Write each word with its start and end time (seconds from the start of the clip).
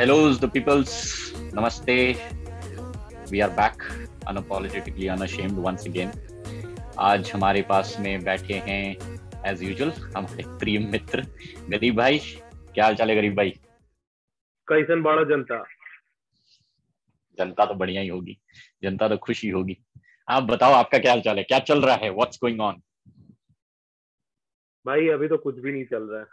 Hello, 0.00 0.32
the 0.32 0.48
peoples. 0.48 0.92
Namaste. 1.52 2.16
We 3.30 3.42
are 3.42 3.50
back 3.50 3.82
unapologetically 4.30 5.10
unashamed 5.14 5.58
once 5.66 5.84
again. 5.90 6.12
आज 6.98 7.30
हमारे 7.32 7.62
पास 7.72 7.96
में 8.00 8.24
बैठे 8.24 8.54
हैं 8.68 8.96
एज 9.50 9.62
यूजुअल 9.62 9.90
हमारे 10.16 10.44
प्रिय 10.58 10.78
मित्र 10.78 11.26
गरीब 11.70 11.96
भाई। 11.96 12.18
क्या 12.18 12.84
हाल 12.84 12.94
चाल 12.94 13.10
है 13.10 13.16
गरीब 13.16 13.36
भाई? 13.36 13.50
कैसन 14.68 15.02
बड़ा 15.02 15.24
जनता? 15.36 15.62
जनता 17.38 17.66
तो 17.66 17.74
बढ़िया 17.74 18.02
ही 18.02 18.08
होगी। 18.08 18.40
जनता 18.82 19.08
तो 19.08 19.16
खुशी 19.28 19.48
होगी। 19.48 19.78
आप 20.28 20.42
बताओ 20.42 20.72
आपका 20.72 20.98
क्या 20.98 21.12
हाल 21.12 21.20
चाल 21.20 21.38
है? 21.38 21.44
क्या 21.44 21.58
चल 21.58 21.82
रहा 21.82 21.96
है? 21.96 22.10
व्हाट्स 22.10 22.38
गोइंग 22.42 22.60
ऑन 22.60 22.82
भाई 24.86 25.08
अभी 25.08 25.28
तो 25.28 25.36
कुछ 25.36 25.58
भी 25.58 25.72
नहीं 25.72 25.84
चल 25.84 26.12
रहा 26.12 26.20
है। 26.20 26.26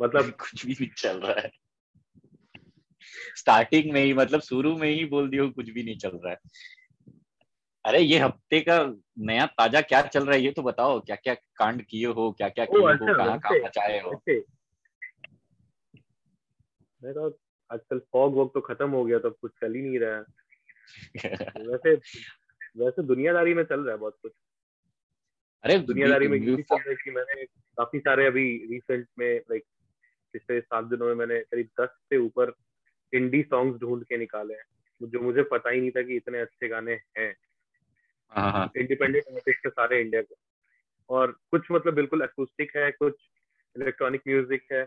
मतलब 0.00 0.30
कुछ 0.30 0.66
भी 0.66 0.72
नहीं 0.72 0.94
चल 0.96 1.20
रहा 1.20 1.40
है। 1.40 1.63
स्टार्टिंग 3.36 3.92
में 3.92 4.04
ही 4.04 4.14
मतलब 4.14 4.40
शुरू 4.40 4.76
में 4.76 4.90
ही 4.90 5.04
बोल 5.04 5.30
दियो 5.30 5.50
कुछ 5.50 5.70
भी 5.70 5.82
नहीं 5.82 5.96
चल 5.96 6.08
रहा 6.08 6.30
है। 6.30 6.38
अरे 7.84 8.00
ये 8.00 8.18
हफ़्ते 8.18 8.60
का 8.60 8.94
नया 9.18 9.46
ताज़ा 9.46 9.80
क्या 9.80 10.02
चल 10.02 10.24
रहा 10.24 10.34
है 10.34 10.42
ये 10.42 10.50
तो 10.50 10.62
बताओ 10.62 11.00
क्या 11.00 11.16
क्या 11.16 11.34
कांड 11.34 11.82
किए 11.82 12.06
हो 12.06 12.32
क्या 12.32 12.48
क्या 12.48 12.64
किए 12.64 12.86
अच्छा, 12.86 13.12
हो 13.12 13.14
कहाँ 13.14 13.38
कहाँ 13.38 13.60
बचाए 13.60 14.00
हो? 14.00 14.22
मैं 17.04 17.14
तो 17.14 17.38
आजकल 17.70 17.98
फॉग 17.98 18.34
वॉग 18.34 18.54
तो 18.54 18.60
खत्म 18.60 18.90
हो 18.90 19.04
गया 19.04 19.18
तो 19.18 19.30
कुछ 19.30 19.52
चल 19.60 19.74
ही 19.74 19.82
नहीं 19.82 19.98
रहा 19.98 20.16
है। 20.16 20.22
वैसे 21.66 21.94
वैसे 22.76 23.02
दुनियादारी 23.02 23.54
में 23.54 23.64
चल 23.64 23.80
रहा 23.80 23.92
है 23.92 24.00
बहुत 24.00 24.18
कुछ। 24.22 24.32
अरे 25.64 25.78
दुनियादारी 25.78 26.28
में 26.28 26.38
ये 26.38 26.56
चल 26.56 26.76
रहा 26.76 26.90
है 26.90 26.94
कि 26.94 27.10
मैंने 27.10 27.44
काफ़ी 27.46 27.98
सारे 27.98 28.26
अभी 28.26 28.66
रिसेंट 28.70 29.08
में 29.18 29.36
लाइक 29.36 29.64
पिछले 30.32 30.60
सात 30.60 30.84
दिनों 30.84 31.06
में 31.06 31.14
मैंने 31.14 31.40
करीब 31.40 31.68
दस 31.80 31.88
से 31.92 32.16
ऊपर 32.16 32.50
इंडी 33.14 33.42
सॉन्ग्स 33.42 33.80
ढूंढ 33.80 34.02
के 34.04 34.16
निकाले 34.18 34.54
हैं 34.54 35.08
जो 35.08 35.20
मुझे 35.20 35.42
पता 35.42 35.70
ही 35.70 35.80
नहीं 35.80 35.90
था 35.90 36.02
कि 36.02 36.16
इतने 36.16 36.40
अच्छे 36.40 36.68
गाने 36.68 36.92
हैं। 37.18 37.28
इंडिपेंडेंट 38.76 39.24
आर्टिस्ट 39.26 39.68
सारे 39.68 40.00
इंडिया 40.00 40.22
के। 40.22 40.34
और 41.10 41.32
कुछ 41.50 41.70
मतलब 41.72 41.94
बिल्कुल 41.94 42.20
अकूस्टिक 42.20 42.76
है 42.76 42.90
कुछ 42.92 43.14
इलेक्ट्रॉनिक 43.76 44.22
म्यूज़िक 44.28 44.66
है। 44.72 44.84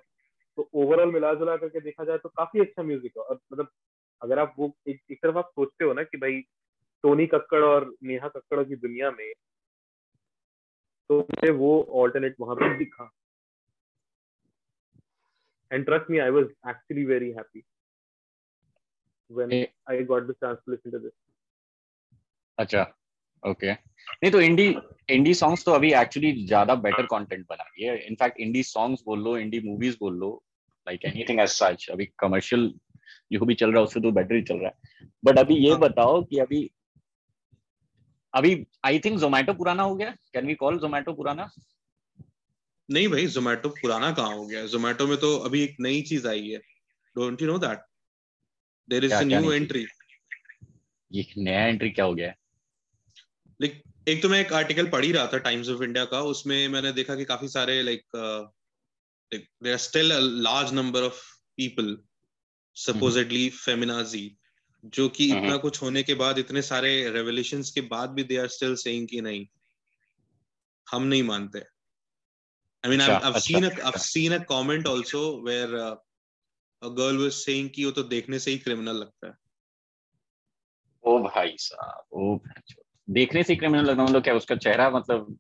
तो 0.57 0.69
ओवरऑल 0.73 1.11
मिला 1.11 1.33
जुला 1.33 1.55
करके 1.57 1.79
देखा 1.79 2.03
जाए 2.03 2.17
तो 2.17 2.29
काफ़ी 2.29 2.59
अच्छा 2.59 2.83
म्यूज़िक 2.83 3.17
है। 3.17 3.23
और 3.23 3.39
मतलब 3.53 3.71
अगर 4.21 4.39
आप 4.39 4.53
वो 4.59 4.75
एक, 4.87 5.01
एक 5.11 5.19
तरफ़ 5.23 5.37
आप 5.37 5.51
सोचते 5.55 5.85
हो 5.85 5.93
ना 5.93 6.03
कि 6.03 6.17
भाई 6.17 6.41
टोनी 7.03 7.27
कक्कड़ 7.27 7.63
और 7.63 7.93
नेहा 8.03 8.27
कक्कड़ 8.27 8.63
की 8.63 8.75
दुनिया 8.77 9.11
में 9.11 9.31
तो 11.09 11.19
मुझे 11.19 11.51
वो 11.53 11.71
ऑल्टरनेट 11.95 12.35
वहाँ 12.39 12.55
पे 12.55 12.77
दिखा। 12.77 13.11
And 15.71 15.85
trust 15.85 16.09
me 16.11 16.17
I 16.17 16.29
was 16.29 16.43
actually 16.43 17.05
very 17.05 17.31
happy 17.31 17.63
when 19.29 19.51
I 19.87 20.01
got 20.03 20.27
the 20.27 20.33
chance 20.35 20.59
to 20.63 20.71
listen 20.71 20.91
to 20.91 20.99
this. 20.99 21.13
अच्छा 22.57 22.81
ओके 23.43 23.71
okay. 23.71 23.75
नहीं 24.23 24.31
तो 24.31 24.41
इंडी 24.41 24.67
इंडी 25.11 25.33
सॉन्ग्स 25.33 25.65
तो 25.65 25.71
अभी 25.71 25.91
एक्चुअली 25.93 26.31
ज़्यादा 26.45 26.75
बेटर 26.83 27.05
कंटेंट 27.11 27.45
बना 27.49 27.63
रही 27.63 27.85
है. 27.85 27.97
इनफैक्ट 28.07 28.39
इंडी 28.41 28.63
सॉन्ग्स 28.63 29.03
बोल 29.05 29.19
लो 29.23 29.37
इंडी 29.37 29.59
मूवीज़ 29.65 29.97
बोल 29.99 30.15
लो 30.19 30.31
लाइक 30.87 31.05
एनीथिंग 31.05 31.39
एज 31.39 31.49
सच 31.49 31.87
अभी 31.91 32.05
कमर्शियल 32.19 32.71
जो 33.33 33.45
भी 33.45 33.55
चल 33.55 33.71
रहा 33.71 33.79
है 33.79 33.85
उससे 33.85 33.99
तो 34.01 34.11
बेटर 34.11 34.35
ही 34.35 34.41
चल 34.41 34.57
रहा 34.57 34.69
है. 34.69 35.07
बट 35.25 35.39
अभी 35.39 35.55
ये। 35.55 35.75
बताओ 35.77 36.21
कि 36.23 36.39
अभी 36.39 36.69
अभी 38.33 38.65
आई 38.85 38.99
थिंक 39.05 39.19
जोमेटो 39.19 39.53
पुराना 39.53 39.83
हो 39.83 39.95
गया? 39.95 40.09
कैन 40.33 40.47
वी 40.47 40.55
कॉल 40.55 40.79
जोमेटो 40.79 41.13
पुराना? 41.13 41.49
नहीं 42.89 43.07
भाई 43.09 43.25
जोमेटो 43.27 43.69
पुराना 43.81 44.11
कहाँ 44.13 44.35
हो 44.35 44.45
गया? 44.47 44.65
जोमेटो 44.65 45.07
में 45.07 45.17
तो 45.19 45.35
अभी 45.37 45.63
एक 45.63 45.75
नई 45.79 46.01
चीज़ 46.09 46.27
आई 46.27 46.47
है. 46.47 46.59
Don't 47.15 47.41
you 47.41 47.47
know 47.47 47.57
that 47.59 47.85
there 48.89 49.05
is 49.05 49.13
new 49.23 49.51
entry 49.51 49.85
ये 51.11 51.25
नया 51.37 51.65
एंट्री 51.65 51.89
क्या 51.89 52.05
हो 52.05 52.13
गया? 52.15 52.33
लाइक 53.61 53.83
एक 54.07 54.21
तो 54.21 54.29
मैं 54.29 54.39
एक 54.41 54.53
आर्टिकल 54.53 54.87
पढ़ 54.89 55.03
ही 55.03 55.11
रहा 55.11 55.27
था 55.27 55.37
टाइम्स 55.37 55.69
ऑफ़ 55.69 55.83
इंडिया 55.83 56.05
का 56.05 56.21
उसमें 56.21 56.67
मैंने 56.67 56.91
देखा 56.91 57.15
कि 57.15 57.25
काफ़ी 57.25 57.47
सारे 57.47 57.81
like 57.83 58.03
there 59.31 59.71
are 59.71 59.77
still 59.77 60.11
a 60.11 60.19
large 60.19 60.73
number 60.73 61.01
of 61.01 61.21
people 61.57 61.97
supposedly 62.75 63.49
feminazi 63.49 64.37
जो 64.83 65.07
कि 65.09 65.25
इतना 65.25 65.39
हम्म। 65.39 65.57
कुछ 65.57 65.81
होने 65.81 66.03
के 66.03 66.13
बाद 66.13 66.39
इतने 66.39 66.61
सारे 66.61 67.09
रेवोल्यूशंस 67.09 67.71
के 67.71 67.81
बाद 67.93 68.09
भी 68.09 68.23
दे 68.23 68.37
आर 68.37 68.47
स्टिल 68.47 68.75
सेइंग 68.75 69.07
कि 69.07 69.21
नहीं 69.21 69.45
हम 70.87 71.03
नहीं 71.03 71.23
मानते। 71.23 71.59
I 71.59 72.89
mean 72.89 73.01
I 73.01 73.07
have 73.07 73.39
seen 73.39 73.69
I've 73.69 74.01
seen 74.01 74.33
a 74.33 74.45
comment 74.45 74.87
also 74.87 75.23
where 75.41 75.75
uh, 75.75 75.95
a 76.81 76.89
girl 76.89 77.17
was 77.19 77.35
saying 77.39 77.69
कि 77.69 77.85
वो 77.85 77.91
तो 77.91 78.03
देखने 78.03 78.39
से 78.39 78.51
ही 78.51 78.57
क्रिमिनल 78.57 78.95
लगता 78.95 79.27
है। 79.27 79.33
ओ 81.03 81.19
भाई 81.19 81.55
साहब 81.59 82.03
ओ 82.13 82.37
देखने 83.09 83.43
से 83.43 83.55
क्रिमिनल 83.55 83.85
लगना 83.85 84.03
मतलब 84.03 84.23
क्या 84.23 84.35
उसका 84.35 84.55
चेहरा 84.55 84.89
मतलब 84.89 85.37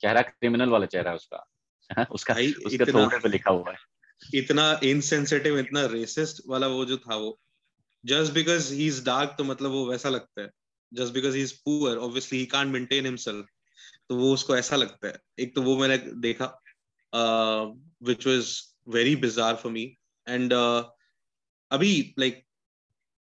चेहरा 0.00 0.22
क्रिमिनल 0.22 0.68
वाला 0.68 0.86
चेहरा 0.86 1.10
है 1.10 1.16
उसका? 1.16 1.46
उसका 2.10 2.34
भाई 2.34 2.52
उसका 2.52 2.84
थोड़े 2.84 3.18
पे 3.18 3.28
लिखा 3.28 3.50
हुआ 3.50 3.70
है। 3.70 3.78
इतना 4.34 4.80
इनसेंसिटिव 4.84 5.58
इतना 5.58 5.84
रेसिस्ट 5.86 6.42
वाला 6.48 6.66
वो 6.66 6.84
जो 6.84 6.96
था 6.98 7.16
वो। 7.16 7.38
Just 8.04 8.32
because 8.32 8.72
he 8.74 8.86
is 8.86 9.04
dark 9.04 9.34
तो 9.38 9.44
मतलब 9.44 9.70
वो 9.70 9.84
वैसा 9.86 10.08
लगता 10.08 10.42
है। 10.42 10.50
Just 10.92 11.12
because 11.12 11.36
he 11.36 11.42
is 11.42 11.54
poor 11.64 11.96
obviously 11.98 12.38
he 12.38 12.46
can't 12.46 12.72
maintain 12.72 13.06
himself 13.06 13.46
तो 14.08 14.16
वो 14.16 14.32
उसको 14.34 14.56
ऐसा 14.56 14.76
लगता 14.76 15.08
है। 15.08 15.18
एक 15.38 15.54
तो 15.54 15.62
वो 15.62 15.76
मैंने 15.76 15.98
देखा 15.98 16.46
which 18.02 18.26
was 18.26 18.56
very 18.88 19.16
bizarre 19.16 19.56
for 19.56 19.72
me 19.72 19.86
and 20.28 20.52
uh, 20.52 20.84
अभी 21.70 22.14
लाइक 22.18 22.34
like, 22.34 22.46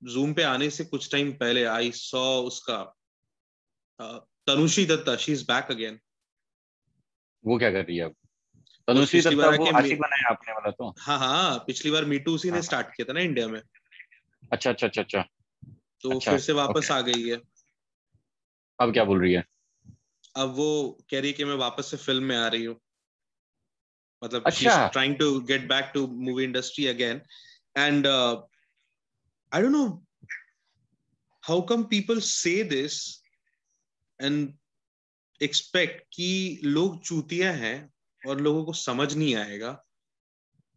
जूम 0.04 0.34
पे 0.34 0.44
आने 0.44 0.70
से 0.70 0.86
कुछ 0.86 1.12
टाइम 1.12 1.32
पहले 1.32 1.64
आई 1.64 1.92
सॉ 1.92 2.42
उसका 2.42 2.96
Tanushree 4.48 4.86
Dutta 4.86 5.16
she 5.16 5.32
is 5.32 5.44
back 5.44 5.68
again 5.72 6.00
वो 7.46 7.58
क्या 7.58 7.72
कर 7.72 7.86
रही 7.86 7.98
है 7.98 8.06
अब? 8.06 8.16
तनुश्री 8.88 9.22
दत्ता 9.22 9.50
वो 9.50 9.66
आशिक 9.66 10.00
बनाया 10.00 10.30
आपने 10.30 10.54
वाला 10.54 10.72
तो? 10.72 10.96
हाँ 11.00 11.20
हाँ 11.20 11.60
पिछली 11.60 11.92
बार 11.92 12.06
मीटू 12.06 12.36
उसी 12.36 12.52
ने 12.52 12.62
स्टार्ट 12.62 12.86
हाँ। 12.86 12.94
किया 12.98 13.10
था 13.10 13.14
ना 13.14 13.20
इंडिया 13.20 13.48
में। 13.48 13.62
अच्छा 14.52 14.70
अच्छा 14.70 14.88
अच्छा 14.88 15.02
अच्छा। 15.02 15.26
तो 16.02 16.12
अच्छा, 16.12 16.32
फिर 16.32 16.40
से 16.40 16.54
वापस 16.54 16.92
आ 16.92 17.02
गई 17.02 17.30
है। 17.30 17.42
अब 18.80 18.94
क्या 18.94 19.04
बोल 19.04 19.22
रही 19.22 19.34
है? 19.34 19.46
अब 20.36 20.50
वो 20.50 20.98
कह 21.12 21.20
रही 21.20 21.28
है 21.28 21.34
कि 21.34 21.46
मैं 21.46 21.56
वापस 21.56 21.92
से 21.92 21.98
फ़िल्म 21.98 22.24
में 22.24 22.38
आ 22.38 22.48
रही 22.48 22.66
हूँ। 22.66 22.80
मतलब 24.24 24.44
अच्छा। 24.46 24.88
Trying 24.88 25.16
to 25.16 25.40
get 25.40 25.68
back 25.68 25.92
to 25.94 26.08
movie 26.08 26.44
industry 26.44 26.88
again 26.88 27.22
and 27.78 28.08
I 28.08 29.62
don't 29.62 29.72
know 29.72 29.86
how 31.44 31.62
come 31.62 31.84
people 31.84 32.20
say 32.20 32.64
this 32.64 33.24
and 34.22 34.54
expect 35.42 36.04
कि 36.14 36.60
लोग 36.64 37.02
चूतिया 37.04 37.52
हैं 37.52 37.94
और 38.28 38.42
लोगों 38.42 38.66
को 38.66 38.74
समझ 38.74 39.14
नहीं 39.16 39.36
आएगा। 39.36 39.86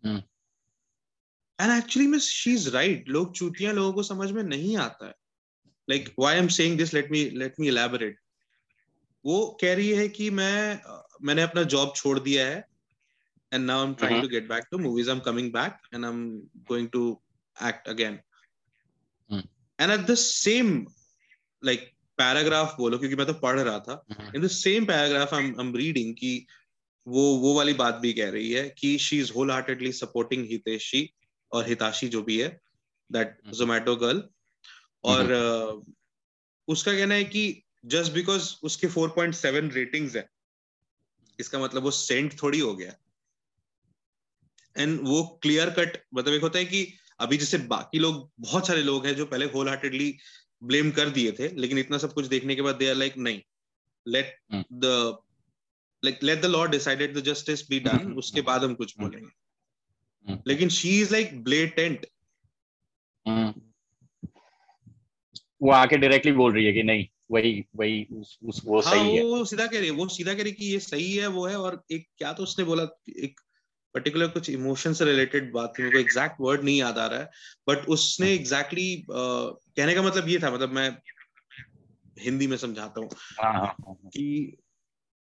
And 0.04 1.72
actually 1.72 2.08
miss 2.08 2.22
she 2.22 2.52
is 2.52 2.68
right 2.70 3.08
लोग 3.08 3.34
चूतिया 3.34 3.72
लोगों 3.72 3.92
को 3.92 4.02
समझ 4.02 4.30
में 4.30 4.42
नहीं 4.42 4.76
आता 4.76 5.06
है। 5.06 5.14
Like 5.90 6.14
why 6.18 6.36
am 6.36 6.48
saying 6.48 6.78
this 6.78 6.94
let 6.94 7.10
me 7.10 7.24
let 7.30 7.60
me 7.60 7.70
वो 9.24 9.58
कह 9.60 9.74
रही 9.74 9.90
है 9.90 10.08
कि 10.08 10.30
मैं 10.30 10.80
मैंने 11.22 11.42
अपना 11.42 11.62
जॉब 11.62 11.92
छोड़ 11.96 12.18
दिया 12.20 12.46
है। 12.46 12.71
And 13.52 13.66
now 13.66 13.78
i'm 13.82 13.94
trying 13.94 14.14
uh-huh. 14.14 14.22
to 14.22 14.28
get 14.28 14.48
back 14.48 14.70
to 14.70 14.78
movies. 14.78 15.08
I'm 15.08 15.20
coming 15.20 15.50
back 15.50 15.80
and 15.92 16.06
i'm 16.06 16.42
going 16.68 16.88
to 16.90 17.20
act 17.60 17.88
again. 17.88 18.20
Hmm. 19.30 19.40
and 19.78 19.92
at 19.92 20.06
the 20.06 20.16
same 20.16 20.86
like 21.62 21.88
paragraph 22.18 22.76
बोलो 22.76 22.98
क्योंकि 22.98 23.16
मैं 23.16 23.26
तो 23.26 23.32
पढ़ 23.34 23.60
रहा 23.60 23.78
था 23.78 24.04
in 24.36 24.42
the 24.42 24.46
same 24.46 24.84
paragraph 24.86 25.34
I 25.34 25.44
am 25.44 25.74
reading 25.76 26.14
कि 26.14 26.46
वो 27.06 27.22
वो 27.36 27.54
वाली 27.54 27.72
बात 27.72 27.94
भी 27.94 28.12
कह 28.12 28.30
रही 28.30 28.52
है 28.52 28.74
कि 28.78 28.98
she 28.98 29.18
is 29.20 29.32
wholeheartedly 29.50 29.92
supporting 29.92 30.44
Hiteshi 30.50 31.14
और 31.52 31.68
हिताशी 31.68 32.08
जो 32.08 32.22
भी 32.22 32.40
है 32.40 32.60
दैट 33.12 33.38
जोमेटो 33.54 33.96
गर्ल 33.96 34.22
और 35.04 35.24
uh, 35.24 35.94
उसका 36.68 36.92
कहना 36.92 37.14
है 37.14 37.24
कि 37.24 37.62
जस्ट 37.84 38.12
बिकॉज़ 38.12 38.54
उसके 38.62 38.88
4.7 38.88 39.72
रेटिंग्स 39.72 40.16
है 40.16 40.28
इसका 41.40 41.58
मतलब 41.58 41.82
वो 41.82 41.90
सेंट 41.90 42.42
थोड़ी 42.42 42.60
हो 42.60 42.74
गया। 42.74 42.94
एंड 44.78 45.00
वो 45.02 45.22
क्लियर 45.42 45.70
कट 45.70 46.02
मतलब 46.14 46.34
एक 46.34 46.42
होता 46.42 46.58
है 46.58 46.64
कि 46.64 46.86
अभी 47.20 47.36
जैसे 47.36 47.58
बाकी 47.58 47.98
लोग 47.98 48.30
बहुत 48.40 48.66
सारे 48.66 48.82
लोग 48.82 49.06
हैं 49.06 49.16
जो 49.16 49.26
पहले 49.26 49.44
होल 49.44 49.68
हार्टेडली 49.68 50.16
ब्लेम 50.62 50.90
कर 50.90 51.08
दिए 51.10 51.32
थे 51.32 51.48
लेकिन 51.48 51.78
इतना 51.78 51.98
सब 51.98 52.12
कुछ 52.12 52.26
देखने 52.26 52.54
के 52.54 52.62
बाद 52.62 52.76
दे 52.76 52.88
आर 52.88 52.94
लाइक 52.94 53.16
नहीं 53.16 53.40
let 54.06 54.36
the 54.54 55.18
like 56.04 56.22
let 56.22 56.40
the 56.42 56.44
law 56.44 56.64
decided 56.66 57.16
the 57.16 57.20
justice 57.20 57.68
be 57.70 57.80
done 57.80 58.12
उसके 58.12 58.40
बाद 58.40 58.64
हम 58.64 58.74
कुछ 58.74 58.94
बोलेंगे. 59.00 59.30
Hmm. 60.26 60.48
लेकिन 60.48 60.68
शी 60.68 61.00
इज़ 61.00 61.12
लाइक 61.12 61.42
ब्लेटेंट 61.44 62.06
वो 65.62 65.70
आके 65.70 65.96
डायरेक्टली 65.96 66.32
बोल 66.32 66.52
रही 66.52 66.64
है 66.64 66.72
कि 66.72 66.82
नहीं 66.82 67.06
वही 67.30 67.64
वही 67.76 68.04
उस, 68.12 68.38
उस 68.44 68.62
वो 68.64 68.80
हाँ 68.80 68.94
सही 68.94 69.08
वो 69.08 69.16
है। 69.16 69.22
वो 69.22 69.44
सीधा 69.44 69.66
कह 69.66 69.78
रही 69.78 69.88
है 69.88 69.94
वो 69.94 70.08
सीधा 70.08 70.34
कह 70.34 70.42
रही 70.42 70.50
है 70.50 70.56
कि 70.56 70.66
ये 70.66 70.78
सही 70.78 71.12
है 71.16 71.26
वो 71.26 71.46
है 71.46 71.56
और 71.56 71.82
एक 71.90 72.08
क्या 72.18 72.32
तो 72.32 72.42
उसने 72.42 72.64
बोला 72.64 72.86
एक 73.08 73.40
पर्टिकुलर 73.94 74.28
कुछ 74.28 74.50
इमोशन 74.50 74.92
से 74.92 75.04
रिलेटेड 75.04 75.52
बात 75.52 75.72
थी 75.78 75.82
मेरे 75.82 75.92
को 75.92 75.98
एग्जैक्ट 75.98 76.36
वर्ड 76.40 76.64
नहीं 76.64 76.78
याद 76.78 76.98
आ 76.98 77.06
रहा 77.06 77.18
है 77.18 77.30
बट 77.68 77.88
उसने 77.88 78.32
एग्जैक्टली 78.32 78.96
exactly, 78.96 79.16
uh, 79.16 79.76
कहने 79.76 79.94
का 79.94 80.02
मतलब 80.02 80.28
ये 80.28 80.38
था 80.38 80.50
मतलब 80.50 80.72
मैं 80.72 80.96
हिंदी 82.18 82.46
में 82.46 82.56
समझाता 82.56 83.00
हूँ 83.00 83.10
हाँ, 83.40 83.52
हाँ, 83.52 83.60
हाँ, 83.60 83.94
कि 83.94 84.56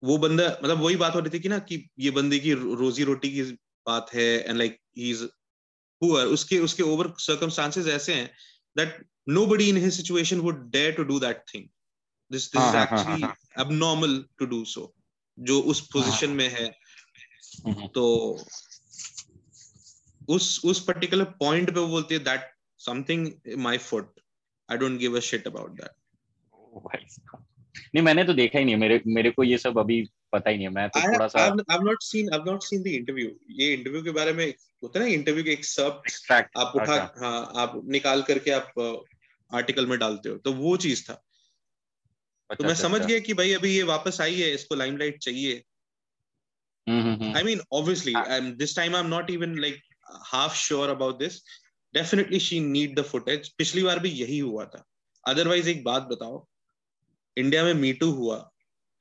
वो 0.04 0.18
बंदा 0.18 0.44
मतलब 0.64 0.78
वही 0.78 0.96
बात 0.96 1.14
हो 1.14 1.20
रही 1.20 1.30
थी 1.30 1.40
कि 1.42 1.48
ना 1.48 1.58
कि 1.58 1.88
ये 1.98 2.10
बंदे 2.10 2.38
की 2.38 2.52
रोजी 2.54 3.04
रोटी 3.04 3.30
की 3.30 3.42
बात 3.86 4.14
है 4.14 4.48
and 4.48 4.56
like 4.58 4.78
he 4.98 5.10
is 5.10 5.24
poor 6.00 6.26
उसके 6.26 6.58
उसके 6.58 6.82
ओवर 6.82 7.12
सर्कमस्टांसेस 7.18 7.86
ऐसे 7.86 8.14
हैं 8.14 8.30
that 8.76 9.06
nobody 9.28 9.68
in 9.70 9.76
his 9.76 9.96
situation 9.96 10.42
would 10.42 10.70
dare 10.70 10.92
to 10.92 11.04
do 11.04 11.18
that 11.20 11.48
thing. 11.48 11.68
This 12.30 12.48
this 12.50 12.62
is 12.62 12.74
actually 12.74 13.24
abnormal 13.56 14.24
to 14.38 14.46
do 14.46 14.64
so 14.64 14.92
जो 15.38 15.60
उस 15.60 15.80
पोजीशन 15.80 16.30
में 16.30 16.48
है। 16.48 16.66
तो 17.94 18.04
उस 20.28 20.60
उस 20.64 20.84
पर्टिकुलर 20.84 21.24
पॉइंट 21.24 21.74
पे 21.74 21.80
वो 21.80 21.86
बोलती 21.86 22.14
है 22.14 22.20
that 22.20 22.50
something 22.78 23.30
my 23.58 23.78
foot 23.78 24.20
I 24.70 24.78
don't 24.78 24.98
give 24.98 25.16
a 25.16 25.20
shit 25.20 25.46
about 25.46 25.70
that 25.70 25.90
नहीं 27.94 28.02
मैंने 28.02 28.24
तो 28.24 28.32
देखा 28.32 28.58
ही 28.58 28.64
नहीं 28.64 28.76
मेरे 28.76 29.02
मेरे 29.06 29.30
को 29.30 29.44
ये 29.44 29.58
सब 29.58 29.78
अभी 29.78 30.10
पता 30.32 30.50
ही 30.50 30.56
नहीं 30.56 30.66
है। 30.66 30.72
मैं 30.72 30.88
तो 30.88 31.00
थोड़ा 31.00 31.26
सा 31.28 31.40
I 31.40 31.48
have 31.70 31.82
not 31.82 32.02
seen 32.02 32.32
I 32.32 32.38
have 32.38 32.50
not 32.50 32.62
seen 32.62 32.82
the 32.82 32.86
interview 32.86 33.30
ये 33.50 33.72
इंटरव्यू 33.74 34.02
के 34.02 34.10
बारे 34.10 34.32
में 34.32 34.54
होता 34.82 34.98
है 34.98 35.06
ना 35.06 35.12
इंटरव्यू 35.12 35.44
के 35.44 35.50
एक 35.50 35.64
सब 35.64 36.02
एक्सट्रैक्ट 36.06 36.50
आप 36.58 36.72
उठा। 36.76 37.14
हाँ 37.18 37.52
आप 37.56 37.80
निकाल 37.84 38.22
करके 38.22 38.50
आप 38.50 38.72
आर्टिकल 39.54 39.86
में 39.86 39.98
डालते 39.98 40.28
हो। 40.28 40.36
तो 40.36 40.52
वो 40.52 40.76
चीज़ 40.76 41.04
था। 41.04 41.12
अच्छा, 41.12 42.54
तो 42.54 42.64
मैं 42.64 42.70
अच्छा, 42.70 42.82
समझ 42.82 42.94
अच्छा। 42.94 43.08
गया 43.08 43.18
कि 43.18 43.34
भाई 43.34 43.52
अभी 43.52 43.76
ये 43.76 43.82
वापस 43.82 44.20
आई 44.20 44.40
है 44.40 44.54
इसको 44.54 44.74
लाइमलाइट 44.74 45.18
चाहिए। 45.18 45.64
I 46.90 47.42
mean 47.42 47.60
obviously 47.72 48.14
this 48.56 48.76
time 48.76 48.94
I 48.96 49.00
am 49.00 49.08
not 49.08 49.30
even 49.30 49.58
like 49.58 49.82
half 50.26 50.56
sure 50.56 50.88
about 50.88 51.18
this 51.18 51.42
definitely 51.94 52.40
she 52.40 52.60
need 52.60 52.98
the 52.98 53.02
footage 53.04 53.48
पिछली 53.58 53.82
बार 53.82 53.98
भी 53.98 54.10
यही 54.10 54.38
हुआ 54.38 54.64
था। 54.64 54.84
अदरवाइज़ 55.24 55.68
एक 55.68 55.84
बात 55.84 56.02
बताओ। 56.02 56.46
इंडिया 57.36 57.64
में 57.64 57.74
मीटू 57.74 58.10
हुआ 58.10 58.38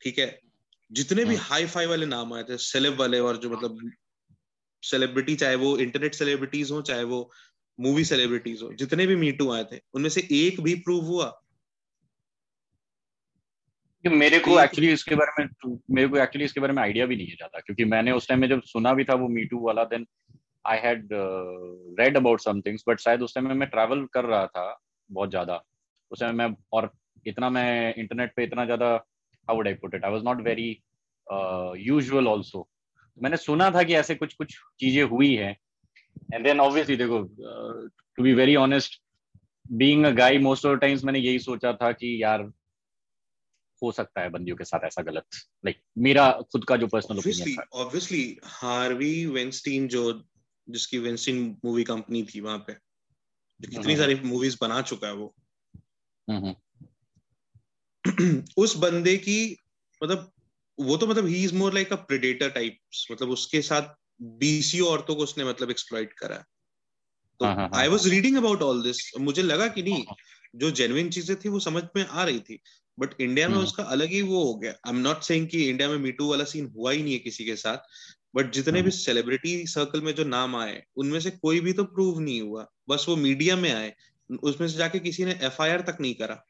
ठीक 0.02 0.20
है? 0.20 0.40
जितने 0.92 1.26
भी 1.26 1.36
हाई 1.36 1.66
फाई 1.66 1.86
वाले 1.86 2.06
नाम 2.06 2.34
आए 2.34 2.44
थे 2.44 2.58
सेलेब 2.58 3.00
वाले 3.00 3.20
और 3.20 3.38
जो 3.38 3.50
मतलब 3.50 3.92
सेलिब्रिटी 4.84 5.36
चाहे 5.36 5.56
वो 5.56 5.78
इंटरनेट 5.78 6.16
सेलिब्रिटीज 6.16 6.72
हो 6.72 6.82
चाहे 6.82 7.04
वो 7.04 7.20
मूवी 7.80 8.06
सेलिब्रिटीज 8.06 8.62
हो 8.62 8.72
जितने 8.74 9.08
भी 9.08 9.16
मीटू 9.16 9.52
आए 9.52 9.64
थे 9.64 9.80
उनमें 9.94 10.10
से 10.10 10.28
एक 10.32 10.62
भी 10.62 10.76
प्रूव 10.76 11.06
हुआ। 11.06 11.28
मेरे 14.06 14.40
को 14.40 14.60
एक्चुअली 14.60 14.92
इसके 14.92 15.16
बारे 15.16 15.44
में 15.44 15.78
मेरे 15.92 16.08
को 16.08 16.18
एक्चुअली 16.18 16.46
इसके 16.46 16.60
बारे 16.60 16.74
में 16.74 16.82
आइडिया 16.84 17.06
भी 17.06 17.16
नहीं 17.16 17.28
है 17.28 17.36
ज़्यादा 17.36 17.60
क्योंकि 17.60 17.86
मैंने 17.86 18.12
उस 18.12 18.28
टाइम 18.28 18.40
में 18.42 18.48
जब 18.50 18.62
सुना 18.66 18.94
भी 18.94 19.04
था 19.04 19.14
वो 19.14 19.28
मीटू 19.28 19.60
वाला 19.60 19.84
then 19.84 20.06
I 20.66 20.78
had 20.78 21.10
read 22.00 22.18
about 22.18 22.42
some 22.42 22.62
things 22.62 22.84
but 22.90 23.00
शायद 23.00 23.22
उस 23.22 23.36
टाइम 23.36 23.48
में 23.48 23.56
मैं 23.56 23.70
ट्रैवल 23.70 24.06
कर 24.14 24.26
रहा 24.26 24.46
था 24.48 24.80
बहुत 25.10 25.30
ज़्यादा। 25.30 25.62
उस 26.12 26.20
टाइम 26.20 26.36
मैं 26.36 26.54
और 26.74 26.92
इतना 27.28 27.50
मैं 27.50 27.94
इंटरनेट 27.96 28.34
पे 28.36 28.44
इतना 28.44 28.66
ज़्यादा 28.66 28.94
how 29.48 29.56
would 29.56 29.68
I 29.68 29.74
put 29.74 29.96
it 29.96 30.06
I 30.06 30.12
was 30.12 30.24
not 30.24 30.42
very 30.42 30.70
usual 31.88 32.28
also 32.28 32.68
मैंने 33.18 33.38
सुना 33.38 33.70
था 33.72 33.84
कि 33.84 33.94
ऐसे 33.96 34.16
कुछ 34.16 34.34
कुछ 34.34 34.56
चीज़ें 34.80 35.04
हुई 35.04 35.34
है। 35.36 35.56
एंड 36.34 36.46
देन 36.46 36.60
ऑब्वियसली 36.60 36.96
देखो 36.96 37.22
to 38.18 38.24
be 38.24 38.34
very 38.34 38.56
honest 38.56 39.02
being 39.72 40.06
a 40.06 40.10
guy 40.14 40.38
most 40.40 40.66
of 40.66 40.78
times 40.80 41.04
मैंने 41.04 41.20
यही 41.20 41.40
सोचा 41.40 41.74
था 41.74 41.92
कि 41.92 42.18
यार 42.24 42.50
हो 43.84 43.92
सकता 43.92 44.22
है 44.22 44.30
बंदियों 44.30 44.58
के 44.58 44.64
साथ 44.64 44.80
ऐसा 44.84 45.02
गलत। 45.02 45.26
लाइक 45.66 45.76
like, 45.76 45.88
मेरा 45.98 46.32
खुद 46.32 46.66
का 46.66 46.78
जो 46.78 46.88
personal 46.88 47.18
opinion 47.18 47.64
obviously 47.74 48.40
Harvey 48.44 49.26
Weinstein 49.26 49.88
जो 49.88 50.24
जिसकी 50.70 51.00
वेंस्टीन 51.00 51.58
मूवी 51.66 51.84
कंपनी 51.84 52.24
थी 52.24 52.42
वहाँ 52.42 52.58
पे 52.58 52.74
कितनी 53.70 53.98
सारी 53.98 54.16
मूवीज़ 54.16 54.58
बना 54.62 54.82
चुका 54.82 55.08
है 55.08 55.14
वो। 55.14 55.36
उस 58.58 58.78
बंदे 58.78 59.18
की 59.18 59.58
मतलब 60.04 60.32
वो 60.80 60.98
तो 60.98 61.08
मतलब 61.08 61.26
he 61.26 61.44
is 61.44 61.56
more 61.56 61.74
like 61.74 61.94
a 61.94 61.96
predator 61.96 62.50
type 62.50 62.78
मतलब 63.12 63.30
उसके 63.30 63.62
साथ 63.62 63.96
बीसी 64.22 64.80
औरतों 64.80 65.16
को 65.16 65.24
उसने 65.24 65.44
मतलब 65.44 65.72
एक्सप्लॉइट 65.72 66.14
करा। 66.14 66.46
तो 67.40 67.46
I 67.76 67.88
was 67.88 68.08
reading 68.08 68.38
about 68.38 68.62
all 68.62 68.84
this 68.84 69.12
मुझे 69.20 69.42
लगा 69.42 69.68
कि 69.68 69.84
नहीं 69.84 69.94
हाँ, 69.94 70.04
हाँ। 70.08 70.16
जो 70.56 70.72
जेन्युइन 70.72 71.10
चीज़ें 71.10 71.38
थी 71.40 71.50
वो 71.50 71.60
समझ 71.60 71.84
में 71.96 72.06
आ 72.06 72.24
रही 72.24 72.40
थी। 72.40 72.60
बट 73.00 73.22
इंडिया 73.22 73.48
में 73.48 73.56
हम्म। 73.56 73.66
उसका 73.66 73.84
अलग 73.84 74.08
ही 74.08 74.22
वो 74.22 74.44
हो 74.44 74.56
गया। 74.56 74.72
आई 74.72 74.94
एम 74.94 75.00
नॉट 75.00 75.22
सेइंग 75.22 75.48
कि 75.48 75.70
इंडिया 75.70 75.90
में 75.90 75.98
मीटू 75.98 76.30
वाला 76.30 76.44
सीन 76.44 76.66
हुआ 76.66 76.92
ही 76.92 77.04
नहीं 77.04 77.14
है 77.14 77.20
किसी 77.20 77.46
के 77.46 77.56
साथ 77.56 77.78
बट 78.36 78.52
जितने 78.52 78.82
भी 78.82 78.92
सेलिब्रिटी 78.92 79.56
हम्म। 79.56 79.66
सर्कल 79.66 80.02
में 80.02 80.16
जो 80.16 80.24
नाम 80.24 80.56
आए 80.56 80.84
उनमें 80.96 81.20
से 81.20 81.32
कोई 81.32 81.60
भी 81.60 81.74
तो 81.74 81.84
प्रूव 81.84 82.20
नहीं 82.20 82.42
हुआ। 82.42 82.68
बस 82.90 83.06
वो 83.10 83.16
मीडिया 83.16 83.56
में 83.56 83.72
आए। 83.72 83.94
उसमें 84.44 84.68
से 84.68 84.78
जाके 84.78 85.00
किसी 85.00 85.26
ने 85.26 85.40
एफआईआर 85.42 85.82
तक 85.82 85.98
नहीं 86.02 86.16
करा। 86.16 86.46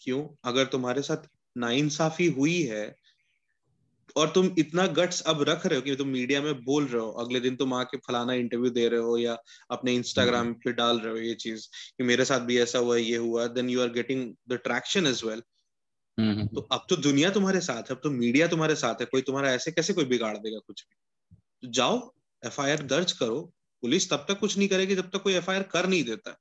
क्यों? 0.00 0.28
अगर 0.44 0.64
तुम्हारे 0.64 1.02
साथ 1.02 1.28
नाइंसाफी 1.58 2.26
हुई 2.26 2.62
है 2.62 2.96
और 4.16 4.30
तुम 4.30 4.50
इतना 4.58 4.86
गट्स 4.96 5.20
अब 5.22 5.42
रख 5.42 5.66
रहे 5.66 5.78
हो 5.78 5.82
कि 5.82 5.94
तुम 5.96 6.08
मीडिया 6.08 6.40
में 6.42 6.62
बोल 6.64 6.86
रहे 6.86 7.02
हो 7.02 7.10
अगले 7.20 7.40
दिन 7.40 7.56
तुम 7.56 7.74
आके 7.74 7.96
फलाना 7.98 8.34
इंटरव्यू 8.34 8.70
दे 8.70 8.88
रहे 8.88 9.00
हो 9.00 9.16
या 9.18 9.36
अपने 9.70 9.94
इंस्टाग्राम 9.94 10.46
हम्म। 10.46 10.54
पे 10.54 10.72
डाल 10.72 10.98
रहे 10.98 11.12
हो 11.12 11.18
ये 11.18 11.34
चीज़ 11.34 11.66
कि 11.98 12.04
मेरे 12.04 12.24
साथ 12.24 12.40
भी 12.40 12.58
ऐसा 12.58 12.78
हुआ 12.78 12.96
ये 12.96 13.16
हुआ 13.16 13.46
then 13.46 13.70
you 13.70 13.80
are 13.82 13.88
getting 13.88 14.32
the 14.48 14.58
traction 14.64 15.06
as 15.06 15.22
well 15.24 15.42
तो 16.18 16.60
अब 16.72 16.86
तो 16.90 16.96
दुनिया 16.96 17.30
तुम्हारे 17.30 17.60
साथ 17.60 17.82
है 17.82 17.94
अब 17.96 18.00
तो 18.02 18.10
मीडिया 18.10 18.46
तुम्हारे 18.48 18.74
साथ 18.74 19.00
है 19.00 19.06
कोई 19.06 19.22
तुम्हारा 19.22 19.52
ऐसे 19.52 19.72
कैसे 19.72 19.92
कोई 19.92 20.04
बिगाड़ 20.04 20.36
देगा 20.36 20.58
कुछ 20.58 20.84
भी? 20.84 20.96
तो 21.62 21.72
जाओ 21.72 22.14
एफआईआर 22.42 22.82
दर्ज 22.86 23.12
करो 23.12 23.40
पुलिस 23.82 24.10
तब 24.10 24.24
तक 24.28 24.38
कुछ 24.38 24.56
नहीं 24.58 24.68
करेगी 24.68 24.96
जब 24.96 25.10
तक 25.10 25.22
कोई 25.22 25.34
एफआईआर 25.34 25.62
कर 25.62 25.86
नहीं 25.86 26.04
देता। 26.04 26.36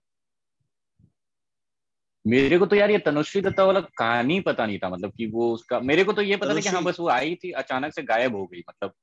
मेरे 2.27 2.57
को 2.57 2.65
तो 2.65 2.75
यार 2.75 2.91
ये 2.91 2.97
तनुश्री 2.97 3.41
दत्ता 3.41 3.63
वाला 3.63 3.79
कहानी 3.79 4.39
पता 4.39 4.65
नहीं 4.65 4.79
था 4.79 4.89
मतलब 4.89 5.13
कि 5.17 5.27
वो 5.27 5.53
उसका 5.53 5.79
मेरे 5.79 6.03
को 6.03 6.13
तो 6.13 6.21
ये 6.21 6.37
पता 6.37 6.55
था 6.55 6.59
कि 6.59 6.69
हाँ 6.69 6.83
बस 6.83 6.99
वो 6.99 7.09
आई 7.09 7.35
थी 7.35 7.51
अचानक 7.51 7.93
से 7.93 8.03
गायब 8.03 8.35
हो 8.35 8.45
गई 8.45 8.59
मतलब 8.59 8.93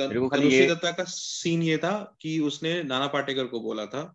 मेरे 0.00 0.20
को 0.20 0.28
खाली 0.28 0.48
ये 0.48 0.66
दत्ता 0.66 0.90
का 0.90 1.04
सीन 1.04 1.62
ये 1.62 1.78
था 1.78 2.16
कि 2.20 2.38
उसने 2.38 2.82
नाना 2.82 3.06
पाटेकर 3.06 3.46
को 3.46 3.60
बोला 3.60 3.86
था 3.86 4.14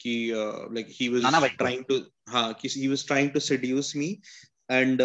कि 0.00 0.32
like 0.72 0.86
he 0.90 1.08
was 1.08 1.50
trying 1.58 1.84
to 1.84 2.00
हाँ 2.28 2.54
कि 2.54 2.68
he 2.68 2.88
was 2.88 3.06
trying 3.06 3.30
to 3.30 3.40
seduce 3.40 3.96
me 3.96 4.18
and 4.70 5.02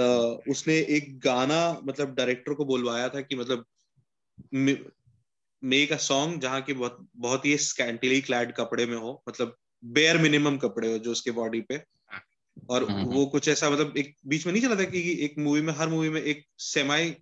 उसने 0.50 0.74
एक 0.74 1.20
गाना 1.20 1.82
मतलब 1.84 2.16
डायरेक्टर 2.16 2.54
को 2.54 2.66
बोलवाया 2.66 3.10
था 3.10 3.22
कि 3.22 3.36
मतलब 3.36 3.66
मेक 5.64 5.92
अ 5.92 5.98
सॉन्ग 5.98 6.42
जहाँ 6.42 6.62
की 6.62 6.74
बहुत 6.74 7.08
बहुत 7.16 7.46
ही 7.46 7.58
स्कैंटिली 7.58 8.22
क्लैड 8.22 8.54
कपड़े 8.54 8.86
में 8.86 8.98
हो 8.98 9.24
मतलब 9.30 9.56
बेयर 9.86 10.18
मिनिमम 10.18 10.58
कपड़े 10.58 10.92
हो 10.92 10.98
जो 10.98 11.12
उसके 11.12 11.32
बॉडी 11.32 11.62
पे। 11.62 11.97
और 12.70 12.84
हम्म, 12.84 13.02
हम्म। 13.02 13.14
वो 13.14 13.26
कुछ 13.26 13.48
ऐसा 13.48 13.70
मतलब 13.70 13.98
एक 13.98 14.16
बीच 14.28 14.46
में 14.46 14.54
नहीं 14.54 14.64
चला 14.64 14.76
था 14.76 14.84
कि 14.84 15.26
एक 15.26 15.36
मूवी 15.40 15.62
में 15.62 15.74
हर 15.74 15.88
मूवी 15.88 16.10
में 16.10 16.22
एक 16.22 16.46
सेमाई 16.60 17.16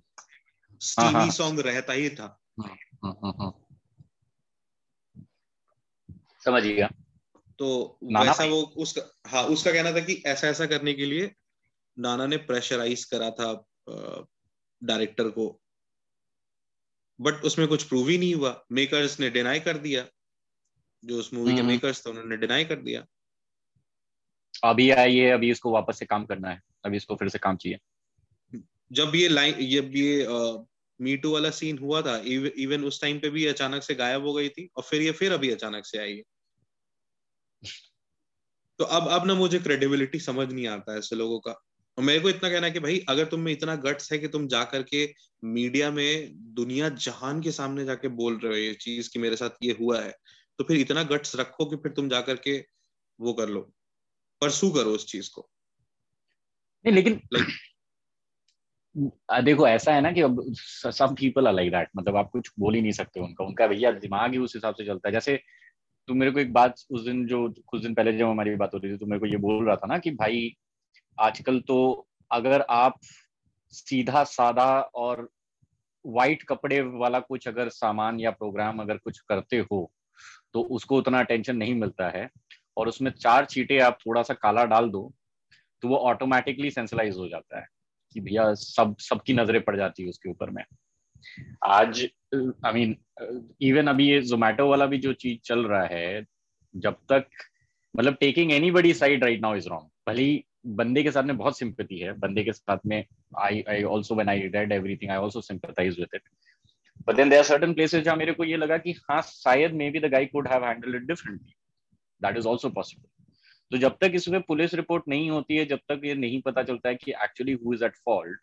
स्टीमी 0.81 1.31
सॉन्ग 1.31 1.59
रहता 1.59 1.93
ही 1.93 2.09
था। 2.09 2.41
हम्म, 2.59 3.51
समझ 6.45 6.63
गया 6.63 6.89
तो 7.59 7.97
वैसा 8.03 8.45
वो 8.45 8.61
उसका 8.61 9.29
हाँ 9.29 9.43
उसका 9.43 9.71
कहना 9.71 9.91
था 9.91 9.99
कि 9.99 10.23
ऐसा 10.25 10.47
ऐसा 10.47 10.65
करने 10.65 10.93
के 10.93 11.05
लिए 11.05 11.33
नाना 11.99 12.25
ने 12.25 12.37
प्रेशराइज 12.37 13.03
करा 13.05 13.31
था 13.31 13.65
डायरेक्टर 14.83 15.29
को। 15.29 15.61
बट 17.21 17.33
उसमें 17.33 17.67
कुछ 17.67 17.83
प्रूव 17.83 18.09
ही 18.09 18.17
नहीं 18.17 18.35
हुआ। 18.35 18.65
मेकर्स 18.71 19.19
ने 19.19 19.29
डिनाई 19.29 19.59
कर 19.59 19.77
दिया। 19.77 20.07
जो 21.05 21.19
उस 21.19 21.33
मूवी 21.33 21.55
के 21.55 21.61
मेकर्स 21.61 22.05
थे 22.05 22.09
उन्होंने 22.09 22.37
डिनाई 22.37 22.65
कर 22.65 22.75
दिया। 22.75 23.05
अभी 24.63 24.89
आई 24.91 25.17
है 25.17 25.31
अभी 25.31 25.49
इसको 25.51 25.71
वापस 25.71 25.99
से 25.99 26.05
काम 26.05 26.25
करना 26.25 26.49
है। 26.49 26.61
अभी 26.85 26.97
इसको 26.97 27.15
फिर 27.15 27.29
से 27.29 27.39
काम 27.39 27.57
चाहिए। 27.57 27.77
जब 28.91 29.15
ये 29.15 29.27
लाइन 29.27 29.53
जब 29.69 29.95
ये 29.95 30.27
मी 30.99 31.15
टू 31.17 31.31
वाला 31.31 31.49
सीन 31.49 31.77
हुआ 31.77 32.01
था 32.01 32.15
इव, 32.17 32.45
इवन 32.47 32.83
उस 32.83 33.01
टाइम 33.01 33.19
पे 33.19 33.29
भी 33.29 33.45
अचानक 33.45 33.83
से 33.83 33.95
गायब 33.95 34.25
हो 34.25 34.33
गई 34.33 34.49
थी 34.49 34.69
और 34.77 34.83
फिर 34.83 35.01
ये 35.01 35.11
फिर 35.11 35.31
अभी 35.31 35.49
अचानक 35.51 35.85
से 35.85 35.97
आई 35.97 36.15
है। 36.15 36.23
तो 38.79 38.85
अब 38.85 39.07
अब 39.09 39.25
ना 39.27 39.33
मुझे 39.33 39.59
क्रेडिबिलिटी 39.59 40.19
समझ 40.19 40.51
नहीं 40.51 40.67
आता 40.67 40.97
ऐसे 40.97 41.15
लोगों 41.15 41.39
का। 41.39 41.51
और 41.97 42.03
मेरे 42.03 42.19
को 42.19 42.29
इतना 42.29 42.49
कहना 42.49 42.67
है 42.67 42.73
कि 42.73 42.79
भाई 42.79 43.03
अगर 43.09 43.25
तुम 43.25 43.39
में 43.39 43.51
इतना 43.51 43.75
गट्स 43.83 44.11
है 44.11 44.17
कि 44.19 44.27
तुम 44.27 44.47
जा 44.47 44.63
करके 44.63 45.05
मीडिया 45.43 45.91
में 45.91 46.31
दुनिया 46.55 46.89
जहान 46.89 47.41
के 47.41 47.51
सामने 47.51 47.85
जाके 47.85 48.07
बोल 48.17 48.37
रहे 48.37 48.51
हो 48.51 48.57
ये 48.57 48.73
चीज़ 48.73 49.09
कि 49.13 49.19
मेरे 49.19 49.35
साथ 49.35 49.63
ये 49.63 49.75
हुआ 49.79 50.01
है 50.01 50.11
तो 50.59 50.63
फिर 50.63 50.77
इतना 50.77 51.03
गट्स 51.03 51.35
रखो 51.35 51.65
कि 51.65 51.75
फिर 51.75 51.91
तुम 51.91 52.09
जा 52.09 52.21
करके 52.21 52.57
वो 53.19 53.33
कर 53.33 53.49
लो। 53.49 53.71
परसू 54.41 54.69
करो 54.69 54.91
उस 54.91 55.05
चीज़ 55.07 55.29
को। 55.35 55.49
नहीं 56.85 56.95
लेकिन 56.95 57.19
like, 57.33 57.51
देखो 59.43 59.67
ऐसा 59.67 59.93
है 59.93 60.01
ना 60.01 60.11
कि 60.11 60.21
अब 60.21 60.41
सब 60.55 61.15
पीपल 61.19 61.47
आर 61.47 61.53
लाइक 61.53 61.71
दैट 61.71 61.89
मतलब 61.97 62.15
आप 62.15 62.29
कुछ 62.31 62.51
बोल 62.59 62.75
ही 62.75 62.81
नहीं 62.81 62.91
सकते 62.91 63.19
उनका। 63.19 63.45
उनका 63.45 63.67
भैया 63.67 63.91
दिमाग 63.91 64.31
ही 64.31 64.37
उस 64.37 64.55
हिसाब 64.55 64.75
से 64.75 64.85
चलता 64.85 65.07
है। 65.09 65.13
जैसे 65.13 65.39
तू 66.07 66.13
मेरे 66.13 66.31
को 66.31 66.39
एक 66.39 66.53
बात 66.53 66.75
उस 66.89 67.01
दिन 67.01 67.25
जो 67.27 67.47
कुछ 67.67 67.81
दिन 67.81 67.93
पहले 67.93 68.17
जब 68.17 68.27
हमारी 68.27 68.55
बात 68.55 68.73
हो 68.73 68.77
रही 68.77 68.93
थी 68.93 68.97
तो 68.97 69.05
मेरे 69.05 69.19
को 69.19 69.25
ये 69.25 69.37
बोल 69.37 69.65
रहा 69.65 69.75
था 69.75 69.87
ना 69.87 69.97
कि 69.97 70.11
भाई 70.11 70.55
आजकल 71.19 71.59
तो 71.59 72.07
अगर 72.31 72.61
आप 72.61 72.99
सीधा 73.73 74.23
सादा 74.23 74.65
और 74.81 75.29
वाइट 76.05 76.43
कपड़े 76.43 76.81
वाला 76.81 77.19
कुछ 77.19 77.47
अगर 77.47 77.69
सामान 77.69 78.19
या 78.19 78.31
प्रोग्राम 78.31 78.79
अगर 78.79 78.97
कुछ 78.97 79.19
करते 79.19 79.57
हो 79.71 79.91
तो 80.53 80.61
उसको 80.61 80.97
उतना 80.97 81.19
अटेंशन 81.19 81.57
नहीं 81.57 81.75
मिलता 81.75 82.09
है। 82.09 82.29
और 82.77 82.87
उसमें 82.87 83.11
चार 83.11 83.45
चीटे 83.45 83.79
आप 83.79 83.97
थोड़ा 84.05 84.23
सा 84.23 84.33
काला 84.33 84.65
डाल 84.65 84.89
दो 84.89 85.11
तो 85.83 85.87
वो 85.87 85.97
ऑटोमेटिकली 86.09 86.69
सेंसलाइज 86.71 87.17
हो 87.17 87.27
जाता 87.29 87.59
है 87.59 87.67
कि 88.15 88.19
भैया 88.21 88.53
सब, 88.53 88.95
सबकी 88.99 89.33
नज़रें 89.33 89.61
पड़ 89.63 89.75
जाती 89.77 90.03
है 90.03 90.09
उसके 90.09 90.29
ऊपर 90.29 90.49
में। 90.49 90.63
आज 91.65 92.03
आई 92.35 92.73
मीन 92.73 92.95
इवन 93.61 93.87
अभी 93.87 94.07
ये 94.09 94.21
जोमेटो 94.21 94.67
वाला 94.69 94.85
भी 94.85 94.97
जो 94.97 95.13
चीज़ 95.13 95.39
चल 95.45 95.65
रहा 95.65 95.85
है, 95.85 96.25
जब 96.73 96.97
तक 97.11 97.27
मतलब 97.95 98.17
taking 98.19 98.51
anybody 98.71 98.93
side 98.93 99.23
right 99.23 99.41
now 99.41 99.55
is 99.55 99.69
wrong 99.69 99.89
भली 100.07 100.43
बंदे 100.77 101.03
के 101.03 101.11
साथ 101.11 101.23
में 101.23 101.37
बहुत 101.37 101.57
सिंपति 101.57 101.97
है, 101.97 102.13
बंदे 102.13 102.43
के 102.43 102.53
साथ 102.53 102.77
में 102.85 103.03
I 103.39 103.63
I 103.69 103.83
also 103.83 104.15
when 104.15 104.29
I 104.29 104.47
read 104.55 104.71
everything 104.71 105.11
I 105.11 105.17
also 105.17 105.41
sympathise 105.41 105.99
with 105.99 106.15
it 106.15 106.21
but 107.07 107.15
then 107.15 107.29
there 107.29 107.43
certain 107.43 107.73
places 107.73 108.03
जहाँ 108.03 108.15
मेरे 108.17 108.33
को 108.33 108.43
ये 108.43 108.57
लगा 108.57 108.77
कि 108.77 108.91
हाँ 109.09 109.21
शायद 109.21 109.73
maybe 109.91 109.99
the 109.99 110.11
guy 110.11 110.25
could 110.25 110.47
have 110.47 110.65
handle 110.65 110.95
it 110.95 111.01
differently 111.07 111.55
that 112.25 112.37
is 112.37 112.47
also 112.47 112.69
possible 112.69 113.07
तो 113.71 113.77
जब 113.77 113.97
तक 114.01 114.11
इसमें 114.15 114.41
पुलिस 114.41 114.73
रिपोर्ट 114.73 115.03
नहीं 115.07 115.29
होती 115.29 115.55
है 115.57 115.65
जब 115.65 115.79
तक 115.89 116.01
ये 116.05 116.15
नहीं 116.15 116.41
पता 116.41 116.63
चलता 116.63 116.89
है 116.89 116.95
कि 116.95 117.11
actually 117.23 117.53
who 117.53 117.73
is 117.73 117.83
at 117.83 117.95
fault 118.05 118.39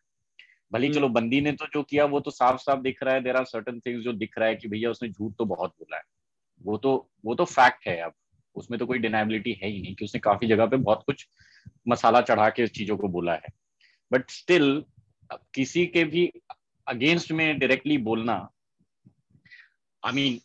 भले 0.72 0.88
चलो 0.88 1.06
हम्म। 1.06 1.14
बंदी 1.14 1.40
ने 1.40 1.52
तो 1.52 1.66
जो 1.66 1.82
किया 1.82 2.04
वो 2.04 2.20
तो 2.20 2.30
साफ़ 2.30 2.60
साफ़ 2.60 2.80
दिख 2.80 3.02
रहा 3.02 3.14
है। 3.14 3.20
देर 3.22 3.36
आर 3.36 3.44
सर्टन 3.44 3.80
थिंग्स 3.80 4.04
जो 4.04 4.12
दिख 4.12 4.38
रहा 4.38 4.48
है 4.48 4.54
कि 4.56 4.68
भैया 4.68 4.90
उसने 4.90 5.08
झूठ 5.08 5.34
तो 5.38 5.44
बहुत 5.44 5.70
बोला 5.70 5.96
है। 5.96 6.02
वो 6.64 6.76
तो 6.76 6.92
वो 7.24 7.34
तो 7.34 7.44
फैक्ट 7.44 7.86
है 7.88 7.96
अब। 8.00 8.12
उसमें 8.56 8.78
तो 8.78 8.86
कोई 8.86 8.98
डिनाबिलिटी 8.98 9.52
है 9.52 9.68
ही 9.68 9.82
नहीं 9.82 9.94
कि 9.94 10.04
उसने 10.04 10.20
काफ़ी 10.20 10.48
जगह 10.48 10.66
पे 10.66 10.76
बहुत 10.76 11.02
कुछ 11.06 11.26
मसाला 11.88 12.20
चढ़ा 12.20 12.48
के 12.50 12.66
चीज़ों 12.68 12.96
को 12.96 13.08
बोला 13.08 13.34
है। 13.34 13.52
बट 14.10 14.30
स्टिल 14.30 14.84
किसी 15.54 15.86
के 15.86 16.04
भी 16.04 16.26
अगेंस्ट 16.86 17.32
में 17.32 17.58
डायरेक्टली 17.58 17.98
बोलना 17.98 18.34
आई 20.02 20.12
मीन 20.12 20.40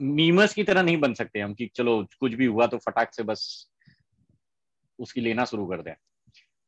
मीमर्स 0.00 0.54
की 0.54 0.64
तरह 0.64 0.82
नहीं 0.82 0.96
बन 0.96 1.14
सकते 1.14 1.40
हम 1.40 1.54
कि 1.54 1.66
चलो, 1.66 2.04
कुछ 2.20 2.34
भी 2.34 2.46
हुआ 2.46 2.66
तो 2.66 2.78
फटाक 2.78 3.14
से 3.14 3.22
बस 3.22 3.70
उसकी 4.98 5.20
लेना 5.20 5.44
शुरू 5.44 5.66
कर 5.66 5.82
दें। 5.82 5.94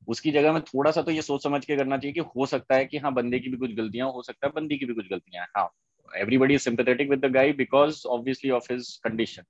उसकी 0.09 0.31
जगह 0.31 0.53
में 0.53 0.61
थोड़ा 0.63 0.91
सा 0.91 1.03
तो 1.03 1.11
ये 1.11 1.23
सोच 1.23 1.43
समझ 1.43 1.65
के 1.65 1.77
करना 1.77 1.99
चाहिए 1.99 2.13
कि 2.13 2.21
हो 2.37 2.47
सकता 2.47 2.75
है 2.75 2.85
कि 2.87 2.99
हाँ 2.99 3.13
बंदे 3.15 3.39
की 3.39 3.51
भी 3.51 3.57
कुछ 3.57 3.75
गलतियाँ, 3.75 4.11
हो 4.13 4.23
सकता 4.23 4.47
है 4.47 4.53
बंदी 4.53 4.79
की 4.79 4.87
भी 4.87 4.95
कुछ 4.95 5.09
गलतियाँ। 5.11 5.47
हाँ 5.57 5.69
everybody 6.09 6.55
is 6.55 6.63
sympathetic 6.63 7.11
with 7.11 7.25
the 7.25 7.31
guy 7.33 7.53
because 7.53 8.07
obviously 8.09 8.51
of 8.51 8.73
his 8.73 8.97
condition 9.05 9.43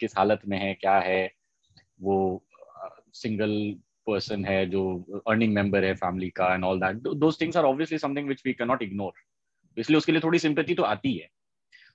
किस 0.00 0.16
हालत 0.18 0.40
में 0.48 0.58
है, 0.58 0.74
क्या 0.74 0.98
है? 0.98 1.30
वो 2.00 2.44
सिंगल 3.14 3.74
पर्सन 4.06 4.44
है 4.44 4.64
जो 4.66 4.82
अर्निंग 5.28 5.54
मेंबर 5.54 5.84
है 5.84 5.94
फैमिली 5.94 6.30
का 6.30 6.54
and 6.54 6.64
all 6.64 6.80
that 6.80 6.96
those 7.16 7.40
things 7.40 7.56
are 7.56 7.64
obviously 7.64 7.98
something 7.98 8.26
which 8.26 8.42
we 8.46 8.52
can 8.52 8.68
not 8.68 8.82
ignore 8.82 9.12
इसलिए 9.76 9.98
उसके 9.98 10.12
लिए 10.12 10.20
थोड़ी 10.20 10.38
सिंपैथी 10.38 10.74
तो 10.74 10.82
आती 10.82 11.12
है। 11.16 11.28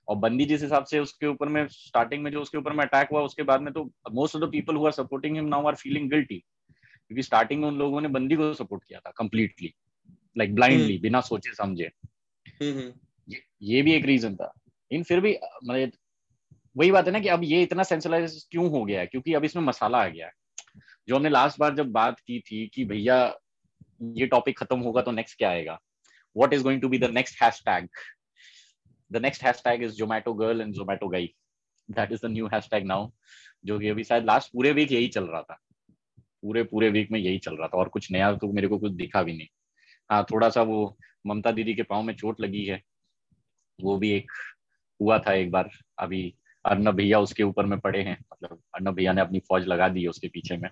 और 0.08 0.16
बंदी 0.16 0.44
जिस 0.44 0.62
हिसाब 0.62 0.84
से 0.84 0.98
उसके 0.98 1.26
ऊपर 1.26 1.48
में 1.48 1.68
स्टार्टिंग 1.68 2.22
में 2.22 2.30
जो 2.30 2.42
उसके 2.42 2.58
ऊपर 2.58 2.72
में 2.72 2.84
अटैक 2.84 3.08
हुआ 3.12 3.22
उसके 3.22 3.42
बाद 3.42 3.60
में 3.60 3.72
तो 3.72 3.90
most 4.12 4.36
of 4.36 4.44
the 4.44 4.52
people 4.52 4.74
who 4.74 4.86
are 4.86 4.92
supporting 4.92 5.36
him 5.36 5.44
now 5.44 5.66
are 5.66 5.74
feeling 5.74 6.10
guilty 6.10 6.44
क्योंकि 7.08 7.22
स्टार्टिंग 7.22 7.60
में 7.60 7.68
उन 7.68 7.78
लोगों 7.78 8.00
ने 8.00 8.08
बंदी 8.08 8.36
को 8.36 8.54
सपोर्ट 8.54 8.84
किया 8.84 9.00
था 9.00 9.12
कंप्लीटली 9.16 9.74
लाइक 10.38 10.54
ब्लाइंडली 10.54 10.98
बिना 10.98 11.20
सोचे 11.20 11.54
समझे। 11.54 11.90
हम्म, 12.48 12.72
हम्म। 12.72 12.92
ये, 13.28 13.42
ये 13.62 13.82
भी 13.82 13.92
एक 13.92 14.04
रीजन 14.04 14.36
था। 14.36 14.52
इन 14.90 15.02
फिर 15.02 15.20
भी 15.20 15.38
मतलब 15.64 15.92
वही 16.76 16.90
बात 16.90 17.06
है 17.06 17.12
ना 17.12 17.20
कि 17.20 17.28
अब 17.28 17.44
ये 17.44 17.62
इतना 17.62 17.82
सेंसलाइज 17.82 18.46
क्यों 18.50 18.70
हो 18.70 18.84
गया 18.84 19.00
है? 19.00 19.06
क्योंकि 19.06 19.34
अब 19.34 19.44
इसमें 19.44 19.62
मसाला 19.62 20.02
आ 20.02 20.08
गया 20.08 20.26
है। 20.26 20.32
जो 21.08 21.16
हमने 21.16 21.28
लास्ट 21.28 21.60
बार 21.60 21.74
जब 21.74 21.92
बात 21.92 22.20
की 22.20 22.40
थी 22.40 22.70
कि 22.74 22.84
भैया 22.84 23.34
ये 24.02 24.26
टॉपिक 24.26 24.58
खत्म 24.58 24.80
होगा 24.80 25.02
तो 25.02 25.12
नेक्स्ट 25.12 25.38
क्या 25.38 25.50
आएगा? 25.50 25.80
What 26.36 26.52
is 26.52 26.62
going 26.62 26.82
to 26.82 26.88
be 26.88 26.98
the 26.98 27.04
next 27.04 27.42
hashtag 27.66 27.88
hashtag 29.64 29.82
is 29.82 29.92
Zomato 29.92 30.34
girl 30.34 30.60
and 30.60 30.74
Zomato 30.74 31.08
guy 31.08 31.34
that 31.90 32.12
is 32.12 32.26
the 32.26 32.30
new 32.30 32.46
hashtag 32.70 32.84
now 32.84 33.10
जो 33.64 33.78
कि 33.78 33.88
अभी 33.88 34.04
शायद 34.04 34.24
लास्ट 34.24 34.52
पूरे 34.52 34.72
वीक 34.72 34.92
यही 34.92 35.08
चल 35.08 35.24
रहा 35.24 35.42
था। 35.42 35.60
पूरे 36.42 36.62
पूरे 36.62 36.90
वीक 36.90 37.10
में 37.10 37.20
यही 37.20 37.38
चल 37.38 37.56
रहा 37.56 37.68
था। 37.68 37.78
और 37.78 37.88
कुछ 37.88 38.12
नया 38.12 38.32
तो 38.32 38.52
मेरे 38.52 38.68
को 38.68 38.78
कुछ 38.78 38.92
दिखा 38.92 39.22
भी 39.22 39.32
नहीं। 39.32 39.46
हाँ 40.10 40.26
थोड़ा 40.32 40.48
सा 40.48 40.62
वो 40.62 40.98
ममता 41.26 41.50
दीदी 41.50 41.74
के 41.74 41.82
पाँव 41.82 42.02
में 42.02 42.14
चोट 42.14 42.40
लगी 42.40 42.64
है। 42.64 42.82
वो 43.80 43.96
भी 43.96 44.10
एक 44.10 44.32
हुआ 45.00 45.18
था 45.18 45.32
एक 45.32 45.50
बार। 45.50 45.70
अभी 45.98 46.34
अर्नब 46.66 46.94
भैया 46.94 47.20
उसके 47.20 47.42
ऊपर 47.42 47.66
में 47.66 47.80
पड़े 47.80 48.02
हैं। 48.02 48.24
मतलब 48.32 48.62
अर्नब 48.74 48.94
भैया 48.94 49.12
ने 49.12 49.20
अपनी 49.20 49.38
फौज 49.38 49.66
लगा 49.66 49.88
दी 49.88 50.02
है 50.02 50.08
उसके 50.08 50.28
पीछे 50.28 50.56
में। 50.56 50.70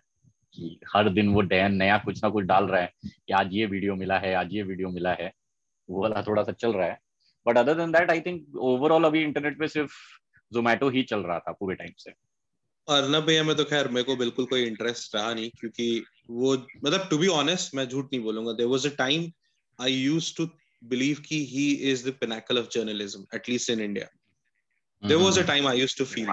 कि 0.53 0.81
हर 0.97 1.09
दिन 1.09 1.29
वो 1.29 1.41
डैन 1.41 1.75
नया 1.75 1.99
कुछ 1.99 2.25
ना 2.25 2.31
कुछ 2.31 2.45
डाल 2.45 2.65
रहा 2.65 2.81
है 2.81 2.93
कि 3.05 3.33
आज 3.33 3.49
ये 3.53 3.67
वीडियो 3.67 3.95
मिला 3.95 4.19
है, 4.19 4.35
आज 4.35 4.49
ये 4.53 4.63
वीडियो 4.63 4.89
मिला 4.89 5.13
है। 5.13 5.33
वो 5.91 6.03
वाला 6.03 6.23
थोड़ा 6.23 6.43
सा 6.43 6.53
चल 6.53 6.73
रहा 6.73 6.87
है। 6.87 7.01
But 7.47 7.59
other 7.59 7.75
than 7.75 7.93
that 7.93 8.11
I 8.11 8.21
think 8.21 8.57
overall 8.57 9.05
अभी 9.05 9.23
इंटरनेट 9.23 9.59
पे 9.59 9.69
सिर्फ़ 9.69 9.93
जोमेटो 10.53 10.89
ही 10.89 11.03
चल 11.03 11.21
रहा 11.21 11.39
था 11.39 11.53
पूरे 11.53 11.77
टाइम 11.77 11.93
से। 11.99 12.11
अर्नब 12.89 13.25
भैया 13.25 13.45
में 13.45 13.57
तो 13.57 13.65
खैर 13.65 13.89
मेरे 13.89 14.03
को 14.03 14.17
बिल्कुल 14.17 14.47
कोई 14.47 14.65
इंटरेस्ट 14.65 15.15
रहा 15.15 15.35
नहीं 15.35 15.51
क्योंकि 15.51 16.05
वो 16.31 16.55
मतलब 16.55 17.09
टू 17.11 17.19
बी 17.19 17.27
ऑनेस्ट 17.27 17.75
मैं 17.75 17.89
झूठ 17.89 18.05
नहीं 18.05 18.23
बोलूँगा। 18.23 18.53
There 18.53 18.69
was 18.69 18.87
a 18.87 18.97
time 18.97 19.33
I 19.81 19.93
used 19.93 20.37
to 20.37 20.49
believe 20.85 21.23
कि 21.29 21.45
he 21.47 21.71
is 21.93 22.09
the 22.09 22.13
pinnacle 22.13 22.59
of 22.59 22.69
journalism 22.69 23.27
at least 23.35 23.71
in 23.71 23.81
India 23.81 24.07
there 25.09 25.21
was 25.21 25.39
a 25.39 25.43
time 25.43 25.69
I 25.69 25.81
used 25.81 25.99
to 25.99 26.05
feel 26.05 26.27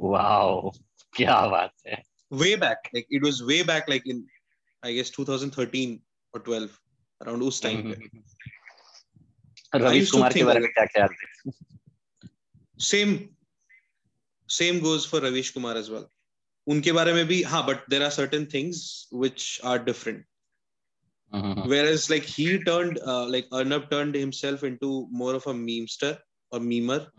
wow 0.00 0.70
क्या 1.16 1.46
बात 1.46 1.72
है। 1.86 2.02
Way 2.32 2.52
back 2.56 2.86
like 2.96 3.10
it 3.16 3.24
was 3.24 3.38
way 3.48 3.56
back 3.68 3.88
like 3.90 4.06
in 4.06 4.20
i 4.82 4.92
guess 4.92 5.10
2013 5.16 5.90
or 6.34 6.40
12 6.44 6.68
around 7.20 7.42
उस 7.42 7.62
time 7.62 7.82
पे। 7.82 8.08
रवीश 9.74 10.10
कुमार 10.10 10.32
के 10.32 10.44
बारे 10.44 10.60
में 10.60 10.72
क्या 10.72 10.86
ख्याल 10.86 11.08
same 12.78 13.18
same 14.48 14.80
goes 14.80 15.06
for 15.06 15.22
Ravish 15.22 15.50
Kumar 15.50 15.76
as 15.76 15.90
उनके 16.66 16.92
बारे 16.92 17.12
में 17.12 17.26
भी 17.26 17.42
हाँ 17.42 17.66
but 17.66 17.76
there 17.90 18.02
are 18.02 18.10
certain 18.10 18.46
things 18.46 19.08
which 19.14 19.60
are 19.64 19.84
different 19.84 20.24
like 22.10 22.22
he. 22.28 22.44
Himself 24.16 24.64
in 24.64 24.78
more 25.12 25.34
of 25.34 25.48
अमस्टर 25.48 26.24
और 26.52 26.60
memer 26.60 27.10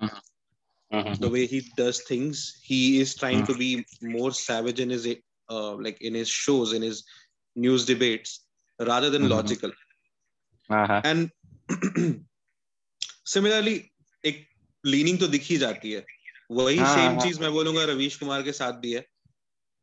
the 0.94 1.26
way 1.26 1.42
he. 1.42 1.60
Does 1.80 2.02
things 2.12 2.64
he 2.66 3.02
is 3.02 3.20
trying 3.20 3.48
to 3.48 3.54
be 3.54 3.86
more 4.04 4.34
savage 4.34 4.82
in 4.82 4.92
his 4.92 5.08
like 5.10 5.98
in 6.02 6.16
his 6.16 6.28
shows 6.28 6.76
in 6.76 6.84
his 6.84 7.04
news 7.58 7.88
debates 7.88 8.48
rather 8.82 9.10
than 9.10 9.28
logical 9.28 9.74
and 11.06 11.30
similarly 13.26 13.74
एक 14.24 14.46
leaning 14.84 15.20
तो 15.20 15.28
दिखी 15.28 15.58
जाती 15.58 15.92
है। 15.92 16.06
वही 16.52 16.76
same 16.76 16.84
हाँ, 16.86 17.20
चीज़ 17.20 17.36
हाँ. 17.36 17.44
मैं 17.44 17.52
बोलूँगा 17.54 17.84
रवीश 17.86 18.16
कुमार 18.18 18.42
के 18.44 18.52
साथ 18.54 18.74
भी 18.80 18.94
है। 18.94 19.06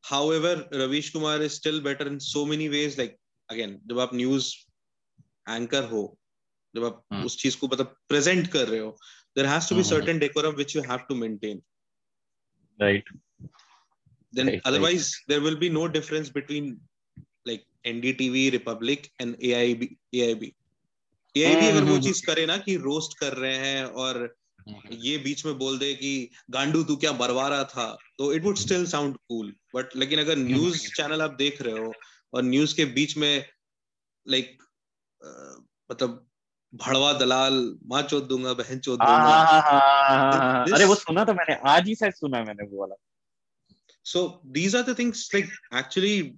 However 0.32 0.68
Ravish 0.75 1.09
Kumar 1.11 1.42
is 1.42 1.52
still 1.52 1.80
better 1.80 2.06
in 2.06 2.18
so 2.18 2.44
many 2.47 2.68
ways 2.68 2.99
like 2.99 3.16
again 3.49 3.78
जब 3.87 3.99
आप 4.00 4.14
न्यूज़ 4.14 4.52
एंकर 5.49 5.85
हो 5.85 6.02
जब 6.75 6.85
आप 6.85 7.02
हाँ. 7.12 7.25
उस 7.25 7.37
चीज़ 7.38 7.56
को 7.59 7.68
मतलब 7.68 7.97
प्रेजेंट 8.09 8.47
कर 8.52 8.68
रहे 8.68 8.80
हो 8.80 8.97
there 9.37 9.47
has 9.47 9.73
be 9.75 9.82
certain 9.85 10.18
decorum 10.18 10.54
which 10.54 10.76
you 10.76 10.82
have 10.82 10.99
to 11.09 11.14
maintain 11.14 11.62
right 12.78 13.11
then 14.32 14.59
otherwise 14.59 15.14
there 15.28 15.40
will 15.40 15.56
be 15.56 15.70
no 15.70 15.87
difference 15.99 16.30
between 16.35 16.70
like 17.49 17.64
NDTV 17.87 18.49
Republic 18.50 19.06
and 19.20 19.37
A 19.42 19.52
I 19.52 19.75
B 19.75 19.97
A 20.14 20.26
I 20.26 20.35
B 20.35 20.52
aib 21.37 21.68
अगर 21.70 21.84
वो 21.84 21.99
चीज़ 21.99 22.26
करे 22.26 22.46
ना 22.46 22.56
कि 22.58 22.76
roast 22.76 23.18
कर 23.18 23.32
रहे 23.34 23.56
हैं 23.56 23.84
और 23.84 24.34
ये 24.92 25.18
बीच 25.18 25.44
में 25.46 25.58
बोल 25.58 25.78
दे 25.78 25.94
कि 25.94 26.30
गांडू 26.50 26.82
तू 26.84 26.96
क्या 26.96 27.12
बरवा 27.12 27.49
रहा 27.49 27.64
था? 27.64 27.96
तो 28.18 28.32
it 28.34 28.44
would 28.44 28.56
still 28.56 28.87
sound 28.87 29.16
cool 29.28 29.54
but 29.76 29.96
लेकिन 29.96 30.20
अगर 30.20 30.38
न्यूज़ 30.38 30.78
चैनल 30.92 31.22
आप 31.22 31.34
देख 31.38 31.62
रहे 31.62 31.75
हो 31.75 31.92
और 32.34 32.42
न्यूज़ 32.42 32.76
के 32.76 32.84
बीच 32.84 33.16
में 33.16 33.44
लाइक 34.28 34.62
मतलब 35.92 36.26
भड़वा 36.75 37.12
दलाल 37.12 37.54
माँ 37.87 38.02
चोद 38.02 38.25
दूँगा 38.25 38.52
बहन 38.52 38.78
चोद 38.78 38.99
दूँगा। 38.99 39.37
हाँ, 39.37 40.64
अरे 40.75 40.84
वो 40.84 40.94
सुना 40.94 41.25
था 41.25 41.32
मैंने 41.32 41.54
आज 41.70 41.88
ही 41.88 41.94
शायद 41.94 42.14
सुना 42.14 42.44
मैंने 42.44 42.64
वो 42.64 42.80
वाला। 42.80 42.94
So 44.06 44.20
these 44.52 44.75
are 44.75 44.82
the 44.82 44.94
things 44.94 45.22
like 45.34 45.50
actually 45.72 46.34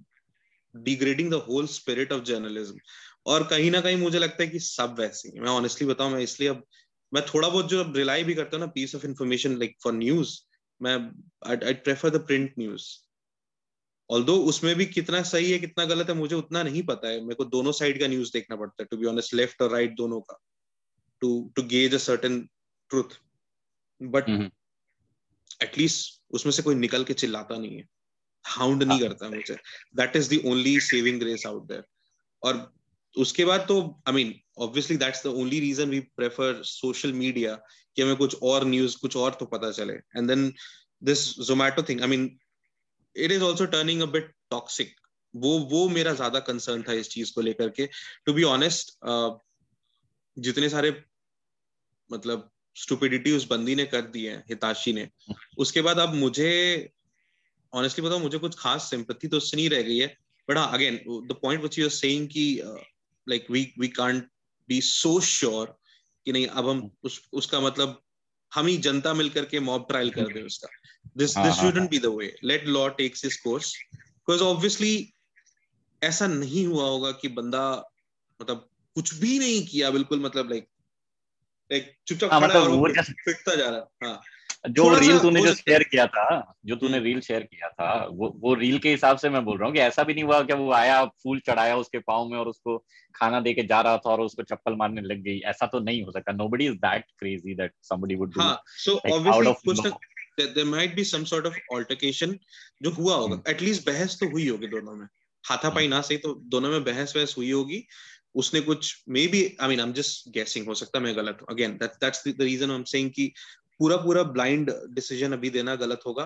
degrading 0.75 1.29
the 1.29 1.39
whole 1.39 1.67
spirit 1.67 2.11
of 2.11 2.23
journalism. 2.23 2.79
और 3.25 3.43
कहीं 3.47 3.69
ना 3.71 3.81
कहीं 3.81 3.97
मुझे 3.97 4.19
लगता 4.19 4.43
है 4.43 4.47
कि 4.49 4.59
सब 4.59 4.95
वैसे 4.99 5.29
ही 5.29 5.39
मैं 5.39 5.49
ऑनेस्टली 5.49 5.87
बताऊँ 5.87 6.11
मैं 6.11 6.19
इसलिए 6.19 6.49
अब 6.49 6.63
मैं 7.11 7.25
थोड़ा 7.25 7.49
बहुत 7.49 7.69
जो 7.69 7.83
रिलाई 7.95 8.23
भी 8.23 8.33
करता 8.35 8.57
हूँ 8.57 8.65
ना 8.65 8.71
piece 8.71 8.95
of 8.95 9.05
information 9.05 9.57
like 9.59 9.75
for 9.83 9.93
news 9.93 10.37
मैं 10.81 10.95
I 11.47 11.73
prefer 11.73 12.09
the 12.09 12.25
print 12.25 12.53
news 12.59 12.87
although 14.09 14.35
उसमें 14.45 14.75
भी 14.75 14.85
कितना 14.85 15.21
सही 15.23 15.51
है 15.51 15.59
कितना 15.59 15.85
गलत 15.85 16.09
है 16.09 16.15
मुझे 16.15 16.35
उतना 16.35 16.63
नहीं 16.63 16.81
पता 16.83 17.07
है। 17.07 17.21
मेरे 17.21 17.35
को 17.35 17.45
दोनों 17.45 17.71
साइड 17.71 17.99
का 17.99 18.07
न्यूज़ 18.07 18.31
देखना 18.33 18.55
पड़ता 18.55 18.83
है 18.83 18.87
टू 18.91 18.97
बी 18.97 19.05
ऑनेस्ट 19.05 19.33
लेफ़्ट 19.33 19.61
और 19.61 19.71
राइट 19.71 19.95
दोनों 19.95 20.19
का 20.21 20.37
to 21.21 21.29
to 21.55 21.63
gauge 21.63 21.93
a 21.93 21.97
certain 21.97 22.39
truth 22.91 23.17
but 24.01 24.29
at least 25.63 26.21
उसमें 26.31 26.51
से 26.53 26.61
कोई 26.61 26.75
निकल 26.75 27.03
के 27.03 27.13
चिल्लाता 27.13 27.57
नहीं 27.57 27.77
है। 27.77 27.87
हाउंड 28.45 28.83
नहीं 28.83 28.99
करता 28.99 29.29
मुझे। 29.29 29.57
That 29.95 30.15
is 30.15 30.33
the 30.35 30.41
only 30.45 30.79
saving 30.81 31.19
grace 31.19 31.45
out 31.47 31.67
there 31.67 31.83
और 32.43 32.71
उसके 33.15 33.45
बाद 33.45 33.65
तो 33.67 33.79
I 34.07 34.13
mean 34.13 34.33
obviously 34.61 34.97
that's 34.97 35.23
the 35.23 35.33
only 35.41 35.59
reason 35.59 35.89
we 35.89 35.99
prefer 36.17 36.61
social 36.65 37.13
media 37.13 37.55
कि 37.97 38.01
हमें 38.01 38.15
कुछ 38.15 38.35
और 38.43 38.65
न्यूज़ 38.67 38.97
कुछ 38.97 39.15
और 39.17 39.37
तो 39.39 39.45
पता 39.45 39.71
चले. 39.71 39.93
And 39.93 40.27
then 40.27 40.53
this 41.01 41.27
Zomato 41.47 41.83
thing 41.89 42.01
I 42.01 42.07
mean 42.07 42.29
it 43.15 43.31
is 43.31 43.43
also 43.43 43.65
turning 43.67 44.01
a 44.01 44.05
bit 44.11 44.31
toxic 44.51 44.95
वो 45.33 45.57
वो 45.69 45.87
मेरा 45.89 46.13
ज़्यादा 46.13 46.39
कंसर्न 46.47 46.83
था 46.87 46.93
इस 46.93 47.09
चीज़ 47.09 47.33
को 47.35 47.41
लेकर 47.41 47.69
के. 47.69 47.85
टू 48.25 48.33
बी 48.33 48.43
ऑनेस्ट 48.45 48.97
जितने 50.37 50.69
सारे 50.69 50.91
मतलब 52.09 52.49
स्टूपिडिटी 52.75 53.31
उस 53.31 53.47
बंदी 53.47 53.75
ने 53.75 53.85
कर 53.85 54.01
दी 54.03 54.23
है, 54.25 54.37
हिताशी 54.49 54.93
ने, 54.93 55.07
उसके 55.57 55.81
बाद 55.81 55.99
अब 55.99 56.13
मुझे 56.15 56.89
ऑनेस्टली 57.73 58.05
बताओ 58.05 58.19
मुझे 58.19 58.37
कुछ 58.37 58.55
खास 58.59 58.89
सिंपत्ति 58.89 59.27
तो 59.27 59.37
उससे 59.37 59.57
नहीं 59.57 59.69
रह 59.69 59.81
गई 59.81 59.97
है. 59.97 60.07
बट 60.47 60.57
हाँ 60.57 60.71
again 60.73 60.95
the 61.27 61.37
point 61.41 61.61
which 61.61 61.77
you 61.79 61.85
are 61.85 61.91
saying 61.91 62.27
कि 62.27 62.45
like 63.29 63.51
we 63.51 63.73
we 63.79 63.87
can't 63.87 64.29
be 64.69 64.81
so 64.81 65.19
sure 65.21 65.79
कि 66.25 66.31
नहीं 66.31 66.47
अब 66.47 66.69
हम 66.69 66.91
उस 67.03 67.29
उसका 67.33 67.59
मतलब 67.59 68.01
हम 68.53 68.65
ही 68.65 68.77
जनता 68.77 69.13
मिलकर 69.13 69.45
के 69.45 69.59
मॉब 69.59 69.85
ट्रायल 69.87 70.09
कर 70.09 70.33
दे 70.33 70.41
उसका। 70.41 70.67
This 71.17 71.37
this 71.37 71.53
shouldn't 71.53 71.89
be 71.89 71.99
the 71.99 72.05
way 72.05 72.35
let 72.43 72.67
law 72.67 72.87
takes 72.87 73.25
his 73.25 73.37
course 73.37 73.75
because 73.95 74.41
obviously 74.41 75.13
ऐसा 76.03 76.27
नहीं 76.27 76.65
हुआ 76.67 76.83
होगा 76.83 77.11
कि 77.11 77.27
बंदा 77.27 77.91
मतलब 78.41 78.69
कुछ 78.95 79.13
भी 79.13 79.39
नहीं 79.39 79.67
किया 79.67 79.89
बिल्कुल 79.89 80.19
मतलब 80.19 80.49
लाइक 80.49 80.67
लाइक 81.71 81.95
चुपचाप 82.07 82.31
हाँ, 82.31 82.41
खड़ा 82.41 82.59
मतलब 82.59 82.81
और 82.81 82.91
पिटता 83.01 83.55
जा 83.55 83.69
रहा 83.69 84.07
हाँ। 84.07 84.21
जो 84.65 84.83
रील 84.95 85.17
तूने 85.19 85.41
जो 85.41 85.53
शेयर 85.53 85.83
किया 85.83 86.05
था 86.07 86.55
जो 86.65 86.75
तूने। 86.75 86.99
रील 86.99 87.19
शेयर 87.21 87.43
किया 87.43 87.69
था 87.69 87.93
वो 88.11 88.31
वो 88.37 88.53
रील 88.53 88.77
के 88.79 88.89
हिसाब 88.89 89.17
से 89.17 89.29
मैं 89.29 89.43
बोल 89.45 89.57
रहा 89.57 89.67
हूँ 89.67 89.75
कि 89.75 89.81
ऐसा 89.81 90.03
भी 90.03 90.13
नहीं 90.13 90.23
हुआ 90.23 90.41
कि 90.41 90.53
वो 90.53 90.71
आया 90.73 91.03
फूल 91.05 91.39
चढ़ाया 91.39 91.75
उसके 91.77 91.99
पाँव 92.01 92.29
में 92.29 92.37
और 92.37 92.47
उसको 92.47 92.77
खाना 93.15 93.39
दे 93.39 93.53
के 93.53 93.63
जा 93.63 93.81
रहा 93.81 93.97
था 93.97 94.09
और 94.09 94.21
उसको 94.21 94.43
चप्पल 94.43 94.75
मारने 94.75 95.01
लग 95.01 95.21
गई 95.23 95.39
ऐसा 95.47 95.65
तो 95.65 95.79
नहीं 95.79 96.03
हो 96.03 96.11
सकता 96.11 96.31
nobody 96.33 96.65
is 96.65 96.77
that 96.77 97.05
crazy 97.19 97.55
that 97.55 97.73
somebody 97.83 98.15
would 98.15 98.33
do 98.33 98.41
हाँ 98.41 98.61
so 98.77 98.91
like, 98.91 99.05
out 99.05 99.13
obviously 99.13 99.51
of 99.51 99.63
कुछ 99.65 99.79
law. 99.79 99.91
ना 99.91 100.45
there 100.45 100.67
might 100.67 100.95
be 100.95 101.03
some 101.03 101.23
sort 101.23 101.45
of 101.45 101.57
altercation 101.73 102.37
जो 102.81 102.91
हुआ 102.91 103.15
होगा 103.15 103.35
हम्म। 103.35 103.51
एटलीस्ट 103.51 103.85
बहस 103.85 104.17
तो 104.19 104.29
हुई 104.29 104.47
होगी 104.47 104.67
दोनों 104.67 104.95
में 104.95 105.05
हाथापाई 105.43 105.87
ना 105.87 106.01
सही 106.01 106.17
तो 106.17 106.33
दोनों 106.47 106.69
में 106.69 106.83
बहस 106.83 107.13
वहस 107.17 107.35
हुई 107.37 107.51
होगी 107.51 107.85
उसने 108.35 108.61
कुछ 108.61 109.03
maybe 109.27 109.41
I 109.61 109.67
mean 109.67 109.79
I 109.79 109.85
am 109.85 109.93
just 109.93 110.29
guessing 110.33 110.67
हो 110.67 110.75
सकता 110.75 110.99
है 110.99 111.03
मैं 111.05 111.15
गलत 111.17 111.37
हूँ 111.41 111.47
again 111.49 111.77
that 111.77 111.91
that's 112.01 112.27
the 112.27 112.41
reason 112.41 112.71
I 112.71 112.75
am 112.75 112.83
saying 112.91 113.11
कि 113.11 113.31
पूरा 113.79 113.97
पूरा 113.97 114.23
ब्लाइंड 114.23 114.71
डिसीज़न 114.89 115.33
अभी 115.33 115.49
देना 115.49 115.75
गलत 115.75 115.99
होगा। 116.05 116.23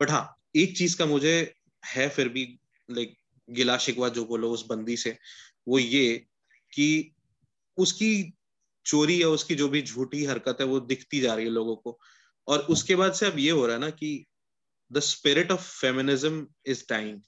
बट 0.00 0.10
हाँ 0.10 0.36
एक 0.56 0.76
चीज़ 0.78 0.96
का 0.98 1.06
मुझे 1.06 1.54
है 1.86 2.08
फिर 2.08 2.28
भी 2.28 2.60
लाइक 2.90 3.16
गिला 3.50 3.78
शिकवा 3.78 4.08
जो 4.08 4.24
बोलो 4.24 4.50
उस 4.50 4.66
बंदी 4.66 4.96
से 4.96 5.18
वो 5.68 5.78
ये 5.78 6.26
कि 6.72 7.14
उसकी 7.76 8.32
चोरी 8.86 9.22
या 9.22 9.28
उसकी 9.28 9.54
जो 9.54 9.68
भी 9.68 9.82
झूठी 9.82 10.24
हरकत 10.24 10.56
है 10.60 10.66
वो 10.66 10.80
दिखती 10.80 11.20
जा 11.20 11.34
रही 11.34 11.44
है 11.44 11.50
लोगों 11.50 11.76
को। 11.76 11.98
और 12.48 12.58
उसके 12.58 12.94
बाद 12.96 13.12
से 13.12 13.26
अब 13.26 13.38
ये 13.38 13.50
हो 13.50 13.66
रहा 13.66 13.76
है 13.76 13.80
ना 13.80 13.90
कि 13.90 14.24
the 14.92 14.98
spirit 14.98 15.50
of 15.50 15.80
feminism 15.80 16.46
is 16.66 16.84
dying 16.90 17.20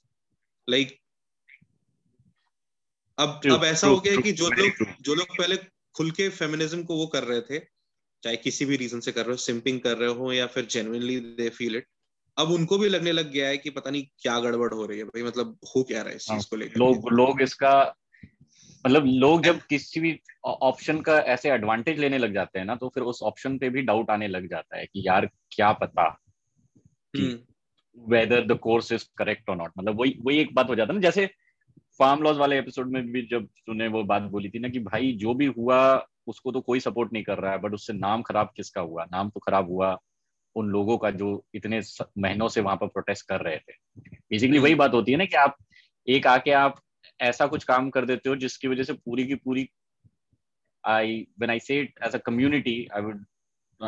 like 0.68 0.98
अब 3.18 3.40
True, 3.44 3.54
अब 3.54 3.64
ऐसा 3.64 3.86
true, 3.86 3.96
हो 3.96 4.02
गया 4.02 4.12
true, 4.12 4.24
कि 4.24 4.32
जो 4.32 4.50
लोग 4.50 4.86
जो 5.00 5.14
लोग 5.14 5.38
पहले 5.38 5.56
खुल 5.94 6.10
के 6.10 6.28
फेमिनिज्म 6.28 6.82
को 6.82 6.96
वो 6.96 7.06
कर 7.06 7.24
रहे 7.24 7.40
थे 7.40 7.79
चाहे 8.22 8.36
किसी 8.36 8.64
भी 8.64 8.76
रीजन 8.76 9.00
से 9.00 9.12
कर 9.12 9.20
रहे 9.20 9.30
हो 9.30 9.36
सिंपिंग 9.36 9.80
कर 9.80 9.96
रहे 9.96 10.09
हो 10.09 10.33
या 10.33 10.46
फिर 10.46 10.64
जेन्युइनली 10.64 11.20
दे 11.20 11.48
फील 11.48 11.76
इट 11.76 11.87
अब 12.38 12.50
उनको 12.50 12.78
भी 12.78 12.88
लगने 12.88 13.12
लग 13.12 13.30
गया 13.30 13.48
है 13.48 13.56
कि 13.59 13.70
पता 13.70 13.90
नहीं 13.90 14.06
क्या 14.18 14.40
गड़बड़ 14.40 14.74
हो 14.74 14.87
रही 14.87 14.98
है 14.98 15.04
भाई 15.04 15.22
मतलब 15.22 15.59
हो 15.76 15.83
क्या 15.83 16.00
रहा 16.00 16.11
है 16.11 16.16
इस 16.16 16.26
हाँ, 16.30 16.38
चीज़ 16.38 16.50
को 16.50 16.56
लेकर? 16.56 16.78
लोग 16.78 17.12
लोग 17.12 17.42
इसका 17.42 17.94
मतलब 18.87 19.06
लोग 19.06 19.42
जब 19.42 19.61
किसी 19.61 20.00
भी 20.00 20.18
ऑप्शन 20.44 21.00
का 21.00 21.18
ऐसे 21.18 21.50
एडवांटेज 21.50 21.98
लेने 21.98 22.18
लग 22.18 22.35
जाते 22.35 22.59
हैं 22.59 22.66
ना 22.66 22.74
तो 22.74 22.88
फिर 22.88 23.02
उस 23.02 23.22
ऑप्शन 23.22 23.59
पे 23.59 23.70
भी 23.70 23.83
डाउट 23.83 24.11
आने 24.11 24.28
लग 24.28 24.48
जाता 24.48 24.78
है 24.78 24.87
कि 24.87 25.02
यार 25.06 25.30
क्या 25.50 25.72
पता 25.72 26.09
whether 27.96 28.46
the 28.46 28.59
course 28.59 28.92
is 28.92 29.04
correct 29.18 29.50
और 29.50 29.56
नॉट 29.56 29.72
मतलब 29.78 30.00
वही 30.00 30.16
वही 30.20 30.38
एक 30.38 30.54
बात 30.54 30.68
हो 30.68 30.74
जाता 30.74 30.92
है 30.92 30.94
ना 30.94 31.02
जैसे 31.02 31.26
फार्म 31.98 32.22
लॉज 32.22 32.37
वाले 32.37 32.59
एपिसोड 32.59 32.92
में 32.92 33.12
भी 33.12 33.22
जब 33.22 33.46
तूने 33.66 33.88
वो 33.88 34.02
बात 34.04 34.22
बोली 34.22 34.48
थी 34.48 34.59
ना 34.59 34.68
कि 34.68 34.78
भाई 34.78 35.12
जो 35.12 35.35
भी 35.35 35.46
हुआ 35.46 36.06
उसको 36.26 36.52
तो 36.52 36.61
कोई 36.61 36.80
सपोर्ट 36.80 37.12
नहीं 37.12 37.22
कर 37.22 37.38
रहा 37.38 37.52
है 37.52 37.59
बट 37.59 37.74
उससे 37.74 37.92
नाम 37.92 38.22
खराब 38.22 38.52
किसका 38.56 38.80
हुआ? 38.80 39.04
नाम 39.04 39.30
तो 39.30 39.40
खराब 39.40 39.68
हुआ 39.68 39.96
उन 40.56 40.68
लोगों 40.68 40.98
का 40.98 41.11
जो 41.11 41.44
इतने 41.54 41.80
महीनों 42.18 42.48
से 42.48 42.61
वहाँ 42.61 42.76
पर 42.76 42.87
प्रोटेस्ट 42.87 43.28
कर 43.28 43.40
रहे 43.40 43.56
थे। 43.56 43.72
बेसिकली 44.30 44.59
वही 44.59 44.74
बात 44.74 44.94
होती 44.94 45.12
है 45.12 45.18
ना 45.18 45.24
कि 45.24 45.37
आप 45.37 45.56
एक 46.09 46.26
आके 46.26 46.50
आप 46.50 46.80
ऐसा 47.20 47.46
कुछ 47.46 47.64
काम 47.64 47.90
कर 47.90 48.04
देते 48.04 48.28
हो 48.28 48.37
जिसकी 48.37 48.68
वजह 48.68 48.83
से 48.83 48.92
पूरी 48.92 49.26
की 49.26 49.35
पूरी 49.35 49.68
I 50.87 51.26
when 51.38 51.50
I 51.50 51.61
say 51.61 51.80
it 51.80 51.98
as 52.04 52.14
a 52.14 52.18
community 52.18 52.88
I 52.96 53.02
would 53.02 53.24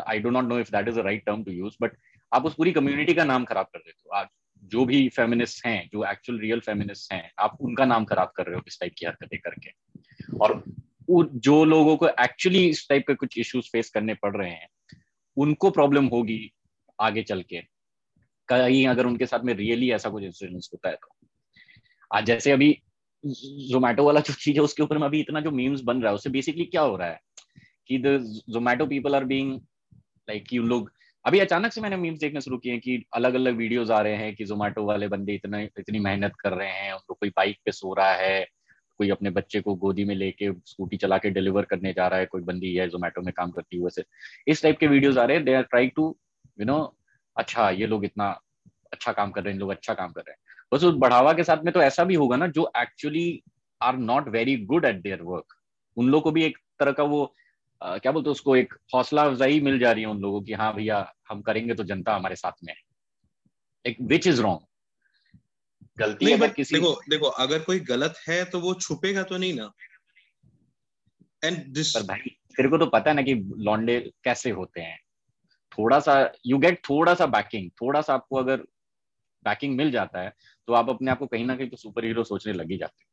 I 0.08 0.18
do 0.18 0.30
not 0.30 0.44
know 0.44 0.58
if 0.58 0.70
that 0.70 0.88
is 0.88 0.96
the 0.96 0.98
right 0.98 1.24
term 1.26 1.44
to 1.44 1.50
use 1.50 1.76
but 1.82 1.96
आप 2.32 2.44
उस 2.44 2.54
पूरी 2.54 2.72
कम्युनिटी 2.72 3.14
का 3.14 3.24
नाम 3.24 3.44
खराब 3.44 3.66
कर 3.66 3.78
देते 3.78 4.02
हो। 4.06 4.16
आप 4.16 4.30
जो 4.64 4.84
भी 4.84 5.08
फेमिनिस्ट 5.08 5.66
हैं, 5.66 5.88
जो 5.92 6.04
एक्चुअल 6.04 6.38
रियल 6.38 6.60
फेमिनिस्ट 6.60 7.12
हैं, 7.12 7.32
आप 7.38 7.58
उनका 7.60 7.84
नाम 7.84 8.04
खराब 8.04 8.32
कर 8.36 8.46
रहे 8.46 8.54
हो 8.54 8.62
इस 8.66 8.80
टाइप 8.80 8.92
की 8.98 9.06
हरकतें 9.06 9.38
करके। 9.38 9.70
और 10.40 10.64
जो 11.32 11.64
लोगों 11.64 11.96
को 11.96 12.08
एक्चुअली 12.08 12.68
इस 12.68 12.88
टाइप 12.88 13.02
के 13.02 13.14
कुछ 13.14 13.38
इश्यूज़ 13.38 13.66
फेस 13.66 13.90
करने 13.90 14.14
पड़ 14.14 14.36
रहे 14.36 14.50
हैं, 14.50 14.68
उनको 15.36 15.70
प्रॉब्लम 15.70 16.06
होगी 16.06 16.52
आगे 17.00 17.22
चल 17.22 17.42
के। 17.42 17.62
कहीं 18.48 18.86
अगर 18.86 19.06
उनके 19.06 19.26
साथ 19.26 19.40
में 19.40 19.54
रियली 19.54 19.90
ऐसा 19.90 20.10
कुछ 20.10 20.24
इंसिडेंस 20.24 20.70
होता 20.72 20.88
है 20.88 20.94
तो। 20.94 21.28
आज 22.14 22.24
जैसे 22.24 22.50
अभी 22.50 22.82
जोमेटो 23.70 24.04
वाला 24.04 24.20
जो 24.20 24.34
चीज़ 24.34 24.56
है, 24.56 24.62
उसके 24.62 24.82
ऊपर 24.82 24.98
में 24.98 25.06
अभी 25.06 25.20
इतना 25.20 25.40
जो 25.40 25.50
मीम्स 25.50 25.80
बन 25.80 26.00
रहा 26.00 26.08
है, 26.08 26.14
उससे 26.14 26.30
बेसिकली 26.30 26.64
क्या 26.64 26.82
हो 26.82 26.96
रहा 26.96 27.08
है? 27.08 27.20
कि 27.88 27.98
the 27.98 28.06
Zomato 28.48 28.86
people 28.86 29.16
are 29.16 29.24
being 29.24 29.60
like 30.28 30.52
you 30.52 30.62
लोग, 30.62 30.92
अभी 31.24 31.38
अचानक 31.38 31.72
से 31.72 31.80
मैंने 31.80 31.96
मीम्स 31.96 32.18
देखने 32.18 32.40
शुरू 32.40 32.58
किए 32.58 32.78
कि 32.78 33.04
अलग 33.14 33.34
अलग 33.34 33.56
वीडियोस 33.56 33.90
आ 33.90 34.00
रहे 34.00 34.16
हैं 34.16 34.34
कि 34.34 34.44
जोमेटो 34.44 34.84
वाले 34.84 35.08
बंदे 35.08 35.34
इतना, 35.34 35.60
इतनी 35.60 35.98
मेहनत 35.98 36.32
कर 36.40 36.52
रहे 36.52 36.70
हैं, 36.70 36.92
उनको 36.92 37.14
कोई 37.14 37.28
बाइक 37.28 37.58
पे 37.64 37.72
सो 37.72 37.94
रहा 37.94 38.12
है 38.12 38.46
कोई 39.02 39.10
अपने 39.10 39.30
बच्चे 39.30 39.60
को 39.60 39.74
गोदी 39.74 40.04
में 40.04 40.14
लेके 40.14 40.52
स्कूटी 40.66 40.96
चला 40.96 41.18
के 41.18 41.30
डिलीवर 41.30 41.64
करने 41.64 41.92
जा 41.92 42.06
रहा 42.08 42.18
है 42.18 42.26
कोई 42.26 42.42
बंदी 42.42 42.74
है 42.74 42.88
जोमेटो 42.88 43.22
में 43.22 43.32
काम 43.36 43.50
करती 43.50 43.76
है 43.76 43.82
वैसे। 43.82 44.04
इस 44.48 44.62
टाइप 44.62 44.78
के 44.78 44.86
वीडियोस 44.86 45.16
आ 45.16 45.24
रहे 45.24 45.36
हैं। 45.36 45.44
They 45.44 45.54
are 45.54 45.62
try 45.62 45.88
to 45.88 46.16
you 46.60 46.66
know 46.66 46.78
अच्छा 47.36 47.70
ये 47.70 47.86
लोग 47.86 48.04
इतना 48.04 48.28
अच्छा 48.92 49.12
काम 49.12 49.30
कर 49.30 49.42
रहे 49.42 49.52
हैं 49.52 49.60
लोग 49.60 49.70
अच्छा 49.70 49.94
काम 49.94 50.12
कर 50.12 50.20
रहे 50.20 50.32
हैं। 50.32 50.38
बस 50.72 50.84
उस 50.84 50.94
बढ़ावा 50.94 51.32
के 51.32 51.44
साथ 51.44 51.64
में 51.64 51.72
तो 51.74 51.82
ऐसा 51.82 52.04
भी 52.04 52.14
होगा 52.14 52.36
ना 52.36 52.46
जो 52.46 52.70
actually 52.76 53.42
are 53.80 53.96
not 53.96 54.28
very 54.28 54.56
good 54.64 54.84
at 54.84 55.02
their 55.02 55.22
work 55.22 55.54
उन 55.96 56.08
लोग 56.08 56.22
को 56.22 56.30
भी 56.30 56.44
एक 56.44 56.58
तरह 56.80 56.92
का 56.92 57.02
वो 57.04 57.34
अ, 57.82 57.98
क्या 57.98 58.12
बोलते 58.12 58.28
हैं 58.30 58.32
उसको 58.32 58.56
एक 58.56 58.74
हौसला 58.94 59.22
अफजाई 59.22 59.60
मिल 59.60 59.78
जा 59.78 59.92
रही 59.92 60.02
है 60.02 60.08
उन 60.08 60.20
लोगों 60.20 60.42
की 60.42 60.52
हाँ 60.52 60.74
भैया 60.74 61.12
हम 61.30 61.40
करेंगे 61.42 61.74
तो 61.74 61.84
जनता 61.84 62.14
हमारे 62.16 62.36
साथ 62.36 62.64
में 62.64 62.72
है। 62.72 62.78
एक 63.84 63.96
विच 64.02 64.26
इज़ 64.26 64.42
रॉन्ग 64.42 64.60
गलती 65.98 66.32
अगर 66.32 66.50
किसी 66.50 66.74
देखो 66.74 67.00
देखो 67.10 67.26
अगर 67.26 67.58
कोई 67.58 67.80
गलत 67.80 68.14
है 68.28 68.44
तो 68.44 68.60
वो 68.60 68.74
छुपेगा 68.74 69.22
तो 69.22 69.36
नहीं 69.36 69.54
ना। 69.54 69.72
एंड 71.44 71.66
दिस 71.66 71.90
पर 71.90 72.02
भाई 72.02 72.18
तेरे 72.56 72.68
को 72.68 72.78
तो 72.78 72.86
पता 72.86 73.10
है 73.10 73.16
ना 73.16 73.22
कि 73.22 73.34
लॉन्डे 73.56 74.12
कैसे 74.24 74.50
होते 74.50 74.80
हैं। 74.80 74.98
थोड़ा 75.78 76.00
सा 76.00 76.32
यू 76.46 76.58
गेट 76.58 76.80
थोड़ा 76.90 77.14
सा 77.14 77.26
बैकिंग 77.26 77.70
थोड़ा 77.70 78.00
सा 78.00 78.14
आपको 78.14 78.36
अगर 78.36 78.56
बैकिंग 79.44 79.76
मिल 79.76 79.90
जाता 79.90 80.20
है 80.20 80.32
तो 80.66 80.72
आप 80.72 80.88
अपने 80.88 81.10
आप 81.10 81.18
को 81.18 81.26
कहीं 81.26 81.46
ना 81.46 81.56
कहीं 81.56 81.70
तो 81.70 81.76
सुपर 81.76 82.04
हीरो 82.04 82.24
सोचने 82.24 82.52
लग 82.52 82.70
ही 82.70 82.76
जाते 82.76 83.04
नहीं 83.04 83.11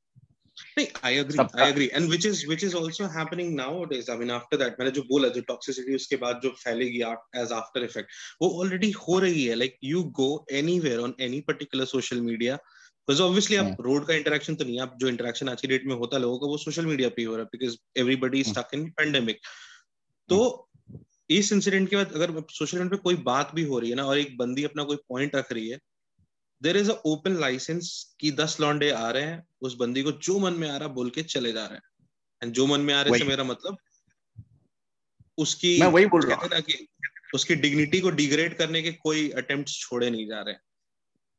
आई 1.03 1.15
एग्री 1.15 1.37
सबका- 1.37 1.61
I 1.61 1.69
agree 1.69 1.89
and 1.93 2.07
which 2.09 2.25
is 2.25 2.45
which 2.47 2.63
is 2.63 2.75
also 2.77 3.05
happening 3.17 3.55
nowadays 3.55 4.09
I 4.09 4.17
mean 4.17 4.31
after 4.31 4.75
मैंने 4.79 4.91
जो 4.91 5.01
बोला 5.03 5.27
जो 5.27 5.41
टॉक्सिसिटी 5.47 5.95
उसके 5.95 6.15
बाद 6.15 6.39
जो 6.43 6.49
फैलेगी 6.63 7.01
एज 7.35 7.51
आफ्टर 7.51 7.83
इफ़ेक्ट 7.83 8.11
वो 8.41 8.49
ऑलरेडी 8.61 8.91
हो 8.91 9.19
रही 9.19 9.45
है. 9.45 9.55
Like 9.55 9.77
you 9.83 10.03
go 10.19 10.29
anywhere 10.51 10.99
on 10.99 11.13
any 11.21 11.41
particular 11.41 11.85
social 11.85 12.21
media 12.21 12.55
because 12.55 13.21
obviously 13.21 13.55
आप 13.57 13.77
रोड 13.81 14.05
का 14.07 14.13
इंटरेक्शन 14.13 14.55
तो 14.55 14.65
नहीं 14.65 14.79
आप 14.79 14.97
जो 14.99 15.07
इंटरेक्शन 15.07 15.49
आज 15.49 15.61
की 15.61 15.67
डेट 15.67 15.85
में 15.85 15.95
होता 15.95 16.15
है 16.15 16.21
लोगों 16.21 16.39
का 16.39 16.47
वो 16.47 16.57
सोशल 16.57 16.85
मीडिया 16.85 17.09
पे 17.09 17.23
हो 17.23 17.35
रहा 17.35 17.43
है 17.43 17.57
because 17.57 17.77
everybody. 17.97 18.43
Stuck 18.43 18.73
in 18.73 18.89
pandemic 18.89 19.39
तो 20.29 20.69
इस 21.29 21.51
इंसिडेंट 21.53 21.89
के 21.89 21.95
बाद 21.95 22.13
अगर 22.15 22.31
सोशल 22.51 22.77
मीडिया 22.77 22.89
पे 22.89 23.01
कोई 23.03 23.15
बात 23.25 23.51
भी 23.55 23.63
हो 23.63 23.79
रही 23.79 23.89
है 23.89 23.95
ना 23.95 24.05
और 24.05 24.17
एक 24.17 24.37
बंदी 24.37 24.63
अपना 24.63 24.83
कोई 24.83 24.97
पॉइंट 25.09 25.35
रख 25.35 25.51
रही 25.51 25.67
है 25.69 25.77
देर 26.61 26.77
इज़ 26.77 26.89
ओपन 26.91 27.39
लाइसेंस 27.39 28.15
कि 28.19 28.31
दस 28.31 28.59
लॉन्डे 28.59 28.89
आ 28.91 29.09
रहे 29.09 29.23
हैं 29.23 29.43
उस 29.61 29.75
बंदी 29.75 30.03
को 30.03 30.11
जो 30.11 30.39
मन 30.39 30.53
में 30.53 30.69
आ 30.69 30.77
रहा 30.77 30.87
बोल 30.87 31.09
के 31.09 31.23
चले 31.23 31.51
जा 31.51 31.65
रहे 31.65 31.75
हैं। 31.75 32.07
एंड 32.43 32.53
जो 32.53 32.65
मन 32.65 32.81
में 32.81 32.93
आ 32.93 33.01
रहे 33.01 33.19
से 33.19 33.25
मेरा 33.25 33.43
मतलब 33.43 33.77
उसकी 35.37 35.79
मैं 35.79 35.87
वही 35.87 36.05
बोल 36.05 36.25
रहा 36.25 36.45
ना 36.45 36.59
कि 36.59 36.87
उसकी 37.33 37.55
डिग्निटी 37.55 37.99
को 38.01 38.09
डिग्रेड 38.09 38.57
करने 38.57 38.81
के 38.81 38.91
कोई 38.91 39.29
अटेम्प्ट 39.29 39.69
छोड़े 39.69 40.09
नहीं 40.09 40.27
जा 40.27 40.41
रहे 40.41 40.55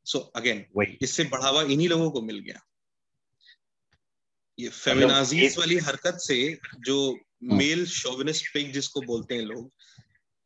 सो 0.05 0.19
अगेन 0.35 0.65
वही। 0.77 0.97
इससे 1.01 1.23
बढ़ावा 1.23 1.61
इन्हीं 1.63 1.87
लोगों 1.89 2.09
को 2.11 2.21
मिल 2.21 2.39
गया। 2.39 2.61
ये 4.59 4.69
फेमिनाजीज 4.69 5.57
वाली 5.57 5.77
हरकत 5.77 6.17
से 6.17 6.57
जो 6.79 7.17
मेल 7.43 7.85
शोविनिस्ट 7.85 8.53
पिग 8.53 8.71
जिसको 8.71 9.01
बोलते 9.01 9.35
हैं 9.35 9.41
लोग 9.41 9.71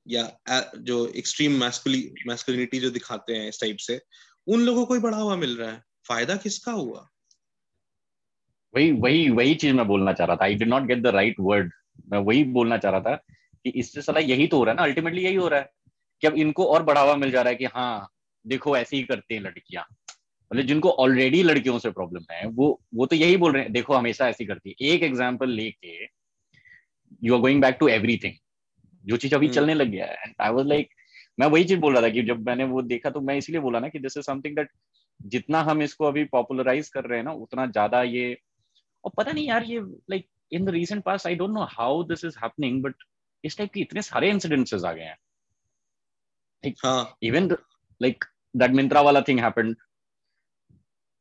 या 0.08 0.72
जो 0.78 1.08
एक्सट्रीम 1.08 1.60
मैस्कुलिनिटी 1.60 2.80
जो 2.80 2.90
दिखाते 2.90 3.36
हैं 3.36 3.50
इस 3.50 3.60
टाइप 3.62 3.78
से 3.78 4.00
उन 4.48 4.62
लोगों 4.62 4.86
को 4.86 4.94
ही 4.94 5.00
बढ़ावा 5.00 5.36
मिल 5.36 5.56
रहा 5.58 5.72
है। 5.72 5.82
फ़ायदा 6.08 6.36
किसका 6.38 6.72
हुआ? 6.72 7.08
वही 8.74 8.92
वही 8.94 9.30
वही 9.30 9.56
चीज़ 9.56 9.74
मैं 9.74 9.88
बोलना 9.88 10.14
चाह 10.14 10.28
रहा 10.28 10.36
था। 10.36 10.44
I 10.46 10.56
did 10.56 10.68
not 10.70 10.84
get 10.84 11.02
the 11.02 11.08
right 11.16 11.36
word 11.40 11.72
मैं 12.12 12.20
वही 12.20 12.44
बोलना 12.54 12.78
चाह 12.78 12.92
रहा 12.92 13.02
था 13.02 13.16
कि 13.66 13.70
इससे 13.72 14.02
सला 14.02 14.20
यही 14.22 14.48
तो 14.48 14.58
हो 14.58 14.64
रहा 14.64 14.72
है 14.72 14.78
ना 14.78 14.84
अल्टीमेटली 14.84 15.24
यही 15.24 15.36
हो 15.36 15.48
रहा 15.48 15.60
है 15.60 15.70
कि 16.22 16.28
अब 16.28 16.36
इनको 16.38 16.66
और 16.66 16.84
बढ़ावा 16.84 17.16
मिल 17.16 17.32
जा 17.32 17.42
रहा 17.42 17.50
है 17.50 17.56
कि 17.56 17.66
हाँ 17.66 18.08
देखो 18.46 18.76
ऐसे 18.78 18.96
ही 18.98 19.04
करते 19.04 19.34
हैं 19.36 19.42
लड़कियाँ। 19.42 19.86
मतलब 20.52 20.66
जिनको 20.66 20.90
ऑलरेडी 21.04 21.42
लड़कियों 21.44 21.78
से 21.80 21.92
प्रॉब्लम 21.92 22.26
है 22.32 22.46
वो 22.50 22.68
वो 22.96 23.06
तो 23.06 23.16
यही 23.16 23.38
बोल 23.38 23.54
रहे 23.54 23.64
हैं 23.64 23.72
देखो 23.74 23.94
हमेशा 23.94 24.28
ऐसी 24.30 24.46
करती 24.46 24.70
है। 24.72 24.88
एक 24.88 25.04
एग्ज़ाम्पल 25.04 25.50
लेके 25.52 26.04
you 27.24 27.36
are 27.36 27.42
going 27.42 27.62
back 27.62 27.78
to 27.80 27.88
everything 27.90 28.34
जो 29.06 29.18
चीज़ 29.18 29.36
अभी 29.36 29.46
हम्म। 29.46 29.56
चलने 29.56 29.74
लग 29.74 29.90
गया 29.90 30.06
है 30.06 30.34
आई 30.42 30.52
वाज 30.52 30.68
लाइक 30.68 30.90
मैं 31.38 31.48
वही 31.48 31.64
चीज़ 31.66 31.80
बोल 31.80 31.94
रहा 31.94 32.02
था 32.02 32.10
कि 32.10 32.22
जब 32.24 32.46
मैंने 32.48 32.64
वो 32.64 32.82
देखा 32.82 33.10
तो 33.10 33.22
मैं 33.22 33.36
इसलिए 33.38 33.60
बोला 33.62 33.80
ना 33.80 33.90
कि 33.90 34.00
दिस 34.00 34.18
इज़ 34.18 34.26
समथिंग 34.26 34.56
दैट 34.56 34.70
जितना 35.20 35.62
हम 35.64 35.82
इसको 35.82 36.06
अभी 36.06 36.24
पॉपुलराइज 36.32 36.90
कर 36.90 37.06
रहे 37.06 37.18
हैं 37.20 37.26
ना 37.26 37.32
उतना 37.46 37.66
ज़्यादा 37.66 38.02
ये 38.04 38.38
और 39.04 39.12
पता 39.18 39.32
नहीं 39.32 39.48
यार 39.48 39.64
ये 39.64 39.80
like 40.12 40.28
in 40.52 40.66
the 40.66 40.70
recent 40.70 41.04
past 41.04 41.28
I 41.28 41.36
don't 41.36 41.52
know 41.54 41.64
how 41.72 42.04
this 42.04 42.26
is 42.26 42.38
happening 42.44 42.82
but 42.84 43.04
इस 43.44 43.58
टाइप 43.58 43.72
के 43.74 43.80
इतने 43.82 44.02
सारे 44.02 44.30
इंसिडेंसेस 44.30 44.84
आ 44.84 44.92
गए 44.94 45.04
हैं। 45.04 45.18
इवन 47.24 47.48
लाइक 48.02 48.26
दैट 48.56 48.72
मिंत्रा 48.72 49.02
वाला 49.02 49.22
थिंग 49.28 49.40
हैपेंड 49.40 49.76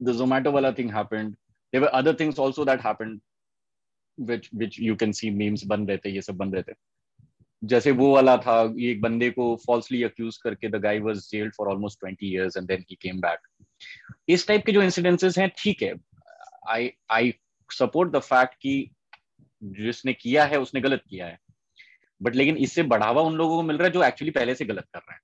द 0.00 0.12
जोमैटो 0.18 0.52
वाला 0.52 0.72
thing 0.72 0.94
happened 0.94 1.30
there 1.32 1.82
were 1.82 1.88
other 2.00 2.16
things 2.20 2.40
also 2.40 2.64
that 2.64 2.80
happened 2.86 3.20
which 4.18 4.44
which 4.58 4.76
you 4.78 4.94
can 4.98 5.12
see 5.18 5.28
memes 5.38 5.62
बन 5.66 5.86
रहे 5.88 5.98
थे 5.98 6.10
ये 6.10 6.20
सब 6.22 6.36
बन 6.36 6.52
रहे 6.52 6.62
थे। 6.62 6.72
जैसे 7.64 7.90
वो 7.90 8.14
वाला 8.14 8.36
था 8.36 8.60
एक 8.80 9.00
बंदे 9.00 9.30
को 9.30 9.54
फॉल्सली 9.66 10.02
अक्यूज 10.02 10.36
करके 10.36 10.68
the 10.68 10.76
guy 10.76 10.98
was 10.98 11.18
jailed 11.30 11.54
for 11.54 11.68
almost 11.68 12.00
twenty 12.00 12.32
years 12.34 12.56
and 12.56 12.66
then 12.66 12.84
he 12.90 12.96
came 13.02 13.20
back 13.20 13.48
इस 14.28 14.46
टाइप 14.48 14.64
के 14.66 14.72
जो 14.72 14.82
इंसिडेंसेस 14.82 15.38
हैं, 15.38 15.50
ठीक 15.58 15.82
है। 15.82 15.94
I 16.68 16.90
I 17.10 17.34
support 17.70 18.12
the 18.12 18.18
fact 18.18 18.54
कि 18.54 18.90
जिसने 19.62 20.12
किया 20.12 20.44
है, 20.44 20.60
उसने 20.60 20.80
गलत 20.80 21.02
किया 21.08 21.26
है। 21.26 21.38
बट 22.22 22.34
लेकिन 22.34 22.56
इससे 22.56 22.82
बढ़ावा 22.82 23.22
उन 23.22 23.34
लोगों 23.34 23.56
को 23.56 23.62
मिल 23.62 23.76
रहा 23.76 23.86
है 23.86 23.92
जो 23.92 24.04
एक्चुअली 24.04 24.30
पहले 24.30 24.54
से 24.54 24.64
गलत 24.64 24.84
कर 24.84 24.98
रहे 24.98 25.14
हैं। 25.14 25.20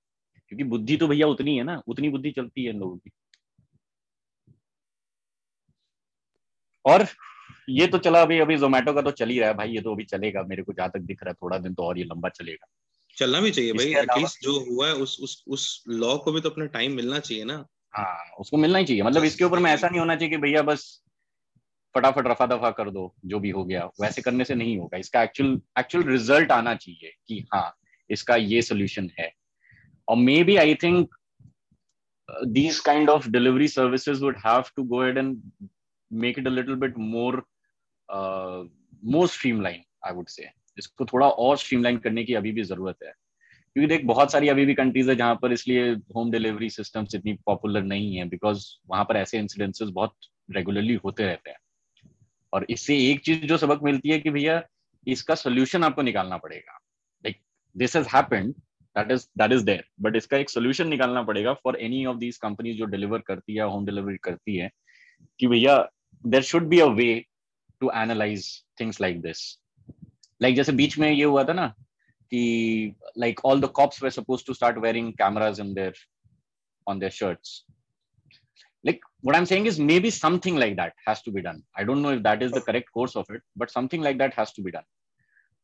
क्योंकि 0.49 0.63
बुद्धि 0.63 0.97
तो 0.97 1.07
भैया 1.07 1.27
उतनी 1.27 1.57
है 1.57 1.63
ना, 1.63 1.81
उतनी 1.87 2.09
बुद्धि 2.09 2.31
चलती 2.31 2.63
है 2.63 2.69
इन 2.69 2.79
लोगों 2.79 2.97
की। 2.97 3.11
और 6.85 7.05
ये 7.71 7.87
तो 7.87 7.97
चला 7.97 8.21
अभी 8.21 8.39
अभी 8.39 8.57
जोमेटो 8.57 8.93
का 8.93 9.01
तो 9.01 9.11
चल 9.11 9.29
ही 9.29 9.39
रहा 9.39 9.49
है 9.49 9.55
भाई 9.55 9.69
ये 9.71 9.81
तो 9.81 9.93
अभी 9.93 10.03
चलेगा 10.03 10.43
मेरे 10.47 10.63
को 10.63 10.73
जहाँ 10.73 10.89
तक 10.89 10.99
दिख 11.01 11.23
रहा 11.23 11.29
है 11.29 11.35
थोड़ा 11.43 11.57
दिन 11.57 11.73
तो 11.73 11.83
और 11.83 11.97
ये 11.97 12.03
लंबा 12.03 12.29
चलेगा। 12.29 12.67
चलना 13.17 13.41
भी 13.41 13.51
चाहिए 13.51 13.73
भाई 13.73 13.93
एटलीस्ट 14.01 14.43
जो 14.43 14.59
हुआ 14.69 14.87
है 14.87 14.93
उस 14.93 15.17
उस 15.21 15.43
उस 15.47 15.83
लॉ 15.87 16.15
को 16.17 16.31
भी 16.31 16.41
तो 16.41 16.49
अपना 16.49 16.65
टाइम 16.75 16.95
मिलना 16.95 17.19
चाहिए 17.19 17.43
ना। 17.43 17.65
हाँ 17.93 18.35
उसको 18.39 18.57
मिलना 18.57 18.79
ही 18.79 18.85
चाहिए 18.85 19.03
मतलब 19.03 19.23
इसके 19.23 19.43
ऊपर 19.43 19.59
में 19.59 19.71
ऐसा 19.71 19.89
नहीं 19.89 19.99
होना 19.99 20.15
चाहिए 20.15 20.29
कि 20.29 20.37
भैया 20.41 20.61
बस 20.71 20.85
फटाफट 21.95 22.27
रफा 22.27 22.45
दफ़ा 22.47 22.71
कर 22.71 22.89
दो 22.89 23.13
जो 23.25 23.39
भी 23.39 23.49
हो 23.49 23.63
गया 23.65 23.85
वैसे 24.01 24.21
करने 24.21 24.45
से 24.45 24.55
नहीं 24.55 24.77
होगा। 24.77 24.97
इसका 24.97 25.23
एक्चुअल 25.23 25.59
एक्चुअल 25.79 26.03
रिज़ल्ट 26.09 26.51
आना 26.51 26.75
चाहिए 26.75 27.13
कि 27.27 27.45
हाँ 27.53 27.73
इसका 28.09 28.35
ये 28.35 28.61
सोल्यूशन 28.61 29.09
है। 29.19 29.31
और 30.07 30.17
maybe 30.43 30.55
I 30.57 30.75
think 30.83 31.15
these 32.47 32.77
kind 32.79 33.09
of 33.11 33.25
delivery 33.31 33.65
services 33.71 34.21
would 34.25 34.37
have 34.41 34.67
to 34.75 34.83
go 34.91 34.99
ahead 35.01 35.17
and 35.21 35.39
make 36.11 36.37
it 36.41 36.45
a 36.47 36.53
little 36.53 36.77
bit 36.83 36.99
more 37.15 37.41
more 38.11 39.27
streamlined, 39.29 39.85
i 40.07 40.13
would 40.15 40.29
say. 40.29 40.45
इसको 40.77 41.05
थोड़ा 41.05 41.27
और 41.27 41.57
स्ट्रीमलाइन 41.57 41.97
करने 41.97 42.23
की 42.23 42.33
अभी 42.33 42.51
भी 42.51 42.63
ज़रूरत 42.63 42.97
है। 43.03 43.11
क्योंकि 43.75 43.87
देख, 43.87 44.05
बहुत 44.05 44.31
सारी 44.31 44.49
अभी 44.49 44.65
भी 44.65 44.73
कंट्रीज़ 44.73 45.09
है 45.09 45.15
जहाँ 45.15 45.35
पर 45.41 45.51
इसलिए 45.53 45.91
होम 46.15 46.31
डिलीवरी 46.31 46.69
सिस्टम्स 46.69 47.15
इतनी 47.15 47.33
पॉपुलर 47.45 47.83
नहीं 47.83 48.15
है 48.15 48.27
बिकॉज़ 48.29 48.65
वहाँ 48.89 49.03
पर 49.05 49.17
ऐसे 49.17 49.39
इंसिडेंसेस 49.39 49.89
बहुत 49.89 50.15
रेगुलरली 50.51 50.93
होते 51.05 51.25
रहते 51.25 51.49
हैं। 51.49 51.57
और 52.53 52.65
इससे 52.69 52.97
एक 53.11 53.21
चीज़ 53.25 53.45
जो 53.45 53.57
सबक 53.57 53.83
मिलती 53.83 54.09
है 54.09 54.19
कि 54.19 54.29
भैया, 54.29 54.61
इसका 55.07 55.35
सोल्यूशन 55.35 55.83
आपको 55.83 56.01
निकालना 56.01 56.37
पड़ेगा। 56.37 56.77
Like 57.25 57.39
this 57.75 57.95
has 57.95 58.07
happened 58.15 58.53
that 58.95 59.11
is 59.11 59.25
that 59.37 59.51
is 59.51 59.63
there 59.65 59.83
but 60.01 60.15
इसका 60.15 60.37
एक 60.37 60.49
सोल्यूशन 60.49 60.87
निकालना 60.87 61.23
पड़ेगा 61.23 61.53
for 61.53 61.77
any 61.81 62.05
of 62.05 62.17
these 62.17 62.37
company 62.37 62.73
जो 62.73 62.85
डिलीवर 62.85 63.19
करती 63.27 63.55
है 63.55 63.63
होम 63.63 63.85
डिलीवरी 63.85 64.17
करती 64.23 64.55
है, 64.57 64.69
कि 65.39 65.47
भैया 65.47 65.77
there 66.23 66.41
should 66.43 66.67
be 66.69 66.79
a 66.79 66.85
way 66.87 67.13
to 67.81 67.91
analyse 67.95 68.47
things 68.79 69.01
like 69.01 69.21
this 69.21 69.43
like 70.41 70.55
जैसे 70.55 70.71
बीच 70.71 70.97
में 70.97 71.11
ये 71.11 71.23
हुआ 71.23 71.43
था 71.43 71.53
ना 71.53 71.67
कि 72.33 72.95
like 73.17 73.45
all 73.45 73.61
the 73.61 73.65
cops 73.81 74.03
were 74.03 74.09
suppose 74.09 74.45
to 74.47 74.53
start 74.53 74.77
wearing 74.77 75.13
cameras 75.13 75.59
in 75.59 75.73
their 75.73 75.93
on 76.87 76.99
their 76.99 77.11
shirts 77.11 77.61
like, 78.83 79.03
what 79.21 79.35
i'm 79.37 79.45
saying 79.45 79.67
is 79.69 79.75
maybe 79.79 80.09
something 80.09 80.55
like 80.55 80.75
that 80.77 80.93
has 81.07 81.19
to 81.21 81.31
be 81.33 81.41
done. 81.47 81.57
I 81.79 81.83
don't 81.83 82.01
know 82.01 82.13
if 82.15 82.23
that 82.23 82.43
is 82.45 82.51
the 82.51 82.61
correct 82.61 82.91
course 82.91 83.15
of 83.21 83.27
it, 83.29 83.43
but 83.55 83.73
something 83.73 84.05
like 84.07 84.17
that 84.21 84.33
has 84.33 84.53
to 84.53 84.63
be 84.67 84.71
done. 84.77 84.87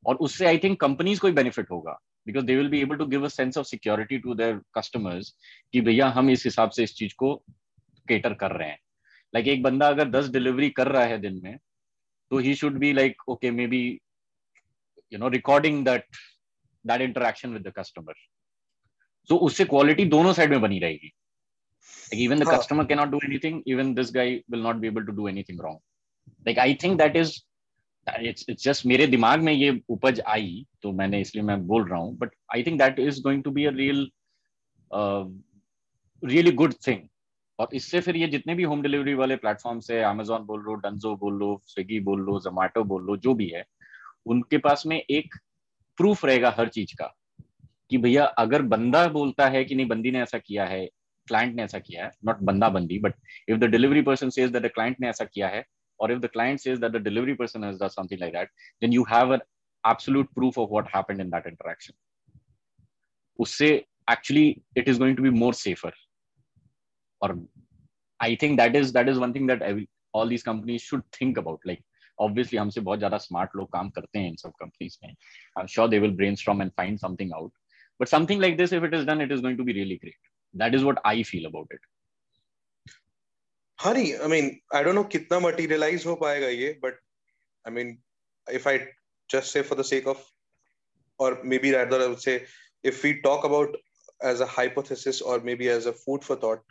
और 0.06 0.16
उससे 0.26 0.46
I 0.48 0.58
think 0.64 0.80
companies 0.82 1.20
को 1.20 1.32
benefit 1.32 1.72
होगा 1.72 1.92
because 2.28 2.46
they 2.46 2.56
will 2.56 2.68
be 2.70 2.82
able 2.82 2.98
to 2.98 3.06
give 3.06 3.24
a 3.26 3.28
sense 3.28 3.58
of 3.58 3.68
security 3.68 4.18
to 4.18 4.34
their 4.34 4.62
customers 4.78 5.34
कि 5.74 5.82
भैया 5.82 6.08
हम 6.18 6.30
इस 6.30 6.46
हिसाब 6.46 6.70
से 6.70 6.84
इस 6.84 6.94
चीज़ 6.96 7.14
को 7.18 7.34
केटर 8.08 8.34
कर 8.34 8.52
रहे 8.52 8.70
हैं। 8.70 8.80
लाइक 9.34 9.46
like, 9.46 9.58
एक 9.58 9.64
बंदा 9.64 9.88
अगर 9.88 10.10
दस 10.10 10.30
डिलीवरी 10.30 10.70
कर 10.70 10.88
रहा 10.88 11.04
है 11.04 11.18
दिन 11.22 11.42
में 11.44 11.58
तो 12.32 12.38
he 12.38 12.56
should 12.56 12.78
be 12.80 12.94
like 12.94 13.30
okay 13.30 13.52
maybe 13.68 13.84
you 15.14 15.20
know 15.20 15.28
recording 15.38 15.84
that 15.86 16.06
that 16.86 17.02
interaction 17.02 17.54
with 17.54 17.68
the 17.68 17.74
customer 17.78 18.14
तो 19.30 19.38
उससे 19.48 19.66
क्वालिटी 19.66 20.06
दोनों 20.06 20.34
साइड 20.34 20.50
में 20.50 20.62
बनी 20.62 20.80
रहेगी। 20.80 21.14
Like 22.12 22.20
even 22.22 22.40
the 22.40 22.46
huh. 22.46 22.54
customer 22.54 22.84
cannot 22.90 23.12
do 23.12 23.20
anything 23.26 23.56
even 23.72 23.90
this 23.96 24.10
guy 24.12 24.24
will 24.52 24.62
not 24.66 24.80
be 24.82 24.88
able 24.88 25.06
to 25.06 25.14
do 25.16 25.28
anything 25.28 25.58
wrong. 25.64 25.80
Like 26.46 26.58
i 26.58 26.74
think 26.84 26.98
that 27.02 27.18
is 27.22 27.34
it's 28.08 28.46
it's 28.52 28.64
just 28.68 28.86
मेरे 28.86 29.08
दिमाग 29.08 29.42
में 29.42 29.52
ये 29.54 29.70
उपज 29.90 30.22
आई 30.28 30.66
तो 30.82 30.92
मैंने 30.92 31.20
इसलिए 31.22 31.44
मैं 31.44 31.58
बोल 31.68 31.88
रहा 31.90 32.00
हूँ 32.00 32.16
but 32.18 32.36
I 32.56 32.64
think 32.64 32.78
that 32.82 33.00
is 33.00 33.22
going 33.24 33.44
to 33.44 33.52
be 33.52 33.66
a 33.66 33.72
real 33.72 34.10
really 36.24 36.52
good 36.62 36.74
thing 36.88 37.08
और 37.60 37.70
इससे 37.74 38.00
फिर 38.02 38.18
ये 38.18 38.28
जितने 38.28 38.56
भी 38.56 38.64
होम 38.64 38.82
डिलीवरी 38.82 39.14
वाले 39.14 39.36
प्लेटफॉर्म्स 39.36 39.90
है 39.92 40.02
अमेजोन 40.04 40.44
बोल 40.46 40.62
लो 40.62 40.74
डो 40.76 41.16
बोल 41.16 41.40
लो 41.40 41.62
स्विगी 41.66 42.00
बोल 42.00 42.22
लो 42.22 42.40
जोमैटो 42.40 42.84
बोल 42.84 43.04
लो, 43.06 43.18
जो 43.18 43.34
भी 43.34 43.48
है, 43.50 43.64
उनके 44.26 44.58
पास 44.58 44.84
में 44.88 44.98
एक 44.98 45.36
प्रूफ 45.98 46.26
रहेगा 46.26 46.54
हर 46.58 46.68
चीज़ 46.70 46.96
का 46.96 47.14
कि 47.92 47.98
भैया, 47.98 48.24
अगर 48.26 48.62
बंदा 48.64 49.08
बोलता 49.08 49.48
है 49.50 49.64
कि 49.66 49.76
नहीं, 49.76 49.88
बंदी 49.88 50.12
ने 50.12 50.22
ऐसा 50.22 50.38
किया 50.38 50.66
है 50.66 50.86
क्लाइंट 51.28 51.56
ने 51.56 51.64
ऐसा 51.64 51.80
किया 51.80 52.06
है 52.06 52.12
नॉट 52.26 52.38
बंदा 52.44 52.70
बंदी 52.70 53.00
but 53.00 53.14
if 53.50 53.58
the 53.58 53.64
delivery 53.64 54.02
person 54.02 54.30
says 54.30 54.52
that 54.52 54.64
the 54.64 54.72
client 54.74 54.98
ने 55.02 55.10
ऐसा 55.10 55.26
किया 55.26 55.48
है, 55.48 55.64
और 56.00 56.12
if 56.12 56.20
the 56.20 56.28
client 56.34 56.60
says 56.60 56.80
that 56.80 56.92
the 56.92 57.04
delivery 57.04 57.34
person 57.34 57.64
has 57.64 57.78
done 57.80 57.88
something 57.88 58.20
like 58.20 58.34
that 58.34 58.50
then 58.82 58.94
you 58.94 59.04
have 59.04 59.34
an 59.34 59.40
absolute 59.84 60.34
proof 60.34 60.60
of 60.60 60.70
what 60.72 60.96
happened 60.96 61.22
in 61.22 61.30
that 61.30 61.48
interaction 61.48 61.94
उससे 63.40 63.70
actually 64.12 64.48
it 64.78 64.90
is 64.90 65.00
going 65.00 65.18
to 65.18 65.24
be 65.24 65.30
more 65.30 65.54
safer 65.54 65.94
or 67.21 67.31
i 68.21 68.35
think 68.43 68.59
that 68.59 68.77
is 68.83 68.93
that 68.99 69.09
is 69.13 69.19
one 69.19 69.33
thing 69.33 69.47
that 69.47 69.63
every, 69.63 69.89
all 70.15 70.27
these 70.27 70.43
companies 70.43 70.83
should 70.83 71.03
think 71.19 71.39
about 71.39 71.71
like 71.71 71.83
obviously 72.19 72.59
हमसे 72.59 72.81
बहुत 72.81 72.99
ज्यादा 72.99 73.19
smart 73.19 73.57
लोग 73.57 73.73
काम 73.73 73.91
करते 73.91 74.19
हैं 74.19 74.29
इन 74.29 74.37
सब 74.37 74.53
companies 74.61 74.99
में 75.03 75.09
I 75.11 75.61
am 75.61 75.67
sure 75.75 75.89
they 75.89 75.99
will 75.99 76.11
brainstorm 76.17 76.63
and 76.63 76.71
find 76.77 76.99
something 76.99 77.33
out 77.37 77.53
but 78.01 78.09
something 78.09 78.41
like 78.41 78.57
this 78.57 78.73
if 78.73 78.85
it 78.85 78.95
is 78.95 79.07
done 79.07 79.23
it 79.23 79.33
is 79.33 79.41
going 79.43 79.59
to 79.59 79.65
be 79.65 79.73
really 79.73 79.97
great 80.05 80.33
that 80.61 80.75
is 80.75 80.85
what 80.85 80.99
i 81.05 81.23
feel 81.23 81.47
about 81.47 81.77
it 81.77 81.87
hari 83.85 84.03
i 84.25 84.27
mean 84.33 84.51
i 84.79 84.83
don't 84.87 84.99
know 85.01 85.05
kitna 85.15 85.39
materialize 85.45 86.05
ho 86.09 86.17
payega 86.25 86.51
ye 86.57 86.73
but 86.83 86.99
i 87.67 87.73
mean 87.77 87.95
if 88.59 88.67
i 88.73 88.75
just 89.35 89.57
say 89.57 89.63
for 89.71 89.79
the 89.81 89.87
sake 89.93 90.11
of 90.15 90.27
or 91.19 91.31
maybe 91.53 91.73
rather 91.77 92.01
i 92.05 92.11
would 92.13 92.23
say 92.27 92.37
if 92.93 93.03
we 93.07 93.15
talk 93.29 93.49
about 93.51 93.81
as 94.33 94.45
a 94.47 94.51
hypothesis 94.59 95.21
or 95.21 95.41
maybe 95.51 95.69
as 95.77 95.87
a 95.87 95.97
food 96.03 96.29
for 96.29 96.37
thought 96.45 96.63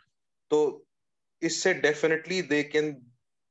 so 0.53 0.59
इससे 1.41 1.73
definitely 1.73 2.41
they 2.41 2.63
can 2.63 2.91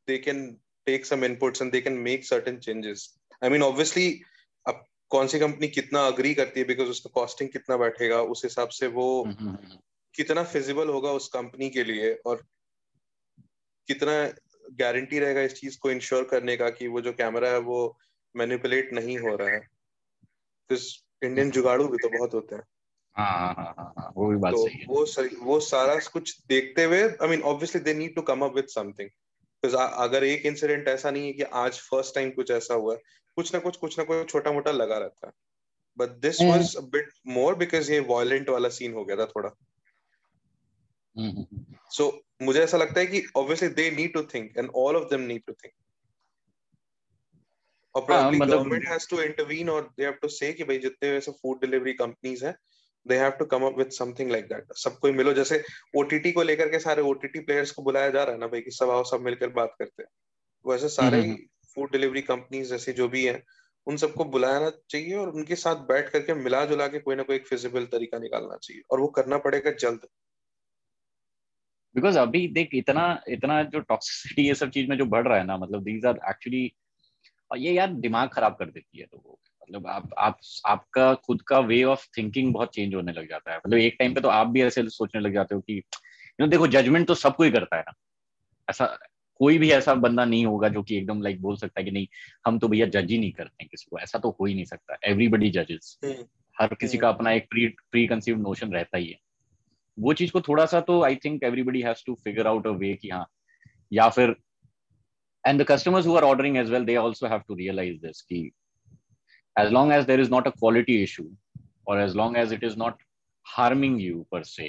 they 0.09 0.19
can 0.19 0.47
take 0.87 1.07
some 1.07 1.27
inputs 1.27 1.63
and 1.63 1.73
they 1.73 1.81
can 1.81 1.97
make 2.07 2.25
certain 2.25 2.61
changes. 2.61 3.05
I 3.45 3.49
mean 3.49 3.63
obviously 3.63 4.13
अब 4.67 4.85
कौन 5.11 5.27
सी 5.27 5.39
company 5.39 5.69
कितना 5.69 6.07
agree 6.07 6.35
करती 6.35 6.61
है 6.61 6.67
because 6.67 6.89
उसका 6.89 7.11
costing 7.15 7.51
कितना 7.51 7.77
बैठेगा 7.77 8.21
उस 8.23 8.45
हिसाब 8.45 8.69
से 8.69 8.87
वो 8.87 9.25
कितना 10.15 10.43
फिजिबल 10.45 10.89
होगा 10.89 11.11
उस 11.13 11.29
कंपनी 11.29 11.71
के 11.71 11.85
लिए 11.85 12.13
और 12.27 12.45
कितना 13.87 14.13
गारंटी 14.73 15.19
रहेगा 15.19 15.41
इस 15.41 15.55
चीज़ 15.55 15.79
को 15.79 15.91
इंश्योर 15.91 16.25
करने 16.25 16.57
का 16.57 16.71
कि 16.71 16.89
वो 16.89 17.01
जो 17.01 17.13
कैमरा 17.13 17.51
है 17.51 17.59
वो 17.59 17.99
मैनिपुलेट 18.37 18.93
नहीं 18.93 19.19
हो 19.19 19.37
रहा 19.37 19.49
है। 19.49 19.69
इंडियन 21.25 21.51
जुगाड़ू 21.51 21.89
भी 21.89 21.97
तो 21.97 22.09
बहुत 22.09 22.35
होते 22.35 22.55
हैं। 22.55 22.63
हाँ, 23.17 23.55
हाँ, 23.55 23.95
हाँ, 23.99 24.13
वो 24.17 24.29
भी 24.29 24.37
बात 24.37 24.53
तो 24.53 24.69
सही 24.69 24.79
है। 24.79 24.87
वो 24.89 25.07
सही 25.07 25.37
वो 25.37 25.61
सारा 25.61 25.97
कुछ 25.97 26.43
देखते 26.49 26.85
हुए 26.85 27.03
I 27.03 27.29
mean 27.29 27.43
obviously 27.43 27.81
they 27.81 27.95
need 27.95 28.15
to 28.15 28.23
come 28.23 28.43
up 28.43 28.55
with 28.55 28.67
something 28.67 29.11
अगर 29.77 30.25
एक 30.25 30.47
इंसिडेंट 30.47 30.89
ऐसा 30.89 31.11
नहीं 31.11 31.27
है 31.27 31.33
कि 31.33 31.43
आज 31.43 31.79
फ़र्स्ट 31.79 32.15
टाइम 32.15 32.31
कुछ 32.31 32.51
ऐसा 32.51 32.75
हुआ 32.75 32.95
है 32.95 33.01
कुछ 33.37 33.55
ना 33.55 33.61
कुछ 33.61 33.77
कुछ 33.77 33.99
ना 33.99 34.05
कुछ 34.05 34.31
छोटा 34.31 34.53
मोटा 34.53 34.71
लगा 34.71 34.99
रहता 34.99 35.27
है। 35.27 35.33
But 35.99 36.09
this 36.09 36.41
was 36.41 36.77
a 36.77 36.81
bit 36.81 37.09
more 37.27 37.55
because 37.55 37.93
ये 37.93 38.01
वायलेंट 38.01 38.49
वाला 38.49 38.69
सीन 38.69 38.93
हो 38.93 39.05
गया 39.05 39.17
था 39.17 39.27
थोड़ा। 39.27 39.51
सो 41.91 42.05
so, 42.05 42.45
मुझे 42.45 42.61
ऐसा 42.61 42.77
लगता 42.77 43.01
है 43.01 43.07
कि 43.07 43.23
obviously 43.37 43.69
they 43.69 43.91
need 43.91 44.13
to 44.13 44.23
think 44.23 44.59
and 44.59 44.71
all 44.77 44.97
of 44.97 45.05
them 45.05 45.21
need 45.21 45.43
to 45.47 45.53
think 45.53 45.73
और 47.95 48.35
मतलब- 48.35 48.63
government 48.63 48.93
has 48.93 49.07
to 49.13 49.31
intervene 49.31 49.69
or 49.69 49.83
they 49.83 50.13
have 50.13 50.29
to 50.29 50.53
कि 50.53 50.65
भाई 50.65 50.79
जितने 50.79 51.13
वैसे 51.13 51.33
फ़ूड 51.33 51.61
डिलीवरी 51.61 51.93
कंपनीज़ 51.93 52.47
हैं 52.47 52.57
they 53.07 53.19
have 53.19 53.35
to 53.38 53.47
come 53.47 53.64
up 53.64 53.77
with 53.81 53.92
something 53.92 54.31
like 54.31 54.47
that. 54.53 54.73
सबको 54.77 55.12
मिलो 55.12 55.33
जैसे 55.33 55.62
ओटीटी 55.97 56.33
को 56.33 56.42
लेकर 56.42 56.69
के 56.69 56.79
सारे 56.79 57.03
ओटीटी 57.03 57.40
प्लेयर्स 57.40 57.71
को 57.71 57.83
बुलाया 57.83 58.11
जा 58.11 58.23
रहा 58.23 58.35
है 58.35 58.40
ना 58.40 58.47
भाई 58.47 58.61
कि 58.61 58.71
सब 58.71 58.90
आओ 58.90 59.05
सब 59.05 59.21
मिलकर 59.21 59.49
बात 59.49 59.75
करते 59.79 60.03
हैं। 60.03 60.09
वैसे 60.64 60.88
सारे 60.88 61.23
फ़ूड 61.75 61.92
डिलीवरी 61.92 62.21
कंपनीज़ 62.23 62.71
जैसे 62.71 62.92
जो 62.92 63.09
भी 63.09 63.25
हैं 63.25 63.42
उन 63.87 63.97
सबको 63.97 64.25
बुलाना 64.25 64.71
चाहिए 64.90 65.14
और 65.14 65.29
उनके 65.29 65.57
साथ 65.57 65.77
बैठ 65.88 66.09
करके 66.09 66.35
मिला 66.35 66.64
जुला 66.64 66.87
के 66.87 66.99
कोई 66.99 67.16
ना 67.16 67.23
कोई 67.23 67.37
एक 67.37 67.47
फिजिबल 67.47 67.85
तरीका 67.87 68.19
निकालना 68.19 68.57
चाहिए 68.57 68.83
और 68.90 69.01
वो 69.01 69.07
करना 69.19 69.38
पड़ेगा 69.38 69.71
जल्द। 69.71 70.07
बिकॉज़ 71.95 72.19
अभी 72.19 72.47
देख 72.49 72.75
इतना 72.75 73.05
इतना 73.29 73.62
जो 73.62 73.81
टॉक्सिसिटी 73.81 74.47
ये 74.49 74.55
सब 74.55 74.71
चीज़ 74.71 74.88
में 74.90 74.97
जो 74.99 75.05
बढ़ 75.05 75.29
रहा 75.29 75.38
है 75.38 75.45
ना 75.45 75.57
मतलब 75.57 75.83
दीज 75.83 76.07
आर 76.07 76.21
एक्चुअली 76.31 76.64
ये 77.57 77.73
यार 77.73 77.92
दिमाग 77.92 78.29
खराब 78.29 78.57
कर 78.59 78.71
देती 78.71 78.99
है 78.99 79.05
लोगों 79.05 79.33
को 79.33 79.46
मतलब 79.71 79.87
आप 79.87 80.11
आप 80.19 80.39
आपका 80.67 81.15
खुद 81.15 81.43
का 81.43 81.59
वे 81.59 81.83
ऑफ़ 81.85 82.07
थिंकिंग 82.19 82.53
बहुत 82.55 82.75
चेंज 82.75 82.95
होने 82.95 83.13
लग 83.13 83.29
जाता 83.29 83.53
है। 83.53 83.59
मतलब 83.59 83.79
एक 83.79 83.97
टाइम 83.99 84.15
पे 84.15 84.21
तो 84.21 84.29
आप 84.29 84.47
भी 84.47 84.63
ऐसे 84.63 84.89
सोचने 84.89 85.21
लग 85.21 85.33
जाते 85.35 85.55
हो 85.55 85.61
कि 85.61 85.77
यू 85.77 85.81
नो 86.41 86.47
देखो 86.47 86.67
जजमेंट 86.67 87.07
तो 87.09 87.15
सब 87.15 87.37
कोई 87.37 87.51
करता 87.51 87.77
है 87.77 87.83
ना। 87.83 87.95
ऐसा 88.69 88.87
कोई 89.41 89.59
भी 89.59 89.71
ऐसा 89.71 89.95
बंदा 89.95 90.25
नहीं 90.25 90.47
होगा 90.47 90.69
जो 90.69 90.83
कि 90.83 90.97
एकदम 90.97 91.23
लाइक 91.23 91.41
बोल 91.43 91.57
सकता 91.57 91.81
है 91.81 91.85
कि 91.85 91.91
नहीं 91.91 92.07
हम 92.47 92.59
तो 92.59 92.69
भैया 92.69 92.87
जज 92.87 93.11
ही 93.11 93.19
नहीं 93.19 93.33
करते 93.33 93.63
हैं 93.63 93.69
किसी 93.71 93.87
को। 93.91 93.99
ऐसा 93.99 94.19
तो 94.19 94.37
हो 94.41 94.47
ही 94.47 94.55
नहीं 94.55 94.65
सकता। 94.65 94.97
एवरीबडी 95.05 95.51
जजेस 95.51 95.99
हर 96.61 96.75
किसी 96.75 96.99
का 96.99 97.09
अपना 97.09 97.33
एक 97.33 97.47
प्री 97.51 97.67
प्री 97.69 98.07
कंसीव 98.07 98.39
नोशन 98.39 98.73
रहता 98.73 98.99
ही 98.99 99.07
है। 99.07 99.19
वो 99.99 100.13
चीज़ 100.13 100.33
को 100.33 100.41
थोड़ा 100.41 100.67
सा 100.67 100.81
तो 100.81 101.03
I 101.05 101.17
think 101.17 101.43
everybody 101.43 101.81
has 101.81 102.03
to 102.07 102.15
figure 102.15 102.47
out 102.47 102.67
a 102.67 102.71
way 102.71 102.95
कि 102.95 103.09
हाँ 103.09 103.27
या 103.93 104.09
फिर 104.09 104.37
and 105.47 105.63
the 105.63 105.67
customers 105.69 106.07
who 106.07 106.17
are 106.17 106.23
ordering 106.23 106.57
as 106.57 106.71
well 106.71 106.85
they 106.85 106.95
also 106.95 107.27
have 107.27 107.43
to 107.49 107.55
realize 107.55 107.97
this 107.97 108.23
कि 108.23 108.51
as 109.57 109.71
long 109.71 109.92
as 109.92 110.07
there 110.07 110.21
is 110.21 110.31
not 110.31 110.47
a 110.47 110.53
quality 110.53 111.03
issue, 111.03 111.31
or 111.87 111.99
as 112.01 112.14
long 112.14 112.37
as 112.37 112.53
it 112.53 112.62
is 112.62 112.77
not 112.77 112.99
harming 113.47 113.99
you 113.99 114.27
per 114.33 114.42
se. 114.45 114.66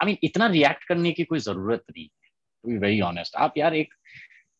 I 0.00 0.06
mean, 0.06 0.16
इतना 0.24 0.46
react 0.46 0.84
करने 0.88 1.12
की 1.12 1.24
कोई 1.24 1.38
ज़रूरत 1.40 1.84
नहीं 1.90 2.08
to 2.08 2.70
be 2.70 2.78
very 2.78 3.00
honest 3.00 3.36
आप 3.44 3.54
यार 3.58 3.74
एक 3.74 3.94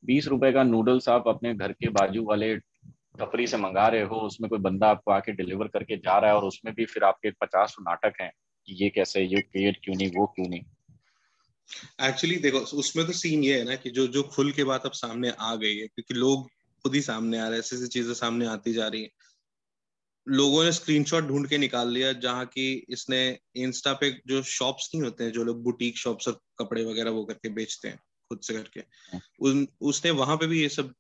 बीस 0.05 0.27
रुपए 0.29 0.53
का 0.53 0.63
नूडल्स 0.63 1.09
आप 1.09 1.29
अपने 1.29 1.55
घर 1.55 1.73
के 1.73 1.89
बाजू 1.99 2.25
वाले 2.25 2.55
टपरी 2.57 3.47
से 3.47 3.57
मंगा 3.57 3.87
रहे 3.89 4.03
हो, 4.03 4.17
उसमें 4.27 4.49
कोई 4.51 4.59
बंदा 4.61 4.89
आपको 4.91 5.11
आके 5.11 5.33
डिलीवर 5.33 5.69
करके 5.69 5.97
जा 5.97 6.19
रहा 6.19 6.31
है, 6.31 6.37
और 6.37 6.45
उसमें 6.45 6.75
भी 6.75 6.85
फिर 6.87 7.05
आपके 7.05 7.31
पचास 7.41 7.77
नाटक 7.81 8.21
हैं 8.21 8.31
कि 8.67 8.75
ये 8.83 8.89
कैसे, 8.91 9.23
ये 9.23 9.41
क्रिएट 9.41 9.79
क्यों 9.85 9.95
नहीं, 9.97 10.11
वो 10.17 10.27
क्यों 10.37 10.49
नहीं? 10.49 10.65
एक्चुअली 12.09 12.37
देखो, 12.37 12.59
उसमें 12.79 13.07
तो 13.07 13.13
सीन 13.13 13.45
ये 13.45 13.59
है 13.59 13.65
ना 13.65 13.75
कि 13.77 13.91
जो 13.91 14.07
जो 14.09 14.23
खुल 14.35 14.53
के 14.53 14.65
बात 14.65 14.87
अब 14.87 14.93
सामने 14.93 15.33
आ 15.41 15.55
गई 15.55 15.77
है, 15.77 15.87
क्योंकि 15.87 16.15
लोग 16.15 16.49
खुद 16.87 16.95
ही 16.95 17.01
सामने 17.01 17.39
आ 17.39 17.43
रहे 17.43 17.53
हैं 17.53 17.59
ऐसी 17.59 17.77
ऐसी 17.77 17.87
चीज़ें 17.87 18.15
सामने 18.15 18.47
आती 18.47 18.73
जा 18.73 18.87
रही 18.89 19.03
हैं। 19.03 19.11
लोगों 20.29 20.65
ने 20.65 20.73
स्क्रीनशॉट 20.73 21.25
ढूंढ 21.25 21.49
के 21.49 21.59
निकाल 21.59 21.89
लिया 21.89 22.13
जहाँ 22.13 22.47
की 22.47 22.87
इसने 22.89 23.39
इंस्टा 23.57 23.93
पे 23.93 24.23
जो 24.27 24.43
शॉप्स 24.43 24.91
नहीं 24.95 25.03
होते 25.03 25.25
हैं 25.25 25.33
जो 25.33 25.45
लोग 25.45 25.63
बुटीक 25.63 25.97
शॉप्स 25.97 26.29
और 26.29 26.41
कपड़े 26.59 26.85
वगैरह 26.85 27.11
वो 27.11 27.25
करके 27.25 27.49
बेचते 27.49 27.89
हैं 27.89 27.99
खुद 28.31 28.41
से 28.41 28.55
करके 28.55 28.83
उन 29.41 29.69
उसने 29.81 30.11
वहाँ 30.11 30.37
पे 30.37 30.47
भी 30.47 30.63
ये 30.63 30.69
सब 30.69 30.95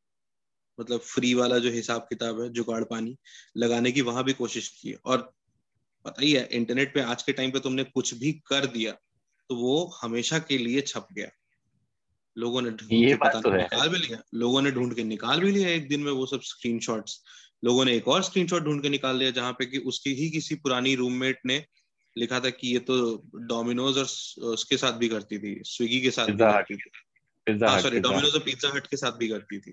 मतलब 0.81 1.01
फ्री 1.01 1.35
वाला 1.35 1.59
जो 1.59 1.70
हिसाब 1.70 2.01
किताब 2.01 2.40
है 2.40 2.49
जुगाड़ 2.49 2.85
पानी 2.85 3.16
लगाने 3.57 3.92
की 3.92 4.01
वहाँ 4.01 4.25
भी 4.25 4.33
कोशिश 4.33 4.68
की। 4.68 4.90
है 4.90 4.99
और 5.05 5.33
पता 6.05 6.22
ही 6.22 6.33
है 6.33 6.46
इंटरनेट 6.46 6.94
पे 6.94 7.01
आज 7.01 7.22
के 7.22 7.33
टाइम 7.33 7.51
पे 7.51 7.61
तुमने 7.61 7.85
कुछ 7.85 8.14
भी 8.14 8.33
कर 8.33 8.66
दिया 8.66 8.92
तो 9.51 9.57
वो 9.57 9.99
हमेशा 10.03 10.38
के 10.38 10.59
लिए 10.59 10.81
छप 10.81 11.09
गया। 11.12 11.31
लोगों 12.38 12.62
ने 12.62 12.70
ढूंढ 12.70 12.92
ये 12.92 13.14
बात 13.14 13.31
पता 13.31 13.40
तो 13.40 13.51
है। 13.51 13.59
निकाल 13.59 13.88
भी 13.88 13.99
लिया 13.99 14.22
लोगों 14.35 14.62
ने 14.62 14.70
ढूंढ 14.70 14.94
के 14.94 15.05
निकाल 15.05 15.40
भी 15.40 15.53
लिया 15.53 15.68
एक 15.68 15.88
दिन 15.88 16.01
में 16.01 16.12
वो 16.12 16.27
सब 16.27 16.40
स्क्रीनशॉट्स 16.40 17.22
लोगों 17.64 17.85
ने 17.85 17.96
एक 17.96 18.09
और 18.09 18.22
स्क्रीनशॉट 18.22 18.62
ढूंढ 18.62 18.83
के 18.83 18.88
निकाल 18.88 19.16
लिया 19.16 19.31
जहाँ 19.31 19.53
पे 19.53 19.66
कि 19.66 19.79
उसकी 19.79 20.14
ही 20.14 20.31
किसी 20.31 20.55
पुरानी 20.55 20.94
रूममेट 20.94 21.40
ने 21.46 21.64
लिखा 22.18 22.40
था 22.40 22.51
कि 22.51 22.68
ये 22.68 22.79
तो 22.79 22.96
डोमिनोज 23.35 23.99
और 23.99 24.05
उसके 24.53 24.77
साथ 24.77 24.92
भी 24.92 25.09
करती 25.09 25.38
थी 25.38 25.62
स्विगी 25.64 26.01
के 26.01 26.11
साथ 26.11 26.27
हाँ 27.68 27.81
सॉरी 27.83 28.01
डोमिनोज 28.01 28.35
और 28.35 28.40
पिज्जा 28.40 28.68
हट 28.75 28.87
के 28.87 28.96
साथ 28.96 29.12
भी 29.12 29.29
करती 29.29 29.59
थी 29.59 29.72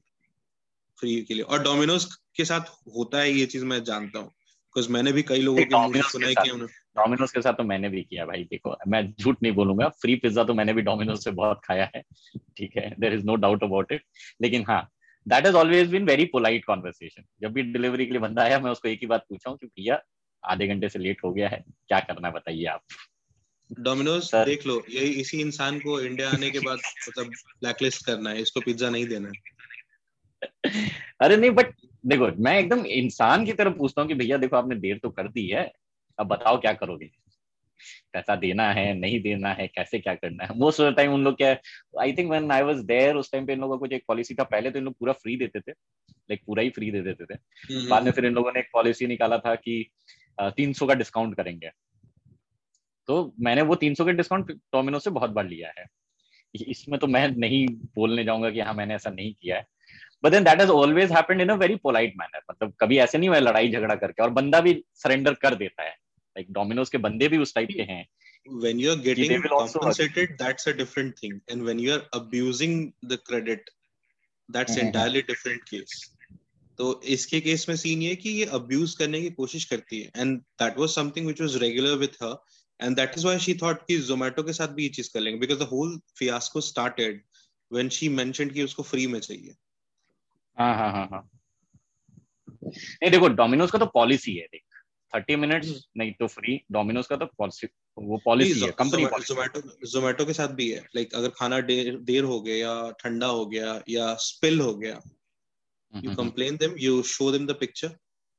फ्री 1.00 1.22
के 1.22 1.34
लिए। 1.34 1.44
और 1.44 1.64
डोमिनोज 1.64 2.06
के 2.36 2.46
साथ 2.46 2.62
होता 2.96 3.20
है 3.20 3.32
ये 3.32 3.46
चीज़ 3.46 3.66
मैं 3.66 3.84
जानता 3.84 4.20
हूँ 4.20 4.28
बिकॉज़ 4.28 4.90
मैंने 4.90 5.12
भी 5.12 5.24
कई 5.24 5.42
लोगों 5.42 5.66
के 5.66 5.76
मुँह 5.76 6.02
सुना 6.02 6.28
है 6.28 6.36
कि 6.36 6.50
उन्होंने 6.50 6.83
डोमिनोज 6.98 7.32
के 7.32 7.42
साथ 7.42 7.54
तो 7.54 7.64
मैंने 7.64 7.90
भी 7.90 8.02
किया 8.04 8.26
भाई 8.26 8.44
देखो 8.44 8.76
मैं 8.88 9.14
झूठ 9.14 9.38
नहीं 9.44 9.52
बोलूँगा 9.52 9.88
फ्री 9.90 10.16
पिज्जा 10.16 10.44
तो 10.44 10.54
मैंने 10.54 10.74
भी 10.74 10.82
डोमिनोज 10.82 11.24
से 11.24 11.32
बहुत 11.32 11.62
खाया 11.64 11.92
है 11.96 12.04
ठीक 12.58 12.78
है 12.78 12.96
there 13.00 13.14
is 13.14 13.26
no 13.26 13.36
doubt 13.36 13.64
about 13.64 13.92
it 13.92 14.04
लेकिन 14.42 14.66
हाँ 14.68 14.90
that 15.28 15.46
is 15.46 15.56
always 15.56 15.90
been 15.90 16.06
very 16.06 16.26
polite 16.26 16.66
conversation 16.66 17.24
जब 17.42 17.54
भी 17.54 17.62
डिलीवरी 17.62 18.06
के 18.06 18.12
लिए 18.12 18.22
बंदा 18.22 18.44
आया 18.44 18.60
मैं 18.60 18.72
उसको 18.72 18.88
एक 18.88 19.00
ही 19.02 19.08
बात 19.08 19.26
पूछा 19.30 19.50
हूँ 19.50 19.58
कि 19.58 19.68
भैया 19.68 20.02
आधे 20.46 20.68
घंटे 20.68 20.90
से 20.90 21.00
लेट 21.00 21.24
हो 21.24 21.34
गया 21.34 21.50
है 21.50 21.64
क्या 21.88 22.00
करना 22.00 22.28
है 22.28 22.34
बताइए 22.34 22.66
आप। 22.66 22.82
डोमिनोज 23.80 24.32
देख 24.36 24.68
लो 24.68 24.86
यही 24.90 25.10
इसी 25.10 25.42
इंसान 25.42 25.80
को 25.80 26.02
इंडिया 26.02 26.30
आने 26.30 26.50
के 26.50 26.60
बाद 26.60 26.80
मतलब 27.10 27.28
ब्लैकलिस्ट 27.62 28.06
करना 28.06 28.30
है 28.30 28.42
इसको 28.42 28.62
पिज्जा 28.62 28.90
नहीं 28.90 29.06
देना 29.06 29.30
है। 29.30 29.36
अरे 31.22 31.38
नहीं 31.38 31.52
बट 31.52 31.74
देखो 32.06 32.44
मैं 32.44 32.60
एकदम 32.60 32.86
इंसान 32.86 33.46
की 33.46 33.54
तरफ़ 33.54 33.74
पूछता 33.74 34.02
हूँ 34.02 34.10
कि 34.10 34.16
भैया 34.16 34.38
देखो 34.38 34.56
आपने 34.56 34.76
देर 34.76 34.98
तो 34.98 35.10
कर 35.10 35.28
दी 35.28 35.48
है 35.48 35.72
अब 36.24 36.28
बताओ 36.30 36.60
क्या 36.62 36.74
करोगे? 36.74 37.10
पैसा 38.14 38.36
देना 38.36 38.68
है 38.74 38.94
नहीं 38.94 39.20
देना 39.22 39.54
है 39.54 39.68
कैसे 39.68 40.00
क्या 40.00 40.14
करना 40.16 40.44
है? 40.44 40.58
मोस्ट 40.58 40.82
ऑफ़ 40.82 40.92
द 40.92 40.96
टाइम 40.98 41.14
उन 41.14 41.24
लोग 41.24 41.36
क्या 41.38 41.56
I 42.02 42.14
think 42.14 42.30
when 42.30 42.52
I 42.52 42.62
was 42.64 42.78
there 42.86 43.16
उस 43.16 43.32
टाइम 43.32 43.46
पे 43.46 43.54
इन 43.54 43.60
लोगों 43.62 43.78
को 43.78 43.86
एक 43.88 44.04
पॉलिसी 44.08 44.36
था 44.36 44.44
पहले 44.46 44.72
तो 44.72 44.80
इन 44.80 44.86
लोग 44.86 44.94
पूरा 45.00 45.14
फ्री 45.14 45.36
देते 45.38 45.60
थे 45.60 45.72
लाइक 45.72 46.42
पूरा 46.48 46.64
ही 46.64 46.70
फ्री 46.70 46.92
दे 46.92 47.02
देते 47.02 47.26
थे। 47.26 47.38
बाद 47.90 48.04
में 48.04 48.12
फिर 48.12 48.26
इन 48.26 48.34
लोगों 48.34 48.52
ने 48.52 48.60
एक 48.60 48.70
पॉलिसी 48.74 49.08
निकाला 49.08 49.38
था 49.38 49.56
कि 49.56 49.86
तीन 50.40 50.74
सौ 50.74 50.88
का 50.88 50.94
डिस्काउंट 50.94 51.36
करेंगे। 51.38 51.70
तो 53.08 53.34
मैंने 53.40 53.62
वो 53.62 53.76
तीन 53.76 53.94
सौ 53.94 54.06
का 54.06 54.12
डिस्काउंट 54.12 54.52
डोमिनो 54.52 55.00
से 55.00 55.10
बहुत 55.10 55.30
बार 55.30 55.46
लिया 55.46 55.72
है। 55.80 55.86
इसमें 56.56 57.00
तो 57.00 57.08
मैं 57.08 57.28
नहीं 57.30 57.66
बोलने 57.96 58.24
जाऊँगा 58.24 58.50
कि 58.50 58.60
हाँ 58.60 58.74
मैंने 58.74 58.96
ऐसा 58.96 59.10
नहीं 59.10 59.34
किया 59.34 59.58
है। 59.58 59.66
But 60.24 60.32
then 60.32 60.44
that 60.44 60.60
has 60.60 60.70
always 60.72 61.12
happened 61.12 61.42
in 61.42 61.50
a 61.50 61.56
very 61.56 61.76
polite 61.76 62.14
manner 62.18 62.42
मतलब 62.52 62.74
कभी 62.80 62.98
ऐसे 62.98 63.18
नहीं 63.18 63.30
हुआ 63.30 63.40
लड़ाई 63.40 63.72
झगड़ा 63.72 63.96
करके 63.96 64.24
और 64.24 64.30
बंदा 64.30 64.62
भी 64.62 64.74
सरेंडर 64.96 65.34
कर 65.34 65.56
देता 65.56 65.84
है। 65.84 65.96
लाइक 66.38 66.52
डोमिनोज 66.52 66.90
के 66.90 66.98
बंदे 66.98 67.28
भी 67.28 67.38
उस 67.38 67.56
टाइप 67.56 67.70
के 67.74 67.82
हैं। 67.82 68.08
When 68.62 68.76
getting 68.76 69.18
they 69.18 69.38
will 69.38 69.52
also- 69.52 69.82
compensated 69.82 70.28
that's 70.42 70.68
a 70.68 70.74
different 70.74 71.12
thing. 71.12 71.34
And 71.34 71.62
when 71.68 71.78
you're 71.80 72.22
abusing 72.22 72.82
the 73.12 73.18
credit 73.32 73.60
that's 74.56 74.72
hmm, 74.72 74.92
entirely 74.92 75.22
different 75.22 75.60
case. 75.74 76.04
तो 76.78 77.02
इसके 77.02 77.42
केस 77.42 77.70
में 77.70 77.76
सीन 77.76 78.02
ये 78.02 78.16
कि 78.16 78.30
ये 78.30 78.46
अब्यूज 78.46 78.96
करने 78.96 79.22
की 79.22 79.30
कोशिश 79.30 79.66
करती 79.66 80.02
है। 80.02 80.12
And 80.18 80.40
that 80.40 80.78
was 80.78 80.90
something 80.90 81.26
which 81.26 81.42
was 81.42 81.56
regular 81.56 81.98
with 81.98 82.10
her 82.10 82.44
and 82.82 82.96
that 82.96 83.12
is 83.18 83.26
why 83.26 83.40
she 83.40 83.54
thought 83.54 83.88
कि 83.88 83.98
जोमेटो 83.98 84.44
के 84.44 84.54
साथ 84.54 84.68
भी 84.68 84.84
ये 84.84 84.90
चीज़ 84.90 85.10
कर 85.14 85.20
लेंगे। 85.20 85.40
Because 85.40 85.60
the 85.60 85.62
whole 85.62 86.00
fiasco 86.18 86.62
started 86.62 87.24
when 87.72 87.90
she 87.90 88.10
mentioned 88.10 88.54
कि 88.54 88.64
उसको 88.64 88.84
फ्री 88.84 89.08
में 89.08 89.20
चाहिए। 89.20 89.56
हाँ 90.60 90.76
हाँ 90.76 90.92
हाँ 90.92 91.08
हाँ। 91.12 91.30
नहीं 92.64 93.12
देखो 93.12 93.28
डोमिनोज 93.28 93.72
का 93.72 93.78
तो 93.78 93.86
पॉलिसी 93.86 94.36
है 94.36 94.48
देख। 94.52 94.62
थर्टी 95.16 95.36
मिनट्स 95.36 95.88
नहीं 95.98 96.12
तो 96.20 96.28
फ्री 96.28 96.60
डोमिनोज 96.72 97.08
का 97.08 97.16
तो 97.16 97.26
पॉलिसी 97.38 97.68
वो 97.98 98.18
पॉलिसी 98.26 98.60
है 98.60 98.72
कंपनी 98.78 99.06
जोमेटो 99.28 99.62
जोमेटो 99.88 100.26
के 100.26 100.34
साथ 100.34 100.54
भी 100.56 100.70
है। 100.70 100.80
लाइक 100.96 101.14
अगर 101.16 101.30
खाना 101.40 101.60
देर 101.62 101.98
देर 102.04 102.24
हो 102.24 102.40
गया 102.42 102.56
या 102.56 102.92
ठंडा 103.00 103.28
हो 103.28 103.46
गया 103.46 103.82
या 103.90 104.14
स्पिल 104.22 104.60
हो 104.62 104.74
गया 104.76 104.96
हम्म, 104.96 106.06
you 106.06 106.16
complain 106.16 106.58
them 106.58 106.78
you 106.78 107.02
show 107.10 107.32
them 107.32 107.46
the 107.48 107.56
picture 107.56 107.92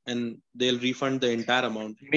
and 0.07 0.37
they'll 0.61 0.81
refund 0.81 1.21
the 1.21 1.31
entire 1.39 1.67
amount. 1.69 2.09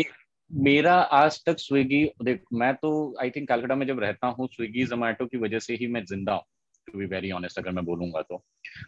मेरा 0.52 0.94
आज 1.16 1.40
तक 1.46 1.60
स्विगी 1.60 2.04
देख 2.24 2.44
मैं 2.54 2.74
तो 2.76 2.90
आई 3.22 3.30
थिंक 3.30 3.48
कलकत्ता 3.50 3.76
में 3.76 3.86
जब 3.88 4.00
रहता 4.00 4.28
हूँ 4.28 4.48
स्विगी 4.54 4.86
जोमेटो 4.86 5.26
की 5.26 5.38
वजह 5.38 5.60
से 5.60 5.76
ही 5.76 5.88
मैं 5.88 6.04
ज़िंदा 6.06 6.34
हूँ 6.34 6.44
टू 6.88 7.00
बी 7.00 7.06
वेरी 7.06 7.32
ऑनेस्ट 7.32 7.60
अगर 7.60 7.72
मैं 7.72 7.84
बोलूँगा 7.86 8.22
तो। 8.22 8.44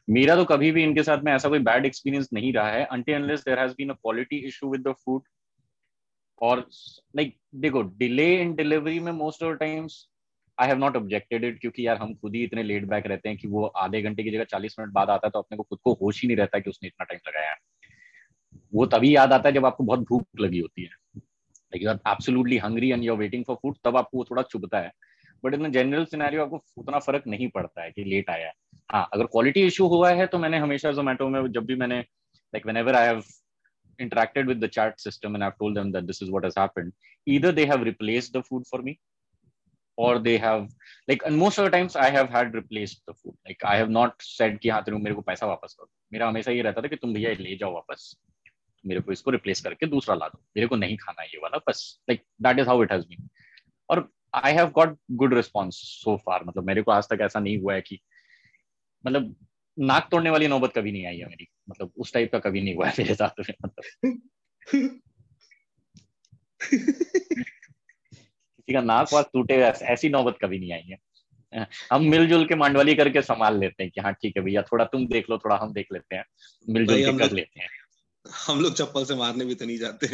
मेरा 0.09 0.35
तो 0.35 0.45
कभी 0.45 0.71
भी 0.71 0.83
इनके 0.83 1.03
साथ 1.03 1.23
में 1.23 1.31
ऐसा 1.33 1.49
कोई 1.49 1.59
बैड 1.59 1.85
एक्सपीरियंस 1.85 2.29
नहीं 2.33 2.53
रहा 2.53 2.71
है 2.71 2.85
until 2.85 3.15
unless 3.15 3.43
there 3.45 3.59
has 3.59 3.73
been 3.77 3.89
a 3.89 3.93
quality 3.93 4.37
issue 4.47 4.71
with 4.71 4.87
the 4.87 4.93
food 5.05 5.21
और 6.41 6.59
लाइक 7.15 7.35
देखो 7.55 7.81
डिले 7.81 8.33
इन 8.41 8.53
डिलीवरी 8.55 8.99
में 8.99 9.11
most 9.11 9.43
of 9.43 9.55
times 9.55 10.07
I 10.57 10.67
have 10.67 10.77
not 10.77 10.95
objected 10.95 11.43
it 11.43 11.59
क्योंकि 11.61 11.87
यार 11.87 11.97
हम 11.97 12.13
खुद 12.13 12.35
ही 12.35 12.43
इतने 12.43 12.63
लेट 12.63 12.85
बैक 12.85 13.07
रहते 13.07 13.29
हैं 13.29 13.37
कि 13.37 13.47
वो 13.47 13.65
आधे 13.65 14.01
घंटे 14.01 14.23
की 14.23 14.31
जगह 14.31 14.43
चालीस 14.43 14.75
मिनट 14.79 14.91
बाद 14.91 15.09
आता 15.09 15.27
है 15.27 15.31
तो 15.31 15.39
अपने 15.39 15.57
को 15.57 15.63
खुद 15.63 15.79
को 15.83 15.93
होश 15.93 16.21
ही 16.21 16.27
नहीं 16.27 16.37
रहता 16.37 16.59
कि 16.59 16.69
उसने 16.69 16.87
इतना 16.87 17.03
टाइम 17.03 17.19
लगाया 17.27 17.49
है। 17.49 17.57
वो 18.73 18.85
तभी 18.85 19.15
याद 19.15 19.33
आता 19.33 19.49
है 19.49 19.55
जब 19.55 19.65
आपको 19.65 19.83
बहुत 19.83 19.99
भूख 19.99 20.25
लगी 20.39 20.59
होती 20.59 20.83
है। 20.83 20.89
Like 21.17 21.83
you 21.83 21.89
are 21.89 21.99
absolutely 22.07 22.57
hungry 22.57 22.89
and 22.91 23.03
you 23.03 23.13
are 23.13 23.19
waiting 23.19 23.43
for 23.45 23.55
food 23.55 23.75
तब 23.83 23.97
आपको 23.97 24.17
वो 24.17 24.23
थोड़ा 24.23 24.41
चुभता 24.41 24.79
है। 24.79 24.91
बट 25.43 25.53
इन 25.53 25.71
जनरल 25.71 26.05
सिनेरियो 26.05 26.43
आपको 26.43 26.61
उतना 26.77 26.99
फ़र्क 26.99 27.23
नहीं 27.27 27.47
पड़ता 27.47 27.83
है 27.83 27.91
कि 27.91 28.03
लेट 28.03 28.29
आया 28.29 28.47
है। 28.47 28.53
हाँ 28.91 29.07
अगर 29.13 29.25
क्वालिटी 29.25 29.65
इशू 29.65 29.87
हुआ 29.87 30.11
है 30.11 30.25
तो 30.27 30.37
मैंने 30.37 30.57
हमेशा 30.57 30.91
जोमेटो 30.91 31.27
में 31.29 31.51
जब 31.51 31.65
भी 31.65 31.75
मैंने 31.75 31.99
like 31.99 32.65
whenever 32.77 32.95
I 32.95 33.07
have 33.07 33.23
interacted 33.99 34.47
with 34.47 34.59
the 34.59 34.67
chat 34.67 34.99
system 34.99 35.35
and 35.35 35.43
I've 35.43 35.57
told 35.57 35.75
them 35.75 35.91
that 35.91 36.07
this 36.07 36.21
is 36.21 36.31
what 36.31 36.43
has 36.43 36.55
happened. 36.55 36.93
Either 37.27 37.51
they 37.51 37.65
have 37.65 37.81
replaced 37.81 38.33
the 38.33 38.43
food 38.43 38.65
for 38.67 38.81
me 38.81 38.99
or 39.97 40.19
they 40.19 40.37
have 40.37 40.67
like 41.07 41.23
and 41.25 41.37
most 41.37 41.57
of 41.57 41.65
the 41.65 41.71
times 41.71 41.95
I 41.95 42.09
have 42.09 42.29
had 42.29 42.53
replaced 42.53 43.01
the 43.07 43.13
food. 43.13 43.35
Like 43.45 43.63
I 43.63 43.75
have 43.77 43.89
not 43.89 44.13
said 44.21 44.59
कि 44.59 44.69
हाँ 44.69 44.81
तेरे 44.83 44.97
मेरे 44.97 45.15
को 45.15 45.21
पैसा 45.21 45.47
वापस 45.47 45.75
करो 45.79 45.89
मेरा 46.13 46.27
हमेशा 46.27 46.51
ये 46.51 46.61
रहता 46.61 46.81
था 46.81 46.87
कि 46.87 46.95
तुम 46.95 47.13
भैया 47.13 47.33
ले 47.39 47.55
जाओ 47.63 47.73
वापस 47.73 48.15
मेरे 48.85 49.01
को 49.01 49.11
इसको 49.11 49.31
रिप्लेस 49.31 49.61
करके 49.61 49.85
दूसरा 49.87 50.15
ला 50.15 50.27
दो 50.27 50.39
मेरे 50.57 50.67
को 50.67 50.75
नहीं 50.75 50.97
खाना 50.97 51.23
ये 51.23 51.39
वाला 51.43 51.57
बस 51.67 51.81
like 52.09 52.23
that 52.43 52.59
is 52.59 52.67
how 52.67 52.83
it 52.83 52.91
has 52.91 53.05
been 53.07 53.27
और 53.89 54.07
I 54.43 54.53
have 54.53 54.69
got 54.75 54.97
good 55.21 55.33
response 55.33 55.75
so 56.03 56.15
far 56.25 56.43
मतलब 56.45 56.65
मेरे 56.67 56.81
को 56.81 56.91
आज 56.91 57.07
तक 57.09 57.21
ऐसा 57.21 57.39
नहीं 57.39 57.57
हुआ 57.61 57.73
है 57.73 57.81
कि 57.81 57.99
मतलब 59.05 59.35
नाक 59.77 60.07
तोड़ने 60.11 60.29
वाली 60.29 60.47
नौबत 60.47 60.71
कभी 60.75 60.91
नहीं 60.91 61.05
आई 61.07 61.17
है 61.17 61.25
मेरी 61.29 61.47
मतलब 61.69 61.91
उस 61.97 62.13
टाइप 62.13 62.31
का 62.31 62.39
कभी 62.39 62.61
नहीं 62.61 62.75
हुआ 62.75 62.87
है 62.87 62.93
मेरे 62.99 63.15
साथ 63.15 63.39
में 63.39 63.53
मतलब। 63.65 63.83
किसी 68.59 68.73
का 68.73 68.81
नाक 68.81 69.13
वाक 69.13 69.29
टूटे 69.33 69.55
ऐसी 69.63 70.09
नौबत 70.09 70.37
कभी 70.41 70.59
नहीं 70.59 70.71
आई 70.73 70.81
है। 70.83 70.97
हम 71.93 72.03
मिलजुल 72.05 72.45
के 72.47 72.55
मांडवाली 72.55 72.95
करके 72.95 73.21
संभाल 73.21 73.59
लेते 73.59 73.83
हैं 73.83 73.91
कि 73.91 74.01
हाँ 74.01 74.13
ठीक 74.13 74.37
है 74.37 74.43
भैया 74.43 74.61
थोड़ा 74.61 74.85
तुम 74.85 75.05
देख 75.07 75.29
लो 75.29 75.37
थोड़ा 75.37 75.55
हम 75.57 75.73
देख 75.73 75.87
लेते 75.93 76.15
हैं। 76.15 76.23
मिलजुल 76.69 77.05
के 77.05 77.17
कर 77.17 77.31
लेते 77.31 77.59
हैं। 77.59 77.69
हम 78.47 78.61
लोग 78.61 78.73
चप्पल 78.73 79.05
से 79.05 79.15
मारने 79.15 79.45
भी 79.45 79.55
तो 79.55 79.65
नहीं 79.65 79.77
जाते। 79.77 80.07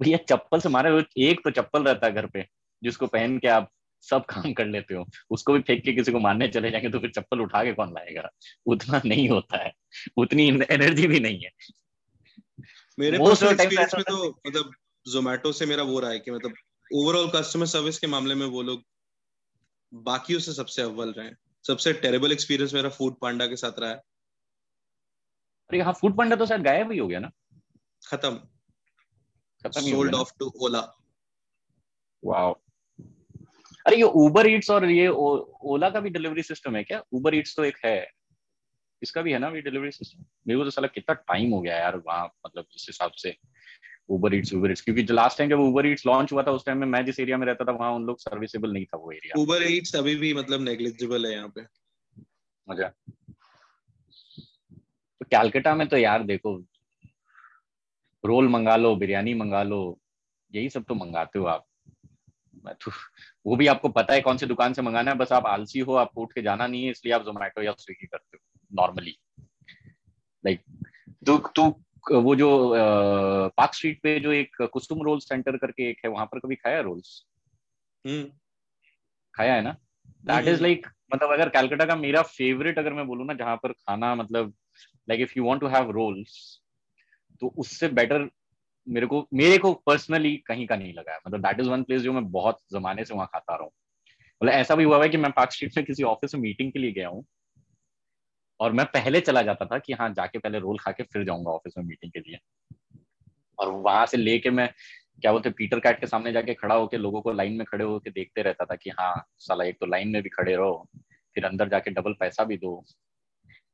भैया 0.00 0.18
चप्पल 0.28 0.60
से 0.60 0.68
मारे 0.68 0.90
एक 1.22 1.40
तो 1.44 1.50
चप्पल 1.50 1.84
रहता 1.84 2.06
है 2.06 2.12
घर 2.12 2.26
पे 2.26 2.46
जिसको 2.82 3.06
पहन 3.06 3.38
के 3.38 3.48
आप 3.48 3.70
सब 4.10 4.24
काम 4.24 4.52
कर 4.52 4.66
लेते 4.66 4.94
हो। 4.94 5.06
उसको 5.30 5.52
भी 5.52 5.60
फेंक 5.60 5.84
के 5.84 5.92
किसी 5.92 6.12
को 6.12 6.18
मारने 6.18 6.48
चले 6.48 6.70
जाएँगे 6.70 6.90
तो 6.90 6.98
फिर 6.98 7.10
चप्पल 7.10 7.40
उठा 7.40 7.64
के 7.64 7.72
कौन 7.72 7.92
लाएगा? 7.92 8.28
उतना 8.66 9.00
नहीं 9.04 9.28
होता 9.28 9.62
है। 9.64 9.72
उतनी 10.16 10.48
एनर्जी 10.70 11.06
भी 11.06 11.20
नहीं 11.20 11.40
है। 11.40 11.50
मेरे 12.98 13.16
एक्सपीरियंस 13.16 13.94
में 13.94 14.04
तो 14.04 14.40
मतलब 14.46 14.70
जोमेटो 15.06 15.52
से 15.52 15.66
मेरा 15.66 15.82
वो 15.82 16.00
रहा 16.00 16.10
है 16.10 16.18
कि 16.18 16.30
मतलब 16.30 16.54
ओवरऑल 16.94 17.30
कस्टमर 17.34 17.66
सर्विस 17.66 17.98
के 17.98 18.06
मामले 18.06 18.34
में 18.34 18.46
वो 18.46 18.62
लोग 18.62 18.82
बाकियों 19.94 20.40
से 20.40 20.52
सबसे 20.52 20.82
अव्वल 20.82 21.12
रहे 21.12 21.30
सबसे 21.66 21.92
टेरेबल 21.92 22.32
एक्सपीरियंस 22.32 22.74
मेरा 22.74 22.88
फ़ूड 22.88 23.14
पांडा 23.22 23.46
के 23.46 23.56
साथ 23.56 23.78
रहा 23.78 23.90
है। 23.90 23.96
अरे 25.70 25.80
हाँ 25.82 25.92
फ़ूड 25.92 26.16
पांडा 26.16 26.36
तो 26.36 26.46
शायद 26.46 26.62
गायब 26.62 26.92
ही 26.92 26.98
हो 26.98 27.08
गया 27.08 27.18
ना? 27.18 27.30
खत्म। 28.08 28.40
Sold 29.66 30.14
off 30.14 30.32
to 30.38 30.52
Ola 30.60 30.80
wow 32.24 32.60
अरे 33.86 33.96
ये 33.96 34.02
उबर 34.02 34.46
ईट्स 34.46 34.70
और 34.70 34.84
ये 34.90 35.08
ओला 35.08 35.88
का 35.90 36.00
भी 36.00 36.10
डिलीवरी 36.10 36.42
सिस्टम 36.42 36.76
है 36.76 36.82
क्या? 36.84 37.02
उबर 37.12 37.34
ईट्स 37.34 37.56
तो 37.56 37.64
एक 37.64 37.76
है। 37.84 37.98
इसका 39.02 39.22
भी 39.22 39.32
है 39.32 39.38
ना 39.38 39.50
भी 39.50 39.60
डिलीवरी 39.60 39.90
सिस्टम 39.90 40.24
मेरे 40.46 40.58
को 40.58 40.64
तो 40.64 40.70
साला 40.70 40.88
कितना 40.88 41.14
टाइम 41.14 41.50
हो 41.52 41.60
गया 41.60 41.76
यार 41.76 41.96
वहाँ 41.96 42.24
मतलब 42.46 42.64
इस 42.76 42.86
हिसाब 42.88 43.12
से 43.18 43.34
उबर 44.08 44.34
ईट्स 44.34 44.52
उबर 44.54 44.70
ईट्स 44.70 44.80
क्योंकि 44.80 45.02
लास्ट 45.12 45.38
टाइम 45.38 45.50
जब 45.50 45.60
उबर 45.60 45.86
ईट्स 45.86 46.06
लॉन्च 46.06 46.32
हुआ 46.32 46.42
था 46.42 46.50
उस 46.50 46.64
टाइम 46.66 46.78
में 46.78 46.86
मैं 46.86 47.04
जिस 47.06 47.20
एरिया 47.20 47.36
में 47.38 47.46
रहता 47.46 47.64
था 47.64 47.72
वहाँ 47.72 47.92
उन 47.92 48.04
लोग 48.06 48.18
सर्विसेबल 48.20 48.72
नहीं 48.72 48.84
था 48.84 48.98
वो 48.98 49.12
एरिया 49.12 49.40
उबर 49.42 49.62
ईट्स 49.70 49.94
अभी 49.96 50.14
भी 50.16 50.32
मतलब 50.34 50.60
नेग्लिजिबल 50.60 51.26
है 51.26 51.32
यहाँ 51.32 51.48
पे। 51.48 51.60
अच्छा। 52.68 52.88
तो 55.20 55.24
कैलकाटा 55.24 55.74
में 55.74 55.86
तो 55.88 55.96
यार 55.96 56.22
देखो 56.24 56.56
रोल 58.24 58.48
मंगा 58.48 58.76
लो 58.76 58.94
बिरयानी 58.96 59.34
मंगा 59.34 59.62
लो 59.62 59.98
यही 60.52 60.70
सब 60.70 60.84
तो 60.84 60.94
मंगाते 60.94 61.38
हो 61.38 61.44
आप। 61.46 61.66
मैं 62.64 62.74
तो 62.74 62.90
वो 63.46 63.56
भी 63.56 63.66
आपको 63.66 63.88
पता 63.88 64.14
है 64.14 64.20
कौन 64.20 64.36
सी 64.36 64.46
दुकान 64.46 64.72
से 64.72 64.82
मंगाना 64.82 65.10
है 65.10 65.16
बस 65.16 65.32
आप 65.32 65.46
आलसी 65.46 65.80
हो 65.80 65.94
आपको 65.94 66.22
उठ 66.22 66.32
के 66.32 66.42
जाना 66.42 66.66
नहीं 66.66 66.84
है 66.84 66.90
इसलिए 66.90 67.14
आप 67.14 67.24
जोमेटो 67.24 67.62
या 67.62 67.72
स्विगी 67.72 68.06
करते 68.06 68.36
हो 68.36 68.80
नॉर्मली 68.80 69.16
लाइक 70.44 70.60
तू 71.26 71.38
तू 71.56 71.68
वो 72.04 72.34
जो 72.36 72.48
पार्क 73.56 73.74
स्ट्रीट 73.74 74.00
पे 74.02 74.18
जो 74.20 74.32
एक 74.32 74.62
कुस्तुम 74.72 75.02
रोल 75.02 75.18
सेंटर 75.18 75.56
करके 75.56 75.88
एक 75.90 76.00
है 76.04 76.10
वहाँ 76.10 76.26
पर 76.26 76.38
कभी 76.38 76.56
खाया 76.56 76.80
रोल्स 76.80 77.24
हम्म। 78.04 78.24
खाया 79.34 79.54
है 79.54 79.62
ना? 79.62 79.76
दैट 80.24 80.48
इज़ 80.48 80.62
लाइक 80.62 80.86
मतलब 81.14 81.32
अगर 81.32 81.48
कैलकाटा 81.48 81.84
का 81.84 81.96
मेरा 81.96 82.22
फेवरेट 82.22 82.78
अगर 82.78 82.92
मैं 82.92 83.06
बोलूँ 83.06 83.26
ना 83.26 83.34
जहाँ 83.34 83.56
पर 83.56 83.72
खाना 83.72 84.14
मतलब 84.14 84.54
like 85.08 85.20
if 85.20 85.32
you 85.36 85.44
want 85.44 85.60
to 85.60 85.66
have 85.66 85.90
rolls 85.90 86.38
तो 87.42 87.54
उससे 87.58 87.88
बेटर 87.88 88.28
मेरे 88.86 89.06
को 89.06 89.26
मेरे 89.34 89.58
को 89.58 89.72
पर्सनली 89.86 90.36
कहीं 90.46 90.66
का 90.66 90.76
नहीं 90.76 90.92
लगा 90.94 91.18
मतलब 91.26 91.40
दैट 91.40 91.60
इज़ 91.60 91.68
वन 91.68 91.82
प्लेस 91.82 92.02
जो 92.02 92.12
मैं 92.12 92.30
बहुत 92.32 92.58
जमाने 92.72 93.04
से 93.04 93.14
वहाँ 93.14 93.26
खाता 93.26 93.54
रहा 93.54 93.64
हूँ। 93.64 93.72
मतलब 94.40 94.52
ऐसा 94.52 94.74
भी 94.74 94.84
हुआ 94.84 95.02
है 95.02 95.08
कि 95.08 95.16
मैं 95.16 95.30
पार्क 95.32 95.52
स्ट्रीट 95.52 95.76
में 95.76 95.86
किसी 95.86 96.02
ऑफ़िस 96.02 96.34
में 96.34 96.42
मीटिंग 96.42 96.72
के 96.72 96.78
लिए 96.78 96.92
गया 96.92 97.08
हूँ 97.08 97.24
और 98.60 98.72
मैं 98.72 98.86
पहले 98.86 99.20
चला 99.20 99.42
जाता 99.42 99.64
था 99.66 99.78
कि 99.78 99.92
हाँ 99.92 100.08
जाके 100.10 100.38
पहले 100.38 100.58
रोल 100.58 100.78
खा 100.78 100.92
के 100.92 101.02
फिर 101.02 101.24
जाऊँगा 101.24 101.50
ऑफ़िस 101.50 101.74
में 101.78 101.84
मीटिंग 101.84 102.12
के 102.12 102.20
लिए। 102.20 102.38
और 103.58 103.70
वहाँ 103.70 104.06
से 104.06 104.16
लेके 104.16 104.50
मैं, 104.50 104.68
क्या 105.22 105.32
बोलते 105.32 105.50
पीटर 105.50 105.80
कैट 105.80 106.00
के 106.00 106.06
सामने 106.06 106.32
जाके 106.32 106.54
खड़ा 106.54 106.74
होके 106.74 106.96
लोगों 106.96 107.20
को 107.22 107.32
लाइन 107.32 107.52
में 107.52 107.64
खड़े 107.66 107.84
होके 107.84 108.10
देखते 108.10 108.42
रहता 108.42 108.64
था 108.64 108.74
कि 108.76 108.90
हाँ 108.90 109.14
साला 109.38 109.64
एक 109.64 109.78
तो 109.80 109.86
लाइन 109.86 110.08
में 110.08 110.22
भी 110.22 110.28
खड़े 110.28 110.56
रहो, 110.56 110.88
फिर 111.34 111.44
अंदर 111.44 111.68
जाके 111.68 111.90
डबल 111.90 112.12
पैसा 112.20 112.44
भी 112.44 112.56
दो, 112.56 112.82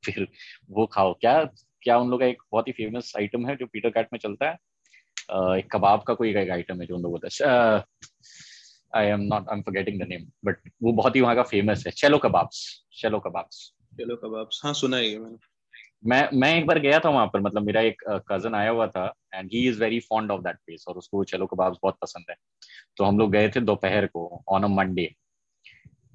फिर 0.05 0.29
वो 0.71 0.87
खाओ। 0.87 1.15
क्या 1.15 1.43
क्या 1.83 1.97
उन 1.99 2.11
लोग 2.11 2.21
का 2.21 2.27
एक 2.27 2.43
बहुत 2.53 2.69
ही 2.69 2.73
फ़ेमस 2.73 3.13
आइटम 3.19 3.47
है 3.47 3.57
जो 3.57 3.67
पीटर 3.67 3.91
कैट 3.91 4.09
में 4.13 4.19
चलता 4.21 4.51
है? 4.51 4.57
एक 5.31 5.71
कबाब 5.73 6.03
का 6.03 6.15
कोई 6.15 6.31
एक 6.31 6.51
आइटम 6.51 6.81
है 6.81 6.87
जो 6.87 6.97
उन 6.97 7.03
लोग 7.03 7.21
है। 7.25 7.31
I 8.97 9.07
am 9.07 9.21
not 9.23 9.49
I 9.49 9.57
am 9.57 9.63
forgetting 9.63 10.01
the 10.01 10.07
name 10.09 10.27
but 10.45 10.71
वो 10.83 10.93
बहुत 10.93 11.17
ही 11.17 11.21
वहाँ 11.21 11.35
का 11.37 11.43
फ़ेमस 11.45 11.87
है। 11.87 11.93
चलो 11.93 12.19
कबाब्स 12.19 12.67
चलो 13.01 13.21
कबाब्स 13.21 13.73
चलो 13.99 14.17
कबाब्स 14.17 14.61
हाँ 14.65 14.73
सुना 14.75 14.97
है 14.97 15.19
मैंने। 15.19 15.37
मैं 16.05 16.29
मैं 16.35 16.55
एक 16.59 16.67
बार 16.67 16.79
गया 16.79 16.99
था 17.01 17.09
वहाँ 17.09 17.27
पर 17.27 17.41
मतलब 17.41 17.63
मेरा 17.63 17.81
एक 17.81 18.03
कज़न 18.29 18.51
uh, 18.51 18.57
आया 18.57 18.71
हुआ 18.71 18.87
था 18.87 19.05
and 19.35 19.51
he 19.53 19.67
is 19.69 19.81
very 19.81 20.01
fond 20.01 20.31
of 20.31 20.41
that 20.41 20.57
place 20.57 20.85
और 20.89 20.97
उसको 20.97 21.23
चलो 21.25 21.47
कबाब्स 21.47 21.79
बहुत 21.83 21.97
पसंद 22.03 22.25
है। 22.31 22.37
तो 22.97 23.05
हम 23.05 23.19
लोग 23.19 23.31
गए 23.33 23.49
थे 23.49 23.61
दोपहर 23.61 24.07
को 24.07 24.43
ऑन 24.49 24.65
अ 24.65 24.69
मंडे 24.69 25.03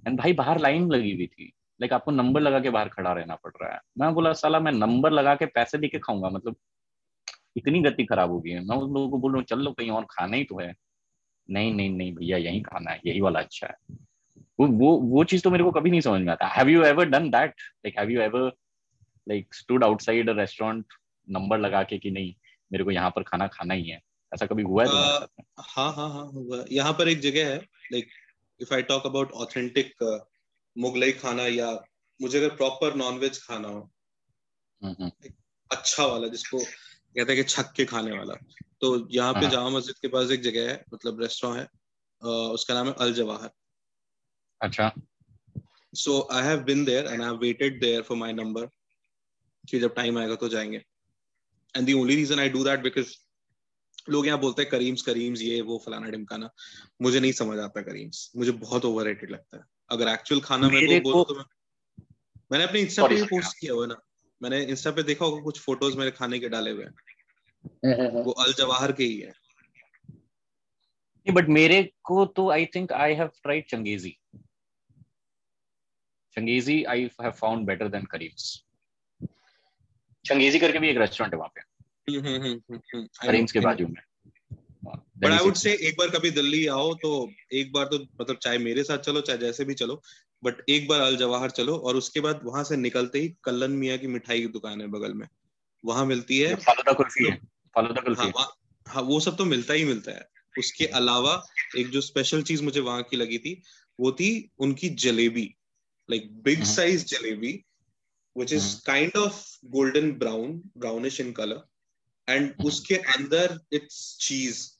एंड 0.07 0.17
भाई 0.19 0.33
बाहर 0.33 0.59
लाइन 0.59 0.89
लगी 0.91 1.13
हुई 1.15 1.27
थी। 1.27 1.51
लाइक 1.79 1.93
आपको 1.93 2.11
नंबर 2.11 2.41
लगा 2.41 2.59
के 2.59 2.69
बाहर 2.69 2.89
खड़ा 2.89 3.13
रहना 3.13 3.35
पड़ 3.35 3.51
रहा 3.61 3.73
है। 3.73 3.79
मैं 3.99 4.13
बोला 4.13 4.33
साला 4.33 4.59
मैं 4.59 4.71
नंबर 4.71 5.11
लगा 5.11 5.35
के 5.35 5.45
पैसे 5.47 5.77
दे 5.77 5.87
के 5.87 5.99
खाऊँगा 5.99 6.29
मतलब 6.29 6.55
इतनी 7.57 7.79
गति 7.81 8.05
खराब 8.05 8.31
हो 8.31 8.39
गई 8.39 8.51
है। 8.51 8.63
मैं 8.65 8.75
उन 8.77 8.93
लोगों 8.93 9.09
को 9.09 9.17
बोल 9.17 9.31
रहा 9.31 9.37
हूँ 9.37 9.45
चल 9.45 9.59
लो 9.59 9.71
कहीं 9.71 9.89
और 9.91 10.05
खाना 10.11 10.37
ही 10.37 10.43
तो 10.43 10.59
है। 10.59 10.73
नहीं 11.49 11.73
नहीं 11.73 11.89
नहीं 11.89 12.13
भैया 12.15 12.37
यही 12.37 12.61
खाना 12.61 12.91
है 12.91 13.01
यही 13.05 13.21
वाला 13.21 13.39
अच्छा 13.39 13.67
है। 13.67 13.97
वो 14.59 14.67
वो 14.67 14.97
वो 14.97 15.23
चीज़ 15.23 15.43
तो 15.43 15.51
मेरे 15.51 15.63
को 15.63 15.71
कभी 15.71 15.91
नहीं 15.91 16.01
समझ 16.01 16.21
में 16.21 16.31
आता। 16.33 16.47
Have 16.47 16.69
you 16.69 16.83
ever 16.83 17.05
done 17.05 17.29
that 17.29 17.53
like 17.85 17.99
have 17.99 18.09
you 18.09 18.21
ever 18.21 18.51
like 19.27 19.53
stood 19.53 19.83
outside 19.83 20.29
restaurant 20.29 20.85
number 21.27 21.59
लगा 21.59 21.83
के 21.83 21.97
कि 21.97 22.11
नहीं 22.11 22.33
मेरे 22.71 22.83
को 22.83 22.91
यहाँ 22.91 23.09
पर 23.09 23.23
खाना 23.23 23.47
खाना 23.47 23.73
ही 23.73 23.89
है? 23.89 23.99
ऐसा 24.33 24.45
कभी 24.45 24.63
हुआ 24.63 24.83
है 24.83 24.89
uh, 24.89 25.27
हाँ 25.59 25.91
हाँ 25.93 26.09
हाँ 26.09 26.25
हुआ 26.31 26.63
यहाँ 26.71 26.93
पर 26.93 27.07
एक 27.07 27.19
जगह 27.19 27.49
है 27.49 27.57
like 27.91 28.07
if 28.61 28.73
I 28.73 28.81
talk 28.81 29.05
about 29.05 29.31
authentic 29.31 29.93
Mughlai 30.77 31.11
खाना 31.11 31.43
या 31.43 31.71
मुझे 32.21 32.37
अगर 32.37 32.55
प्रॉपर 32.55 32.95
नॉनवेज 32.95 33.39
खाना 33.43 33.67
हो 33.67 33.91
अच्छा 35.71 36.05
वाला 36.05 36.27
जिसको 36.27 36.59
कहते 37.15 37.33
हैं 37.33 37.43
कि 37.43 37.49
छक 37.49 37.71
के 37.75 37.85
खाने 37.85 38.17
वाला। 38.17 38.33
तो 38.81 39.07
यहाँ 39.11 39.33
पे 39.33 39.39
हाँ। 39.39 39.49
जामा 39.51 39.69
मस्जिद 39.69 39.95
के 40.01 40.07
पास 40.07 40.31
एक 40.31 40.41
जगह 40.41 40.69
है 40.69 40.83
मतलब 40.93 41.21
रेस्टोरेंट 41.21 41.59
है 41.59 42.29
उसका 42.51 42.73
नाम 42.73 42.87
है 42.87 42.93
अल 42.99 43.13
जवाहर। 43.13 43.49
अच्छा। 44.61 44.91
So 45.93 46.27
I 46.31 46.43
have 46.43 46.59
been 46.63 46.83
there 46.85 47.05
and 47.05 47.21
I 47.21 47.27
have 47.27 47.37
waited 47.39 47.79
there 47.81 48.01
for 48.01 48.17
my 48.17 48.33
number 48.33 48.65
कि 49.63 49.79
जब 49.79 49.93
टाइम 49.95 50.17
आएगा 50.17 50.35
तो 50.35 50.49
जाएँगे। 50.49 50.77
And 51.75 51.87
the 51.87 51.93
only 51.93 52.15
reason 52.15 52.39
I 52.39 52.49
do 52.49 52.63
that 52.63 52.79
because 52.79 53.15
लोग 54.09 54.27
यहाँ 54.27 54.39
बोलते 54.39 54.61
हैं 54.61 54.71
करीम्स 54.71 55.01
करीम्स 55.01 55.41
ये 55.41 55.61
वो 55.61 55.77
फलाना 55.85 56.09
ढिमकाना। 56.09 56.49
मुझे 57.01 57.19
नहीं 57.19 57.31
समझ 57.33 57.57
आता 57.59 57.81
करीम्स। 57.81 58.31
मुझे 58.37 58.51
बहुत 58.53 58.85
ओवररेटेड 58.85 59.31
लगता 59.31 59.57
है। 59.57 59.63
अगर 59.89 60.07
एक्चुअल 60.07 60.41
खाना 60.41 60.69
मेरे 60.69 60.99
को 60.99 61.11
बोलो 61.11 61.23
तो 61.23 61.35
मैं 61.35 61.45
मैंने 62.51 62.63
अपने 62.63 62.79
इंस्टा 62.79 63.07
पे 63.07 63.23
पोस्ट 63.25 63.57
किया 63.59 63.73
हुआ 63.73 63.85
ना। 63.85 63.95
मैंने 64.41 64.63
इंस्टा 64.63 64.91
पे 64.91 65.03
देखा 65.03 65.25
होगा 65.25 65.43
कुछ 65.43 65.59
फ़ोटोज़ 65.59 65.97
मेरे 65.97 66.11
खाने 66.11 66.39
के 66.39 66.49
डाले 66.49 66.71
हुए 66.71 66.85
हैं। 66.85 66.93
वो 68.23 68.31
अल 68.31 68.53
जवाहर 68.53 68.91
के 68.91 69.03
ही 69.03 69.19
है। 69.19 69.33
बट 71.31 71.47
मेरे 71.49 71.93
को 72.03 72.25
तो 72.25 72.49
I 72.51 72.65
think 72.65 72.91
I 72.91 73.13
have 73.13 73.27
tried 73.27 73.65
Changezi 73.69 74.17
Changezi 76.33 76.83
I 76.83 77.09
have 77.21 77.31
found 77.31 77.67
better 77.67 77.87
than 77.87 78.05
Karim's 78.05 78.63
Changezi 80.25 80.59
करके 80.59 80.79
भी 80.79 80.89
एक 80.89 80.97
रेस्टोरेंट 80.97 81.33
है 81.33 81.39
वहाँ 81.39 81.51
पे। 81.55 81.61
करीम्स 83.27 83.51
के 83.51 83.59
बाजू 83.59 83.87
में। 83.87 84.06
बट 85.17 85.31
आई 85.31 85.37
वुड 85.37 85.55
से 85.55 85.73
एक 85.73 85.95
बार 85.99 86.09
कभी 86.09 86.29
दिल्ली 86.29 86.67
आओ 86.67 86.93
तो 86.93 87.31
एक 87.53 87.73
बार 87.73 87.85
तो 87.85 87.99
मतलब 88.21 88.37
चाहे 88.37 88.57
मेरे 88.57 88.83
साथ 88.83 88.97
चलो 88.97 89.21
चाहे 89.21 89.39
जैसे 89.39 89.65
भी 89.65 89.73
चलो 89.73 90.01
बट 90.43 90.53
एक 90.69 90.87
बार 90.87 90.99
अल 90.99 91.17
जवाहर 91.17 91.49
चलो 91.49 91.77
और 91.77 91.95
उसके 91.95 92.19
बाद 92.19 92.39
वहाँ 92.43 92.63
से 92.63 92.77
निकलते 92.77 93.19
ही 93.19 93.35
कल्लन 93.43 93.71
मियाँ 93.71 93.97
की 93.97 94.07
मिठाई 94.07 94.39
की 94.39 94.47
दुकान 94.47 94.81
है 94.81 94.87
बगल 94.87 95.13
में। 95.13 95.27
वहाँ 95.85 96.05
मिलती 96.05 96.39
है। 96.39 96.55
फालूदा 96.55 96.93
कुल्फी 96.93 97.25
है। 97.25 97.37
फालूदा 97.75 98.01
कुल्फी 98.01 98.31
हाँ, 98.37 98.57
हाँ। 98.87 99.03
वो 99.03 99.19
सब 99.19 99.37
तो 99.37 99.45
मिलता 99.45 99.73
ही 99.73 99.85
मिलता 99.85 100.11
है। 100.11 100.29
उसके 100.59 100.85
अलावा 100.85 101.47
एक 101.77 101.89
जो 101.89 102.01
स्पेशल 102.01 102.41
चीज़ 102.41 102.63
मुझे 102.63 102.79
वहाँ 102.79 103.03
की 103.03 103.17
लगी 103.17 103.37
थी 103.37 103.61
वो 103.99 104.11
थी 104.11 104.51
उनकी 104.59 104.89
jalebi 104.89 105.55
like 106.11 106.43
big 106.43 106.63
size 106.63 107.05
jalebi 107.05 107.63
which 108.37 108.51
is 108.51 108.63
mm-hmm. 108.63 108.91
kind 108.91 109.11
of 109.15 109.57
golden 109.71 110.11
brown 110.11 110.61
brownish 110.75 111.19
in 111.19 111.33
color 111.33 111.63
and 112.27 112.45
mm-hmm. 112.45 112.65
उसके 112.65 112.95
अंदर 112.95 113.59
it's 113.73 114.17
cheese 114.17 114.76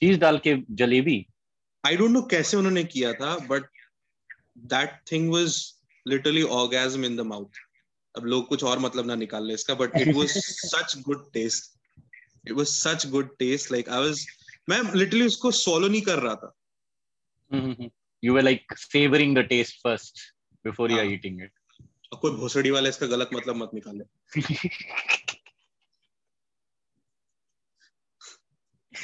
चीज़ 0.00 0.18
डाल 0.18 0.38
के 0.38 0.54
जलेबी। 0.70 1.26
आई 1.84 1.96
डोंट 1.96 2.10
नो 2.10 2.22
कैसे 2.30 2.56
उन्होंने 2.56 2.84
किया 2.84 3.12
था 3.12 3.36
but 3.48 3.66
that 4.72 5.00
thing 5.12 5.30
was 5.32 5.56
literally 6.06 6.42
orgasm 6.58 7.04
in 7.04 7.16
the 7.16 7.20
mouth 7.20 7.60
अब 8.14 8.24
लोग 8.24 8.46
कुछ 8.48 8.64
और 8.64 8.78
मतलब 8.78 9.06
ना 9.06 9.14
निकाल 9.14 9.46
ले 9.46 9.54
इसका 9.54 9.74
but 9.74 9.96
it 9.96 10.14
was 10.16 10.28
such 10.28 10.94
good 10.98 11.30
taste 11.32 11.72
it 12.46 12.52
was 12.52 12.66
such 12.66 13.06
good 13.06 13.36
taste 13.38 13.72
like 13.72 13.88
I 13.88 14.06
was 14.06 14.26
मैं 14.68 14.80
लिटरली 14.94 15.26
उसको 15.26 15.50
सॉलो 15.50 15.88
नहीं 15.88 16.02
कर 16.02 16.18
रहा 16.18 16.34
था। 16.34 16.56
You 18.24 18.34
were 18.34 18.42
like 18.42 18.72
favouring 18.78 19.36
the 19.36 19.40
taste 19.48 19.82
first 19.82 20.20
before 20.64 20.92
you 20.92 20.98
are. 20.98 21.12
Eating 21.12 21.42
it 21.42 21.52
कोई 22.20 22.30
भोसड़ी 22.30 22.70
वाला 22.70 22.88
इसका 22.88 23.06
गलत 23.06 23.30
मतलब 23.34 23.56
मत 23.56 23.70
निकाले 23.74 24.04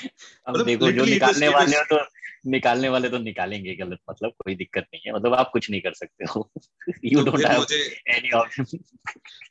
अब 0.05 0.55
मतलब 0.55 0.67
देखो 0.67 0.93
जो 0.93 1.05
निकालने 1.05 1.49
वाले 1.49 1.77
हो 1.77 1.85
तो 1.85 2.07
निकालने 2.47 2.89
वाले 2.89 3.09
तो 3.09 3.19
निकालेंगे 3.19 3.75
गलत 3.75 3.99
मतलब 4.11 4.31
कोई 4.31 4.55
दिक्कत 4.55 4.87
नहीं 4.95 5.03
है 5.07 5.15
मतलब 5.15 5.35
आप 5.35 5.51
कुछ 5.53 5.71
नहीं 5.71 5.81
कर 5.81 5.93
सकते 5.93 6.25
हो। 6.25 6.53
You 7.05 7.25
don't 7.25 7.47
have 7.47 7.67
any 8.09 8.31
option 8.31 8.65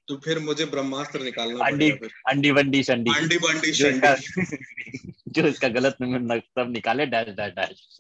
तो 0.08 0.18
फिर 0.18 0.40
मुझे 0.40 0.66
ब्रह्मास्त्र 0.66 1.22
निकालना 1.22 1.66
अंडी 1.66 1.92
अंडी 2.28 2.52
वंडी 2.52 2.84
शंडी। 2.84 3.12
अंडी 3.12 3.38
बंडी 3.38 3.74
शंडी। 3.74 5.14
जो 5.28 5.48
इसका 5.48 5.68
गलत 5.68 5.98
मतलब 6.02 6.72
निकाले 6.72 7.06
डैश 7.06 7.28
डैश 7.28 7.54
डैश। 7.54 8.00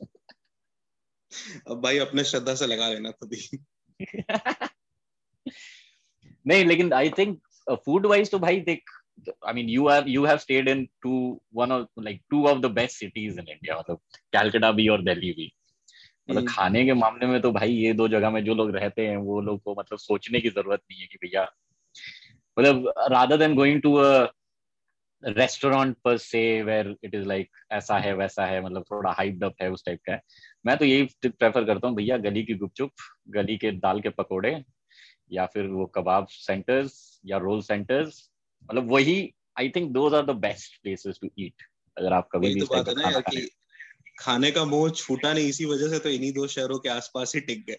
अब 1.67 1.81
भाई 1.81 1.97
अपने 1.97 2.23
श्रद्धा 2.23 2.55
से 2.55 2.67
लगा 2.67 2.89
लेना 2.89 3.11
ही 3.33 3.59
नहीं 6.47 6.65
लेकिन 6.65 6.93
आई 6.93 7.09
थिंक 7.09 7.41
फ़ूड 7.71 8.05
वाइज 8.05 8.31
तो 8.31 8.39
भाई 8.39 8.59
देख 8.59 8.89
I 9.29 9.53
mean 9.53 9.69
you 9.69 9.87
have 9.89 10.07
you 10.07 10.25
have 10.25 10.37
stayed 10.37 10.67
in 10.69 10.87
two 11.01 11.15
one 11.55 11.71
of 11.71 12.01
like 12.01 12.21
two 12.29 12.45
of 12.47 12.59
the 12.59 12.71
best 12.71 12.97
cities 12.97 13.39
in 13.39 13.47
India 13.47 13.77
मतलब 13.79 13.99
कैलकाटा 14.33 14.71
भी 14.71 14.87
और 14.87 15.03
दिल्ली 15.03 15.31
भी 15.31 15.51
मतलब 16.29 16.37
हम्म। 16.37 16.51
खाने 16.51 16.85
के 16.85 16.93
मामले 16.93 17.25
में 17.25 17.39
तो 17.41 17.51
भाई 17.51 17.73
ये 17.73 17.93
दो 17.93 18.07
जगह 18.07 18.29
में 18.29 18.43
जो 18.45 18.55
लोग 18.55 18.75
रहते 18.75 19.07
हैं 19.07 19.17
वो 19.19 19.39
लोग 19.41 19.61
को 19.63 19.75
मतलब 19.79 19.99
सोचने 19.99 20.39
की 20.39 20.49
ज़रूरत 20.49 20.81
नहीं 20.81 21.01
है 21.01 21.07
कि 21.07 21.17
भैया 21.21 21.47
मतलब 22.57 22.93
rather 23.11 23.37
than 23.37 23.55
going 23.55 23.81
to 23.81 23.93
a 23.95 24.27
restaurant 25.23 25.95
पर 26.03 26.17
से 26.17 26.41
वेर 26.63 26.95
इट 27.03 27.15
इज़ 27.15 27.25
लाइक 27.25 27.49
ऐसा 27.71 27.97
है 27.97 28.13
वैसा 28.13 28.45
है 28.45 28.61
मतलब 28.61 28.85
थोड़ा 28.91 29.11
हाइप्ड 29.11 29.43
अप 29.43 29.61
है 29.61 29.69
उस 29.71 29.85
टाइप 29.85 29.99
का 30.05 30.13
है 30.13 30.21
मैं 30.65 30.77
तो 30.77 30.85
यही 30.85 31.03
प्रेफर 31.23 31.65
करता 31.65 31.87
हूँ 31.87 31.95
भैया 31.95 32.17
गली 32.19 32.43
की 32.43 32.53
गुपचुप 32.53 32.91
गली 33.29 33.57
के 33.57 33.71
दाल 33.79 34.01
के 34.01 34.09
पकोड़े 34.11 34.55
या 35.31 35.45
फिर 35.45 35.67
वो 35.67 35.85
कबाब 35.95 36.27
सेंटर्स 36.29 37.21
या 37.25 37.37
रोल 37.37 37.61
सेंटर्स 37.61 38.30
मतलब 38.63 38.91
वही 38.91 39.33
I 39.59 39.69
think 39.69 39.91
those 39.91 40.13
are 40.13 40.25
the 40.25 40.29
best 40.29 40.81
places 40.81 41.19
to 41.21 41.29
eat 41.39 41.63
अगर 41.97 42.13
आप 42.13 42.29
कभी 42.31 42.53
भी 42.53 42.61
तो 42.61 42.93
ना 42.93 43.09
यार 43.09 43.21
कि 43.21 43.49
खाने 44.19 44.51
का 44.51 44.65
मोह 44.65 44.89
छूटा 44.89 45.33
नहीं 45.33 45.47
इसी 45.47 45.65
वजह 45.65 45.89
से 45.89 45.99
तो 45.99 46.09
इन्हीं 46.09 46.33
दो 46.33 46.47
शहरों 46.47 46.79
के 46.79 46.89
आसपास 46.89 47.35
ही 47.35 47.41
टिक 47.41 47.65
गए। 47.65 47.77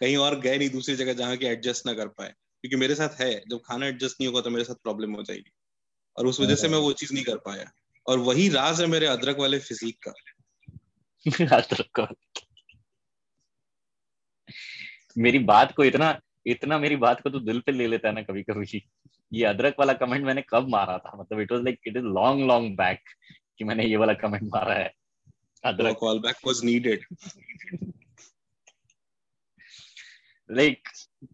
कहीं 0.00 0.16
और 0.16 0.40
गए 0.40 0.58
नहीं 0.58 0.70
दूसरी 0.70 0.96
जगह 0.96 1.12
जहाँ 1.12 1.36
की 1.36 1.46
एडजस्ट 1.46 1.86
ना 1.86 1.94
कर 1.94 2.08
पाए 2.08 2.28
क्योंकि 2.28 2.76
मेरे 2.76 2.94
साथ 2.94 3.20
है 3.20 3.42
जब 3.50 3.60
खाना 3.64 3.86
एडजस्ट 3.86 4.16
नहीं 4.20 4.28
होगा 4.28 4.40
तो 4.40 4.50
मेरे 4.50 4.64
साथ 4.64 4.74
प्रॉब्लम 4.74 5.12
हो 5.12 5.22
जाएगी। 5.22 5.52
और 6.16 6.26
उस 6.26 6.40
वजह 6.40 6.54
से 6.54 6.68
मैं 6.68 6.78
वो 6.78 6.92
चीज़ 6.92 7.14
नहीं 7.14 7.24
कर 7.24 7.36
पाया। 7.36 7.72
और 8.06 8.18
वही 8.18 8.48
राज 8.48 8.80
है 8.80 8.86
मेरे 8.86 9.06
अदरक 9.06 9.36
वाले 9.38 9.58
फिजिक 9.58 9.98
का। 10.08 10.12
अदरक 11.56 11.88
का। 12.00 12.14
मेरी 15.18 15.38
बात 15.38 15.74
को 15.74 15.84
इतना 15.84 16.20
इतना 16.46 16.78
मेरी 16.78 16.96
बात 16.96 17.20
को 17.20 17.30
तो 17.30 17.40
दिल 17.40 17.60
पे 17.60 17.72
ले 17.72 17.86
लेता 17.86 18.08
है 18.08 18.14
ना 18.14 18.22
कभी 18.22 18.42
कभी 18.42 18.86
ये 19.32 19.44
अदरक 19.44 19.76
वाला 19.78 19.92
कमेंट 19.92 20.24
मैंने 20.24 20.42
कब 20.48 20.68
मारा 20.68 20.98
था? 20.98 21.16
मतलब 21.20 21.40
it 21.40 21.52
was 21.52 21.62
like 21.62 21.80
it 21.86 21.96
is 21.96 22.04
long 22.04 22.46
long 22.46 22.76
back 22.76 23.00
कि 23.58 23.64
मैंने 23.64 23.84
ये 23.84 23.96
वाला 23.96 24.14
कमेंट 24.14 24.42
मारा 24.42 24.74
है। 24.74 24.92
अदरक। 25.64 25.96
Call 25.96 26.18
back 26.18 26.36
was 26.46 26.60
needed 26.64 27.04
like 30.50 30.88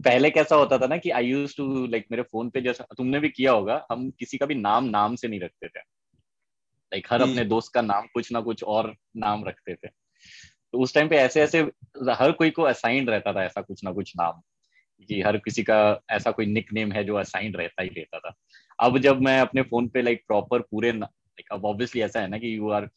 पहले 0.05 0.31
कैसा 0.31 0.57
होता 0.57 0.79
था 0.79 0.87
ना 0.87 0.97
कि 0.97 1.11
आई 1.11 1.27
यूज़ 1.27 1.57
टू 1.57 1.87
लाइक 1.87 2.07
मेरे 2.11 2.23
फ़ोन 2.23 2.51
पे 2.51 2.61
जैसा 2.61 2.85
तुमने 2.99 3.21
भी 3.21 3.29
किया 3.29 3.53
होगा 3.53 3.87
हम 3.91 4.11
किसी 4.11 4.39
का 4.39 4.47
भी 4.47 4.55
नाम 4.55 4.85
नाम 4.85 5.17
से 5.17 5.29
नहीं 5.29 5.41
रखते 5.41 5.69
थे। 5.69 5.81
लाइक 6.95 7.07
हर 7.11 7.23
हम्म। 7.23 7.33
अपने 7.33 7.45
दोस्त 7.45 7.73
का 7.75 7.83
नाम 7.83 8.07
कुछ 8.07 8.33
ना 8.33 8.41
कुछ 8.41 8.65
और 8.65 8.97
नाम 9.17 9.45
रखते 9.45 9.75
थे। 9.75 9.89
तो 10.73 10.79
उस 10.79 10.95
टाइम 10.95 11.09
पे 11.09 11.17
ऐसे 11.17 11.43
ऐसे 11.43 11.61
हर 12.11 12.33
कोई 12.33 12.51
को 12.51 12.63
असाइंड 12.63 13.11
रहता 13.11 13.33
था 13.33 13.45
ऐसा 13.45 13.63
कुछ 13.63 13.85
ना 13.85 13.93
कुछ 13.93 14.13
नाम। 14.17 14.41
कि 15.09 15.21
हर 15.23 15.37
किसी 15.37 15.63
का 15.63 15.79
ऐसा 16.11 16.31
कोई 16.31 16.47
निक 16.47 16.73
नेम 16.73 16.93
है 16.93 17.05
जो 17.05 17.15
असाइंड 17.17 17.57
रहता 17.57 17.83
ही 17.83 17.89
रहता 17.89 18.19
था। 18.19 18.33
अब 18.79 18.99
जब 18.99 19.21
मैं 19.21 19.39
अपने 19.41 19.63
फ़ोन 19.63 19.89
पे 19.89 20.03
लाइक 20.03 20.25
प्रॉपर 20.27 20.61
पूरे 20.61 20.93
लाइक 20.93 21.53
अब 21.53 21.65
ऑब्वियसली 21.65 22.03
ऐसा 22.03 22.21
है 22.21 22.29
ना 22.29 22.39
कि 22.39 22.57
you 22.57 22.71
are 22.71 22.89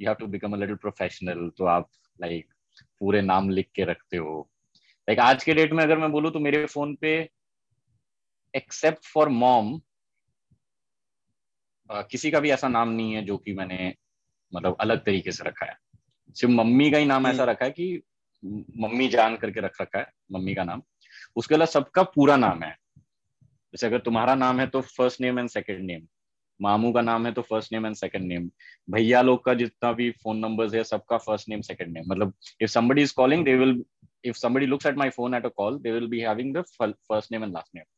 you 0.00 0.08
have 0.08 0.14
to 0.14 0.26
become 0.26 0.52
a 0.52 0.56
little 0.56 0.76
professional 0.76 1.48
तो 1.58 1.64
आप 1.64 1.88
लाइक 2.20 2.46
पूरे 3.00 3.20
नाम 3.22 3.50
लिख 3.50 3.68
के 3.74 3.84
रखते 3.84 4.16
हो। 4.16 4.48
लाइक 5.08 5.18
आज 5.18 5.44
के 5.44 5.54
डेट 5.54 5.72
में 5.72 5.82
अगर 5.84 5.98
मैं 5.98 6.10
बोलूँ 6.12 6.30
तो 6.32 6.40
मेरे 6.40 6.64
फ़ोन 6.66 6.94
पे 6.94 7.14
एक्सेप्ट 8.54 9.06
फॉर 9.06 9.28
मॉम 9.28 9.80
किसी 11.90 12.30
का 12.30 12.40
भी 12.40 12.50
ऐसा 12.50 12.68
नाम 12.68 12.88
नहीं 12.88 13.12
है 13.12 13.22
जो 13.24 13.36
कि 13.36 13.52
मैंने 13.52 13.94
मतलब 14.52 14.76
अलग 14.80 15.04
तरीके 15.04 15.32
से 15.32 15.44
रखा 15.44 15.66
है। 15.66 15.76
सिर्फ़ 16.36 16.52
मम्मी 16.54 16.90
का 16.90 16.98
ही 16.98 17.04
नाम 17.04 17.26
ऐसा 17.26 17.44
रखा 17.44 17.64
है 17.64 17.70
कि 17.70 18.02
मम्मी 18.78 19.08
जान 19.08 19.36
करके 19.36 19.60
रख 19.60 19.80
रखा 19.80 19.98
है 19.98 20.06
मम्मी 20.32 20.54
का 20.54 20.64
नाम। 20.64 20.82
उसके 21.36 21.54
अलावा 21.54 21.66
सबका 21.66 22.02
पूरा 22.02 22.36
नाम 22.36 22.62
है। 22.62 22.76
जैसे 23.74 23.86
अगर 23.86 23.98
तुम्हारा 23.98 24.34
नाम 24.34 24.60
है 24.60 24.66
तो 24.66 24.80
first 24.80 25.20
name 25.20 25.38
and 25.38 25.48
second 25.48 25.80
name 25.80 26.06
मामू 26.60 26.92
का 26.92 27.00
नाम 27.00 27.26
है 27.26 27.32
तो 27.32 27.42
first 27.42 27.72
name 27.72 27.86
and 27.86 27.94
second 27.96 28.26
name 28.26 28.50
भैया 28.90 29.22
लोग 29.22 29.44
का 29.44 29.54
जितना 29.54 29.92
भी 29.92 30.10
फ़ोन 30.10 30.38
नंबर्स 30.38 30.74
है, 30.74 30.84
सबका 30.84 31.18
फ़र्स्ट 31.18 31.48
नेम 31.48 31.60
सेकंड 31.60 31.92
नेम 31.92 32.04
मतलब 32.08 32.34
if 32.60 32.78
is 32.78 33.14
calling, 33.20 33.44
they 33.46 33.56
will, 33.62 33.72
if 34.26 34.36
somebody 34.36 34.68
looks 34.72 34.86
at 34.90 35.00
my 35.00 35.08
phone 35.16 35.34
at 35.38 35.46
a 35.46 35.50
call, 35.50 35.78
they 35.78 35.94
will 35.96 36.08
be 36.10 36.20
having 36.20 36.52
the 36.56 36.62
fir- 36.76 36.94
first 37.12 37.32
name 37.32 37.46
and 37.46 37.54
last 37.54 37.74
name 37.74 37.88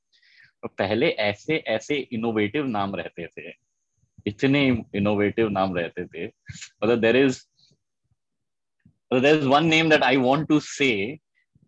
तो 0.62 0.68
पहले 0.68 1.08
ऐसे 1.08 1.56
ऐसे 1.56 1.96
innovative 2.12 2.66
नाम 2.66 2.94
रहते 2.96 3.26
थे। 3.26 3.52
इतने 4.26 4.84
इनोवेटिव 4.94 5.48
नाम 5.48 5.76
रहते 5.76 6.04
थे। 6.04 6.26
मतलब 6.26 7.00
there 7.00 7.16
is 7.16 7.40
there 9.14 9.38
is 9.38 9.46
one 9.46 9.64
name 9.64 9.90
that 9.90 10.02
I 10.02 10.16
want 10.16 10.48
to 10.48 10.60
say 10.60 11.18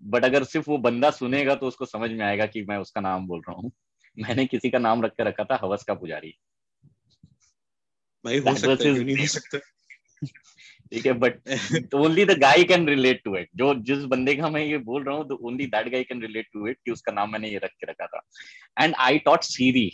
but 0.07 0.25
अगर 0.25 0.45
सिर्फ़ 0.45 0.71
वो 0.71 0.79
बंदा 0.79 1.11
सुनेगा 1.11 1.55
तो 1.55 1.67
उसको 1.67 1.87
समझ 1.87 2.11
में 2.11 2.25
आएगा 2.27 2.47
कि 2.47 2.63
मैं 2.63 2.77
उसका 2.77 3.01
नाम 3.01 3.27
बोल 3.27 3.43
रहा 3.49 3.57
हूँ। 3.57 3.71
मैंने 4.19 4.47
किसी 4.47 4.71
का 4.71 4.79
नाम 4.79 5.03
रख 5.03 5.13
के 5.13 5.25
रखा 5.25 5.45
था 5.45 5.59
हवस 5.63 5.83
का 5.83 5.95
पुजारी। 5.95 6.35
भाई 8.25 8.39
हो 8.39 8.55
सकता 8.55 8.89
है 8.89 9.05
नहीं 9.05 9.17
हो 9.17 9.27
सकता? 9.27 9.59
ठीक 10.93 11.07
है 11.07 11.13
but 11.13 11.95
only 11.95 12.25
the 12.25 12.39
guy 12.39 12.65
can 12.65 12.87
relate 12.89 13.21
to 13.25 13.37
it 13.37 13.49
जो 13.57 13.75
जिस 13.75 14.05
बंदे 14.05 14.35
का 14.35 14.49
मैं 14.51 14.65
ये 14.65 14.79
बोल 14.79 15.05
रहा 15.05 15.17
हूँ 15.17 15.39
only 15.43 15.67
that 15.67 15.89
guy 15.89 16.05
can 16.05 16.23
relate 16.23 16.47
to 16.53 16.67
it 16.69 16.79
कि 16.85 16.91
उसका 16.91 17.13
नाम 17.13 17.33
मैंने 17.33 17.49
ये 17.49 17.59
रख 17.59 17.71
के 17.71 17.87
रखा 17.87 18.07
था। 18.07 18.21
And 18.85 18.95
I 18.99 19.19
taught 19.19 19.43
Siri 19.43 19.91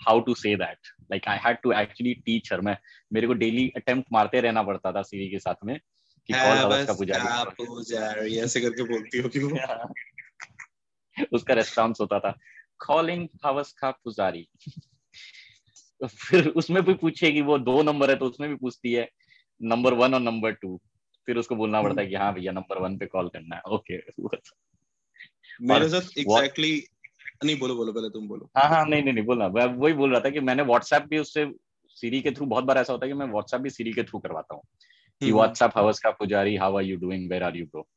how 0.00 0.20
to 0.20 0.34
say 0.34 0.54
that 0.56 0.78
like 1.12 1.28
I 1.28 1.38
had 1.46 1.56
to 1.62 1.72
actually 1.72 2.14
teach 2.14 2.52
her 2.52 2.60
मैं 2.60 2.76
मेरे 3.12 3.26
को 3.26 3.32
डेली 3.32 3.68
अटेम्प्ट 3.76 4.08
मारते 4.12 4.40
रहना 4.40 4.62
पड़ता 4.62 4.92
था 4.92 5.02
सीरी 5.02 5.28
के 5.30 5.38
साथ 5.38 5.64
में। 5.64 5.78
कि 6.28 6.34
कॉल 6.34 6.56
हवस 6.58 6.86
का 6.86 6.92
पुजारी 6.92 7.54
पुजारी 7.64 8.36
ऐसे 8.36 8.60
करके 8.60 8.82
बोलती 8.82 9.18
हो 9.18 9.28
क्यों 9.28 9.58
उसका 11.32 11.54
रेस्पॉन्स 11.54 12.00
होता 12.00 12.20
था 12.20 12.38
कॉलिंग 12.86 13.28
हवस 13.44 13.72
का 13.72 13.90
पुजारी। 13.90 14.48
तो 16.00 16.06
फिर 16.06 16.48
उसमें 16.48 16.82
भी 16.82 16.94
पूछेगी 16.94 17.40
वो 17.40 17.58
दो 17.58 17.82
नंबर 17.82 18.10
है 18.10 18.16
तो 18.16 18.26
उसमें 18.26 18.50
भी 18.50 18.56
पूछती 18.56 18.92
है 18.92 19.08
नंबर 19.62 19.94
वन 19.94 20.14
और 20.14 20.20
नंबर 20.20 20.52
टू 20.52 20.80
फिर 21.26 21.36
उसको 21.36 21.56
बोलना 21.56 21.82
पड़ता 21.82 22.00
है 22.00 22.06
कि 22.06 22.14
हाँ 22.14 22.34
भैया 22.34 22.52
नंबर 22.52 22.78
वन 22.78 22.98
पे 22.98 23.06
कॉल 23.06 23.28
करना 23.28 23.56
है. 23.56 23.62
ओके 23.62 23.96
मेरे 25.62 25.88
साथ 25.88 26.18
एग्जैक्टली 26.18 26.86
नहीं 27.44 27.58
बोलो 27.58 27.74
बोलो 27.74 27.92
पहले 27.92 28.10
तुम 28.10 28.28
बोलो। 28.28 28.50
हाँ 28.56 28.68
हाँ 28.68 28.86
नहीं 28.86 29.02
नहीं 29.02 29.14
नहीं 29.14 29.24
बोलना। 29.24 29.48
मैं 29.48 29.66
वही 29.66 29.92
बोल 29.92 30.10
रहा 30.10 30.20
था 30.20 30.30
कि 30.30 30.40
मैंने 30.40 30.62
व्हाट्सएप 30.62 31.02
भी 31.02 31.18
उससे 31.18 31.52
सीरी 31.88 32.20
के 32.20 32.30
थ्रू 32.30 32.46
बहुत 32.46 32.64
बार 32.64 32.78
ऐसा 32.78 32.92
होता 32.92 33.06
है 33.06 33.12
कि 33.12 33.18
मैं 33.18 33.26
व्हाट्सएप 33.26 33.60
भी 33.60 33.70
सीरी 33.70 33.92
के 33.92 34.02
थ्रू 34.02 34.18
करवाता 34.18 34.54
हूँ। 34.54 34.62
कि 35.20 35.30
व्हाट्सएप 35.32 35.72
हवस 35.76 35.98
का 36.00 36.10
पुजारी 36.18 36.56
how 36.56 36.76
are 36.78 36.84
you 36.84 36.96
doing 36.96 37.30
where 37.30 37.42
are 37.42 37.56
you 37.56 37.66
bro. 37.66 37.88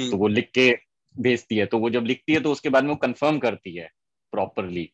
तो 0.00 0.16
वो 0.16 0.28
लिख 0.28 0.50
के 0.54 0.70
भेजती 1.14 1.56
है। 1.56 1.66
तो 1.66 1.78
वो 1.78 1.90
जब 1.90 2.04
लिखती 2.04 2.32
है 2.32 2.40
तो 2.40 2.52
उसके 2.52 2.68
बाद 2.68 2.84
में 2.84 2.90
वो 2.90 2.96
कंफर्म 2.96 3.38
करती 3.38 3.74
है 3.76 3.88
प्रॉपरली 4.32 4.90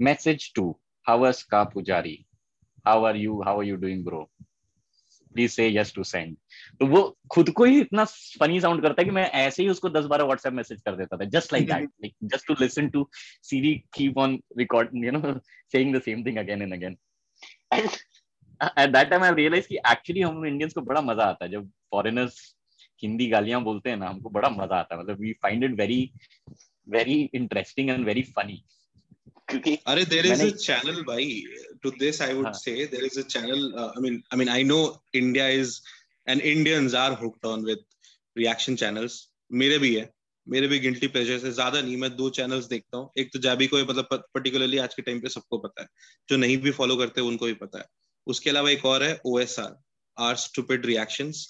मैसेज 0.00 0.52
टू 0.54 0.64
हवस 1.06 1.42
का 1.44 1.62
पुजारी? 1.64 2.18
How 2.86 3.04
are 3.04 3.16
you 3.16 3.40
how 3.42 3.60
are 3.60 3.66
you 3.66 3.76
doing 3.76 4.04
bro 4.04 4.30
please 5.34 5.52
say 5.52 5.68
yes 5.68 5.92
to 5.94 6.02
send 6.04 6.36
तो 6.80 6.86
वो 6.86 7.00
खुद 7.30 7.50
को 7.50 7.64
ही 7.64 7.80
इतना 7.80 8.04
फनी 8.40 8.60
साउंड 8.60 8.82
करता 8.82 9.02
है 9.02 9.04
कि 9.04 9.10
मैं 9.10 9.24
ऐसे 9.30 9.62
ही 9.62 9.68
उसको 9.68 9.88
दस 9.90 10.04
बारह 10.04 10.24
व्हाट्सएप 10.24 10.52
मैसेज 10.52 10.80
कर 10.80 10.96
देता 10.96 11.16
था। 11.16 11.24
Just 11.30 11.52
like 11.52 11.66
that 11.66 11.82
like 11.82 12.14
just 12.32 12.46
to 12.46 12.54
listen 12.60 12.88
to 12.90 13.08
Siri 13.42 13.74
keep 13.94 14.18
on 14.18 14.38
record 14.58 14.90
you 15.04 15.12
know 15.12 15.38
saying 15.72 15.94
the 15.96 16.02
same 16.02 16.24
thing 16.26 16.38
again 16.38 16.62
and 16.62 16.72
again 16.74 16.96
and 17.72 17.88
at 18.64 18.90
that 18.90 19.08
time 19.10 19.22
I 19.22 19.32
realize 19.34 19.66
कि 19.68 19.76
एक्चुअली 19.76 20.20
हम 20.20 20.46
इंडियंस 20.46 20.72
को 20.72 20.80
बड़ा 20.80 21.00
मज़ा 21.00 21.24
आता 21.24 21.44
है। 21.44 21.50
जब 21.50 21.70
फॉरेनर्स 21.90 22.54
हिंदी 23.02 23.28
गालियाँ 23.28 23.62
बोलते 23.62 23.90
हैं 23.90 23.96
ना 23.96 24.08
हमको 24.08 24.30
बड़ा 24.30 24.48
मज़ा 24.48 24.76
आता 24.76 24.94
है। 24.94 25.00
मतलब 25.02 25.20
we 25.20 25.32
find 25.32 25.64
it 25.64 25.70
very 25.70 26.10
very 26.88 27.30
interesting 27.34 27.90
and 27.90 28.04
very 28.04 28.22
funny 28.22 28.64
क्योंकि 29.48 29.78
अरे 29.86 30.04
देर 30.04 30.26
इज़ 30.26 30.38
मैंने- 30.38 30.54
अ 30.54 30.56
चैनल 30.56 31.02
भाई 31.02 31.42
to 31.86 31.90
this 32.02 32.20
i 32.22 32.28
would 32.32 32.46
Huh. 32.46 32.58
say 32.60 32.74
there 32.92 33.06
is 33.08 33.16
a 33.18 33.24
channel 33.34 33.64
uh, 33.78 33.90
i 33.98 34.02
mean 34.04 34.14
i 34.32 34.38
mean 34.40 34.50
i 34.54 34.62
know 34.70 34.80
india 35.14 35.44
is 35.60 35.72
and 36.26 36.46
indians 36.52 36.94
are 36.94 37.12
hooked 37.22 37.48
on 37.52 37.66
with 37.70 37.82
reaction 38.36 38.78
channels 38.82 39.18
मेरे 39.52 39.78
भी 39.78 39.96
है। 39.96 40.10
मेरे 40.48 40.66
भी 40.66 40.78
guilty 40.78 41.06
pleasures 41.06 41.44
है। 41.44 41.50
ज़्यादा 41.50 41.80
नहीं 41.80 41.96
मैं 41.96 42.16
दो 42.16 42.30
चैनल्स 42.30 42.64
देखता 42.64 42.96
हूँ। 42.96 43.10
एक 43.18 43.32
तो 43.32 43.38
जाबी 43.38 43.66
को 43.66 43.78
मतलब 43.78 44.08
पर्टिकुलरली 44.12 44.78
आज 44.78 44.94
के 44.94 45.02
टाइम 45.02 45.20
पे 45.20 45.28
सबको 45.28 45.58
पता 45.58 45.82
है। 45.82 45.88
जो 46.28 46.36
नहीं 46.36 46.58
भी 46.58 46.70
फॉलो 46.70 46.96
करते 46.96 47.20
उनको 47.20 47.46
भी 47.46 47.52
पता 47.52 47.78
है। 47.78 47.84
उसके 48.26 48.50
अलावा 48.50 48.70
एक 48.70 48.84
और 48.84 49.02
है 49.02 49.20
O 49.26 49.38
S 49.38 49.58
R 49.58 49.76
R 50.16 50.36
stupid 50.36 50.86
reactions 50.86 51.46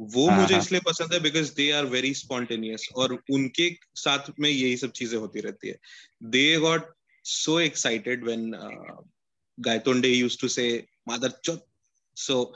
वो 0.00 0.28
हाँ, 0.28 0.40
मुझे 0.40 0.54
हाँ। 0.54 0.62
इसलिए 0.62 0.80
पसंद 0.86 1.12
है 1.12 1.20
because 1.20 1.54
they 1.54 1.70
are 1.70 1.86
very 1.86 2.12
spontaneous 2.14 2.88
और 2.94 3.12
उनके 3.30 3.70
साथ 3.96 4.30
में 4.40 4.48
यही 4.50 4.76
सब 4.76 4.92
चीज़ें 4.92 5.18
होती 5.18 5.40
रहती 5.40 5.68
है 5.68 5.78
they 6.30 6.56
got 6.58 6.92
so 7.24 7.60
excited 7.60 8.24
when 8.24 8.54
uh, 8.54 8.96
Gaitonde 9.58 10.08
used 10.08 10.40
to 10.40 10.48
say 10.48 10.86
mother 11.06 11.30
chut. 11.40 11.60
So 12.16 12.54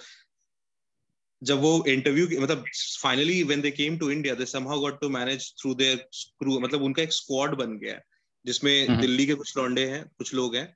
जब 1.42 1.60
वो 1.60 1.84
इंटरव्यू 1.88 2.40
मतलब 2.40 2.64
finally 3.00 3.42
when 3.42 3.60
they 3.60 3.70
came 3.70 3.96
to 3.98 4.10
India 4.10 4.34
they 4.34 4.44
somehow 4.46 4.80
got 4.80 5.00
to 5.00 5.08
manage 5.08 5.52
through 5.60 5.74
their 5.74 5.96
crew 6.12 6.58
मतलब 6.60 6.82
उनका 6.82 7.02
एक 7.02 7.12
स्क्वाड 7.12 7.54
बन 7.54 7.76
गया 7.78 7.94
है 7.94 8.02
जिसमें 8.44 8.88
हम्म। 8.88 9.00
दिल्ली 9.00 9.26
के 9.26 9.34
कुछ 9.34 9.56
लौंडे 9.56 9.84
हैं 9.86 10.02
कुछ 10.08 10.32
लोग 10.34 10.56
हैं 10.56 10.66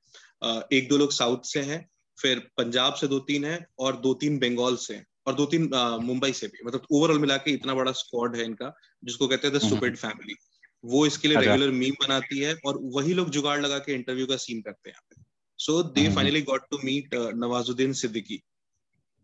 एक 0.72 0.88
दो 0.88 0.97
लोग 0.97 1.12
साउथ 1.12 1.45
से 1.45 1.61
हैं 1.62 1.80
फिर 2.23 2.39
पंजाब 2.57 2.95
से 2.95 3.07
दो 3.07 3.18
तीन 3.18 3.45
है 3.45 3.66
और 3.79 3.97
दो 3.97 4.14
तीन 4.14 4.39
बंगाल 4.39 4.77
से 4.77 5.03
और 5.27 5.35
दो 5.35 5.47
तीन 5.47 5.71
मुंबई 6.03 6.33
से 6.33 6.47
भी 6.47 6.59
मतलब 6.66 6.87
ओवरऑल 6.93 7.18
मिला 7.18 7.37
के 7.37 7.51
इतना 7.51 7.75
बड़ा 7.75 7.93
स्क्वाड 7.93 8.37
है 8.37 8.45
इनका 8.45 8.75
जिसको 9.05 9.29
कहते 9.29 9.49
हैं 9.49 9.57
द। 9.57 9.61
स्टूपिड 9.61 9.97
फैमिली 9.97 10.35
वो 10.85 11.07
इसके 11.07 11.29
लिए 11.29 11.37
अच्छा। 11.37 11.55
रेगुलर 11.55 11.71
मीम 11.71 11.95
बनाती 12.03 12.39
है 12.39 12.55
और 12.66 12.79
वही 12.83 13.14
लोग 13.14 13.31
जुगाड़ 13.31 13.61
लगा 13.61 13.79
के 13.79 13.95
इंटरव्यू 13.95 14.27
का 14.27 14.37
सीन 14.37 14.61
करते 14.61 14.91
हैं 14.91 15.25
so 15.59 15.83
they. 15.83 16.09
Finally 16.14 16.43
got 16.43 16.62
to 16.71 16.79
meet 16.85 17.14
Nawazuddin 17.14 17.93
Siddiqui 17.93 18.43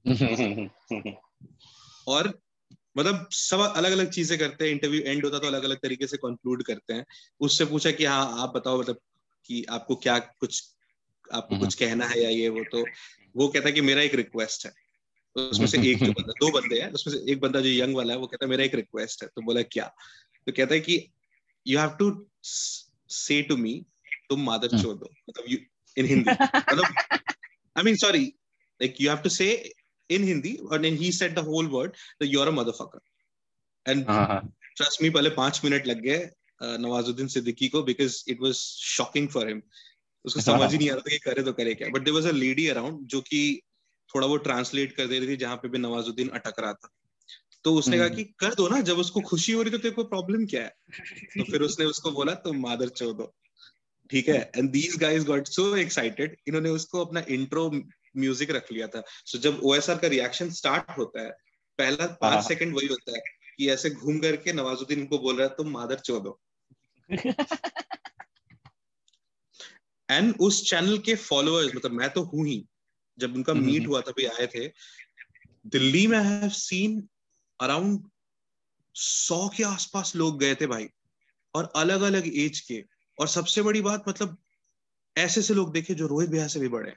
और 2.09 2.41
मतलब 2.99 3.29
सब 3.31 3.61
अलग 3.61 3.93
अलग 3.93 4.11
चीज़ें 4.11 4.39
करते 4.39 4.65
हैं 4.65 4.73
इंटरव्यू 4.73 5.01
एंड 5.01 5.25
होता 5.25 5.39
तो 5.39 5.47
अलग 5.47 5.65
अलग 5.65 5.77
तरीके 5.77 6.07
से 6.07 6.17
कंक्लूड 6.17 6.63
करते 6.63 6.95
हैं 6.95 7.05
उससे 7.41 7.65
पूछा 7.65 7.91
कि 7.91 8.05
हाँ 8.05 8.43
आप 8.43 8.53
बताओ 8.57 8.81
मतलब 8.81 9.01
कि 9.45 9.65
आपको 9.71 9.97
क्या 9.97 10.19
कुछ 10.19 10.63
आपको 11.33 11.55
हम्म। 11.55 11.65
कुछ 11.65 11.75
कहना 11.75 12.07
है 12.07 12.23
या 12.23 12.29
ये 12.31 12.49
वो 12.49 12.65
तो 12.73 12.85
वो 13.37 13.49
कहता 13.49 13.69
है 13.69 13.73
कि 13.73 13.81
मेरा 13.81 14.03
एक 14.03 14.15
रिक्वेस्ट 14.15 14.67
है 14.67 14.73
तो 15.37 15.49
उसमें 15.49 15.67
से 15.67 15.79
एक 15.91 16.05
जो 16.05 16.13
बंदा 16.13 16.33
दो 16.41 16.51
बंदे 16.51 16.81
हैं 16.81 16.91
उसमें 16.93 17.15
से 17.15 17.33
एक 17.33 17.41
बंदा 17.41 17.61
जो 17.61 17.69
यंग 17.71 17.97
वाला 17.97 18.13
है 18.13 18.19
वो 18.19 18.27
कहता 18.27 18.45
है 18.45 18.51
मेरा 18.51 18.65
एक 18.65 18.75
रिक्वेस्ट 18.75 19.23
है 19.23 19.29
तो 19.29 19.43
बोला 19.43 19.63
क्या 19.71 19.87
तो 20.47 20.53
कहता 20.53 20.75
है 20.75 20.81
कि 20.81 20.99
you 21.67 21.79
have 21.79 21.97
to 21.99 22.11
say 22.43 23.41
to 23.43 23.57
me 23.57 23.75
तुम 24.31 24.45
मादर 24.45 24.69
हम्म। 24.69 24.83
चोद 24.83 25.03
हो 25.03 25.11
मतलब 25.31 25.45
यू 25.49 25.59
इन 25.97 26.07
हिंदी 26.07 26.31
मतलब 26.31 26.85
I 27.77 27.83
mean 27.85 27.97
sorry 27.97 28.25
like 28.81 29.01
you 29.01 29.11
have 29.11 29.19
to 29.19 29.29
say 29.31 29.51
in 30.11 30.23
Hindi, 30.23 30.61
and 30.71 30.85
then 30.85 30.97
he 30.97 31.11
said 31.11 31.35
the 31.35 31.43
whole 31.43 31.69
word 31.69 31.97
that 32.21 32.29
you're 32.29 32.49
a 32.49 32.53
motherfucker. 32.53 33.01
And 33.87 34.07
हाँ 34.07 34.27
हाँ 34.27 34.43
trust 34.77 35.03
me, 35.03 35.11
पहले 35.11 35.31
पाँच 35.31 35.61
मिनट 35.65 35.87
लग 35.87 36.01
गए 36.01 36.31
नवाजुद्दीन 36.79 37.29
सिद्दीकी 37.29 37.69
को 37.69 37.83
because 37.83 38.23
it 38.29 38.39
was 38.41 38.63
shocking 38.91 39.29
for 39.29 39.51
him. 39.51 39.63
उसको 40.27 40.41
समझ 40.41 40.73
ही 40.73 40.79
नहीं 40.79 40.91
आ 40.91 40.93
रहा 40.93 41.01
था 41.01 41.11
कि 41.11 41.19
करे 41.19 41.43
तो 41.43 41.53
करे 41.53 41.75
क्या। 41.75 41.89
But 41.89 42.03
there 42.03 42.15
was 42.15 42.29
a 42.29 42.33
lady 42.33 42.67
around 42.67 43.07
जो 43.07 43.21
कि 43.21 43.61
थोड़ा 44.15 44.27
वो 44.27 44.37
ट्रांसलेट 44.37 44.93
कर 44.93 45.07
दे 45.07 45.19
रही 45.19 45.29
थी 45.29 45.37
जहाँ 45.37 45.57
पे 45.57 45.69
भी 45.69 45.79
नवाजुद्दीन 45.79 46.29
अटक 46.29 46.61
रहा 46.61 46.73
था। 46.73 46.89
तो 47.65 47.75
उसने 47.75 47.97
कहा 47.97 48.07
हम्म। 48.07 48.17
कि 48.17 48.25
कर 48.25 48.55
दो 48.55 48.69
ना 48.69 48.81
जब 48.81 48.99
उसको 48.99 49.21
खुशी 49.21 49.53
हो 49.53 49.63
रही 49.63 49.71
तो 49.71 49.79
तेरे 49.79 49.95
को 49.95 50.05
प्रॉब्लम 50.05 50.47
क्या 50.47 50.63
है? 50.63 50.75
तो 51.39 51.45
फिर 51.53 51.63
उसने 51.63 51.85
उसको 51.85 52.11
बोला 52.11 52.35
तुम 52.35 52.57
मादर 52.57 52.89
चोदो 52.89 53.35
ठीक 54.11 54.29
है? 54.29 54.51
And 54.57 54.71
these 54.71 54.97
guys 54.97 55.25
got 55.25 55.49
so 55.49 55.77
excited 55.77 56.37
इन्होंने 56.49 56.71
उसको 56.71 57.05
अपना 57.05 57.25
इंट्रो 57.29 57.71
म्यूज़िक 58.17 58.51
रख 58.51 58.73
लिया 58.73 58.87
था। 58.87 59.03
सो 59.27 59.39
so, 59.39 59.45
जब 59.45 59.61
ओएसआर 59.65 59.99
का 59.99 60.09
रिएक्शन 60.09 60.51
स्टार्ट 60.51 60.99
होता 60.99 61.23
है 61.23 61.31
पहला 61.79 62.05
हाँ। 62.05 62.19
पाँच 62.21 62.49
सेकंड 62.49 62.77
वही 62.77 62.87
होता 62.87 63.13
है 63.13 63.21
कि 63.59 63.71
ऐसे 63.71 63.91
घूम 63.91 64.19
करके 64.19 64.53
नवाजुद्दीन 64.53 65.07
को 65.07 65.19
बोल 65.19 65.37
रहा 65.37 65.47
है 65.47 65.55
तुम 65.55 65.71
मादर 65.71 65.99
चोदो 65.99 66.41
एंड 70.11 70.35
उस 70.41 70.71
चैनल 70.71 70.99
के 70.99 71.15
फॉलोअर्स 71.15 71.75
मतलब 71.75 71.91
मैं 71.91 72.11
तो 72.11 72.23
हूँ 72.23 72.47
ही 72.47 72.65
जब 73.19 73.35
उनका 73.35 73.53
हम्म, 73.53 73.65
मीट 73.67 73.81
हम्म। 73.81 73.91
हुआ 73.91 74.01
था 74.01 74.13
भी 74.17 74.25
आए 74.25 74.47
थे 74.47 74.67
दिल्ली 75.67 76.07
में 76.07 76.19
आई 76.19 76.25
हैव 76.25 76.49
सीन 76.49 77.09
अराउंड 77.61 78.09
सौ 78.95 79.49
के 79.49 79.63
आसपास 79.65 80.13
लोग 80.17 80.39
गए 80.41 80.55
थे 80.55 80.67
भाई 80.67 80.89
और 81.55 81.73
अलग 81.77 82.01
अलग 82.01 82.27
एज 82.39 82.61
के। 82.61 82.85
और 83.19 83.29
सबसे 83.29 83.63
बड़ी 83.63 83.81
बात 83.81 84.05
मतलब 84.09 84.37
ऐसे 85.17 85.43
से 85.43 85.55
लोग 85.55 85.73
देखे 85.73 85.95
जो 85.95 86.07
रोहित 86.07 86.31
भैया 86.31 86.47
से 86.47 86.61
भी 86.61 86.69
बड़े 86.69 86.95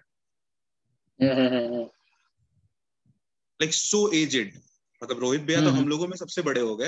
लाइक 3.60 3.74
सो 3.74 4.12
एजेड 4.14 4.54
मतलब 5.04 5.20
रोहित 5.20 5.42
भैया 5.42 5.62
तो 5.62 5.70
हम्म, 5.70 5.80
हम 5.80 5.88
लोगों 5.88 6.08
में 6.08 6.18
सबसे 6.18 6.42
बड़े 6.42 6.62
हो 6.62 6.76
गए। 6.76 6.88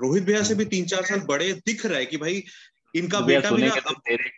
रोहित 0.00 0.22
भैया 0.22 0.42
से 0.42 0.54
भी 0.54 0.64
तीन 0.64 0.86
चार 0.86 1.04
साल 1.04 1.20
बड़े 1.20 1.52
दिख 1.52 1.86
रहा 1.86 1.98
है 1.98 2.06
कि 2.06 2.16
भाई 2.16 2.42
इनका 2.94 3.20
बेटा 3.20 3.50
भी 3.50 3.62
ना 3.62 3.74
तो 3.74 3.90
अब 3.90 4.00
तेरे 4.00 4.30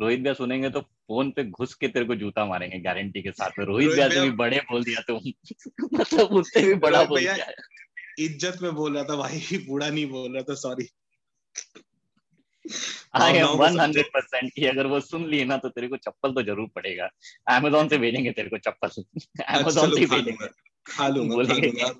रोहित 0.00 0.20
भैया 0.20 0.32
सुनेंगे 0.34 0.70
तो 0.70 0.80
फ़ोन 0.80 1.30
पे 1.30 1.44
घुस 1.44 1.74
के 1.74 1.88
तेरे 1.88 2.04
को 2.04 2.14
जूता 2.14 2.44
मारेंगे 2.44 2.78
गारंटी 2.80 3.22
के 3.22 3.30
साथ। 3.30 3.50
रोहित 3.58 3.68
रोहित 3.68 3.90
भैया 3.90 4.08
से 4.08 4.20
भी 4.20 4.30
बड़े 4.30 4.58
बोल 4.58 4.84
दिया 4.84 5.00
तुम। 5.00 5.20
मतलब 6.00 6.32
उससे 6.32 6.62
भी 6.62 6.74
बड़ा 6.74 7.04
बोल 7.04 7.20
दिया। 7.20 7.36
इज़्ज़त 8.18 8.58
में 8.62 8.74
बोल 8.74 8.94
रहा 8.94 9.04
था 9.04 9.16
भाई 9.16 9.58
बूढ़ा 9.66 9.88
नहीं 9.88 10.06
बोल 10.06 10.34
रहा 10.34 10.42
था 10.42 10.54
sorry 10.54 10.88
I 13.14 13.32
am 13.32 13.46
one 13.46 13.80
hundred 13.80 14.06
percent 14.06 14.52
की 14.52 14.66
अगर 14.66 14.86
वो 14.86 15.00
सुन 15.00 15.26
लिए 15.26 15.44
ना 15.44 15.56
तो 15.56 15.68
तेरे 15.68 15.88
को 15.88 15.96
चप्पल 15.96 16.32
तो 16.32 16.42
ज़रूर 16.42 16.68
पड़ेगा। 16.74 17.08
अमेजोन 17.56 17.88
से 17.88 17.98
भेजेंगे 17.98 18.30
तेरे 18.30 18.48
को 18.48 18.58
चप्पल। 18.58 18.88
अमेजोन 19.44 19.94
से 19.96 20.06
भेजेंगे। 20.06 20.48
खा 20.86 21.08
लूँगा 21.08 21.94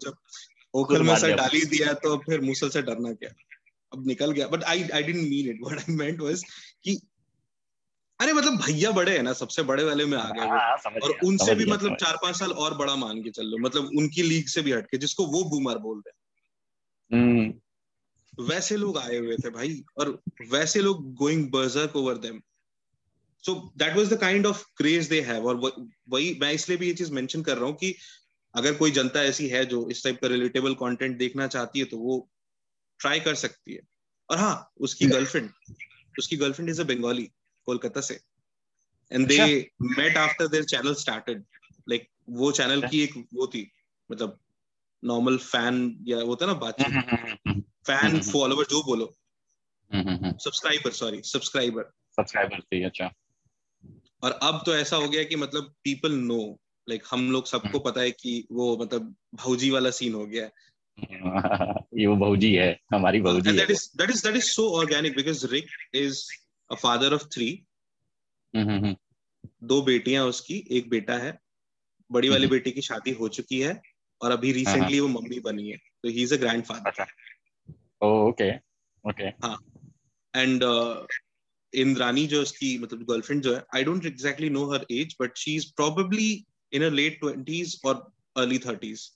ओखल 0.74 1.02
में 1.02 1.16
सर 1.16 1.48
दिया। 1.50 1.64
दिया 1.64 1.92
तो 1.92 2.16
फिर 2.16 2.40
मुसल 2.40 2.68
से 2.68 2.82
डरना 2.82 3.12
क्या? 3.12 3.30
अब 3.94 4.06
निकल 4.06 4.32
गया। 4.32 4.48
But 4.48 4.64
I 4.64 4.88
I 4.88 5.02
didn't 5.02 5.28
mean 5.28 5.50
it 5.50 5.58
what 5.62 5.78
I 5.78 5.94
meant 5.94 6.20
was 6.20 6.44
कि 6.84 7.00
अरे 8.20 8.32
मतलब 8.32 8.56
भैया 8.56 8.90
बड़े 8.90 9.16
हैं 9.16 9.22
ना 9.22 9.32
सबसे 9.32 9.62
बड़े 9.62 9.84
वाले 9.84 10.04
में 10.04 10.18
आ 10.18 10.30
गए 10.30 10.46
हाँ, 10.46 10.76
और 11.02 11.10
उनसे 11.24 11.54
भी 11.54 11.66
मतलब 11.66 11.96
चार 11.96 12.16
पाँच 12.16 12.36
साल 12.36 12.52
और 12.52 12.74
बड़ा 12.74 12.96
मान 12.96 13.22
के 13.22 13.30
चल 13.30 13.46
लो। 13.46 13.58
मतलब 13.58 13.90
उनकी 13.98 14.22
लीग 14.22 14.46
से 14.46 14.62
भी 14.62 14.72
हटके 14.72 14.98
जिसको 14.98 15.26
वो 15.26 15.44
बूमर 15.44 15.78
बोल 15.78 16.02
रहे 16.06 17.18
हम्म, 17.18 17.40
हैं 17.40 18.48
वैसे 18.48 18.76
लोग 18.76 18.98
आए 18.98 19.16
हुए 19.16 19.36
थे 19.36 19.50
भाई 19.50 19.84
और 19.98 20.22
वैसे 20.50 20.80
लोग 20.80 21.14
going 21.14 21.50
berserk 21.50 21.96
over 21.96 22.18
them 22.18 22.40
so 23.44 23.72
that 23.76 23.96
was 23.96 24.12
the 24.12 24.18
kind 24.20 24.46
of 24.46 24.64
craze 24.76 25.08
they 25.08 25.20
have 25.20 25.46
और 25.46 25.56
वही 26.08 26.38
मैं 26.40 26.52
इसलिए 26.52 26.78
भी 26.78 26.86
ये 26.86 26.94
चीज़ 26.94 27.12
मेंशन 27.12 27.42
कर 27.42 27.56
रहा 27.56 27.66
हूँ 27.66 27.76
कि 27.76 27.94
अगर 28.54 28.74
कोई 28.74 28.90
जनता 28.90 29.22
ऐसी 29.22 29.48
है 29.48 29.64
जो 29.66 29.88
इस 29.90 30.04
टाइप 30.04 30.20
का 30.22 30.28
रिलेटेबल 30.28 30.74
कंटेंट 30.74 31.18
देखना 31.18 31.46
चाहती 31.46 31.78
है 31.78 31.84
तो 31.84 31.98
वो 31.98 32.30
ट्राई 33.00 33.20
कर 33.20 33.34
सकती 33.34 33.74
है। 33.74 33.80
और 34.30 34.38
हाँ 34.38 34.70
उसकी 34.80 35.06
गर्लफ्रेंड 35.06 35.50
उसकी 36.18 36.36
girlfriend 36.36 36.70
is 36.70 36.80
a 36.80 36.84
Bengali 36.84 37.30
Kolkata 37.66 38.00
से। 38.00 38.20
And 39.12 39.26
they 39.28 39.70
met 39.82 40.16
after 40.16 40.48
their 40.48 40.64
channel 40.64 40.94
started 40.94 41.44
like 41.88 42.08
वो 42.28 42.52
चैनल 42.52 42.88
की 42.88 43.02
एक 43.02 43.14
वो 43.34 43.46
थी 43.46 43.70
मतलब 44.12 44.38
नॉर्मल 45.04 45.36
फ़ैन 45.38 45.98
या 46.08 46.18
वो 46.18 46.36
था 46.36 46.46
ना 46.46 46.54
बातचीत। 46.54 46.86
हम्म, 46.86 47.60
फ़ैन 47.60 48.06
हम्म। 48.06 48.20
फॉलोवर 48.20 48.64
जो 48.64 48.82
बोलो। 48.84 49.14
हम्म, 49.92 50.32
सब्सक्राइबर 50.32 50.90
सॉरी 50.90 51.22
सब्सक्राइबर 51.22 51.82
सब्सक्राइबर 52.16 52.60
थी 52.60 52.82
अच्छा। 52.82 53.12
और 54.22 54.32
अब 54.32 54.62
तो 54.66 54.76
ऐसा 54.76 54.96
हो 54.96 55.08
गया 55.08 55.24
कि 55.24 55.36
मतलब 55.36 55.74
पीपल 55.84 56.12
नो 56.12 56.60
लाइक 56.88 57.02
हम 57.10 57.32
लोग 57.32 57.46
सबको 57.46 57.78
पता 57.78 58.00
है 58.00 58.10
कि 58.10 58.48
वो 58.52 58.76
मतलब 58.76 59.14
भौजी 59.34 59.70
वाला 59.70 59.90
सीन 59.90 60.14
हो 60.14 60.26
गया। 60.26 60.50
ये 61.98 62.06
वो 62.06 62.16
भौजी 62.16 62.54
है 62.54 62.80
हमारी 62.94 63.20
भौजी 63.20 63.50
and 63.50 63.60
है। 63.60 63.66
that 63.66 63.76
is 63.76 63.84
that 64.00 64.10
is 64.14 64.22
that 64.26 64.36
is 64.40 64.48
so 64.56 64.64
organic 64.80 65.16
because 65.16 65.44
Of 66.70 66.82
three 67.34 67.66
हम्म, 68.54 68.70
हम्म, 68.70 68.96
दो 69.64 69.82
बेटियाँ 69.82 70.24
उसकी 70.26 70.66
एक 70.70 70.88
बेटा 70.90 71.14
है 71.14 71.38
बड़ी 72.10 72.28
वाली। 72.28 72.46
बेटी 72.46 72.70
की 72.72 72.82
शादी 72.82 73.10
हो 73.10 73.28
चुकी 73.28 73.60
है 73.60 73.82
और 74.20 74.30
अभी 74.30 74.52
रिसेंटली 74.52 75.00
वो 75.00 75.08
मम्मी 75.08 75.40
बनी 75.40 75.70
है 75.70 75.76
तो 75.76 76.08
he 76.08 76.22
is 76.22 76.34
a 76.34 76.36
grandfather 76.64 77.06
okay 78.02 78.50
okay 79.04 79.28
and 80.38 80.64
Indrani 81.74 82.26
जो 82.26 82.42
उसकी 82.42 82.78
मतलब 82.78 83.02
गर्लफ्रेंड 83.02 83.42
जो 83.42 83.54
है 83.54 83.64
I 83.74 83.84
don't 83.84 84.06
exactly 84.06 84.50
know 84.50 84.64
her 84.72 84.86
age 84.90 85.16
but 85.20 85.36
she 85.36 85.54
is 85.56 85.72
probably 85.76 86.46
in 86.72 86.82
late 86.82 87.20
twenties 87.20 87.80
और 87.84 88.12
अर्ली 88.36 88.58
थर्टीज 88.58 89.10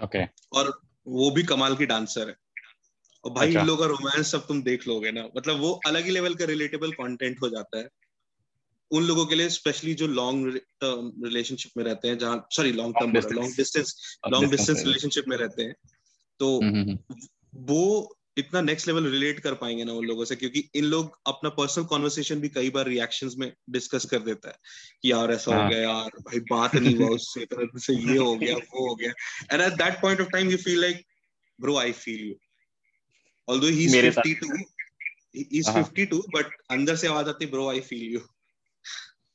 ओके 0.00 0.24
और 0.52 0.80
वो 1.06 1.30
भी 1.30 1.42
कमाल 1.42 1.76
की 1.76 1.86
डांसर 1.86 2.28
है। 2.28 2.36
और 3.24 3.32
भाई 3.32 3.46
अच्छा। 3.46 3.60
इन 3.60 3.66
लोगों 3.66 3.80
का 3.82 3.86
रोमांस 3.86 4.32
सब 4.32 4.46
तुम 4.46 4.62
देख 4.62 4.88
लोगे 4.88 5.12
ना। 5.12 5.28
मतलब 5.36 5.60
वो 5.60 5.80
अलग 5.86 6.04
ही 6.04 6.10
लेवल 6.10 6.34
का 6.34 6.44
रिलेटेबल 6.44 6.92
कंटेंट 6.92 7.42
हो 7.42 7.48
जाता 7.48 7.78
है। 7.78 7.88
उन 8.90 9.04
लोगों 9.04 9.26
के 9.26 9.34
लिए 9.34 9.48
स्पेशली 9.48 9.94
जो 9.94 10.06
लॉन्ग 10.06 10.56
टर्म 10.56 11.12
रिलेशनशिप 11.24 11.72
में 11.76 11.84
रहते 11.84 12.08
हैं 12.08 12.18
जहाँ 12.18 12.46
sorry 12.52 12.72
long 12.72 12.94
term 13.00 13.36
long 13.36 13.56
distance 13.56 14.18
long 14.28 14.50
distance 14.50 14.82
relationship 14.82 15.24
में 15.28 15.36
रहते 15.36 15.62
हैं। 15.62 15.74
तो 16.38 16.60
हम्म, 16.60 16.80
हम्म, 16.80 16.98
वो 17.54 18.16
इतना 18.38 18.60
नेक्स्ट 18.60 18.86
लेवल 18.86 19.06
रिलेट 19.06 19.40
कर 19.40 19.54
पाएँगे 19.54 19.84
ना 19.84 19.92
उन 19.92 20.04
लोगों 20.04 20.24
से 20.24 20.36
क्योंकि 20.36 20.70
इन 20.74 20.84
लोग 20.84 21.18
अपना 21.26 21.50
पर्सनल 21.50 21.84
कॉन्वर्सेशन 21.84 22.40
भी 22.40 22.48
कई 22.48 22.70
बार 22.70 22.86
रिएक्शन 22.86 23.30
में 23.38 23.52
डिस्कस 23.70 24.04
कर 24.04 24.18
देता 24.18 24.48
है 24.48 24.56
कि 25.02 25.12
यार 25.12 25.32
ऐसा 25.32 25.54
हाँ. 25.54 25.64
हो। 25.64 25.70
गया 25.70 25.80
यार 25.80 26.10
भाई 26.18 26.40
बात 26.40 26.74
नहीं 26.74 26.96
हुआ 26.96 27.08
उससे 27.08 27.44
तरह 27.44 27.78
से 27.78 28.12
ये 28.12 28.16
हो 28.18 28.36
गया 28.36 28.56
वो 28.56 28.88
हो 28.88 28.94
गया। 28.94 29.12
And 29.52 29.62
at 29.62 29.72
that 29.72 30.02
point 30.02 30.20
of 30.20 30.28
time 30.28 30.50
you 30.50 30.56
feel 30.56 30.80
like 30.80 31.06
bro 31.60 31.76
I 31.76 31.92
feel 31.92 32.28
you 32.28 32.34
he 33.50 33.84
is 33.84 33.96
52 33.96 34.58
he. 34.58 34.64
Is 35.52 35.70
52 35.70 36.22
but 36.34 36.46
अंदर 36.70 36.96
से 36.96 37.06
आवाज़ 37.06 37.28
आती 37.28 37.46
ब्रो 37.46 37.70
आई 37.70 37.80
फील 37.80 38.12
यू 38.12 38.20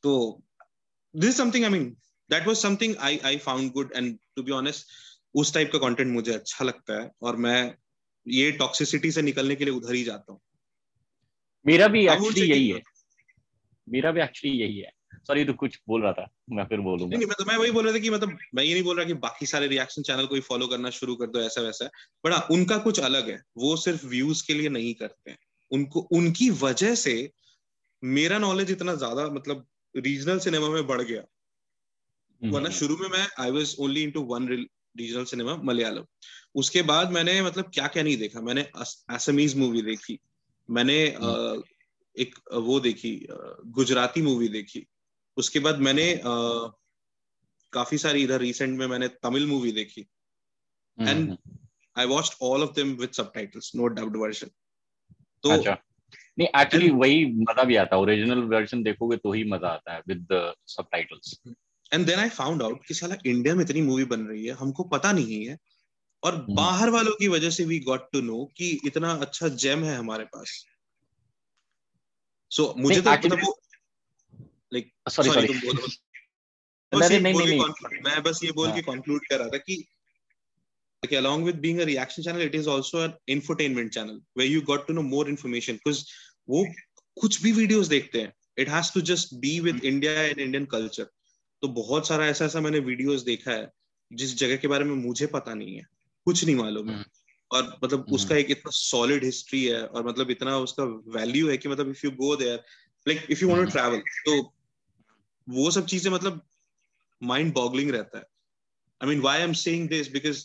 तो 0.03 0.43
this 1.15 1.29
is 1.29 1.37
something 1.37 1.63
I 1.63 1.69
mean 1.71 1.97
that 2.29 2.47
was 2.47 2.57
something 2.57 2.95
I 2.97 3.17
I 3.17 3.37
found 3.37 3.71
good 3.71 3.93
and 3.95 4.19
to 4.35 4.43
be 4.43 4.51
honest 4.51 4.87
उस 5.35 5.53
type 5.53 5.71
का 5.71 5.79
content 5.79 6.13
मुझे 6.13 6.33
अच्छा 6.33 6.65
लगता 6.65 7.01
है 7.01 7.11
और 7.21 7.35
मैं 7.35 7.75
ये 8.27 8.51
टॉक्सिसिटी 8.51 9.11
से 9.11 9.21
निकलने 9.21 9.55
के 9.55 9.65
लिए 9.65 9.73
उधर 9.73 9.93
ही 9.93 10.03
जाता 10.03 10.33
हूँ। 10.33 10.41
मेरा 11.65 11.87
भी 11.87 12.07
एक्चुअली 12.07 12.49
यही 12.49 12.69
है। 12.69 12.81
मेरा 13.89 14.11
भी 14.11 14.21
एक्चुअली 14.21 14.57
यही 14.57 14.79
है। 14.79 14.91
सॉरी 15.27 15.45
तू 15.45 15.53
कुछ 15.53 15.79
बोल 15.87 16.01
रहा 16.01 16.11
था 16.13 16.27
मैं 16.49 16.63
फिर 16.63 16.79
बोलूँगा। 16.79 17.17
नहीं, 17.17 17.27
मैं 17.27 17.35
तो 17.39 17.45
मैं 17.45 17.57
वही 17.57 17.71
बोल 17.71 17.85
रहा 17.85 17.93
था 17.93 17.99
कि 17.99 18.09
मतलब 18.09 18.37
मैं 18.55 18.63
ये 18.63 18.73
नहीं 18.73 18.83
बोल 18.83 18.97
रहा 18.97 19.05
कि 19.05 19.13
बाकी 19.13 19.45
सारे 19.45 19.67
रिएक्शन 19.67 20.01
चैनल 20.01 20.25
को 20.25 20.35
ही 20.35 20.41
फॉलो 20.41 20.67
करना 20.67 20.89
शुरू 20.89 21.15
कर 21.15 21.27
दो 21.27 21.39
ऐसा 21.39 21.61
वैसा। 21.61 21.85
बट 22.25 22.33
हाँ 22.33 22.47
उनका 22.51 22.77
कुछ 22.77 22.99
अलग 22.99 23.29
है। 23.29 23.41
वो 23.57 23.75
सिर्फ़ 23.75 24.05
व्यूज़ 24.05 24.47
के 24.47 24.53
लिए 24.53 24.69
नहीं 24.69 24.93
करते 24.93 25.31
हैं। 25.31 25.37
उनको 25.71 25.99
उनकी 25.99 26.49
वजह 26.49 26.95
से 26.95 27.31
मेरा 28.03 28.37
नॉलेज 28.37 28.71
इतना 28.71 28.95
ज़्यादा 28.95 29.27
मतलब 29.29 29.65
रीजनल 29.95 30.39
सिनेमा 30.39 30.69
में 30.69 30.87
बढ़ 30.87 31.01
गया। 31.01 31.21
हम्म, 31.21 32.53
वरना 32.53 32.67
हम्म। 32.67 32.77
शुरू 32.77 32.97
में 32.97 33.09
मैं 33.09 33.27
I 33.39 33.51
was 33.51 33.75
only 33.79 34.03
into 34.11 34.21
one 34.21 34.47
regional 34.97 35.23
cinema 35.23 35.55
Malayalam 35.55 36.05
उसके 36.55 36.81
बाद 36.81 37.11
मैंने 37.11 37.41
मतलब 37.41 37.71
क्या 37.73 37.87
क्या 37.87 38.03
नहीं 38.03 38.17
देखा? 38.17 38.41
मैंने 38.41 38.67
असमीज 39.09 39.57
मूवी 39.57 39.81
देखी। 39.81 40.19
मैंने 40.69 41.15
uh, 41.23 41.61
एक 42.19 42.35
वो 42.53 42.79
देखी 42.79 43.27
गुजराती 43.65 44.21
मूवी 44.21 44.47
देखी। 44.47 44.87
उसके 45.37 45.59
बाद 45.59 45.79
मैंने 45.79 46.05
uh, 46.15 46.71
काफ़ी 47.73 47.97
सारी 47.97 48.23
इधर 48.23 48.39
रिसेंट 48.39 48.77
में 48.79 48.85
मैंने 48.87 49.07
तमिल 49.23 49.45
मूवी 49.47 49.71
देखी। 49.71 50.01
And 50.97 51.37
I 51.95 52.05
watched 52.05 52.33
all 52.41 52.63
of 52.63 52.71
them 52.75 52.95
with 52.95 53.11
subtitles 53.11 53.71
no 53.75 53.87
dubbed 53.89 54.17
version 54.17 54.49
तो 55.43 55.49
अच्छा। 55.49 55.77
नहीं 56.39 56.47
एक्चुअली 56.61 56.89
वही 56.91 57.25
मज़ा 57.41 57.63
भी 57.63 57.75
आता 57.75 57.95
है। 57.95 58.01
ओरिजिनल 58.01 58.41
वर्जन 58.53 58.83
देखोगे 58.83 59.17
तो 59.17 59.31
ही 59.33 59.43
मज़ा 59.51 59.69
आता 59.69 59.93
है 59.93 60.01
with 60.07 60.27
subtitles 60.67 61.39
and 61.91 62.05
then 62.05 62.19
I 62.19 62.29
found 62.29 62.63
out 62.63 62.85
कि 62.87 62.93
साला 62.93 63.15
इंडिया 63.25 63.55
में 63.55 63.63
इतनी 63.63 63.81
मूवी 63.81 64.05
बन 64.05 64.21
रही 64.27 64.45
है 64.45 64.53
हमको 64.53 64.83
पता 64.83 65.11
नहीं 65.11 65.45
है। 65.45 65.57
और 66.23 66.35
hmm. 66.35 66.55
बाहर 66.55 66.89
वालों 66.89 67.11
की 67.11 67.27
वजह 67.27 67.49
से 67.49 67.65
वी 67.65 67.79
गॉट 67.79 68.07
टू 68.11 68.21
नो 68.21 68.43
कि 68.57 68.69
इतना 68.85 69.11
अच्छा 69.21 69.47
जेम 69.63 69.83
है 69.83 69.95
हमारे 69.95 70.23
पास। 70.25 70.63
सो 72.51 72.63
so, 72.63 72.77
मुझे 72.77 73.01
तो 73.01 73.11
मतलब 73.11 73.39
वो 73.43 73.59
लाइक 74.73 74.93
सॉरी 75.09 75.29
सॉरी 75.29 75.47
तुम 75.47 75.59
बोलो। 75.59 75.87
नहीं, 77.09 77.19
नहीं, 77.19 77.33
नहीं, 77.33 77.59
मैं 78.03 78.23
बस 78.23 78.39
ये 78.43 78.51
बोल 78.51 78.71
के 78.71 78.81
कंक्लूड। 78.81 79.27
कर 79.29 79.39
रहा 79.39 79.47
था 79.47 79.57
कि 79.57 79.87
okay, 81.05 81.23
along 81.23 81.45
with 81.45 81.61
being 81.61 81.79
a 81.79 81.85
reaction 81.85 82.25
channel, 82.27 82.51
it 82.51 82.55
is 82.55 82.67
also 82.67 83.07
an 83.07 83.11
infotainment 83.29 83.91
channel 83.91 84.19
where 84.37 84.51
you 84.55 84.65
got 84.69 84.85
to 84.87 84.93
know 84.93 85.13
more 85.13 85.35
information 85.35 85.71
because 85.71 86.03
वो 86.49 86.67
कुछ 87.21 87.43
भी 87.43 87.51
वीडियोस 87.51 87.87
देखते 87.87 88.21
हैं। 88.21 88.33
It 88.57 88.69
has 88.69 88.93
to 88.93 89.01
just 89.01 89.33
be 89.33 89.59
with 89.59 89.85
India 89.85 90.11
and 90.11 90.39
Indian 90.39 90.65
culture 90.65 91.03
तो 91.61 91.67
बहुत 91.67 92.07
सारा 92.07 92.27
ऐसा 92.27 92.45
ऐसा 92.45 92.61
मैंने 92.61 92.79
वीडियोस 92.79 93.21
देखा 93.21 93.51
है 93.51 93.71
जिस 94.13 94.37
जगह 94.37 94.57
के 94.57 94.67
बारे 94.67 94.83
में 94.83 94.95
मुझे 94.95 95.25
पता 95.25 95.53
नहीं 95.53 95.75
है। 95.75 95.83
कुछ 96.25 96.45
नहीं 96.45 96.55
मालूम 96.55 96.89
है। 96.89 96.95
हम्म। 96.95 97.05
और 97.51 97.79
मतलब 97.83 97.99
हम्म। 97.99 98.15
उसका 98.15 98.35
एक 98.35 98.51
इतना 98.51 98.71
सॉलिड 98.73 99.23
हिस्ट्री 99.23 99.65
है 99.65 99.85
और 99.85 100.07
मतलब 100.07 100.31
इतना 100.31 100.57
उसका 100.57 100.83
वैल्यू 101.07 101.49
है 101.49 101.57
कि 101.57 101.69
मतलब 101.69 101.89
if 101.89 102.01
you 102.05 102.11
go 102.11 102.35
there 102.35 102.63
like 103.07 103.27
if 103.29 103.41
you 103.41 103.49
want 103.49 103.65
to 103.65 103.71
travel 103.71 103.97
तो 103.97 104.53
वो 105.47 105.69
सब 105.71 105.85
चीज़ें 105.85 106.11
मतलब 106.11 106.41
माइंड 107.21 107.53
बॉगलिंग 107.53 107.91
रहता 107.91 108.17
है। 108.17 108.25
I 109.01 109.09
mean 109.09 109.21
why 109.21 109.41
am 109.41 109.53
saying 109.53 109.87
this 109.89 110.11
because 110.11 110.43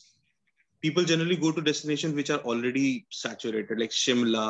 people 0.82 1.04
generally 1.04 1.36
go 1.36 1.50
to 1.50 1.60
destination 1.60 2.12
which 2.12 2.30
are 2.30 2.38
already 2.52 3.04
saturated 3.12 3.78
like 3.78 3.92
Shimla 3.92 4.46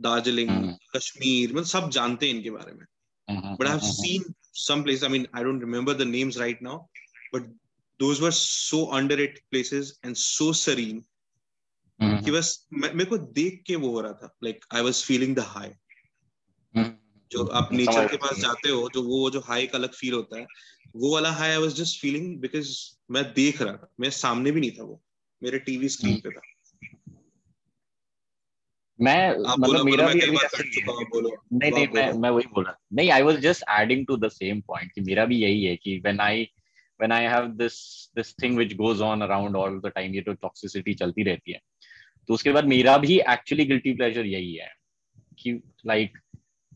Darjeeling 0.00 0.50
Kashmir 0.96 1.52
मतलब 1.52 1.66
सब 1.66 1.90
जानते 1.90 2.28
हैं 2.28 2.34
इनके 2.34 2.50
बारे 2.50 2.72
में। 2.72 2.84
But 3.28 3.66
I 3.66 3.78
seen 3.82 4.34
some 4.58 4.82
place 4.82 5.02
I 5.04 5.10
mean 5.10 5.26
I 5.36 5.44
don't 5.44 5.62
remember 5.62 5.94
the 5.94 6.02
names 6.02 6.38
right 6.38 6.62
now 6.62 6.78
but 7.34 7.42
though 8.00 8.30
so 8.30 8.84
under 8.96 9.20
it 9.20 9.38
places 9.50 9.92
and 10.04 10.16
so 10.16 10.52
serene 10.52 11.04
कि 12.00 12.30
बस 12.30 12.68
मेरे 12.72 13.04
को 13.04 13.18
देख 13.18 13.62
के 13.66 13.76
वो 13.76 13.90
हो 13.92 14.00
रहा 14.00 14.12
था 14.12 14.34
like 14.44 14.64
I 14.74 14.82
was 14.82 15.04
feeling 15.04 15.34
the 15.36 15.38
high 15.38 15.68
जो 17.30 17.44
आप 17.44 17.72
नेचर 17.72 18.08
के 18.08 18.16
पास 18.16 18.38
जाते 18.38 18.68
हो 18.68 18.90
जो 18.94 19.02
वो 19.02 19.30
जो 19.30 19.40
हाई 19.40 19.66
का 19.66 19.78
अलग 19.78 19.92
फील 19.92 20.12
होता 20.12 20.38
है 20.38 20.46
वो 20.96 21.14
वाला 21.14 21.30
high 21.30 21.50
I 21.50 21.56
was 21.56 21.74
just 21.74 22.00
feeling 22.00 22.40
because 22.40 22.96
मैं 23.10 23.24
देख 23.24 23.62
रहा 23.62 23.72
था 23.72 23.92
मेरे 24.00 24.10
सामने 24.10 24.50
भी 24.50 24.60
नहीं 24.60 24.70
था 24.70 24.84
वो 24.84 25.02
मेरे 25.42 25.58
टीवी 25.58 25.88
स्क्रीन 25.88 26.20
पे 26.20 26.30
था। 26.30 26.40
मैं 29.00 29.38
मतलब 29.58 29.84
मेरा 29.84 30.06
भी 30.06 30.20
अभी 30.20 30.36
नहीं 31.52 31.72
नहीं 31.72 31.88
मैं 31.94 32.12
मैं 32.12 32.30
वही 32.30 32.46
बोल 32.46 32.64
रहा 32.64 32.78
नहीं 32.92 33.10
I 33.10 33.22
was 33.22 33.36
just 33.36 33.64
adding 33.70 34.06
to 34.06 34.16
the 34.16 34.28
same 34.28 34.60
point 34.60 34.92
कि 34.92 35.00
मेरा 35.00 35.24
भी 35.24 35.36
यही 35.36 35.64
है 35.64 35.76
कि 35.76 35.98
when 35.98 36.20
I 36.20 36.42
when 37.00 37.12
I 37.12 37.24
have 37.24 37.46
this 37.46 37.72
this 38.16 38.34
thing 38.42 38.56
which 38.56 38.74
goes 38.74 39.00
on 39.00 39.20
around 39.20 39.56
all 39.56 39.80
the 39.80 39.86
time 39.86 40.14
ये 40.14 40.20
तो 40.20 40.32
टॉक्सिसिटी 40.32 40.94
चलती 40.94 41.22
रहती 41.22 41.52
है। 41.52 41.60
तो 42.28 42.34
उसके 42.34 42.52
बाद 42.52 42.64
मेरा 42.64 42.98
भी 42.98 43.18
एक्चुअली 43.20 43.64
गिल्टी 43.64 43.92
प्लेजर 43.92 44.26
यही 44.26 44.54
है 44.54 44.72
कि 45.38 45.52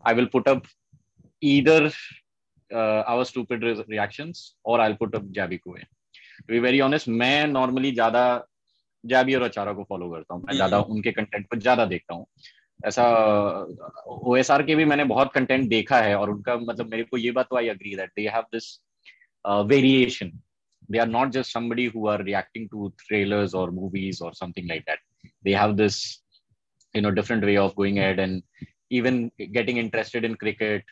like 0.05 0.09
I 0.09 0.15
will 0.15 0.27
put 0.33 0.49
up 0.49 0.63
either 1.43 1.91
our 2.75 3.25
stupid 3.25 3.65
reactions 3.65 4.55
और 4.67 4.81
आई 4.81 4.89
विल 4.89 4.97
पुट 4.97 5.15
अप 5.15 5.25
जैबी 5.25 5.57
कोए 5.57 5.81
टू 5.81 6.53
बी 6.53 6.59
वेरी 6.59 6.81
ऑनेस्ट 6.81 7.09
मैं 7.09 7.47
नॉर्मली 7.47 7.93
ज़्यादा 7.93 8.47
जैबी 9.05 9.35
और 9.35 9.43
अचारा 9.43 9.73
को 9.73 9.85
फॉलो 9.85 10.11
करता 10.11 10.35
हूँ। 10.35 10.43
मैं 10.47 10.55
ज़्यादा 10.55 10.77
हम्म। 10.77 10.93
उनके 10.93 11.13
कंटेंट 11.13 11.47
को 11.47 11.57
ज़्यादा 11.57 11.85
देखता 11.85 12.15
हूँ। 12.15 12.27
ऐसा 12.87 13.05
ओ 14.07 14.37
एस 14.37 14.51
आर 14.51 14.63
के 14.63 14.75
भी 14.75 14.85
मैंने 14.85 15.05
बहुत 15.05 15.33
कंटेंट 15.33 15.69
देखा 15.69 16.01
है 16.01 16.15
और 16.17 16.31
उनका 16.31 16.57
मतलब 16.57 16.91
मेरे 16.91 17.03
को 17.05 17.17
ये 17.17 17.31
बात 17.31 17.47
तो 17.51 17.57
I 17.57 17.69
agree 17.69 17.95
that 17.97 18.11
they 18.17 18.29
have 18.29 18.43
this 18.55 18.79
variation 19.45 20.33
they 20.93 20.99
are 20.99 21.07
not 21.07 21.31
just 21.33 21.53
somebody 21.53 21.87
who 21.87 22.09
are 22.09 22.19
reacting 22.19 22.69
to 22.69 22.93
trailers 23.09 23.55
or 23.55 23.71
movies 23.71 24.21
or 24.21 24.33
something 24.35 24.67
like 24.67 24.85
that. 24.87 24.99
They 25.45 25.53
have 25.53 25.77
this 25.77 26.23
you 26.95 27.03
know 27.03 27.13
different 27.13 27.45
way 27.45 27.57
of 27.57 27.77
going 27.77 27.99
ahead 27.99 28.19
and 28.19 28.43
even 28.91 29.31
getting 29.57 29.79
interested 29.79 30.25
in 30.25 30.35
cricket 30.45 30.83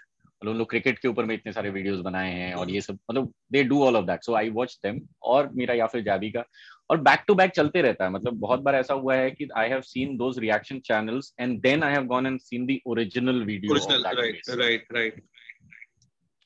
मतलब 0.42 0.52
उन 0.52 0.58
लोग 0.58 0.68
cricket 0.70 0.98
के 0.98 1.08
ऊपर 1.08 1.24
में 1.24 1.34
इतने 1.34 1.52
सारे 1.52 1.70
videos 1.70 2.00
बनाए 2.00 2.32
हैं 2.32 2.52
और 2.54 2.70
ये 2.70 2.80
सब 2.80 2.98
मतलब 3.10 3.32
they 3.52 3.62
do 3.64 3.82
all 3.84 3.96
of 3.96 4.04
that 4.06 4.24
so 4.24 4.34
I 4.34 4.50
watch 4.50 4.78
them 4.84 5.00
और 5.22 5.48
मेरा 5.54 5.74
या 5.74 5.86
फिर 5.86 6.02
जाबी 6.02 6.30
का 6.30 6.44
और 6.90 7.00
बैक 7.00 7.24
टू 7.28 7.34
बैक 7.34 7.50
चलते 7.50 7.82
रहता 7.82 8.04
है। 8.04 8.10
मतलब 8.10 8.34
बहुत 8.34 8.60
बार 8.60 8.74
ऐसा 8.74 8.94
हुआ 8.94 9.14
है 9.14 9.30
कि 9.30 9.48
I 9.56 9.68
have 9.68 9.80
seen 9.80 10.16
those 10.16 10.38
reaction 10.38 10.78
channels 10.78 11.34
and 11.40 11.60
then 11.60 11.82
I 11.82 11.92
have 11.92 12.04
gone 12.04 12.26
and 12.26 12.38
seen 12.40 12.66
the 12.66 12.78
original 12.86 13.42
video 13.44 13.74
right 13.74 14.50
right 14.50 14.92
right 14.92 15.20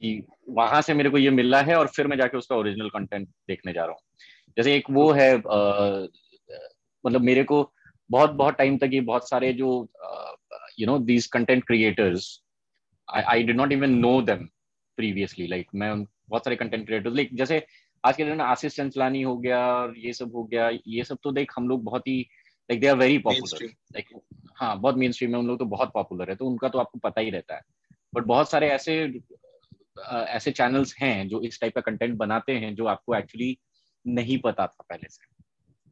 कि 0.02 0.22
वहाँ 0.48 0.80
से 0.82 0.94
मेरे 0.94 1.10
को 1.10 1.18
ये 1.18 1.30
मिला 1.30 1.60
है 1.62 1.76
और 1.76 1.86
फिर 1.86 2.06
मैं 2.06 2.16
जाके 2.16 2.36
उसका 2.36 2.56
ओरिजिनल 2.56 2.88
कंटेंट 2.88 3.28
देखने 3.48 3.72
जा 3.72 3.84
रहा 3.84 3.92
हूँ। 3.92 4.00
जैसे 4.56 4.74
एक 4.76 4.90
वो 4.90 5.10
है 5.12 5.30
आ, 5.36 6.06
मतलब 7.06 7.20
मेरे 7.20 7.44
को 7.44 7.72
बहुत 8.10 8.30
बहुत 8.30 8.54
टाइम 8.54 8.78
तक 8.78 8.90
ये 8.92 9.00
बहुत 9.00 9.28
सारे 9.28 9.52
जो 9.52 9.90
you 10.82 10.86
know 10.86 10.98
these 10.98 11.26
content 11.26 11.64
creators 11.64 12.42
I 13.08 13.42
did 13.42 13.56
not 13.56 13.72
even 13.72 13.90
know 13.90 14.20
them 14.22 14.48
previously 14.98 15.46
like 15.46 15.68
मैं 15.74 16.04
बहुत 16.04 16.44
सारे 16.44 16.56
कंटेंट 16.56 16.86
क्रिएटर्स 16.86 17.14
लाइक 17.14 17.34
जैसे 17.34 17.66
आज 18.04 18.16
के 18.16 18.24
दिन 18.24 18.40
आशीष 18.40 18.76
चंचलानी 18.76 19.22
हो 19.22 19.36
गया 19.36 19.58
और 19.66 19.98
ये 19.98 20.12
सब 20.12 20.34
हो 20.34 20.44
गया 20.44 20.70
ये 20.86 21.04
सब 21.04 21.18
तो 21.22 21.32
देख 21.32 21.52
हम 21.56 21.68
लोग 21.68 21.84
बहुत 21.84 22.08
ही 22.08 22.20
like 22.70 22.80
they 22.80 22.86
are 22.86 22.96
very 22.96 23.18
popular 23.18 23.64
like 23.64 24.08
हाँ 24.56 24.80
बहुत 24.80 24.96
मेन 24.96 25.12
स्ट्रीम 25.12 25.32
में 25.32 25.38
उन 25.38 25.46
लोग 25.46 25.58
तो 25.58 25.64
बहुत 25.64 25.90
पॉपुलर 25.94 26.30
है 26.30 26.36
तो 26.36 26.46
उनका 26.46 26.68
तो 26.68 26.78
आपको 26.78 26.98
पता 26.98 27.20
ही 27.20 27.30
रहता 27.30 27.54
है। 27.54 27.62
बट 28.14 28.22
बहुत 28.22 28.50
सारे 28.50 28.68
ऐसे 28.68 29.20
ऐसे 30.08 30.50
चैनल्स 30.50 30.96
हैं 30.96 31.28
जो 31.28 31.40
इस 31.40 31.60
टाइप 31.60 31.74
का 31.74 31.80
कंटेंट 31.80 32.14
बनाते 32.16 32.52
हैं 32.52 32.74
जो 32.74 32.86
आपको 32.86 33.14
एक्चुअली 33.14 33.58
नहीं 34.06 34.38
पता 34.38 34.66
था 34.66 34.84
पहले 34.88 35.08
से। 35.08 35.26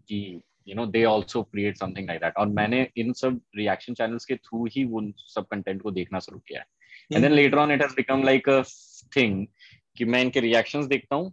कि 0.09 0.41
you 0.67 0.75
know 0.77 0.87
they 0.87 1.05
also 1.05 1.43
create 1.43 1.77
something 1.79 2.07
like 2.09 2.21
that 2.21 2.37
और 2.39 2.49
मैंने 2.51 2.87
इन 2.97 3.13
सब 3.13 3.41
रिएक्शन 3.57 3.95
चैनल्स 3.95 4.25
के 4.25 4.37
थ्रू 4.37 4.65
ही 4.67 4.85
वो 4.85 5.03
सब 5.27 5.47
कंटेंट 5.51 5.83
को 5.83 5.91
देखना 5.91 6.19
शुरू 6.19 6.39
किया 6.39 6.61
है। 6.61 6.67
And 7.13 7.23
then 7.23 7.33
later 7.33 7.59
on 7.59 7.73
it 7.73 7.83
has 7.83 7.95
become 7.97 8.23
like 8.25 8.49
a 8.49 8.63
thing 9.17 9.47
कि 9.97 10.05
मैं 10.05 10.21
इनके 10.23 10.41
रिएक्शंस 10.41 10.87
देखता 10.87 11.17
हूँ 11.17 11.33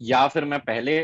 या 0.00 0.26
फिर 0.28 0.44
मैं 0.44 0.58
पहले 0.60 1.00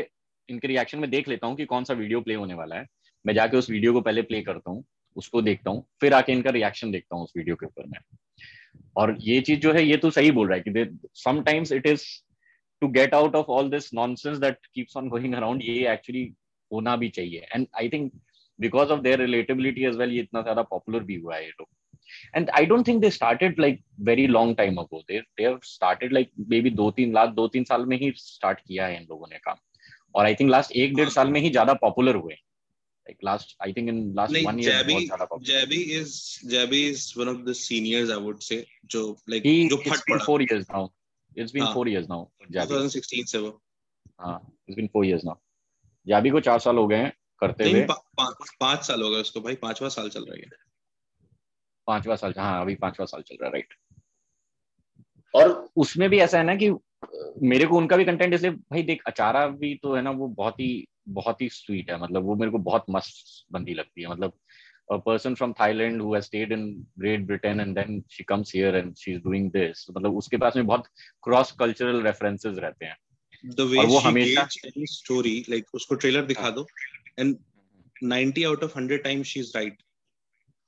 इनके 0.49 0.67
रिएक्शन 0.67 0.99
में 0.99 1.09
देख 1.09 1.27
लेता 1.27 1.47
हूँ 1.47 1.55
कि 1.55 1.65
कौन 1.65 1.83
सा 1.83 1.93
वीडियो 1.93 2.21
प्ले 2.21 2.33
होने 2.35 2.53
वाला 2.53 2.75
है। 2.75 2.85
मैं 3.25 3.33
जाके 3.33 3.57
उस 3.57 3.69
वीडियो 3.69 3.93
को 3.93 4.01
पहले 4.01 4.21
प्ले 4.21 4.41
करता 4.41 4.71
हूँ 4.71 4.83
उसको 5.15 5.41
देखता 5.41 5.71
हूँ 5.71 5.85
फिर 6.01 6.13
आके 6.13 6.31
इनका 6.31 6.49
रिएक्शन 6.49 6.91
देखता 6.91 7.15
हूँ 7.15 7.23
उस 7.23 7.33
वीडियो 7.37 7.55
के 7.55 7.65
ऊपर 7.65 7.85
मैं। 7.85 7.99
और 8.97 9.15
ये 9.21 9.39
चीज़ 9.41 9.59
जो 9.59 9.73
है 9.73 9.83
ये 9.85 9.97
तो 9.97 10.09
सही 10.11 10.31
बोल 10.31 10.47
रहा 10.47 10.57
है 10.57 10.63
कि 10.67 10.99
sometimes 11.15 11.71
it 11.71 11.87
is 11.87 12.03
to 12.81 12.87
get 12.89 13.13
out 13.13 13.35
of 13.35 13.47
all 13.51 13.69
this 13.69 13.93
nonsense 13.93 14.37
that 14.37 14.65
keeps 14.73 14.97
on 14.97 15.09
going 15.09 15.33
around 15.35 15.61
ये 15.63 15.93
एक्चुअली 15.93 16.23
होना 16.73 16.95
भी 16.95 17.09
चाहिए। 17.09 17.47
And 17.53 17.67
I 17.79 17.89
think 17.89 18.11
because 18.59 18.89
of 18.91 19.01
their 19.01 19.19
relatability 19.21 19.85
as 19.85 19.95
well 19.97 20.11
ये 20.11 20.21
इतना 20.21 20.41
ज़्यादा 20.41 20.61
पॉपुलर 20.71 21.03
भी 21.03 21.15
हुआ 21.15 21.35
है 21.35 21.43
ये 21.43 21.49
लोग। 21.49 21.67
And 22.35 22.49
I 22.49 22.65
don't 22.65 22.87
think 22.87 23.01
they 23.01 23.09
started 23.11 23.59
like 23.59 23.81
very 24.09 24.27
long 24.27 24.57
time 24.57 24.77
ago 24.81 25.03
they 25.07 25.19
they 25.19 25.43
have 25.43 25.59
started 25.65 26.13
like 26.13 26.31
maybe 26.61 26.69
दो 26.81 26.89
तीन 26.97 27.13
लाख 27.13 27.29
दो 27.35 27.47
तीन 27.55 27.63
साल 27.71 27.85
में 27.85 27.97
ही 27.99 28.11
स्टार्ट 28.17 28.59
किया 28.67 28.87
है 28.87 29.01
इन 29.01 29.07
लोगों 29.09 29.27
ने 29.31 29.37
काम। 29.45 29.57
और 30.15 30.25
आई 30.25 30.35
थिंक 30.35 30.49
लास्ट 30.49 30.71
एक 30.83 30.95
डेढ़ 30.95 31.09
साल 31.09 31.31
में 31.31 31.39
ही 31.41 31.49
ज़्यादा 31.49 31.73
पॉपुलर 31.85 32.15
हुए। 32.15 32.35
Like 33.07 33.21
last 33.25 33.51
i 33.65 33.67
think 33.75 33.89
in 33.91 33.99
last 34.15 34.33
like 34.35 34.45
one 34.45 34.57
year 34.61 34.71
Jabby, 34.71 34.95
popular. 35.09 35.43
Jabby 35.49 35.77
is 35.97 36.15
Jabby 36.53 36.79
is 36.87 37.03
one 37.19 37.29
of 37.31 37.37
the 37.45 37.53
seniors 37.57 38.09
I 38.15 38.17
would 38.23 38.41
say 38.45 38.57
जो 38.93 39.03
like 39.33 39.45
he 39.49 39.53
जो 39.69 39.77
it's 39.77 39.85
फट 39.89 40.01
been 40.09 40.17
पड़ा। 40.17 40.25
four 40.25 40.35
years 40.41 40.65
now. 40.71 40.81
It's 41.31 41.53
been 41.57 41.63
हाँ. 41.65 41.73
four 41.75 41.85
years 41.91 42.09
now 42.09 42.17
Jabby 42.57 42.73
2016 42.73 43.29
से 43.31 43.37
वो। 43.37 43.51
हाँ 44.23 44.35
it's 44.67 44.79
been 44.81 44.91
four 44.97 45.05
years 45.09 45.23
now 45.29 45.37
Jabby 46.07 46.31
को 46.31 46.39
चार 46.39 46.59
साल 46.59 46.77
हो 46.77 46.87
गए 46.87 46.97
हैं 46.97 47.13
करते 47.39 47.71
हुए। 47.71 47.85
पा, 47.85 47.93
पा, 47.93 48.29
पाँच 48.59 48.83
साल 48.83 49.01
हो 49.01 49.09
गए 49.09 49.21
उसको 49.21 49.41
भाई 49.41 49.55
पांचवा 49.55 49.89
साल 49.89 50.09
चल 50.09 50.23
रहा 50.23 50.35
है। 50.35 50.43
पांचवा 51.87 52.15
साल 52.15 52.33
हाँ 52.37 52.61
अभी 52.61 52.75
पांचवा 52.75 53.05
साल 53.05 53.21
चल 53.21 53.35
रहा 53.35 53.47
है 53.47 53.53
राइट 53.53 53.73
और 55.33 55.69
उसमें 55.77 56.09
भी 56.09 56.19
ऐसा 56.19 56.37
है 56.37 56.43
ना 56.43 56.55
कि 56.55 56.71
मेरे 57.47 57.65
को 57.65 57.77
उनका 57.77 57.97
भी 57.97 58.05
कंटेंट 58.05 58.33
इसलिए 58.33 58.51
भाई 58.51 58.83
देख 58.83 59.03
अचारा 59.07 59.47
भी 59.47 59.75
तो 59.75 59.95
है 59.95 60.01
ना 60.01 60.11
वो 60.11 60.27
बहुत 60.27 60.59
ही 60.59 60.87
बहुत 61.09 61.41
ही 61.41 61.49
स्वीट 61.49 61.91
है 61.91 62.01
मतलब 62.01 62.23
वो 62.23 62.35
मेरे 62.35 62.51
को 62.51 62.57
बहुत 62.57 62.85
मस्त 62.89 63.45
बंदी 63.51 63.73
लगती 63.73 64.01
है 64.01 64.07
मतलब 64.07 64.33
a 64.93 64.97
person 64.99 65.35
from 65.35 65.53
Thailand 65.53 66.01
who 66.01 66.13
has 66.15 66.25
stayed 66.25 66.51
in 66.51 66.61
Great 66.99 67.25
Britain 67.27 67.59
and 67.59 67.77
then 67.77 68.03
she 68.07 68.23
comes 68.23 68.49
here 68.49 68.71
and 68.75 68.93
she's 68.97 69.21
doing 69.23 69.49
this 69.55 69.85
मतलब 69.91 70.17
उसके 70.17 70.37
पास 70.37 70.55
में 70.55 70.65
बहुत 70.65 70.87
क्रॉस 71.23 71.51
कल्चरल 71.51 72.01
रेफरेंसेस 72.01 72.57
रहते 72.57 72.85
हैं। 72.85 72.97
The 73.43 73.65
way 73.67 73.85
वो 73.85 73.99
she 73.99 74.07
हमेशा- 74.07 74.47
story 74.85 75.49
like 75.49 75.63
उसको 75.73 75.95
ट्रेलर 75.95 76.25
दिखा 76.25 76.49
दो 76.49 76.67
and 77.19 77.35
90 78.03 78.45
out 78.45 78.63
of 78.63 78.73
100 78.77 79.03
times 79.05 79.27
she's 79.27 79.55
right 79.55 79.75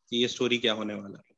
कि 0.09 0.17
ये 0.17 0.27
स्टोरी 0.27 0.57
क्या 0.57 0.73
होने 0.73 0.93
वाला 0.93 1.17
है। 1.17 1.35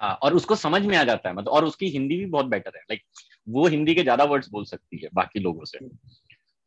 हाँ 0.00 0.14
और 0.14 0.34
उसको 0.34 0.56
समझ 0.56 0.82
में 0.82 0.96
आ 0.96 1.04
जाता 1.04 1.28
है 1.28 1.34
मतलब 1.34 1.48
और 1.48 1.64
उसकी 1.64 1.86
हिंदी 1.86 2.16
भी 2.16 2.26
बहुत 2.26 2.46
बेटर 2.46 2.72
है। 2.76 2.82
लाइक 2.82 3.02
वो 3.48 3.66
हिंदी 3.66 3.94
के 3.94 4.02
ज़्यादा 4.02 4.24
वर्ड्स 4.24 4.48
बोल 4.48 4.64
सकती 4.64 4.98
है 4.98 5.08
बाकी 5.14 5.40
लोगों 5.40 5.64
से। 5.64 5.78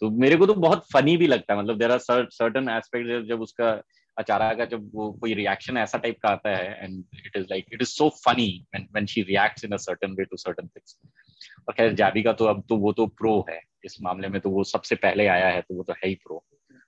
तो 0.02 0.10
मेरे 0.10 0.36
को 0.36 0.46
तो 0.46 0.54
बहुत 0.54 0.86
फनी 0.94 1.18
भी 1.18 1.28
लगता 1.28 1.54
है 1.54 1.60
मतलब 1.60 1.78
देर 1.78 1.92
आर 1.92 2.00
सर्टन 2.00 2.70
एस्पेक्ट 2.70 3.28
जब 3.28 3.42
उसका 3.42 3.84
अचारा 4.18 4.54
का 4.54 4.66
जब 4.66 4.92
वो 4.94 5.12
कोई 5.12 5.34
रिएक्शन 5.34 5.78
ऐसा 5.78 5.98
टाइप 5.98 6.18
का 6.24 6.30
आता 6.30 6.50
है 6.50 6.84
and 6.84 7.04
it 7.26 7.36
is 7.36 7.46
like 7.50 7.66
it 7.74 7.82
is 7.82 7.90
so 7.90 8.10
funny 8.10 8.66
when 8.76 9.06
she 9.06 9.22
reacts 9.22 9.66
in 9.66 9.72
a 9.72 9.78
certain 9.78 10.12
way 10.12 10.26
to 10.26 10.38
certain 10.38 10.68
things 10.68 10.98
और 11.68 11.74
खैर 11.74 11.94
जाबी 11.94 12.24
का 12.24 12.34
तो 12.34 12.46
अब 12.46 12.64
तो 12.70 12.78
वो 12.78 12.94
तो 12.94 13.06
प्रो 13.08 13.46
है। 13.50 13.60
इस 13.86 13.98
मामले 14.02 14.28
में 14.28 14.40
तो 14.42 14.50
वो 14.50 14.64
सबसे 14.64 14.96
पहले 14.96 15.28
आया 15.28 15.48
है 15.48 15.62
तो 15.62 15.76
वो 15.76 15.84
तो 15.84 15.94
है 15.94 16.08
ही 16.10 16.16
प्रो 16.16 16.44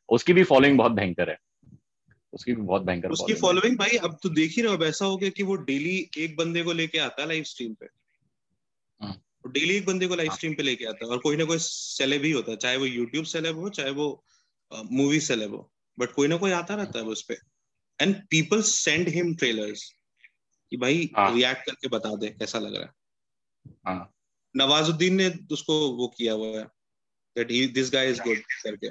उसकी 0.10 0.34
भी 0.34 0.44
फॉलोइंग 0.44 0.78
बहुत 0.78 0.92
भयंकर 0.92 1.30
है। 1.30 1.38
उसकी 2.34 2.54
भी 2.54 2.62
बहुत 2.62 2.82
भयंकर 2.82 3.10
उसकी 3.10 3.34
फॉलोइंग 3.34 3.78
भाई 3.78 3.98
अब 3.98 4.18
तो 4.24 4.30
देख 4.30 4.52
ही 4.52 4.62
रहे 4.62 4.76
हो 4.76 4.86
ऐसा 4.86 5.06
हो 5.06 5.18
गया 5.18 5.30
कि 5.30 5.44
वो 5.44 5.56
डेली 5.56 6.10
एक 6.18 6.36
बंदे 6.38 6.64
को 6.64 6.74
लेके 6.74 7.00
आता 7.00 7.22
है 7.22 7.28
लाइव 7.28 7.44
स्ट्रीम 7.44 7.74
पे। 7.74 7.88
डेली 9.46 9.76
एक 9.76 9.86
बंदे 9.86 10.08
को 10.08 10.16
लाइव 10.16 10.30
हाँ। 10.30 10.36
स्ट्रीम 10.36 10.54
पे 10.54 10.64
लेके 10.64 10.86
आता 10.86 11.06
है 11.06 11.12
और 11.12 11.18
कोई 11.18 11.38
ना 11.38 11.46
कोई 11.46 11.58
सेलेब 11.60 12.24
ही 12.24 12.32
होता 12.32 12.52
है 12.52 12.58
चाहे 12.58 12.78
वो 12.78 12.86
यूट्यूब 12.86 13.26
सेलेब 13.26 13.58
हो 13.58 13.70
चाहे 13.70 13.92
वो 13.92 14.08
मूवी 14.92 15.20
सेलेब 15.20 15.56
हो। 15.56 15.72
बट 16.00 16.12
कोई 16.12 16.28
ना 16.28 16.38
कोई 16.38 16.52
आता 16.52 16.76
रहता 16.76 17.00
है 17.00 17.06
उस 17.06 17.22
पे। 17.24 17.38
And 18.00 18.16
people 18.30 18.62
send 18.62 19.10
him 19.10 19.34
trailers 19.36 19.92
कि 20.72 20.78
भाई 20.78 21.10
हाँ। 21.18 21.34
रिएक्ट 21.36 21.66
करके 21.66 21.88
बता 21.88 22.16
दे 22.16 22.28
कैसा 22.30 22.60
लग 22.60 22.76
रहा 22.76 22.84
है। 22.84 22.94
हाँ। 23.86 24.12
नवाजुद्दीन 24.56 25.16
ने 25.16 25.34
उसको 25.52 25.96
वो 25.96 26.08
किया 26.08 26.34
हुआ 26.34 26.48
है 26.48 26.64
that 27.36 27.52
he 27.52 27.68
this 27.68 27.94
guy 27.94 28.10
is 28.10 28.22
good 28.22 28.38
करके। 28.64 28.88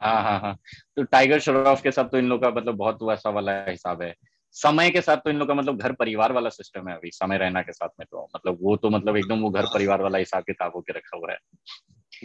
हाँ 0.00 0.22
हाँ 0.22 0.40
हाँ। 0.40 0.56
तो 0.96 1.02
टाइगर 1.02 1.40
श्रॉफ 1.40 1.82
के 1.82 1.90
साथ 1.90 2.04
तो 2.04 2.18
इन 2.18 2.28
लोग 2.28 2.42
का 2.42 2.50
मतलब 2.50 2.74
बहुत 2.74 2.98
वैसा 3.02 3.30
वाला 3.30 3.52
हिसाब 3.68 4.02
है। 4.02 4.14
समय 4.52 4.90
के 4.90 5.00
साथ 5.00 5.16
तो 5.16 5.30
इन 5.30 5.36
लोग 5.36 5.48
का 5.48 5.54
मतलब 5.54 5.78
घर 5.78 5.92
परिवार 5.92 6.32
वाला 6.32 6.48
सिस्टम 6.48 6.88
है 6.88 6.96
अभी 6.96 7.10
समय 7.10 7.38
रहना 7.38 7.62
के 7.62 7.72
साथ 7.72 7.88
में 8.00 8.06
तो। 8.10 8.28
मतलब 8.36 8.58
वो 8.62 8.76
तो 8.76 8.90
मतलब 8.90 9.16
एकदम 9.16 9.40
वो 9.40 9.50
घर। 9.50 9.64
परिवार 9.64 10.02
वाला 10.02 10.18
हिसाब 10.18 10.42
किताब 10.42 10.72
होके 10.74 10.92
रखा 10.92 11.16
हुआ 11.16 11.32
है। 11.32 11.38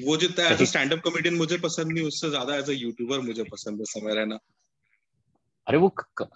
वो 0.05 0.17
जितना 0.17 0.47
as 0.49 0.61
a 0.61 0.65
stand 0.65 0.93
up 0.93 0.99
comedian 0.99 1.35
मुझे 1.35 1.57
पसंद 1.57 1.91
नहीं 1.91 2.05
उससे 2.05 2.29
ज़्यादा 2.29 2.55
एज 2.55 2.69
अ 2.69 2.73
यूट्यूबर 2.73 3.19
मुझे 3.19 3.43
पसंद 3.43 3.79
है 3.79 3.85
समय 3.85 4.15
रहना। 4.15 4.39
अरे 5.67 5.77
वो 5.77 5.89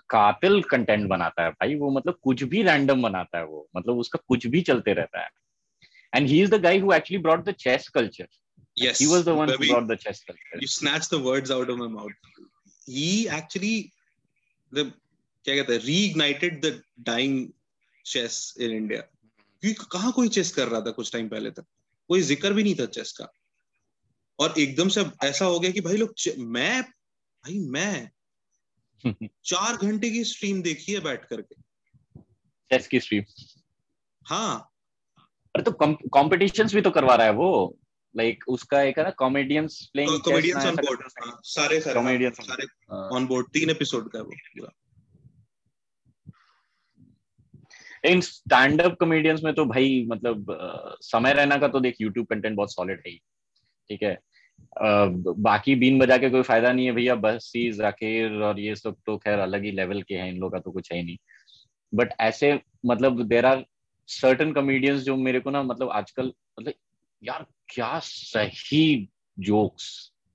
कातिल 0.10 0.62
कंटेंट 0.64 1.08
बनाता 1.10 1.44
है 1.44 1.50
भाई 1.50 1.76
वो 1.76 1.90
मतलब 1.90 2.18
कुछ 2.24 2.44
भी 2.44 2.64
रैंडम 2.64 3.02
बनाता 3.02 3.38
है 3.38 3.46
वो। 3.46 3.68
मतलब 3.78 3.98
उसका 3.98 4.20
कुछ 4.28 4.48
भी 4.48 4.62
चलते 4.62 4.94
रहता 4.94 5.22
है। 5.22 5.30
And 6.16 6.28
he 6.28 6.42
is 6.44 6.52
the 6.52 6.62
guy 6.62 6.80
who 6.80 6.94
actually 6.94 7.22
brought 7.24 7.44
the 7.46 7.52
chess 7.60 7.88
culture 7.96 8.28
yes 8.78 9.00
he 9.00 9.08
was 9.08 9.26
the 9.26 9.34
one 9.34 9.50
who 9.50 9.58
brought 9.58 9.88
the 9.88 9.98
chess 9.98 10.24
culture. 10.24 10.60
you 10.60 10.68
snatched 10.68 11.10
the 11.10 11.20
words 11.20 11.52
out 11.52 11.70
of 11.70 11.78
my 11.78 11.88
mouth. 11.88 12.12
He 12.88 13.28
actually 13.30 13.92
the 14.72 14.84
क्या 15.46 15.56
कहते 15.56 15.74
हैं 15.74 15.82
reignited 15.82 16.62
the 16.62 16.72
dying 17.10 17.54
chess 18.06 18.38
in 18.58 18.72
India. 18.72 19.02
क्योंकि 19.64 19.86
कहाँ 19.92 20.12
कोई 20.12 20.30
chess 20.30 20.52
कर 20.52 20.68
रहा 20.68 20.82
था 20.82 20.92
कुछ 20.92 21.12
टाइम 21.12 21.30
पहले 21.30 21.52
तक? 21.52 21.66
कोई 22.08 22.22
ज़िक्र 22.22 22.54
भी 22.54 22.64
नहीं 22.64 22.76
था 22.76 22.86
चेस 22.86 23.12
का। 23.12 23.32
और 24.40 24.54
एकदम 24.60 24.90
से 24.90 25.06
ऐसा 25.24 25.46
हो 25.46 25.60
गया 25.60 25.72
कि 25.72 25.82
भाई 25.82 25.98
लोग 25.98 26.14
मैं 26.38 26.82
भाई 26.82 27.60
मैं 27.60 28.10
चार 29.46 29.76
घंटे 29.78 30.10
की 30.10 30.24
स्ट्रीम 30.24 30.62
देखी 30.62 30.94
है 30.94 31.00
बैठ 31.00 31.26
करके। 31.26 31.56
चेस 32.72 32.88
की 32.88 33.00
स्ट्रीम 33.00 33.24
हाँ। 34.26 34.77
अरे 35.58 35.64
तो 35.64 35.72
कॉम्पिटिशंस 36.10 36.74
भी 36.76 36.82
तो 36.82 36.92
करवा 36.92 37.16
रहा 37.16 37.26
है 37.28 37.34
वो। 37.34 37.78
लाइक 38.16 38.44
उसका 38.48 38.82
एक 38.82 38.98
है 38.98 39.04
ना 39.04 39.10
comedians 39.10 39.90
playing 39.94 40.20
comedians 40.20 40.66
on 40.66 40.76
board 40.76 41.00
सारे 41.44 41.80
सारे 41.80 42.20
on- 42.20 42.34
सारे 42.34 42.66
हाँ। 42.92 43.10
ऑन 43.10 43.26
बोर्ड 43.28 43.48
तीन 43.48 43.70
एपिसोड 43.70 44.10
का 44.12 44.20
है 44.20 44.24
वो 44.26 44.32
पूरा। 44.32 44.70
इन 48.06 48.22
स्टैंड 48.22 48.82
अप 48.82 48.98
कॉमेडियंस 49.00 49.42
में 49.44 49.54
तो 49.54 49.66
भाई 49.66 50.06
मतलब 50.10 50.58
समय 51.02 51.34
रहना 51.34 51.58
का 51.58 51.68
तो 51.68 51.80
देख 51.80 51.96
यूट्यूब 52.02 52.28
कंटेंट 52.28 52.56
बहुत 52.56 52.74
सॉलिड 52.74 53.02
है 53.08 53.14
ठीक 53.90 54.04
है? 54.04 54.18
बाकी 55.42 55.76
बीन 55.76 56.00
बजा 56.00 56.18
के 56.18 56.30
कोई 56.30 56.42
फ़ायदा 56.42 56.72
नहीं 56.72 56.86
है 56.86 56.92
भैया 56.92 57.16
बस्सी 57.16 57.72
जाकिर 57.72 58.42
और 58.42 58.60
ये 58.60 58.76
सब 58.76 58.96
तो 59.06 59.18
खैर 59.18 59.40
अलग 59.40 59.64
ही 59.64 59.72
लेवल 59.72 60.02
के 60.02 60.16
हैं 60.16 60.30
इन 60.30 60.38
लोग 60.38 60.52
का 60.52 60.60
तो 60.60 60.72
कुछ 60.72 60.92
है 60.92 60.98
ही 60.98 61.04
नहीं। 61.04 61.18
बट 61.94 62.14
ऐसे 62.20 62.60
मतलब 62.86 63.24
देर 63.24 63.46
आर 63.46 63.66
सर्टन 64.08 64.54
कॉमेडियंस 64.54 65.02
जो 65.02 65.16
मेरे 65.16 65.40
को 65.40 65.50
ना 65.50 65.64
मतलब 65.64 65.90
आजकल 65.90 66.34
मतलब 66.60 66.74
यार 67.24 67.46
क्या 67.70 68.00
सही 68.00 69.10
जोक्स 69.40 69.90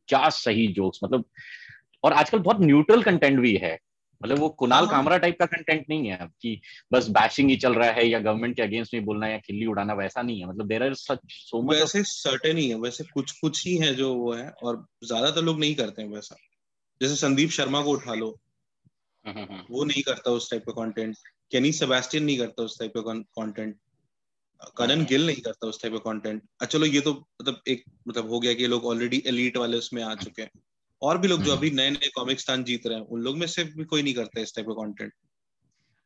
क्या 0.09 0.29
सही 0.29 0.67
जोक्स 0.67 1.01
मतलब 1.05 1.25
और 2.05 2.13
आजकल 2.13 2.39
बहुत 2.39 2.61
न्यूट्रल 2.61 3.03
कंटेंट 3.03 3.41
भी 3.41 3.57
है। 3.57 3.79
मतलब 4.21 4.39
वो 4.39 4.49
कुणाल 4.49 4.85
हाँ। 4.85 4.91
कामरा 4.91 5.17
टाइप 5.19 5.39
का 5.39 5.47
कंटेंट 5.47 5.85
नहीं 5.89 6.09
है 6.09 6.29
कि 6.43 6.61
बस 6.93 7.09
बैशिंग 7.09 7.51
ही 7.51 7.57
चल 7.57 7.75
रहा 7.75 7.91
है 7.91 8.07
या 8.09 8.19
गवर्नमेंट 8.19 8.57
के 8.57 8.63
अगेंस्ट 8.63 8.95
में 8.95 9.05
बोलना 9.05 9.29
या 9.29 9.39
खिल्ली 9.39 9.67
उड़ाना 9.67 9.95
वैसा 9.95 10.23
नहीं 10.23 10.41
है। 10.41 10.47
मतलब 10.47 10.67
there 10.67 10.83
are 10.83 10.95
such 10.95 11.19
so 11.31 11.63
much 11.63 11.77
वैसे 11.77 12.03
सर्टेन 12.03 12.57
ही 12.57 12.69
है 12.69 12.75
वैसे 12.75 13.05
कुछ 13.05 13.33
कुछ 13.33 13.67
ही 13.67 13.77
है 13.77 13.95
जो 13.95 14.15
वो 14.15 14.33
है 14.33 14.49
और 14.63 14.87
ज़्यादातर 15.05 15.43
लोग 15.43 15.61
नहीं 15.61 15.75
करते 15.75 16.03
हैं 16.03 16.09
वैसा। 16.09 16.37
जैसे 17.01 17.17
संदीप 17.17 17.51
शर्मा 17.51 17.83
को 17.83 17.91
उठा 17.91 18.15
लो। 18.15 18.39
वो 19.71 19.85
नहीं 19.85 20.03
करता 20.03 20.31
उस 20.31 20.51
टाइप 20.51 20.63
का 20.63 20.73
कंटेंट 20.73 21.17
केनी 21.53 21.73
सेबेस्टियन 21.73 22.25
नहीं 22.25 22.39
करता 22.39 22.63
उस 22.63 22.79
टाइप 22.79 22.93
का 22.97 23.15
कंटेंट 23.43 23.77
कनन 24.77 25.05
गिल 25.05 25.27
नहीं 25.27 25.37
करता 25.37 25.67
उस 25.67 25.83
टाइप 25.83 25.93
का 25.93 25.99
कंटेंट 25.99 26.43
अच्छा 26.61 26.79
चलो 26.79 26.87
ये 26.87 27.01
तो 27.01 27.13
मतलब 27.13 27.61
एक 27.69 27.85
मतलब 28.09 28.31
हो 28.31 28.41
गया 28.41 28.55
कि 28.55 28.63
ये 28.63 28.69
लोग 28.69 28.85
ऑलरेडी 28.85 29.23
एलीट 29.27 29.57
वाले 29.57 29.77
उसमें 29.77 30.03
आ 30.03 30.15
चुके 30.15 30.43
हैं। 30.43 30.51
और 31.03 31.19
भी 31.19 31.29
लोग 31.29 31.43
जो 31.43 31.51
हम्म। 31.51 31.59
अभी 31.59 31.71
नए 31.71 31.91
नए 31.91 32.09
कॉमिक 32.09 32.41
स्थान 32.41 32.65
जीत 32.65 32.87
रहे 32.87 32.99
हैं 32.99 33.07
उन 33.07 33.21
लोग 33.21 33.39
में 33.39 33.47
से 33.47 33.65
भी 33.65 33.85
कोई 33.85 34.03
नहीं 34.03 34.15
करता 34.15 34.41
इस 34.41 34.55
टाइप 34.57 34.67
का 34.67 34.73
कंटेंट 34.73 35.13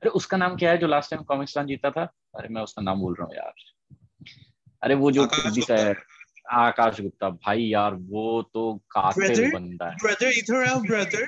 अरे 0.02 0.10
उसका 0.10 0.36
नाम 0.36 0.56
क्या 0.56 0.70
है 0.70 0.78
जो 0.78 0.86
लास्ट 0.86 1.10
टाइम 1.10 1.22
कॉमिक्स 1.22 1.58
जीता 1.58 1.90
था? 1.90 2.12
अरे 2.34 2.48
मैं 2.48 2.62
उसका 2.62 2.82
नाम 2.82 3.00
बोल 3.00 3.14
रहा 3.14 3.26
हूँ 3.26 3.36
यार। 3.36 3.52
अरे 4.82 4.94
वो 4.94 5.10
जो 5.10 5.28
सा 5.32 5.76
है 5.76 5.94
आकाश 6.52 7.00
गुप्ता। 7.00 7.30
भाई 7.30 7.62
यार 7.62 7.94
वो 7.94 8.42
तो 8.42 8.74
कातिल 8.90 9.52
बंदा 9.52 9.90
है। 9.90 9.96
ब्रदर 9.96 10.28
इधर 10.28 10.68
आओ 10.68 10.80
ब्रदर 10.80 11.26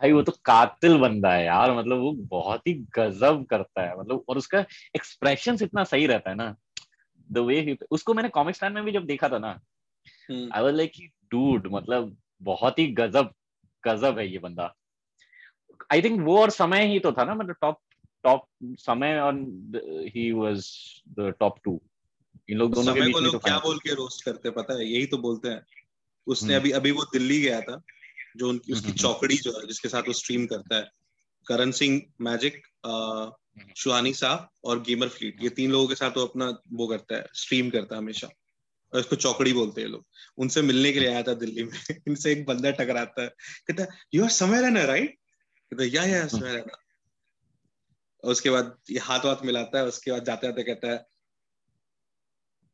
भाई 0.00 0.12
वो 0.12 0.22
तो 0.22 0.32
कातिल 0.44 0.98
बंदा 0.98 1.32
है 1.32 1.44
यार 1.44 1.72
मतलब 1.78 1.98
वो 1.98 2.12
बहुत 2.12 2.66
ही 2.66 2.74
गजब 2.74 3.46
करता 3.50 3.82
है 3.82 3.98
मतलब 4.00 4.24
और 4.28 4.38
उसका 4.38 4.58
एक्सप्रेशन 4.96 5.58
इतना 5.62 5.84
सही 5.84 6.06
रहता 6.06 6.30
है 6.30 6.36
ना 6.36 6.56
द 7.32 7.38
वे 7.38 7.76
उसको 7.90 8.14
मैंने 8.14 8.28
कॉमिक 8.28 8.56
स्टैंड 8.56 8.74
में 8.74 8.84
भी 8.84 8.92
जब 8.92 9.06
देखा 9.06 9.28
था 9.28 9.38
ना 9.38 9.60
आई 10.30 10.62
वाज 10.62 10.74
लाइक 10.74 10.92
डूड 11.30 11.68
मतलब 11.72 12.16
बहुत 12.42 12.78
ही 12.78 12.86
गजब 12.86 13.32
गजब 13.86 14.18
है 14.18 14.32
ये 14.32 14.38
बंदा। 14.38 14.74
आई 15.92 16.02
थिंक 16.02 16.20
वो 16.20 16.40
और 16.40 16.50
समय 16.50 16.86
ही 16.86 16.98
तो 16.98 17.12
था 17.12 17.24
ना 17.24 17.34
मतलब 17.34 17.56
टॉप 17.60 17.80
टॉप 18.22 18.46
समय 18.64 19.20
और 19.20 19.34
he 20.16 20.32
was 20.32 20.70
the 21.08 21.34
top 21.40 21.58
two 21.64 21.80
इन 22.50 22.58
लोग 22.58 22.74
दोनों 22.74 22.94
के 22.94 23.00
बीच 23.00 23.16
में 23.16 23.32
तो 23.32 23.38
क्या 23.38 23.58
बोल 23.58 23.78
के 23.78 23.94
रोस्ट 23.94 24.24
करते 24.24 24.50
पता 24.50 24.74
है? 24.74 24.86
यही 24.86 25.06
तो 25.06 25.18
बोलते 25.18 25.48
हैं। 25.48 25.62
उसने 26.26 26.54
हम्म। 26.54 26.60
अभी 26.60 26.70
अभी 26.70 26.90
वो 26.90 27.02
दिल्ली 27.02 27.40
गया 27.40 27.60
था। 27.60 27.82
जो 28.36 28.48
उनकी 28.48 28.72
उसकी 28.72 28.88
हम्म। 28.88 28.96
चौकड़ी 28.96 29.36
जो 29.36 29.60
है 29.60 29.66
जिसके 29.66 29.88
साथ 29.88 30.02
वो 30.02 30.12
स्ट्रीम 30.12 30.46
करता 30.46 30.76
है। 30.76 30.90
करण 31.46 31.70
सिंह 31.70 32.02
मैजिक 32.20 32.62
शुहानी 33.76 34.12
साहब 34.14 34.48
और 34.64 34.80
गेमर 34.82 35.08
फ्लीट 35.08 35.42
ये 35.42 35.48
तीन 35.48 35.70
लोगों 35.70 35.88
के 35.88 35.94
साथ 35.94 36.10
वो 36.10 36.26
अपना 36.26 36.46
वो 36.72 36.86
करता 36.86 37.16
है 37.16 37.26
स्ट्रीम 37.34 37.70
करता 37.70 37.94
है 37.94 38.02
हमेशा। 38.02 38.28
और 38.94 39.00
इसको 39.00 39.16
चौकड़ी 39.16 39.52
बोलते 39.52 39.80
हैं 39.80 39.88
लोग। 39.88 40.04
उनसे 40.38 40.62
मिलने 40.62 40.92
के 40.92 41.00
लिए 41.00 41.08
आया 41.08 41.22
था 41.22 41.34
दिल्ली 41.34 41.64
में। 41.64 41.72
इनसे 42.08 42.32
एक 42.32 42.46
बंदा 42.46 42.70
टकराता 42.70 43.22
है। 43.22 43.28
कहता 43.68 43.82
है 43.82 43.88
यू 44.14 44.24
आर 44.24 44.30
समय 44.30 44.66
इन 44.66 44.78
राइट 44.78 45.18
कहता 45.72 45.84
या 45.84 46.04
या 46.04 46.22
इन 46.22 46.70
उसके 48.24 48.50
बाद 48.50 48.78
ये 48.90 48.98
हाथ 48.98 49.20
वाथ 49.24 49.44
मिलाता 49.44 49.78
है। 49.78 49.86
उसके 49.86 50.10
बाद 50.10 50.24
जाते 50.24 50.46
जाते 50.46 50.62
कहता 50.62 50.92
है 50.92 51.06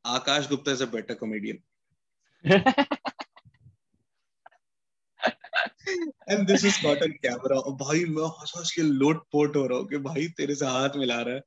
Akash 0.07 0.49
Gupta 0.49 0.73
is 0.73 0.83
a 0.83 0.87
better 0.87 1.15
comedian 1.15 1.59
and 6.31 6.47
this 6.47 6.65
is 6.65 6.87
on 6.87 7.13
camera 7.23 7.59
और 7.59 7.73
भाई 7.77 8.05
मैं 8.11 8.29
हंस 8.39 8.53
हंस 8.57 8.71
के 8.77 8.83
लोट 8.83 9.23
पोट 9.33 9.57
हो 9.57 9.67
रहा 9.67 9.79
हूँ 9.79 9.87
कि 9.89 9.99
भाई 10.05 10.27
तेरे 10.37 10.55
से 10.55 10.67
हाथ 10.67 10.97
मिला 10.97 11.21
रहा 11.21 11.35
है 11.35 11.43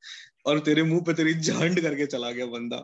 और 0.45 0.59
तेरे 0.59 0.83
मुँह 0.83 1.01
पे 1.01 1.13
तेरी 1.13 1.33
झंड 1.33 1.81
करके 1.81 2.05
चला 2.07 2.31
गया 2.31 2.45
बंदा। 2.47 2.77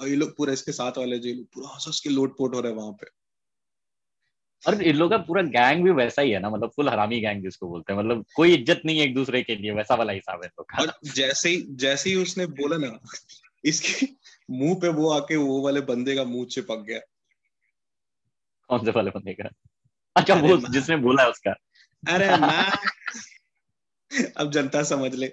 और 0.00 0.08
ये 0.08 0.14
लोग 0.16 0.36
पूरा 0.36 0.52
इसके 0.52 0.72
साथ 0.72 0.98
वाले 0.98 1.18
जो 1.18 1.34
लोग 1.34 1.46
पूरा 1.54 1.68
हंस 1.68 1.84
हंस 1.88 2.00
के 2.00 2.10
लोट 2.10 2.36
पोट 2.38 2.54
हो 2.54 2.60
रहे 2.60 2.72
हैं 2.72 2.78
वहाँ 2.78 2.92
पे। 2.92 3.06
और 4.62 4.82
इन 4.82 4.96
लोगों 4.96 5.10
का 5.10 5.24
पूरा 5.24 5.42
गैंग 5.42 5.82
भी 5.84 5.90
वैसा 5.92 6.22
ही 6.22 6.30
है 6.30 6.40
ना 6.40 6.50
मतलब 6.50 6.70
फुल 6.76 6.88
हरामी 6.88 7.20
गैंग 7.20 7.42
जिसको 7.42 7.68
बोलते 7.68 7.92
हैं। 7.92 7.98
मतलब 8.00 8.24
कोई 8.36 8.54
इज़्ज़त 8.54 8.82
नहीं 8.86 8.98
है 8.98 9.04
एक 9.04 9.14
दूसरे 9.14 9.42
के 9.42 9.56
लिए 9.56 9.70
वैसा 9.72 9.94
वाला 9.94 10.12
हिसाब 10.12 10.42
है 10.42 10.48
तो 10.48 10.66
और 10.80 10.92
जैसे 11.14 11.48
ही 11.48 11.62
जैसे 11.76 12.10
ही 12.10 12.16
उसने 12.16 12.46
बोला 12.60 12.76
ना 12.76 12.98
इसके 13.64 14.06
मुँह 14.50 14.74
पे 14.74 14.88
वो 14.92 15.10
आके 15.10 15.36
वो 15.36 15.60
वाले 15.62 15.80
बंदे 15.88 16.14
का 16.16 16.24
मुँह 16.24 16.46
चिपक 16.46 16.84
गया। 16.88 17.00
कौन 18.70 18.84
से 18.84 18.90
वाले 18.90 19.10
बंदे 19.10 19.32
का? 19.32 19.48
अच्छा 20.16 20.34
वो 20.34 20.56
जिसने 20.68 20.96
बोला 20.96 21.22
है 21.22 21.30
उसका। 21.30 21.50
अरे 22.08 22.28
मैं 22.36 22.72
अब 24.36 24.50
जनता 24.50 24.82
समझ 24.82 25.14
ले। 25.14 25.28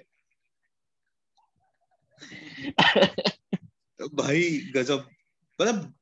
भाई 4.00 4.72
गजब। 4.76 5.08
मतलब 5.60 5.94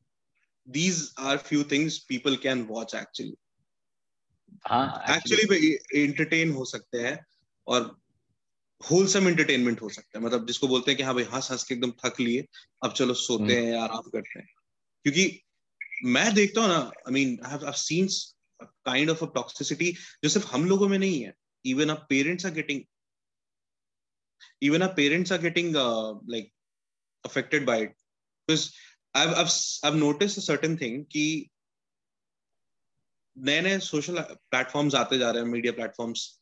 these 0.68 0.98
are 1.18 1.36
few 1.38 1.62
things 1.64 1.94
people 2.10 2.34
can 2.36 2.66
watch 2.68 2.94
actually 2.94 3.34
हाँ 4.66 5.04
एक्चुअली 5.10 6.02
एंटरटेन 6.02 6.52
हो 6.52 6.64
सकते 6.64 6.98
हैं 6.98 7.26
और 7.66 7.98
होलसम 8.90 9.28
एंटरटेनमेंट 9.28 9.82
हो 9.82 9.88
सकता 9.88 10.18
है। 10.18 10.24
मतलब 10.24 10.46
जिसको 10.46 10.68
बोलते 10.68 10.90
हैं 10.90 10.96
कि 10.96 11.02
हाँ 11.02 11.14
भाई 11.14 11.24
हंस 11.24 11.50
हंस 11.50 11.64
के 11.64 11.74
एकदम 11.74 11.90
थक 11.90 12.20
लिए 12.20 12.44
अब 12.84 12.92
चलो 12.92 13.14
सोते 13.14 13.56
हैं 13.56 13.72
या 13.72 13.82
आराम 13.82 14.10
करते 14.10 14.38
हैं। 14.38 14.48
क्योंकि 15.02 15.42
मैं 16.04 16.34
देखता 16.34 16.60
हूँ 16.60 16.68
ना 16.68 16.78
I 16.78 17.12
mean 17.12 17.38
I 17.44 17.50
have 17.52 17.72
seen 17.72 18.06
kind 18.88 19.10
of 19.10 19.24
a 19.24 19.32
toxicity 19.34 19.92
जो 20.24 20.28
सिर्फ़ 20.28 20.46
हम 20.48 20.68
लोगों 20.68 20.88
में 20.88 20.98
नहीं 20.98 21.20
है। 21.22 21.34
Even 21.64 21.90
our 21.90 22.06
parents 22.08 22.46
are 22.46 22.52
getting 22.52 22.84
even 24.62 24.82
our 24.82 24.94
parents 24.94 25.30
are 25.30 25.38
getting 25.38 25.76
uh, 25.76 26.14
like 26.26 26.48
affected 27.24 27.64
by 27.66 27.76
it. 27.76 27.94
Because 28.48 28.64
I've, 29.14 29.34
I've 29.34 29.52
I've 29.84 29.96
noticed 29.96 30.38
a 30.38 30.40
certain 30.40 30.76
thing 30.76 31.04
कि 31.12 31.24
नए 33.36 33.60
नए 33.60 33.78
सोशल 33.78 34.20
प्लेटफॉर्म्स 34.50 34.94
आते 34.94 35.18
जा 35.18 35.30
रहे 35.30 35.42
हैं 35.42 35.48
मीडिया 35.48 35.72
प्लेटफॉर्म्स 35.72 36.40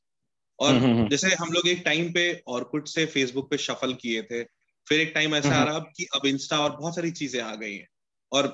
और 0.58 0.78
जैसे 1.10 1.34
हम 1.34 1.52
लोग 1.52 1.68
एक 1.68 1.82
टाइम 1.84 2.12
पे 2.12 2.42
और 2.46 2.64
कुछ 2.64 2.88
से 2.94 3.06
फेसबुक 3.06 3.50
पे 3.50 3.58
शफल 3.58 3.94
किए 3.94 4.22
थे 4.22 4.42
फिर 4.86 5.00
एक 5.00 5.12
टाइम 5.14 5.34
ऐसा 5.34 5.54
आ 5.56 5.64
रहा 5.64 5.78
कि 5.96 6.06
अब 6.14 6.26
इंस्टा 6.26 6.60
और 6.60 6.76
बहुत 6.76 6.94
सारी 6.94 7.10
चीज़ें 7.10 7.40
आ 7.42 7.54
गई 7.54 7.74
हैं। 7.74 7.88
और 8.32 8.46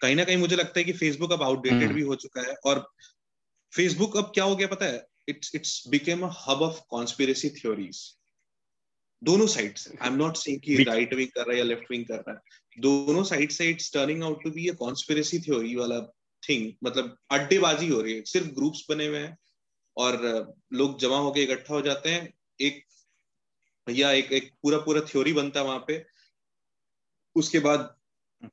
कहीं 0.00 0.16
ना 0.16 0.24
कहीं 0.24 0.36
मुझे 0.36 0.56
लगता 0.56 0.78
है 0.78 0.84
कि 0.84 0.92
फेसबुक 0.92 1.32
अब 1.32 1.42
आउटडेटेड 1.42 1.92
भी 1.92 2.02
हो 2.02 2.14
चुका 2.14 2.40
है 2.40 2.54
और 2.66 2.88
फेसबुक 3.74 4.16
अब 4.16 4.30
क्या 4.34 4.44
हो 4.44 4.56
गया 4.56 4.66
पता 4.66 4.86
है? 4.86 5.06
It's 5.28 5.54
it's 5.54 5.82
became 5.88 6.22
a 6.22 6.30
hub 6.48 6.62
of 6.62 6.80
conspiracy 6.88 7.50
theories 7.50 8.02
दोनों 9.22 9.46
साइड 9.46 9.76
से। 9.78 9.96
आई 10.00 10.08
एम 10.08 10.14
नॉट 10.14 10.36
सेइंग 10.36 10.60
कि 10.60 10.82
राइट 10.84 11.14
विंग 11.14 11.28
कर 11.28 11.40
रहा 11.40 11.52
है 11.52 11.58
या 11.58 11.64
लेफ़्ट 11.64 11.90
विंग 11.90 12.04
कर 12.04 12.18
रहा 12.18 12.32
है। 12.32 12.80
दोनों 12.80 13.22
साइड 13.24 13.50
से 13.50 13.68
it's 13.70 13.92
turning 13.92 14.22
out 14.22 14.42
to 14.44 14.50
be 14.50 14.68
a 14.68 14.74
conspiracy 14.74 15.38
theory 15.38 15.74
वाला 15.74 16.00
थिंग 16.42 16.72
मतलब 16.84 17.16
अड्डेबाजी 17.30 17.88
हो 17.88 18.00
रही 18.00 18.14
है। 18.14 18.22
सिर्फ़ 18.22 18.48
ग्रुप्स 18.48 18.84
बने 18.90 19.06
हुए 19.06 19.18
हैं 19.18 19.36
और 19.96 20.56
लोग 20.72 20.98
जमा 21.00 21.18
होके 21.18 21.42
इकट्ठा 21.42 21.74
हो 21.74 21.80
जाते 21.80 22.10
हैं। 22.10 22.32
एक 22.60 22.84
भैया 23.86 24.10
एक 24.12 24.32
एक 24.32 24.50
पूरा 24.62 24.78
पूरा 24.78 25.00
थ्योरी 25.00 25.32
बनता 25.32 25.60
है 25.60 25.66
वहाँ 25.66 25.84
पे। 25.88 26.04
उसके 27.36 27.58
बाद 27.58 27.94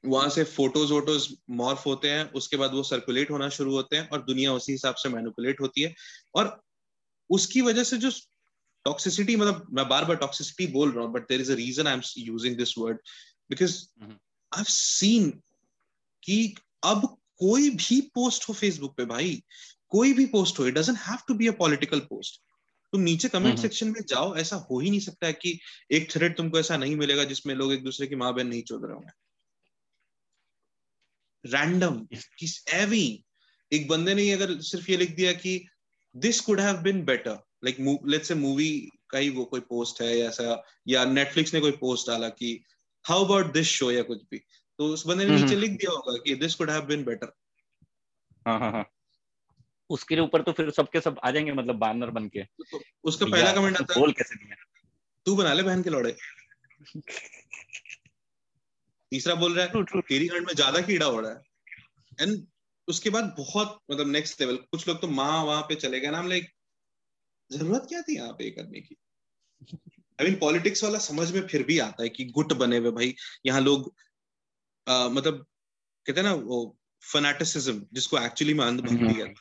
वहाँ 0.05 0.29
से 0.29 0.43
फ़ोटोज़ 0.45 0.93
वोटोज 0.93 1.27
मॉर्फ 1.51 1.85
होते 1.85 2.09
हैं 2.09 2.31
उसके 2.33 2.57
बाद 2.57 2.73
वो 2.73 2.83
सर्कुलेट 2.83 3.31
होना 3.31 3.49
शुरू 3.49 3.75
होते 3.75 3.95
हैं 3.97 4.09
और 4.09 4.21
दुनिया 4.23 4.53
उसी 4.53 4.71
हिसाब 4.71 4.95
से 4.95 5.09
मैनुपुलेट 5.09 5.61
होती 5.61 5.81
है। 5.81 5.93
और 6.35 6.59
उसकी 7.29 7.61
वजह 7.61 7.83
से 7.83 7.97
जो 7.97 8.11
टॉक्सिसिटी 8.85 9.35
मतलब 9.35 9.67
मैं 9.73 9.87
बार 9.89 10.05
बार 10.05 10.17
टॉक्सिसिटी 10.17 10.67
बोल 10.73 10.91
रहा 10.91 11.05
हूँ 11.05 11.13
but 11.13 11.27
there 11.29 11.41
is 11.41 11.51
a 11.51 11.55
reason 11.55 11.87
I 11.87 11.93
am 11.93 12.01
using 12.19 12.57
this 12.57 12.77
word 12.77 12.97
because 13.49 13.77
I 14.51 14.59
have 14.59 14.65
seen 14.69 15.29
कि 16.23 16.55
अब 16.83 17.05
कोई 17.39 17.69
भी 17.71 17.99
पोस्ट 18.15 18.47
हो 18.49 18.53
फेसबुक 18.53 18.95
पे 18.97 19.05
भाई 19.05 19.41
कोई 19.91 20.13
भी 20.13 20.25
पोस्ट 20.27 20.59
हो 20.59 20.67
it 20.67 20.73
doesn't 20.73 20.97
have 20.97 21.19
to 21.27 21.33
be 21.33 21.47
a 21.47 21.51
political 21.59 21.99
post 22.09 22.41
तुम 22.93 23.01
नीचे 23.01 23.29
कमेंट 23.29 23.59
सेक्शन 23.59 23.87
में 23.87 24.01
जाओ 24.09 24.35
ऐसा 24.37 24.55
हो 24.71 24.79
ही 24.79 24.89
नहीं 24.89 24.99
सकता 24.99 25.27
है 25.27 25.33
कि 25.33 25.59
एक 25.91 26.11
थ्रेड 26.11 26.37
तुमको 26.37 26.59
ऐसा 26.59 26.77
नहीं 26.77 26.95
मिलेगा 26.95 27.23
जिसमें 27.25 27.55
लोग 27.55 27.73
एक 27.73 27.83
दूसरे 27.83 28.07
की 28.07 28.15
माँ 28.15 28.33
बहन 28.35 28.47
नहीं 28.47 28.63
चोद 28.63 28.85
रहे 28.85 28.93
होंगे। 28.93 29.11
रैंडम 31.45 32.07
एवी 32.73 33.25
एक 33.73 33.87
बंदे 33.87 34.13
ने 34.13 34.31
अगर 34.31 34.61
सिर्फ़ 34.61 34.91
ये 34.91 34.97
लिख 34.97 35.15
दिया 35.15 35.33
कि 35.33 35.67
this 36.15 36.39
could 36.39 36.59
have 36.59 36.77
been 36.77 37.05
better 37.05 37.31
like 37.65 38.01
let's 38.05 38.27
say 38.27 38.35
movie 38.35 38.89
का 39.09 39.17
ही 39.17 39.29
वो 39.29 39.45
कोई 39.45 39.59
पोस्ट 39.59 40.01
है 40.01 40.17
या 40.17 40.27
ऐसा 40.27 40.65
या 40.87 41.05
नेटफ्लिक्स 41.05 41.53
ने 41.53 41.59
कोई 41.59 41.71
पोस्ट 41.71 42.07
डाला 42.07 42.29
कि 42.29 42.63
हाउ 43.07 43.25
अबाउट 43.25 43.53
दिस 43.53 43.67
शो 43.67 43.91
या 43.91 44.03
कुछ 44.03 44.21
भी? 44.31 44.37
तो 44.77 44.85
उस 44.85 45.07
बंदे 45.07 45.25
ने 45.25 45.41
नीचे 45.41 45.55
लिख 45.55 45.71
दिया 45.71 45.91
होगा 45.91 46.17
कि 46.17 46.35
this 46.35 46.55
could 46.55 46.69
have 46.69 46.81
been 46.81 47.03
better 47.03 47.33
हाँ 48.47 48.59
हाँ 48.59 48.71
हाँ। 48.71 48.89
उसके 49.89 50.19
ऊपर 50.19 50.41
तो 50.41 50.51
फिर 50.51 50.71
सबके 50.71 51.01
सब 51.01 51.19
आ 51.23 51.31
जाएँगे 51.31 51.51
मतलब 51.51 51.75
बैनर 51.75 52.09
बन 52.09 52.27
के। 52.27 52.43
तो 52.43 52.83
उसका 53.03 53.25
पहला 53.25 53.53
कमेंट 53.53 53.77
आता 53.77 53.93
है 53.93 53.99
बोल 53.99 54.11
कैसे 54.11 54.35
दिया? 54.35 54.55
तू 55.25 55.35
बना 55.35 55.53
ले 55.53 55.63
बहन 55.63 55.83
के 55.83 55.89
लौड़े। 55.89 56.17
तीसरा 59.12 59.36
बोल 59.36 59.55
रहा 59.55 59.66
है 59.66 60.01
तेरी 60.01 60.28
गांड 60.28 60.45
में 60.47 60.53
ज़्यादा 60.55 60.82
कीड़ा 60.82 61.05
हो 61.05 61.20
रहा 61.20 61.32
है। 61.32 61.41
एंड 62.22 62.45
उसके 62.88 63.09
बाद 63.09 63.34
बहुत 63.38 63.78
मतलब 63.91 64.07
नेक्स्ट 64.09 64.41
लेवल 64.41 64.55
कुछ 64.72 64.88
लोग 64.88 65.01
तो 65.01 65.07
माँ 65.09 65.43
वहाँ 65.43 65.62
पे 65.70 65.76
चले 65.78 65.99
गए 65.99 66.12
ना 66.12 66.22
लाइक 66.24 66.49
ज़रूरत 67.51 67.86
क्या 67.89 68.01
थी 68.01 68.16
यहाँ 68.16 68.32
पे 68.34 68.49
करने 68.51 68.82
की? 68.82 68.95
आई 70.20 70.26
मीन 70.26 70.36
पॉलिटिक्स 70.39 70.84
वाला 70.84 70.97
समझ 71.01 71.32
में 71.32 71.47
फिर 71.47 71.64
भी 71.64 71.78
आता 71.80 72.03
है 72.03 72.09
कि 72.09 72.26
गुट 72.32 72.53
बने 72.55 72.78
हुए 72.78 72.91
भाई। 72.91 73.14
यहाँ 73.45 73.62
लोग 73.62 73.93
आ, 74.88 75.07
मतलब 75.09 75.45
कहते 76.05 76.20
हैं 76.20 76.28
ना 76.28 76.34
वो 76.36 76.59
फनेटिसिज्म 77.03 77.86
जिसको 77.93 78.18
एक्चुअली 78.20 78.53
में 78.53 78.66
अंधभक्ति 78.66 78.97
कहते 78.97 79.22
हैं 79.22 79.34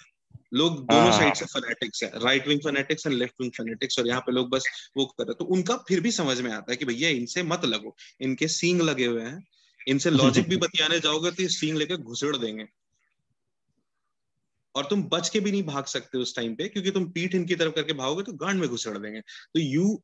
लोग 0.54 0.78
दोनों 0.86 1.10
साइड 1.12 1.34
से 1.34 1.44
फनेटिक्स 1.46 2.02
है। 2.02 2.10
Right 2.20 2.46
wing 2.48 2.60
fanatics 2.60 3.06
and 3.06 3.14
left 3.16 3.40
wing 3.40 3.52
fanatics 3.56 3.98
और 3.98 4.06
यहाँ 4.08 4.20
पे 4.20 4.32
लोग 4.32 4.48
बस 4.50 4.64
वो 4.96 5.04
कर 5.08 5.24
रहे 5.24 5.34
तो 5.34 5.44
उनका 5.54 5.76
फिर 5.88 6.00
भी 6.00 6.12
समझ 6.12 6.40
में 6.40 6.50
आता 6.52 6.72
है 6.72 6.76
कि 6.76 6.84
भैया 6.84 7.08
इनसे 7.10 7.42
मत 7.44 7.64
लगो। 7.66 7.94
इनके 8.20 8.48
सींग 8.50 8.80
लगे 8.82 9.06
हुए 9.06 9.22
हैं। 9.22 9.38
इनसे 9.90 10.10
लॉजिक 10.10 10.48
भी 10.48 10.56
बतियाने 10.56 11.00
जाओगे 11.00 11.30
तो 11.30 11.48
सींग 11.48 11.76
लेके 11.76 11.96
घुसड़ 11.96 12.36
देंगे। 12.36 12.66
और 14.74 14.86
तुम 14.86 15.02
बच 15.02 15.28
के 15.28 15.40
भी 15.40 15.50
नहीं 15.50 15.62
भाग 15.62 15.84
सकते 15.84 16.18
उस 16.18 16.34
टाइम 16.36 16.54
पे 16.54 16.68
क्योंकि 16.68 16.90
तुम 16.90 17.10
पीठ 17.10 17.34
इनकी 17.34 17.54
तरफ़ 17.54 17.74
करके 17.74 17.92
भागोगे 17.92 18.22
तो 18.22 18.32
गांड 18.32 18.60
में 18.60 18.68
घुसड़ 18.68 18.98
देंगे। 18.98 19.20
तो 19.20 19.60
you 19.60 20.02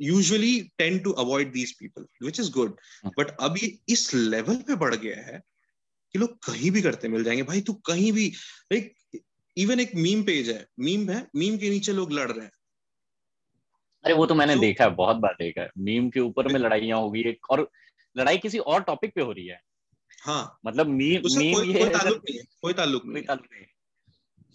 usually 0.00 0.60
tend 0.78 0.98
to 0.98 1.12
avoid 1.12 1.52
these 1.52 1.72
people 1.78 2.06
which 2.22 2.40
is 2.40 2.50
good 2.50 2.76
but 3.18 3.36
अब 3.40 3.56
ये 3.62 3.78
इस 3.88 4.14
लेवल 4.14 4.56
पे 4.56 4.74
बढ़ 4.76 4.94
गया 4.94 5.20
है 5.22 5.40
कि 6.14 6.18
लोग 6.18 6.38
कहीं 6.44 6.70
भी 6.70 6.82
करते 6.82 7.08
मिल 7.08 7.24
जाएँगे। 7.24 7.42
भाई 7.42 7.60
तू 7.60 7.72
कहीं 7.72 8.12
भी 8.12 8.32
एक 8.72 8.94
इवन 9.56 9.80
एक 9.80 9.94
मीम 9.94 10.22
पेज 10.22 10.50
है। 10.50 10.66
मीम 10.80 11.10
है 11.10 11.26
मीम 11.36 11.58
के 11.58 11.70
नीचे 11.70 11.92
लोग 11.92 12.12
लड़ 12.12 12.30
रहे 12.32 12.44
हैं। 12.44 12.52
अरे 14.04 14.14
वो 14.14 14.26
तो 14.26 14.34
मैंने 14.34 14.54
तो, 14.54 14.60
देखा 14.60 14.84
है 14.84 14.90
बहुत 14.90 15.16
बार 15.16 15.32
देखा 15.32 15.62
है। 15.62 15.70
मीम 15.78 16.10
के 16.10 16.20
ऊपर 16.20 16.52
में 16.52 16.60
लड़ाइयाँ 16.60 16.98
होगी 16.98 17.32
और 17.50 17.70
लड़ाई 18.16 18.38
किसी 18.38 18.58
और 18.58 18.82
टॉपिक 18.82 19.14
पे 19.14 19.20
हो 19.20 19.32
रही 19.32 19.46
है। 19.46 19.60
हाँ। 20.22 20.58
मतलब 20.66 20.86
मीम 20.86 21.22
मीम 21.38 21.54
कोई, 21.54 21.72
ये 21.72 21.78
कोई 21.78 21.88
ताल्लुक 21.88 22.22
नहीं 22.24 22.38
है 22.38 22.44
कोई 22.62 22.72
ताल्लुक 22.72 23.06
नहीं, 23.06 23.24
ताल्लुक 23.24 23.46
नहीं 23.52 23.66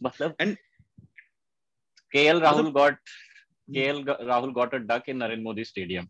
मतलब 0.03 0.35
and 0.41 0.57
KL 2.11 2.39
Rahul 2.39 2.71
got 2.71 2.97
KL 3.69 4.05
Rahul 4.21 4.51
got 4.51 4.73
a 4.73 4.77
duck 4.77 5.09
in 5.09 5.17
Narendra 5.17 5.43
Modi 5.43 5.63
stadium 5.63 6.07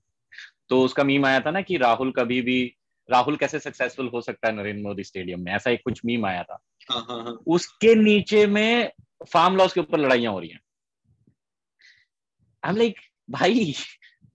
तो 0.70 0.82
उसका 0.82 1.04
मीम 1.04 1.26
आया 1.26 1.40
था 1.40 1.52
ना 1.52 1.62
कि 1.62 1.78
राहुल 1.78 2.12
कभी 2.12 2.42
भी 2.42 2.76
राहुल 3.10 3.38
कैसे 3.38 3.60
सक्सेसफुल 3.60 4.08
हो 4.08 4.22
सकता 4.22 4.48
है 4.48 4.56
नरेंद्र 4.56 4.84
मोदी 4.84 5.04
स्टेडियम 5.04 5.42
में? 5.42 5.52
ऐसा 5.52 5.72
एक 5.72 5.82
कुछ 5.84 6.02
मीम 6.06 6.26
आया 6.26 6.44
था। 6.44 6.60
हाँ, 6.92 7.06
हाँ, 7.10 7.24
हाँ. 7.24 7.40
उसके 7.48 7.96
नीचे 7.96 8.46
में 8.48 8.92
फार्म 9.28 9.56
लॉस 9.56 9.74
के 9.74 9.80
ऊपर 9.80 10.00
लड़ाइयाँ 10.00 10.34
हो 10.34 10.40
रही 10.40 10.50
हैं। 10.50 10.60
आई 12.64 12.72
एम 12.72 12.78
लाइक 12.78 13.00
भाई 13.30 13.74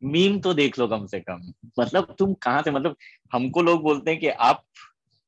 मीम 0.05 0.41
तो 0.41 0.55
देख 0.55 0.79
लो 0.79 0.89
कम 0.89 1.07
से 1.07 1.21
कम। 1.21 1.53
मतलब 1.81 2.15
तुम 2.19 2.35
कहाँ 2.35 2.63
से 2.63 2.71
मतलब 2.71 2.97
हमको 3.33 3.63
लोग 3.63 3.83
बोलते 3.83 4.11
हैं 4.11 4.21
कि 4.21 4.29
आप, 4.29 4.65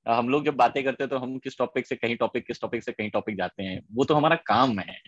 हम 0.08 0.28
लोग 0.28 0.44
जब 0.44 0.54
बातें 0.54 0.84
करते 0.84 1.04
हैं 1.04 1.10
तो 1.10 1.18
हम 1.18 1.38
किस 1.38 1.58
टॉपिक 1.58 1.86
से, 1.86 1.96
कहीं 1.96 2.16
टॉपिक 2.16 2.46
किस 2.46 2.60
टॉपिक 2.60 2.84
से, 2.84 2.92
कहीं 2.92 3.10
टॉपिक 3.10 3.36
जाते 3.36 3.62
हैं। 3.62 3.80
वो 3.92 4.04
तो 4.04 4.14
हमारा 4.14 4.36
काम 4.36 4.78
है। 4.78 4.98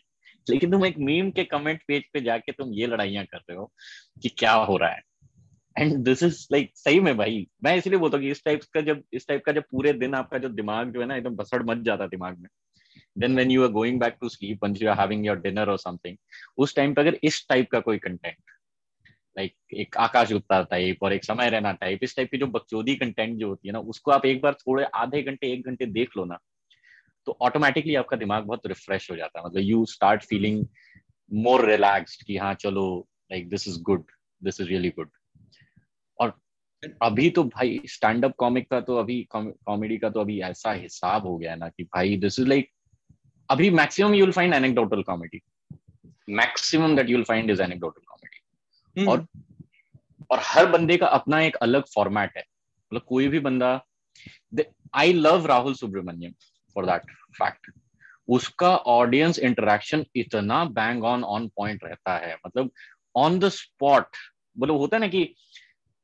लेकिन 0.51 0.71
तुम 0.71 0.87
एक 0.87 0.99
मीम 0.99 1.31
के 1.31 1.45
कमेंट 1.45 1.83
पेज 1.89 2.03
पे 2.13 2.21
जाके 2.21 2.53
तुम 2.53 2.73
ये 2.73 2.87
लड़ाइयाँ 2.87 3.25
कर 3.25 3.39
रहे 3.39 3.57
हो 3.57 3.73
कि 4.23 4.29
क्या 4.29 4.53
हो 4.53 4.77
रहा 4.77 4.91
है। 4.91 5.03
एंड 5.79 5.97
दिस 5.97 6.23
इज़ 6.23 6.47
लाइक 6.53 6.71
सही 6.75 7.01
में 7.01 7.17
भाई। 7.17 7.47
मैं 7.65 7.77
इसलिए 7.77 7.99
बोलता 7.99 8.17
हूँ 8.17 8.25
कि 8.25 8.31
इस 8.31 8.45
टाइप 8.45 8.61
का 8.75 8.81
जब, 8.81 9.03
इस 9.13 9.29
टाइप 9.29 9.45
का 9.45 9.53
जब 9.53 9.63
पूरे 9.63 9.93
दिन 9.93 10.15
आपका 10.15 10.39
जो 10.39 10.49
दिमाग 10.49 10.93
जो 10.93 11.01
है 11.01 11.07
ना 11.07 11.17
एकदम 11.17 11.37
बसड़ 11.37 11.63
मच 11.63 11.79
जाता 11.79 12.07
दिमाग 12.07 12.39
में। 12.39 12.49
Then 13.19 13.35
when 13.35 13.51
you 13.51 13.63
are 13.63 13.69
going 13.69 14.01
back 14.01 14.17
to 14.21 14.29
sleep 14.29 14.77
you 14.83 14.91
are 14.91 15.01
having 15.01 15.27
your 15.27 15.37
dinner 15.37 15.71
और 15.71 15.79
समथिंग 15.79 16.17
उस 16.59 16.77
टाइम 16.77 16.95
पे 16.95 17.01
अगर 17.01 17.19
इस 17.23 17.47
टाइप 17.49 17.71
का 17.71 17.81
कोई 17.81 17.99
कंटेंट 17.99 18.37
लाइक 19.37 19.55
एक 19.75 19.97
आकाश 19.97 20.33
गुप्ता 20.33 20.63
टाइप 20.63 21.03
और 21.03 21.13
एक 21.13 21.25
समय 21.25 21.51
रहना 21.51 21.73
टाइप 21.73 22.01
इस 22.03 22.17
टाइप 22.17 22.31
की 22.31 22.39
जो 22.39 22.47
बकचोदी 22.49 22.95
कंटेंट 22.97 23.39
जो 23.39 23.49
होती 23.49 23.69
है 23.69 23.73
ना, 23.73 23.79
उसको 23.81 24.11
आप 24.11 24.27
एक 24.27 24.41
बार 24.43 24.55
थोड़े 24.55 24.85
आधे 24.85 25.23
घंटे, 25.23 25.53
एक 25.53 25.67
घंटे 25.67 25.87
देख 25.87 26.17
लो 26.17 26.25
ना 26.25 26.39
तो 27.27 27.37
ऑटोमेटिकली 27.43 27.95
आपका 27.95 28.17
दिमाग 28.17 28.45
बहुत 28.45 28.67
रिफ्रेश 28.67 29.11
हो 29.11 29.17
जाता 29.17 29.39
है। 29.41 29.45
मतलब 29.47 29.63
you 29.63 29.85
start 29.87 30.23
feeling 30.23 30.65
more 31.31 31.67
relaxed 31.71 32.23
कि 32.27 32.37
हाँ 32.37 32.55
चलो 32.55 32.87
like 33.33 33.49
this 33.49 33.69
is 33.69 33.81
good 33.83 34.05
this 34.43 34.61
is 34.61 34.69
really 34.69 34.89
good 34.89 35.11
और 36.19 36.33
अभी 37.03 37.29
तो 37.31 37.45
भाई 37.45 37.81
स्टैंड 37.87 38.25
अप 38.25 38.35
कॉमिक 38.39 38.71
का 38.71 38.81
तो 38.81 38.97
अभी 38.97 39.23
कॉमेडी 39.33 39.99
का 39.99 40.11
तो 40.11 40.21
अभी 40.21 40.41
ऐसा 40.41 40.73
हिसाब 40.73 41.27
हो 41.27 41.37
गया 41.37 41.55
ना 41.57 41.69
कि 41.69 41.85
भाई 41.85 42.17
दिस 42.17 42.39
इज़ 42.41 42.49
लाइक 42.49 42.71
अभी 43.49 43.71
maximum 43.71 44.15
you'll 44.15 44.33
find 44.33 44.55
anecdotal 44.55 45.03
comedy 45.03 45.41
maximum 46.29 46.97
that 46.97 47.11
you'll 47.11 47.23
find 47.23 47.51
is 47.51 47.63
anecdotal 47.63 48.06
और 49.05 49.27
और 50.31 50.41
हर 50.43 50.67
बंदे 50.67 50.97
का 50.97 51.07
अपना 51.07 51.41
एक 51.41 51.57
अलग 51.57 51.85
फॉर्मेट 51.95 52.31
है। 52.37 52.43
मतलब 52.43 53.03
कोई 53.09 53.29
भी 53.29 53.39
बंदा 53.39 53.85
I 54.95 55.13
love 55.13 55.47
Rahul 55.47 55.75
Subramanian 55.75 56.33
for 56.75 56.87
that 56.87 57.11
fact 57.39 57.71
उसका 58.29 58.77
ऑडियंस 58.77 59.39
इंटरेक्शन 59.39 60.05
इतना 60.17 60.65
बैंग 60.65 61.05
ऑन 61.05 61.25
ऑन 61.25 61.49
पॉइंट 61.49 61.85
रहता 61.85 62.17
है। 62.17 62.37
मतलब 62.47 62.71
ऑन 63.17 63.39
द 63.39 63.49
स्पॉट 63.49 64.07
मतलब 64.59 64.77
होता 64.77 64.97
है 64.97 65.01
ना 65.01 65.09
कि 65.09 65.35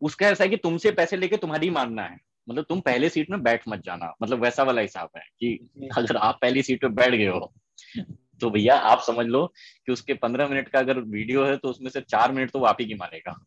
उसका 0.01 0.29
ऐसा 0.29 0.45
है 0.45 0.51
कि 0.51 0.57
तुमसे 0.57 0.91
पैसे 0.91 1.17
लेके 1.17 1.37
तुम्हारी 1.37 1.71
मानना 1.71 2.03
है। 2.03 2.19
मतलब 2.49 2.65
तुम 2.69 2.81
पहले 2.81 3.09
सीट 3.09 3.31
में 3.31 3.43
बैठ 3.43 3.63
मत 3.69 3.83
जाना। 3.85 4.15
मतलब 4.23 4.43
वैसा 4.43 4.63
वाला 4.63 4.81
हिसाब 4.81 5.09
है 5.17 5.23
कि 5.41 5.69
अगर 5.97 6.17
आप 6.17 6.39
पहली 6.43 6.63
सीट 6.63 6.81
पे 6.81 6.89
बैठ 6.89 7.15
गए 7.15 7.27
हो 7.27 7.53
तो 8.43 8.51
भैया 8.51 8.75
आप 8.75 9.03
समझ 9.03 9.27
लो 9.27 9.47
कि 9.87 9.93
उसके 9.93 10.15
पंद्रह 10.15 10.49
मिनट 10.49 10.69
का 10.69 10.79
अगर 10.79 11.01
वीडियो 11.01 11.45
है 11.45 11.57
तो 11.57 11.69
उसमें 11.69 11.91
से 11.91 12.01
चार 12.01 12.33
मिनट 12.33 12.51
तो 12.51 12.59
वो 12.59 12.67
आप 12.67 12.77
ही 12.81 12.87
की 12.87 12.95
मारेगा। 12.95 13.45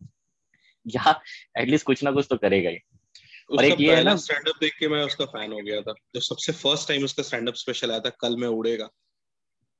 या 0.88 1.22
एटलीस्ट 1.58 1.86
कुछ 1.86 2.04
ना 2.04 2.12
कुछ 2.12 2.28
तो 2.30 2.38
करेगा 2.38 2.70
ही। 2.70 2.78
और 3.58 3.66
एक 3.66 3.80
ये 3.80 3.96
है 3.96 4.04
ना 4.04 4.16
स्टैंड 4.16 4.50
अप 4.50 4.56
देख 4.62 4.74
के 4.80 4.88
मैं 4.88 5.04
उसका 5.04 5.26
फ़ैन 5.26 5.52
हो 5.52 5.58
गया 5.58 5.82
था। 5.82 5.94
जब 6.16 6.22
सबसे 6.22 6.52
फ़र्स्ट 6.52 6.88
टाइम 6.88 7.04
उसका 7.04 7.24
स्टैंड 7.24 7.50
अप 7.50 7.56
स्पेशल 7.56 7.92
आया 7.92 8.00
था 8.00 8.10
Kal 8.10 8.38
Main 8.38 8.48
Udega. 8.48 8.90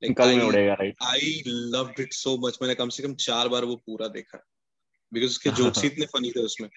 Kal 0.04 0.36
Main 0.36 0.44
Udega 0.44 0.74
right 0.74 0.96
I 1.04 1.44
loved 1.48 2.00
it 2.00 2.14
so 2.14 2.48
much 2.48 2.58
मैंने 2.62 2.76
कम 2.76 2.90
से 2.90 3.04
कम 3.04 3.16
चार 3.16 3.48
बार 3.48 3.66
वो 3.66 3.76
पूरा 3.76 4.08
देखा। 4.08 4.46
बिकॉज़ 5.14 5.30
उसके 5.30 5.50
जोक्स 5.50 5.84
ही 5.84 5.90
इतने 5.94 6.06
फनी 6.06 6.32
थे 6.32 6.40
उसमें। 6.40 6.70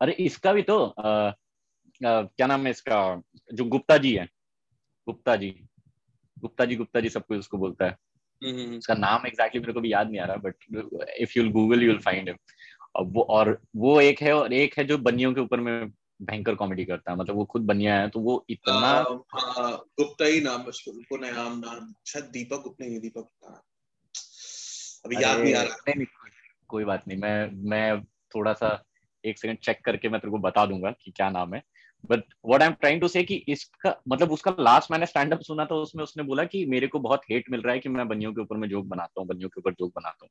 अरे 0.00 0.12
इसका 0.12 0.52
भी 0.52 0.62
तो 0.62 0.84
आ, 0.84 1.08
आ, 1.08 2.22
क्या 2.22 2.46
नाम 2.46 2.64
है 2.64 2.70
इसका? 2.70 3.22
जो 3.54 3.64
गुप्ता 3.64 3.98
जी 3.98 4.14
है। 4.14 4.28
गुप्ता 5.06 5.36
जी। 5.36 5.65
गुप्ता 6.46 6.64
जी 6.64 6.76
गुप्ता 6.76 7.00
जी 7.00 7.08
सब 7.10 7.26
कुछ 7.26 7.38
उसको 7.38 7.58
बोलता 7.58 7.84
है। 7.84 7.96
mm-hmm. 8.42 8.78
उसका 8.78 8.94
नाम 8.96 9.26
एग्जैक्टली 9.26 9.60
मेरे 9.60 9.72
को 9.72 9.80
भी 9.80 9.92
याद 9.92 10.10
नहीं 10.10 10.20
आ 10.20 10.24
रहा 10.24 10.36
but 10.38 11.14
if 11.20 11.38
you'll 11.38 11.50
Google 11.52 11.82
you'll 11.82 11.98
find 12.00 12.28
him 12.28 12.36
वो 13.08 13.22
और 13.30 13.48
वो 13.76 14.00
एक 14.00 14.20
है 14.22 14.32
और 14.34 14.52
एक 14.54 14.78
है 14.78 14.84
जो 14.86 14.96
बनियों 15.00 15.32
के 15.34 15.40
ऊपर 15.40 15.60
में 15.60 15.88
भयंकर 16.22 16.54
कॉमेडी 16.54 16.84
करता 16.84 17.10
है। 17.12 17.16
मतलब 17.18 17.36
वो 17.36 17.44
खुद 17.44 17.62
बनिया 17.62 17.94
है 17.94 18.08
तो 18.08 18.20
वो 18.20 18.34
इतना 18.50 19.02
गुप्ता 19.02 20.24
ही 20.24 20.40
नाम 20.40 20.62
उसको 20.64 21.16
नाम 21.16 21.58
नाम 21.58 21.92
शायद 22.06 22.24
दीपक 22.32 22.62
गुप्ता 22.62 22.84
नहीं 22.86 23.00
दीपक 23.00 23.28
अभी 25.04 25.22
याद 25.22 25.40
नहीं 25.40 25.54
आ 25.54 25.62
रहा। 25.62 25.76
नहीं, 25.88 25.96
नहीं, 25.96 26.06
कोई 26.68 26.84
बात 26.84 27.08
नहीं। 27.08 27.18
मैं 27.18 27.50
मैं 27.70 28.02
थोड़ा 28.34 28.52
सा 28.52 28.70
एक 29.24 29.38
सेकंड 29.38 29.58
चेक 29.58 29.84
करके 29.84 30.08
मैं 30.08 30.20
तेरे 30.20 30.30
को 30.30 30.38
बता 30.40 30.66
दूँगा 30.66 30.90
कि 31.02 31.10
क्या 31.10 31.28
नाम 31.30 31.54
है। 31.54 31.62
But 32.10 32.22
what 32.46 32.62
I 32.62 32.68
am 32.68 32.74
trying 32.74 33.00
to 33.00 33.08
say 33.08 33.22
कि 33.24 33.34
इसका 33.48 33.94
मतलब 34.08 34.32
उसका 34.32 34.54
लास्ट 34.60 34.90
मैंने 34.90 35.06
स्टैंड 35.06 35.32
अप 35.32 35.40
सुना 35.40 35.64
था 35.64 35.74
उसमें 35.74 36.02
उसने 36.04 36.22
बोला 36.22 36.44
कि 36.44 36.64
मेरे 36.66 36.86
को 36.86 36.98
बहुत 36.98 37.22
हेट 37.30 37.50
मिल 37.50 37.62
रहा 37.62 37.72
है 37.72 37.80
कि 37.80 37.88
मैं 37.88 38.08
बनियों 38.08 38.32
के 38.32 38.40
ऊपर 38.40 38.56
में 38.56 38.68
जोक 38.68 38.86
बनाता 38.86 39.20
हूँ 39.20 39.28
बनियों 39.28 39.48
के 39.48 39.60
ऊपर 39.60 39.72
जोक 39.72 39.92
बनाता 39.96 40.24
हूँ। 40.24 40.30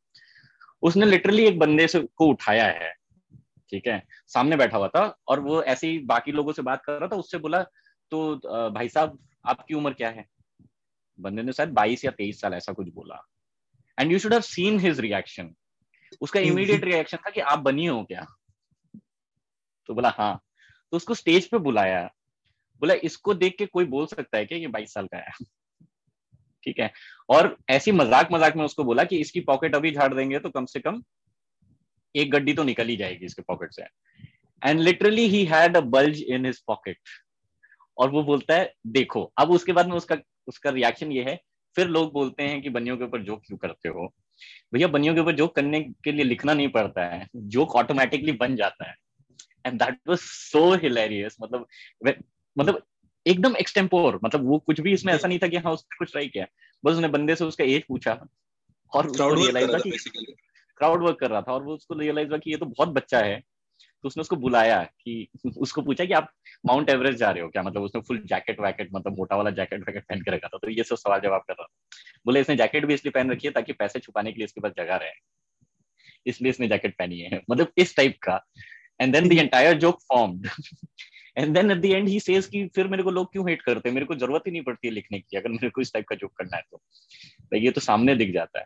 उसने 0.83 1.05
लिटरली 1.05 1.45
एक 1.45 1.59
बंदे 1.59 1.87
से 1.87 1.99
को 2.15 2.27
उठाया 2.27 2.65
है 2.65 2.93
ठीक 3.71 3.87
है 3.87 4.01
सामने 4.27 4.57
बैठा 4.57 4.77
हुआ 4.77 4.87
था 4.87 5.03
और 5.27 5.39
वो 5.39 5.61
ऐसे 5.63 5.87
ही 5.87 5.97
बाकी 6.05 6.31
लोगों 6.31 6.53
से 6.53 6.61
बात 6.61 6.83
कर 6.85 6.99
रहा 6.99 7.07
था 7.07 7.15
उससे 7.15 7.37
बोला 7.37 7.61
तो 8.11 8.35
भाई 8.71 8.89
साहब 8.89 9.17
आपकी 9.45 9.73
उम्र 9.73 9.93
क्या 9.93 10.09
है? 10.09 10.25
बंदे 11.19 11.41
ने 11.41 11.53
शायद 11.53 11.69
बाईस 11.73 12.05
या 12.05 12.11
तेईस 12.11 12.41
साल 12.41 12.53
ऐसा 12.53 12.73
कुछ 12.73 12.87
बोला। 12.93 13.21
And 13.97 14.11
you 14.11 14.19
should 14.19 14.33
have 14.33 14.41
seen 14.43 14.79
his 14.79 14.99
reaction 14.99 15.53
उसका 16.21 16.39
इमीडिएट 16.39 16.83
रिएक्शन 16.83 17.17
था 17.17 17.29
कि 17.29 17.41
आप 17.41 17.59
बनी 17.59 17.85
हो 17.85 18.03
क्या? 18.03 18.25
तो 19.89 19.93
बोला 19.93 20.09
हाँ। 20.17 20.39
तो 20.93 20.97
उसको 20.97 21.13
स्टेज 21.13 21.49
पे 21.49 21.57
बुलाया। 21.59 22.03
बोला, 22.81 22.93
इसको 22.93 23.33
देख 23.33 23.55
के 23.57 23.65
कोई 23.65 23.85
बोल 23.87 24.05
सकता 24.07 24.37
है 24.37 24.45
क्या 24.45 24.57
ये 24.57 24.67
बाईस 24.69 24.93
साल 24.93 25.07
का 25.07 25.17
है? 25.17 25.31
ठीक 26.63 26.79
है। 26.79 26.91
और 27.29 27.55
ऐसी 27.69 27.91
मज़ाक 27.91 28.31
मज़ाक 28.31 28.55
में 28.55 28.63
उसको 28.65 28.83
बोला 28.83 29.03
कि 29.03 29.17
इसकी 29.17 29.39
पॉकेट 29.43 29.75
अभी 29.75 29.91
झाड़ 29.91 30.13
देंगे 30.13 30.39
तो 30.39 30.49
कम 30.49 30.65
से 30.65 30.79
कम 30.79 31.01
एक 32.15 32.31
गड्डी 32.31 32.53
तो 32.53 32.63
निकल 32.63 32.87
ही 32.87 32.95
जाएगी 32.97 33.25
इसके 33.25 33.41
पॉकेट 33.41 33.73
से। 33.73 33.83
And 34.61 34.79
literally 34.79 35.27
he 35.27 35.43
had 35.45 35.77
a 35.77 35.81
bulge 35.81 36.21
in 36.23 36.45
his 36.45 36.61
pocket 36.67 36.97
और 37.97 38.09
वो 38.09 38.23
बोलता 38.23 38.55
है, 38.55 38.73
देखो, 38.87 39.23
अब 39.37 39.51
उसके 39.51 39.73
बाद 39.73 39.87
में 39.87 39.95
उसका 39.95 40.17
उसका 40.47 40.69
रिएक्शन 40.69 41.11
ये 41.11 41.23
है, 41.23 41.39
फिर 41.75 41.87
लोग 41.87 42.11
बोलते 42.13 42.43
हैं 42.43 42.61
कि 42.61 42.69
बनियों 42.69 42.97
के 42.97 43.03
ऊपर 43.03 43.21
जोक 43.21 43.41
क्यों 43.45 43.57
करते 43.57 43.89
हो? 43.89 44.07
भैया, 44.73 44.87
बनियों 44.87 45.13
के 45.15 45.21
ऊपर 45.21 45.35
जोक 45.35 45.55
करने 45.55 45.81
के 46.03 46.11
लिए 46.11 46.25
लिखना 46.25 46.53
नहीं 46.53 46.67
पड़ता 46.69 47.05
है। 47.05 47.27
जोक 47.35 47.75
ऑटोमेटिकली 47.75 48.31
बन 48.33 48.55
जाता 48.55 48.89
है। 48.89 48.95
And 49.65 49.79
that 49.83 49.97
was 50.07 50.17
so 50.19 50.73
hilarious 50.75 51.37
मतलब 51.41 51.65
मतलब 52.57 52.81
एकदम 53.25 53.55
एक्सटेम्पोर 53.57 54.19
मतलब 54.23 54.45
वो 54.47 54.57
कुछ 54.59 54.79
भी 54.81 54.93
इसमें 54.93 55.13
ऐसा 55.13 55.27
नहीं 55.27 55.39
था 55.39 55.47
कि 55.47 55.57
हाँ 55.57 55.73
उसने 55.73 55.97
कुछ 55.97 56.11
ट्राई 56.11 56.27
किया। 56.27 56.45
बस 56.83 56.93
उसने 56.93 57.07
बंदे 57.07 57.35
से 57.35 57.45
उसका 57.45 57.63
एज 57.63 57.83
पूछा 57.87 58.13
और 58.93 59.07
उसको 59.07 59.33
रियलाइज़ 59.33 59.69
हुआ 59.69 59.77
कि 59.79 60.35
क्राउड 60.77 61.03
वर्क 61.03 61.19
कर 61.19 61.29
रहा 61.29 61.41
था 61.41 61.53
और 61.53 61.63
वो 61.63 61.73
उसको 61.73 61.99
रियलाइज़ 61.99 62.29
हुआ 62.29 62.37
कि 62.37 62.51
ये 62.51 62.57
तो 62.57 62.65
बहुत 62.65 62.89
बच्चा 62.89 63.19
है। 63.19 63.43
तो 64.03 64.07
उसने 64.07 64.21
उसको 64.21 64.35
बुलाया 64.35 64.81
कि 64.83 65.27
उसको 65.57 65.81
पूछा 65.81 66.05
कि 66.05 66.13
आप 66.13 66.29
माउंट 66.65 66.89
एवरेस्ट 66.89 67.17
जा 67.19 67.29
रहे 67.31 67.43
हो 67.43 67.49
क्या? 67.49 67.63
मतलब 67.63 67.81
उसने 67.81 68.01
फुल 68.01 68.21
जैकेट 68.25 68.59
वैकेट 68.59 68.89
मतलब 68.93 69.17
मोटा 69.17 69.35
वाला 69.35 69.49
जैकेट 69.49 69.79
वैकेट 69.79 70.03
पहन 70.03 70.21
के 70.21 70.31
रखा 70.31 70.47
था। 70.47 70.57
तो 70.57 70.69
ये 70.69 70.83
सब 70.83 70.95
सवाल 70.95 71.19
जवाब 71.19 71.41
कर 71.41 71.53
रहा 71.53 71.63
था। 71.63 71.97
बोले 72.25 72.41
इसने 72.41 72.55
जैकेट 72.55 72.85
भी 72.85 72.93
इसलिए 72.93 73.11
पहन 73.11 73.31
रखी 73.31 73.47
है 73.47 73.53
ताकि 73.53 73.73
पैसे 73.73 73.99
छुपाने 73.99 74.31
के 74.31 74.37
लिए 74.37 74.45
इसके 74.45 74.61
पास 74.61 74.71
जगह 74.77 74.95
रहे। 74.95 75.11
इसलिए 76.25 76.49
इसने 76.49 76.67
जैकेट 76.67 76.97
पहनी 76.97 77.19
है। 77.19 77.41
मतलब 77.51 77.71
इस 77.77 77.95
टाइप 77.95 78.17
का। 78.21 78.37
And 78.99 79.13
then 79.13 79.27
the 79.29 79.33
entire 79.33 79.77
joke 79.79 79.99
formed 80.13 80.47
and 81.37 81.53
then 81.53 81.71
at 81.71 81.77
the 81.77 81.85
end 81.85 82.07
he 82.07 82.19
says 82.19 82.45
कि 82.45 82.67
फिर 82.75 82.87
मेरे 82.87 83.03
को 83.03 83.11
लोग 83.11 83.31
क्यों 83.31 83.49
हेट 83.49 83.61
करते 83.61 83.89
हैं? 83.89 83.93
मेरे 83.93 84.05
को 84.05 84.15
ज़रूरत 84.15 84.43
ही 84.47 84.51
नहीं 84.51 84.61
पड़ती 84.61 84.87
है 84.87 84.93
लिखने 84.93 85.19
की 85.19 85.37
अगर 85.37 85.49
मेरे 85.49 85.69
को 85.69 85.81
इस 85.81 85.93
टाइप 85.93 86.05
का 86.07 86.15
जोक 86.15 86.33
करना 86.37 86.57
है 86.57 86.63
तो। 86.71 87.57
ये 87.57 87.71
तो 87.71 87.81
सामने 87.81 88.15
दिख 88.15 88.33
जाता 88.33 88.59
है। 88.59 88.65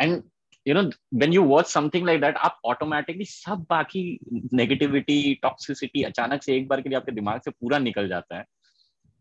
And 0.00 0.22
you 0.66 0.74
know 0.74 0.82
when 1.14 1.32
you 1.32 1.42
watch 1.42 1.66
something 1.66 2.06
like 2.06 2.20
that 2.20 2.36
आप 2.36 2.60
ऑटोमेटिकली 2.64 3.24
सब 3.24 3.66
बाकी 3.70 4.18
नेगेटिविटी 4.54 5.34
टॉक्सिसिटी 5.34 6.02
अचानक 6.02 6.42
से 6.42 6.56
एक 6.56 6.68
बार 6.68 6.80
के 6.80 6.88
लिए 6.88 6.98
आपके 6.98 7.12
दिमाग 7.12 7.40
से 7.40 7.50
पूरा 7.50 7.78
निकल 7.78 8.08
जाता 8.08 8.38
है 8.38 8.44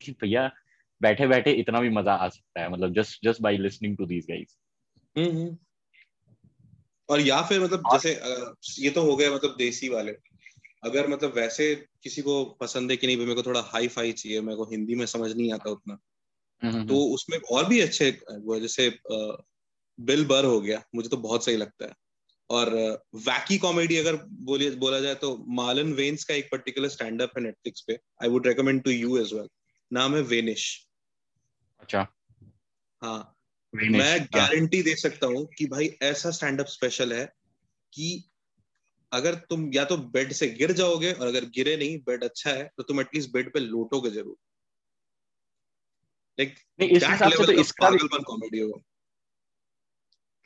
कि 0.02 0.12
भैया 0.12 0.52
बैठे 1.02 1.28
बैठे 1.28 1.52
इतना 1.52 1.80
भी 1.80 1.90
मज़ा 1.90 2.14
आ 2.14 2.28
सकता 2.30 2.62
है 2.62 2.70
मतलब 2.70 2.94
just 2.94 3.20
just 3.24 3.42
by 3.42 3.58
listening 3.58 3.98
to 3.98 4.06
these 4.06 4.26
guys 4.32 4.58
और 7.10 7.22
या 7.22 7.42
फिर 7.42 7.62
मतलब 7.62 7.84
जैसे 7.94 8.12
ये 8.84 8.90
तो 8.90 9.02
हो 9.02 9.16
गया 9.16 9.32
मतलब 9.32 9.56
देसी 9.58 9.90
वाले। 9.90 10.12
अगर 10.84 11.08
मतलब 11.08 11.34
वैसे 11.36 11.76
किसी 12.04 12.22
को 12.22 12.44
पसंद 12.46 12.92
है 12.92 12.98
कि 12.98 13.08
नहीं 13.08 13.18
मेरे 13.18 13.34
को 13.34 13.44
थोड़ा 13.44 13.62
हाई 13.62 13.88
फाई 13.88 14.12
चाहिए 14.12 14.42
मेरे 14.42 14.58
को 14.58 14.66
हिंदी 14.66 14.96
में 14.96 15.06
समझ 15.06 15.32
नहीं 15.32 15.54
आता 15.54 15.70
उतना 15.70 15.96
तो। 16.62 16.98
उसमें 17.14 17.38
और 17.40 17.66
भी 17.66 17.80
अच्छे 17.80 18.10
वो 18.32 18.60
जैसे 18.60 19.00
बिल 20.00 20.26
बर 20.26 20.46
हो 20.46 20.62
गया 20.62 20.84
मुझे 20.96 21.10
तो 21.10 21.18
बहुत 21.18 21.46
सही 21.46 21.58
लगता 21.58 21.86
है। 21.86 21.94
और 22.50 22.70
वैकी 23.16 23.58
कॉमेडी 23.58 23.98
अगर 23.98 24.16
बोलिए 24.42 24.72
बोला 24.72 25.00
जाए 25.00 25.16
तो 25.16 25.46
मालन 25.48 25.94
वेन्स 25.94 26.24
का 26.24 26.34
एक 26.34 26.50
पर्टिकुलर 26.52 26.90
स्टैंड 26.90 27.22
अप 27.22 27.32
है 27.38 27.44
नेटफ्लिक्स 27.44 27.82
पे 27.82 27.94
I 28.24 28.30
would 28.30 28.48
recommend 28.48 28.84
to 28.84 28.92
you 28.92 29.18
as 29.18 29.34
well 29.34 29.48
नाम 29.92 30.16
है 30.16 30.22
वेनिश 30.22 30.88
अच्छा। 31.80 32.08
हाँ 33.02 33.33
मैं 33.74 34.26
गारंटी। 34.36 34.82
दे 34.84 34.96
सकता 34.96 35.28
हूँ 35.28 35.46
कि 35.58 35.66
भाई 35.66 35.88
ऐसा 36.02 36.32
स्टैंड 36.32 36.60
अप 36.60 36.66
स्पेशल 36.68 37.14
है 37.14 37.26
कि 37.94 38.24
अगर 39.12 39.36
तुम 39.50 39.70
या 39.74 39.84
तो 39.86 39.98
बेड 40.14 40.32
से 40.32 40.48
गिर 40.50 40.72
जाओगे 40.72 41.12
और 41.12 41.28
अगर 41.28 41.46
गिरे 41.56 41.76
नहीं 41.78 41.98
बेड 42.00 42.24
अच्छा 42.24 42.50
है 42.50 42.64
तो 42.78 42.84
तुम 42.84 43.02
एटलीस्ट 43.02 43.32
बेड 43.34 43.52
पे 43.54 43.60
लोटोगे 43.60 44.10
ज़रूर। 44.10 44.36
लाइक 46.40 46.56
इस 46.82 47.04
हिसाब 47.04 47.32
से 47.32 47.46
तो 47.46 47.52
इसका 47.52 47.90
कॉमेडी 48.20 48.60
होगा। 48.60 48.82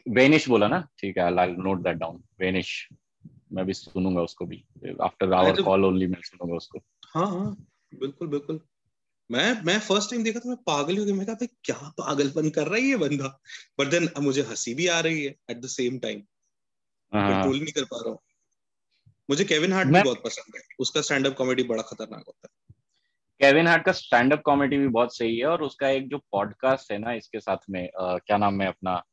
वेनिश 0.06 0.48
बोला 0.50 0.68
ना? 0.68 0.80
ठीक 1.00 1.18
है 1.18 1.24
आई 1.24 1.56
नोट 1.58 1.84
दैट 1.84 1.98
डाउन 1.98 2.24
वेनिश 2.40 2.88
मैं 3.54 3.66
भी 3.66 3.74
सुनूँगा 3.74 4.22
उसको 4.22 4.46
भी। 4.46 4.64
आफ्टर 5.02 5.34
आवर 5.34 5.62
कॉल 5.62 5.86
ओनली 5.86 6.08
मैं 6.08 6.22
सुनूँगा 6.22 6.56
उसको। 6.56 6.80
हाँ 7.08 7.28
हाँ 7.28 7.56
बिल्कुल 7.94 8.28
बिल्कुल। 8.28 8.60
मैं 9.32 9.62
मैं 9.62 9.80
फ़र्स्ट 9.80 10.10
टाइम 10.12 10.24
देखा 10.24 10.40
तो 10.40 10.50
मैं 10.50 10.58
पागल 10.58 10.98
हो 10.98 11.06
गया। 11.06 11.16
मैं 11.16 11.26
कहा 11.26 11.46
क्या 11.64 11.90
पागलपन 11.98 12.50
कर 12.50 12.68
रहा 12.68 12.76
है 12.76 12.82
ये 12.82 12.96
बंदा? 12.96 13.28
बट 13.80 13.88
देन 13.88 14.10
मुझे 14.20 14.42
हँसी 14.42 14.74
भी 14.74 14.88
आ 14.88 15.00
रही 15.00 15.26
है 15.26 15.36
at 15.52 15.58
the 15.58 15.68
same 15.68 16.00
time 16.00 16.20
control 17.12 17.56
नहीं 17.56 17.74
कर 17.74 17.84
पा 17.84 17.98
रहा 17.98 18.10
हूँ। 18.10 18.20
मुझे 19.30 19.44
केविन 19.44 19.74
हार्ट 19.74 19.88
भी 19.88 20.02
बहुत 20.02 20.24
पसंद 20.24 20.56
है। 20.56 20.62
उसका 20.80 21.02
स्टैंड 21.02 21.28
अप 21.28 21.34
कॉमेडी 21.34 21.64
बड़ा 21.64 21.84
खतरनाक 21.84 22.24
होता 22.28 22.48
है। 22.48 22.76
केविन 23.42 23.68
हार्ट 23.68 23.86
का 23.86 23.92
स्टैंड 23.92 24.34
अप 24.34 24.42
कॉमेडी 24.42 24.78
भी 24.78 24.88
बहुत 24.88 25.18
सही 25.18 25.38
है 25.38 25.46
और 25.46 25.62
उसका 25.62 25.90
एक 25.90 26.08
जो 26.10 26.18
पॉडकास्ट 26.18 26.92
है 26.92 26.98
ना 26.98 27.14
इसके 27.14 27.40
साथ 27.40 27.58
में 27.70 27.90
आ, 28.00 28.18
क्या 28.18 28.38
नाम 28.38 28.62
है 28.62 28.68
अपना? 28.68 29.04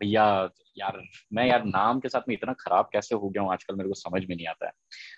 भैया 0.00 0.48
यार 0.78 1.02
मैं 1.32 1.46
यार 1.46 1.64
नाम 1.64 2.00
के 2.00 2.08
साथ 2.08 2.28
में 2.28 2.34
इतना 2.34 2.52
खराब 2.52 2.88
कैसे 2.92 3.14
हो 3.14 3.28
गया 3.28 3.42
हूँ? 3.42 3.52
आजकल 3.52 3.74
मेरे 3.74 3.88
को 3.88 3.94
समझ 3.94 4.22
में 4.28 4.36
नहीं 4.36 4.46
आता 4.46 4.66
है। 4.66 4.72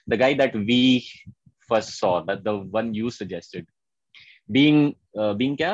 The 0.09 0.15
guy 0.15 0.35
that 0.35 0.57
we 0.57 1.03
first 1.69 1.91
saw 1.91 2.21
that 2.21 2.39
the 2.39 2.71
one 2.75 2.95
you 2.95 3.11
suggested 3.11 3.67
being 4.53 4.93
being 5.17 5.57
क्या? 5.57 5.73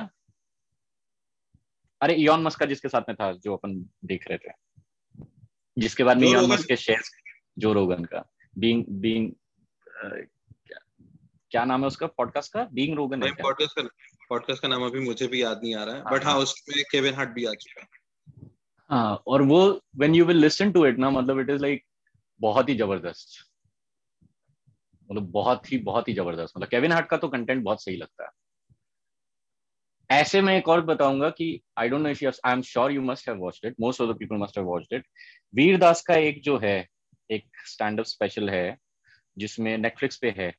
अरे 2.01 2.15
इयॉन 2.15 2.43
मस्क 2.43 2.59
का 2.61 2.67
जिसके 2.67 2.89
साथ 2.89 3.09
में 3.09 3.17
था 3.17 3.33
जो 3.35 3.55
अपन 3.57 3.75
देख 4.05 4.29
रहे 4.29 4.39
थे। 4.39 4.53
जिसके 5.77 6.05
बाद 6.05 6.19
में 6.19 6.29
इयॉन 6.29 6.51
मस्क 6.51 6.69
के 6.69 6.77
शेयर 6.77 7.03
जो 7.59 7.73
रोगन 7.73 8.05
का। 8.05 8.25
बीइंग 8.59 8.85
बीइंग 9.01 9.33
क्या 11.53 11.65
नाम 11.65 11.81
है 11.81 11.87
उसका? 11.87 12.07
पॉडकास्ट 12.07 12.53
का? 12.53 12.65
बीइंग 12.73 12.97
रोगन 12.97 13.23
है 13.23 13.33
पॉडकास्ट 13.35 13.81
का 13.81 13.89
पॉडकास्ट 14.29 14.63
का 14.63 14.69
नाम 14.69 14.85
अभी 14.85 15.01
मुझे 15.01 15.27
भी 15.27 15.43
याद 15.43 15.61
नहीं 15.63 15.75
आ 15.75 15.85
रहा 15.85 15.95
है 15.95 16.03
बट 16.03 16.25
हाँ, 16.25 16.33
हाँ। 16.33 16.41
उसमें 16.43 16.83
केविन 16.91 17.15
हार्ट 17.15 17.31
भी 17.31 17.45
आ 17.45 17.53
चुका 17.55 17.81
है। 17.81 17.87
हाँ 18.91 19.23
और 19.27 19.43
वो 19.43 19.61
when 19.97 20.15
you 20.15 20.25
will 20.25 20.37
listen 20.37 20.73
to 20.73 20.85
it 20.87 20.99
ना 20.99 21.11
मतलब 21.11 21.41
इट 21.41 21.51
इज़ 21.51 21.63
लाइक 21.63 21.85
बहुत 22.41 22.69
ही 22.69 22.75
ज़बरदस्त। 22.77 23.45
मतलब 25.11 25.31
बहुत 25.33 25.73
ही 25.73 25.79
बहुत 25.79 26.09
ही 26.09 26.15
ज़बरदस्त। 26.15 26.57
मतलब 26.57 26.69
केविन 26.69 26.93
हार्ट 26.93 27.07
का 27.07 27.17
तो 27.17 27.29
कंटेंट 27.29 27.63
बहुत 27.65 27.83
सही 27.83 27.97
लगता 27.97 28.25
है। 28.25 28.31
ऐसे 30.11 30.41
मैं 30.41 30.57
एक 30.59 30.69
और 30.69 30.81
बताऊँगा 30.81 31.31
कि 31.31 31.61
I 31.79 31.89
don't 31.89 32.03
know 32.03 32.09
if 32.09 32.25
I 32.25 32.53
am 32.53 32.63
sure 32.63 32.93
you 32.93 33.03
must 33.03 33.29
have 33.29 33.39
watched 33.39 33.67
it 33.67 33.75
most 33.81 34.01
of 34.01 34.11
the 34.11 34.19
people 34.19 34.37
must 34.37 34.59
have 34.59 34.67
watched 34.67 34.95
it 34.95 35.07
Vir 35.55 35.79
Das 35.79 36.03
का 36.03 36.15
एक 36.15 36.43
जो 36.43 36.59
है 36.59 36.89
एक 37.31 37.45
स्टैंड 37.67 38.01
अप 38.01 38.07
स्पेशल 38.07 38.51
है 38.51 38.77
जिसमें 39.39 39.77
नेटफ्लिक्स 39.79 40.17
पे 40.17 40.35
है 40.39 40.53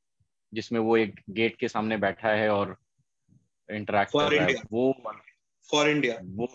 जिसमें 0.54 0.80
वो 0.80 0.98
एक 0.98 1.20
गेट 1.30 1.56
के 1.56 1.68
सामने 1.68 1.98
बैठा 1.98 2.30
है 2.30 2.50
और 2.50 2.78
इंटरेक्ट 3.70 4.12
कर 4.12 4.34
रहा 4.34 4.46
है। 4.46 4.54
वो 4.72 4.94
फॉर 5.70 5.90
इंडिया 5.90 6.20
वो 6.24 6.48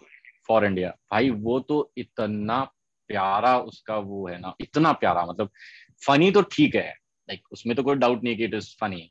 फॉर 0.49 0.65
इंडिया 0.65 0.89
भाई 1.13 1.31
वो 1.31 1.61
तो 1.61 1.93
इतना 1.99 2.63
प्यारा 3.11 3.59
उसका 3.59 3.97
वो 3.97 4.27
है 4.29 4.39
ना 4.41 4.55
इतना 4.61 4.93
प्यारा 4.93 5.25
मतलब 5.27 5.51
फनी 6.07 6.31
तो 6.31 6.43
ठीक 6.43 6.75
है। 6.75 6.89
लाइक 7.29 7.41
like, 7.41 7.53
उसमें 7.53 7.77
तो 7.77 7.83
कोई 7.83 7.97
डाउट 7.97 8.25
नहीं 8.25 8.37
कि 8.37 8.45
इट 8.45 8.55
इज़ 8.55 8.77
फनी 8.81 9.11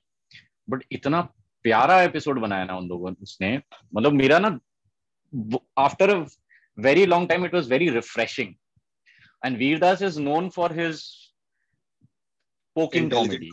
बट 0.70 0.84
इतना 0.92 1.22
प्यारा 1.64 2.02
एपिसोड 2.02 2.40
बनाया 2.40 2.66
ना 2.66 2.78
उन 2.78 2.88
लोगों 2.88 3.12
ने 3.12 3.24
उसने। 3.24 3.56
मतलब 3.96 4.14
मेरा 4.14 4.40
ना 4.40 4.60
after 5.78 6.10
a 6.10 6.26
very 6.78 7.06
long 7.06 7.30
time 7.30 7.46
it 7.46 7.54
was 7.54 7.70
very 7.70 7.90
refreshing 7.90 8.54
and 9.46 9.58
Vir Das 9.58 10.02
is 10.02 10.20
known 10.22 10.50
for 10.50 10.80
his 10.80 11.04
poking 12.76 13.12
comedy 13.12 13.50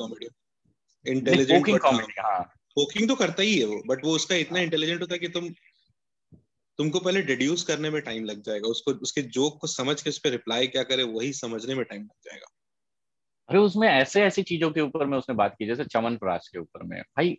intelligent 1.07 1.61
poking 1.61 1.79
comedy 1.79 2.21
हाँ। 2.21 2.41
पोकिंग 2.77 3.09
तो 3.09 3.15
करता 3.15 3.43
ही 3.43 3.59
है 3.59 3.67
वो 3.67 3.83
बट 3.87 4.05
वो 4.05 4.15
उसका 4.15 4.35
इतना 4.37 4.61
इंटेलिजेंट 4.61 5.01
होता 5.01 5.15
है 5.15 5.19
कि 5.19 5.29
तुम 5.29 5.49
तुमको 6.79 7.01
पहले 7.01 7.21
डिड्यूस 7.23 7.63
करने 7.65 7.91
में 7.91 8.01
टाइम 8.03 8.25
लग 8.25 8.43
जाएगा। 8.43 8.69
उसको 8.69 8.93
उसके 9.05 9.23
जोक 9.35 9.59
को 9.61 9.67
समझ 9.67 10.01
के 10.03 10.11
उस 10.11 10.19
पर 10.19 10.31
रिप्लाई 10.31 10.67
क्या 10.67 10.83
करे 10.83 11.03
वही 11.03 11.33
समझने 11.33 11.75
में 11.75 11.85
टाइम 11.85 12.03
लग 12.03 12.31
जाएगा। 12.31 12.47
अरे 13.49 13.59
उसमें 13.59 13.87
ऐसे 13.89 14.23
ऐसी 14.23 14.43
चीज़ों 14.43 14.71
के 14.71 14.81
ऊपर 14.81 15.07
में 15.07 15.17
उसने 15.19 15.35
बात 15.35 15.55
की 15.59 15.67
जैसे 15.67 15.85
चमन 15.85 16.17
प्राश 16.17 16.49
के 16.49 16.59
ऊपर 16.59 16.83
में। 16.83 17.01
भाई 17.01 17.37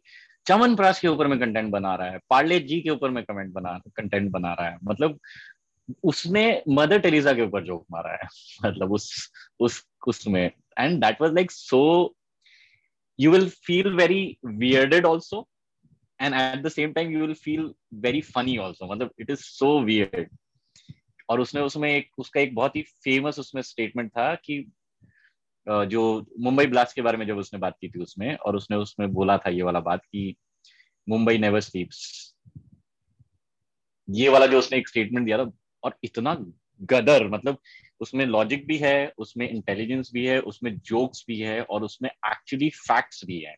चमन 0.48 0.76
प्राश 0.76 1.00
के 1.00 1.08
ऊपर 1.08 1.28
में 1.28 1.40
कंटेंट 1.40 1.72
बना 1.72 1.96
रहा 1.96 2.12
है 2.12 2.20
पार्ले 2.30 2.60
जी 2.60 2.82
के 2.82 2.90
ऊपर 2.90 3.10
में 3.10 3.24
कमेंट 3.24 3.54
बना 3.54 3.80
कंटेंट 3.96 4.32
बना 4.32 4.54
रहा 4.54 4.70
है। 4.70 4.78
मतलब 4.84 5.20
उसने 6.04 6.64
मदर 6.70 7.00
टेरेसा 7.00 7.34
के 7.34 7.42
ऊपर 7.42 7.64
जोक 7.64 7.86
मारा 7.92 8.12
है। 8.12 8.28
मतलब 8.66 8.94
उस 8.94 9.32
उस 9.60 9.88
उसमें 10.08 10.52
and 10.80 11.02
that 11.02 11.22
was 11.22 11.34
like 11.34 11.52
so 11.52 12.16
you 13.20 13.32
will 13.32 13.50
feel 13.50 13.94
very 13.94 14.38
weirded 14.46 15.06
also 15.06 15.48
and 16.20 16.36
at 16.36 16.62
the 16.64 16.70
same 16.70 16.94
time, 16.94 17.10
you 17.12 17.20
will 17.20 17.34
feel 17.34 17.64
very 18.06 18.22
funny 18.22 18.58
also. 18.58 18.92
मतलब 18.92 19.12
इट 19.20 19.30
इज़ 19.30 19.40
सो 19.40 19.82
वियर्ड 19.82 20.30
और 21.30 21.40
उसने 21.40 21.62
उसमें 21.62 21.90
एक, 21.96 22.10
उसका 22.18 22.40
एक 22.40 22.56
बहुत 22.56 22.76
ही 22.76 22.82
फ़ेमस 22.82 23.40
उसमें 23.40 23.62
स्टेटमेंट 23.62 24.12
था 24.12 24.36
कि 24.36 24.72
जो 25.70 26.26
मुंबई 26.40 26.66
ब्लास्ट 26.66 26.96
के 26.96 27.02
बारे 27.02 27.18
में 27.18 27.28
जब 27.28 27.38
उसने 27.38 27.60
बात 27.60 27.78
की 27.82 27.90
थी 27.90 28.00
उसमें 28.00 28.36
और 28.36 28.56
उसने 28.56 28.78
उसमें 28.78 29.14
बोला 29.14 29.38
था 29.38 29.50
ये 29.50 29.62
वाला 29.62 29.80
बात 29.80 30.06
कि 30.06 30.36
मुंबई 31.10 31.38
नेवर 31.38 31.60
स्लीप्स 31.60 32.34
ये 34.10 34.30
वाला 34.30 34.46
जो 34.46 34.60
उसने 34.60 34.78
एक 34.78 34.88
स्टेटमेंट 34.88 35.26
दिया 35.26 35.38
था 35.38 35.52
और 35.84 35.98
इतना 36.04 36.38
गदर 36.82 37.28
मतलब 37.28 37.58
उसमें 38.00 38.26
लॉजिक 38.26 38.68
भी 38.68 38.78
है 38.78 39.14
उसमें 39.18 39.50
इंटेलिजेंस 39.50 40.12
भी 40.14 40.26
है 40.26 40.40
उसमें 40.40 40.80
जोक्स 40.80 41.26
भी 41.28 41.40
है 41.40 41.62
और 41.62 41.84
उसमें 41.84 42.10
एक्चुअली 42.10 42.70
फैक्ट्स 42.70 43.26
भी 43.26 43.40
है। 43.40 43.56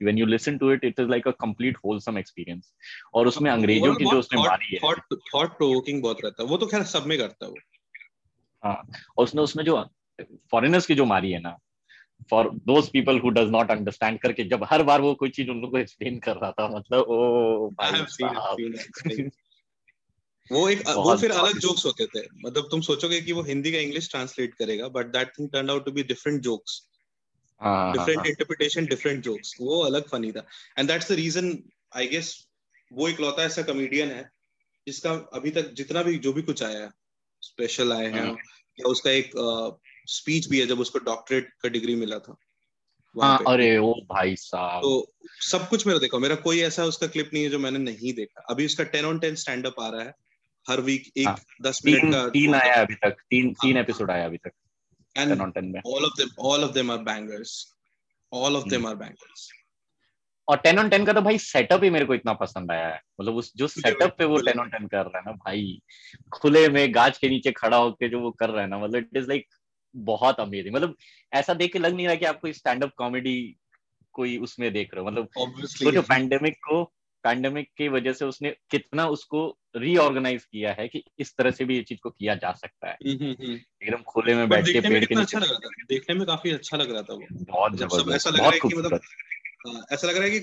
When 0.00 0.16
you 0.18 0.26
listen 0.26 0.54
to 0.60 0.68
it 0.74 0.84
it 0.84 1.00
is 1.00 1.08
like 1.08 1.26
a 1.26 1.32
complete 1.44 1.76
wholesome 1.76 2.16
experience 2.18 2.66
और 3.14 3.26
उसमें 3.26 3.50
अंग्रेज़ों 3.50 3.94
की 3.94 4.04
जो 4.04 4.18
उसने 4.18 4.42
मारी 4.42 4.66
है। 4.72 4.78
थॉट 5.34 5.56
प्रोवोकिंग 5.56 6.02
बहुत 6.02 6.18
रहता 6.24 6.42
है। 6.42 6.48
वो 6.48 6.56
तो 6.56 6.66
खैर 6.66 6.82
सब 6.82 7.06
में 7.06 7.18
करता 7.18 7.46
है 7.46 7.50
वो। 7.50 7.58
हाँ 8.64 8.74
और 9.18 9.24
उसने 9.24 9.42
उसमें 9.42 9.64
जो 9.64 9.76
फॉरेनर्स 10.20 10.86
की 10.86 10.94
जो 10.94 11.04
मारी 11.04 11.30
है 11.32 11.40
ना 11.40 11.56
for 12.30 12.50
those 12.50 12.88
people 12.88 13.18
who 13.18 13.30
does 13.30 13.48
not 13.50 13.70
understand 13.70 14.18
करके 14.20 14.44
जब 14.44 14.64
हर 14.64 14.82
बार 14.82 15.00
वो 15.00 15.14
कोई 15.14 15.30
चीज़ 15.30 15.50
उन 15.50 15.56
लोगों 15.56 15.70
को 15.70 15.78
एक्सप्लेन 15.78 16.18
कर 16.18 16.36
रहा 16.36 16.50
था 16.50 16.68
मतलब 16.68 17.00
ओ 17.00 17.70
भाई 17.70 19.28
वो 20.52 20.68
एक 20.68 20.80
वो 20.88 21.16
फिर 21.16 21.30
अलग 21.30 21.58
जोक्स 21.58 21.84
होते 21.86 22.06
थे। 22.06 22.20
मतलब 22.46 22.68
तुम 22.70 22.80
सोचोगे 22.80 23.20
कि 23.20 23.32
वो 23.32 23.42
हिंदी 23.42 23.72
का 23.72 23.78
इंग्लिश 23.78 24.10
ट्रांसलेट 24.10 24.54
करेगा 24.54 24.88
but 24.88 25.06
that 25.06 25.28
thing 25.28 25.48
turn 25.50 25.70
out 25.70 25.84
to 25.84 25.92
be 25.92 26.02
different 26.02 26.40
jokes 26.42 26.88
different 27.60 28.26
interpretation 28.26 28.86
different 28.86 29.24
jokes 29.24 29.54
वो 29.60 29.78
अलग 29.82 30.08
फनी 30.08 30.32
था। 30.32 30.46
And 30.78 30.88
that's 30.88 31.12
the 31.12 31.14
reason 31.14 31.62
I 31.96 32.06
guess 32.06 32.48
वो 32.92 33.08
एक 33.08 33.20
लौता 33.20 33.42
ऐसा 33.42 33.62
कॉमेडियन 33.62 34.10
है 34.10 34.30
जिसका 34.86 35.12
अभी 35.32 35.50
तक 35.50 35.72
जितना 35.72 36.02
भी 36.02 36.18
जो 36.18 36.32
भी 36.32 36.42
कुछ 36.42 36.62
आया 36.62 36.80
है 36.80 36.90
स्पेशल 37.42 37.92
आए 37.92 38.06
हैं 38.06 38.24
हाँ। 38.24 38.36
या 38.78 38.88
उसका 38.88 39.10
एक 39.10 39.30
स्पीच 40.06 40.48
भी 40.48 40.60
है 40.60 40.66
जब 40.66 40.80
उसको 40.80 40.98
डॉक्टरेट 40.98 41.52
का 41.62 41.68
डिग्री 41.68 41.94
मिला 41.94 42.18
था 42.18 42.36
हाँ, 43.22 43.38
अरे 43.48 43.78
ओ 43.78 43.92
भाई 43.92 44.36
साहब। 44.36 44.82
तो 44.82 45.12
सब 45.40 45.68
कुछ 45.68 45.86
मेरा 45.86 45.98
देखो 45.98 46.18
मेरा 46.18 46.34
कोई 46.34 46.60
ऐसा 46.60 46.84
उसका 46.84 47.06
क्लिप 47.06 47.30
नहीं 47.34 47.44
है 47.44 47.50
जो 47.50 47.58
मैंने 47.58 47.78
नहीं 47.78 48.12
देखा। 48.12 48.46
अभी 48.50 48.66
उसका 48.66 48.84
ten 48.84 49.04
on 49.04 49.18
ten 49.18 49.34
stand 49.34 49.66
up 49.66 49.80
आ 49.80 49.88
रहा 49.88 50.02
है 50.02 50.14
हर 50.68 50.80
वीक 50.80 51.12
एक 51.16 51.28
हाँ, 51.28 51.38
दस 51.62 51.80
मिनट 51.86 52.14
का 52.14 52.28
तीन 52.28 52.54
आया 52.54 52.74
अभी 52.74 52.94
तक 52.94 53.16
तीन 53.30 53.52
तीन 53.52 53.76
एपिसोड 53.76 54.10
आया 54.10 54.24
अभी 54.24 54.36
तक 54.36 54.52
10 55.16 55.40
on 55.40 55.52
10 55.52 55.62
में। 55.62 55.80
all 55.80 56.04
of 56.04 56.16
them 56.18 56.30
all 56.38 56.68
of 56.68 56.74
them 56.74 56.90
are 56.90 57.02
bangers. 57.04 57.74
All 58.32 58.56
of 58.56 58.70
them 58.70 58.86
are 58.86 58.96
bangers. 58.96 59.48
और 60.48 60.56
टेन 60.56 60.78
ऑन 60.78 60.88
टेन 60.88 61.04
का 61.04 61.12
तो 61.12 61.20
भाई 61.20 61.38
सेटअप 61.38 61.84
ही 61.84 61.90
मेरे 61.90 62.04
को 62.04 62.14
इतना 62.14 62.32
पसंद 62.32 62.70
आया 62.70 62.88
है। 62.88 63.00
मतलब 63.20 63.36
उस 63.36 63.52
जो 63.56 63.66
सेटअप 63.66 64.14
पे 64.18 64.24
वो 64.24 64.38
टेन 64.38 64.60
ऑन 64.60 64.70
टेन 64.70 64.86
कर 64.86 65.04
रहा 65.06 65.18
है 65.18 65.24
ना 65.26 65.32
भाई 65.32 65.82
खुले 66.32 66.68
में 66.68 66.94
गाज 66.94 67.18
के 67.18 67.28
नीचे 67.28 67.52
खड़ा 67.52 67.76
होकर 67.76 68.08
जो 68.08 68.20
वो 68.20 68.30
कर 68.30 68.50
रहा 68.50 68.62
है 68.62 68.68
ना 68.68 68.78
मतलब 68.78 68.96
इट 68.96 69.16
इज़ 69.16 69.28
लाइक 69.28 69.46
बहुत 69.96 70.40
अमेजिंग 70.40 70.74
मतलब 70.74 70.96
ऐसा 71.32 71.54
देख 71.54 71.72
के 71.72 71.78
लग 71.78 71.94
नहीं 71.94 72.06
रहा 72.06 72.14
कि 72.14 72.24
आप 72.24 72.40
कोई 72.40 72.52
स्टैंड 72.52 72.84
अप 72.84 72.92
कॉमेडी 72.96 73.56
कोई 74.12 74.38
उसमें 74.38 74.72
देख 74.72 74.94
रहे 74.94 75.04
हो। 75.04 75.10
मतलब 75.10 75.28
सोचो 75.64 76.02
पैंडेमिक 76.02 76.54
को 76.54 76.84
पैंडेमिक 77.22 77.68
की 77.76 77.88
वजह 77.88 78.12
से 78.12 78.24
उसने 78.24 78.56
कितना 78.70 79.06
उसको 79.06 79.58
रीऑर्गेनाइज 79.76 80.44
किया 80.44 80.72
है 80.72 80.88
कि 80.88 81.04
इस 81.18 81.36
तरह 81.36 81.50
से 81.50 81.64
भी 81.64 81.76
ये 81.76 81.82
चीज़ 81.82 81.98
को 82.02 82.10
किया 82.10 82.34
जा 82.34 82.52
सकता 82.52 82.88
है। 82.88 82.98
हम्म, 83.06 83.24
हम्म, 83.24 83.36
हम्म। 83.44 83.58
एकदम 83.82 84.02
खुले 84.02 84.34
में 84.34 84.48
बैठ 84.48 84.68
के 84.68 84.80
पेड़ 84.80 85.04
के 85.04 85.14
नीचे 85.14 85.36
अच्छा 85.36 85.56
देखने 85.88 86.14
में 86.14 86.26
काफ़ी 86.26 86.50
अच्छा 86.50 86.76
लग 86.76 86.92
रहा 86.92 87.02
था 87.02 87.14
वो। 87.14 87.26
बहुत 87.32 87.76
ज़बरदस्त 87.76 88.14
ऐसा 88.14 88.30
लग 88.30 88.36
रहा 88.36 88.46
है 88.46 88.58
कि 88.58 88.76
मतलब 88.76 89.00
हाँ, 89.68 89.84
ऐसा 89.92 90.08
लग 90.08 90.14
रहा 90.14 90.24
है 90.24 90.30
कि 90.30 90.40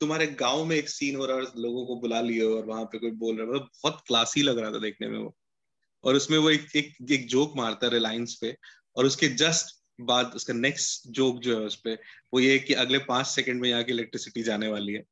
तुम्हारे 0.00 0.26
गाँव 0.26 0.64
में 0.64 0.76
एक 0.76 0.88
सीन 0.88 1.16
हो 1.16 1.26
रहा 1.26 1.36
है 1.36 1.42
लोगों 1.42 1.86
को 1.86 2.00
बुला 2.00 2.20
लिए 2.20 2.42
और 2.42 2.64
वहाँ 2.64 2.84
पे 2.84 2.98
कोई 2.98 3.10
बोल 3.10 3.36
रहा 3.36 3.44
है। 3.44 3.48
मतलब 3.48 3.68
बहुत 3.82 4.02
क्लासी 4.06 4.42
लग 4.42 4.58
रहा 4.58 4.70
था 4.70 4.78
देखने 4.78 5.08
में 5.08 5.18
वो। 5.18 5.36
और 6.04 6.14
उसमें 6.14 6.38
वो 6.38 6.50
एक 6.50 6.66
एक, 6.76 6.94
एक 7.10 7.26
जोक 7.26 7.56
मारता 7.56 7.86
है 7.86 7.92
रिलायंस 7.92 8.38
पे। 8.40 8.56
और 8.98 9.06
उसके 9.06 9.28
जस्ट 9.42 9.76
बाद 10.00 10.32
उसका 10.36 10.54
नेक्स्ट 10.54 11.08
जोक 11.10 11.38
जो 11.42 11.58
है 11.58 11.66
उस 11.66 11.76
पे 11.76 11.94
वो 12.34 12.40
ये 12.40 12.58
कि 12.58 12.74
अगले 12.74 12.98
पाँच 13.04 13.26
सेकंड 13.26 13.60
में 13.60 13.68
यहाँ 13.68 13.82
की 13.84 13.92
इलेक्ट्रिसिटी 13.92 14.42
जाने 14.42 14.68
वाली 14.68 14.92
है। 14.92 15.04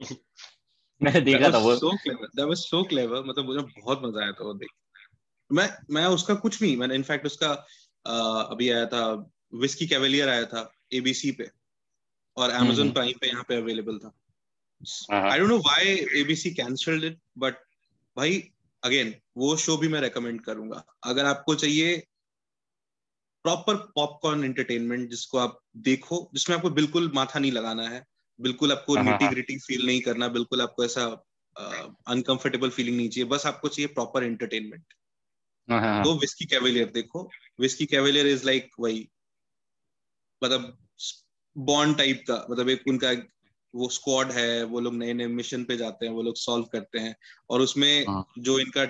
मैंने 1.02 1.20
देखा 1.20 1.50
था 1.52 1.58
वो। 1.58 1.76
So 1.76 1.90
clever 1.96 2.26
that 2.26 2.46
was 2.46 2.58
so 2.58 2.82
clever 2.84 3.24
मतलब 3.24 3.44
मुझे 3.44 3.60
बहुत 3.80 4.02
मज़ा 4.04 4.22
आया 4.22 4.32
था 4.32 4.44
वो 4.44 4.54
देख। 4.54 4.70
मैं 5.50 5.68
मैं 5.90 6.06
उसका 6.06 6.34
कुछ 6.34 6.60
नहीं 6.62 6.76
मैंने 6.76 6.94
इनफैक्ट 6.94 7.26
उसका 7.26 7.50
आ, 8.06 8.42
अभी 8.42 8.68
आया 8.70 8.86
था 8.86 9.32
विस्की 9.54 9.86
कैवेलियर 9.86 10.28
आया 10.28 10.44
था 10.44 10.70
एबीसी 10.92 11.30
पे 11.32 11.50
और 12.36 12.50
Amazon 12.50 12.92
प्राइम 12.92 13.18
पे 13.20 13.28
यहाँ 13.28 13.44
पे 13.48 13.56
अवेलेबल 13.56 13.98
था। 13.98 14.12
I 15.10 15.38
don't 15.38 15.48
know 15.48 15.58
why 15.58 15.94
ABC 16.20 16.50
cancelled 16.54 17.04
it 17.04 17.18
but 17.38 17.54
भाई 18.16 18.38
अगेन 18.84 19.14
वो 19.36 19.56
शो 19.56 19.76
भी 19.76 19.88
मैं 19.88 20.00
रेकमेंड 20.00 20.40
करूँगा। 20.40 20.84
अगर 21.04 21.24
आपको 21.24 21.54
चाहिए 21.54 22.06
प्रॉपर 23.42 23.74
पॉपकॉर्न 23.74 24.44
एंटरटेनमेंट 24.44 25.10
जिसको 25.10 25.38
आप 25.38 25.60
देखो 25.76 26.30
जिसमें 26.34 26.56
आपको 26.56 26.70
बिल्कुल 26.70 27.12
माथा 27.14 27.38
नहीं 27.38 27.52
लगाना 27.52 27.88
है 27.88 28.04
बिल्कुल 28.40 28.72
आपको 28.72 28.96
निटी 28.96 29.28
ग्रिटी 29.28 29.58
फील 29.58 29.86
नहीं 29.86 30.00
करना 30.00 30.28
बिल्कुल 30.28 30.62
आपको 30.62 30.84
ऐसा 30.84 31.04
अनकंफर्टेबल 32.06 32.70
फीलिंग 32.70 32.96
नहीं 32.96 33.08
चाहिए 33.08 33.28
बस 33.28 33.46
आपको 33.46 33.68
चाहिए 33.68 33.86
प्रॉपर 33.86 34.24
एंटरटेनमेंट 34.24 34.84
हाँ, 35.70 35.80
हाँ, 35.80 36.04
तो 36.04 36.18
विस्की 36.18 36.44
कैवेलियर 36.44 36.90
देखो। 36.90 37.30
विस्की 37.60 37.86
कैवेलियर 37.86 38.26
इज़ 38.26 38.46
लाइक 38.46 38.70
वही 38.80 39.10
मतलब 40.44 40.78
बॉन्ड 41.58 41.98
टाइप 41.98 42.24
का 42.28 42.46
मतलब 42.50 42.68
एक 42.68 42.82
उनका 42.88 43.12
वो 43.74 43.88
स्क्वाड 43.88 44.30
है 44.32 44.62
वो 44.64 44.80
लोग 44.80 44.94
नए 44.94 45.12
नए 45.12 45.26
मिशन 45.28 45.64
पे 45.64 45.76
जाते 45.76 46.06
हैं 46.06 46.12
वो 46.12 46.22
लोग 46.22 46.36
सॉल्व 46.36 46.64
करते 46.72 46.98
हैं 46.98 47.14
और 47.50 47.60
उसमें 47.60 48.04
हाँ। 48.06 48.24
जो 48.38 48.58
इनका 48.58 48.84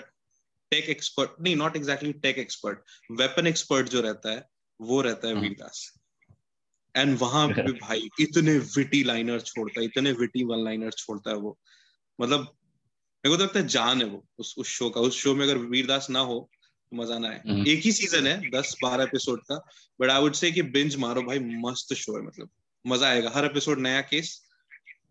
टेक 0.73 0.89
एक्सपर्ट 0.89 1.41
नहीं 1.41 1.57
not 1.57 1.77
exactly 1.77 2.13
tech 2.23 2.39
expert 2.39 2.79
weapon 3.13 3.47
expert 3.47 3.89
जो 3.89 4.01
रहता 4.01 4.31
है 4.31 4.49
वो 4.81 5.01
रहता 5.01 5.29
है 5.29 5.35
हाँ। 5.35 5.43
वीरदास 5.43 5.91
एंड 6.95 7.19
वहाँ 7.19 7.49
पे 7.57 7.73
भाई 7.73 8.09
इतने 8.21 8.57
विटी 8.77 9.03
लाइनर 9.05 9.41
छोड़ता 9.43 9.81
है 9.81 9.87
इतने 9.87 10.13
विटी 10.15 10.45
वन 10.45 10.65
लाइनर 10.65 10.91
छोड़ता 10.93 11.31
है 11.31 11.37
वो 11.37 11.59
मतलब 12.19 12.41
मेरे 13.25 13.31
को 13.31 13.37
तो 13.37 13.45
लगता 13.45 13.59
है 13.61 13.67
जान 13.69 14.03
है 14.03 14.09
वो 14.09 14.25
उस 14.39 14.55
उस 14.59 14.69
शो 14.69 14.89
का 14.91 15.01
उस 15.01 15.19
शो 15.19 15.35
में 15.35 15.45
अगर 15.45 15.59
वीरदास 15.67 16.07
ना 16.11 16.21
हो 16.23 16.39
तो 16.93 16.97
मज़ा 16.97 17.19
ना 17.19 17.29
आए 17.29 17.41
हम्म। 17.47 17.67
एक 17.69 17.83
ही 17.85 17.93
सीज़न 17.93 18.27
है 18.27 18.51
दस 18.51 18.77
बारह 18.83 19.03
एपिसोड 19.05 19.43
का 19.43 19.57
बट 20.01 20.11
आई 20.11 20.23
वुड 20.23 20.35
से 20.35 20.51
कि 20.53 20.63
बिंज 20.71 20.97
मारो 20.97 21.23
भाई 21.23 21.39
मस्त 21.65 21.95
शो 21.95 22.17
है 22.17 22.23
मतलब 22.23 22.49
मज़ा 22.85 23.09
आएगा 23.09 23.31
हर 23.35 23.45
एपिसोड 23.45 23.81
नया 23.81 24.01
केस 24.05 24.41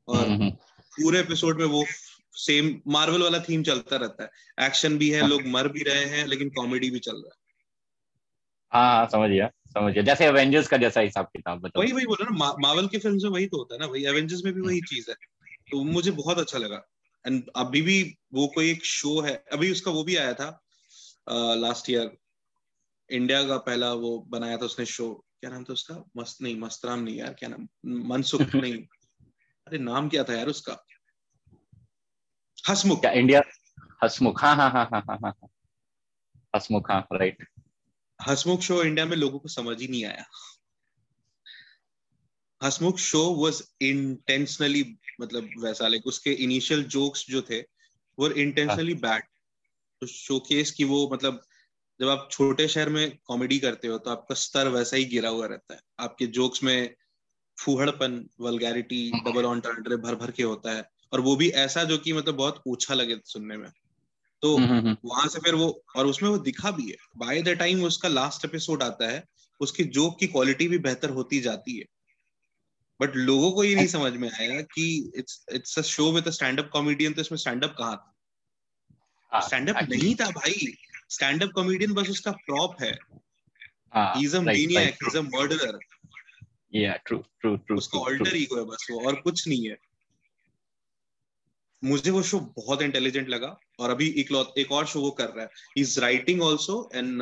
और 0.09 0.27
हम्म, 0.27 0.41
हम्म, 0.41 0.49
पूरे 0.97 1.19
एपिसोड 1.19 1.59
में 1.59 1.65
वो 1.65 1.85
सेम 2.33 2.81
मार्वल 2.87 3.21
वाला 3.23 3.39
थीम 3.39 3.63
चलता 3.63 3.95
रहता 3.95 4.23
है। 4.23 4.65
एक्शन 4.67 4.97
भी 4.97 5.09
है। 5.09 5.27
लोग 5.27 5.45
मर 5.45 5.67
भी 5.67 5.83
रहे 5.83 6.05
हैं 6.05 6.25
लेकिन 6.27 6.49
कॉमेडी 6.49 6.89
भी 6.89 6.99
चल 6.99 7.15
रहा 7.15 7.29
है। 7.33 7.37
हाँ 8.71 9.05
समझ 9.05 9.29
गया 9.29 9.47
समझ 9.67 9.93
गया। 9.93 10.03
जैसे 10.03 10.25
एवेंजर्स 10.25 10.67
का 10.67 10.77
जैसा 10.77 11.01
हिसाब 11.01 11.25
किताब 11.25 11.59
बताओ। 11.59 11.83
वही 11.83 11.91
वही 11.91 12.05
बोला 12.05 12.25
ना 12.29 12.37
मा, 12.37 12.55
मार्वल 12.59 12.87
की 12.87 12.97
फ़िल्म 12.97 13.19
में 13.23 13.29
वही 13.29 13.47
तो 13.47 13.57
होता 13.57 13.75
है 13.75 13.79
ना 13.79 13.85
वही 13.85 14.05
एवेंजर्स 14.05 14.43
में 14.45 14.53
भी 14.53 14.61
वही 14.61 14.81
चीज़ 14.81 15.09
है। 15.09 15.15
तो 15.71 15.83
मुझे 15.83 16.11
बहुत 16.11 16.39
अच्छा 16.39 16.57
लगा। 16.57 16.81
एंड 17.27 17.49
अभी 17.55 17.81
भी 17.81 18.17
वो 18.33 18.47
कोई 18.47 18.71
एक 18.71 18.85
शो 18.85 19.21
है 19.21 19.45
अभी 19.53 19.71
उसका 19.71 19.91
वो 19.91 20.03
भी 20.03 20.15
आया 20.15 20.33
था 20.33 20.63
लास्ट 21.31 21.89
ईयर 21.89 22.17
इंडिया 23.11 23.43
का 23.47 23.57
पहला 23.57 23.93
वो 23.93 24.19
बनाया 24.29 24.57
था 24.57 24.65
उसने 24.65 24.85
शो 24.85 25.25
क्या 25.41 25.49
नाम 25.49 25.63
था 25.63 25.73
उसका? 25.73 26.03
मस्त 26.17 26.41
नहीं 26.41 26.59
मस्तराम 26.59 26.99
नहीं 26.99 27.15
यार 27.15 27.33
क्या 27.33 27.49
नाम? 27.49 27.67
मनसुख 27.85 28.41
नहीं। 28.55 28.83
अरे 29.69 29.77
नाम 29.77 30.09
क्या 30.09 30.23
था 30.23 30.33
यार 30.33 30.47
उसका? 30.47 30.75
हसमुख। 32.69 32.99
क्या 33.01 33.11
इंडिया? 33.11 33.41
हसमुख 34.03 34.41
हाँ 34.43 34.55
हाँ 34.55 34.69
हाँ 34.71 34.85
हाँ 34.93 35.01
हाँ 35.09 35.17
हाँ। 35.25 35.49
हसमुख 36.55 36.91
हाँ 36.91 37.07
राइट 37.13 37.45
हसमुख 38.19 38.61
शो 38.61 38.81
इंडिया 38.83 39.05
में 39.05 39.15
लोगों 39.17 39.39
को 39.39 39.47
समझ 39.47 39.81
ही 39.81 39.87
नहीं 39.87 40.05
आया। 40.05 40.25
हसमुख 42.63 42.97
शो 42.97 43.21
वाज 43.35 43.61
इंटेंशनली 43.81 44.83
मतलब 45.21 45.49
वैसा 45.59 45.87
लाइक 45.87 46.07
उसके 46.07 46.31
इनिशियल 46.31 46.83
जोक्स 46.83 47.25
जो 47.29 47.41
थे 47.41 47.59
वो 48.19 48.29
इंटेंशनली 48.29 48.93
बैड 48.93 49.23
तो 50.01 50.07
शोकेस 50.07 50.71
की 50.71 50.83
वो 50.83 51.09
मतलब 51.13 51.41
जब 51.99 52.09
आप 52.09 52.27
छोटे 52.31 52.67
शहर 52.67 52.89
में 52.89 53.17
कॉमेडी 53.25 53.59
करते 53.59 53.87
हो 53.87 53.97
तो 53.97 54.11
आपका 54.11 54.35
स्तर 54.35 54.67
वैसा 54.67 54.97
ही 54.97 55.05
गिरा 55.05 55.29
हुआ 55.29 55.45
रहता 55.45 55.73
है। 55.73 55.81
आपके 55.99 56.27
जोक्स 56.27 56.63
में 56.63 56.95
फूहड़पन 57.59 58.29
वल्गैरिटी 58.41 59.11
डबल 59.11 59.45
ऑन्ट्रे 59.45 59.97
भर 59.97 60.15
भर 60.15 60.31
के 60.31 60.43
होता 60.43 60.71
है। 60.71 60.89
और 61.13 61.21
वो 61.21 61.35
भी 61.35 61.49
ऐसा 61.49 61.83
जो 61.83 61.97
कि 61.97 62.13
मतलब 62.13 62.35
बहुत 62.35 62.63
ऊँचा 62.67 62.93
लगे 62.93 63.17
सुनने 63.25 63.57
में। 63.57 63.69
तो 64.41 64.57
हम्म, 64.57 64.69
हम्म, 64.69 64.79
हम्म, 64.79 64.97
वहाँ 65.05 65.27
से 65.27 65.39
फिर 65.39 65.55
वो 65.55 65.83
और 65.95 66.05
उसमें 66.07 66.29
वो 66.29 66.37
दिखा 66.37 66.71
भी 66.71 66.89
है। 66.89 66.95
बाय 67.17 67.41
द 67.41 67.49
टाइम 67.49 67.83
उसका 67.83 68.09
लास्ट 68.09 68.45
एपिसोड 68.45 68.83
आता 68.83 69.07
है 69.07 69.25
उसकी 69.59 69.83
जोक 69.83 70.19
की 70.19 70.27
क्वालिटी 70.27 70.67
भी 70.67 70.77
बेहतर 70.77 71.09
होती 71.09 71.39
जाती 71.39 71.77
है। 71.77 71.85
बट 73.01 73.15
लोगों 73.15 73.51
को 73.51 73.63
ये 73.63 73.75
नहीं 73.75 73.87
समझ 73.87 74.13
में 74.13 74.31
आया 74.31 74.61
कि 74.61 75.11
it's 75.15 75.45
it's 75.51 75.79
a 75.79 75.81
show 75.81 76.11
with 76.11 76.27
a 76.27 76.31
stand 76.31 76.59
up 76.59 76.69
comedian 76.73 77.13
तो 77.13 77.21
इसमें 77.21 77.37
स्टैंड 77.37 77.63
अप 77.63 77.75
कहाँ 77.77 77.97
था? 77.97 78.15
हाँ, 79.33 79.41
स्टैंड 79.41 79.69
अप 79.69 79.89
नहीं 79.89 80.15
था 80.15 80.29
भाई। 80.29 80.77
स्टैंड 81.09 81.43
अप 81.43 81.49
कॉमेडियन 81.55 81.93
बस 81.93 82.09
उसका 82.09 82.31
प्रॉप 82.31 82.81
है। 82.81 82.99
हाँ 83.93 84.15
he 84.15 84.21
he 84.21 84.77
is 84.83 85.17
a 85.17 85.21
murderer 85.21 85.79
yeah 86.75 86.97
true 87.09 87.21
true 87.41 87.57
true 87.57 87.77
उसका 87.77 87.99
ऑल्टर 87.99 88.35
ईगो 88.37 88.57
है 88.57 88.63
बस 88.65 88.87
वो 88.91 89.07
और 89.07 89.15
कुछ 89.21 89.47
नहीं 89.47 89.69
है। 89.69 89.77
मुझे 91.83 92.11
वो 92.11 92.23
शो 92.23 92.39
बहुत 92.39 92.81
इंटेलिजेंट 92.81 93.29
लगा 93.29 93.59
और 93.79 93.89
अभी 93.89 94.09
एक 94.09 94.53
एक 94.57 94.71
और 94.71 94.85
शो 94.85 95.01
वो 95.01 95.11
कर 95.11 95.29
रहा 95.29 95.41
है। 95.41 95.49
Is 95.77 95.99
writing 95.99 96.41
also 96.41 96.89
and 96.95 97.21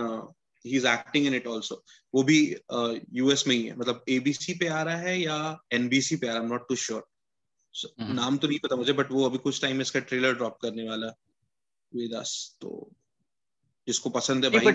he 0.65 0.75
is 0.77 0.87
acting 0.87 1.27
in 1.27 1.33
it 1.33 1.47
also 1.47 1.83
वो 2.13 2.23
भी 2.23 2.55
यूएस 3.13 3.41
uh, 3.41 3.47
में 3.47 3.55
ही 3.55 3.63
है। 3.63 3.75
मतलब 3.75 4.03
एबीसी 4.09 4.53
पे 4.53 4.67
आ 4.67 4.81
रहा 4.83 4.97
है 4.97 5.19
या 5.21 5.59
एनबीसी 5.71 6.15
पे 6.15 6.27
आ 6.27 6.33
रहा 6.33 6.41
है 6.41 6.49
नॉट 6.49 6.67
टू 6.69 6.75
श्योर। 6.75 7.07
नाम 7.99 8.37
तो 8.37 8.47
नहीं 8.47 8.59
पता 8.59 8.75
मुझे 8.75 8.93
बट 8.93 9.11
वो 9.11 9.25
अभी 9.25 9.37
कुछ 9.37 9.61
टाइम 9.61 9.75
में 9.75 9.81
इसका 9.81 9.99
ट्रेलर 9.99 10.33
ड्रॉप 10.33 10.57
करने 10.61 10.89
वाला 10.89 11.07
वेदास 11.95 12.57
तो 12.61 12.91
जिसको 13.87 14.09
पसंद 14.09 14.45
है 14.45 14.51
भाई 14.51 14.73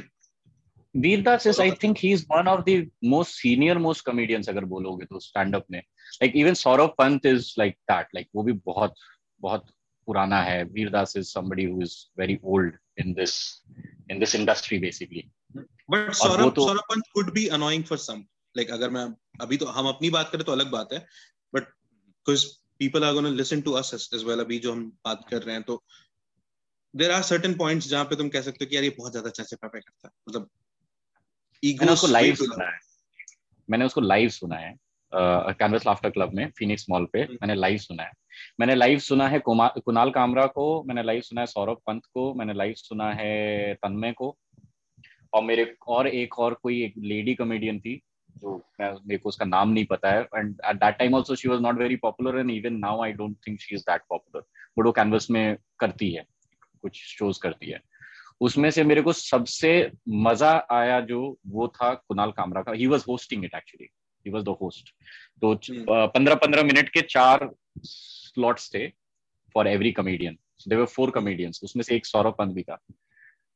Vir Das 0.95 1.47
is 1.47 1.61
I 1.63 1.71
think 1.83 1.99
he 1.99 2.13
is 2.13 2.25
one 2.31 2.49
of 2.49 2.61
the 2.69 2.91
most 3.05 3.33
senior 3.33 3.79
most 3.79 4.05
comedians 4.07 4.49
अगर 4.49 4.65
बोलोगे 4.73 5.07
तो 5.07 5.19
स्टैंड 5.21 5.55
अप 5.57 5.67
में। 5.71 5.79
Like 5.79 6.33
even 6.37 6.55
Saurabh 6.55 6.95
Pant 6.99 7.27
is 7.27 7.55
like 7.59 7.77
that 7.91 8.09
like 8.15 8.29
वो 8.35 8.43
भी 8.43 8.53
बहुत 8.67 8.95
बहुत 9.43 9.67
पुराना 10.09 10.41
है। 10.43 10.63
Vir Das 10.67 11.17
is 11.17 11.33
somebody 11.33 11.67
who 11.67 11.83
is 11.83 11.95
very 12.21 12.39
old 12.45 12.73
in 13.03 13.15
this 13.19 13.35
in 14.11 14.23
this 14.23 14.35
industry 14.35 14.79
basically 14.85 15.25
but 15.91 16.13
Saurabh 16.15 16.55
तो- 16.55 16.67
Saurabh 16.67 16.85
Pant 16.91 17.05
could 17.15 17.33
be 17.35 17.47
annoying 17.59 17.85
for 17.85 17.99
some 17.99 18.25
like 18.55 18.71
अगर 18.71 18.91
मैं 18.91 19.05
अभी 19.41 19.57
तो 19.57 19.67
हम 19.77 19.89
अपनी 19.89 20.11
बात 20.11 20.31
करें 20.33 20.45
तो 20.45 20.53
अलग 20.53 20.71
बात 20.71 20.93
है। 20.93 20.99
But 21.53 21.63
because 21.63 22.47
people 22.79 23.05
are 23.05 23.13
gonna 23.15 23.29
listen 23.31 23.61
to 23.61 23.73
us 23.73 23.95
as 23.95 24.25
well 24.25 24.41
अभी 24.41 24.59
जो 24.59 24.73
हम 24.73 24.85
बात 25.05 25.25
कर 25.31 25.43
रहे 25.43 25.55
हैं 25.55 25.63
तो 25.65 25.83
देर 26.95 27.11
आर 27.11 27.23
सर्टेन 27.23 27.55
पॉइंट्स 27.55 27.89
जहाँ 27.89 28.05
पे 28.05 28.17
तुम 28.17 28.29
कह 28.29 28.41
सकते 28.43 28.65
हो 28.65 28.69
कि 28.71 28.77
यार 28.77 28.85
ये 28.85 28.91
बहुत 28.99 29.13
ज़्यादा 29.13 29.31
चाचे 29.31 29.57
पापे 29.57 29.81
करता 29.81 30.09
है। 30.09 30.13
मतलब 30.29 30.51
मैंने 31.65 31.93
उसको 31.93 32.07
लाइव 32.07 32.35
सुना 32.35 32.65
है। 32.65 32.79
मैंने 33.69 33.85
उसको 33.85 34.01
लाइव 34.01 34.29
सुना 34.29 34.57
है। 34.57 34.75
कैनवस 35.13 35.87
लाफ्टर 35.87 36.11
क्लब 36.11 36.33
में 36.35 36.51
फिनिक्स 36.59 36.87
मॉल 36.91 37.05
पे 37.13 37.21
हम्म। 37.23 37.35
मैंने 37.35 37.55
लाइव 37.55 37.79
सुना 37.79 38.03
है। 38.03 38.11
मैंने 38.61 38.75
लाइव 38.75 38.99
सुना 38.99 39.29
है 39.29 39.39
कुणाल 39.39 40.11
कामरा 40.11 40.47
को 40.47 40.83
मैंने 40.83 41.03
लाइव 41.03 41.21
सुना 41.21 41.41
है 41.41 41.47
सौरभ 41.47 41.81
पंत 41.87 42.07
को 42.15 42.33
मैंने 42.35 42.55
लाइव 42.55 42.75
सुना 42.77 43.13
है 43.13 43.75
तन्मय 43.75 44.13
को। 44.13 44.37
और 45.33 45.43
मेरे 45.43 45.75
और 45.89 46.09
एक 46.09 46.39
और 46.39 46.55
कोई 46.55 46.83
एक 46.85 46.95
लेडी 46.99 47.35
कॉमेडियन 47.35 47.79
थी 47.81 48.01
जो 48.39 48.57
मैं 48.81 48.93
मेरे 48.93 49.19
को 49.19 49.29
उसका 49.29 49.45
नाम 49.45 49.69
नहीं 49.69 49.85
पता 49.85 50.11
है। 50.11 50.23
And 50.23 50.61
at 50.67 50.77
that 50.77 50.97
time 50.99 51.15
also 51.17 51.35
she 51.35 51.49
was 51.49 51.61
not 51.61 51.79
very 51.79 51.97
popular 51.97 52.39
and 52.39 52.51
even 52.51 52.77
now 52.79 53.03
I 53.05 53.13
don't 53.13 53.37
think 53.47 53.61
she 53.61 53.75
is 53.75 53.83
that 53.83 54.03
popular 54.09 54.45
but 54.79 54.87
वो 54.87 54.93
कैनवस 54.93 55.31
में 55.31 55.57
करती 55.79 56.11
है 56.13 56.25
कुछ 56.83 57.03
शोज़ 57.03 57.41
करती 57.41 57.71
है। 57.71 57.81
उसमें 58.43 58.71
से 58.71 58.85
मेरे 58.85 59.03
को 59.03 59.13
सबसे 59.13 59.71
मज़ा 60.21 60.53
आया 60.73 61.01
जो 61.03 61.21
वो 61.49 61.69
था 61.77 61.93
कुणाल 61.95 62.31
कामरा 62.33 62.63
का। 62.63 62.73
He 62.73 62.87
was 62.87 63.05
hosting 63.09 63.45
it 63.45 63.55
actually 63.55 63.89
he 64.27 64.33
was 64.33 64.45
the 64.45 64.57
host 64.63 64.93
तो 65.43 65.53
हम्म। 65.53 66.07
पंद्रह 66.09 66.35
पंद्रह 66.37 66.63
मिनट 66.63 66.89
के 66.89 67.03
चार 67.11 67.49
स्लॉट्स 67.85 68.71
थे 68.75 68.87
for 69.55 69.69
every 69.69 69.93
comedian 69.93 70.37
there 70.69 70.85
four 70.89 71.11
comedians 71.11 71.61
उसमें 71.65 71.83
से 71.83 71.97
एक 71.97 72.07
सौरभ 72.07 72.35
पंत 72.39 72.55
भी 72.55 72.63
था। 72.63 72.79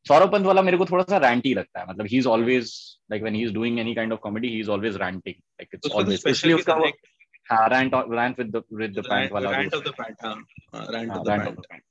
सौरभ 0.07 0.33
पंत 0.33 0.47
वाला 0.47 0.63
मेरे 0.63 0.77
को 0.79 0.85
थोड़ा 0.87 1.05
सा 1.05 1.17
रैंटी 1.19 1.53
लगता 1.55 1.81
है। 1.81 1.87
मतलब 1.89 2.07
he 2.07 2.19
is 2.19 2.27
always 2.29 2.73
like 3.11 3.23
when 3.23 3.35
he 3.35 3.43
is 3.45 3.53
doing 3.55 3.79
any 3.81 3.95
kind 3.95 4.13
of 4.13 4.21
comedy 4.21 4.49
he 4.49 4.61
is 4.61 4.71
always 4.71 4.97
ranting 5.03 5.35
like 5.35 5.69
it's 5.75 5.91
always 5.93 6.21
special 6.21 6.55
उसका 6.55 6.75
हाँ 7.47 7.69
rant 7.69 7.95
rant 7.95 8.39
with 8.39 8.57
the 8.57 8.63
with 8.75 8.99
the 8.99 9.03
pant 9.09 9.33
वाला 9.33 9.51
रैंट 9.51 9.75
ऑफ़ 9.75 9.85
द 9.85 9.93
पैंट 9.99 10.17
हाँ। 10.25 10.87
Rant 10.91 11.11
of 11.11 11.55
the 11.55 11.63
pant. 11.69 11.83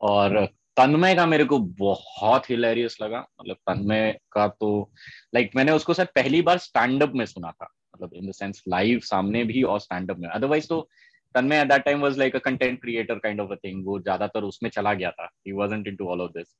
और 0.00 0.48
तन्मय 0.80 1.14
का 1.14 1.26
मेरे 1.26 1.44
को 1.44 1.58
बहुत 1.58 2.50
hilarious 2.50 2.96
लगा। 3.02 3.18
मतलब 3.40 3.56
तन्मय 3.56 4.18
का 4.32 4.48
तो 4.48 4.90
लाइक 5.34 5.46
like, 5.46 5.56
मैंने 5.56 5.72
उसको 5.72 5.94
शायद 5.94 6.08
पहली 6.08 6.42
बार 6.42 6.58
स्टैंड 6.58 7.02
अप 7.02 7.12
में 7.14 7.26
सुना 7.26 7.50
था। 7.50 7.68
मतलब 7.96 8.14
इन 8.14 8.28
द 8.28 8.32
सेंस 8.32 8.62
लाइव 8.68 8.98
सामने 8.98 9.44
भी 9.44 9.62
और 9.62 9.80
स्टैंड 9.80 10.10
अप 10.10 10.18
में। 10.18 10.28
अदरवाइज़ 10.28 10.68
तो 10.68 10.88
Tanmay 11.34 11.60
at 11.60 11.68
that 11.68 11.82
time 11.82 12.00
was 12.00 12.18
like 12.18 12.36
a 12.36 12.38
content 12.38 12.80
creator 12.80 13.14
kind 13.14 13.40
of 13.40 13.52
a 13.52 13.54
thing 13.54 13.86
वो 13.86 14.00
ज़्यादातर 14.00 14.42
उसमें 14.42 14.70
चला 14.70 14.94
गया 14.94 15.10
था। 15.10 15.28
He 15.46 15.52
wasn't 15.52 15.88
into 15.88 16.06
all 16.06 16.20
of 16.20 16.30
this 16.30 16.56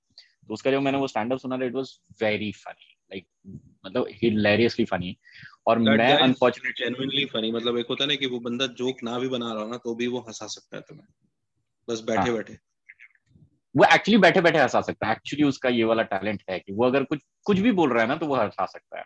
तो 0.49 0.55
उसका 0.55 0.71
जो 0.71 0.81
मैंने 0.81 0.99
वो 0.99 1.07
स्टैंड 1.07 1.33
अप 1.33 1.39
सुना 1.39 1.59
था। 1.59 1.65
It 1.65 1.75
was 1.75 1.99
very 2.23 2.53
funny 2.53 2.97
like 3.13 3.27
मतलब 3.87 4.07
हिलेरियसली 4.23 4.85
फनी 4.85 5.17
और 5.67 5.79
मैं 5.79 6.15
अनफॉर्चुनेटली 6.19 6.85
जेन्युइनली 6.85 7.25
फनी 7.25 7.53
मतलब 7.53 7.79
एक 7.79 7.87
होता 7.91 8.05
है 8.05 8.09
ना 8.09 8.15
कि 8.15 8.27
वो 8.27 8.41
बंदा 8.41 8.67
जोक 8.67 8.97
ना 9.03 9.19
भी 9.19 9.29
बना 9.29 9.53
रहा 9.53 9.63
हो 9.63 9.71
ना 9.71 9.77
तो 9.77 9.95
भी 9.95 10.07
वो 10.07 10.21
हंसा 10.21 10.47
सकता 10.47 10.77
है 10.77 10.83
तुम्हें। 10.83 11.07
बस 11.89 12.01
बैठे 12.01 12.21
हाँ। 12.21 12.37
बैठे। 12.37 12.70
वो 13.75 13.85
एक्चुअली 13.85 14.19
बैठे 14.19 14.41
बैठे 14.41 14.59
हंसा 14.59 14.81
सकता 14.81 15.07
है। 15.07 15.13
एक्चुअली 15.13 15.45
उसका 15.45 15.69
ये 15.69 15.85
वाला 15.85 16.03
टैलेंट 16.05 16.43
है 16.51 16.59
कि 16.59 16.73
वो 16.73 16.85
अगर 16.87 17.05
कुछ 17.05 17.21
कुछ 17.47 17.59
भी 17.59 17.73
बोल 17.73 17.93
रहा 17.93 18.03
है 18.03 18.09
ना 18.09 18.17
तो 18.17 18.27
वो 18.27 18.37
हंसा 18.37 18.67
सकता 18.67 18.99
है। 18.99 19.05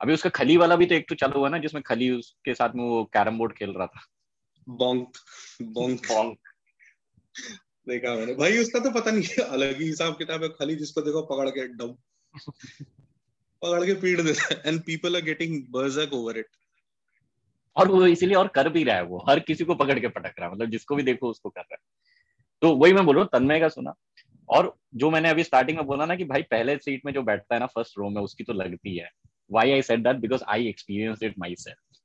अभी 0.00 0.14
उसका 0.14 0.30
खली 0.32 0.56
वाला 0.56 0.76
भी 0.76 0.86
तो 0.86 0.94
एक 0.94 1.08
तो 1.08 1.14
चालू 1.14 1.38
हुआ 1.38 1.48
ना 1.48 1.58
जिसमें 1.58 1.82
खली 1.82 2.10
उसके 2.10 2.54
साथ 2.54 2.74
में 2.76 2.84
वो 2.84 3.04
कैरम 3.14 3.38
बोर्ड 3.38 3.52
खेल 3.52 3.70
रहा 3.70 3.86
था। 3.86 4.06
बोंक 4.66 5.16
बोंक 5.62 6.06
देखा 7.86 8.14
मैंने। 8.14 8.34
भाई 8.34 8.58
उसका 8.58 8.78
तो 8.80 8.90
पता 8.90 9.10
नहीं 9.10 9.44
अलग 9.44 9.80
ही 9.80 9.86
हिसाब 9.86 10.16
किताब 10.18 10.42
है 10.42 10.48
खाली 10.50 10.74
जिसको 10.76 11.00
देखो 11.00 11.22
पकड़ 11.26 11.48
के 11.50 11.66
डम 11.68 11.94
पकड़ 13.62 13.84
के 13.86 13.94
पीट 13.94 14.20
देता 14.20 14.44
है 14.44 14.60
and 14.66 14.80
people 14.82 15.16
are 15.16 15.22
getting 15.22 15.62
berserk 15.72 16.14
over 16.14 16.38
it 16.38 16.46
और 17.76 17.88
वो 17.88 18.06
इसीलिए 18.06 18.36
और 18.36 18.48
कर 18.48 18.68
भी 18.68 18.84
रहा 18.84 18.96
है 18.96 19.02
वो। 19.04 19.24
हर 19.28 19.40
किसी 19.40 19.64
को 19.64 19.74
पकड़ 19.74 19.98
के 19.98 20.08
पटक 20.08 20.34
रहा 20.38 20.48
है 20.48 20.54
मतलब 20.54 20.70
जिसको 20.70 20.96
भी 20.96 21.02
देखो 21.02 21.30
उसको 21.30 21.50
कर 21.50 21.60
रहा 21.60 21.74
है। 21.74 21.93
तो 22.64 22.74
वही 22.76 22.92
मैं 22.92 23.04
बोल 23.06 23.16
रहा 23.16 23.22
हूँ, 23.22 23.28
तन्मय 23.32 23.60
का 23.60 23.68
सुना। 23.68 23.92
और 24.48 24.74
जो 24.94 25.10
मैंने 25.10 25.28
अभी 25.28 25.44
स्टार्टिंग 25.44 25.78
में 25.78 25.86
बोला 25.86 26.04
ना 26.06 26.14
कि 26.16 26.24
भाई 26.24 26.42
पहले 26.42 26.76
सीट 26.76 27.04
में 27.06 27.12
जो 27.12 27.22
बैठता 27.22 27.54
है 27.54 27.60
ना 27.60 27.66
फ़र्स्ट 27.66 27.98
रो 27.98 28.08
में, 28.10 28.20
उसकी 28.22 28.44
तो 28.44 28.52
लगती 28.52 28.96
है। 28.96 29.08
Why 29.52 29.72
I 29.72 29.82
said 29.82 30.02
that 30.02 30.16
because 30.16 30.44
I 30.48 30.68
experience 30.68 31.22
it 31.22 31.34
my 31.38 31.54
self 31.54 31.98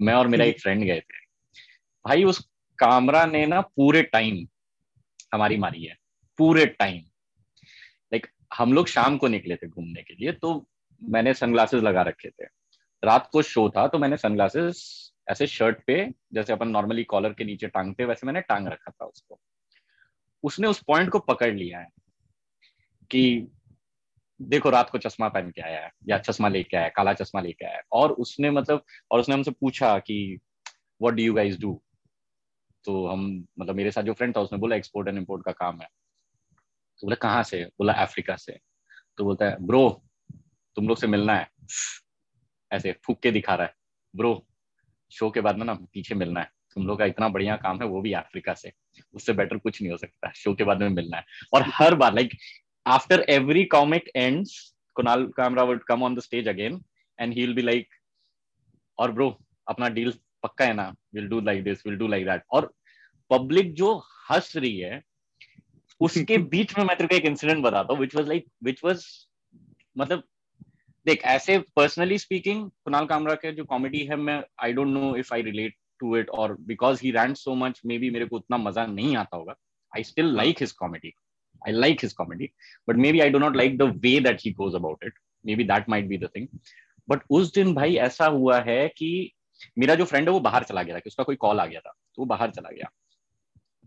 मैं 0.00 0.14
और 0.14 0.26
मेरा 0.26 0.44
एक 0.44 0.60
फ्रेंड 0.60 0.84
गए 0.84 1.00
थे। 1.00 1.18
भाई 2.04 2.24
उस 2.24 2.38
कामरा 2.78 3.24
ने 3.26 3.44
ना 3.46 3.60
पूरे 3.60 4.02
टाइम 4.02 4.46
हमारी 5.34 5.56
मारी 5.56 5.84
है। 5.84 5.96
पूरे 6.38 6.66
टाइम 6.66 6.98
लाइक 8.12 8.26
हम 8.54 8.72
लोग 8.72 8.88
शाम 8.88 9.16
को 9.18 9.28
निकले 9.28 9.56
थे 9.56 9.68
घूमने 9.68 10.02
के 10.02 10.14
लिए 10.14 10.32
तो 10.32 10.54
मैंने 11.02 11.34
सनग्लासेस 11.34 11.82
लगा 11.82 12.02
रखे 12.02 12.30
थे। 12.30 12.46
रात 13.02 13.28
को 13.32 13.42
शो 13.42 13.68
था 13.68 13.86
तो 13.88 13.98
मैंने 13.98 14.16
सनग्लासेस 14.16 15.12
ऐसे 15.30 15.46
शर्ट 15.46 15.78
पे, 15.86 16.14
जैसे 16.32 16.52
अपन 16.52 16.68
नॉर्मली 16.68 17.04
कॉलर 17.04 17.32
के 17.32 17.44
नीचे 17.44 17.66
टांगते, 17.66 18.04
वैसे 18.04 18.26
मैंने 18.26 18.40
टांग 18.40 18.68
रखा 18.68 18.90
था 18.90 19.04
उसको। 19.04 19.38
उसने 20.42 20.68
उस 20.68 20.82
पॉइंट 20.82 21.10
को 21.10 21.18
पकड़ 21.18 21.52
लिया 21.54 21.78
है 21.78 21.88
कि 23.10 23.46
देखो, 24.42 24.70
रात 24.70 24.90
को 24.90 24.98
चश्मा 24.98 25.28
पहन 25.28 25.50
के 25.50 25.60
आया 25.62 25.84
है, 25.84 25.90
या 26.08 26.18
चश्मा 26.18 26.48
लेके 26.48 26.76
आया 26.76 26.88
काला 26.88 27.12
चश्मा 27.12 27.40
लेके 27.40 27.66
आया 27.66 27.80
और 27.92 28.12
उसने 28.12 28.50
मतलब 28.50 28.84
और 29.10 29.20
उसने 29.20 29.34
हमसे 29.34 29.50
पूछा 29.50 29.98
कि 29.98 30.38
what 31.02 31.14
do 31.14 31.22
you 31.22 31.34
guys 31.34 31.58
do 31.58 31.80
तो 32.84 33.06
हम 33.06 33.46
मतलब 33.58 33.74
मेरे 33.74 33.90
साथ 33.90 34.02
जो 34.02 34.12
फ्रेंड 34.12 34.36
था, 34.36 34.40
उसने 34.40 34.58
बोला 34.58 34.76
एक्सपोर्ट 34.76 35.08
एंड 35.08 35.18
इम्पोर्ट 35.18 35.44
का 35.44 35.52
काम 35.52 35.80
है। 35.80 35.88
तो 37.00 37.06
बोला, 37.06 37.16
कहाँ 37.16 37.42
से? 37.42 37.64
बोला 37.64 37.92
अफ्रीका 37.92 38.36
से। 38.36 38.58
तो 39.18 39.24
बोलता 39.24 39.44
है 39.44 39.56
ब्रो 39.60 39.88
तुम 40.76 40.88
लोग 40.88 40.98
से 40.98 41.06
मिलना 41.06 41.34
है। 41.36 41.48
ऐसे 42.72 42.92
फूक 43.06 43.20
के 43.20 43.30
दिखा 43.30 43.54
रहा 43.54 43.66
है 43.66 43.74
ब्रो 44.16 44.46
शो 45.10 45.30
के 45.30 45.40
बाद 45.40 45.56
में 45.56 45.64
ना 45.64 45.74
पीछे 45.74 46.14
मिलना 46.14 46.40
है। 46.40 46.50
तुम 46.76 46.86
लोग 46.86 46.98
का 46.98 47.04
इतना 47.04 47.28
बढ़िया 47.28 47.56
काम 47.56 47.80
है 47.82 47.86
वो 47.88 48.00
भी 48.02 48.12
अफ्रीका 48.12 48.54
से। 48.54 48.72
उससे 49.14 49.32
बेटर 49.32 49.58
कुछ 49.58 49.80
नहीं 49.82 49.90
हो 49.92 49.96
सकता। 49.96 50.30
शो 50.34 50.54
के 50.54 50.64
बाद 50.64 50.82
में 50.82 50.88
मिलना 50.88 51.16
है। 51.16 51.24
और 51.54 51.64
हर 51.74 51.94
बार 51.94 52.14
like 52.14 52.36
after 52.86 53.24
every 53.28 53.64
comic 53.64 54.10
ends 54.16 54.58
Kunal 54.96 55.26
Kamra 55.36 55.62
would 55.62 55.82
come 55.84 56.02
on 56.02 56.14
the 56.14 56.20
stage 56.20 56.48
again 56.48 56.80
and 57.18 57.32
he 57.34 57.40
will 57.40 57.54
be 57.54 57.62
like 57.62 57.88
और 58.98 59.12
ब्रो 59.12 59.36
अपना 59.68 59.88
डील 59.88 60.12
पक्का 60.42 60.64
है 60.64 60.74
ना? 60.74 60.92
Will 61.14 61.28
do 61.28 61.40
like 61.40 61.62
this 61.64 61.86
will 61.86 61.96
do 61.96 62.08
like 62.08 62.26
that 62.26 62.42
और 62.50 62.72
पब्लिक 63.30 63.72
जो 63.74 63.94
हंस 64.30 64.52
रही 64.56 64.78
है 64.78 65.02
उसके 66.00 66.38
बीच 66.52 66.76
में 66.78 66.84
मैं 66.84 66.96
तेरे 66.96 67.08
को 67.08 67.16
एक 67.16 67.24
इंसिडेंट 67.24 67.62
बताता 67.64 67.92
हूँ 67.92 68.00
which 68.00 68.14
was 68.16 68.28
like 68.28 68.46
which 68.64 68.84
was 68.84 69.06
मतलब 69.98 70.22
देख 71.06 71.24
ऐसे 71.24 71.58
पर्सनली 71.76 72.18
स्पीकिंग 72.18 72.70
कुणाल 72.84 73.06
कामरा 73.06 73.34
के 73.34 73.52
जो 73.52 73.64
कॉमेडी 73.64 74.04
है 74.04 74.16
मैं 74.16 74.42
I 74.62 74.72
don't 74.72 74.88
know 74.88 75.14
if 75.16 75.34
I 75.34 75.42
relate 75.42 75.74
to 76.00 76.16
it 76.16 76.30
और 76.30 76.56
because 76.60 77.00
he 77.02 77.10
rant 77.10 77.36
so 77.36 77.54
much 77.54 77.80
maybe 77.98 78.10
मेरे 78.10 78.26
को 78.26 78.36
उतना 78.36 78.56
मज़ा 78.56 78.86
नहीं 78.86 79.16
आता 79.16 79.36
होगा। 79.36 79.54
I 79.92 80.02
still 80.04 80.34
like 80.36 80.60
his 80.60 80.72
comedy 80.72 81.12
I 81.62 81.72
like 81.72 82.02
his 82.02 82.12
comedy 82.12 82.48
but 82.88 82.96
maybe 83.12 83.20
I 83.20 83.30
do 83.30 83.38
not 83.38 83.56
like 83.56 83.78
the 83.78 83.82
way 84.02 84.18
that 84.20 84.40
he 84.40 84.52
goes 84.52 84.74
about 84.74 85.04
it 85.04 85.18
maybe 85.56 85.64
that 85.64 85.88
might 85.88 86.08
be 86.08 86.18
the 86.18 86.28
thing 86.36 86.46
but 87.08 87.22
उस 87.30 87.52
दिन 87.54 87.74
भाई 87.74 87.94
ऐसा 88.04 88.26
हुआ 88.26 88.60
है 88.60 88.86
कि 88.88 89.32
मेरा 89.78 89.94
जो 89.94 90.04
फ्रेंड 90.04 90.28
है 90.28 90.32
वो 90.32 90.40
बाहर 90.40 90.64
चला 90.64 90.82
गया 90.82 90.94
था 90.94 90.98
कि 90.98 91.08
उसका 91.08 91.24
कोई 91.24 91.36
कॉल 91.36 91.60
आ 91.60 91.66
गया 91.66 91.80
था 91.80 91.90
तो 91.90 92.22
वो 92.22 92.26
बाहर 92.26 92.50
चला 92.50 92.70
गया। 92.70 92.90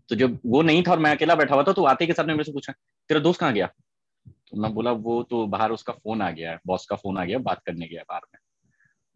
तो 0.10 0.16
जब 0.16 0.40
वो 0.46 0.62
नहीं 0.62 0.84
था 0.84 0.92
और 0.92 1.00
मैं 1.00 1.12
अकेला 1.12 1.36
बैठा 1.36 1.56
हुआ 1.56 1.64
था 1.64 1.74
तो 1.74 1.84
आते 1.86 2.06
के 2.08 2.14
साथ 2.14 2.26
ने 2.26 2.34
मेरे 2.34 2.44
से 2.44 2.52
पूछा 2.52 2.74
तेरा 3.10 3.20
दोस्त 3.20 3.40
कहाँ 3.40 3.54
गया? 3.54 3.68
तो 3.68 4.62
मैं 4.62 4.74
बोला 4.74 4.92
वो 4.92 5.22
तो 5.24 5.46
बाहर 5.48 5.72
उसका 5.72 5.94
फ़ोन 5.94 6.22
आ 6.22 6.30
गया 6.32 6.52
है 6.52 6.60
बॉस 6.68 6.86
का 6.86 6.96
फ़ोन 6.96 7.18
आ 7.18 7.26
गया 7.26 7.38
बात 7.40 7.62
करने 7.66 7.88
गया 7.88 8.04
बाहर 8.10 8.22
में। 8.34 8.40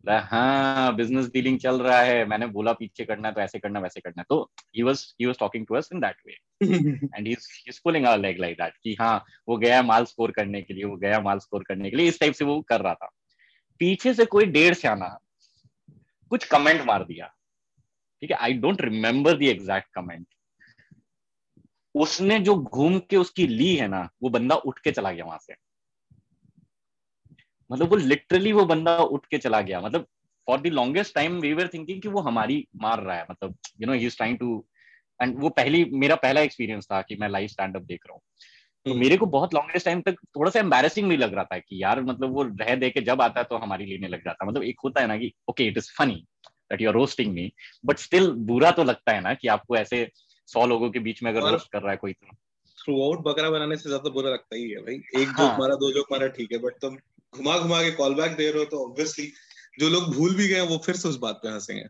हाँ 0.07 0.95
बिज़नेस 0.95 1.25
डीलिंग 1.33 1.59
चल 1.59 1.79
रहा 1.81 1.99
है। 1.99 2.25
मैंने 2.25 2.47
बोला 2.47 2.71
पीछे 2.73 3.05
करना 3.05 3.27
है 3.27 3.33
तो 3.33 3.41
ऐसे 3.41 3.59
करना 3.59 3.79
वैसे 3.79 3.99
करना। 3.99 4.23
तो 4.29 4.41
he 4.75 4.83
was 4.83 5.03
he 5.21 5.25
was 5.25 5.37
talking 5.39 5.65
to 5.67 5.75
us 5.75 5.89
in 5.93 5.99
that 5.99 6.15
way 6.27 6.33
and 6.63 7.27
he 7.27 7.33
is 7.67 7.79
pulling 7.83 8.05
our 8.05 8.19
leg 8.19 8.39
like 8.39 8.57
that 8.57 8.73
कि 8.83 8.95
हाँ 8.99 9.23
वो 9.49 9.57
गया 9.57 9.81
माल 9.83 10.05
स्कोर 10.05 10.31
करने 10.31 10.61
के 10.61 10.73
लिए 10.73 10.83
वो 10.83 10.97
गया 10.97 11.19
माल 11.21 11.39
स्कोर 11.39 11.63
करने 11.63 11.89
के 11.89 11.97
लिए। 11.97 12.07
इस 12.07 12.19
टाइप 12.19 12.33
से 12.33 12.45
वो 12.45 12.61
कर 12.61 12.81
रहा 12.81 12.93
था। 12.93 13.09
पीछे 13.81 14.13
से 14.13 14.25
कोई 14.25 14.45
डेढ़ 14.47 14.73
से 14.73 14.87
आना 14.87 15.17
कुछ 16.31 16.45
कमेंट 16.45 16.85
मार 16.85 17.03
दिया। 17.03 17.33
ठीक 18.21 18.31
है? 18.31 18.37
I 18.37 18.53
don't 18.53 18.81
remember 18.81 19.37
the 19.37 19.43
exact 19.43 19.93
comment 19.95 20.27
उसने 21.95 22.39
जो 22.39 22.55
घूम 22.55 22.97
के 22.99 23.17
उसकी 23.17 23.47
ली 23.47 23.75
है 23.75 23.87
ना 23.87 24.09
वो 24.23 24.29
बंदा 24.29 24.55
उठ 24.57 24.79
के 24.79 24.91
चला 24.91 25.11
गया 25.11 25.25
वहाँ 25.25 25.39
से। 25.41 25.53
मतलब 27.71 27.89
वो 27.89 27.95
लिटरली 27.95 28.51
वो 28.51 28.65
बंदा 28.65 28.97
उठ 28.97 29.25
के 29.25 29.37
चला 29.37 29.61
गया। 29.61 29.81
मतलब 29.81 30.05
for 30.47 30.61
the 30.61 30.67
longest 30.67 31.15
time 31.15 31.39
we 31.39 31.53
were 31.53 31.67
thinking 31.67 32.01
कि 32.01 32.07
वो 32.07 32.21
हमारी 32.21 32.65
मार 32.81 33.03
रहा 33.03 33.17
है। 33.17 33.25
मतलब 33.31 33.55
you 33.81 33.87
know 33.87 33.93
he 33.93 34.05
is 34.05 34.17
trying 34.17 34.37
to 34.37 34.63
and 35.19 35.39
वो 35.39 35.49
पहली 35.51 35.83
मेरा 35.93 36.15
पहला 36.15 36.41
एक्सपीरियंस 36.41 36.85
था 36.85 37.01
कि 37.01 37.15
मैं 37.15 37.29
लाइव 37.29 37.47
स्टैंड 37.47 37.75
अप 37.75 37.81
देख 37.81 37.99
रहा 38.07 38.13
हूँ। 38.13 38.21
तो 38.85 38.91
हम्म। 38.91 38.99
मेरे 38.99 39.17
को 39.17 39.25
बहुत 39.25 39.53
लॉन्गेस्ट 39.53 39.85
टाइम 39.85 40.01
तक 40.01 40.15
थोड़ा 40.35 40.51
सा 40.51 40.59
एम्बेसिंग 40.59 41.09
भी 41.09 41.17
लग 41.17 41.33
रहा 41.33 41.43
था 41.43 41.57
कि 41.57 41.81
यार 41.83 42.01
मतलब 42.01 42.33
वो 42.33 42.43
रह 42.43 42.75
दे 42.75 42.89
के 42.89 43.01
जब 43.01 43.21
आता 43.21 43.39
है 43.39 43.45
तो 43.49 43.57
हमारी 43.57 43.85
लेने 43.85 44.07
लग 44.07 44.23
जाता। 44.25 44.45
मतलब 44.45 44.63
एक 44.63 44.79
होता 44.83 45.01
है 45.01 45.07
ना 45.07 45.17
कि 45.17 45.31
okay 45.49 45.67
it 45.67 45.77
is 45.77 45.91
funny 45.97 46.15
that 46.45 46.81
you 46.81 46.89
are 46.89 46.93
roasting 46.93 47.33
me 47.33 47.51
but 47.85 47.97
still 47.97 48.31
बुरा 48.47 48.71
तो 48.71 48.83
लगता 48.83 49.11
है 49.11 49.21
ना 49.21 49.33
कि 49.33 49.47
आपको 49.47 49.77
ऐसे 49.77 50.07
सौ 50.47 50.65
लोगों 50.65 50.89
के 50.91 50.99
बीच 50.99 51.23
में 51.23 51.31
अगर 51.31 51.49
रोस्ट 51.51 51.71
कर 51.71 51.81
रहा 51.81 51.91
है 51.91 51.97
कोई 51.97 52.13
तो। 52.13 52.35
थ्रू 52.77 53.01
आउट 53.03 53.19
बकरा 53.19 53.49
बनाने 53.49 53.75
से 53.77 53.89
ज़्यादा 53.89 54.09
बुरा 54.09 54.29
लगता 54.29 54.55
ही 54.55 54.69
है 54.71 54.77
भाई। 54.77 54.95
एक 54.95 55.27
हाँ. 55.29 55.35
जोक 55.37 55.59
मारा 55.59 55.75
दो 55.75 55.91
जोक 55.91 56.11
मारा 56.11 56.27
ठीक 56.27 56.51
है 56.51 56.57
बट 56.57 56.73
तुम 56.81 56.97
घुमा 57.35 57.57
घुमा 57.57 57.81
के 57.83 57.91
कॉल 57.91 58.15
बैक 58.15 58.35
दे 58.37 58.49
रहे 58.49 58.59
हो 58.59 58.65
तो 58.65 58.85
ऑब्वियसली 58.85 59.31
जो 59.79 59.89
लोग 59.89 60.13
भूल 60.15 60.35
भी 60.35 60.47
गए 60.47 60.61
वो 60.61 60.77
फिर 60.85 60.95
से 60.95 61.09
उस 61.09 61.17
बात 61.19 61.39
पे 61.43 61.49
हंसेंगे। 61.49 61.83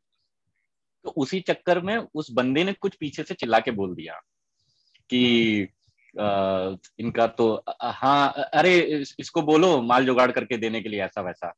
तो 1.05 1.09
उसी 1.17 1.39
चक्कर 1.41 1.79
में 1.81 1.95
उस 1.97 2.31
बंदे 2.31 2.63
ने 2.63 2.73
कुछ 2.73 2.95
पीछे 2.95 3.23
से 3.23 3.33
चिल्ला 3.33 3.59
के 3.59 3.71
बोल 3.71 3.95
दिया 3.95 4.13
कि 5.09 5.67
आ, 6.13 6.75
इनका 6.99 7.25
तो 7.27 7.63
हाँ 7.81 8.33
अरे 8.53 8.79
इस, 8.79 9.15
इसको 9.19 9.41
बोलो 9.41 9.81
माल 9.81 10.05
जुगाड़ 10.05 10.31
करके 10.31 10.57
देने 10.57 10.81
के 10.81 10.89
लिए 10.89 11.01
ऐसा 11.03 11.21
वैसा। 11.21 11.53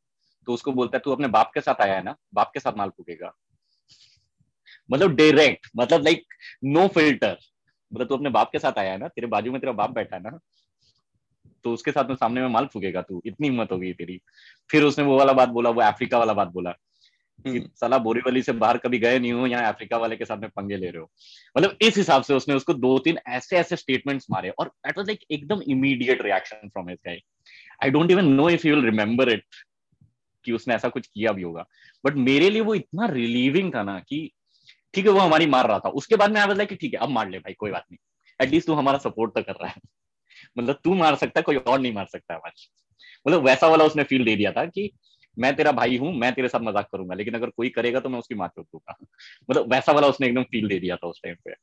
तो 0.47 0.53
उसको 0.53 0.71
बोलता 0.71 0.97
है 0.97 1.01
तू 1.05 1.11
अपने 1.11 1.27
बाप 1.27 1.51
के 1.53 1.61
साथ 1.61 1.81
आया 1.81 1.95
है 1.95 2.03
ना? 2.03 2.15
बाप 2.33 2.51
के 2.53 2.59
साथ 2.59 2.77
माल 2.77 2.89
फूकेगा। 2.89 3.31
मतलब 4.89 5.15
डायरेक्ट 5.15 5.67
मतलब 5.77 6.03
लाइक 6.03 6.23
नो 6.63 6.87
फ़िल्टर 6.87 7.37
मतलब 7.91 8.07
तू 8.07 8.15
अपने 8.15 8.29
बाप 8.29 8.51
के 8.51 8.59
साथ 8.59 8.79
आया 8.79 8.91
है 8.91 8.97
ना? 8.97 9.07
तेरे 9.07 9.27
बाजू 9.27 9.51
में 9.51 9.59
तेरा 9.61 9.73
बाप 9.73 9.91
बैठा 9.91 10.15
है 10.15 10.21
ना? 10.23 10.39
तो 11.65 11.73
उसके 11.73 11.91
साथ 11.91 12.09
में 12.09 12.15
सामने 12.15 12.41
में 12.41 12.47
माल 12.49 12.65
फूकेगा 12.73 13.01
तू 13.01 13.21
इतनी 13.25 13.47
हिम्मत 13.47 13.71
होगी 13.71 13.93
तेरी। 13.93 14.19
फिर 14.69 14.83
उसने 14.83 15.05
वो 15.05 15.17
वाला 15.17 15.33
बात 15.33 15.49
बोला 15.49 15.69
वो 15.69 15.81
अफ्रीका 15.83 16.17
वाला 16.19 16.33
बात 16.33 16.47
बोला 16.49 16.71
कि 16.71 17.49
हम्म। 17.49 17.69
साला 17.75 17.97
बोरीवली 17.99 18.41
से 18.41 18.51
बाहर 18.53 18.77
कभी 18.77 18.99
गए 18.99 19.19
नहीं 19.19 19.31
हो 19.33 19.47
यहाँ 19.47 19.71
अफ्रीका 19.71 19.97
वाले 19.97 20.15
के 20.15 20.25
साथ 20.25 20.37
में 20.37 20.49
पंगे 20.49 20.77
ले 20.77 20.89
रहे 20.89 21.01
हो। 21.01 21.09
मतलब 21.57 21.77
इस 21.81 21.97
हिसाब 21.97 22.23
से 22.23 22.33
उसने 22.33 22.55
उसको 22.55 22.73
दो 22.75 22.97
तीन 22.99 23.17
ऐसे 23.29 23.57
ऐसे 23.57 23.75
स्टेटमेंट्स 23.75 24.27
मारे 24.31 24.49
और 24.49 24.67
दैट 24.67 24.97
वाज 24.97 25.07
लाइक 25.07 25.25
एकदम 25.31 25.61
immediate 25.67 26.21
reaction 26.21 26.67
from 26.67 26.89
his 26.89 26.97
guy 27.05 27.19
I 27.83 27.89
don't 27.91 28.11
even 28.11 28.31
know 28.33 28.49
if 28.49 28.67
you 28.67 28.75
will 28.75 28.85
remember 28.85 29.29
it 29.29 29.43
कि 30.45 30.51
उसने 30.51 30.73
ऐसा 30.75 30.89
कुछ 30.89 31.07
किया 31.07 31.31
भी 31.31 31.41
होगा। 31.41 31.65
बट 32.03 32.15
मेरे 32.23 32.49
लिए 32.49 32.61
वो 32.61 32.75
इतना 32.75 33.05
रिलीविंग 33.07 33.73
था 33.75 33.83
ना 33.83 33.99
कि 33.99 34.29
ठीक 34.93 35.05
है 35.05 35.11
वो 35.11 35.19
हमारी 35.19 35.45
मार 35.47 35.67
रहा 35.67 35.79
था। 35.79 35.89
उसके 35.91 36.15
बाद 36.15 36.31
में 36.31 36.39
आई 36.41 36.47
वाज 36.47 36.57
लाइक 36.57 36.73
ठीक 36.81 36.93
है 36.93 36.99
अब 36.99 37.09
मार 37.09 37.29
ले 37.29 37.39
भाई 37.39 37.53
कोई 37.53 37.71
बात 37.71 37.85
नहीं। 37.91 37.97
एटलीस्ट 38.39 38.67
तू 38.67 38.73
हमारा 38.73 38.97
सपोर्ट 38.99 39.33
तो 39.35 39.41
कर 39.41 39.53
रहा 39.53 39.69
है। 39.69 39.81
मतलब 40.57 40.79
तू 40.83 40.93
मार 40.93 41.15
सकता 41.15 41.39
है 41.39 41.43
कोई 41.43 41.55
और 41.55 41.79
नहीं 41.79 41.93
मार 41.93 42.05
सकता 42.05 42.33
है 42.33 42.39
मतलब 43.27 43.45
वैसा 43.45 43.67
वाला 43.67 43.85
उसने 43.85 44.03
फील 44.03 44.25
दे 44.25 44.35
दिया 44.35 44.51
था 44.51 44.65
कि 44.65 44.91
मैं 45.39 45.55
तेरा 45.55 45.71
भाई 45.71 45.97
हूँ, 45.97 46.13
मैं 46.13 46.33
तेरे 46.33 46.47
साथ 46.47 46.59
मज़ाक 46.59 46.89
करूँगा, 46.91 47.15
लेकिन 47.15 47.33
अगर 47.33 47.49
कोई 47.49 47.69
करेगा 47.69 47.99
तो 47.99 48.09
मैं 48.09 48.19
उसकी 48.19 48.35
मार 48.35 48.49
दूँगा? 48.59 48.97
मतलब 49.51 49.73
वैसा 49.73 49.91
वाला 49.91 50.07
उसने 50.07 50.27
एकदम 50.27 50.43
फील 50.43 50.67
दे 50.67 50.79
दिया 50.79 50.95
था 50.95 51.07
उस 51.07 51.21
टाइम 51.23 51.35
पे। 51.45 51.53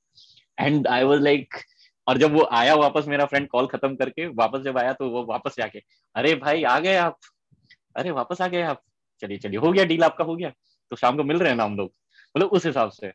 एंड 0.66 0.86
आई 0.86 1.02
वॉज़ 1.02 1.20
लाइक 1.20 1.54
और 2.06 2.18
जब 2.18 2.32
वो 2.32 2.48
आया 2.52 2.74
वापस 2.74 3.04
मेरा 3.08 3.24
फ्रेंड 3.24 3.48
कॉल 3.48 3.66
खत्म 3.66 3.96
करके, 3.96 4.26
वापस 4.26 4.60
जब 4.60 4.78
आया 4.78 4.92
तो 4.92 5.10
वो 5.10 5.24
वापस 5.24 5.54
जाके, 5.58 5.82
अरे 6.14 6.34
भाई, 6.34 6.62
आ 6.62 6.78
गए 6.78 6.96
आप। 6.96 7.18
अरे 7.96 8.10
वापस 8.10 8.40
आ 8.40 8.48
गए 8.48 8.62
आप। 8.62 8.82
चलिए 9.20 9.38
चलिए, 9.38 9.58
हो 9.58 9.72
गया 9.72 9.84
डील 9.84 10.04
आपका, 10.04 10.24
हो 10.24 10.36
गया। 10.36 10.52
तो 10.90 10.96
शाम 10.96 11.16
को 11.16 11.24
मिल 11.24 11.38
रहे 11.38 11.48
हैं 11.48 11.56
ना 11.56 11.64
हम 11.64 11.76
लोग? 11.76 11.92
मतलब 12.36 12.48
उस 12.48 12.66
हिसाब 12.66 12.90
से। 12.90 13.12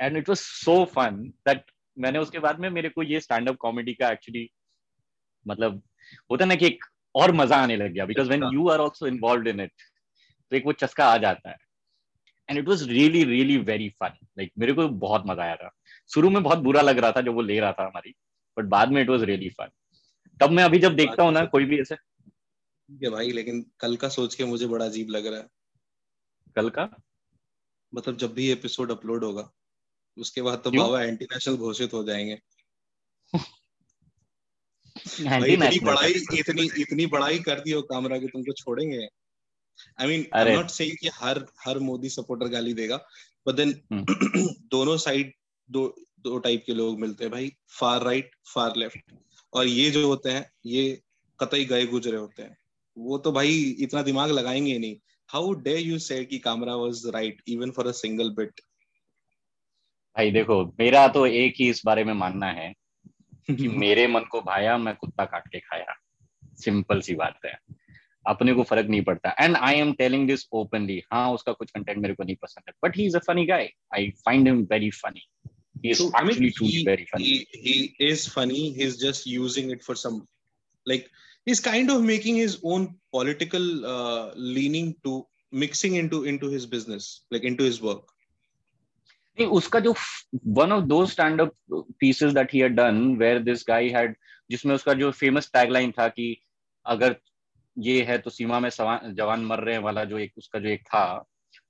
And 0.00 0.16
it 0.16 0.28
was 0.28 0.38
so 0.38 0.84
fun 0.84 1.32
that 1.48 1.64
मैंने 1.98 2.18
उसके 2.18 2.38
बाद 2.38 2.60
में 2.60 2.70
मेरे 2.70 2.88
को 2.88 3.02
ये 3.02 3.20
स्टैंड 3.20 3.48
अप 3.48 3.56
कॉमेडी 3.56 3.94
का 3.94 4.10
एक्चुअली 4.10 4.50
मतलब 5.46 5.82
होता 6.30 6.44
ना 6.44 6.54
कि 6.54 6.66
एक 6.66 6.84
और 7.14 7.32
मज़ा 7.32 7.56
आने 7.56 7.76
लग 7.76 7.92
गया 7.92 8.04
because 8.06 8.28
when 8.28 8.44
you 8.44 8.68
are 8.68 8.78
also 8.78 9.06
involve 9.06 9.48
in 9.48 9.60
it 9.60 9.72
तो 10.52 10.56
एक 10.56 10.66
वो 10.66 10.72
चस्का 10.72 11.06
आ 11.06 11.16
जाता 11.18 11.50
है। 11.50 11.56
And 12.48 12.58
it 12.58 12.68
was 12.68 12.88
really 12.88 13.24
really 13.24 13.56
very 13.58 13.88
fun 14.00 14.16
like 14.38 14.52
मेरे 14.58 14.72
को 14.72 14.88
बहुत 14.88 15.22
मज़ा 15.26 15.42
आया 15.42 15.56
था। 15.56 15.70
शुरू 16.10 16.30
में 16.30 16.42
बहुत 16.42 16.58
बुरा 16.58 16.80
लग 16.82 16.98
रहा 16.98 17.12
था 17.12 17.20
जब 17.20 17.34
वो 17.34 17.42
ले 17.42 17.58
रहा 17.60 17.72
था 17.72 17.86
हमारी 17.86 18.14
बट 18.56 18.64
बाद 18.64 18.92
में 18.92 19.02
इट 19.02 19.08
वॉज़ 19.08 19.24
रियली 19.24 19.48
फन 19.50 19.70
तब 20.40 20.50
मैं 20.50 20.64
अभी 20.64 20.78
जब 20.78 20.96
देखता 20.96 21.22
हूँ 21.22 21.32
ना 21.32 21.44
कोई 21.44 21.64
भी 21.64 21.80
ऐसे। 21.80 21.96
ठीक 21.96 23.02
है 23.02 23.10
भाई 23.10 23.32
लेकिन 23.32 23.64
कल 23.80 23.96
का 23.96 24.08
सोच 24.08 24.34
के 24.34 24.44
मुझे 24.44 24.66
बड़ा 24.66 24.84
अजीब 24.84 25.10
लग 25.10 25.26
रहा 25.26 25.40
है। 25.40 25.46
कल 26.56 26.70
का? 26.70 26.88
मतलब 27.92 28.16
जब 28.16 28.32
भी 28.34 28.50
एपिसोड 28.50 28.90
अपलोड 28.90 29.24
होगा 29.24 29.50
उसके 30.16 30.42
बाद 30.42 30.62
तो 30.64 30.70
बाबा 30.70 31.02
एंटी 31.02 31.24
नेशनल 31.24 31.56
घोषित 31.56 31.92
हो 31.92 32.02
जाएँगे। 32.04 32.40
इतनी 35.06 35.78
बड़ाई 35.80 36.12
इतनी 36.38 36.68
इतनी 36.82 37.06
बड़ाई 37.06 37.38
कर 37.38 37.60
दी 37.60 37.70
हो 37.70 37.82
कामरा 37.82 38.18
की 38.18 38.26
तुमको 38.26 38.52
छोड़ेंगे। 38.52 39.08
I 40.00 40.06
mean 40.06 40.26
I 40.34 40.54
not 40.54 40.68
saying 40.68 40.96
कि 41.00 41.08
हर 41.08 41.44
हर 41.66 41.78
मोदी 41.78 42.08
सपोर्टर 42.08 42.48
गाली 42.48 42.74
देगा 42.74 42.96
बट 43.46 43.54
देन 43.54 43.74
हम्म। 43.92 44.04
दोनों 44.70 44.96
साइड 44.96 45.32
दो 45.70 45.94
दो 46.20 46.38
टाइप 46.38 46.62
के 46.66 46.74
लोग 46.74 47.00
मिलते 47.00 47.24
हैं 47.24 47.32
भाई 47.32 47.52
फार 47.80 48.02
राइट 48.02 48.30
फार 48.54 48.76
लेफ़्ट 48.76 49.12
और 49.54 49.66
ये 49.66 49.90
जो 49.90 50.06
होते 50.08 50.30
हैं 50.30 50.50
ये 50.66 51.02
कतई 51.40 51.64
गए 51.64 51.86
गुजरे 51.86 52.16
होते 52.16 52.42
हैं। 52.42 52.56
वो 52.98 53.18
तो 53.18 53.32
भाई 53.32 53.76
इतना 53.80 54.02
दिमाग 54.02 54.30
लगाएँगे 54.30 54.78
नहीं। 54.78 54.96
How 55.28 55.52
day 55.52 55.76
you 55.78 55.98
say 55.98 56.24
that 56.24 56.38
Kamra 56.38 56.74
was 56.74 57.02
right 57.06 57.42
even 57.48 57.70
for 57.70 57.86
a 57.86 57.92
single 57.92 58.30
bit 58.30 58.60
भाई 60.16 60.30
देखो 60.30 60.64
मेरा 60.80 61.08
तो 61.08 61.26
एक 61.26 61.54
ही 61.60 61.68
इस 61.70 61.82
बारे 61.84 62.04
में 62.04 62.14
मानना 62.14 62.46
है 62.46 62.74
कि 63.56 63.68
मेरे 63.82 64.06
मन 64.06 64.24
को 64.30 64.40
भाया 64.40 64.76
मैं 64.78 64.94
कुत्ता 64.96 65.24
काट 65.24 65.48
के 65.52 65.60
खाया 65.60 65.94
सिंपल 66.64 67.00
सी 67.00 67.14
बात 67.14 67.38
है 67.44 67.58
अपने 68.28 68.52
को 68.54 68.62
फ़र्क 68.62 68.86
नहीं 68.86 69.02
पड़ता 69.02 69.34
and 69.40 69.56
I 69.56 69.74
am 69.74 69.92
telling 69.98 70.26
this 70.28 70.46
openly 70.52 71.02
हाँ 71.12 71.30
उसका 71.32 71.52
कुछ 71.52 71.70
कंटेंट 71.70 71.98
मेरे 71.98 72.14
को 72.14 72.24
नहीं 72.24 72.36
पसंद 72.42 72.64
है 72.68 72.74
but 72.84 72.96
he 72.96 73.06
is 73.06 73.16
a 73.16 73.20
funny 73.26 73.44
guy 73.46 73.70
I 73.94 74.10
find 74.24 74.48
him 74.48 74.66
very 74.72 74.90
funny 74.90 75.26
he 75.82 75.90
is 75.90 75.98
So, 75.98 76.10
actually 76.14 76.36
I 76.36 76.40
mean, 76.40 76.52
truly 76.52 76.72
he, 76.72 76.84
very 76.84 77.06
funny 77.06 77.24
he 77.24 77.94
he 77.98 78.06
is 78.06 78.26
funny. 78.28 78.72
He's 78.72 78.96
just 78.98 79.26
using 79.26 79.70
it 79.70 79.82
for 79.82 79.94
some, 79.94 80.16
like 80.86 81.10
he's 81.46 81.60
kind 81.60 81.90
of 81.90 82.02
making 82.02 82.36
his 82.36 82.58
own 82.62 82.96
political 83.12 83.86
uh, 83.86 84.32
leaning 84.34 84.94
to 85.04 85.26
mixing 85.52 85.96
into 85.96 86.24
into 86.24 86.48
his 86.48 86.66
business, 86.66 87.22
like 87.30 87.42
into 87.42 87.64
his 87.64 87.80
work. 87.82 88.04
उसका 89.46 89.80
जो 89.80 89.94
one 90.46 90.72
of 90.72 90.84
two 90.84 91.06
stand 91.06 91.40
up 91.40 91.54
pieces 92.00 92.32
that 92.32 92.54
he 92.54 92.60
had 92.60 92.74
done 92.74 93.16
where 93.16 93.38
this 93.38 93.64
guy 93.68 93.88
had 93.88 94.16
जिसमें 94.50 94.74
उसका 94.74 94.94
जो 94.94 95.10
famous 95.10 95.50
tagline 95.52 95.92
था 95.98 96.08
कि 96.08 96.36
अगर 96.86 97.16
ये 97.78 98.02
है 98.02 98.18
तो 98.18 98.30
सीमा 98.30 98.60
में 98.60 98.70
जवान 98.70 99.44
मर 99.44 99.60
रहे 99.60 99.74
हैं 99.74 99.82
वाला 99.82 100.04
जो 100.04 100.18
एक 100.18 100.32
उसका 100.38 100.58
जो 100.58 100.68
एक 100.68 100.82
था 100.82 101.26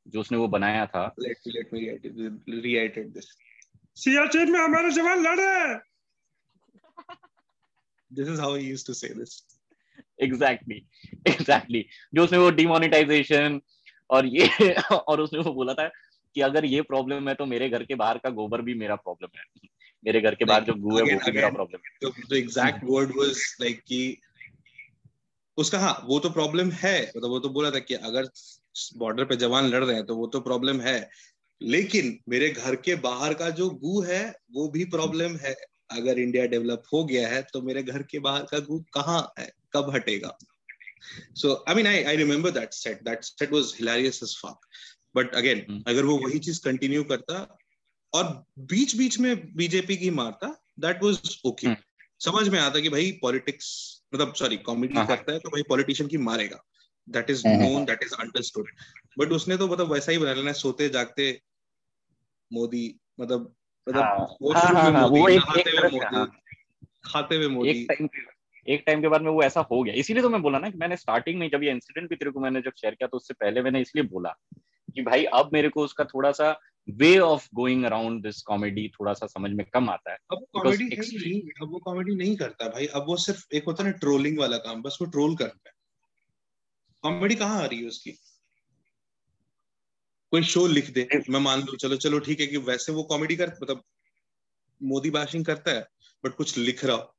जो 0.09 0.21
उसने 0.21 0.39
वो 0.39 0.49
बनाया 0.49 0.87
था 0.87 1.15
Let 1.19 1.47
me 1.47 1.53
let 1.53 1.73
me 1.73 1.81
reiterate, 1.89 2.33
reiterate 2.65 3.15
this. 3.15 3.27
Siachen 3.97 4.53
में 4.53 4.61
हमारे 4.61 4.91
जवान 4.91 5.23
लड़ 5.23 5.41
रहे 5.41 5.69
हैं. 5.69 5.81
This 8.11 8.29
is 8.29 8.41
how 8.41 8.55
he 8.55 8.65
used 8.65 8.87
to 8.87 8.95
say 8.95 9.13
this. 9.13 9.43
Exactly 10.23 10.77
exactly 11.29 11.87
जो 12.15 12.25
उसने 12.25 12.39
वो 12.39 12.51
डिमोनेटाइजेशन 12.51 13.61
और 14.11 14.27
ये 14.27 14.73
और 14.91 15.21
उसने 15.21 15.39
वो 15.39 15.53
बोला 15.53 15.75
था 15.75 15.91
कि 16.35 16.41
अगर 16.41 16.65
ये 16.65 16.83
प्रॉब्लम 16.83 17.29
है 17.29 17.35
तो 17.35 17.47
मेरे 17.47 17.69
घर 17.69 17.85
के 17.85 17.95
बाहर 17.95 18.19
का 18.19 18.31
गोबर 18.31 18.63
भी 18.63 18.75
मेरा 18.75 18.95
प्रॉब्लम 18.97 19.39
है। 19.39 19.45
मेरे 20.05 20.21
घर 20.21 20.35
के 20.35 20.45
बाहर 20.45 20.65
जो 20.65 20.75
गू 20.75 20.97
है 20.97 21.03
वो 21.03 21.19
भी 21.21 21.33
मेरा 21.33 21.49
प्रॉब्लम 21.51 21.81
है। 21.87 21.91
तो 22.03 22.37
exact 22.37 22.85
word 22.91 23.17
was 23.17 23.41
like 23.63 23.81
कि 23.87 24.17
उसका 25.59 25.79
हाँ 25.79 25.93
वो 26.07 26.19
तो 26.19 26.31
प्रॉब्लम 26.31 26.71
है। 26.73 27.01
मतलब 27.07 27.31
वो 27.31 27.39
तो 27.39 27.49
बोला 27.49 27.71
था 27.71 27.79
कि 27.79 27.95
अगर 27.95 28.29
बॉर्डर 28.97 29.25
पे 29.25 29.37
जवान 29.37 29.67
लड़ 29.67 29.85
रहे 29.85 29.97
हैं 29.97 30.07
तो 30.07 30.17
वो 30.17 30.27
तो 30.27 30.41
प्रॉब्लम 30.41 30.81
है। 30.81 30.99
लेकिन 31.61 32.19
मेरे 32.29 32.49
घर 32.51 32.75
के 32.77 32.95
बाहर 33.01 33.35
का 33.35 33.51
जो 33.51 33.69
गू 33.71 34.01
है 34.03 34.23
वो 34.53 34.69
भी 34.69 34.85
प्रॉब्लम 34.95 35.37
है। 35.37 35.55
अगर 35.91 36.19
इंडिया 36.19 36.47
डेवलप 36.47 36.83
हो 36.93 37.05
गया 37.05 37.29
है 37.29 37.43
तो 37.43 37.63
मेरे 37.63 37.83
घर 37.83 38.03
के 38.03 38.19
बाहर 38.19 38.43
का 38.51 38.59
गू 38.59 38.79
कहाँ 38.95 39.21
है? 39.39 39.51
कब 39.73 39.91
हटेगा? 39.95 40.37
So 41.35 41.53
I 41.69 41.75
mean 41.75 41.87
I 41.87 42.03
I 42.03 42.17
remember 42.17 42.51
that 42.51 42.73
set 42.73 43.03
that 43.03 43.25
set 43.25 43.53
was 43.53 43.73
hilarious 43.77 44.21
as 44.23 44.37
fuck 44.37 44.67
but 45.15 45.35
again 45.35 45.67
Hmm. 45.71 45.83
अगर 45.87 46.05
वो 46.05 46.19
वही 46.19 46.39
चीज़ 46.39 46.65
कंटिन्यू 46.65 47.05
करता 47.05 47.59
और 48.15 48.45
बीच 48.59 48.97
बीच 48.97 49.19
में 49.19 49.57
बीजेपी 49.57 49.97
की 49.97 50.11
मारता 50.11 50.63
दैट 50.81 51.03
वाज 51.05 51.41
ओके. 51.47 51.75
समझ 52.21 52.49
में 52.49 52.59
आता 52.61 52.81
कि 52.81 52.89
भाई 52.89 53.13
पॉलिटिक्स 53.13 53.69
मतलब 54.15 54.35
सॉरी 54.35 54.57
कॉमेडी 54.57 54.95
हाँ, 54.95 55.07
हाँ. 55.07 55.17
करता 55.17 55.33
है 55.33 55.39
तो 55.39 55.49
भाई 55.49 55.63
पॉलिटिशियन 55.63 56.09
की 56.09 56.17
मारेगा। 56.17 56.65
That 57.09 57.31
is 57.31 57.43
known 57.49 57.85
that 57.85 57.99
is 58.03 58.15
understood 58.15 58.71
but 59.19 59.29
उसने 59.29 59.57
तो 59.57 59.69
मतलब 59.69 59.93
वैसा 59.93 60.13
ही 60.13 60.19
बना 60.19 60.33
लेना 60.33 60.53
सोते 60.53 60.89
जागते 60.89 61.41
मोदी 62.53 63.01
मतलब 63.21 63.55
मतलब 63.89 64.03
हाँ, 64.03 64.73
हाँ, 64.75 64.93
हाँ, 64.93 65.07
वो 65.07 65.29
एक- 65.29 65.41
नहाते 65.41 65.61
एक 65.61 65.67
तरह 65.67 65.89
से, 65.89 65.97
हाँ। 65.97 66.41
खाते 67.05 67.37
हुए 67.37 67.49
मोदी। 67.49 67.71
एक 67.71 67.87
टाइम 67.89 68.09
एक 68.69 68.83
टाइम 68.87 69.01
के 69.01 69.09
बाद 69.09 69.23
में 69.23 69.31
वो 69.31 69.43
ऐसा 69.43 69.61
हो 69.61 69.83
गया। 69.83 69.95
इसीलिए 69.95 70.23
तो 70.23 70.29
मैं 70.29 70.43
बोला 70.43 70.59
ना 70.59 70.71
कि 70.71 70.79
मैंने 70.79 70.97
स्टार्टिंग 70.97 71.39
में 71.39 71.51
जब 71.51 71.63
ये 71.63 71.71
इंसिडेंट 71.71 72.09
भी 72.11 72.17
तेरे 72.17 72.31
को 72.31 72.41
मैंने 72.41 72.61
जब 72.61 72.73
शेयर 72.77 72.95
किया 72.95 73.07
तो 73.09 73.17
उससे 73.17 73.35
पहले 73.35 73.63
मैंने 73.63 73.81
इसलिए 73.81 74.05
बोला। 74.05 74.37
कि 74.91 75.03
भाई 75.03 75.25
अब 75.25 75.51
मेरे 75.53 75.69
को 75.69 75.85
उसका 75.85 76.05
थोड़ा 76.05 76.33
सा 76.33 76.61
way 76.91 77.19
of 77.19 77.49
going 77.55 77.85
around 77.85 78.23
this 78.23 78.43
comedy 78.43 78.89
थोड़ा 78.89 79.13
सा 79.13 79.27
समझ 79.27 79.51
में 79.51 79.67
कम 79.75 79.91
आता 79.91 80.11
है। 80.11 80.17
अब 80.31 80.39
वो 80.39 80.61
कॉमेडी 80.61 80.85
नहीं 80.85 81.41
अब 81.63 81.73
वो 81.73 81.79
कॉमेडी 81.79 82.15
नहीं 82.15 82.37
करता 82.37 82.69
भाई 82.69 82.87
अब 82.87 83.07
वो 83.07 83.17
सिर्फ़ 83.17 83.47
एक 83.55 83.65
होता 83.65 83.85
है 83.85 83.91
ना 83.91 83.97
ट्रोलिंग 83.97 84.39
वाला 84.39 84.57
काम 84.57 84.83
बस 84.83 84.99
वो 85.01 85.07
ट्रोल 85.07 85.37
करता 85.37 85.69
है। 85.69 85.73
कॉमेडी 87.03 87.35
कहाँ 87.35 87.63
आ 87.63 87.67
रही 87.67 87.81
है 87.81 87.89
उसकी? 87.89 88.11
कोई 90.33 90.43
शो 90.43 90.67
लिख 90.67 90.91
दे 90.91 91.09
मैं 91.31 91.41
मान 91.41 91.61
लू 91.61 91.77
चलो 91.77 91.97
चलो 91.97 92.19
ठीक 92.19 92.41
है 92.41 92.47
कि 92.47 92.57
वैसे 92.57 92.93
वो 92.93 93.03
कॉमेडी 93.03 93.37
कर 93.37 93.49
मतलब 93.63 93.83
मोदी 94.83 95.11
बैशिंग 95.11 95.45
करता 95.45 95.71
है 95.71 95.87
बट 96.25 96.35
कुछ 96.35 96.59
लिख 96.59 96.85
रहा 96.85 96.97
हो। 96.97 97.15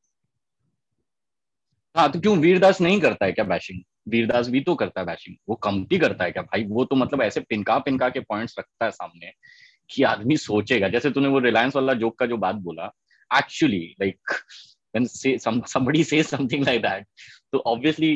हाँ 1.95 2.11
तो 2.11 2.19
क्यों 2.19 2.37
वीरदास 2.37 2.81
नहीं 2.81 3.01
करता 3.01 3.25
है 3.25 3.31
क्या 3.31 3.45
बैशिंग 3.45 3.83
वीरदास 4.07 4.49
भी 4.49 4.61
तो 4.61 4.75
करता 4.75 5.01
है 5.01 5.07
बैशिंग 5.07 5.35
वो 5.49 5.55
कमती 5.55 5.97
करता 5.99 6.23
है 6.23 6.31
क्या? 6.31 6.43
भाई, 6.43 6.63
वो 6.63 6.85
तो 6.85 6.95
मतलब 6.95 7.21
ऐसे 7.21 7.39
पिनका 7.39 7.79
पिनका 7.79 8.09
के 8.09 8.19
पॉइंट्स 8.19 8.55
रखता 8.59 8.85
है 8.85 8.91
सामने 8.91 9.31
कि 9.89 10.03
आदमी 10.03 10.37
सोचेगा। 10.37 10.87
जैसे 10.89 11.11
तूने 11.11 11.27
वो 11.27 11.39
रिलायंस 11.39 11.75
वाला 11.75 11.93
जोक 11.93 12.19
का 12.19 12.25
जो 12.25 12.37
बात 12.37 12.55
बोला 12.55 12.91
actually 13.37 13.95
like 14.01 14.19
when 14.97 15.05
say 15.07 15.31
some, 15.37 15.59
somebody 15.65 16.03
says 16.03 16.29
something 16.29 16.63
like 16.65 16.81
that 16.83 17.03
तो 17.53 17.63
obviously 17.67 18.09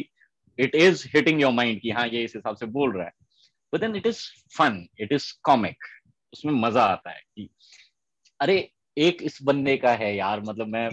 it 0.60 0.74
is 0.76 1.04
hitting 1.16 1.80
कि 1.80 1.90
हाँ 1.90 2.08
ये 2.08 2.24
इस 2.24 2.36
हिसाब 2.36 2.56
से 2.56 2.66
बोल 2.66 2.98
रहा 2.98 3.06
है। 3.06 3.12
But 3.74 3.84
then 3.84 3.96
it 3.96 4.06
is 4.06 4.20
fun, 4.60 4.76
it 5.02 5.12
is 5.12 5.24
comic, 5.50 5.76
उसमें 6.34 6.54
मज़ा 6.54 6.84
आता 6.84 7.10
है 7.10 7.22
कि, 7.36 7.50
अरे 8.40 8.72
एक 8.98 9.18
इस 9.22 9.44
बनने 9.44 9.78
का 9.78 9.92
है 9.92 10.16
यार 10.16 10.42
मतलब 10.42 10.68
मैं 10.68 10.90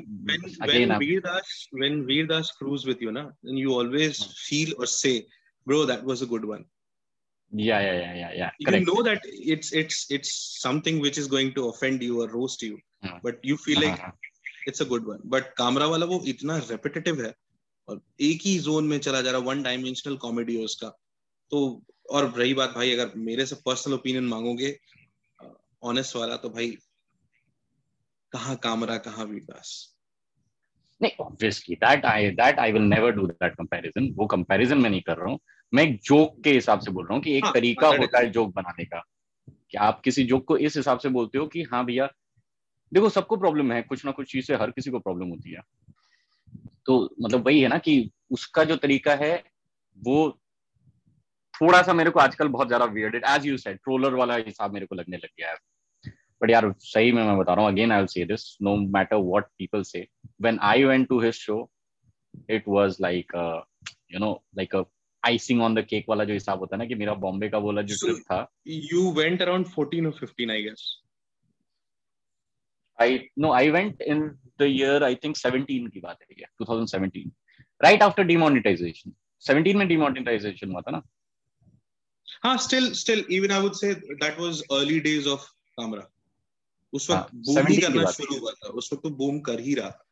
वाला 15.86 16.06
वो 16.06 16.22
इतना 16.26 16.56
रेपिटेटिव 16.56 17.24
है 17.24 17.34
और 17.88 18.00
एक 18.20 18.40
ही 18.42 18.58
जोन 18.58 18.84
में 18.84 18.98
चला 18.98 19.20
जा 19.20 19.30
रहा 19.30 19.40
वन 19.40 19.62
डायमेंशनल 19.62 20.16
कॉमेडी 20.16 20.56
है 20.56 20.64
उसका 20.64 20.88
तो 21.50 21.82
और 22.10 22.32
रही 22.38 22.54
बात 22.54 22.70
भाई 22.70 22.92
अगर 22.92 23.12
मेरे 23.16 23.46
से 23.46 23.54
पर्सनल 23.54 23.94
ओपिनियन 23.94 24.24
मांगोगे 24.24 24.78
ऑनेस्ट 25.82 26.16
वाला 26.16 26.36
तो 26.36 26.50
भाई 26.50 26.78
कहाँ 28.32 28.56
कामरा 28.56 28.96
कहाँ 28.96 29.24
वीरदास 29.24 29.96
नहीं 31.02 31.12
obviously 31.20 31.76
that 31.76 32.04
I 32.04 32.30
that 32.30 32.58
I 32.58 32.72
will 32.72 32.82
never 32.82 33.10
do 33.10 33.26
that 33.26 33.54
comparison 33.54 34.12
वो 34.16 34.26
कंपैरिजन 34.26 34.78
मैं 34.78 34.90
नहीं 34.90 35.00
कर 35.00 35.16
रहा 35.16 35.30
हूँ। 35.30 35.38
मैं 35.74 35.82
एक 35.82 36.00
जोक 36.00 36.42
के 36.44 36.50
हिसाब 36.50 36.80
से 36.80 36.90
बोल 36.90 37.04
रहा 37.04 37.14
हूँ 37.14 37.22
कि 37.22 37.36
एक 37.36 37.44
हाँ, 37.44 37.52
तरीका 37.52 37.86
होता 37.86 38.18
है 38.18 38.30
जोक 38.30 38.54
बनाने 38.54 38.84
का। 38.84 39.02
कि 39.70 39.78
आप 39.78 40.00
किसी 40.00 40.24
जोक 40.24 40.44
को 40.44 40.56
इस 40.56 40.76
हिसाब 40.76 40.98
से 40.98 41.08
बोलते 41.08 41.38
हो 41.38 41.46
कि 41.46 41.62
हाँ 41.62 41.84
भैया 41.84 42.08
देखो 42.92 43.08
सबको 43.08 43.36
प्रॉब्लम 43.36 43.72
है 43.72 43.82
कुछ 43.82 44.04
ना 44.04 44.10
कुछ 44.10 44.32
चीज़ 44.32 44.46
से 44.46 44.54
हर 44.54 44.70
किसी 44.70 44.90
को 44.90 44.98
प्रॉब्लम 44.98 45.28
होती 45.28 45.50
है। 45.50 45.60
तो 46.86 47.14
मतलब 47.22 47.46
वही 47.46 47.60
है 47.60 47.68
ना 47.68 47.78
कि 47.78 48.10
उसका 48.30 48.64
जो 48.64 48.76
तरीका 48.76 49.14
है 49.14 49.44
वो 49.98 50.38
थोड़ा 51.54 51.82
सा 51.82 51.92
मेरे 51.92 52.10
को 52.10 52.20
आजकल 52.20 52.48
बहुत 52.48 52.66
ज़्यादा 52.66 52.84
weird 52.84 53.22
as 53.28 53.46
you 53.46 53.56
said 53.56 53.76
troller 53.76 54.14
वाला 54.14 54.36
हिसाब 54.36 54.72
मेरे 54.72 54.86
को 54.86 54.94
लगने 54.94 55.16
लग 55.16 55.28
गया 55.38 55.50
है। 55.50 55.56
बट 56.42 56.50
यार 56.50 56.72
सही 56.80 57.12
में 57.12 57.22
मैं 57.24 57.36
बता 57.38 57.54
रहा 57.54 57.64
हूँ 57.64 57.72
again 57.72 57.92
I 57.92 57.98
will 57.98 58.06
say 58.06 58.24
this 58.26 58.56
no 58.62 58.76
matter 58.96 59.16
what 59.16 59.46
people 59.58 59.82
say 59.92 60.06
when 60.44 60.58
I 60.68 60.76
went 60.84 61.08
to 61.10 61.20
his 61.20 61.36
show, 61.36 61.58
it 62.48 62.66
was 62.66 62.98
like 63.00 63.32
a, 63.34 63.62
you 64.08 64.18
know, 64.18 64.32
like 64.60 64.74
a 64.74 64.84
icing 65.22 65.60
on 65.60 65.76
the 65.78 65.84
cake 65.90 66.08
वाला 66.08 66.24
जो 66.24 66.32
हिसाब 66.32 66.58
होता 66.58 66.76
है 66.76 66.78
ना 66.78 66.86
कि 66.86 66.94
मेरा 66.94 67.14
बॉम्बे 67.24 67.48
का 67.48 67.58
बोला 67.66 67.82
जो 67.82 67.96
ट्रिप 67.96 68.22
था 68.30 68.46
you 68.66 69.10
went 69.18 69.42
around 69.42 69.66
14 69.78 70.10
or 70.10 70.12
15 70.24 70.50
I 70.50 70.62
guess 70.62 70.90
I 72.98 73.06
no 73.42 73.50
I 73.58 73.64
went 73.74 74.02
in 74.14 74.18
the 74.62 74.68
year 74.68 74.96
I 75.04 75.14
think 75.22 75.38
17 75.38 75.88
की 75.92 76.00
बात 76.00 76.18
है 76.22 76.36
ये 76.40 76.46
2017 76.64 77.30
right 77.80 78.04
after 78.06 78.26
demonetization 78.30 79.14
17 79.44 79.74
में 79.74 79.86
demonetization 79.92 80.72
हुआ 80.72 80.80
था 80.80 80.90
ना 80.96 81.02
हाँ 82.44 82.56
still 82.66 82.92
still 82.94 83.24
even 83.38 83.50
I 83.52 83.60
would 83.60 83.74
say 83.74 83.94
that 83.94 84.38
was 84.40 84.62
early 84.78 85.00
days 85.06 85.28
of 85.28 85.48
Kamra 85.80 86.08
उस 86.92 87.10
वक्त 87.10 87.20
हाँ, 87.20 87.28
बूम 87.34 87.66
ही 87.66 87.76
करना 87.76 88.10
शुरू 88.10 88.38
हुआ 88.38 88.52
था 88.52 88.68
उस 88.68 88.92
वक्त 88.92 89.02
तो 89.02 89.10
बूम 89.10 89.40
कर 89.40 89.60
ही 89.60 89.74
रहा 89.74 89.90
था। 89.90 90.08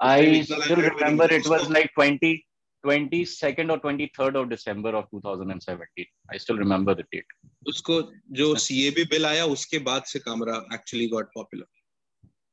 नहीं 0.00 0.42
remember 0.44 1.26
it 1.32 1.46
was 1.46 1.60
उसको। 1.60 1.74
like 1.74 1.90
20 1.98 2.38
22nd 2.84 3.70
or 3.70 3.78
23rd 3.78 4.36
of 4.40 4.48
December 4.50 4.92
of 4.94 5.04
2017 5.14 6.06
I 6.34 6.38
still 6.38 6.58
remember 6.58 6.94
the 6.94 7.04
date. 7.14 7.34
उसको 7.66 8.12
जो 8.30 8.54
सीएबी 8.54 9.04
बिल 9.04 9.26
आया 9.26 9.44
उसके 9.44 9.78
बाद 9.78 10.02
से 10.02 10.18
कामरा 10.18 10.66
एक्चुअली 10.74 11.08
गॉट 11.08 11.26
पॉपुलर 11.26 11.66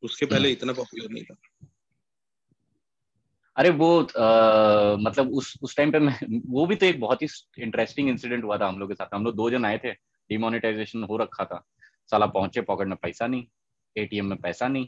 उसके 0.04 0.26
पहले 0.26 0.52
इतना 0.52 0.74
पॉपुलर 0.74 1.10
नहीं 1.10 1.24
था। 1.24 1.36
अरे 3.56 3.70
वो 3.70 4.04
आ, 4.04 4.96
मतलब 4.96 5.32
उस 5.32 5.58
उस 5.62 5.76
टाइम 5.76 5.92
पे 5.92 6.00
मैं 6.00 6.42
वो 6.46 6.66
भी 6.66 6.76
तो 6.76 6.86
एक 6.86 7.00
बहुत 7.00 7.22
ही 7.22 7.28
इंटरेस्टिंग 7.60 8.10
इंसिडेंट 8.10 8.44
हुआ 8.44 8.58
था 8.58 8.68
हम 8.68 8.80
लोग 8.80 8.90
के 8.90 8.96
साथ। 8.96 9.16
हम 9.16 9.24
लोग 9.24 9.36
दो 9.36 9.50
जन 9.50 9.66
आए 9.66 9.78
थे। 9.78 9.92
डिमोनेटाइजेशन 10.30 11.04
हो 11.04 11.18
रखा 11.18 11.46
था। 11.46 11.66
साला 12.12 12.26
पहुँचे 12.28 12.62
पॉकेट 12.62 12.88
में 12.88 12.98
पैसा 13.02 13.28
नहीं 13.28 13.46
एटीएम 13.96 14.26
में 14.26 14.38
पैसा 14.42 14.68
नहीं 14.68 14.88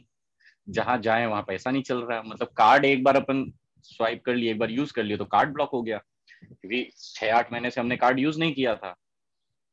जहाँ 0.68 0.98
जाए 0.98 1.26
वहाँ 1.26 1.42
पैसा 1.42 1.70
नहीं 1.70 1.82
चल 1.82 1.98
रहा। 1.98 2.18
है 2.18 2.28
मतलब 2.28 2.48
कार्ड 2.56 2.84
एक 2.84 3.02
बार 3.04 3.16
अपन 3.16 3.44
स्वाइप 3.84 4.22
कर 4.24 4.34
लिए 4.34 4.50
एक 4.50 4.58
बार 4.58 4.70
यूज़ 4.70 4.92
कर 4.92 5.02
लिए 5.02 5.16
तो 5.16 5.24
कार्ड 5.26 5.52
ब्लॉक 5.52 5.70
हो 5.72 5.82
गया। 5.82 5.98
क्योंकि 6.42 6.90
छह 6.96 7.36
आठ 7.36 7.52
महीने 7.52 7.70
से 7.70 7.80
हमने 7.80 7.96
कार्ड 7.96 8.18
यूज़ 8.18 8.38
नहीं 8.40 8.54
किया 8.54 8.74
था। 8.74 8.90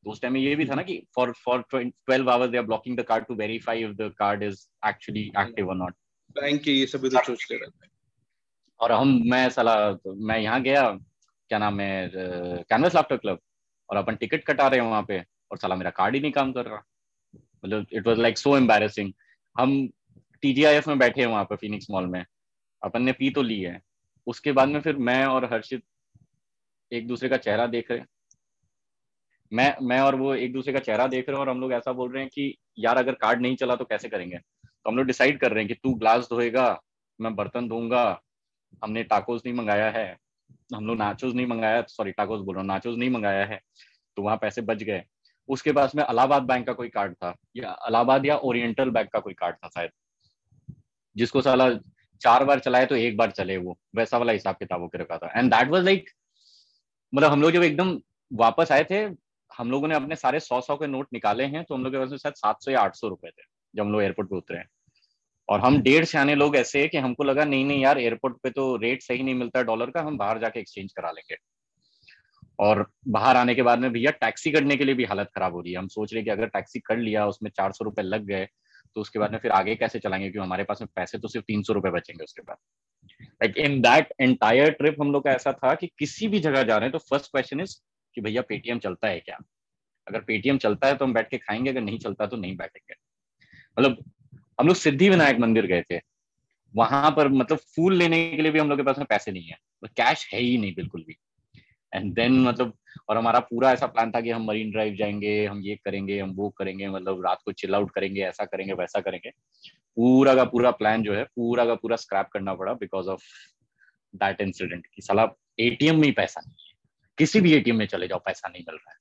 तो 0.04 0.10
उस 0.10 0.20
टाइम 0.22 0.34
में 0.34 0.40
ये 0.40 0.54
भी 0.56 0.66
था 0.66 0.74
ना 0.74 0.82
कि 0.82 1.02
for 1.14 1.32
for 1.44 1.64
twelve 1.74 2.30
hours 2.30 2.50
they 2.50 2.58
are 2.58 2.64
blocking 2.64 2.96
the 2.98 3.02
card 3.02 3.24
to 3.26 3.34
verify 3.34 3.82
if 3.84 3.92
the 3.92 4.12
card 4.18 4.42
is 4.42 4.66
actually 4.88 5.22
active 5.38 5.68
और 5.68 5.76
नॉट 5.76 5.94
बैंक 6.36 6.62
के 6.62 6.70
ये 6.70 6.86
सभी 6.86 7.08
तो 7.08 7.22
सोचते 7.24 7.54
रहते 7.54 7.86
हैं। 7.86 7.90
और 8.80 8.92
हम 8.92 9.20
मैं 9.26 9.48
साला 9.50 9.76
मैं 10.06 10.38
यहाँ 10.38 10.60
गया 10.62 10.90
क्या 10.90 11.58
नाम 11.58 11.80
है 11.80 12.10
कैनवस 12.14 12.94
लाफ्टर 12.94 13.16
क्लब 13.16 13.40
और 13.88 13.96
अपन 13.96 14.16
टिकट 14.16 14.44
कटा 14.44 14.66
रहे 14.68 14.80
हैं 14.80 14.86
वहाँ 14.86 15.02
पे 15.02 15.18
और 15.50 15.58
साला 15.58 15.76
मेरा 15.76 15.90
कार्ड 15.90 16.14
ही 16.14 16.20
नहीं 16.20 16.32
काम 16.32 16.52
कर 16.52 16.66
रहा। 16.66 16.82
मतलब 17.64 17.86
it 17.92 18.06
was 18.06 18.18
like 18.18 18.38
so 18.38 18.56
embarrassing 18.56 19.12
हम 19.58 19.88
टीजीआईएफ 20.42 20.88
में 20.88 20.98
बैठे 20.98 21.20
हैं 21.20 21.28
वहाँ 21.28 21.44
पे 21.44 21.56
फिनिक्स 21.56 21.86
मॉल 21.90 22.06
में। 22.06 22.24
अपन 22.82 23.02
ने 23.02 23.12
पी 23.12 23.30
तो 23.30 23.42
ली 23.42 23.60
है। 23.60 23.82
उसके 24.26 24.52
बाद 24.52 24.68
में 24.68 24.80
फिर 24.80 24.96
मैं 24.96 25.26
और 25.26 25.44
हर्षित 25.44 25.82
एक 26.92 27.06
दूसरे 27.06 27.28
का 27.28 27.36
चेहरा 27.36 27.66
देख 27.66 27.90
रहे 27.90 28.00
मैं 29.52 29.76
मैं 29.82 30.00
और 30.00 30.14
वो 30.14 30.34
एक 30.34 30.52
दूसरे 30.52 30.72
का 30.72 30.78
चेहरा 30.78 31.06
देख 31.06 31.28
रहे 31.28 31.34
हैं 31.34 31.40
और 31.40 31.48
हम 31.48 31.60
लोग 31.60 31.72
ऐसा 31.72 31.92
बोल 31.92 32.12
रहे 32.12 32.22
हैं 32.22 32.30
कि, 32.34 32.56
यार, 32.78 32.96
अगर 32.96 33.12
कार्ड 33.12 33.40
नहीं 33.40 33.56
चला 33.56 33.76
तो 33.76 33.84
कैसे 33.84 34.08
करेंगे? 34.08 34.38
तो 34.66 34.90
हम 34.90 34.96
लोग 34.96 35.06
डिसाइड 35.06 35.40
कर 35.40 35.50
रहे 35.50 35.64
हैं 35.64 35.68
कि 35.68 35.74
तू 35.74 35.94
ग्लास 35.94 36.24
धोएगा, 36.24 36.82
मैं 37.20 37.34
बर्तन 37.34 37.68
धोऊँगा। 37.68 38.22
हमने 38.84 39.02
टाकोस 39.02 39.42
नहीं 39.46 39.54
मंगाया 39.54 39.90
है। 39.90 40.16
हम 40.74 40.86
लोग 40.86 40.96
नाचोज 40.96 41.34
नहीं 41.34 41.46
मंगाया। 41.46 41.82
सॉरी 41.82 42.12
टाकोस 42.12 42.40
बोल 42.40 42.54
रहा 42.54 42.60
हूँ। 42.60 42.68
नाचोज 42.68 42.98
नहीं 42.98 43.10
मंगाया 43.10 43.46
है। 43.46 43.60
तो 44.16 44.22
वहाँ 44.22 44.36
पैसे 44.36 44.62
बच 44.62 44.82
गए। 44.82 45.04
उसके 45.48 45.72
पास 45.72 45.94
में 45.94 46.02
अलाहाबाद 46.04 46.42
बैंक 46.42 46.66
का 46.66 46.72
कोई 46.72 46.88
कार्ड 46.88 47.14
था, 47.14 47.34
या 47.56 47.70
अलाहाबाद 47.70 48.26
या 48.26 48.36
ओरिएंटल 48.38 48.90
बैंक 48.90 49.10
का 49.10 49.18
कोई 49.18 49.34
कार्ड 49.34 49.56
था 49.56 49.68
शायद। 49.68 49.90
जिसको 51.16 51.40
साला 51.42 51.68
चार 52.22 52.44
बार 52.44 52.58
चलाए 52.60 52.86
तो 52.86 52.96
एक 52.96 53.16
बार 53.16 53.30
चले 53.30 53.56
वो, 53.56 53.76
वैसा 53.96 54.18
वाला 54.18 54.32
हिसाब 54.32 54.56
किताब 54.56 54.80
होकर 54.80 55.00
रखा 55.00 55.18
था। 55.18 55.32
एंड 55.36 55.52
दैट 55.54 55.68
वाज 55.68 55.84
लाइक 55.84 56.10
मतलब 57.12 57.32
हम 57.32 57.42
लोग 57.42 57.50
जब 57.50 57.62
एकदम 57.62 57.98
वापस 58.30 58.72
आए 58.72 58.84
थे, 58.84 58.96
हम 59.50 59.70
लोगों 59.70 59.88
ने 59.88 59.94
अपने 59.94 60.16
सारे 60.16 60.40
सौ 60.40 60.60
सौ 60.60 60.76
के 60.76 60.86
नोट 60.86 61.08
निकाले 61.12 61.44
हैं 61.46 61.64
तो 61.64 61.74
हम 61.74 61.84
लोग 61.84 61.92
के 61.92 61.98
पास 61.98 62.10
में 62.10 62.18
शायद 62.18 62.34
सात 62.34 62.62
सौ 62.62 62.70
या 62.70 62.80
आठ 62.80 62.96
सौ 62.96 63.08
रुपए 63.08 63.28
थे, 63.28 63.42
जब 63.74 63.82
हम 63.82 63.92
लोग 63.92 64.02
एयरपोर्ट 64.02 64.30
पे 64.30 64.36
उतरे 64.36 64.58
हैं। 64.58 64.68
और 65.48 65.60
हम 65.60 65.80
डेढ़ 65.82 66.04
सियाने 66.04 66.34
लोग 66.34 66.56
ऐसे 66.56 66.80
है 66.82 66.88
कि 66.88 66.98
हमको 66.98 67.24
लगा, 67.24 67.44
नहीं 67.44 67.64
नहीं 67.64 67.82
यार, 67.82 67.98
एयरपोर्ट 67.98 68.36
पे 68.42 68.50
तो 68.50 68.74
रेट 68.76 69.02
सही 69.02 69.22
नहीं 69.22 69.34
मिलता 69.34 69.62
डॉलर 69.62 69.90
का, 69.90 70.00
हम 70.00 70.18
बाहर 70.18 70.38
जाके 70.38 70.60
एक्सचेंज 70.60 70.92
करा 70.92 71.10
लेंगे। 71.10 71.36
और 72.58 72.90
बाहर 73.08 73.36
आने 73.36 73.54
के 73.54 73.62
बाद 73.62 73.78
में 73.78 73.92
भैया 73.92 74.10
टैक्सी 74.10 74.50
करने 74.50 74.76
के 74.76 74.84
लिए 74.84 74.94
भी 74.94 75.04
हालत 75.04 75.30
खराब 75.34 75.52
हो 75.52 75.60
रही 75.60 75.72
है। 75.72 75.78
हम 75.78 75.88
सोच 75.88 76.14
रहे 76.14 76.22
कि 76.22 76.30
अगर 76.30 76.46
टैक्सी 76.46 76.80
कर 76.80 76.96
लिया, 76.96 77.26
उसमें 77.26 77.50
चार 77.50 77.72
सौ 77.72 77.84
रुपए 77.84 78.02
लग 78.02 78.24
गए 78.24 78.48
तो 78.96 79.00
उसके 79.00 79.18
बाद 79.18 79.32
में 79.32 79.38
फिर 79.38 79.50
आगे 79.50 79.74
कैसे 79.74 79.98
चलाएँगे? 79.98 80.30
क्योंकि 80.30 80.46
हमारे 80.46 80.64
पास 80.64 80.78
में 80.82 80.88
पैसे 80.96 81.18
तो 81.18 81.28
सिर्फ़ 81.28 81.44
तीन 81.46 81.62
सौ 81.62 81.72
रुपए 81.72 81.90
बचेंगे 81.90 82.24
उसके 82.24 82.42
बाद। 82.42 82.56
Like 83.22 83.58
in 83.58 83.80
that 83.80 84.12
entire 84.20 84.70
trip 84.70 84.96
हम 85.00 85.12
लोग 85.12 85.24
का 85.24 85.30
ऐसा 85.30 85.52
था 85.52 85.74
कि 85.74 85.86
किसी 85.98 86.28
भी 86.28 86.40
जगह 86.40 86.62
जा 86.62 86.76
रहे 86.76 86.84
हैं 86.84 86.92
तो 86.92 86.98
फ़र्स्ट 86.98 87.26
क्वेश्चन 87.26 87.60
इज़ 87.60 87.76
कि 88.14 88.20
भैया 88.20 88.42
पेटीएम 88.42 88.78
चलता 88.78 89.08
है 89.08 89.20
क्या? 89.20 89.38
अगर 90.08 90.20
पेटीएम 90.20 90.58
चलता 90.58 90.86
है 90.86 90.96
तो 90.96 91.04
हम 91.04 91.12
बैठ 91.12 91.30
के 91.30 91.38
खाएँगे, 91.38 91.70
अगर 91.70 91.80
नहीं 91.80 91.98
चलता 91.98 92.26
तो 92.26 92.36
नहीं 92.36 92.56
बैठेंगे। 92.56 92.94
मतलब 93.78 94.12
हम 94.60 94.66
लोग 94.66 94.76
सिद्धि 94.76 95.08
विनायक 95.08 95.38
मंदिर 95.38 95.66
गए 95.66 95.82
थे। 95.82 96.00
वहाँ 96.76 97.10
पर 97.10 97.28
मतलब 97.28 97.58
फूल 97.58 97.94
लेने 97.94 98.30
के 98.30 98.42
लिए 98.42 98.52
भी 98.52 98.58
हम 98.58 98.68
लोग 98.68 98.78
के 98.78 98.82
पास 98.82 98.98
में 98.98 99.06
पैसे 99.10 99.32
नहीं 99.32 99.44
है। 99.44 99.56
कैश 99.84 100.30
है 100.34 100.40
ही 100.40 100.58
नहीं 100.58 100.74
बिल्कुल 100.74 101.04
भी। 101.08 101.16
एंड 101.94 102.14
देन 102.14 102.40
मतलब 102.40 102.72
और 103.08 103.16
हमारा 103.16 103.40
पूरा 103.40 103.72
ऐसा 103.72 103.86
प्लान 103.86 104.10
था 104.10 104.20
कि 104.20 104.30
हम 104.30 104.44
मरीन 104.44 104.70
ड्राइव 104.70 104.94
जाएँगे, 104.94 105.46
हम 105.46 105.60
ये 105.60 105.76
करेंगे, 105.84 106.20
हम 106.20 106.30
वो 106.30 106.48
करेंगे 106.50 106.88
मतलब 106.88 107.26
रात 107.26 107.38
को 107.44 107.52
चिल 107.52 107.74
आउट 107.74 107.90
करेंगे, 107.90 108.20
ऐसा 108.20 108.44
करेंगे, 108.44 108.72
वैसा 108.72 109.00
करेंगे। 109.00 109.30
पूरा 109.96 110.34
का 110.34 110.44
पूरा 110.44 110.70
प्लान 110.70 111.02
जो 111.02 111.14
है, 111.14 111.24
पूरा 111.24 111.64
का 111.64 111.74
पूरा 111.74 111.96
स्क्रैप 111.96 112.28
करना 112.32 112.54
पड़ा 112.54 112.72
बिकॉज़ 112.72 113.08
ऑफ़ 113.08 113.22
दैट 114.16 114.40
इंसिडेंट 114.40 114.86
की 114.86 115.02
सलाह 115.02 115.26
एटीएम 115.60 115.96
में 115.96 116.04
ही 116.04 116.12
पैसा 116.12 116.40
नहीं 116.40 116.66
है। 116.68 116.74
किसी 117.18 117.40
भी 117.40 117.52
एटीएम 117.52 117.76
में 117.76 117.86
चले 117.86 118.08
जाओ, 118.08 118.18
पैसा 118.18 118.48
नहीं 118.48 118.62
मिल 118.62 118.76
रहा 118.76 118.90
है। 118.90 118.98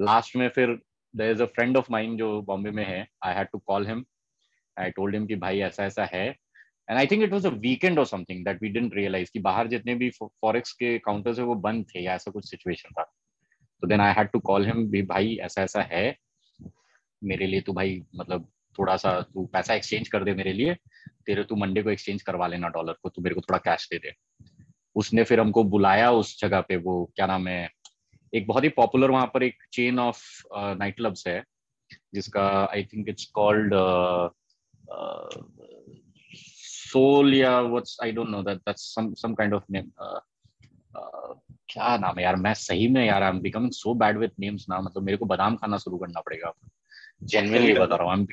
लास्ट 0.00 0.36
में 0.36 0.48
फिर 0.48 0.78
there 1.16 1.30
is 1.30 1.42
a 1.42 1.46
friend 1.46 1.76
of 1.76 1.86
mind 1.90 2.18
जो 2.18 2.42
बॉम्बे 2.42 2.70
में 2.70 2.84
है 2.84 3.08
I 3.24 3.34
had 3.34 3.46
to 3.46 3.58
call 3.58 3.86
him 3.86 4.04
I 4.78 4.90
told 4.90 5.14
him 5.14 5.26
कि 5.26 5.36
भाई 5.36 5.60
ऐसा 5.60 5.84
ऐसा 5.84 6.04
है 6.04 6.36
and 6.88 6.98
I 6.98 7.06
think 7.06 7.22
it 7.22 7.32
was 7.32 7.46
a 7.46 7.50
weekend 7.60 7.98
और 7.98 8.06
something 8.06 8.44
that 8.44 8.62
we 8.62 8.68
didn't 8.68 8.94
realise 8.94 9.30
कि 9.32 9.40
बाहर 9.40 9.68
जितने 9.68 9.94
भी 9.94 10.10
फॉरेक्स 10.10 10.72
के 10.72 10.98
काउंटर्स 10.98 11.38
है 11.38 11.44
वो 11.44 11.54
बंद 11.66 11.84
थे 11.86 12.02
या 12.02 12.14
ऐसा 12.14 12.30
कुछ 12.30 12.50
सिचुएशन 12.50 12.92
था। 12.92 13.02
तो 13.82 13.86
then 13.86 14.00
I 14.00 14.12
had 14.12 14.28
to 14.28 14.38
call 14.40 14.66
him 14.66 14.86
भी 14.90 15.02
भाई, 15.02 15.36
ऐसा 15.36 15.62
ऐसा 15.62 15.82
है। 15.82 16.16
मेरे 17.22 17.46
लिए 17.46 17.60
तो 17.60 17.72
भाई 17.72 18.00
मतलब 18.16 18.48
थोड़ा 18.78 18.96
सा 18.96 19.20
तू 19.34 19.44
पैसा 19.52 19.74
एक्सचेंज 19.74 20.08
कर 20.08 20.24
दे 20.24 20.34
मेरे 20.34 20.52
लिए। 20.52 20.74
तेरे, 21.26 21.44
तू 21.44 21.56
मंडे 21.56 21.82
को 21.82 21.90
एक्सचेंज 21.90 22.22
करवा 22.22 22.46
लेना 22.46 22.68
डॉलर 22.68 22.92
को, 23.02 23.08
तू 23.08 23.22
मेरे 23.22 23.34
को 23.34 23.40
थोड़ा 23.40 23.58
कैश 23.58 23.88
दे 23.92 23.98
दे। 23.98 24.12
उसने 24.96 25.24
फिर 25.24 25.40
हमको 25.40 25.64
बुलाया 25.64 26.10
उस 26.10 26.40
जगह 26.40 26.60
पे, 26.60 26.76
वो 26.76 27.12
क्या 27.16 27.26
नाम 27.26 27.48
है, 27.48 27.68
एक 28.32 28.46
बहुत 28.46 28.64
ही 28.64 28.68
पॉपुलर 28.68 29.10
वहाँ 29.10 29.30
पर 29.34 29.42
एक 29.42 29.62
चेन 29.72 29.98
ऑफ़ 29.98 30.22
नाइट 30.54 30.96
क्लब्स 30.96 31.26
है, 31.26 31.42
जिसका 32.14 32.48
I 32.64 32.84
think 32.84 33.08
it's 33.08 33.24
called 33.34 33.74
Soul 36.90 37.34
या 37.34 37.60
what's 37.60 37.96
I 38.02 38.12
don't 38.12 38.28
know 38.30 38.42
that 38.42 38.58
that's 38.58 38.82
some 38.94 39.12
some 39.16 39.34
kind 39.34 39.54
of 39.54 39.64
name 39.70 39.90
क्या 41.70 41.96
नाम 41.96 42.18
है 42.18 42.24
यार? 42.24 42.36
मैं 42.36 42.52
सही 42.54 42.88
में 42.88 43.04
यार 43.06 43.22
I 43.22 43.30
am 43.30 43.40
becoming 43.40 43.72
so 43.72 43.94
bad 43.94 44.18
with 44.18 44.30
names 44.40 44.66
ना 44.70 44.80
मतलब 44.80 45.02
मेरे 45.04 45.16
को 45.18 45.26
बादाम 45.26 45.56
खाना 45.56 45.78
शुरू 45.78 45.98
करना 45.98 46.20
पड़ेगा। 46.20 46.52
जेन्युइनली 47.24 47.72
बता 47.74 47.96
रहा 47.96 48.04
हूँ 48.04 48.12
I 48.12 48.18
am 48.18 48.26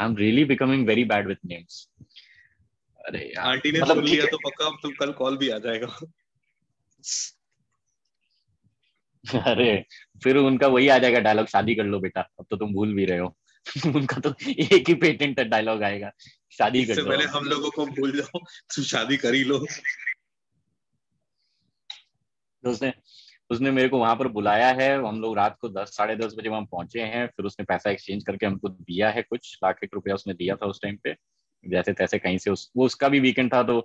I 0.00 0.06
am 0.06 0.16
really 0.16 0.44
becoming 0.44 0.86
very 0.86 1.04
bad 1.04 1.26
with 1.28 1.38
names 1.46 1.88
अरे 3.00 3.26
यार 3.26 3.46
आंटी 3.46 3.72
ने 3.72 3.80
मतलब 3.80 3.96
सुन 3.96 4.04
लिया 4.04 4.26
तो 4.26 4.38
पक्का 4.38 4.70
तुम 4.82 4.92
कल 5.00 5.12
कॉल 5.18 5.36
भी 5.36 5.48
आ 5.48 5.58
जाएगा। 5.58 5.86
अरे 9.44 9.84
फिर 10.24 10.36
उनका 10.36 10.66
वही 10.66 10.88
आ 10.88 10.98
जाएगा 10.98 11.18
डायलॉग 11.20 11.46
शादी 11.46 11.74
कर 11.74 11.84
लो 11.84 11.98
बेटा 12.00 12.20
अब 12.20 12.46
तो 12.50 12.56
तुम 12.56 12.72
भूल 12.74 12.94
भी 12.94 13.04
रहे 13.04 13.18
हो। 13.18 13.36
उनका 13.86 14.20
तो 14.20 14.34
एक 14.50 14.88
ही 14.88 14.94
पेटेंट 14.94 15.40
डायलॉग 15.40 15.82
आएगा। 15.82 16.10
शादी 16.52 16.84
कर 16.84 17.02
पहले 17.04 17.24
हम 17.28 17.44
लोगों 17.44 17.70
को 17.70 17.86
भूल 17.86 18.16
जाओ 18.16 18.38
तुम 18.74 18.84
शादी 18.84 19.16
कर 19.16 19.34
ही 19.34 19.44
लो। 19.44 19.58
तो 22.64 22.70
उसने 22.70 22.92
उसने 23.50 23.70
मेरे 23.70 23.88
को 23.88 23.98
वहाँ 23.98 24.16
पर 24.16 24.28
बुलाया 24.28 24.68
है 24.80 24.88
हम 25.04 25.20
लोग 25.20 25.36
रात 25.36 25.56
को 25.60 25.68
दस 25.68 25.96
साढ़े 25.96 26.16
दस 26.16 26.34
बजे 26.38 26.48
वहाँ 26.48 26.62
पहुँचे 26.62 27.02
हैं 27.02 27.26
फिर 27.26 27.46
उसने 27.46 27.64
पैसा 27.64 27.90
एक्सचेंज 27.90 28.24
करके 28.24 28.46
हमको 28.46 28.68
दिया 28.68 29.10
है 29.10 29.22
कुछ 29.22 29.58
लाख 29.64 29.78
एक 29.84 29.94
रुपया 29.94 30.14
उसने 30.14 30.34
दिया 30.34 30.56
था 30.56 30.66
उस 30.66 30.80
टाइम 30.82 30.96
पे 30.96 31.14
जैसे 31.64 31.92
तैसे 31.92 32.18
कहीं 32.18 32.38
से 32.38 32.50
उस 32.50 32.70
वो 32.76 32.86
उसका 32.86 33.08
भी 33.08 33.20
वीकेंड 33.20 33.52
था 33.54 33.62
तो 33.62 33.78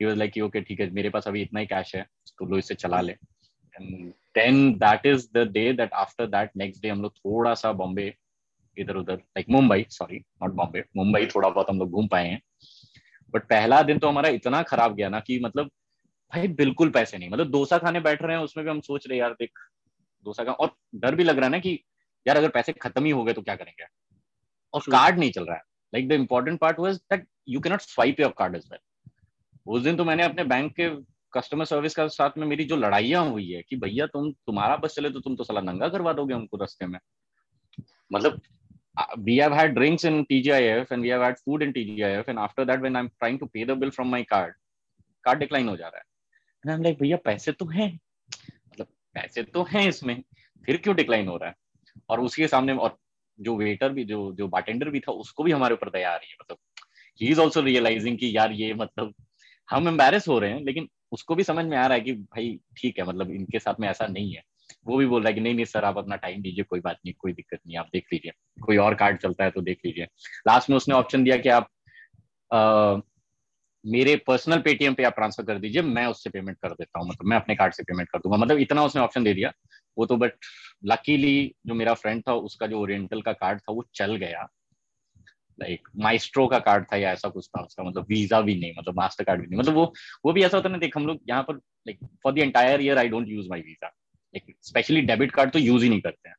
ही 0.00 0.06
वाज 0.06 0.16
लाइक 0.16 0.38
ओके 0.44 0.60
ठीक 0.60 0.80
है 0.80 0.90
मेरे 0.90 1.10
पास 1.10 1.28
अभी 1.28 1.42
इतना 1.42 1.60
ही 1.60 1.66
कैश 1.66 1.94
है 1.96 2.06
तो 2.38 2.46
लो 2.46 2.58
इससे 2.58 2.74
चला 2.74 3.00
ले। 3.00 3.12
And 3.12 4.12
then 4.34 4.72
that 4.78 5.06
is 5.06 5.28
the 5.34 5.46
day 5.52 5.72
that 5.72 5.92
after 5.92 6.26
that 6.26 6.50
next 6.56 6.82
day 6.82 6.88
हम 6.88 7.02
लोग 7.02 7.16
थोड़ा 7.16 7.54
सा 7.54 7.72
बॉम्बे 7.72 8.14
इधर 8.76 8.96
उधर 8.96 9.14
like 9.14 9.46
Mumbai 9.50 9.84
sorry 9.90 10.18
not 10.18 10.52
Bombay 10.52 10.84
Mumbai 10.96 11.26
थोड़ा 11.26 11.48
बहुत 11.48 11.70
हम 11.70 11.78
लोग 11.78 11.90
घूम 11.90 12.06
पाए 12.08 12.28
हैं। 12.28 12.40
बट 13.34 13.48
पहला 13.48 13.82
दिन 13.82 13.98
तो 13.98 14.08
हमारा 14.08 14.28
इतना 14.30 14.62
खराब 14.62 14.94
गया 14.94 15.08
ना 15.08 15.20
कि 15.20 15.38
मतलब 15.40 15.70
भाई 16.32 16.48
बिल्कुल 16.54 16.90
पैसे 16.90 17.18
नहीं 17.18 17.30
मतलब 17.30 17.50
डोसा 17.50 17.78
खाने 17.78 18.00
बैठ 18.00 18.22
रहे 18.22 18.36
हैं 18.36 18.42
उसमें 18.44 18.64
भी 18.64 18.70
हम 18.70 18.80
सोच 18.80 19.06
रहे 19.06 19.18
यार 19.18 19.32
देख 19.32 19.58
डोसा 20.26 20.44
का 20.44 20.52
और 20.52 20.74
डर 20.94 21.14
भी 21.14 21.24
लग 21.24 21.36
रहा 21.36 21.44
है 21.44 21.50
ना 21.52 21.58
कि 21.58 21.78
यार 22.26 22.36
अगर 22.36 22.48
पैसे 22.48 22.72
खत्म 22.72 23.04
ही 23.04 23.10
हो 23.10 23.24
गए 23.24 23.32
तो 23.32 23.42
क्या 23.42 23.56
करेंगे? 23.56 23.86
और 24.74 24.80
कार्ड 24.82 25.18
नहीं 25.18 25.30
चल 25.30 25.44
रहा 25.44 25.56
है। 25.56 25.62
Like 25.92 26.08
the 26.08 26.12
important 26.12 26.58
part 26.60 26.78
was 26.78 26.96
that 27.10 27.26
you 27.48 27.60
can 27.60 27.72
not 27.72 27.80
swipe 27.80 28.20
your 28.20 28.34
card 28.38 28.56
as 28.56 28.68
well 28.72 28.78
उस 29.66 29.82
दिन 29.82 29.96
तो 29.96 30.04
मैंने 30.04 30.22
अपने 30.22 30.44
बैंक 30.44 30.72
के 30.76 30.88
कस्टमर 31.32 31.64
सर्विस 31.64 31.94
का 31.94 32.06
साथ 32.08 32.38
में 32.38 32.46
मेरी 32.46 32.64
जो 32.64 32.76
लड़ाइयाँ 32.76 33.24
हुई 33.26 33.50
है 33.50 33.62
कि 33.62 33.76
भैया 33.76 34.06
तुम 34.06 34.30
तुम्हारा 34.32 34.76
बस 34.76 34.94
चले 34.94 35.10
तो 35.10 35.20
तुम 35.20 35.36
तो 35.36 35.44
सला 35.44 35.60
नंगा 35.60 35.88
करवा 35.88 36.12
दोगे 36.12 36.34
हमको 36.34 36.62
रस्ते 36.62 36.86
में। 36.86 36.98
मतलब 38.12 38.40
we 39.18 39.36
have 39.36 39.52
had 39.52 39.74
drinks 39.74 40.04
in 40.04 40.26
TGIF 40.26 40.90
and 40.90 41.02
we 41.02 41.08
have 41.08 41.22
had 41.22 41.38
food 41.38 41.62
in 41.62 41.72
TGIF 41.72 42.24
and 42.28 42.38
after 42.38 42.64
that 42.64 42.80
when 42.80 42.96
I'm 42.96 43.10
trying 43.18 43.38
to 43.38 43.46
pay 43.46 43.64
the 43.64 43.76
bill 43.76 43.90
from 43.90 44.10
my 44.10 44.24
card 44.24 44.52
card 45.26 45.40
decline 45.40 45.68
हो 45.68 45.76
जा 45.76 45.88
रहा 45.88 45.98
है 45.98 46.04
and 46.64 46.74
I'm 46.74 46.86
like, 46.86 47.00
भैया, 47.00 47.16
पैसे 47.16 47.52
तो 47.52 47.66
हैं. 47.66 47.98
मतलब 48.72 48.86
पैसे 49.14 49.42
तो 49.42 49.62
हैं 49.62 49.88
इसमें, 49.88 50.22
फिर 50.66 50.76
क्यों 50.76 50.96
डिक्लाइन 50.96 51.28
हो 51.28 51.36
रहा 51.36 51.48
है? 51.48 51.54
और 52.08 52.20
उसके 52.20 52.48
सामने 52.48 52.72
और 52.72 52.98
जो 53.40 53.56
वेटर 53.56 53.88
भी, 53.88 54.04
जो 54.04 54.32
जो 54.32 54.48
बारटेंडर 54.48 54.88
भी 54.88 55.00
था, 55.00 55.12
उसको 55.12 55.42
भी 55.42 55.52
हमारे 55.52 55.74
ऊपर 55.74 55.90
दया 55.90 56.10
आ 56.10 56.16
रही 56.16 56.30
है। 56.30 56.36
मतलब 56.40 56.58
ही 57.20 57.28
इज़ 57.28 57.40
ऑल्सो 57.40 57.60
रियलाइजिंग 57.60 58.18
कि 58.18 58.36
यार 58.36 58.52
ये 58.52 58.74
मतलब 58.74 59.14
हम 59.70 59.88
एम्बेरस 59.88 60.28
हो 60.28 60.38
रहे 60.38 60.50
हैं, 60.50 60.60
लेकिन 60.60 60.88
उसको 61.12 61.34
भी 61.34 61.44
समझ 61.44 61.64
में 61.64 61.76
आ 61.76 61.86
रहा 61.86 61.94
है 61.94 62.00
कि 62.00 62.12
भाई, 62.12 62.60
ठीक 62.76 62.98
है 62.98 63.04
मतलब 63.04 63.30
इनके 63.30 63.58
साथ 63.58 63.74
में 63.80 63.88
ऐसा 63.88 64.06
नहीं 64.06 64.34
है। 64.34 64.42
वो 64.86 64.96
भी 64.96 65.06
बोल 65.06 65.22
रहा 65.22 65.28
है 65.28 65.34
कि 65.34 65.40
नहीं 65.40 65.54
नहीं 65.54 65.64
सर 65.66 65.84
आप 65.84 65.98
अपना 65.98 66.16
टाइम 66.16 66.42
दीजिए 66.42 66.64
कोई 66.64 66.80
बात 66.80 66.98
नहीं 67.04 67.14
कोई 67.18 67.32
दिक्कत 67.32 67.60
नहीं 67.66 67.76
आप 67.78 67.88
देख 67.92 68.06
लीजिए। 68.12 68.32
कोई 68.62 68.76
और 68.78 68.94
कार्ड 68.94 69.18
चलता 69.18 69.44
है 69.44 69.50
तो 69.50 69.60
देख 69.62 69.78
लीजिए। 69.86 70.04
लास्ट 70.48 70.70
में 70.70 70.76
उसने 70.76 70.94
ऑप्शन 70.94 71.24
दिया 71.24 71.36
कि 71.36 71.48
आप 71.50 71.68
आ, 72.50 73.00
मेरे 73.84 74.14
पर्सनल 74.26 74.58
पेटीएम 74.62 74.94
पे 74.94 75.04
आप 75.04 75.14
ट्रांसफ़र 75.14 75.44
कर 75.46 75.58
दीजिए 75.58 75.82
मैं 75.82 76.06
उससे 76.06 76.30
पेमेंट 76.30 76.56
कर 76.58 76.70
देता 76.70 76.98
हूँ 76.98 77.08
मतलब 77.08 77.28
मैं 77.28 77.36
अपने 77.36 77.54
कार्ड 77.56 77.74
से 77.74 77.82
पेमेंट 77.82 78.08
कर 78.08 78.18
दूँगा। 78.18 78.36
मतलब 78.36 78.58
इतना 78.58 78.84
उसने 78.84 79.02
ऑप्शन 79.02 79.24
दे 79.24 79.34
दिया। 79.34 79.52
वो 79.96 80.06
तो 80.06 80.16
बट 80.16 80.32
लकीली 80.84 81.54
जो 81.66 81.74
मेरा 81.74 81.94
फ्रेंड 81.94 82.22
था 82.28 82.34
उसका 82.46 82.66
जो 82.66 82.80
ओरिएंटल 82.80 83.22
का 83.22 83.32
कार्ड 83.34 83.60
था 83.60 83.72
वो 83.72 83.84
चल 83.94 84.16
गया। 84.16 84.48
लाइक 85.58 85.88
माइस्ट्रो 85.98 86.46
का 86.48 86.58
कार्ड 86.60 86.84
था 86.92 86.96
या 86.96 87.10
ऐसा 87.12 87.28
कुछ 87.28 87.48
था 87.48 87.62
उसका 87.62 87.82
मतलब 87.84 88.06
वीज़ा 88.08 88.40
भी 88.40 88.54
नहीं 88.60 88.72
मतलब 88.78 88.96
मास्टर 88.96 89.24
कार्ड 89.24 89.40
भी 89.40 89.46
नहीं। 89.46 89.58
मतलब 89.58 89.74
वो 89.74 89.92
वो 90.24 90.32
भी 90.32 90.44
ऐसा 90.44 90.56
होता 90.56 90.68
ना 90.68 90.78
देख 90.78 90.96
हम 90.96 91.06
लोग 91.06 91.20
यहाँ 91.28 91.42
पर 91.42 91.54
like 91.54 91.98
for 92.22 92.32
the 92.32 92.38
entire 92.38 92.82
year 92.82 92.98
I 92.98 93.08
don't 93.08 93.28
use 93.28 93.48
my 93.48 93.60
visa 93.60 93.92
like 94.34 94.54
specially 94.62 95.00
debit 95.02 95.32
card 95.32 95.52
तो 95.52 95.58
यूज़ 95.58 95.82
ही 95.84 95.88
नहीं 95.88 96.00
करते 96.00 96.28
हैं। 96.28 96.36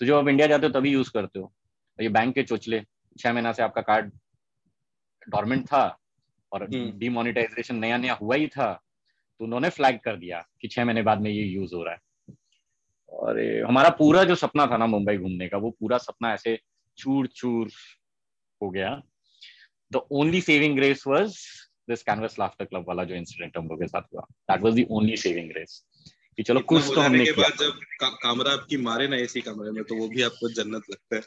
तो 0.00 0.06
जब 0.06 0.14
आप 0.14 0.28
इंडिया 0.28 0.46
जाते 0.48 0.66
हो 0.66 0.72
तभी 0.72 0.92
यूज़ 0.92 1.10
करते 1.12 1.38
हो। 1.38 1.52
ये 1.98 2.08
बैंक 2.10 2.34
के 2.34 2.42
चोचले 2.42 2.80
छह 3.16 3.32
महीना 3.32 3.52
से 3.52 3.62
आपका 3.62 3.82
कार्ड 3.82 4.12
डॉर्मेंट 5.26 5.66
था 5.66 5.84
और 6.52 6.66
डिमोनिटाइजेशन 6.68 7.76
नया 7.76 7.96
नया 7.96 8.14
हुआ 8.14 8.36
ही 8.36 8.46
था 8.48 8.72
तो 9.40 9.44
उन्होंने 9.44 9.68
फ्लैग 9.70 9.98
कर 10.00 10.16
दिया 10.16 10.44
कि 10.60 10.68
छह 10.68 10.84
महीने 10.84 11.02
बाद 11.02 11.20
में 11.20 11.30
ये 11.30 11.42
यूज़ 11.42 11.74
हो 11.74 11.82
रहा 11.84 11.94
है। 11.94 12.00
और 13.12 13.40
हमारा 13.66 13.88
पूरा 13.98 14.24
जो 14.24 14.34
सपना 14.34 14.66
था 14.66 14.76
ना 14.76 14.86
मुंबई 14.86 15.16
घूमने 15.16 15.48
का 15.48 15.58
वो 15.58 15.70
पूरा 15.70 15.98
सपना 15.98 16.32
ऐसे 16.34 16.58
चूर 16.98 17.26
चूर 17.26 17.70
हो 18.60 18.70
गया। 18.70 18.90
The 19.92 20.00
only 20.10 20.40
saving 20.40 20.76
grace 20.76 21.04
was 21.06 21.36
this 21.90 22.02
canvas 22.02 22.38
laughter 22.38 22.64
club 22.64 22.84
वाला 22.88 23.04
जो 23.04 23.14
इंसिडेंट 23.14 23.56
हम 23.58 23.68
लोग 23.68 23.80
के 23.80 23.86
साथ 23.86 24.02
हुआ। 24.14 24.26
That 24.50 24.60
was 24.60 24.80
the 24.80 24.86
only 24.90 25.16
saving 25.16 25.48
grace 25.50 25.84
कि 26.36 26.42
चलो 26.42 26.60
कुछ 26.60 26.82
तो 26.94 27.00
हमने 27.00 27.24
के 27.24 27.32
बाद 27.32 27.56
जब 27.60 27.80
का, 28.00 28.08
कमरा 28.08 28.52
आपकी 28.52 28.76
मारे 28.76 29.08
ना 29.08 29.16
इसी 29.16 29.40
कमरे 29.40 29.70
में 29.70 29.84
तो 29.84 29.96
वो 29.96 30.08
भी 30.08 30.22
आपको 30.22 30.48
जन्नत 30.52 30.82
लगता 30.90 31.16
है। 31.16 31.22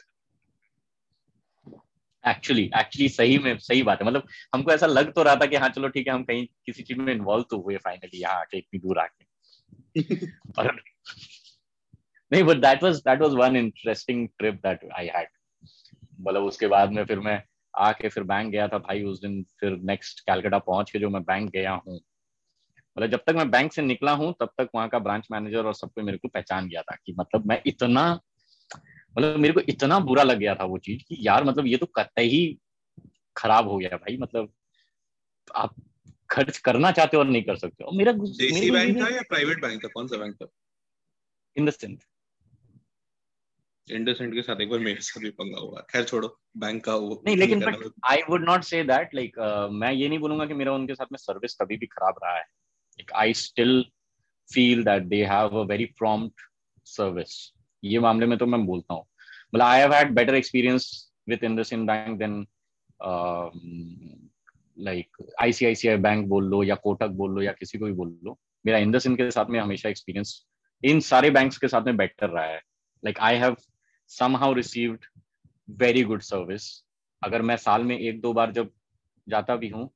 एक्चुअली 2.30 2.70
एक्चुअली 2.76 3.08
सही 3.08 3.38
में 3.38 3.58
सही 3.58 3.82
बात 3.82 4.00
है। 4.00 4.06
मतलब 4.06 4.28
हमको 4.54 4.72
ऐसा 4.72 4.86
लग 4.86 5.12
तो 5.12 5.22
रहा 5.22 5.36
था 5.36 5.46
कि 5.46 5.56
हाँ 5.56 5.68
चलो 5.68 5.88
ठीक 5.88 6.06
है 6.06 6.12
हम 6.12 6.24
कहीं 6.24 6.46
किसी 6.66 6.82
चीज़ 6.82 6.98
में 6.98 7.12
इन्वॉल्व 7.14 7.44
तो 7.50 7.60
हुए 7.60 7.76
फाइनली 7.76 8.20
यहाँ 8.20 8.40
आके 8.40 8.58
इतनी 8.58 8.80
दूर 8.80 8.98
आके। 8.98 9.24
और 10.58 10.82
नहीं 12.32 12.42
but 12.42 12.56
that 12.56 12.82
was 12.82 12.96
that 12.96 13.20
was 13.20 13.32
one 13.32 13.56
interesting 13.56 14.28
trip 14.38 14.54
that 14.54 14.88
I 14.92 15.06
had 15.06 15.28
मतलब 16.20 16.42
उसके 16.42 16.66
बाद 16.66 16.92
में 16.92 17.04
फिर 17.04 17.20
मैं 17.20 17.42
आके 17.78 18.08
फिर 18.08 18.22
बैंक 18.22 18.52
गया 18.52 18.68
था 18.68 18.78
भाई 18.78 19.02
उस 19.02 19.20
दिन 19.20 19.42
फिर 19.60 19.70
नेक्स्ट 19.70 20.20
कैलकाटा 20.20 20.58
पहुँच 20.58 20.90
के 20.90 20.98
जो 20.98 21.10
मैं 21.10 21.22
बैंक 21.22 21.50
गया 21.50 21.72
हूँ 21.72 22.00
मतलब 22.98 23.10
जब 23.10 23.22
तक 23.26 23.34
मैं 23.34 23.50
बैंक 23.50 23.72
से 23.72 23.82
निकला 23.82 24.12
हूँ 24.12 24.34
तब 24.40 24.50
तक 24.58 24.68
वहाँ 24.74 24.88
का 24.88 24.98
ब्रांच 24.98 25.28
मैनेजर 25.32 25.66
और 25.66 25.74
सबको 25.74 26.02
मेरे 26.02 26.18
को 26.18 26.28
पहचान 26.28 26.68
गया 26.68 26.82
था 26.82 26.96
कि 27.06 27.14
मतलब 27.18 27.46
मैं 27.46 27.62
इतना 27.66 28.20
मतलब 29.18 29.38
मेरे 29.38 29.54
को 29.54 29.60
इतना 29.60 29.98
बुरा 30.00 30.22
लग 30.22 30.38
गया 30.38 30.54
था 30.54 30.64
वो 30.64 30.78
चीज़ 30.78 31.02
कि 31.08 31.16
यार 31.20 31.44
मतलब 31.44 31.66
ये 31.66 31.76
तो 31.76 31.86
कतई 31.86 32.28
ही 32.28 32.58
खराब 33.36 33.68
हो 33.68 33.78
गया 33.78 33.96
भाई 33.96 34.16
मतलब 34.16 34.52
आप 35.54 35.74
खर्च 36.30 36.58
करना 36.58 36.90
चाहते 36.90 37.16
हो 37.16 37.22
और 37.22 37.28
नहीं 37.28 37.42
कर 37.42 37.56
सकते 37.56 37.84
हो। 37.84 37.90
मेरा 37.90 38.12
देसी 38.12 38.70
बैंक 38.70 38.96
था 39.00 39.08
या 39.08 39.22
प्राइवेट 39.22 39.60
बैंक 39.62 39.84
था? 39.84 39.88
कौन 39.88 40.06
सा 40.06 40.16
बैंक 40.16 40.34
था? 40.34 40.46
सेंस 41.56 42.06
इंडसेंट 43.88 44.34
के 44.34 44.42
साथ 44.42 44.60
एक 44.60 44.70
बार 44.70 44.78
मेरे 44.78 45.00
साथ 45.00 45.22
भी 45.22 45.30
पंगा 45.30 45.60
हुआ। 45.60 45.80
खैर 45.90 46.04
छोड़ो 46.04 46.38
बैंक 46.56 46.84
का 46.84 46.94
वो 46.94 47.22
नहीं 47.26 47.36
लेकिन 47.36 47.60
but 47.60 47.90
I 48.10 48.22
would 48.30 48.44
not 48.44 48.62
say 48.62 48.82
that 48.84 49.14
like 49.14 49.38
मैं 49.72 49.92
ये 49.92 50.08
नहीं 50.08 50.18
बोलूँगा 50.18 50.46
कि 50.46 50.54
मेरा 50.54 50.72
उनके 50.72 50.94
साथ 50.94 51.06
में 51.12 51.18
सर्विस 51.18 51.54
कभी 51.54 51.76
भी 51.76 51.86
खराब 51.86 52.20
रहा 52.24 52.36
है। 52.36 52.44
Like 52.98 53.12
I 53.22 53.34
still 53.34 53.84
feel 54.48 54.84
that 54.84 55.02
they 55.02 55.24
have 55.24 55.58
a 55.60 55.64
very 55.66 55.84
prompt 55.98 56.40
service 56.86 57.34
ये 57.84 57.98
मामले 57.98 58.26
में 58.26 58.36
तो 58.38 58.46
मैं 58.46 58.64
बोलता 58.66 58.94
हूँ। 58.94 59.04
मतलब 59.54 59.64
I 59.64 59.80
have 59.80 59.92
had 59.94 60.14
better 60.14 60.34
experience 60.34 60.88
with 61.28 61.44
IndusInd 61.44 61.86
bank 61.86 62.18
then 62.18 62.46
like 64.78 65.16
ICICI 65.42 65.96
bank 65.96 66.26
बोल 66.28 66.44
लो 66.44 66.62
या 66.62 66.74
कोटक 66.74 67.08
बोल 67.20 67.34
लो 67.34 67.42
या 67.42 67.52
किसी 67.52 67.78
को 67.78 67.84
भी 67.84 67.92
बोल 67.92 68.18
लो। 68.24 68.38
मेरा 68.64 68.78
इंडसइंड 68.78 69.16
के 69.16 69.30
साथ 69.30 69.50
में 69.50 69.60
हमेशा 69.60 69.88
एक्सपीरियंस 69.88 70.44
इन 70.82 71.00
सारे 71.00 71.30
बैंक्स 71.30 71.58
के 71.58 71.68
साथ 71.68 71.82
में 71.82 71.96
बेटर 71.96 72.28
रहा 72.28 72.44
है। 72.44 72.60
Like 73.04 73.18
I 73.20 73.36
have 73.36 73.56
somehow 74.10 74.48
received 74.56 75.06
very 75.80 76.02
good 76.08 76.20
service 76.24 76.66
अगर 77.22 77.42
मैं 77.42 77.56
साल 77.56 77.84
में 77.84 77.98
एक 77.98 78.20
दो 78.20 78.32
बार 78.32 78.52
जब 78.52 78.70
जाता 79.26 79.56
भी 79.56 79.68
हूँ 79.68 79.88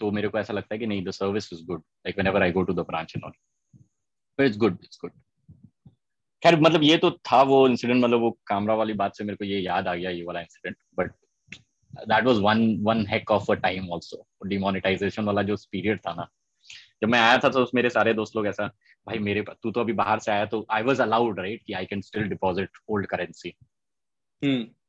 तो 0.00 0.10
मेरे 0.10 0.28
को 0.28 0.38
ऐसा 0.38 0.52
लगता 0.52 0.74
है 0.74 0.78
कि 0.78 0.86
नहीं 0.86 1.04
the 1.04 1.10
service 1.10 1.52
is 1.52 1.64
good 1.66 1.80
like 1.80 2.18
whenever 2.26 2.42
I 2.42 2.52
go 2.52 2.62
to 2.62 2.72
the 2.72 2.86
branch 2.88 3.12
and 3.16 3.24
all 3.24 3.32
but 4.38 4.46
it's 4.46 4.58
good 4.58 4.78
it's 4.84 4.98
good 5.00 5.12
खैर 6.42 6.60
मतलब 6.60 6.82
ये 6.82 6.96
तो 6.98 7.10
था 7.10 7.42
वो 7.42 7.66
इंसिडेंट 7.68 8.02
मतलब 8.04 8.20
वो 8.20 8.30
कैमरा 8.48 8.74
वाली 8.74 8.92
बात 8.92 9.16
से 9.16 9.24
मेरे 9.24 9.36
को 9.36 9.44
ये 9.44 9.58
याद 9.60 9.88
आ 9.88 9.94
गया, 9.94 10.10
ये 10.10 10.22
वाला 10.24 10.40
incident 10.40 10.76
but 10.98 11.12
that 12.08 12.24
was 12.24 12.36
one 12.42 12.62
one 12.82 13.06
hack 13.06 13.30
of 13.30 13.50
a 13.52 13.54
time 13.54 13.92
also 13.92 14.24
demonetisation 14.46 15.24
वाला 15.24 15.42
जो 15.42 15.56
पीरियड 15.72 16.00
था 16.06 16.12
ना, 16.14 16.28
जब 17.02 17.08
मैं 17.08 17.20
आया 17.20 17.38
था 17.38 17.48
तो 17.48 17.66
मेरे 17.74 17.90
सारे 17.90 18.14
दोस्त 18.14 18.36
लोग 18.36 18.46
ऐसा, 18.46 18.66
भाई, 19.06 19.18
मेरे 19.18 19.44
तू 19.62 19.70
तो 19.70 19.80
अभी 19.80 19.92
बाहर 19.92 20.18
से 20.18 20.32
आया 20.32 20.46
तो 20.46 20.66
आई 20.70 20.82
वॉज़ 20.82 21.02
अलाउड 21.02 21.40
राइट 21.40 21.62
कि 21.66 21.72
I 21.72 21.86
can 21.86 22.00
still 22.00 22.28
deposit 22.28 22.78
old 22.88 23.06
currency 23.06 23.54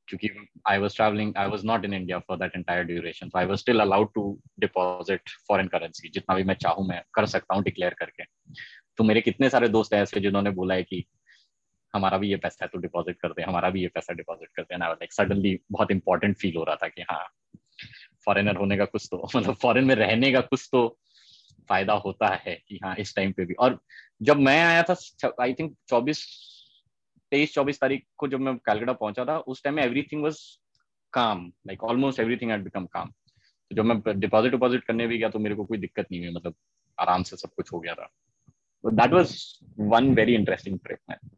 क्योंकि 0.07 0.30
I 0.68 0.78
was 0.78 0.95
travelling 0.95 1.34
I 1.38 1.48
was 1.48 1.65
not 1.65 1.86
in 1.86 1.94
India 1.94 2.19
for 2.19 2.38
that 2.38 2.52
entire 2.56 2.84
duration 2.84 3.30
तो 3.30 3.40
I 3.40 3.45
was 3.45 3.60
still 3.60 3.80
allowed 3.80 4.14
to 4.14 4.41
deposit 4.60 5.22
foreign 5.48 5.68
currency 5.68 6.10
जितना 6.10 6.36
भी 6.36 6.44
मैं 6.44 6.56
चाहूँ 6.56 6.88
मैं 6.88 7.03
कर 7.14 7.26
सकता 7.26 7.56
हूँ 7.56 7.64
डिक्लेयर 7.64 7.94
करके। 7.94 8.23
तो 8.98 9.03
मेरे 9.03 9.22
कितने 9.22 9.49
सारे 9.49 9.68
दोस्त 9.68 9.94
ऐसे 9.94 10.19
जिन्होंने 10.19 10.49
बोला 10.49 10.76
है 10.76 10.84
कि 10.84 11.06
हमारा 11.95 12.18
भी 12.18 12.30
ये 12.30 12.36
पैसा 12.36 12.65
है 12.65 12.69
तो 12.73 12.80
डिपॉजिट 12.80 13.19
करते 13.19 13.41
हैं 13.41 13.49
हमारा 13.49 13.69
भी 13.69 13.82
ये 13.82 13.88
पैसा 13.88 14.14
डिपॉजिट 14.14 14.49
करते 14.56 14.76
हैं 14.76 14.82
लाइक 14.82 15.14
सडनली 15.14 15.60
बहुत 15.72 15.91
इंपॉर्टेंट 15.91 16.38
फील 16.38 16.56
हो 16.57 16.64
रहा 16.64 16.76
था 16.76 16.88
कि 16.88 17.02
हाँ 17.02 17.28
फॉरेनर 18.26 18.56
होने 18.56 18.78
का 18.78 18.86
कुछ 18.86 19.07
तो 19.11 19.30
मतलब 19.36 19.53
फॉरेन 19.53 19.86
में 19.86 19.95
रहने 19.95 20.32
का 20.32 20.41
कुछ 20.41 20.69
तो 20.72 20.98
फ़ायदा 21.69 21.94
होता 21.94 22.28
है 22.28 22.61
कि 22.68 22.80
हाँ 22.84 22.95
इस 22.95 23.15
टाइम 23.15 23.32
पे 23.32 23.45
भी। 23.45 23.53
और 23.53 23.80
जब 24.22 24.38
मैं 24.38 24.64
आया 24.64 24.84
था 24.84 24.95
आई 25.41 25.53
थिंक 25.53 25.78
चौबीस 25.90 26.26
तेईस 27.31 27.53
चौबीस 27.53 27.79
तारीख 27.81 28.05
को 28.17 28.27
जब 28.27 28.39
मैं 28.39 28.55
कैलकाटा 28.59 28.93
पहुँचा 28.95 29.25
था, 29.25 29.37
उस 29.37 29.63
टाइम 29.63 29.75
में 29.75 29.83
एवरीथिंग 29.83 30.23
वाज 30.23 30.39
काम 31.13 31.45
like 31.67 31.83
almost 31.83 32.19
everything 32.19 32.51
had 32.51 32.63
become 32.63 32.85
काम 32.87 33.09
तो 33.09 33.75
जब 33.75 33.85
मैं 33.85 34.19
डिपॉजिट 34.19 34.51
डिपॉजिट 34.51 34.83
करने 34.83 35.07
भी 35.07 35.17
गया 35.17 35.29
तो 35.29 35.39
मेरे 35.39 35.55
को 35.55 35.65
कोई 35.65 35.77
दिक्कत 35.77 36.07
नहीं 36.11 36.21
हुई 36.21 36.33
मतलब 36.35 36.55
आराम 36.97 37.23
से 37.23 37.37
सब 37.37 37.49
कुछ 37.55 37.71
हो 37.73 37.79
गया 37.79 37.93
था। 37.93 38.09
That 38.83 39.13
was 39.13 39.35
one 39.79 40.13
very 40.15 40.35
interesting 40.35 40.79
trip 40.79 40.99
man 41.09 41.29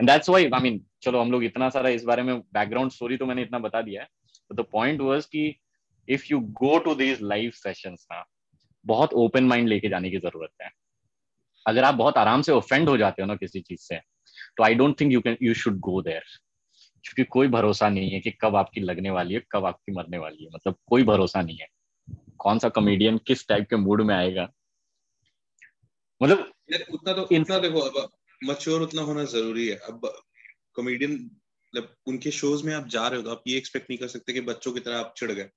and 0.00 0.08
that's 0.10 0.28
why 0.30 0.44
I 0.44 0.60
mean 0.62 0.80
चलो 1.02 1.20
हम 1.20 1.32
लोग 1.32 1.44
इतना 1.44 1.68
सारा 1.70 1.88
इस 1.90 2.04
बारे 2.04 2.22
में 2.22 2.38
बैकग्राउंड 2.40 2.90
स्टोरी 2.92 3.16
तो 3.16 3.26
मैंने 3.26 3.42
इतना 3.42 3.58
बता 3.60 3.82
दिया 3.82 4.02
है। 4.02 4.08
द 4.50 4.64
पॉइंट 4.72 5.00
वाज 5.00 5.26
कि 5.26 5.54
if 6.08 6.26
you 6.30 6.40
go 6.54 6.78
to 6.78 6.94
these 6.94 7.22
live 7.22 7.50
sessions 7.52 8.06
ना, 8.12 8.24
बहुत 8.84 9.14
ओपन 9.14 9.44
माइंड 9.44 9.68
लेके 9.68 9.88
जाने 9.88 10.10
की 10.10 10.18
ज़रूरत 10.18 10.62
है। 10.62 10.70
अगर 11.66 11.84
आप 11.84 11.94
बहुत 11.94 12.18
आराम 12.18 12.42
से 12.42 12.52
ऑफेंड 12.52 12.88
हो 12.88 12.96
जाते 12.96 13.22
हो 13.22 13.28
ना 13.28 13.36
किसी 13.36 13.60
चीज़ 13.60 13.80
से 13.80 14.00
तो 14.58 14.64
I 14.64 14.74
don't 14.74 15.00
think 15.00 15.12
you 15.12 15.20
can 15.20 15.36
you 15.42 15.54
should 15.54 15.78
go 15.80 16.02
there 16.02 16.22
क्योंकि 17.04 17.24
कोई 17.24 17.48
भरोसा 17.48 17.88
नहीं 17.88 18.10
है 18.10 18.20
कि 18.20 18.30
कब 18.30 18.56
आपकी 18.56 18.80
लगने 18.80 19.10
वाली 19.10 19.34
है 19.34 19.42
कब 19.52 19.64
आपकी 19.64 19.92
मरने 19.92 20.18
वाली 20.18 20.44
है। 20.44 20.50
मतलब 20.54 20.76
कोई 20.86 21.02
भरोसा 21.02 21.42
नहीं 21.42 21.56
है। 21.56 21.68
कौन 22.38 22.58
सा 22.58 22.68
कॉमेडियन 22.68 23.18
किस 23.18 23.46
टाइप 23.48 23.66
के 23.70 23.76
मूड 23.76 24.02
में 24.02 24.14
आएगा? 24.14 24.48
मतलब 26.20 26.52
उतना 26.92 27.12
तो 27.12 27.28
इतना 27.32 27.58
देखो 27.58 27.80
अब 27.80 28.08
मच्योर 28.44 28.82
उतना 28.82 29.02
होना 29.02 29.24
ज़रूरी 29.24 29.68
है। 29.68 29.76
अब 29.76 30.00
कॉमेडियन 30.74 31.12
मतलब 31.12 31.94
उनके 32.06 32.30
शोज़ 32.30 32.66
में 32.66 32.74
आप 32.74 32.86
जा 32.86 33.06
रहे 33.08 33.16
हो 33.16 33.22
तो 33.22 33.30
आप 33.30 33.42
ये 33.46 33.56
एक्सपेक्ट 33.58 33.90
नहीं 33.90 33.98
कर 33.98 34.08
सकते 34.08 34.32
कि 34.32 34.40
बच्चों 34.40 34.72
की 34.72 34.80
तरह 34.80 34.98
आप 34.98 35.14
चिढ़ 35.16 35.32
गए। 35.32 35.48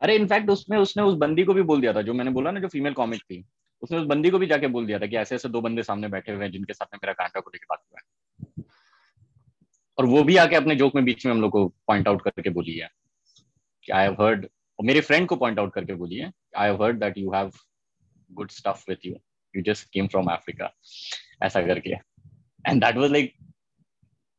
अरे 0.00 0.14
इनफैक्ट 0.16 0.50
उसमें 0.50 0.76
उसने 0.78 1.02
उस 1.02 1.14
बंदी 1.14 1.44
को 1.44 1.54
भी 1.54 1.62
बोल 1.62 1.80
दिया 1.80 1.92
था 1.92 2.02
जो 2.02 2.14
मैंने 2.14 2.30
बोला 2.30 2.50
ना 2.50 2.60
जो 2.60 2.68
फीमेल 2.68 2.92
कॉमिक 2.92 3.22
थी। 3.22 3.44
उसने 3.82 3.98
उस 3.98 4.06
बंदी 4.06 4.30
को 4.30 4.38
भी 4.38 4.46
जाके 4.46 4.66
बोल 4.66 4.86
दिया 4.86 4.98
था 4.98 5.06
कि 5.06 5.16
ऐसे 5.16 5.34
ऐसे 5.34 5.48
दो 5.48 5.60
बंदे 5.60 5.82
सामने 5.82 6.08
बैठे 6.08 6.32
हुए 6.32 6.44
हैं 6.44 6.52
जिनके 6.52 6.74
साथ 6.74 6.86
में 6.94 6.98
मेरा 7.04 7.12
कांटा 7.12 7.40
को 7.40 7.50
लेकर 7.50 7.66
बात 7.70 7.82
हुआ 7.82 7.98
है। 7.98 8.64
और 9.98 10.06
वो 10.06 10.22
भी 10.22 10.36
आके 10.36 10.56
अपने 10.56 10.74
जोक 10.76 10.94
में 10.94 11.04
बीच 11.04 11.24
में 11.26 11.32
हम 11.32 11.40
लोग 11.40 11.50
को 11.52 11.66
पॉइंट 11.86 12.08
आउट 12.08 12.22
करके 12.22 12.50
बोली 12.50 12.76
है 12.76 12.88
कि 13.86 13.92
आई 13.92 14.04
हैव 14.04 14.22
हर्ड 14.22 14.46
और 14.78 14.84
मेरे 14.86 15.00
फ्रेंड 15.00 15.26
को 15.28 15.36
पॉइंट 15.36 15.58
आउट 15.58 15.72
करके 15.74 15.94
बोली 15.94 16.16
है 16.16 16.30
I 16.56 16.68
have 16.68 16.82
heard 16.84 17.00
that 17.00 17.18
you 17.18 17.32
have 17.32 17.50
good 18.30 18.50
stuff 18.50 18.84
with 18.88 19.06
you 19.06 19.14
you 19.54 19.62
just 19.62 19.88
came 19.92 20.06
from 20.06 20.26
Africa 20.32 20.72
ऐसा 21.42 21.62
करके। 21.66 21.90
एंड 21.90 22.84
दैट 22.84 22.96
वाज 22.96 23.10
लाइक 23.10 23.34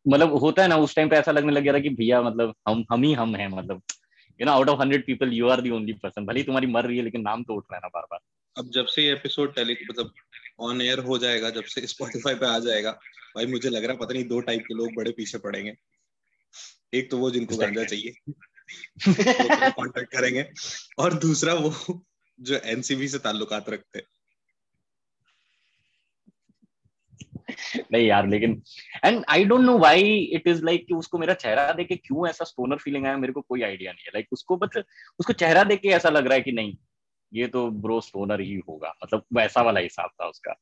मतलब 0.06 0.34
होता 0.34 0.62
है 0.62 0.68
ना, 0.68 0.76
उस 0.76 0.96
टाइम 0.96 1.10
पे 1.10 1.16
ऐसा 1.16 1.32
लगने 1.32 1.52
लग 1.52 1.64
गया 1.64 1.74
था 1.74 1.80
कि 1.80 1.90
भैया 1.90 2.22
मतलब 2.22 2.54
हम 2.68 2.84
हम 2.92 3.04
ही 3.04 3.14
हम 3.14 3.36
हैं 3.36 3.48
मतलब 3.48 3.82
you 4.40 4.46
know 4.46 4.52
out 4.52 4.70
of 4.70 4.80
hundred 4.82 5.06
people 5.06 5.34
you 5.34 5.48
are 5.50 5.62
the 5.62 5.70
only 5.70 5.94
person 5.94 6.26
भले 6.26 6.44
तुम्हारी 6.44 6.68
मर 6.68 6.86
रही 6.86 6.98
है, 6.98 7.04
लेकिन 7.04 7.22
नाम 7.22 7.44
तो 7.44 7.56
उठ 7.56 7.66
रहा 7.72 7.78
है 7.78 7.82
ना 7.84 7.90
बार 7.94 8.04
बार 8.12 8.20
अब 8.58 8.70
जब 8.70 8.86
से 8.86 9.02
ये 9.02 9.12
एपिसोड 9.14 9.56
टेली 9.56 9.74
मतलब 9.90 10.14
ऑन 10.60 10.82
एयर 10.82 11.00
हो 11.00 11.18
जाएगा 11.18 11.50
जब 11.50 11.64
से 11.64 11.88
स्पॉटिफाई 11.88 12.36
पे 12.36 12.46
आ 12.46 12.60
जाएगा 12.60 12.92
भाई 13.36 13.46
मुझे 13.46 13.70
लग 13.70 13.86
रहा 13.86 13.96
पता 13.96 14.14
नहीं 14.14 14.24
दो 14.24 14.40
टाइप 14.40 14.62
के 14.62 14.74
लोग 14.74 14.94
बड़े 14.96 15.12
पीछे 15.12 15.38
पड़ेंगे। 15.38 15.74
एक 16.94 17.12
तो 17.12 17.18
वो 17.18 17.32
जिनको 17.32 17.58
गांजा 17.58 17.84
चाहिए 17.84 18.14
कांटेक्ट 19.08 20.12
करेंगे 20.12 20.46
और 21.00 21.14
दूसरा 21.14 21.54
वो 21.54 22.06
जो 22.40 22.56
एनसीबी 22.56 23.08
से 23.08 23.20
ताल्लुकात 23.20 23.70
रखते 23.70 24.04
नहीं 27.92 28.08
यार 28.08 28.28
लेकिन 28.28 28.62
and 29.06 29.26
I 29.30 29.46
don't 29.46 29.62
know 29.62 29.78
why 29.80 30.18
it 30.34 30.48
is 30.48 30.64
like 30.64 30.86
कि 30.88 30.94
उसको 30.94 31.18
मेरा 31.18 31.34
चेहरा 31.34 31.72
देख 31.74 31.88
के 31.88 31.96
क्यों 31.96 32.30
ऐसा 32.30 32.46
स्टोनर 32.46 32.78
फीलिंग 32.78 33.06
आया 33.06 33.18
मेरे 33.18 33.34
को 33.34 33.42
कोई 33.42 33.62
आइडिया 33.62 33.92
नहीं 33.92 34.04
है। 34.06 34.12
लाइक 34.14 34.26
like, 34.26 34.34
उसको 34.34 34.58
बस 34.58 34.84
उसको 35.20 35.34
चेहरा 35.34 35.64
देख 35.64 35.80
के 35.80 35.88
ऐसा 35.88 36.10
लग 36.10 36.26
रहा 36.26 36.34
है 36.34 36.42
कि 36.42 36.52
नहीं। 36.52 36.78
ये 37.34 37.48
तो 37.48 37.72
ब्रो 37.72 38.02
स्टोनर 38.02 38.42
ही 38.42 38.62
होगा। 38.70 38.94
मतलब 39.04 39.26
वैसा 39.34 39.62
वाला 39.62 39.80
हिसाब 39.80 40.10
था 40.22 40.26
उसका। 40.26 40.54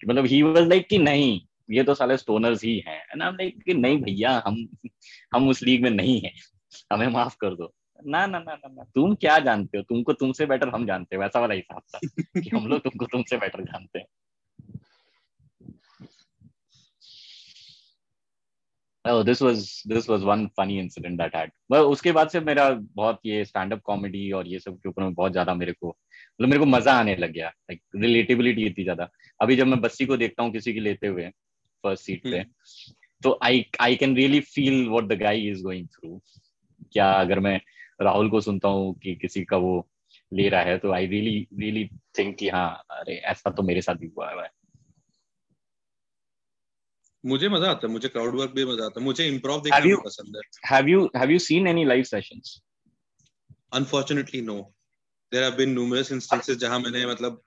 कि 0.00 0.06
मतलब 0.06 0.26
ही 0.26 0.42
वाज 0.42 0.68
लाइक 0.68 0.88
कि 0.88 0.98
नहीं, 0.98 1.40
ये 1.70 1.84
तो 1.84 1.94
साले 1.94 2.16
स्टोनर्स 2.16 2.64
ही 2.64 2.78
हैं 2.86 3.00
एंड 3.00 3.22
आई 3.22 3.30
लाइक 3.30 3.62
कि 3.62 3.74
नहीं 3.74 4.02
भैया, 4.02 4.42
हम 4.46 4.68
हम 5.34 5.48
उस 5.48 5.62
लीग 5.62 5.82
में 5.82 5.90
नहीं 5.90 6.20
है। 6.20 6.32
हमें 6.92 7.06
माफ़ 7.06 7.36
कर 7.40 7.54
दो। 7.54 7.74
ना 8.06 8.26
ना 8.26 8.38
ना 8.38 8.54
ना 8.54 8.68
ना। 8.68 8.84
तुम 8.84 9.14
क्या 9.14 9.38
जानते 9.38 9.78
हो? 9.78 9.84
तुमको 9.84 10.12
तुमसे 10.12 10.46
बेटर 10.46 10.68
हम 10.68 10.86
जानते 10.86 11.16
हैं। 11.16 11.22
वैसा 11.22 11.40
वाला 11.40 11.54
हिसाब 11.54 11.82
था। 11.94 11.98
कि 12.40 12.50
हम 12.56 12.66
लोग 12.66 12.80
तुमको 12.80 13.06
तुमसे 13.06 13.36
बेटर 13.36 13.62
जानते 13.64 13.98
हैं। 13.98 14.06
Oh, 19.04 19.22
this 19.22 19.40
was 19.40 19.82
this 19.86 20.06
was 20.08 20.24
one 20.24 20.50
funny 20.50 20.78
incident 20.78 21.16
that 21.18 21.34
had. 21.34 21.50
well, 21.70 21.84
उसके 21.84 22.12
बाद 22.12 22.28
से 22.30 22.40
मेरा 22.40 22.68
बहुत 22.96 23.20
ये 23.26 23.44
स्टैंड 23.44 23.72
अप 23.72 23.80
कॉमेडी 23.84 24.30
और 24.32 24.48
ये 24.48 24.58
सब 24.58 24.76
के 24.78 24.88
ऊपर 24.88 25.02
में 25.02 25.14
बहुत 25.14 25.32
ज़्यादा 25.32 25.54
मेरे 25.54 25.72
को 25.72 25.88
मतलब 25.88 26.48
मेरे 26.48 26.58
को 26.60 26.66
मज़ा 26.66 26.92
आने 26.92 27.14
लग 27.16 27.32
गया। 27.32 27.48
लाइक 27.48 27.80
रिलेटेबिलिटी 27.96 28.66
इतनी 28.66 28.84
ज़्यादा। 28.84 29.08
अभी 29.40 29.56
जब 29.56 29.66
मैं 29.66 29.80
बस्सी 29.80 30.06
को 30.06 30.16
देखता 30.16 30.42
हूँ 30.42 30.52
किसी 30.52 30.72
की 30.74 30.80
लेते 30.80 31.06
हुए 31.06 31.28
फ़र्स्ट 31.84 32.04
सीट 32.04 32.22
पे 32.24 32.44
तो 33.22 33.38
I 33.44 33.64
I 33.80 33.96
can 33.96 34.16
really 34.16 34.40
feel 34.40 34.88
what 34.88 35.04
the 35.04 35.18
guy 35.20 35.40
is 35.50 35.62
going 35.62 35.86
through 35.88 36.20
क्या 36.92 37.10
अगर 37.12 37.40
मैं 37.40 37.60
राहुल 38.02 38.28
को 38.30 38.40
सुनता 38.40 38.68
हूँ 38.68 38.94
कि 38.94 39.14
किसी 39.14 39.44
का 39.44 39.56
वो 39.56 39.86
ले 40.32 40.48
रहा 40.48 40.62
है 40.62 40.78
तो 40.78 40.92
आई 40.92 41.06
रियली 41.06 41.46
रियली 41.60 41.84
थिंक 42.18 42.36
कि 42.38 42.48
हाँ 42.48 42.68
अरे 42.90 43.16
ऐसा 43.32 43.50
तो 43.50 43.62
मेरे 43.62 43.82
साथ 43.82 43.94
भी 43.94 44.06
हुआ 44.16 44.30
है। 44.30 44.50
मुझे 47.26 47.48
मज़ा 47.48 47.70
आता 47.70 47.86
है 47.86 47.92
मुझे 47.92 48.08
क्राउड 48.08 48.34
वर्क 48.34 48.50
भी 48.50 48.64
मज़ा 48.64 48.84
आता 48.84 49.00
है 49.00 49.04
मुझे 49.04 49.26
इम्प्रोव 49.28 49.62
देखना 49.62 49.80
भी 49.80 49.94
पसंद 49.94 50.36
है। 50.36 50.42
Have 50.76 50.88
you 50.88 51.10
have 51.16 51.30
you 51.30 51.38
seen 51.38 51.66
any 51.66 51.84
live 51.84 52.02
sessions 52.02 52.62
unfortunately 53.72 54.40
no 54.42 54.74
there 55.32 55.44
have 55.44 55.54
been 55.56 55.70
numerous 55.70 56.12
instances 56.12 56.56
जहाँ 56.56 56.78
मैंने 56.80 57.06
मतलब 57.06 57.42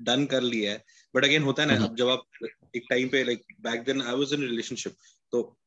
डन 0.00 0.26
कर 0.26 0.40
लिया 0.40 0.72
है। 0.72 0.84
बट 1.14 1.24
अगेन 1.24 1.42
होता 1.42 1.62
है 1.62 1.68
ना 1.68 1.74
mm-hmm. 1.74 1.90
अब 1.90 1.96
जब 1.96 2.08
आप 2.08 2.22
एक 2.76 2.86
टाइम 2.90 3.08
पे 3.08 3.24
like 3.24 3.44
back 3.60 3.82
then 3.82 4.02
I 4.02 4.14
was 4.14 4.32
in 4.32 4.40
relationship 4.40 4.96
तो 5.32 5.58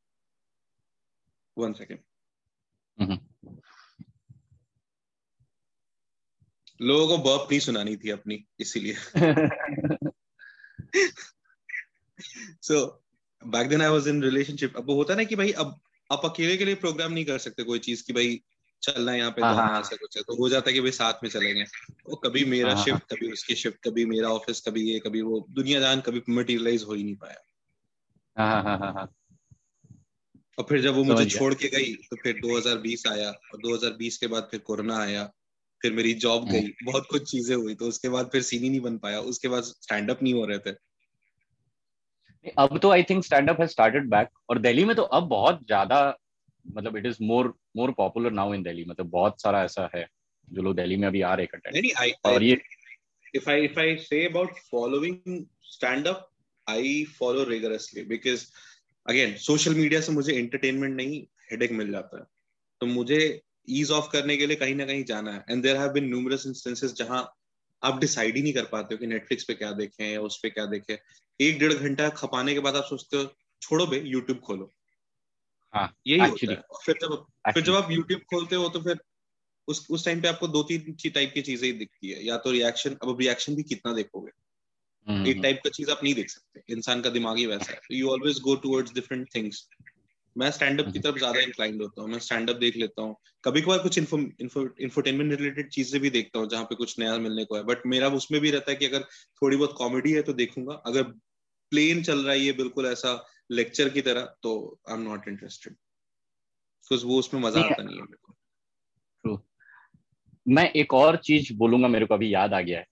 वन 1.58 1.72
सेकंड 1.72 1.98
mm-hmm. 2.98 3.20
लोगों 6.82 7.06
को 7.08 7.18
बर्प 7.18 7.48
नहीं 7.50 7.60
सुनानी 7.60 7.96
थी 7.96 8.10
अपनी 8.10 8.44
इसीलिए। 8.60 8.94
So 12.62 13.01
back 13.46 13.68
then 13.68 13.82
I 13.82 13.88
was 13.88 14.08
in 14.08 14.22
relationship 14.22 14.76
अब 14.76 14.86
वो 14.86 14.94
होता 14.94 15.14
ना 15.14 15.24
कि 15.24 15.36
भाई 15.36 15.52
अब 15.52 15.80
आप 16.12 16.22
अकेले 16.24 16.56
के 16.56 16.64
लिए 16.64 16.74
प्रोग्राम 16.74 17.12
नहीं 17.12 17.24
कर 17.24 17.38
सकते 17.38 17.62
कोई 17.62 17.78
चीज़ 17.78 18.04
की 18.04 18.12
भाई 18.12 18.42
चलना 18.82 19.14
यहाँ 19.14 19.30
पे 19.30 19.42
हाँ, 19.42 19.54
जाना 19.54 19.72
हाँ, 19.72 19.82
कुछ 19.82 20.16
है। 20.16 20.22
तो 20.22 20.36
हो 20.36 20.48
जाता 20.48 20.70
है 20.70 20.74
कि 20.74 20.80
भाई 20.80 20.90
साथ 20.90 21.12
में 21.22 21.30
चलेंगे। 21.30 21.64
तो 21.64 22.16
कभी 22.16 22.44
मेरा 22.44 22.74
हाँ, 22.74 22.84
शिफ्ट 22.84 23.02
कभी 23.02 23.32
उसकी 23.32 23.54
शिफ्ट 23.54 23.78
कभी 23.84 24.04
मेरा 24.04 24.28
ऑफ़िस 24.28 24.60
कभी 24.60 24.92
ये 24.92 24.98
कभी 24.98 25.22
वो। 25.22 25.46
दुनिया 25.50 25.80
जान 25.80 26.00
कभी 26.00 26.22
मटेरियलाइज 26.28 26.82
हो 26.82 26.94
ही 26.94 27.04
नहीं 27.04 27.16
पाया। 27.16 27.42
हाँ, 28.36 28.62
हाँ, 28.62 28.78
हाँ, 28.78 28.92
हाँ. 28.92 29.08
और 30.58 30.66
फिर 30.68 30.80
जब 30.80 30.94
वो 30.94 31.04
मुझे 31.04 31.24
छोड़ 31.26 31.54
के 31.54 31.68
गई 31.68 31.94
तो 31.94 32.16
फिर 32.16 32.40
2020 32.40 33.06
आया 33.06 33.30
और 33.30 33.58
2020 33.58 34.18
के 34.18 34.26
बाद 34.26 34.48
फिर 34.50 34.60
कोरोना 34.60 34.96
आया। 34.96 35.32
फिर 35.82 35.92
मेरी 35.92 36.14
जॉब 36.14 36.48
गई। 36.50 36.68
बहुत 36.84 37.06
कुछ 37.10 37.30
चीज़ें 37.30 37.56
हुई 37.56 37.74
तो 37.74 37.86
उसके 37.86 38.08
बाद 38.08 38.28
फिर 38.32 38.42
सीन 38.42 38.62
ही 38.62 38.70
नहीं 38.70 38.80
बन 38.80 38.98
पाया। 38.98 39.20
उसके 39.20 39.48
बाद 39.48 39.62
स्टैंड 39.62 40.10
अप 40.10 40.22
नहीं 40.22 40.34
हो 40.34 40.44
रहे 40.46 40.58
थे। 40.58 40.91
अब 42.58 42.78
तो 42.82 42.90
I 42.90 43.02
think 43.10 43.24
stand 43.24 43.50
up 43.50 43.60
has 43.60 43.70
started 43.70 44.08
back 44.10 44.28
और 44.50 44.58
दिल्ली 44.58 44.84
में 44.84 44.94
तो 44.96 45.02
अब 45.02 45.28
बहुत 45.28 45.60
ज़्यादा 45.66 45.98
मतलब 46.66 46.96
it 46.96 47.06
is 47.06 47.16
more 47.22 47.54
more 47.76 47.90
popular 47.98 48.30
now 48.30 48.54
in 48.54 48.62
Delhi. 48.62 48.84
मतलब 48.84 49.10
बहुत 49.10 49.40
सारा 49.42 49.62
ऐसा 49.64 49.88
है 49.94 50.06
जो 50.48 50.62
लोग 50.62 50.76
दिल्ली 50.76 50.96
में 50.96 51.06
अभी 51.08 51.20
आ 51.22 51.34
रहे 51.34 51.46
कंटेंट 51.46 52.18
और 52.26 52.42
ये 52.42 52.60
if 53.34 53.46
I 53.48 53.54
if 53.66 53.78
I 53.78 53.96
say 53.96 54.18
about 54.26 54.58
following 54.70 55.46
stand 55.74 56.08
up, 56.08 56.24
I 56.66 57.06
follow 57.18 57.44
rigorously 57.46 58.02
because 58.04 58.42
again 59.06 59.36
social 59.38 59.74
media 59.74 60.00
से 60.02 60.12
मुझे 60.12 60.32
entertainment 60.40 60.96
नहीं 60.96 61.22
headache 61.52 61.72
मिल 61.72 61.92
जाता 61.92 62.18
है। 62.18 62.24
तो 62.80 62.86
मुझे 62.86 63.20
ease 63.70 63.90
off 63.90 64.10
करने 64.12 64.36
के 64.36 64.46
लिए 64.46 64.56
कहीं 64.56 64.74
ना 64.74 64.86
कहीं 64.86 65.04
जाना 65.04 65.32
है। 65.32 65.44
And 65.50 65.64
there 65.64 65.78
have 65.80 65.94
been 65.94 66.10
numerous 66.10 66.46
instances 66.46 66.94
जहाँ 66.98 67.22
आप 67.82 68.00
डिसाइड 68.00 68.36
ही 68.36 68.42
नहीं 68.42 68.52
कर 68.52 68.64
पाते 68.72 68.94
हो 68.94 68.98
कि 68.98 69.06
नेटफ्लिक्स 69.06 69.44
पे 69.44 69.54
क्या 69.54 69.72
देखें 69.72 70.12
या 70.12 70.20
उस 70.20 70.38
पे 70.42 70.50
क्या 70.50 70.66
देखें। 70.66 70.96
एक 71.42 71.58
डेढ़ 71.58 71.72
घंटा 71.74 72.08
खपाने 72.16 72.54
के 72.54 72.60
बाद 72.60 72.76
आप 72.76 72.84
सोचते 72.86 73.16
हो 73.16 73.24
छोड़ो 73.62 73.86
बे 73.86 74.00
यूट्यूब 74.06 74.38
खोलो। 74.40 74.72
हाँ, 75.74 75.92
यही 76.06 76.24
होता 76.24 76.52
है। 76.52 76.60
फिर 76.84 76.94
जब 77.02 77.24
फिर 77.54 77.62
जब 77.62 77.74
आप 77.74 77.90
यूट्यूब 77.90 78.20
खोलते 78.30 78.56
हो 78.56 78.68
तो 78.68 78.80
फिर 78.82 78.98
उस 79.68 79.86
उस 79.90 80.04
टाइम 80.04 80.20
पे 80.22 80.28
आपको 80.28 80.48
दो 80.48 80.62
तीन 80.64 80.94
टाइप 81.10 81.32
की 81.34 81.42
चीज़ें 81.42 81.66
ही 81.68 81.72
दिखती 81.74 82.10
है। 82.10 82.24
या 82.26 82.36
तो 82.38 82.50
रिएक्शन 82.52 82.96
अब 83.04 83.18
रिएक्शन 83.20 83.54
भी 83.56 83.62
कितना 83.64 83.92
देखोगे? 83.94 84.30
हम्म, 85.06 85.24
एक 85.26 85.40
टाइप। 85.42 85.60
का 85.64 85.70
चीज़ 85.70 85.90
आप 85.90 86.00
नहीं 86.04 86.14
देख 86.14 86.30
सकते। 86.30 86.62
इंसान 86.74 87.00
का 87.02 87.10
दिमाग 87.10 87.36
ही 87.38 87.46
वैसा 87.46 87.72
है। 87.72 87.80
You 87.92 88.10
always 88.10 88.40
go 88.42 88.54
towards 88.58 88.94
different 88.94 89.28
things 89.36 89.68
मैं 90.36 90.50
स्टैंड 90.52 90.80
अप 90.80 90.90
की 90.92 90.98
तरफ़ 90.98 91.16
ज़्यादा 91.18 91.40
इंक्लाइंड 91.40 91.82
होता 91.82 92.02
हूँ। 92.02 92.10
मैं 92.10 92.18
स्टैंड 92.20 92.50
अप 92.50 92.56
देख 92.56 92.76
लेता 92.76 93.02
हूँ। 93.02 93.16
कभी 93.44 93.60
कभार 93.62 93.78
कुछ 93.78 93.98
इंफोटेनमेंट 93.98 95.32
रिलेटेड 95.32 95.70
चीज़ें 95.70 96.00
भी 96.02 96.10
देखता 96.10 96.38
हूँ 96.38 96.48
जहाँ 96.48 96.64
पे 96.64 96.74
कुछ 96.74 96.98
नया 96.98 97.16
मिलने 97.18 97.44
को 97.44 97.56
है। 97.56 97.62
बट 97.64 97.86
मेरा 97.86 98.08
उसमें 98.14 98.40
भी 98.40 98.50
रहता 98.50 98.70
है 98.72 98.76
कि 98.76 98.86
अगर 98.86 99.02
थोड़ी 99.42 99.56
बहुत 99.56 99.74
कॉमेडी 99.78 100.12
है 100.12 100.22
तो 100.22 100.32
देखूँगा। 100.34 100.74
अगर 100.86 101.12
प्लेन 101.72 102.02
चल 102.02 102.24
रहा 102.24 102.32
है 102.32 102.40
ये 102.40 102.52
बिल्कुल 102.52 102.86
ऐसा 102.86 103.12
लेक्चर 103.50 103.88
की 103.88 104.00
तरह 104.02 104.24
तो 104.42 104.52
I 104.88 104.96
am 104.96 105.02
not 105.02 105.28
interested 105.28 105.72
because 105.72 107.04
वो 107.06 107.18
उसमें 107.18 107.40
मज़ा 107.40 107.60
आता 107.60 107.82
नहीं 107.82 107.96
है 107.96 108.02
मेरे 108.02 108.16
को। 108.16 109.40
मैं 110.46 110.64
एक 110.72 110.94
और 110.94 111.16
चीज़ 111.26 111.52
बोलूँगा 111.54 111.88
मेरे 111.88 112.06
को 112.06 112.14
अभी 112.14 112.32
याद 112.34 112.54
आ 112.54 112.60
गया 112.60 112.78
है। 112.78 112.86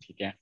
ठीक 0.00 0.20
है? 0.20 0.32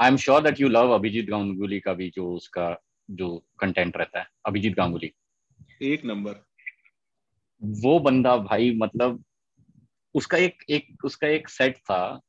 I 0.00 0.08
am 0.08 0.16
sure 0.16 0.42
that 0.42 0.60
you 0.60 0.68
love 0.68 0.94
Abhijit 0.94 1.26
Ganguly 1.26 1.80
का 1.80 1.92
भी 1.94 2.10
जो 2.10 2.32
उसका 2.34 2.66
जो 3.08 3.28
कंटेंट 3.60 3.96
रहता 3.96 4.20
है 4.20 4.26
अभिजीत 4.46 4.74
गांगुली 4.74 5.12
एक 5.82 6.04
नंबर। 6.04 6.42
वो 7.62 7.98
बंदा 8.00 8.36
भाई 8.38 8.70
मतलब 8.76 9.24
उसका 10.14 10.38
एक 10.38 10.64
एक 10.70 11.04
उसका 11.04 11.28
एक 11.28 11.48
सेट 11.48 11.76
था 11.80 12.20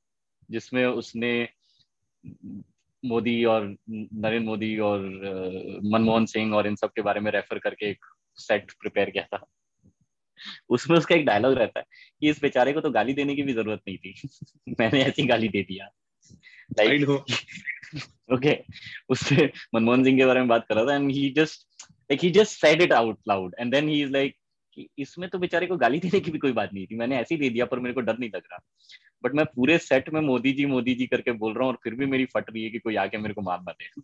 जिसमें 0.51 0.85
उसने 0.85 1.31
मोदी 3.05 3.43
और 3.45 3.75
नरेंद्र 3.89 4.39
मोदी 4.39 4.77
और 4.77 4.99
मनमोहन 5.83 6.25
सिंह 6.25 6.55
और 6.55 6.67
इन 6.67 6.75
सब 6.75 6.89
के 6.89 7.01
बारे 7.01 7.19
में 7.19 7.31
रेफर 7.31 7.59
करके 7.59 7.89
एक 7.89 8.05
सेट 8.35 8.71
प्रिपेयर 8.71 9.09
किया 9.09 9.23
था। 9.23 9.45
उसमें 10.69 10.97
उसका 10.97 11.15
एक 11.15 11.25
डायलॉग 11.25 11.53
रहता 11.53 11.79
है 11.79 11.85
कि 12.19 12.29
इस 12.29 12.41
बेचारे 12.41 12.73
को 12.73 12.81
तो 12.81 12.91
गाली 12.91 13.13
देने 13.13 13.35
की 13.35 13.43
भी 13.43 13.53
ज़रूरत 13.53 13.81
नहीं 13.87 13.97
थी। 13.97 14.21
मैंने 14.79 15.03
ऐसी 15.03 15.25
गाली 15.25 15.47
दे 15.47 15.61
दिया। 15.63 15.89
लाइक 16.79 17.09
ओके 18.33 18.59
उससे 19.09 19.51
मनमोहन 19.75 20.03
सिंह 20.03 20.17
के 20.17 20.25
बारे 20.25 20.39
में 20.39 20.49
बात 20.49 20.65
कर 20.69 20.75
रहा 20.75 20.85
था 20.85 20.95
and 20.95 21.11
he 21.11 21.29
just 21.29 21.67
like 21.91 22.19
he 22.23 22.31
just 22.31 22.61
said 22.61 22.81
it 22.81 22.91
out 22.91 23.19
loud 23.27 23.55
and 23.59 23.71
then 23.71 23.89
he 23.89 24.03
is 24.03 24.11
like 24.11 24.35
इसमें 24.99 25.29
तो 25.29 25.39
बेचारे 25.39 25.67
को 25.67 25.77
गाली 25.77 25.99
देने 25.99 26.19
की 26.19 26.31
भी 26.31 26.37
कोई 26.37 26.51
बात 26.51 26.73
नहीं 26.73 26.87
थी। 26.87 26.95
मैंने 26.95 27.17
ऐसे 27.17 27.35
ही 27.35 27.41
दे 27.41 27.49
दिया 27.49 27.65
पर 27.65 27.79
मेरे 27.79 27.93
को 27.93 28.01
डर 28.01 28.17
नहीं 28.17 28.29
लग 28.29 28.41
रहा। 28.51 28.59
बट 29.25 29.33
मैं 29.33 29.45
पूरे 29.45 29.77
सेट 29.77 30.09
में 30.09 30.21
मोदी 30.21 30.51
जी 30.53 30.65
मोदी 30.65 30.95
जी 30.95 31.07
करके 31.07 31.31
बोल 31.31 31.53
रहा 31.53 31.63
हूँ 31.63 31.71
और 31.71 31.79
फिर 31.83 31.93
भी 31.93 32.05
मेरी 32.05 32.25
फट 32.25 32.45
रही 32.49 32.63
है 32.63 32.69
कि 32.69 32.79
कोई 32.79 32.95
आके 32.95 33.17
मेरे 33.17 33.33
को 33.33 33.41
मार 33.41 33.61
ना 33.61 33.71
दे 33.71 34.01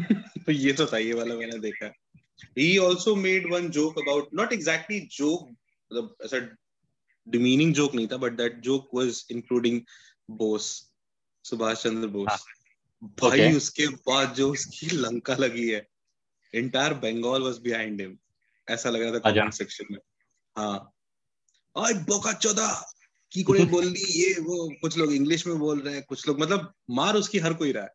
तो 0.14 0.52
ये 0.52 0.72
तो 0.72 0.86
था 0.86 0.98
ये 0.98 1.14
वाला 1.14 1.34
मैंने 1.34 1.58
देखा। 1.58 1.92
He 2.58 2.78
also 2.78 3.14
made 3.26 3.46
one 3.52 3.70
joke 3.70 3.94
about 4.02 4.22
not 4.40 4.52
exactly 4.52 5.08
joke 5.20 5.48
मतलब 5.52 6.16
ऐसा 6.24 6.56
demeaning 7.30 7.80
joke 7.80 7.94
नहीं 7.94 8.06
था 8.06 8.16
but 8.16 8.30
that 8.30 8.52
joke 8.68 9.00
was 9.00 9.24
including 9.36 9.80
Bose 10.30 10.92
Subhash 11.44 11.82
Chandra 11.82 12.08
Bose. 12.08 12.44
भाई 13.04 13.38
okay. 13.38 13.56
उसके 13.56 13.86
बाद 13.86 14.34
जो 14.34 14.52
उसकी 14.52 14.86
लंका 14.86 15.34
लगी 15.34 15.70
है 15.70 15.88
बंगाल 16.94 17.42
वाज 17.42 17.58
बिहाइंड 17.58 18.00
हिम 18.00 18.18
ऐसा 18.70 18.90
लग 18.90 19.02
रहा 19.02 19.12
था 19.12 19.18
कमेंट 19.18 19.52
सेक्शन 19.52 19.84
में। 19.90 19.98
हाँ। 20.58 20.92
आई 21.78 21.94
बोका 21.94 22.32
चौदा। 22.32 22.92
की 23.32 23.42
कोई 23.42 23.64
बोल 23.64 23.90
दी 23.90 24.04
ये 24.12 24.34
वो 24.40 24.68
कुछ 24.80 24.98
लोग 24.98 25.12
इंग्लिश 25.12 25.46
में 25.46 25.58
बोल 25.58 25.80
रहे 25.80 25.94
हैं 25.94 26.02
कुछ 26.02 26.28
लोग 26.28 26.40
मतलब 26.40 26.72
मार 26.90 27.14
उसकी 27.14 27.38
हर 27.38 27.54
कोई 27.54 27.72
रहा 27.72 27.84
है 27.84 27.94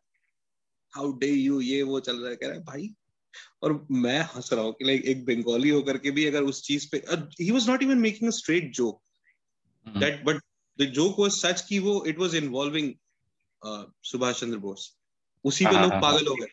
हाउ 0.92 1.12
डे 1.12 1.26
यू 1.26 1.60
ये 1.60 1.82
वो 1.82 2.00
चल 2.00 2.16
रहा 2.16 2.30
है 2.30 2.36
कह 2.36 2.46
रहा 2.46 2.56
है 2.56 2.62
भाई 2.64 2.94
और 3.62 3.86
मैं 3.90 4.20
हंस 4.20 4.52
रहा 4.52 4.64
हूँ 4.64 4.72
कि 4.72 4.84
लाइक 4.84 5.04
एक 5.04 5.24
बंगाली 5.24 5.68
होकर 5.68 5.98
के 5.98 6.10
भी 6.10 6.24
अगर 6.26 6.42
उस 6.42 6.62
चीज़ 6.62 6.88
पे 6.92 7.02
he 7.40 7.50
was 7.50 7.68
not 7.68 7.82
even 7.82 7.98
making 7.98 8.32
a 8.32 8.36
straight 8.36 8.70
joke 8.74 9.02
that 9.88 10.24
but 10.24 10.40
the 10.78 10.84
joke 10.90 11.20
was 11.20 11.30
such 11.30 11.60
कि 11.60 11.78
वो 11.78 12.04
it 12.06 12.18
was 12.18 12.34
involving 12.34 12.92
Subhash 14.04 14.40
Chandra 14.40 14.58
Bose 14.58 14.96
उसी 15.44 15.64
पे 15.64 15.74
हाँ, 15.74 15.82
लोग 15.82 15.92
हाँ, 15.92 16.00
हाँ। 16.02 16.12
पागल 16.12 16.26
हो 16.26 16.34
गए। 16.34 16.46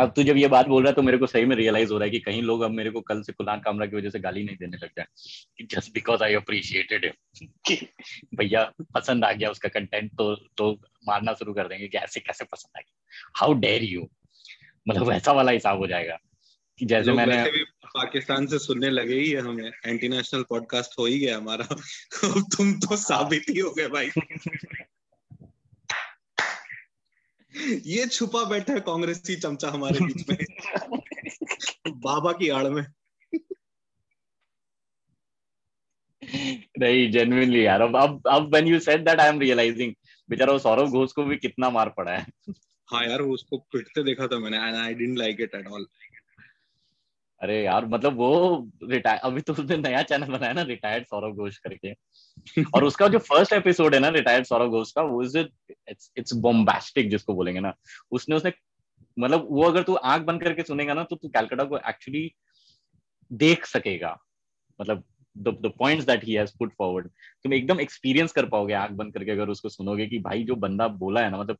अब 0.00 0.12
तू 0.16 0.22
जब 0.22 0.36
ये 0.36 0.48
बात 0.48 0.66
बोल 0.66 0.82
रहा 0.82 0.90
है 0.90 0.94
तो 0.94 1.02
मेरे 1.02 1.18
को 1.18 1.26
सही 1.26 1.44
में 1.44 1.56
रियलाइज़ 1.56 1.92
हो 1.92 1.98
रहा 1.98 2.04
है 2.04 2.10
कि 2.10 2.18
कहीं 2.18 2.42
लोग 2.42 2.60
अब 2.60 2.70
मेरे 2.70 2.90
को 2.90 3.00
कल 3.00 3.22
से 3.22 3.32
कुलान 3.32 3.60
कामरा 3.60 3.86
की 3.86 3.96
वजह 3.96 4.10
से 4.10 4.20
गाली 4.20 4.44
नहीं 4.44 4.56
देने 4.56 4.76
लग 4.76 4.88
जाए। 4.88 5.06
Just 5.64 5.92
because 5.94 6.22
I 6.22 6.34
appreciated 6.34 7.12
him 7.42 7.76
भैया 8.34 8.72
पसंद 8.94 9.24
आ 9.24 9.32
गया 9.32 9.50
उसका 9.50 9.68
कंटेंट 9.68 10.12
तो 10.12 10.34
तो 10.34 10.80
मारना 11.06 11.32
शुरू 11.32 11.54
कर 11.54 11.68
देंगे 11.68 11.88
कि 11.88 11.98
ऐसे 11.98 12.20
कैसे 12.20 12.44
पसंद 12.44 12.78
आ 12.78 12.80
गया। 12.80 12.98
हाउ 13.36 13.52
डेयर 13.54 13.84
यू 13.84 14.10
मतलब 14.88 15.02
वैसा 15.02 15.32
वाला 15.32 15.52
हिसाब 15.52 15.78
हो 15.78 15.86
जाएगा 15.86 16.18
कि 16.78 16.86
जैसे 16.86 17.12
मैंने 17.12 17.64
पाकिस्तान 17.86 18.46
से 18.46 18.58
सुनने 18.58 18.90
लगे 18.90 19.14
ही 19.14 19.30
है 19.30 19.40
हमें। 19.40 19.72
एंटी 19.86 20.08
नेशनल 20.08 20.42
पॉडकास्ट 20.42 20.98
हो 20.98 21.06
ही 21.06 21.18
गया 21.18 21.36
हमारा। 21.36 21.76
तुम 22.40 22.72
तो 22.72 22.96
साबित 22.96 23.42
ही 23.50 23.58
हो 23.58 23.70
गए 23.70 23.88
भाई। 23.88 24.10
ये 27.86 28.06
छुपा 28.06 28.44
बैठा 28.44 28.72
है 28.72 28.80
कांग्रेसी 28.80 29.36
चमचा 29.36 29.68
हमारे 29.68 29.98
बीच 30.00 30.30
में। 30.30 30.36
बाबा 32.00 32.32
की 32.32 32.48
आड़ 32.48 32.68
में। 32.68 32.86
नहीं 36.78 37.10
जेन्युइनली 37.10 37.66
यार 37.66 37.80
अब 37.80 37.96
अब 37.96 38.22
अब 38.28 38.50
when 38.50 38.66
you 38.66 38.78
said 38.80 39.04
that 39.04 39.20
I 39.20 39.28
am 39.28 39.40
realising 39.40 39.94
बेचारा 40.28 40.52
वो 40.52 40.58
सौरव 40.58 40.90
घोष 40.90 41.12
को 41.12 41.24
भी 41.24 41.36
कितना 41.36 41.70
मार 41.70 41.88
पड़ा 41.88 42.12
है। 42.12 42.26
हाँ 42.88 43.06
यार 43.06 43.20
उसको 43.20 43.58
पिटते 43.58 44.02
देखा 44.02 44.26
था 44.26 44.38
मैंने 44.38 44.56
and 44.56 44.76
I 44.76 44.94
didn't 44.94 45.18
like 45.18 45.40
it 45.40 45.54
at 45.54 45.66
all 45.66 45.86
अरे 47.40 47.62
यार 47.64 47.86
मतलब 47.86 48.16
वो 48.16 48.70
रिटायर 48.82 49.20
अभी 49.24 49.40
तो 49.40 49.52
उसने 49.52 49.76
नया 49.76 50.02
चैनल 50.02 50.26
बनाया 50.26 50.52
ना 50.52 50.62
रिटायर्ड 50.62 51.06
सौरव 51.06 51.32
घोष 51.32 51.58
करके। 51.58 51.92
और 52.74 52.84
उसका 52.84 53.08
जो 53.08 53.18
फ़र्स्ट 53.18 53.52
एपिसोड 53.52 53.94
है 53.94 54.00
ना 54.00 54.08
रिटायर्ड 54.08 54.46
सौरव 54.46 54.70
घोष 54.70 54.92
का 54.92 55.02
वो 55.02 55.22
इज़ 55.22 55.38
इट्स 55.38 56.12
इट्स 56.18 56.34
बॉम्बास्टिक 56.34 57.10
जिसको 57.10 57.34
बोलेंगे 57.34 57.60
ना। 57.60 57.74
उसने 58.12 58.36
उसने 58.36 58.52
मतलब 59.16 59.46
वो 59.50 59.62
अगर 59.62 59.82
तू 59.82 59.94
आँख 59.94 60.22
बंद 60.22 60.42
करके 60.42 60.62
सुनेगा 60.62 60.94
ना 60.94 61.04
तो 61.04 61.16
तू 61.16 61.28
कैलकाटा 61.28 61.64
को 61.64 61.78
एक्चुअली 61.78 62.30
देख 63.30 63.66
सकेगा। 63.66 64.16
मतलब 64.80 65.04
the 65.36 65.48
the 65.62 65.72
points 65.78 66.06
that 66.06 66.24
he 66.24 66.34
has 66.34 66.52
put 66.58 66.72
forward 66.78 67.08
तुम 67.44 67.54
एकदम 67.54 67.80
एक्सपीरियंस 67.80 68.32
कर 68.32 68.46
पाओगे 68.46 68.74
आँख 68.74 68.90
बंद 68.90 69.14
करके 69.14 69.30
अगर 69.30 69.48
उसको 69.48 69.68
सुनोगे 69.68 70.06
कि 70.06 70.18
भाई 70.18 70.44
जो 70.44 70.54
बंदा 70.56 70.88
बोला 70.88 71.20
है 71.20 71.30
ना 71.30 71.38
मतलब 71.38 71.58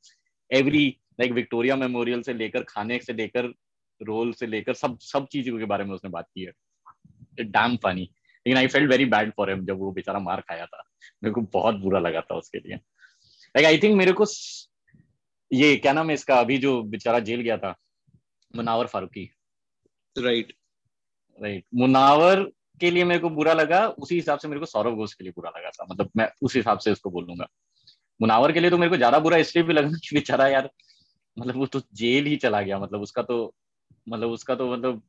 एवरी 0.51 0.87
लाइक 1.21 1.33
विक्टोरिया 1.33 1.77
मेमोरियल 1.77 2.23
से 2.23 2.35
लेकर 2.35 2.63
खाने 2.63 2.99
से 2.99 3.13
लेकर 3.13 3.53
रोल 4.03 4.33
से 4.33 4.47
लेकर 4.47 4.75
सब 4.75 4.99
सब 5.03 5.27
चीज़ों 5.33 5.59
के 5.59 5.65
बारे 5.65 5.85
में 5.85 5.95
उसने 5.95 6.11
बात 6.11 6.27
की 6.29 6.45
है। 6.45 6.53
डैम 7.41 7.77
फनी 7.77 8.03
लेकिन 8.47 8.57
I 8.59 8.67
felt 8.69 8.91
very 8.91 9.05
bad 9.07 9.33
for 9.37 9.51
him 9.51 9.65
जब 9.67 9.79
वो 9.79 9.91
बेचारा 9.93 10.19
मार 10.21 10.41
खाया 10.41 10.67
था। 10.67 10.83
मेरे 11.23 11.33
को 11.35 11.41
बहुत 11.53 11.75
बुरा 11.77 12.01
लगा 12.01 12.21
था 12.21 12.35
उसके 12.37 12.59
लिए। 12.59 12.75
लाइक 12.75 13.67
आई 13.67 13.79
थिंक 13.79 13.97
मेरे 13.97 14.13
को 14.13 14.25
ये 15.51 15.77
क्या 15.77 15.93
नाम 15.93 16.09
है 16.09 16.15
इसका? 16.15 16.35
अभी 16.37 16.59
जो 16.59 16.83
बेचारा 16.85 17.19
जेल 17.21 17.41
गया 17.41 17.57
था 17.59 17.75
मुनावर 18.55 18.87
फारूकी। 18.87 19.31
राइट 20.17 20.53
राइट 21.41 21.65
मुनावर 21.75 22.43
के 22.81 22.91
लिए 22.91 23.05
मेरे 23.05 23.21
को 23.21 23.31
बुरा 23.31 23.53
लगा 23.55 23.87
उसी 23.89 24.15
हिसाब 24.15 24.39
से 24.39 24.49
मेरे 24.49 24.61
को 24.61 24.67
सौरभ 24.67 24.95
घोष 24.95 25.15
के 25.15 25.25
लिए 25.25 25.33
बुरा 25.37 25.51
लगा 25.51 25.71
था। 25.71 25.87
मतलब 25.91 26.11
मैं 26.17 26.29
उस 26.43 26.57
हिसाब 26.57 26.79
से 26.79 26.93
उसको 26.93 27.11
बोलूँगा। 27.11 27.47
मुनावर 28.21 28.53
के 28.53 28.61
लिए 28.61 28.71
तो 28.71 28.79
मेरे 28.79 28.91
को 28.91 28.97
ज़्यादा 28.97 29.19
बुरा 29.19 29.37
इसलिए 29.37 29.65
भी 29.65 29.73
लगा 29.73 29.89
कि 29.99 30.15
बेचारा 30.15 30.47
यार 30.49 30.71
मतलब 31.37 31.57
वो 31.57 31.67
तो 31.67 31.81
जेल 31.95 32.27
ही 32.27 32.37
चला 32.37 32.61
गया। 32.63 32.79
मतलब 32.79 33.03
उसका 33.03 33.23
तो 33.23 33.55
मतलब 34.09 34.31
उसका 34.31 34.55
तो 34.55 34.73
मतलब 34.73 35.03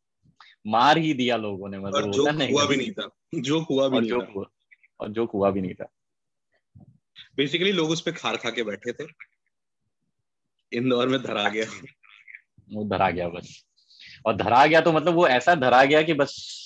मार 0.67 0.97
ही 0.97 1.13
दिया 1.13 1.37
लोगों 1.37 1.69
ने 1.69 1.79
मतलब 1.79 2.03
और 2.03 2.11
जो 2.11 2.23
हुआ 2.23 2.65
भी 2.65 2.77
नहीं 2.77 2.91
था 2.91 3.09
जो 3.35 3.59
हुआ 3.59 3.87
भी 3.87 3.99
नहीं 3.99 4.11
था। 4.11 4.45
और 4.99 5.09
जो 5.09 5.25
हुआ 5.25 5.51
भी 5.51 5.61
नहीं 5.61 5.73
था। 5.73 5.89
बेसिकली 7.35 7.71
लोग 7.71 7.89
उस 7.89 8.01
पे 8.01 8.11
खार 8.11 8.37
खा 8.37 8.49
के 8.49 8.63
बैठे 8.63 8.93
थे। 8.93 9.07
इंदौर 10.73 11.07
में 11.07 11.23
धरा 11.23 11.49
गया। 11.49 11.65
वो 12.73 12.83
धरा 12.89 13.09
गया 13.09 13.29
बस। 13.29 13.65
और 14.25 14.35
धरा 14.35 14.65
गया 14.65 14.81
तो 14.81 14.91
मतलब 14.91 15.13
वो 15.13 15.27
ऐसा 15.27 15.55
धरा 15.55 15.85
गया 15.85 16.01
कि 16.01 16.13
बस 16.13 16.57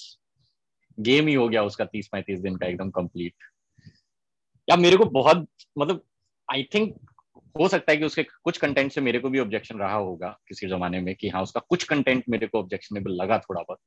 गेम 1.00 1.28
ही 1.28 1.34
हो 1.34 1.50
गया 1.50 1.64
उसका 1.64 1.86
तीस 1.86 2.08
पैंतीस 2.08 2.40
दिन 2.40 2.56
का 2.56 2.68
एकदम 2.68 2.90
कंप्लीट 2.90 3.34
या 4.70 4.76
मेरे 4.76 4.98
को 4.98 5.06
बहुत 5.06 5.48
मतलब 5.78 6.04
आई 6.54 6.64
थिंक 6.74 7.15
हो 7.60 7.68
सकता 7.68 7.92
है 7.92 7.98
कि 7.98 8.06
उसके 8.06 8.24
कुछ 8.24 8.58
कंटेंट 8.58 8.92
से 8.92 9.02
मेरे 9.02 9.20
को 9.20 9.30
भी 9.30 9.40
ऑब्जेक्शन 9.40 9.78
रहा 9.78 9.96
होगा 9.96 10.40
किसी 10.48 10.68
जमाने 10.68 11.02
में 11.02 11.16
कि 11.16 11.30
हाँ 11.30 11.44
उसका 11.44 11.62
कुछ 11.70 11.84
कंटेंट 11.84 12.24
मेरे 12.30 12.48
को 12.48 12.60
ऑब्जेक्शनेबल 12.60 13.12
लगा 13.12 13.40
थोड़ा 13.40 13.62
बहुत। 13.62 13.80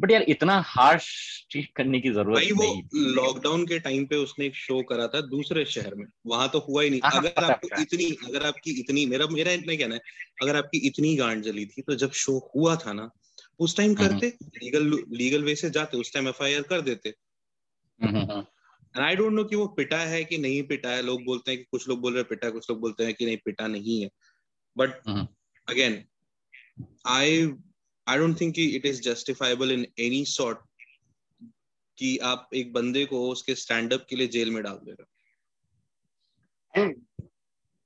बट 0.00 0.10
यार 0.10 0.22
इतना 0.22 0.60
हार्श 0.66 1.06
ट्रीट 1.50 1.70
करने 1.76 2.00
की 2.00 2.10
ज़रूरत 2.10 2.34
भाई 2.34 2.52
वो 2.52 2.82
लॉकडाउन 2.94 3.66
के 3.66 3.78
टाइम 3.78 4.06
पे 4.06 4.16
उसने 4.16 4.46
एक 4.46 4.54
शो 4.54 4.82
करा 4.82 5.06
था 5.06 5.20
दूसरे 5.20 5.64
शहर 5.64 5.94
में। 5.94 6.06
वहाँ 6.26 6.48
तो 6.48 6.58
हुआ 6.58 6.82
ही 6.82 6.90
नहीं। 6.90 7.00
हाँ, 7.04 7.12
अगर 7.12 7.44
आपको 7.44 7.82
इतनी 7.82 8.16
अगर 8.26 8.46
आपकी 8.46 8.80
इतनी 8.80 9.06
मेरा 9.06 9.26
मेरा 9.26 9.52
इतना 9.52 9.76
कहना 9.76 9.94
है 9.94 10.00
अगर 10.42 10.56
आपकी 10.56 10.78
इतनी 10.78 11.16
गांड 11.16 11.42
जली 11.42 11.66
थी 11.66 11.82
तो 11.82 11.94
जब 11.94 12.12
शो 12.12 12.50
हुआ 12.56 12.76
था 12.76 12.92
ना 12.92 13.10
उस 13.58 13.76
टाइम 13.76 13.94
हम्म, 13.94 14.08
करते 14.08 14.26
लीगल 14.42 15.04
लीगल 15.10 15.44
वे 15.44 15.54
से 15.54 15.70
जाते 15.70 15.96
उस 15.96 16.14
टाइम 16.14 16.28
एफ़ 16.28 16.42
कर 16.42 16.80
देते। 16.80 17.14
एंड 18.94 19.04
आई 19.04 19.16
डोंट 19.16 19.32
नो 19.32 19.44
कि 19.44 19.56
वो 19.56 19.66
पिटा 19.76 19.98
है 19.98 20.22
कि 20.24 20.38
नहीं 20.38 20.62
पिटा 20.68 20.90
है। 20.90 21.02
लोग 21.02 21.24
बोलते 21.24 21.50
हैं 21.50 21.58
कि 21.58 21.64
कुछ 21.70 21.88
लोग 21.88 22.00
बोल 22.00 22.14
रहे 22.14 22.22
पिटा 22.24 22.50
कुछ 22.50 22.70
लोग 22.70 22.80
बोलते 22.80 23.04
हैं 23.04 23.14
कि 23.14 23.26
नहीं 23.26 23.36
पिटा 23.44 23.66
नहीं 23.66 24.02
है। 24.02 24.08
But 24.76 24.90
again 25.68 26.02
I 27.06 27.42
I 28.06 28.18
don't 28.18 28.40
think 28.40 28.54
कि 28.54 28.64
it 28.76 28.86
is 28.86 29.00
justifiable 29.02 29.72
in 29.72 29.86
any 30.00 30.24
sort 30.24 30.58
कि 31.98 32.16
आप 32.24 32.48
एक 32.54 32.72
बंदे 32.72 33.04
को 33.06 33.28
उसके 33.30 33.54
स्टैंड 33.54 33.92
अप 33.92 34.06
के 34.10 34.16
लिए 34.16 34.28
जेल 34.28 34.50
में 34.50 34.62
डाल 34.62 34.78
दे 34.84 34.92
रहे 34.92 35.06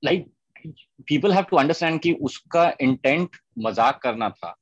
like 0.03 0.25
people 1.07 1.33
have 1.33 1.43
to 1.43 1.57
understand 1.57 1.99
कि 2.01 2.11
उसका 2.21 2.71
इंटेंट 2.81 3.35
मज़ाक 3.59 4.01
करना 4.03 4.29
था। 4.29 4.55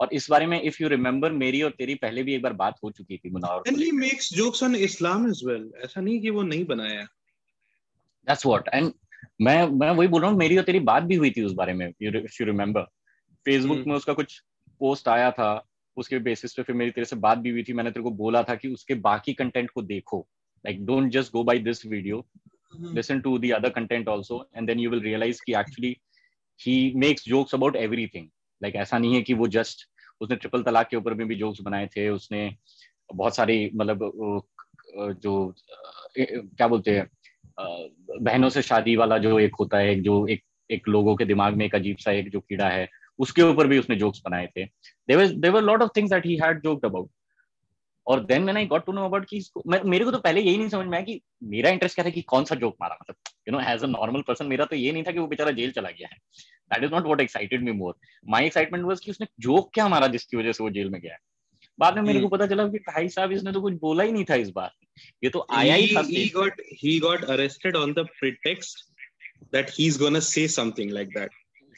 और 0.00 0.08
इस 0.12 0.28
बारे 0.30 0.46
में 0.46 0.60
इफ़ 0.60 0.76
यू 0.82 0.88
रिमेम्बर 0.88 1.32
मेरी 1.32 1.62
और 1.62 1.70
तेरी 1.78 1.94
पहले 1.94 2.22
भी 2.22 2.34
एक 2.34 2.42
बार 2.42 2.52
बात 2.52 2.76
हो 2.84 2.90
चुकी 2.90 3.16
थी 3.18 3.30
Munawar 3.30 3.68
and 3.68 3.78
he 3.78 3.90
makes 3.92 4.32
jokes 4.34 4.62
on 4.62 4.76
Islam 4.76 5.28
as 5.28 5.42
well 5.46 5.70
ऐसा 5.84 6.00
नहीं 6.00 6.20
कि 6.20 6.30
वो 6.30 6.42
नहीं 6.42 6.64
बनाया। 6.64 7.02
दैट्स 8.26 8.46
व्हाट 8.46 8.68
एंड 8.74 8.92
मैं 9.42 9.64
मैं 9.70 9.90
वही 9.90 10.08
बोल 10.08 10.22
रहा 10.22 10.30
हूँ 10.30 10.38
मेरी 10.38 10.56
और 10.56 10.64
तेरी 10.64 10.80
बात 10.88 11.02
भी 11.02 11.14
हुई 11.14 11.30
थी 11.30 11.42
उस 11.42 11.52
बारे 11.54 11.74
में 11.74 11.86
इफ़ 11.88 12.36
यू 12.40 12.46
रिमेम्बर 12.46 12.82
फेसबुक 13.46 13.86
में 13.86 13.94
उसका 13.96 14.12
कुछ 14.12 14.40
पोस्ट 14.80 15.08
आया 15.08 15.30
था 15.30 15.50
उसके 15.96 16.18
बेसिस 16.18 16.54
पे 16.54 16.62
फिर 16.62 16.76
मेरी 16.76 16.90
तेरे 16.90 17.04
से 17.04 17.16
बात 17.16 17.38
भी 17.38 17.50
हुई 17.50 17.62
थी 17.62 17.72
मैंने 17.72 17.90
तेरे 17.90 18.04
को 18.04 18.10
बोला 18.16 18.42
था 18.42 18.54
कि 18.54 18.68
उसके 18.68 18.94
बाकी 19.06 19.32
कंटेंट 19.34 19.70
को 19.70 19.82
देखो। 19.82 20.26
Like 20.64 20.84
don't 20.86 21.10
just 21.12 21.32
go 21.32 21.42
by 21.44 21.58
this 21.58 21.84
video 21.86 22.24
listen 22.94 23.20
to 23.20 23.38
the 23.38 23.50
other 23.52 23.70
content 23.70 24.08
also 24.08 24.46
and 24.56 24.66
then 24.66 24.80
you 24.80 24.90
will 24.90 25.00
realise 25.00 25.40
कि 25.46 25.54
actually 25.54 25.96
he 26.60 26.92
makes 26.96 27.24
jokes 27.24 27.54
about 27.54 27.76
everything 27.76 28.28
like 28.62 28.76
ऐसा 28.76 28.98
नहीं 28.98 29.14
है 29.14 29.22
कि 29.22 29.34
वो 29.34 29.48
जस्ट 29.50 29.88
उसने 30.20 30.36
ट्रिपल 30.36 30.62
तलाक 30.62 30.88
के 30.88 30.96
ऊपर 30.96 31.14
में 31.14 31.26
भी 31.28 31.34
जोक्स 31.36 31.60
बनाए 31.60 31.86
थे, 31.86 32.08
उसने 32.10 32.50
बहुत 33.10 33.36
सारी 33.36 33.70
मतलब 33.74 34.42
जो 34.96 35.54
क्या 36.16 36.68
बोलते 36.68 36.90
हैं 36.90 37.08
बहनों 37.58 38.48
से 38.48 38.62
शादी 38.62 38.96
वाला 38.96 39.18
जो 39.18 39.38
एक 39.40 39.54
होता 39.60 39.78
है, 39.78 39.94
जो 40.00 40.26
एक 40.26 40.42
एक 40.70 40.88
लोगों 40.88 41.14
के 41.16 41.24
दिमाग 41.24 41.54
में 41.54 41.64
एक 41.66 41.74
अजीब 41.74 41.96
सा 41.96 42.12
एक 42.12 42.30
जो 42.30 42.40
कीड़ा 42.40 42.68
है, 42.68 42.88
उसके 43.18 43.42
ऊपर 43.42 43.66
भी 43.66 43.78
उसने 43.78 43.96
जोक्स 43.96 44.22
बनाए 44.24 44.46
थे। 44.56 44.64
There were 45.08 45.60
lot 45.62 45.82
of 45.82 45.90
things 45.96 46.10
that 46.10 46.26
he 46.26 46.36
had 46.36 46.62
joked 46.62 46.84
about 46.86 47.10
और 48.06 48.24
then 48.26 48.42
then 48.42 48.64
got 48.66 48.84
to 48.86 48.92
know 48.92 49.04
about 49.04 49.26
कि 49.28 49.40
मेरे 49.66 50.04
को 50.04 50.10
तो 50.10 50.18
पहले 50.18 50.40
यही 50.40 50.56
नहीं 50.58 50.68
समझ 50.68 50.86
में 50.86 50.96
आया 50.98 51.04
कि 51.04 51.20
मेरा 51.50 51.70
इंटरेस्ट 51.70 51.94
क्या 51.94 52.04
था 52.04 52.10
कि 52.10 52.22
कौन 52.24 52.44
सा 52.44 52.54
जोक 52.54 52.76
मारा 52.80 52.96
मतलब 53.02 53.16
you 53.48 53.52
know 53.52 53.60
as 53.72 53.82
a 53.84 53.86
normal 53.88 54.22
person 54.22 54.46
मेरा 54.46 54.64
तो 54.64 54.76
ये 54.76 54.92
नहीं 54.92 55.02
था 55.02 55.12
कि 55.12 55.18
वो 55.18 55.26
बेचारा 55.26 55.50
जेल 55.50 55.72
चला 55.72 55.90
गया 55.90 56.08
है। 56.12 56.18
That 56.72 56.84
is 56.84 56.90
not 56.90 57.06
what 57.06 57.20
excited 57.20 57.62
me 57.64 57.72
more 57.72 57.94
my 58.28 58.46
excitement 58.46 58.84
was 58.84 59.00
कि 59.00 59.10
उसने 59.10 59.26
जोक 59.40 59.70
क्या 59.74 59.88
मारा 59.88 60.06
जिसकी 60.06 60.36
वजह 60.36 60.52
से 60.52 60.64
वो 60.64 60.70
जेल 60.70 60.90
में 60.90 61.00
गया। 61.00 61.16
बाद 61.78 61.94
में 61.94 62.02
मेरे 62.02 62.20
को 62.20 62.26
hmm. 62.26 62.34
पता 62.34 62.46
चला 62.46 62.66
कि 62.68 62.78
भाई 62.78 63.08
साहब 63.08 63.32
इसने 63.32 63.52
तो 63.52 63.60
कुछ 63.60 63.74
बोला 63.80 64.04
ही 64.04 64.12
नहीं 64.12 64.24
था 64.30 64.34
इस 64.34 64.50
बार। 64.50 64.70
ये 65.24 65.30
तो 65.30 65.46
आया 65.50 65.74
ही 65.74 65.94
था 65.96 66.02
he 66.02 66.24
got 66.32 66.60
he 66.82 66.98
got 67.04 67.22
arrested 67.34 67.78
on 67.82 67.94
the 67.98 68.04
pretext 68.18 68.82
that 69.54 69.70
he's 69.70 69.96
gonna 70.02 70.20
say 70.20 70.46
something 70.56 70.92
like 70.98 71.14
that. 71.16 71.30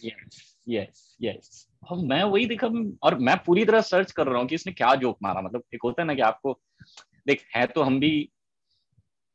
Yes 0.05 0.41
yes 0.69 1.05
yes. 1.27 1.53
और 1.91 1.99
मैं 2.07 2.23
वही 2.25 2.47
देखा 2.47 2.67
और 3.03 3.19
मैं 3.19 3.37
पूरी 3.47 3.65
तरह 3.65 3.81
सर्च 3.81 4.13
कर 4.13 4.27
रहा 4.27 4.39
हूँ 4.39 4.49
कि 4.49 4.55
इसने 4.55 4.73
क्या 4.73 4.95
जोक 4.95 5.19
मारा। 5.23 5.41
मतलब 5.41 5.65
एक 5.75 5.81
होता 5.85 6.03
है 6.03 6.07
ना 6.07 6.15
कि 6.15 6.23
आपको 6.23 6.59
देख 7.27 7.45
है 7.57 7.67
तो 7.67 7.83
हम 7.83 8.01
भी 8.01 8.13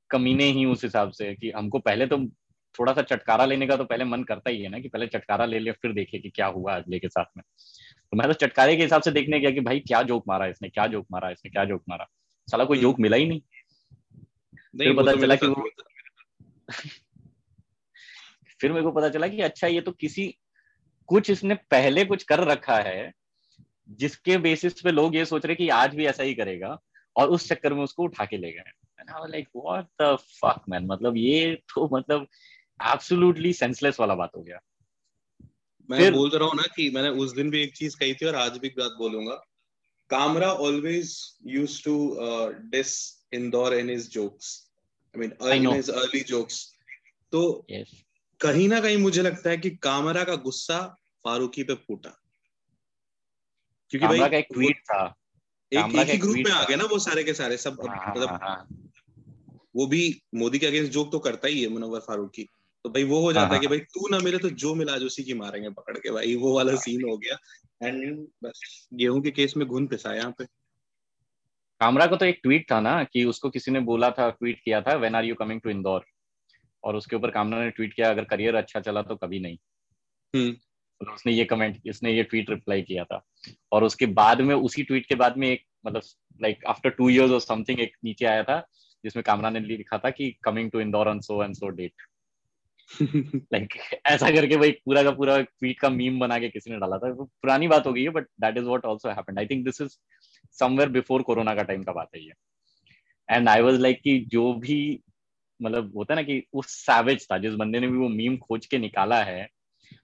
कमीने 0.09 0.43
ही 0.43 0.65
उस 0.65 0.83
हिसाब 0.83 1.11
से 1.11 1.33
कि 1.35 1.51
हमको 1.51 1.79
पहले 1.79 2.07
तो 2.07 2.17
थोड़ा 2.79 2.93
सा 2.93 3.01
चटकारा 3.01 3.45
लेने 3.45 3.67
का 3.67 3.75
तो 3.75 3.83
पहले 3.83 4.03
मन 4.03 4.23
करता 4.23 4.49
ही 4.49 4.61
है 4.61 4.69
ना 4.69 4.79
कि 4.79 4.87
पहले 4.87 5.07
चटकारा 5.07 5.45
ले 5.45 5.59
लिया 5.59 5.73
फिर 5.73 5.93
देखिए 5.93 6.19
कि 6.19 6.29
क्या 6.29 6.47
हुआ 6.47 6.75
अगले 6.75 6.99
के 6.99 7.09
साथ 7.09 7.25
में। 7.37 7.43
तो 8.11 8.17
मैं 8.17 8.27
तो 8.27 8.33
चटकारे 8.33 8.77
के 8.77 8.83
हिसाब 8.83 9.01
से 9.01 9.11
देखने 9.11 9.39
गया 9.39 9.51
कि 9.51 9.59
भाई 9.59 9.79
क्या 9.79 10.03
जोक 10.03 10.23
मारा 10.27 10.45
इसने 10.45 10.69
क्या 10.69 10.87
जोक 10.87 11.07
मारा 11.11 11.29
इसने 11.29 11.51
क्या 11.51 11.65
जोक 11.65 11.83
मारा। 11.89 12.07
साला 12.47 12.65
कोई 12.65 12.77
जोक 12.77 12.99
मिला 12.99 13.17
ही 13.17 13.25
नहीं, 13.25 13.41
नहीं 14.75 14.93
फिर 14.93 15.03
पता 15.03 15.11
तो 15.11 15.21
चला 15.21 15.35
कि 15.35 15.47
वो 15.47 15.69
फिर 18.59 18.71
मेरे 18.71 18.83
को 18.83 18.91
पता 18.91 19.09
चला 19.09 19.27
कि 19.27 19.41
अच्छा 19.41 19.67
ये 19.67 19.81
तो 19.81 19.91
किसी 19.91 20.37
कुछ 21.07 21.29
इसने 21.29 21.55
पहले 21.55 22.05
कुछ 22.05 22.23
कर 22.23 22.39
रखा 22.39 22.77
है 22.77 23.13
जिसके 23.89 24.37
बेसिस 24.37 24.81
पे 24.81 24.91
लोग 24.91 25.15
ये 25.15 25.25
सोच 25.25 25.45
रहे 25.45 25.55
कि 25.55 25.69
आज 25.69 25.95
भी 25.95 26.05
ऐसा 26.05 26.23
ही 26.23 26.33
करेगा 26.33 26.79
और 27.15 27.29
उस 27.29 27.49
चक्कर 27.49 27.73
में 27.73 27.83
उसको 27.83 28.03
उठा 28.03 28.25
के 28.25 28.37
ले 28.37 28.51
गए। 28.51 28.71
Like 29.09 29.47
what 29.55 29.85
the 30.01 30.15
fuck 30.15 30.61
man 30.69 30.85
मतलब 30.85 31.17
ये 31.17 31.55
तो 31.55 31.97
मतलब 31.97 32.27
एब्सोल्युटली 32.81 33.53
सेंसलेस 33.53 33.99
वाला 33.99 34.15
बात 34.15 34.31
हो 34.37 34.41
गया। 34.41 34.59
मैं 35.89 35.97
फिर, 35.97 36.13
बोल 36.13 36.29
रहा 36.29 36.47
हूँ 36.47 36.55
ना 36.55 36.63
कि 36.63 36.89
मैंने 36.89 37.09
उस 37.09 37.33
दिन 37.33 37.49
भी 37.49 37.63
एक 37.63 37.75
चीज़ 37.75 37.97
कही 37.97 38.13
थी 38.13 38.25
और 38.25 38.35
आज 38.35 38.57
भी 38.57 38.69
बात 38.69 38.91
बोलूँगा। 38.97 39.33
Kamra 40.09 40.53
always 40.53 41.37
use 41.45 41.83
to 41.83 42.17
dis 42.51 43.25
Indore 43.33 43.73
in 43.73 43.89
his 43.89 44.09
jokes 44.09 44.71
I 45.15 45.27
mean 45.27 45.53
in 45.53 45.73
his 45.73 45.89
early 45.89 46.19
jokes 46.19 46.75
तो 47.31 47.65
yes. 47.71 47.87
कहीं 48.39 48.69
ना 48.69 48.81
कहीं 48.81 48.97
मुझे 48.97 49.21
लगता 49.21 49.49
है 49.49 49.57
कि 49.57 49.69
कामरा 49.69 50.23
का 50.23 50.35
गुस्सा 50.35 50.95
फारूकी 51.23 51.63
पे 51.63 51.73
फूटा। 51.73 52.09
क्योंकि 53.89 54.07
भाई 54.07 54.29
का 54.29 54.37
एक 54.37 54.47
ट्वीट 54.53 54.79
था। 54.79 55.15
एक, 55.73 55.95
एक 55.95 56.09
ही 56.09 56.17
ग्रुप 56.17 56.35
में 56.35 56.51
आ 56.51 56.63
गए 56.63 56.75
ना 56.75 56.83
वो 56.83 56.99
सारे 56.99 57.23
के 57.23 57.33
सारे 57.33 57.57
सब 57.57 57.77
हाँ, 57.89 58.11
मतलब 58.11 58.29
हाँ, 58.29 58.39
हाँ. 58.41 58.67
वो 59.75 59.87
भी 59.87 60.21
मोदी 60.35 60.59
के 60.59 60.67
अगेंस्ट 60.67 60.91
जोक 60.91 61.11
तो 61.11 61.19
करता 61.19 61.47
ही 61.47 61.61
है 61.63 61.69
मुनव्वर 61.69 61.99
फारूकी। 61.99 62.49
तो 62.85 62.89
भाई 62.89 63.03
वो 63.03 63.19
हो 63.21 63.31
जाता 63.33 63.45
है 63.45 63.51
हाँ, 63.51 63.59
कि 63.59 63.67
भाई 63.67 63.79
तू 63.93 64.07
ना 64.07 64.19
मिले 64.19 64.37
तो 64.37 64.49
जो 64.49 64.73
मिला 64.75 64.93
आज 64.93 65.03
उसी 65.03 65.23
की 65.23 65.33
मारेंगे 65.33 65.69
पकड़ 65.69 65.97
के 65.97 66.11
भाई 66.11 66.35
वो 66.35 66.55
वाला 66.55 66.75
सीन 66.77 67.01
हो 67.09 67.17
गया। 67.17 67.37
एंड 67.87 68.27
बस 68.43 68.87
गेहूँ 68.93 69.21
के 69.21 69.31
केस 69.31 69.53
में 69.57 69.67
घुन 69.67 69.87
पिसा 69.87 70.13
यहाँ 70.15 70.33
पे। 70.37 70.45
कामरा 71.81 72.05
को 72.07 72.15
तो 72.15 72.25
एक 72.25 72.39
ट्वीट 72.43 72.65
था 72.71 72.79
ना 72.81 73.03
कि 73.03 73.23
उसको 73.25 73.49
किसी 73.49 73.71
ने 73.71 73.79
बोला 73.89 74.09
था 74.11 74.29
ट्वीट 74.29 74.61
किया 74.65 74.81
था 74.81 74.95
when 74.95 75.15
are 75.15 75.25
you 75.25 75.35
coming 75.35 75.61
to 75.61 75.69
Indore 75.69 76.05
और 76.83 76.95
उसके 76.95 77.15
ऊपर 77.15 77.31
कामरा 77.31 77.63
ने 77.63 77.69
ट्वीट 77.71 77.93
किया 77.93 78.09
अगर 78.09 78.23
करियर 78.23 78.55
अच्छा 78.55 78.79
चला 78.79 79.01
तो 79.01 79.15
कभी 79.15 79.39
नहीं। 79.39 79.57
हम्म। 80.33 80.51
तो 80.51 81.13
उसने 81.13 81.31
ये 81.33 81.45
कमेंट 81.45 81.81
इसने 81.85 82.13
ये 82.13 82.23
ट्वीट 82.23 82.49
रिप्लाई 82.49 82.81
किया 82.81 83.03
था। 83.03 83.21
और 83.71 83.83
उसके 83.83 84.05
बाद 84.15 84.41
में 84.41 84.53
उसी 84.55 84.83
ट्वीट 84.83 85.05
के 85.05 85.15
बाद 85.15 85.37
में 85.37 85.47
एक 85.49 85.63
मतलब 85.85 86.01
लाइक 86.41 86.65
आफ्टर 86.67 86.89
टू 86.89 87.09
इयर्स 87.09 87.31
और 87.31 87.39
समथिंग 87.41 87.79
एक 87.79 87.95
नीचे 88.03 88.25
आया 88.25 88.43
था 88.43 88.59
जिसमें 89.03 89.23
कामरा 89.23 89.49
ने 89.49 89.59
लिखा 89.59 89.97
था 89.97 90.09
कि 90.09 90.31
coming 90.43 90.71
to 90.71 90.79
Indore 90.79 91.07
on 91.07 91.19
so 91.19 91.43
and 91.43 91.55
so 91.55 91.69
date 91.69 92.07
like 93.53 93.73
ऐसा 94.05 94.29
करके 94.31 94.57
भाई 94.57 94.71
पूरा 94.85 95.03
का 95.03 95.11
पूरा 95.11 95.39
ट्वीट 95.41 95.79
का 95.79 95.89
मीम 95.89 96.19
बना 96.19 96.37
के 96.39 96.49
किसी 96.49 96.71
ने 96.71 96.77
डाला 96.77 96.97
था। 96.97 97.13
तो 97.13 97.23
पुरानी 97.25 97.67
बात 97.67 97.87
हो 97.87 97.93
गई 97.93 98.03
है 98.03 98.09
but 98.09 98.27
that 98.41 98.57
is 98.57 98.65
what 98.65 98.85
also 98.85 99.09
happened 99.09 99.39
I 99.39 99.45
think 99.45 99.65
this 99.65 99.81
is 99.81 99.97
somewhere 100.59 100.89
before 100.89 101.21
corona 101.21 101.55
का 101.55 101.63
टाइम 101.63 101.83
का 101.83 101.93
बात 101.93 102.09
है 102.15 102.23
ये। 102.25 102.33
एंड 103.29 103.49
आई 103.49 103.61
वाज 103.61 103.79
लाइक 103.79 104.01
कि 104.01 104.19
जो 104.27 104.53
भी 104.53 104.79
मतलब 105.61 105.91
होता 105.95 106.13
है 106.13 106.15
ना 106.15 106.23
कि 106.23 106.43
उस 106.53 106.69
सैवेज 106.85 107.27
था 107.31 107.37
जिस 107.37 107.53
बंदे 107.53 107.79
ने 107.79 107.87
भी 107.87 107.97
वो 107.97 108.09
मीम 108.09 108.37
खोज 108.37 108.65
के 108.65 108.77
निकाला 108.77 109.23
है 109.23 109.47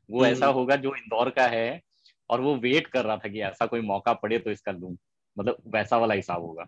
वो 0.09 0.19
हम्म। 0.19 0.31
ऐसा 0.31 0.47
होगा 0.47 0.75
जो 0.75 0.95
इंदौर 0.95 1.29
का 1.29 1.47
है 1.47 1.81
और 2.29 2.41
वो 2.41 2.55
वेट 2.55 2.87
कर 2.87 3.05
रहा 3.05 3.17
था 3.17 3.29
कि 3.29 3.41
ऐसा 3.41 3.65
कोई 3.65 3.81
मौका 3.81 4.13
पड़े 4.13 4.39
तो 4.39 4.51
इसका 4.51 4.71
लू। 4.71 4.97
मतलब 5.37 5.57
वैसा 5.67 5.97
वाला 5.97 6.13
हिसाब 6.13 6.41
होगा। 6.41 6.63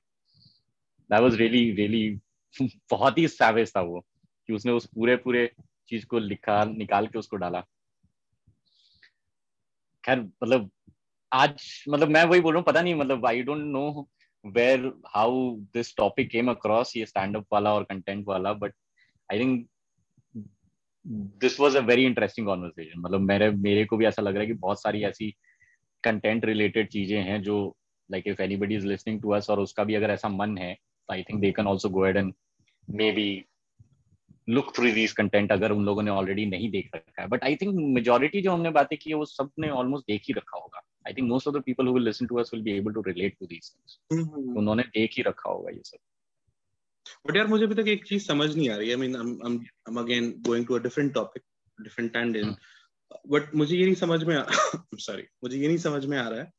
दैट 1.10 1.20
वाज 1.20 1.36
रियली 1.36 1.72
रियली 1.72 2.20
बहुत 2.92 3.18
ही 3.18 3.28
सैवेज 3.28 3.76
था 3.76 3.82
वो 3.82 4.00
कि 4.50 4.54
उसने 4.54 4.72
उस 4.72 4.86
पूरे 4.86 5.16
पूरे 5.16 5.52
चीज़ 5.90 6.06
को 6.06 6.20
लिखा 6.20 6.64
निकाल 6.66 7.08
के 7.08 7.20
उसको 7.20 7.38
डाला। 7.38 7.62
खैर 10.04 10.20
मतलब 10.20 10.70
आज 11.32 11.64
मतलब 11.90 12.10
मैं 12.10 12.24
वही 12.26 12.42
बोल 12.42 12.54
रहा 12.54 12.60
हूँ, 12.60 12.66
पता 12.66 12.82
नहीं 12.82 12.96
मतलब 12.96 13.26
I 13.26 13.42
don't 13.44 13.64
know 13.66 14.08
where 14.46 14.86
how 15.08 15.50
this 15.74 15.96
topic 15.98 16.30
came 16.32 16.50
across 16.52 16.96
ये 16.98 17.06
स्टैंड 17.06 17.38
अप 17.38 17.46
वाला 17.54 17.74
और 17.74 17.84
कंटेंट 17.84 18.26
वाला 18.28 18.54
but 18.54 18.74
I 19.30 19.40
think 19.40 19.68
this 21.42 21.60
was 21.60 21.76
a 21.76 21.80
very 21.82 22.06
interesting 22.06 22.48
conversation 22.48 23.00
मतलब 23.00 23.22
मेरे 23.22 23.50
मेरे 23.52 23.86
को 23.86 23.98
भी 23.98 24.06
ऐसा 24.06 24.22
लग 24.22 24.34
रहा 24.34 24.42
है 24.42 24.48
कि 24.48 24.54
बहुत 24.54 24.82
सारी 24.82 25.04
ऐसी 25.06 25.30
कंटेंट 26.04 26.46
रिलेटेड 26.46 26.90
चीज़ें 26.90 27.22
हैं 27.24 27.42
जो 27.44 27.58
like 28.10 28.28
if 28.28 28.42
anybody 28.42 28.76
is 28.76 28.86
listening 28.88 29.22
to 29.22 29.30
us 29.32 29.50
और 29.50 29.60
उसका 29.60 29.84
भी 29.84 29.96
अगर 29.96 30.10
ऐसा 30.12 30.30
मन 30.30 30.58
है 30.58 30.74
तो 30.74 31.14
I 31.14 31.24
think 31.24 31.42
they 31.42 31.52
can 31.52 31.68
also 31.68 31.90
go 31.90 32.06
ahead 32.08 32.18
and 32.18 32.34
maybe 33.12 33.30
look 34.48 34.74
through 34.76 34.92
these 34.92 35.12
content 35.12 35.52
अगर 35.52 35.72
उन 35.72 35.86
लोगों 35.86 36.04
ने 36.04 36.12
ऑलरेडी 36.12 36.46
नहीं 36.46 36.70
देख 36.72 36.90
रखा 36.96 37.22
है। 37.22 37.28
बट 37.28 37.44
आई 37.44 37.56
थिंक 37.56 37.74
मेजोरिटी 37.96 38.42
जो 38.42 38.52
हमने 38.52 38.70
बातें 38.70 38.98
की 38.98 39.10
है 39.10 39.16
वो 39.16 39.26
सबने 39.26 39.70
ऑलमोस्ट 39.70 40.06
देख 40.08 40.22
ही 40.28 40.34
रखा 40.34 40.58
होगा। 40.60 40.82
I 41.08 41.14
think 41.14 41.28
most 41.30 41.48
of 41.48 41.56
the 41.56 41.62
people 41.62 41.88
who 41.88 41.94
will 41.94 42.04
listen 42.04 42.26
to 42.26 42.36
us 42.36 42.52
will 42.54 42.64
be 42.64 42.72
able 42.72 42.94
to 42.94 43.02
relate 43.02 43.36
to 43.40 43.46
these 43.46 43.72
things 43.72 44.58
उन्होंने 44.58 44.84
देख 44.84 45.18
ही 45.18 45.24
रखा 45.24 45.50
होगा 45.50 45.72
ये 45.72 45.82
सब। 45.84 45.98
बट 47.28 47.36
यार 47.38 47.48
मुझे 47.48 47.64
अभी 47.64 47.76
तक 47.76 47.88
एक 47.88 48.06
चीज़ 48.06 48.26
समझ 48.28 48.56
नहीं 48.56 48.70
आ 48.70 48.76
रही 48.76 48.90
I 48.90 48.96
mean 48.96 49.16
I 49.16 49.92
am 49.92 50.00
again 50.00 50.34
going 50.42 50.66
to 50.68 50.76
a 50.76 50.80
different 50.80 51.14
topic 51.14 51.44
different 51.82 52.14
tangent 52.14 52.58
but 53.28 53.56
मुझे 53.56 53.78
ये 53.78 53.86
नहीं 53.86 53.96
समझ 53.96 54.24
में 54.24 54.44
सॉरी 55.00 55.24
मुझे 55.44 55.58
ये 55.58 55.68
नहीं 55.68 55.78
समझ 55.78 56.06
में 56.06 56.18
आ 56.18 56.28
रहा 56.30 56.40
है 56.40 56.52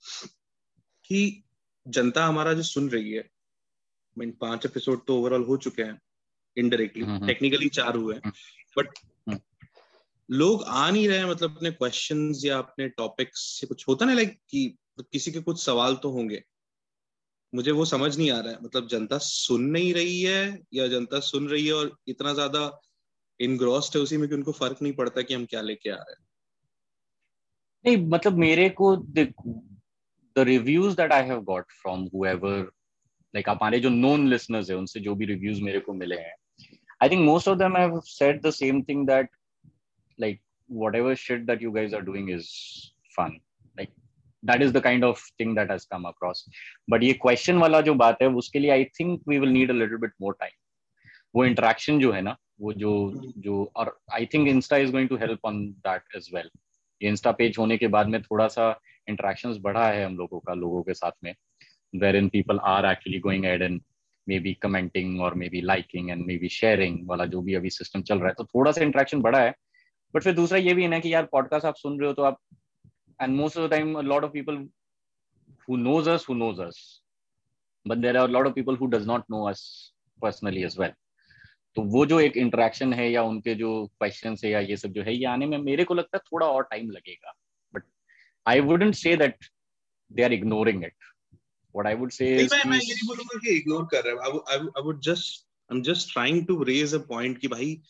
कि 1.04 1.42
जनता 1.88 2.24
हमारा 2.26 2.52
जो 2.52 2.62
सुन 2.62 2.88
रही 2.90 3.12
है 3.12 3.28
मीन 4.18 4.30
पाँच 4.40 4.66
एपिसोड 4.66 5.04
तो 5.06 5.18
ओवरऑल 5.18 5.44
हो 5.44 5.56
चुके 5.56 5.82
हैं। 5.82 6.00
इनडायरेक्टली। 6.58 7.26
टेक्निकली 7.26 7.68
चार 7.68 7.96
हुए 7.96 8.14
हैं 8.14 8.32
बट। 8.78 8.98
लोग 10.30 10.64
आ 10.66 10.90
नहीं 10.90 11.08
रहे 11.08 11.24
मतलब 11.24 11.56
अपने 11.56 11.70
क्वेश्चन 11.70 12.32
या 12.44 12.58
अपने 12.58 12.88
टॉपिक्स 12.88 13.40
से 13.60 13.66
कुछ 13.66 13.88
होता 13.88 14.06
ना 14.06 14.14
लाइक 14.14 14.38
कि 14.50 14.76
किसी 15.00 15.32
के 15.32 15.40
कुछ 15.40 15.64
सवाल 15.64 15.96
तो 15.96 16.10
होंगे 16.10 16.42
मुझे 17.54 17.70
वो 17.70 17.84
समझ 17.84 18.18
नहीं 18.18 18.30
आ 18.30 18.40
रहा 18.40 18.52
है 18.52 18.58
मतलब 18.62 18.88
जनता 18.88 19.18
सुन 19.18 19.62
नहीं 19.62 19.94
रही 19.94 20.22
है 20.22 20.62
या 20.74 20.88
जनता 20.88 21.20
सुन 21.20 21.48
रही 21.48 21.66
है 21.66 21.72
और 21.72 21.96
इतना 22.08 22.34
ज़्यादा 22.34 22.80
इनग्रॉस्ड 23.40 23.96
है 23.96 24.02
उसी 24.02 24.16
में 24.16 24.28
कि 24.28 24.34
उनको 24.34 24.52
फ़र्क 24.52 24.82
नहीं 24.82 24.92
पड़ता 24.92 25.22
कि 25.22 25.34
हम 25.34 25.44
क्या 25.44 25.60
लेके 25.60 25.90
आ 25.90 25.94
रहे 25.94 26.12
हैं 26.12 26.26
नहीं 27.84 28.08
मतलब 28.08 28.36
मेरे 28.36 28.68
को 28.68 28.96
the 28.96 29.32
reviews 30.38 30.96
that 30.96 31.12
I 31.12 31.22
have 31.22 31.40
got 31.40 31.72
from 31.72 32.08
whoever 32.14 32.58
like 33.34 33.48
हमारे 33.48 33.80
जो 33.80 33.88
नोन 33.88 34.28
लिसनर्स 34.28 34.70
है 34.70 34.76
उनसे 34.76 35.00
जो 35.00 35.14
भी 35.14 35.24
रिव्यूज़ 35.24 35.62
मेरे 35.62 35.80
को 35.80 35.92
मिले 35.92 36.16
हैं 36.16 36.34
I 37.03 37.09
think 37.09 37.25
most 37.25 37.47
of 37.47 37.57
them 37.57 37.77
have 37.77 37.99
said 38.05 38.41
the 38.41 38.49
same 38.53 38.81
thing 38.89 39.05
that 39.07 39.29
like 40.19 40.39
whatever 40.69 41.15
shit 41.15 41.41
that 41.45 41.61
you 41.61 41.71
guys 41.71 41.93
are 41.93 42.01
doing 42.01 42.29
is 42.29 42.45
fun 43.15 43.33
like 43.77 43.89
that 44.43 44.61
is 44.61 44.71
the 44.71 44.81
kind 44.81 45.03
of 45.03 45.19
thing 45.39 45.53
that 45.55 45.69
has 45.69 45.85
come 45.85 46.05
across 46.05 46.43
but 46.87 47.03
ये 47.03 47.17
question 47.25 47.59
वाला 47.61 47.81
जो 47.87 47.93
बात 47.95 48.21
है 48.21 48.27
उसके 48.41 48.59
लिए 48.59 48.77
I 48.77 48.85
think 48.97 49.27
we 49.31 49.39
will 49.39 49.53
need 49.57 49.69
a 49.69 49.77
little 49.79 50.01
bit 50.05 50.15
more 50.21 50.33
time 50.35 50.55
वो 51.35 51.45
interaction 51.47 51.99
जो 52.01 52.11
है 52.11 52.21
ना 52.21 52.35
वो 52.61 52.73
जो 52.73 52.93
जो 53.37 53.63
और 53.75 53.97
I 54.19 54.25
think 54.33 54.49
Insta 54.49 54.81
is 54.85 54.91
going 54.91 55.09
to 55.09 55.17
help 55.17 55.51
on 55.51 55.61
that 55.87 56.19
as 56.19 56.31
well 56.35 56.49
ये 57.01 57.09
इंस्टा 57.09 57.31
पेज 57.31 57.57
होने 57.59 57.77
के 57.77 57.87
बाद 57.93 58.07
में 58.07 58.21
थोड़ा 58.21 58.47
सा 58.47 58.69
इंटरेक्शंस 59.09 59.57
बढ़ा 59.61 59.87
है 59.87 60.05
हम 60.05 60.15
लोगों 60.17 60.39
का 60.39 60.53
लोगों 60.53 60.81
के 60.83 60.93
साथ 60.93 61.11
में 61.23 61.33
where 61.93 62.15
in 62.15 62.29
people 62.29 62.59
are 62.65 62.85
actually 62.85 63.19
going 63.19 63.45
ahead 63.45 63.61
and 63.61 63.81
may 64.28 64.38
be 64.38 64.54
commenting 64.54 65.20
और 65.20 65.34
may 65.34 65.48
be 65.48 65.60
liking 65.60 66.10
and 66.10 66.26
may 66.26 66.36
be 66.36 66.48
sharing 66.48 67.08
वाला 67.08 67.24
जो 67.24 67.42
भी 67.42 67.54
अभी 67.54 67.70
सिस्टम 67.70 68.02
चल 68.02 68.18
रहा 68.18 68.28
है। 68.28 68.34
तो 68.34 68.44
थोड़ा 68.44 68.72
सा 68.72 68.82
इंटरेक्शन 68.84 69.20
बढ़ा 69.20 69.40
है। 69.40 69.54
बट 70.14 70.22
फिर 70.22 70.34
दूसरा 70.34 70.58
ये 70.58 70.74
भी 70.74 70.82
है 70.82 70.88
ना 70.88 70.98
कि 70.98 71.14
यार 71.14 71.24
पॉडकास्ट 71.32 71.66
आप 71.66 71.74
सुन 71.76 72.00
रहे 72.00 72.08
हो 72.08 72.14
तो 72.14 72.22
आप 72.22 72.40
and 73.22 73.36
most 73.36 73.58
of 73.58 73.66
the 73.66 73.70
time 73.70 73.98
lot 74.00 74.24
of 74.24 74.32
people 74.32 74.68
who 75.68 75.76
knows 75.76 76.10
who 76.10 76.34
knows 76.34 76.60
us. 76.60 77.02
But 77.86 78.02
there 78.02 78.16
are 78.16 78.28
a 78.28 78.32
lot 78.32 78.46
of 78.46 78.54
people 78.54 78.76
who 78.76 78.88
does 78.90 79.06
not 79.06 79.22
know 79.32 79.42
us 79.50 79.62
personally 80.24 80.64
as 80.70 80.78
well. 80.78 80.92
तो 81.76 81.82
वो 81.82 82.06
जो 82.06 82.20
एक 82.20 82.36
इंटरेक्शन 82.36 82.92
है 82.92 83.10
या 83.10 83.22
उनके 83.22 83.54
जो 83.54 83.86
क्वेश्चन 83.86 84.36
है 84.44 84.50
या 84.50 84.60
ये 84.60 84.76
सब 84.76 84.88
जो 84.88 85.02
है, 85.02 85.14
ये 85.14 85.24
आने 85.24 85.46
में 85.46 85.58
मेरे 85.58 85.84
को 85.84 85.94
लगता 85.94 86.16
है 86.16 86.20
थोड़ा 86.32 86.46
और 86.46 86.62
टाइम 86.62 86.90
लगेगा। 86.90 87.34
But 87.74 87.82
I 88.46 88.60
wouldn't 88.60 88.94
say 88.94 89.16
that 89.16 89.36
they 90.12 90.22
are 90.22 90.32
ignoring 90.32 90.84
it 90.84 90.94
what 91.78 91.86
I 91.86 91.94
would 91.94 92.10
say 92.10 92.24
नहीं, 92.26 92.48
मैं 92.52 92.64
मैं 92.70 92.78
ये 92.78 92.94
नहीं 92.94 93.08
बोलूँगा 93.08 93.38
कि 93.38 93.56
इग्नोर 93.56 93.84
कर 93.92 94.04
रहा 94.04 94.26
है। 94.26 94.40
I 94.52 94.82
would 94.82 95.00
just 95.02 95.44
I 95.70 95.76
am 95.76 95.82
just 95.84 96.12
trying 96.12 96.46
to 96.46 96.62
raise 96.64 96.94
a 96.94 96.98
point 97.08 97.38
कि 97.38 97.48
भाई 97.48 97.80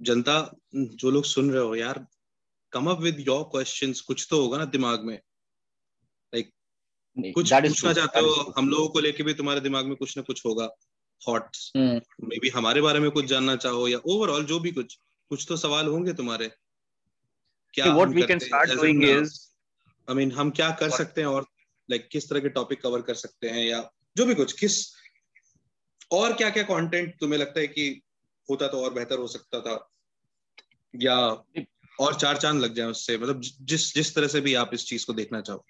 जनता 0.00 0.36
जो 0.74 1.10
लोग 1.10 1.24
सुन 1.24 1.50
रहे 1.50 1.62
हो 1.62 1.74
यार 1.76 2.06
come 2.72 2.86
up 2.90 3.00
with 3.00 3.24
your 3.28 3.42
questions 3.52 4.00
कुछ 4.02 4.26
तो 4.30 4.40
होगा 4.42 4.58
ना 4.58 4.64
दिमाग 4.74 5.04
में। 5.04 5.14
लाइक 5.14 6.52
कुछ 7.34 7.52
पूछना 7.54 7.92
चाहते 7.92 8.20
हो 8.20 8.32
हम 8.58 8.68
लोगों 8.68 8.88
को 8.88 9.00
लेके 9.00 9.22
भी 9.22 9.34
तुम्हारे 9.34 9.60
दिमाग 9.60 9.86
में 9.86 9.96
कुछ 9.96 10.16
ना 10.16 10.22
कुछ 10.22 10.44
होगा 10.46 10.68
थॉट्स 11.22 11.70
मे 11.76 12.38
बी 12.38 12.48
हमारे 12.48 12.80
बारे 12.80 13.00
में 13.00 13.10
कुछ 13.10 13.24
जानना 13.26 13.56
चाहो 13.58 13.86
या 13.88 13.98
ओवरऑल 14.06 14.44
जो 14.44 14.58
भी 14.60 14.72
कुछ 14.72 14.98
कुछ 15.30 15.46
तो 15.48 15.56
सवाल 15.56 15.86
होंगे 15.86 16.12
तुम्हारे। 16.14 16.50
क्या 17.74 17.94
what 17.94 18.08
we 18.10 18.22
can 18.22 18.38
start 18.38 18.70
doing 18.70 19.04
is 19.04 19.38
I 20.08 20.16
mean 20.16 20.32
हम 20.32 20.50
क्या 20.52 20.70
कर 20.80 20.90
सकते 20.92 21.20
हैं 21.20 21.28
और 21.28 21.49
लाइक 21.90 22.08
किस 22.12 22.28
तरह 22.30 22.40
के 22.40 22.48
टॉपिक 22.48 22.82
कवर 22.82 23.02
कर 23.02 23.14
सकते 23.14 23.48
हैं 23.48 23.64
या 23.64 23.80
जो 24.16 24.26
भी 24.26 24.34
कुछ, 24.34 24.52
किस 24.52 24.92
और 26.12 26.32
क्या 26.32 26.50
क्या 26.50 26.62
कंटेंट 26.62 27.14
तुम्हें 27.20 27.38
लगता 27.38 27.60
है 27.60 27.66
कि 27.66 27.88
होता 28.48 28.68
तो 28.68 28.82
और 28.84 28.94
बेहतर 28.94 29.18
हो 29.18 29.26
सकता 29.26 29.60
था? 29.60 29.74
या 30.94 31.16
और 31.98 32.14
चार 32.14 32.36
चाँद 32.36 32.60
लग 32.60 32.74
जाए 32.74 32.86
उससे 32.86 33.16
मतलब 33.18 33.40
जिस 33.40 33.92
जिस 33.94 34.14
तरह 34.14 34.26
से 34.26 34.40
भी 34.40 34.54
आप 34.54 34.70
इस 34.74 34.86
चीज़ 34.86 35.06
को 35.06 35.12
देखना 35.12 35.40
चाहो। 35.40 35.64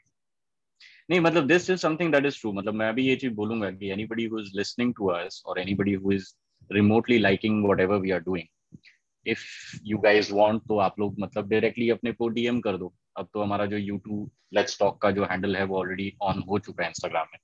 नहीं 1.10 1.20
मतलब 1.20 1.46
this 1.46 1.68
is 1.70 1.80
something 1.80 2.12
that 2.12 2.26
is 2.26 2.38
true 2.40 2.52
मतलब 2.52 2.74
मैं 2.74 2.94
भी 2.94 3.06
ये 3.06 3.16
चीज़ 3.16 3.32
बोलूँगा 3.32 3.70
कि 3.70 3.90
anybody 3.90 4.24
who 4.24 4.38
is 4.40 4.50
listening 4.56 4.94
to 4.94 5.06
us 5.06 5.42
और 5.46 5.60
anybody 5.60 5.94
who 5.94 6.12
is 6.12 6.32
remotely 6.70 7.18
liking 7.18 7.64
whatever 7.64 7.98
we 7.98 8.10
are 8.10 8.20
doing 8.20 8.78
if 9.26 9.44
you 9.84 9.98
guys 9.98 10.30
want 10.32 10.62
तो 10.68 10.78
आप 10.78 11.00
लोग 11.00 11.18
मतलब 11.20 11.48
डायरेक्टली 11.48 11.90
अपने 11.90 12.12
को 12.12 12.28
डीएम 12.28 12.60
कर 12.60 12.76
दो। 12.76 12.94
अब 13.16 13.28
तो 13.34 13.42
हमारा 13.42 13.66
जो 13.66 13.76
यूट्यूब 13.76 14.30
लेट्स 14.54 14.78
टॉक 14.78 15.00
का 15.02 15.10
जो 15.10 15.24
हैंडल 15.30 15.56
है 15.56 15.64
वो 15.64 15.78
ऑलरेडी 15.78 16.12
ऑन 16.22 16.42
हो 16.48 16.58
चुका 16.58 16.82
है 16.84 16.88
इंस्टाग्राम 16.90 17.26
में। 17.32 17.38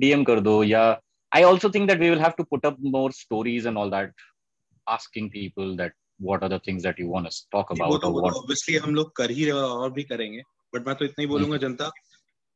डीएम 0.00 0.24
कर 0.24 0.40
दो 0.40 0.62
या 0.64 0.84
I 1.32 1.42
also 1.42 1.70
think 1.70 1.88
that 1.88 1.98
we 2.00 2.10
will 2.10 2.20
have 2.20 2.32
to 2.38 2.44
put 2.44 2.66
up 2.66 2.76
more 2.94 3.12
stories 3.12 3.66
and 3.66 3.78
all 3.78 3.90
that 3.90 4.14
asking 4.86 5.30
people 5.30 5.76
that 5.76 5.94
what 6.24 6.42
are 6.46 6.48
the 6.50 6.58
things 6.64 6.84
that 6.86 6.98
you 7.00 7.06
want 7.12 7.26
to 7.26 7.38
talk 7.52 7.70
about 7.74 8.00
तो, 8.02 8.08
or 8.08 8.22
what 8.24 8.36
obviously 8.40 8.76
हम 8.82 8.94
लोग 8.94 9.10
कर 9.16 9.30
ही 9.30 9.44
रहे 9.44 9.60
और 9.76 9.92
भी 9.92 10.02
करेंगे। 10.02 10.42
But 10.74 10.86
मैं 10.86 10.94
तो 10.96 11.04
इतना 11.04 11.22
ही 11.22 11.26
बोलूँगा 11.26 11.56
जनता 11.56 11.88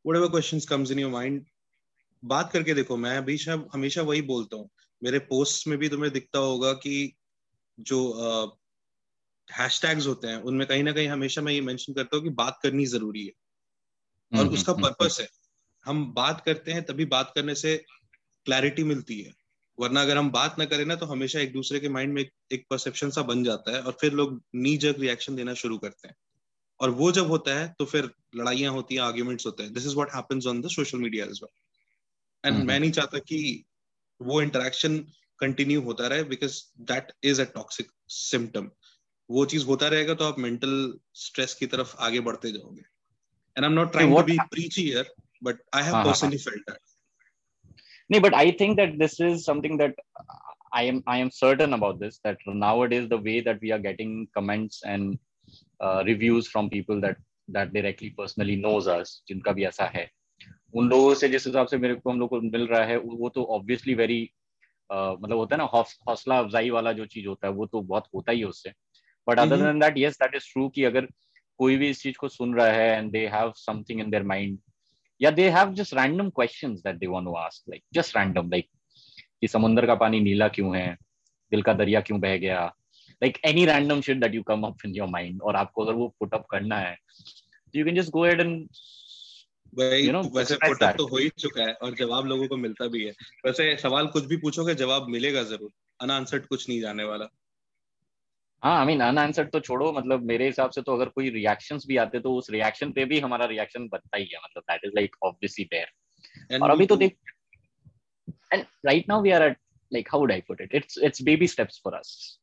whatever 0.05 0.29
questions 0.35 0.69
comes 0.73 0.93
in 0.95 1.01
your 1.03 1.11
mind 1.15 1.41
बात 2.23 2.53
करके 2.53 2.75
देखो। 2.75 2.97
मैं 2.97 3.17
हमेशा 3.19 3.57
हमेशा 3.73 4.03
वही 4.03 4.23
बोलता 4.29 4.57
हूँ। 4.57 4.69
मेरे 5.03 5.19
पोस्ट 5.33 5.67
में 5.69 5.77
भी 5.79 5.89
तुम्हें 5.89 6.13
दिखता 6.13 6.39
होगा 6.39 6.73
कि 6.85 6.95
जो 7.79 7.99
हैशटैग्स 9.51 10.07
होते 10.07 10.29
हैं 10.29 10.37
उनमें 10.43 10.67
कहीं 10.67 10.83
ना 10.83 10.93
कहीं 10.93 11.09
हमेशा 11.09 11.43
मैं 11.43 11.53
ये 11.53 11.61
मेंशन 11.61 11.93
करता 11.93 12.17
हूँ 12.17 12.25
कि 12.25 12.31
बात 12.31 12.59
करनी 12.63 12.87
ज़रूरी 12.87 13.27
है। 13.27 13.33
और 14.33 14.47
उसका 14.47 14.73
पर्पस 14.73 15.19
है। 15.21 15.29
हम 15.87 16.13
बात 16.13 16.41
करते 16.41 16.73
हैं 16.73 16.83
तभी 16.83 17.05
बात 17.05 17.33
करने 17.35 17.55
से 17.55 17.77
क्लैरिटी 18.47 18.85
मिलती 18.85 19.21
है। 19.21 19.33
वरना 19.79 20.03
अगर 20.03 20.17
हम 20.17 20.31
बात 20.31 20.59
ना 20.59 20.65
करें 20.65 20.85
ना 20.85 20.95
तो 20.95 21.07
हमेशा 21.07 21.41
एक 21.41 21.53
दूसरे 21.53 21.81
के 21.81 21.89
माइंड 21.89 22.13
में 22.15 22.23
एक, 22.23 22.31
एक 22.53 22.67
परसेप्शन 22.71 23.11
सा 23.11 23.23
बन 23.23 23.45
जाता 23.45 23.73
है 23.73 23.81
और 23.83 23.97
फिर 24.01 24.13
लोग 24.13 24.43
नी 24.55 24.77
जग 24.77 25.01
रिएक्शन 25.01 25.37
देना 25.37 25.55
शुरू 25.55 25.79
करते 25.79 26.09
हैं। 26.09 26.15
और 26.81 26.91
वो 26.91 27.13
जब 27.13 27.27
होता 27.27 27.55
है 27.55 27.75
तो 27.79 27.85
फिर 27.85 28.11
लड़ाइयाँ 28.37 28.73
होती 28.73 28.95
हैं 28.95 29.03
आर्ग्यूमेंट्स 29.03 29.47
होते 29.47 29.63
हैं। 29.63 29.73
This 29.73 29.87
is 29.87 29.95
what 29.95 30.15
happens 30.15 30.47
on 30.47 30.61
the 30.63 30.69
social 30.69 30.99
media 30.99 31.25
as 31.25 31.41
well 31.43 32.51
and 32.51 32.65
मैं 32.65 32.81
नहीं 32.81 32.91
चाहता 32.91 33.19
कि 33.19 33.65
वो 34.21 34.43
इंटरेक्शन 34.43 34.99
कंटिन्यू 35.39 35.81
होता 35.81 36.07
रहे 36.07 36.25
because 36.25 36.63
that 36.81 37.13
is 37.25 37.41
a 37.43 37.45
toxic 37.45 37.91
symptom 38.09 38.71
वो 39.31 39.45
चीज़ 39.47 39.67
होता 39.67 39.89
रहेगा 39.89 40.15
तो 40.15 40.25
आप 40.25 40.39
मेंटल 40.39 40.99
स्ट्रेस 41.15 41.55
की 41.55 41.67
तरफ़ 41.67 41.97
आगे 41.97 42.21
बढ़ते 42.21 42.53
जाओगे। 42.53 42.83
हाँ, 45.93 46.05
हाँ, 46.05 46.15
हाँ। 46.23 46.31
नहीं 48.11 48.21
but 48.21 48.35
I 48.35 48.53
think 48.53 48.77
that 48.77 48.99
this 48.99 49.21
is 49.21 49.45
something 49.45 49.79
that 49.79 50.01
I 50.75 50.87
am 50.87 51.03
I 51.09 51.21
am 51.21 51.29
certain 51.29 51.73
about 51.73 52.01
this 52.01 52.17
that 52.19 52.39
nowadays 52.49 53.09
the 53.09 53.13
way 53.13 53.41
that 53.41 53.63
we 53.63 53.71
are 53.71 53.79
getting 53.79 54.27
comments 54.27 54.83
and 54.87 55.19
reviews 55.83 56.49
from 56.49 56.69
people 56.69 57.01
that 57.01 57.17
that 57.51 57.69
directly 57.69 58.11
personally 58.11 58.57
knows 58.57 58.91
us 58.91 59.25
जिनका 59.29 59.53
भी 59.53 59.65
ऐसा 59.65 59.85
है 59.85 60.11
उन 60.75 60.89
लोगों 60.89 61.15
से 61.15 61.29
जिस 61.29 61.47
हिसाब 61.47 61.67
से 61.67 61.79
मेरे 61.79 61.95
को 61.95 62.11
हम 62.11 62.21
लोग 62.21 62.29
को 62.29 62.41
मिल 62.41 62.67
रहा 62.67 62.85
है 62.85 62.97
वो 62.97 63.29
तो 63.29 63.45
ऑब्वियसली 63.45 63.95
वेरी 63.95 64.31
uh, 64.93 65.17
मतलब 65.21 65.37
होता 65.37 65.57
है 65.57 65.59
ना 65.59 65.65
हौसला 66.09 66.39
अफजाई 66.39 66.71
वाला 66.71 66.93
जो 66.93 67.07
चीज़ 67.07 67.27
होता 67.27 67.49
है 67.49 67.53
वो 67.53 67.67
तो 67.67 67.81
बहुत 67.81 68.05
होता 68.15 68.33
ही 68.33 68.39
है 68.39 68.45
उससे। 68.45 68.73
But 69.29 69.39
other 69.39 69.57
than 69.57 69.79
that 69.81 69.99
yes 69.99 70.19
that 70.23 70.35
is 70.35 70.53
true 70.53 70.69
कि 70.69 70.85
अगर 70.85 71.09
कोई 71.59 71.77
भी 71.77 71.89
इस 71.91 72.03
चीज़ 72.03 72.17
को 72.17 72.29
सुन 72.29 72.55
रहा 72.55 72.67
है 72.67 72.97
and 72.99 73.11
they 73.13 73.27
have 73.27 73.53
something 73.57 74.01
in 74.01 74.11
their 74.11 74.23
mind 74.23 74.59
या 75.21 75.31
they 75.31 75.49
have 75.51 75.73
just 75.75 75.95
random 75.95 76.31
questions 76.31 76.81
that 76.81 76.97
they 76.97 77.07
want 77.07 77.25
to 77.25 77.35
ask 77.35 77.71
like 77.71 77.83
just 77.95 78.17
random 78.17 78.51
like 78.51 78.69
कि 79.41 79.49
समुद्र 79.49 79.87
का 79.87 79.95
पानी 79.95 80.21
नीला 80.21 80.49
क्यों 80.49 80.77
है? 80.77 80.97
दिल 81.53 81.63
का 81.63 81.73
दरिया 81.73 82.01
क्यों 82.01 82.21
बह 82.21 82.37
गया? 82.37 82.65
Like 83.23 83.39
any 83.45 83.65
random 83.67 84.01
shit 84.01 84.21
that 84.21 84.35
you 84.35 84.43
come 84.43 84.63
up 84.63 84.85
in 84.87 84.95
your 84.95 85.09
mind 85.09 85.43
और 85.43 85.57
आपको 85.57 85.85
अगर 85.85 85.93
वो 85.93 86.09
पुट 86.21 86.35
अप 86.35 86.47
करना 86.51 86.79
है 86.79 86.97
you 87.75 87.85
can 87.85 87.97
just 87.97 88.11
go 88.11 88.25
ahead 88.25 88.41
and 88.41 88.69
you 89.79 90.13
know, 90.13 90.37
वैसे 90.37 90.55
पुट 90.55 90.83
अप 90.83 90.97
तो 90.97 91.07
हो 91.07 91.17
ही 91.17 91.29
चुका 91.29 91.63
है 91.63 91.73
और 91.73 91.95
जवाब 91.95 92.27
लोगों 92.27 92.49
को 92.49 92.57
मिलता 92.57 92.87
भी 92.87 93.05
है। 93.05 93.11
वैसे 93.47 93.77
सवाल 93.77 94.07
कुछ 94.07 94.25
भी 94.25 94.37
पूछोगे 94.37 94.75
जवाब 94.75 95.09
मिलेगा 95.09 95.43
ज़रूर। 95.43 95.71
अनआंसर्ड 96.01 96.47
कुछ 96.47 96.69
नहीं 96.69 96.81
जाने 96.81 97.05
वाला। 97.05 97.29
हाँ 98.65 98.79
आई 98.81 98.87
मीन 98.87 99.01
अनआंसर्ड 99.01 99.51
तो 99.51 99.61
छोड़ो 99.61 99.93
मतलब 99.93 100.23
मेरे 100.23 100.47
हिसाब 100.47 100.71
से 100.71 100.83
तो 100.83 100.95
अगर 100.95 101.09
कोई 101.09 101.31
रिएक्शंस 101.31 101.85
भी 101.87 101.97
आते 101.97 102.21
तो 102.21 102.35
उस 102.35 102.51
रिएक्शन 102.51 102.93
पे 102.93 103.05
भी 103.05 103.21
हमारा 103.21 103.47
रिएक्शन 103.47 103.89
बनता 103.89 104.17
ही 104.17 104.25
है 104.25 104.39
मतलब 104.39 104.63
that 104.63 104.81
is 104.85 104.93
like 104.95 105.17
obviously 105.23 105.65
there 105.65 106.59
और 106.63 106.71
अभी 106.71 106.87
तो 106.87 106.97
देख 106.97 107.17
and 108.53 108.65
right 108.87 109.09
now 109.09 109.23
we 109.23 109.31
are 109.31 109.43
at 109.43 109.57
like 109.93 110.09
how 110.11 110.19
would 110.19 110.33
i 110.33 110.41
put 110.41 110.61
it? 110.61 110.71
It's 110.73 110.97
it's 110.97 111.21
baby 111.21 111.47
steps 111.47 111.79
for 111.79 111.95
us. 111.95 112.39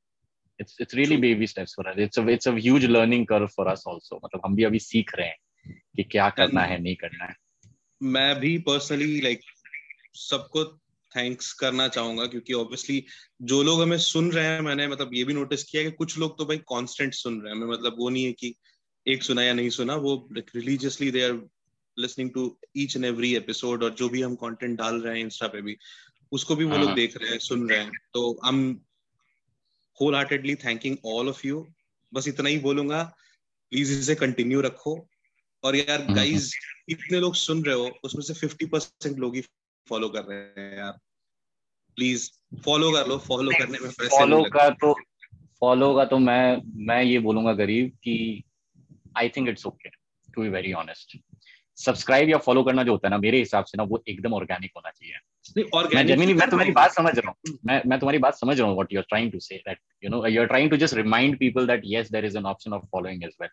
It's 0.60 0.76
it's 0.80 0.94
really 0.94 1.16
True. 1.16 1.22
baby 1.22 1.48
steps 1.48 1.74
for 1.74 1.88
us. 1.88 1.96
It's 1.98 2.18
a 2.18 2.28
it's 2.28 2.48
a 2.48 2.52
huge 2.52 2.86
learning 2.86 3.26
curve 3.26 3.52
for 3.52 3.68
us 3.68 3.84
also. 3.86 4.20
मतलब 4.26 4.42
हम 4.46 4.56
भी 4.56 4.64
अभी 4.64 4.80
सीख 4.80 5.16
रहे 5.16 5.28
हैं 5.28 5.82
कि 5.96 6.04
क्या 6.04 6.30
करना 6.30 6.62
है 6.62 6.82
नहीं 6.82 6.96
करना 6.96 7.26
है। 7.26 7.36
मैं 8.04 8.40
भी 8.40 8.58
पर्सनली 8.58 9.22
लाइक 9.22 9.40
सबको 10.14 10.64
थैंक्स 11.16 11.52
करना 11.56 11.88
चाहूँगा 11.90 12.26
क्योंकि 12.26 12.54
ऑब्वियसली 12.54 13.04
जो 13.44 13.62
लोग 13.64 13.82
हमें 13.82 13.98
सुन 14.00 14.32
रहे 14.32 14.46
हैं 14.46 14.62
मैंने 14.62 14.88
मतलब 14.88 15.14
ये 15.14 15.24
भी 15.24 15.34
नोटिस 15.34 15.64
किया 15.64 15.84
कि 15.84 15.92
कुछ 15.94 16.18
लोग 16.18 16.38
तो 16.38 16.46
भाई 16.46 16.58
कांस्टेंट 16.70 17.14
सुन 17.14 17.42
रहे 17.42 17.54
हैं 17.54 17.58
हमें 17.58 17.74
मतलब 17.74 17.96
वो 18.00 18.10
नहीं 18.10 18.26
है 18.26 18.32
कि 18.34 18.54
एक 19.06 19.24
सुना 19.24 19.44
या 19.44 19.54
नहीं 19.54 19.70
सुना 19.72 19.96
वो 20.00 20.16
religiously 20.34 21.12
they 21.12 21.24
are 21.24 21.40
listening 21.98 22.30
to 22.34 22.46
each 22.78 22.96
and 22.96 23.06
every 23.06 23.34
episode 23.36 23.84
और 23.84 23.94
जो 23.94 24.10
भी 24.10 24.22
हम 24.22 24.36
कंटेंट 24.38 24.78
डाल 24.78 25.02
रहे 25.02 25.14
हैं 25.14 25.26
इंस्टा 25.26 25.48
पे 25.48 25.62
भी 25.62 25.78
उसको 26.32 26.56
भी 26.56 26.66
वो 26.66 26.78
लोग 26.78 26.88
हाँ। 26.88 26.96
देख 26.96 27.18
रहे 27.18 27.30
हैं 27.30 27.40
सुन 27.40 27.70
रहे 27.70 27.80
हैं 27.80 27.92
तो 28.14 28.32
I 28.46 28.54
am 28.54 28.72
wholeheartedly 30.16 30.56
thanking 30.58 30.98
all 31.06 31.30
of 31.30 31.46
you 31.48 31.66
बस 32.14 32.28
इतना 32.28 32.50
ही 32.50 32.58
बोलूँगा 32.60 33.04
प्लीज़ 33.72 33.92
इसे 33.94 34.16
कंटिन्यू 34.16 34.62
रखो 34.62 34.96
और 35.64 35.76
यार 35.76 36.06
गाइस 36.14 36.54
हम्म। 36.56 36.94
इतने 36.94 37.20
लोग 37.20 37.36
सुन 37.36 37.64
रहे 37.64 37.76
हो 37.76 37.90
उसमें 38.04 38.24
से 38.24 38.34
फिफ्टी 38.34 38.66
परसेंट 38.66 39.20
लोग 39.20 39.36
ही 39.36 39.42
फॉलो 39.88 40.10
कर 40.10 40.24
रहे 40.24 40.38
हैं 40.38 40.78
यार। 40.78 40.92
प्लीज़ 41.98 42.30
फॉलो 42.66 42.92
कर 42.92 43.08
लो 43.08 43.18
फॉलो 43.28 43.52
करने 43.60 43.80
में 43.80 43.90
फॉलो 43.90 44.44
का 44.54 44.70
तो 44.82 44.94
फॉलो 45.60 45.94
का 45.96 46.06
तो 46.06 46.18
मैं 46.20 46.62
मैं 46.88 47.02
ये 47.04 47.20
बोलूँगा 47.20 47.54
गरीब 47.54 47.92
कि 48.04 48.44
I 49.18 49.30
think 49.30 49.50
it's 49.50 49.66
okay 49.68 49.90
to 49.90 50.42
be 50.42 50.50
very 50.50 50.74
honest 50.74 51.18
subscribe 51.78 52.30
या 52.30 52.38
फॉलो 52.38 52.64
करना 52.64 52.84
जो 52.84 52.92
होता 52.92 53.08
है 53.08 53.12
ना 53.12 53.18
मेरे 53.18 53.38
हिसाब 53.40 53.66
से 53.66 53.78
ना 53.78 53.84
वो 53.84 54.02
एकदम 54.08 54.34
ऑर्गेनिक 54.34 54.72
होना 54.76 54.90
चाहिए। 54.90 55.96
मैं 55.96 56.06
जेन्युइनली 56.08 56.34
मैं 56.34 56.50
तुम्हारी 56.50 56.72
बात 56.72 56.92
समझ 56.94 57.18
रहा 57.18 57.30
हूँ। 57.30 57.58
मैं 57.66 57.82
मैं 57.88 58.00
तुम्हारी 58.00 58.18
बात 58.18 58.36
समझ 58.36 58.60
रहा 58.60 58.68
हूँ 58.68 58.76
what 58.76 58.94
you 58.94 59.00
are 59.00 59.06
trying 59.10 59.32
to 59.32 59.40
say 59.40 59.56
that 59.68 59.80
you 60.04 60.10
know 60.10 60.26
you 60.28 60.42
are 60.42 60.48
trying 60.48 60.70
to 60.70 60.78
just 60.78 60.96
remind 60.96 61.38
people 61.40 61.68
that 61.68 61.82
yes 61.86 62.12
there 62.12 62.26
is 62.26 62.38
an 62.38 62.46
option 62.46 62.74
of 62.74 62.86
following 62.92 63.24
as 63.24 63.36
well 63.42 63.50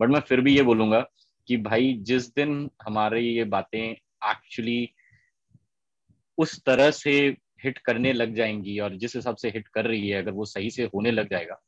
but 0.00 0.08
मैं 0.08 0.20
फिर 0.28 0.40
भी 0.40 0.56
ये 0.56 0.62
बोलूँगा 0.62 1.00
कि 1.48 1.56
भाई 1.68 1.92
जिस 2.02 2.34
दिन 2.34 2.70
हमारी 2.82 3.26
ये 3.26 3.44
बातें 3.54 3.80
एक्चुअली 3.80 4.80
उस 6.38 6.62
तरह 6.64 6.90
से 6.90 7.12
हिट 7.64 7.78
करने 7.78 8.12
लग 8.12 8.34
जाएँगी 8.34 8.78
और 8.78 8.96
जिस 8.96 9.16
हिसाब 9.16 9.36
से 9.36 9.48
हिट 9.50 9.68
कर 9.74 9.86
रही 9.86 10.08
है 10.08 10.22
अगर 10.22 10.32
वो 10.32 10.44
सही 10.44 10.70
से 10.70 10.84
होने 10.94 11.10
लग 11.10 11.30
जाएगा 11.30 11.60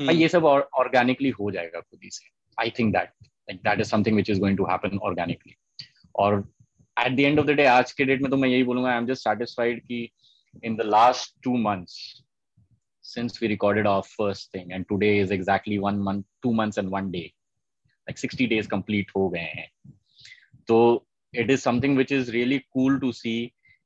हम्म। 0.00 0.10
ये 0.10 0.28
सब 0.28 0.44
ऑर्गेनिकली 0.44 1.28
हो 1.30 1.50
जाएगा 1.50 1.80
खुद 1.80 2.00
ही 2.04 2.10
से। 2.10 2.28
I 2.58 2.70
think 2.78 2.92
that 2.92 3.10
like 3.22 3.60
that 3.60 3.80
is 3.80 3.88
something 3.88 4.16
which 4.16 4.30
is 4.30 4.40
going 4.40 4.56
to 4.58 4.66
happen 4.70 4.98
organically 4.98 5.54
और 6.14 6.38
at 6.96 7.16
the 7.16 7.20
end 7.20 7.38
of 7.38 7.46
the 7.46 7.50
day 7.50 7.64
आज 7.66 7.92
के 7.92 8.04
डेट 8.04 8.22
में 8.22 8.30
तो 8.30 8.36
मैं 8.36 8.48
यही 8.48 8.64
बोलूँगा 8.64 8.90
आई 8.90 8.98
एम 8.98 9.06
जस्ट 9.06 9.28
सेटिस्फाइड 9.28 9.82
कि 9.86 10.08
in 10.64 10.76
the 10.76 10.82
last 10.86 11.42
two 11.44 11.56
months 11.56 11.98
since 13.04 13.40
we 13.40 13.48
recorded 13.48 13.86
our 13.86 14.02
first 14.02 14.50
thing 14.52 14.72
and 14.72 14.86
today 14.88 15.18
is 15.18 15.30
exactly 15.30 15.78
one 15.78 15.98
month 16.06 16.24
two 16.44 16.52
months 16.52 16.78
and 16.80 16.90
one 16.90 17.10
day 17.10 17.32
like 18.08 18.18
60 18.18 18.48
days 18.48 18.66
complete 18.66 19.12
ho 19.16 19.28
gaye 19.34 19.44
hain 19.50 19.92
so 20.68 20.78
it 21.34 21.52
is 21.54 21.62
something 21.62 21.94
which 22.00 22.14
is 22.16 22.32
really 22.32 22.58
cool 22.74 22.98
to 23.04 23.12
see 23.12 23.36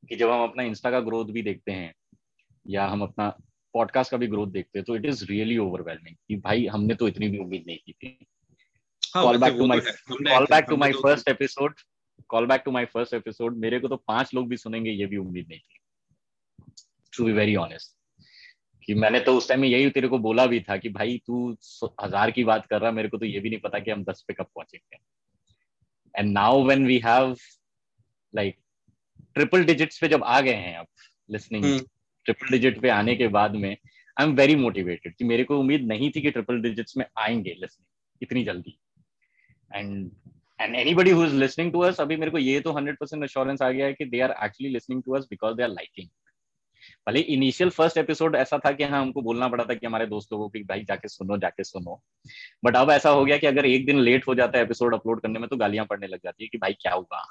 कि 0.09 0.17
जब 0.17 0.31
हम 0.31 0.43
अपना 0.43 0.63
Insta 0.63 0.91
का 0.91 1.01
growth 1.01 1.33
भी 1.33 1.43
देखते 1.43 1.73
हैं 1.73 1.93
या 2.67 2.87
हम 2.87 3.03
अपना 3.03 3.29
पॉडकास्ट 3.75 4.11
का 4.11 4.17
भी 4.17 4.27
ग्रोथ 4.27 4.49
देखते 4.49 4.79
हैं 4.79 4.85
तो 4.85 4.97
इट 4.97 5.05
इज़ 5.05 5.25
रियली 5.25 5.59
ओवरवेलमिंग 5.59 6.17
कि 6.29 6.37
भाई 6.39 6.67
हमने 6.67 6.95
तो 6.95 7.09
इतनी 7.09 7.29
भी 7.29 7.39
उम्मीद 7.39 7.65
नहीं 7.67 7.79
की 7.79 7.93
थी। 7.93 8.09
Call 9.15 9.39
back 9.39 9.55
to 9.59 9.67
my 9.67 9.81
call 9.81 10.47
back 10.51 10.65
to 10.69 10.77
my 10.77 10.93
first 10.93 11.29
episode 11.29 11.75
call 12.31 12.47
back 12.47 12.63
to 12.65 12.71
my 12.71 12.85
first 12.87 13.15
episode 13.15 13.57
मेरे 13.59 13.79
को 13.81 13.89
तो 13.89 13.97
पाँच 13.99 14.35
लोग 14.35 14.49
भी 14.49 14.57
सुनेंगे 14.57 14.91
ये 14.91 15.07
भी 15.07 15.17
उम्मीद 15.17 15.47
नहीं 15.49 15.59
थी। 15.59 15.79
टू 17.13 17.25
बी 17.25 17.33
वेरी 17.33 17.57
ऑनेस्ट 17.57 17.97
कि 18.85 18.95
मैंने 18.95 19.21
तो 19.21 19.37
उस 19.37 19.49
टाइम 19.49 19.61
में 19.61 19.69
यही 19.69 19.91
तेरे 19.91 20.09
को 20.09 20.19
बोला 20.19 20.47
भी 20.47 20.61
था 20.61 20.77
कि 20.77 20.89
भाई 20.91 21.21
तू 21.27 21.51
हज़ार 22.03 22.31
की 22.31 22.45
बात 22.45 22.67
कर 22.67 22.81
रहा 22.81 22.91
मेरे 22.91 23.09
को 23.09 23.19
तो 23.19 23.27
ये 23.27 23.41
भी 23.41 23.51
नहीं 23.51 23.61
पता 23.61 23.79
कि 23.79 23.91
हम 23.91 24.05
दस 24.05 24.25
पे 24.29 24.35
कब 24.35 24.47
पहुँचेंगे। 24.47 24.99
And 26.15 26.33
now 26.33 26.65
when 26.65 26.87
we 26.87 26.99
have 27.05 27.37
like 28.33 28.57
triple 29.41 29.65
digits 29.65 29.99
पे 29.99 30.09
जब 30.09 30.25
आ 30.25 30.41
गए 30.41 30.55
हैं 30.55 30.77
अब 30.79 30.87
लिसनिंग 31.31 31.65
ट्रिपल 32.27 32.51
डिजिट 32.51 32.81
पे 32.81 32.89
आने 32.89 33.15
के 33.17 33.29
बाद 33.29 33.55
में 33.55 33.71
आई 33.71 34.27
एम 34.27 34.35
वेरी 34.35 34.55
मोटिवेटेड 34.57 35.15
कि 35.15 35.25
मेरे 35.25 35.45
को 35.45 35.59
उम्मीद 35.59 35.83
नहीं 35.83 36.11
थी 36.11 36.21
कि 36.21 36.31
ट्रिपल 36.31 36.61
डिजिट्स 36.63 36.97
में 36.97 37.05
आएँगे 37.19 37.51
लिसनिंग 37.51 37.87
इतनी 38.23 38.45
जल्दी। 38.45 38.79
And 39.75 40.11
and 40.61 40.75
anybody 40.77 41.11
who 41.11 41.25
is 41.25 41.35
listening 41.35 41.73
to 41.73 41.81
us 41.81 42.01
अभी 42.01 42.17
मेरे 42.17 42.31
को 42.31 42.39
ये 42.39 42.61
तो 42.61 42.73
100% 42.73 43.23
अश्योरेंस 43.23 43.63
आ 43.63 43.71
गया 43.71 43.87
है 43.87 43.93
कि 43.93 44.05
they 44.05 44.21
are 44.21 44.31
actually 44.45 44.73
listening 44.73 45.03
to 45.03 45.13
us 45.13 45.27
because 45.31 45.57
they 45.57 45.63
are 45.63 45.69
liking 45.69 46.09
भले 47.09 47.21
इनिशियल 47.21 47.71
फ़र्स्ट 47.71 47.99
एपिसोड 47.99 48.37
ऐसा 48.37 48.59
था 48.59 48.73
कि 48.73 48.85
हाँ 48.85 49.01
हमको 49.01 49.23
बोलना 49.23 49.49
पड़ा 49.49 49.65
था 49.65 49.75
कि 49.75 49.87
हमारे 49.87 50.07
दोस्तों 50.07 50.39
को 50.39 50.49
कि 50.49 50.63
भाई 50.63 50.85
जाके 50.85 51.09
सुनो 51.09 51.39
जाके 51.39 51.65
सुनो। 51.65 52.03
बट 52.65 52.77
अब 52.77 52.91
ऐसा 52.91 53.11
हो 53.11 53.25
गया 53.25 53.39
कि 53.39 53.47
अगर 53.47 53.67
एक 53.67 53.87
दिन 53.87 54.01
लेट 54.01 54.27
हो 54.29 54.35
जाता 54.35 54.59
है 54.59 54.65
एपिसोड 54.65 54.95
अपलोड 54.95 55.21
करने 55.21 55.39
में 55.39 55.49
तो 55.49 55.57
गालियाँ 55.57 55.87
पड़ने 55.87 56.07
लग 56.07 56.19
जाती 56.25 56.45
है 56.45 56.49
कि 56.49 56.59
भाई 56.59 56.73
क्या 56.73 56.93
हुआ? 56.93 57.25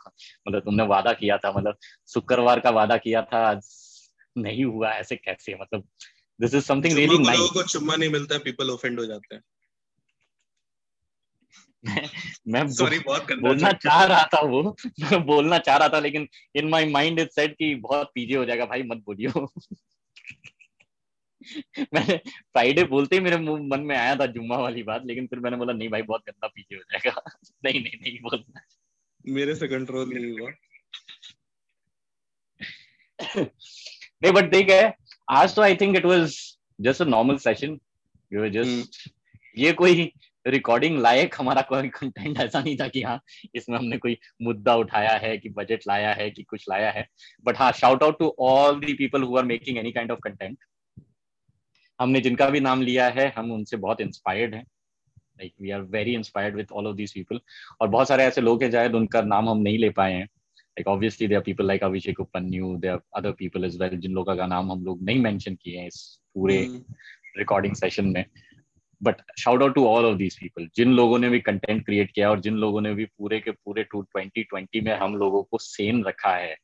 मतलब 0.47 0.61
तुमने 0.61 0.83
वादा 0.83 1.13
किया 1.13 1.37
था 1.37 1.51
मतलब 1.51 1.77
शुक्रवार 2.07 2.59
का 2.59 2.69
वादा 2.69 2.97
किया 2.97 3.21
था 3.21 3.37
आज 3.37 3.69
नहीं 4.37 4.65
हुआ 4.65 4.91
ऐसे 4.91 5.15
कैसे? 5.15 5.57
मतलब 5.61 5.83
this 6.41 6.53
is 6.53 6.63
something 6.63 6.95
really 6.95 7.17
nice 7.17 7.39
को 7.39 7.63
चुम्मा 7.63 7.95
नहीं 7.95 8.09
मिलता 8.09 8.37
पीपल 8.37 8.69
ऑफेंड 8.69 8.99
हो 8.99 9.05
जाते 9.05 9.35
हैं। 9.35 9.41
मैं 12.47 12.67
सॉरी 12.69 12.99
बहुत 12.99 13.31
बोलना 13.31 13.71
चाह 13.71 14.03
रहा 14.03 14.23
था 14.23 14.41
वो। 14.41 14.77
मैं 15.01 15.25
बोलना 15.25 15.57
चाह 15.57 15.77
रहा 15.77 15.89
था 15.89 15.99
लेकिन 15.99 16.27
in 16.55 16.69
my 16.69 16.85
mind 16.85 17.19
is 17.19 17.27
set 17.27 17.53
कि 17.53 17.75
बहुत 17.75 18.11
पीजे 18.15 18.35
हो 18.35 18.45
जाएगा 18.45 18.65
भाई 18.65 18.83
मत 18.83 18.97
बोलियो। 18.97 19.53
मैंने 21.79 22.17
फ्राइडे 22.27 22.83
बोलते 22.83 23.15
ही 23.15 23.21
मेरे 23.21 23.37
मन 23.37 23.79
में 23.79 23.97
आया 23.97 24.15
था 24.15 24.25
जुम्मा 24.25 24.57
वाली 24.57 24.83
बात 24.83 25.01
लेकिन 25.05 25.27
फिर 25.27 25.39
मैंने 25.39 25.57
बोला 25.57 25.73
नहीं 25.73 25.89
भाई 25.89 26.01
बहुत 26.01 26.21
गंदा 26.21 26.47
पीजे 26.47 26.75
हो 26.75 26.81
जाएगा। 26.81 27.21
नहीं 27.65 27.83
नहीं 27.83 28.01
नहीं 28.01 28.19
बोलना। 28.19 28.61
मेरे 29.27 29.55
से 29.55 29.67
कंट्रोल 29.67 30.09
नहीं 30.13 30.39
हुआ। 30.39 30.51
नहीं 34.23 34.31
बट 34.31 34.51
देख 34.51 34.69
है। 34.69 34.95
आज 35.29 35.55
तो 35.55 35.61
I 35.61 35.75
think 35.75 35.97
it 35.97 36.05
was 36.05 36.35
just 36.81 37.01
a 37.01 37.05
normal 37.05 37.37
session 37.37 37.79
you 38.33 38.41
were 38.41 38.49
just 38.49 39.11
ये 39.57 39.71
कोई 39.73 40.11
रिकॉर्डिंग 40.47 40.99
लायक 40.99 41.35
हमारा 41.37 41.61
कोई 41.61 41.87
कंटेंट 41.89 42.37
ऐसा 42.41 42.59
नहीं 42.59 42.77
था 42.77 42.87
कि 42.87 43.01
हाँ 43.01 43.21
इसमें 43.55 43.77
हमने 43.77 43.97
कोई 43.97 44.17
मुद्दा 44.41 44.75
उठाया 44.75 45.11
है 45.11 45.37
कि 45.37 45.49
बजट 45.49 45.79
लाया 45.87 46.13
है 46.13 46.31
कि 46.31 46.43
कुछ 46.43 46.65
लाया 46.69 46.91
है। 46.91 47.07
बट 47.45 47.57
हाँ 47.57 47.71
shout 47.71 48.03
out 48.03 48.19
to 48.19 48.35
all 48.39 48.79
the 48.79 48.93
people 48.93 49.23
who 49.23 49.37
are 49.37 49.43
making 49.43 49.77
any 49.77 49.91
kind 49.91 50.11
of 50.11 50.19
content 50.23 50.57
हमने 52.01 52.21
जिनका 52.21 52.49
भी 52.49 52.59
नाम 52.59 52.81
लिया 52.81 53.07
है 53.09 53.33
हम 53.37 53.51
उनसे 53.51 53.77
बहुत 53.77 54.01
इंस्पायर्ड 54.01 54.55
हैं। 54.55 54.63
Like 55.39 55.53
we 55.61 55.71
are 55.71 55.81
very 55.81 56.13
inspired 56.13 56.55
with 56.55 56.67
all 56.73 56.87
of 56.87 56.95
these 56.95 57.13
people 57.13 57.39
और 57.81 57.87
बहुत 57.87 58.07
सारे 58.07 58.23
ऐसे 58.23 58.41
लोग 58.41 58.63
हैं 58.63 58.71
शायद 58.71 58.95
उनका 58.95 59.21
नाम 59.21 59.49
हम 59.49 59.57
नहीं 59.57 59.77
ले 59.77 59.89
पाए 59.89 60.13
हैं। 60.13 60.25
Like 60.55 60.87
obviously 60.87 61.27
there 61.27 61.39
people 61.39 61.67
like 61.67 61.83
Abhishek 61.83 62.19
Upmanyu 62.19 62.77
there 62.77 62.99
other 63.15 63.31
people 63.31 63.65
as 63.65 63.83
well 63.83 63.97
जिन 63.97 64.11
लोगों 64.11 64.37
का 64.37 64.47
नाम 64.47 64.71
हम 64.71 64.85
लोग 64.85 65.03
नहीं 65.03 65.19
मेंशन 65.19 65.55
किए 65.55 65.79
हैं 65.79 65.87
इस 65.87 66.19
पूरे 66.33 66.81
रिकॉर्डिंग 67.37 67.73
hmm. 67.73 67.83
सेशन 67.83 68.05
में। 68.05 68.25
But 69.01 69.21
shout 69.39 69.61
out 69.61 69.75
to 69.75 69.85
all 69.87 70.05
of 70.05 70.17
these 70.17 70.39
people 70.39 70.69
जिन 70.75 70.93
लोगों 70.93 71.19
ने 71.19 71.29
भी 71.29 71.39
कंटेंट 71.39 71.85
क्रिएट 71.85 72.11
किया 72.11 72.29
और 72.29 72.39
जिन 72.39 72.55
लोगों 72.55 72.81
ने 72.81 72.93
भी 72.93 73.05
पूरे 73.05 73.39
के 73.39 73.51
पूरे 73.51 73.83
टू 73.83 74.01
ट्वेंटी 74.01 74.43
ट्वेंटी 74.43 74.81
में 74.81 74.93
हम 74.93 75.15
लोगों 75.15 75.43
को 75.43 75.57
सेम 75.57 76.03
रखा 76.03 76.35
है। 76.35 76.55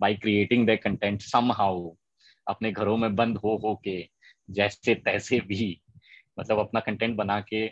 By 0.00 0.14
creating 0.14 0.66
the 0.66 0.78
content 0.84 1.22
somehow 1.52 1.90
अपने 2.46 2.72
घरों 2.72 2.96
में 2.96 3.14
बंद 3.16 3.38
हो 3.38 3.56
हो 3.56 3.74
के, 3.84 4.08
जैसे 4.50 4.94
तैसे 4.94 5.40
भी 5.40 5.80
मतलब 6.40 6.58
अपना 6.58 6.80
कंटेंट 6.80 7.16
बना 7.16 7.40
के, 7.40 7.70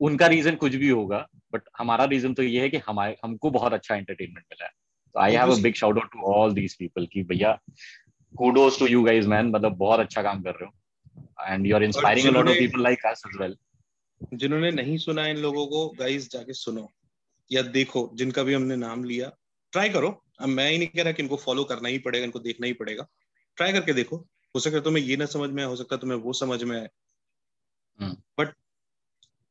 उनका 0.00 0.26
रीजन 0.26 0.56
कुछ 0.56 0.74
भी 0.74 0.88
होगा 0.88 1.26
बट 1.52 1.62
हमारा 1.78 2.04
रीजन 2.04 2.34
तो 2.34 2.42
ये 2.42 2.60
है 2.60 2.68
कि 2.68 2.76
हमारे, 2.88 3.16
हमको 3.24 3.50
बहुत 3.50 3.72
अच्छा 3.72 3.96
एंटरटेनमेंट 3.96 4.44
मिला 4.52 4.64
है। 4.64 4.70
तो 5.14 5.20
I 5.20 5.34
have 5.34 5.52
a 5.52 5.62
big 5.62 5.74
shout 5.74 5.98
out 5.98 6.12
to 6.12 6.32
all 6.32 6.52
these 6.52 6.74
people 6.78 7.06
कि 7.06 7.22
भैया 7.22 7.58
kudos 8.34 8.78
to 8.78 8.86
you 8.86 9.02
guys 9.02 9.26
man 9.26 9.46
मतलब 9.46 9.76
बहुत 9.76 10.00
अच्छा 10.00 10.22
काम 10.22 10.42
कर 10.42 10.50
रहे 10.50 10.66
हो। 10.66 10.72
And 11.40 11.66
you 11.66 11.76
are 11.76 11.82
inspiring 11.82 12.28
a 12.28 12.30
lot 12.30 12.48
of 12.48 12.58
people 12.58 12.82
like 12.82 13.06
us 13.06 13.22
as 13.26 13.40
well 13.40 13.56
जिन्होंने 14.34 14.70
नहीं 14.70 14.98
सुना 14.98 15.26
इन 15.26 15.36
लोगों 15.36 15.66
को 15.66 15.88
गाइस 15.88 16.30
जाके 16.30 16.52
सुनो। 16.52 16.90
या 17.52 17.62
देखो 17.62 18.10
जिनका 18.14 18.42
भी 18.42 18.54
हमने 18.54 18.76
नाम 18.76 19.04
लिया 19.04 19.32
ट्राई 19.72 19.88
करो। 19.88 20.24
अब 20.40 20.48
मैं 20.48 20.70
ही 20.70 20.78
नहीं 20.78 20.88
कह 20.88 21.02
रहा 21.02 21.12
कि 21.12 21.22
इनको 21.22 21.36
फॉलो 21.36 21.64
करना 21.64 21.88
ही 21.88 21.98
पड़ेगा 21.98 22.24
इनको 22.24 22.38
देखना 22.38 22.66
ही 22.66 22.72
पड़ेगा। 22.72 23.06
ट्राई 23.56 23.72
करके 23.72 23.92
देखो। 23.92 24.16
हो 24.54 24.60
सकता 24.60 24.76
है 24.76 24.82
तुम्हें 24.82 25.04
ये 25.04 25.16
ना 25.16 25.26
समझ 25.26 25.50
में 25.50 25.64
हो 25.64 25.76
सकता 25.76 25.94
है 25.94 26.00
तुम्हें 26.00 26.18
वो 26.18 26.32
समझ 26.32 26.62
में 26.62 26.80
आए। 26.80 26.88
बट 28.38 28.54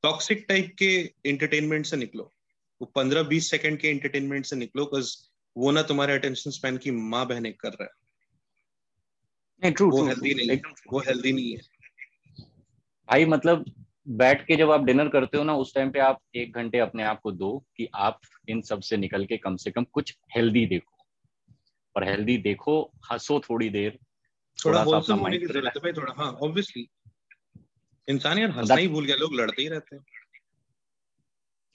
टॉक्सिक 0.04 0.46
टाइप 0.50 0.76
के 0.80 1.14
एंटरटेनमेंट 1.26 1.86
से 1.86 1.98
निकलो। 1.98 2.34
वो 2.82 2.86
पंद्रह 2.86 3.24
बीस 3.24 3.50
सेकंड 3.50 3.80
के 3.80 3.88
एंटरटेनमेंट 3.88 4.46
से 4.46 4.56
निकलो 4.56 4.86
बिकॉज़ 4.86 5.16
वो 5.58 5.72
ना 5.72 5.82
तुम्हारे 5.82 6.14
अटेंशन 6.14 6.52
स्पैन 6.52 6.78
की 6.78 6.92
माँ 6.92 7.28
बहने 7.28 7.52
कर 7.52 7.70
रहा 7.70 7.84
है। 7.84 8.07
नहीं 9.64 9.74
ट्रू 9.74 9.90
वो 9.92 10.04
हेल्दी 10.06 10.34
नहीं 10.34 10.58
वो 10.92 11.00
हेल्दी 11.00 11.32
नहीं 11.32 11.52
है। 11.52 11.58
भाई 13.10 13.26
मतलब 13.26 13.66
बैठ 14.08 14.46
के 14.46 14.56
जब 14.56 14.72
आप 14.72 14.84
डिनर 14.84 15.10
करते 15.10 15.38
हो 15.38 15.44
ना 15.44 15.56
उस 15.56 15.74
टाइम 15.76 15.92
पे 15.92 16.00
आप 16.00 16.22
एक 16.36 16.56
घंटे 16.56 16.80
अपने 16.80 17.04
आप 17.04 17.20
को 17.22 17.32
दो 17.32 17.66
कि 17.78 17.88
आप 17.96 18.20
इन 18.50 18.62
सबसे 18.62 18.98
निकल 18.98 19.26
के 19.26 19.38
कम 19.38 19.56
से 19.56 19.72
कम 19.72 19.84
कुछ 19.84 20.18
हेल्दी 20.36 20.66
देखो। 20.66 20.96
और 21.96 22.04
हेल्दी 22.04 22.38
देखो 22.38 22.82
हंसो 23.12 23.40
थोड़ी 23.40 23.70
देर 23.70 24.00
थोड़ा, 24.58 24.86
थोड़ा 24.86 24.92
सा 24.92 24.98
अपना 24.98 25.16
माइंड 25.16 25.98
थोड़ा 25.98 26.14
हाँ 26.18 26.32
ऑब्वियसली 26.32 26.90
इंसान 28.10 28.38
यार 28.38 28.50
हंसना 28.50 28.76
ही 28.76 28.88
भूल 28.88 29.06
गया 29.06 29.16
लोग 29.16 29.34
लड़ते 29.34 29.62
ही 29.62 29.68
रहते 29.68 29.96
हैं। 29.96 30.04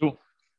ट्रू 0.00 0.12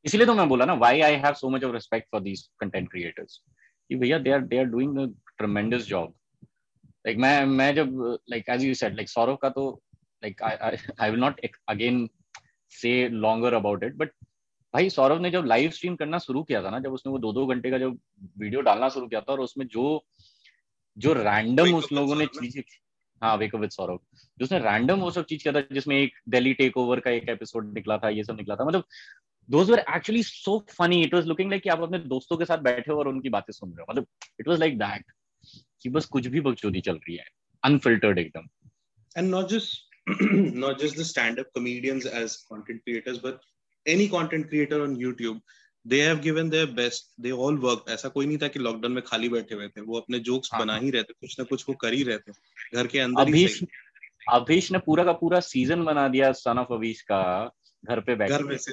इसलिए 0.04 0.26
तो 0.26 0.34
मैं 0.34 0.48
बोला 0.48 0.64
ना 0.64 0.74
why 0.74 1.00
I 1.00 1.14
have 1.14 1.34
so 1.34 1.48
much 1.48 1.64
of 1.64 1.72
respect 1.72 2.08
for 2.10 2.20
these 2.20 2.48
content 2.60 2.90
creators 2.90 3.40
कि 3.88 3.96
भैया 3.96 4.18
they 4.18 4.30
are 4.30 4.40
they 4.40 4.58
are 4.58 4.64
doing 4.64 4.98
a 4.98 5.06
tremendous 5.38 5.86
job 5.86 6.14
like 7.04 7.18
मैं 7.18 7.44
मैं 7.46 7.74
जब 7.74 7.96
like 8.30 8.48
as 8.48 8.64
you 8.64 8.74
said 8.74 8.94
like 8.96 9.08
Saurav 9.08 9.36
का 9.36 9.48
तो 9.50 9.70
like 10.22 10.42
I 10.42 11.10
will 11.10 11.20
not 11.20 11.40
again 11.68 12.08
say 12.72 13.08
longer 13.08 13.54
about 13.54 13.84
it 13.84 13.96
but 13.96 14.12
भाई 14.74 14.88
सौरव 14.90 15.20
ने 15.20 15.30
जब 15.30 15.44
लाइव 15.44 15.70
स्ट्रीम 15.70 15.96
करना 15.96 16.18
शुरू 16.18 16.42
किया 16.42 16.62
था 16.62 16.70
ना 16.70 16.78
जब 16.78 16.92
उसने 16.92 17.10
वो 17.12 17.18
दो 17.18 17.32
दो 17.32 17.46
घंटे 17.46 17.70
का 17.70 17.78
जब 17.78 17.98
वीडियो 18.38 18.60
डालना 18.60 18.88
शुरू 18.88 19.06
किया 19.08 19.20
था 19.20 19.32
और 19.32 19.40
उसमें 19.40 19.66
जो 19.66 19.84
जो 20.96 21.12
रैंडम 21.12 21.74
उस 21.74 21.92
लोगों 21.92 22.16
ने 22.16 22.26
चीज़ें 22.26 22.62
हाँ 23.22 23.36
वेक 23.36 23.54
विद 23.54 23.70
सौरभ 23.70 24.00
जिसने 24.38 24.58
रैंडम 24.58 25.00
वो 25.00 25.10
सब 25.10 25.24
चीज़ 25.24 25.42
किया 25.42 25.54
था 25.54 25.60
जिसमें 25.72 25.96
एक 25.96 26.14
दिल्ली 26.28 26.52
टेक 26.54 26.76
ओवर 26.76 27.00
का 27.00 27.10
एक 27.10 27.28
एपिसोड 27.28 27.72
निकला 27.74 27.98
था 27.98 28.08
ये 28.08 28.24
सब 28.24 28.36
निकला 28.36 28.56
था 28.56 28.64
मतलब 28.64 28.84
those 29.48 29.70
were 29.70 29.78
actually 29.78 30.22
so 30.22 30.58
funny 30.70 31.02
it 31.02 31.14
was 31.14 31.26
looking 31.26 31.50
like 31.50 31.62
कि 31.62 31.68
आप 31.68 31.82
अपने 31.82 31.98
दोस्तों 32.08 32.36
के 32.36 32.44
साथ 32.44 32.58
बैठे 32.60 32.92
हो 32.92 32.98
और 32.98 33.08
उनकी 33.08 33.28
बातें 33.28 33.52
सुन 33.52 33.70
रहे 33.70 33.80
हो 33.80 33.86
मतलब 33.90 34.06
इट 34.40 34.48
वाज 34.48 34.60
लाइक 34.60 34.78
दैट 34.78 35.12
कि 35.84 35.90
बस 35.90 36.06
कुछ 36.06 36.26
भी 36.26 36.40
बकचोदी 36.40 36.80
चल 36.80 36.94
रही 36.94 37.16
है 37.16 37.24
अनफिल्टर्ड 37.64 38.18
एकदम। 38.18 38.68
And 39.18 39.30
not 39.30 39.46
just 39.48 39.84
not 40.44 40.74
just 40.74 40.94
the 40.94 41.04
stand-up 41.04 41.46
comedians 41.58 42.02
as 42.06 42.30
content 42.52 42.80
creators, 42.88 43.18
but 43.22 43.36
any 43.88 44.06
content 44.14 44.44
creator 44.44 44.78
on 44.86 44.96
YouTube 45.04 45.40
they 45.86 46.02
have 46.02 46.18
given 46.20 46.48
their 46.48 46.66
best 46.66 47.22
they 47.22 47.30
all 47.30 47.58
work 47.58 47.84
ऐसा 47.88 48.08
कोई 48.08 48.26
नहीं 48.26 48.38
था 48.38 48.48
कि 48.48 48.58
लॉकडाउन 48.58 48.92
में 48.92 49.04
खाली 49.04 49.28
बैठे 49.28 49.54
हुए 49.54 49.68
थे 49.68 49.80
वो 49.80 50.00
अपने 50.00 50.18
जोक्स 50.18 50.50
हाँ. 50.52 50.60
बना 50.60 50.76
ही 50.76 50.90
रहते 50.90 51.12
कुछ 51.12 51.38
ना 51.38 51.44
कुछ 51.44 51.64
वो 51.68 51.74
कर 51.74 51.92
ही 51.92 52.02
रहते 52.02 52.32
घर 52.74 52.86
के 52.86 52.98
अंदर 52.98 53.20
अभीश 53.20 53.64
अभीश 54.32 54.72
ने 54.72 54.78
पूरा 54.78 55.04
का 55.04 55.12
पूरा 55.12 55.40
सीज़न 55.40 55.84
बना 55.84 56.08
दिया 56.08 56.32
सन 56.32 56.58
ऑफ़ 56.58 56.72
अभीश 56.72 57.02
का 57.02 57.50
घर 57.84 58.00
पे 58.00 58.14
बैठ 58.14 58.30
घर 58.30 58.42
में 58.42 58.56
से। 58.56 58.72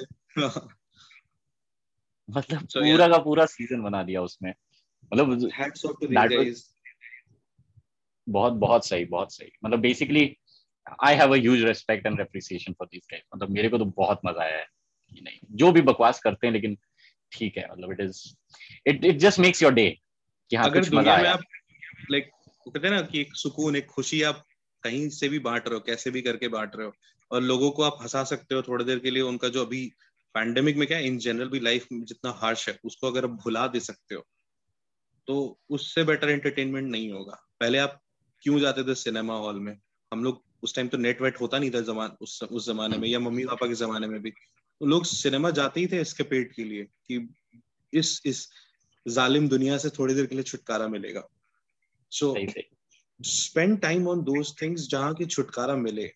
मतलब 2.30 2.60
so, 2.60 2.76
पूरा 2.76 3.04
yeah. 3.04 3.16
का 3.16 3.18
पूरा 3.18 3.46
सीज़न 3.46 3.82
बना 3.82 4.02
दिया 4.02 4.22
उसमें। 4.22 4.54
मतलब 5.14 5.50
बहुत 8.26 8.52
बहुत 8.52 8.86
सही 8.86 9.04
बहुत 9.06 9.34
सही। 9.34 9.50
मतलब 9.64 9.80
basically 9.80 10.24
I 11.04 11.14
have 11.14 11.32
a 11.32 11.38
huge 11.38 11.62
respect 11.64 12.06
and 12.06 12.20
appreciation 12.20 12.72
for 12.72 12.86
this 12.86 13.06
guys 13.12 13.22
मतलब 13.34 13.50
मेरे 13.50 13.68
को 13.68 13.78
तो 13.78 13.84
बहुत 13.96 14.20
मज़ा 14.26 14.42
आया 14.42 14.58
है 14.58 14.66
कि 15.12 15.20
नहीं। 15.20 15.38
जो 15.52 15.72
भी 15.72 15.80
बकवास 15.82 16.20
करते 16.20 16.46
हैं 16.46 16.54
लेकिन 16.54 16.76
ठीक 17.32 17.56
है 17.58 17.66
मतलब 17.72 17.92
it 17.92 18.00
is 18.00 18.22
it 18.86 19.04
it 19.04 19.16
just 19.16 19.40
makes 19.40 19.62
your 19.62 19.72
day 19.72 19.88
कि 20.50 20.56
हाँ 20.56 20.66
अगर 20.66 20.84
दुनिया 20.84 21.16
में 21.16 21.28
आप 21.28 21.40
लाइक 22.10 22.30
कहते 22.66 22.86
हैं 22.88 22.94
ना 22.94 23.02
कि 23.02 23.20
एक 23.20 23.36
सुकून 23.36 23.76
एक 23.76 23.86
खुशी 23.86 24.22
आप 24.22 24.44
कहीं 24.82 25.08
से 25.08 25.28
भी 25.28 25.38
बांट 25.38 25.68
रहे 25.68 25.74
हो 25.74 25.80
कैसे 25.80 26.10
भी 26.10 26.22
करके 26.22 26.48
बांट 26.48 26.76
रहे 26.76 26.86
हो 26.86 26.92
और 27.30 27.42
लोगों 27.42 27.70
को 27.70 27.82
आप 27.82 27.98
हंसा 28.02 28.22
सकते 28.24 28.54
हो 28.54 28.62
थोड़ी 28.62 28.84
देर 28.84 28.98
के 28.98 29.10
लिए 29.10 29.22
उनका 29.22 29.48
जो 29.48 29.64
अभी 29.64 29.84
पैंडेमिक 30.34 30.76
में 30.76 30.86
क्या 30.88 30.98
इन 30.98 31.18
जनरल 31.18 31.48
भी 31.48 31.60
लाइफ 31.60 31.86
में 31.92 32.04
जितना 32.04 32.30
हार्श 32.30 32.68
है 32.68 32.78
उसको 32.84 33.06
अगर 33.06 33.24
आप 33.24 33.30
भुला 33.44 33.66
दे 33.66 33.80
सकते 33.80 34.14
हो 34.14 34.24
तो 35.28 35.58
उससे 35.70 36.04
बेटर 36.04 36.30
एंटरटेनमेंट 36.30 36.90
नहीं 36.90 37.10
होगा। 37.10 37.38
पहले 37.60 37.78
आप 37.78 38.00
क्यों 38.42 38.58
जाते 38.60 38.84
थे 38.84 38.94
सिनेमा 38.94 39.34
हॉल 39.34 39.60
में? 39.60 39.76
हम 40.12 40.24
लोग 40.24 40.42
उस 40.62 40.74
टाइम 40.74 40.88
तो 40.88 40.98
नेट 40.98 41.22
वेट 41.22 41.40
होता 41.40 41.58
नहीं 41.58 41.70
था 41.70 41.80
जमान 41.80 42.16
उस 42.20 42.42
उस 42.42 42.66
जमाने 42.66 42.98
में 42.98 43.08
या 43.08 43.20
मम्मी 43.20 43.44
पापा 43.44 43.66
के 43.66 43.74
जमाने 43.74 44.06
में 44.06 44.22
भी। 44.22 44.32
लोग 44.82 45.04
सिनेमा 45.04 45.50
जाते 45.50 45.80
ही 45.80 45.86
थे 45.86 46.00
इसके 46.00 46.22
पेट 46.22 46.52
के 46.52 46.64
लिए 46.64 46.84
कि 46.84 47.34
इस 47.92 48.22
इस 48.26 48.48
जालिम 49.08 49.48
दुनिया 49.48 49.78
से 49.78 49.90
थोड़ी 49.90 50.14
देर 50.14 50.26
के 50.26 50.34
लिए 50.34 50.44
छुटकारा 50.44 50.88
मिलेगा। 50.88 51.28
So 52.10 52.46
spend 53.22 53.80
time 53.80 54.08
on 54.08 54.22
those 54.22 54.62
things 54.62 54.88
जहाँ 54.88 55.14
की 55.14 55.26
छुटकारा 55.26 55.76
मिले। 55.76 56.06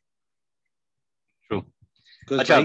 अच्छा 2.33 2.61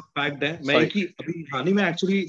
फैक्ट 0.00 0.42
है। 0.44 0.60
मैं 0.62 0.88
कि 0.88 1.04
अभी 1.04 1.44
हानि 1.54 1.72
में 1.72 1.84
एक्चुअली 1.84 2.26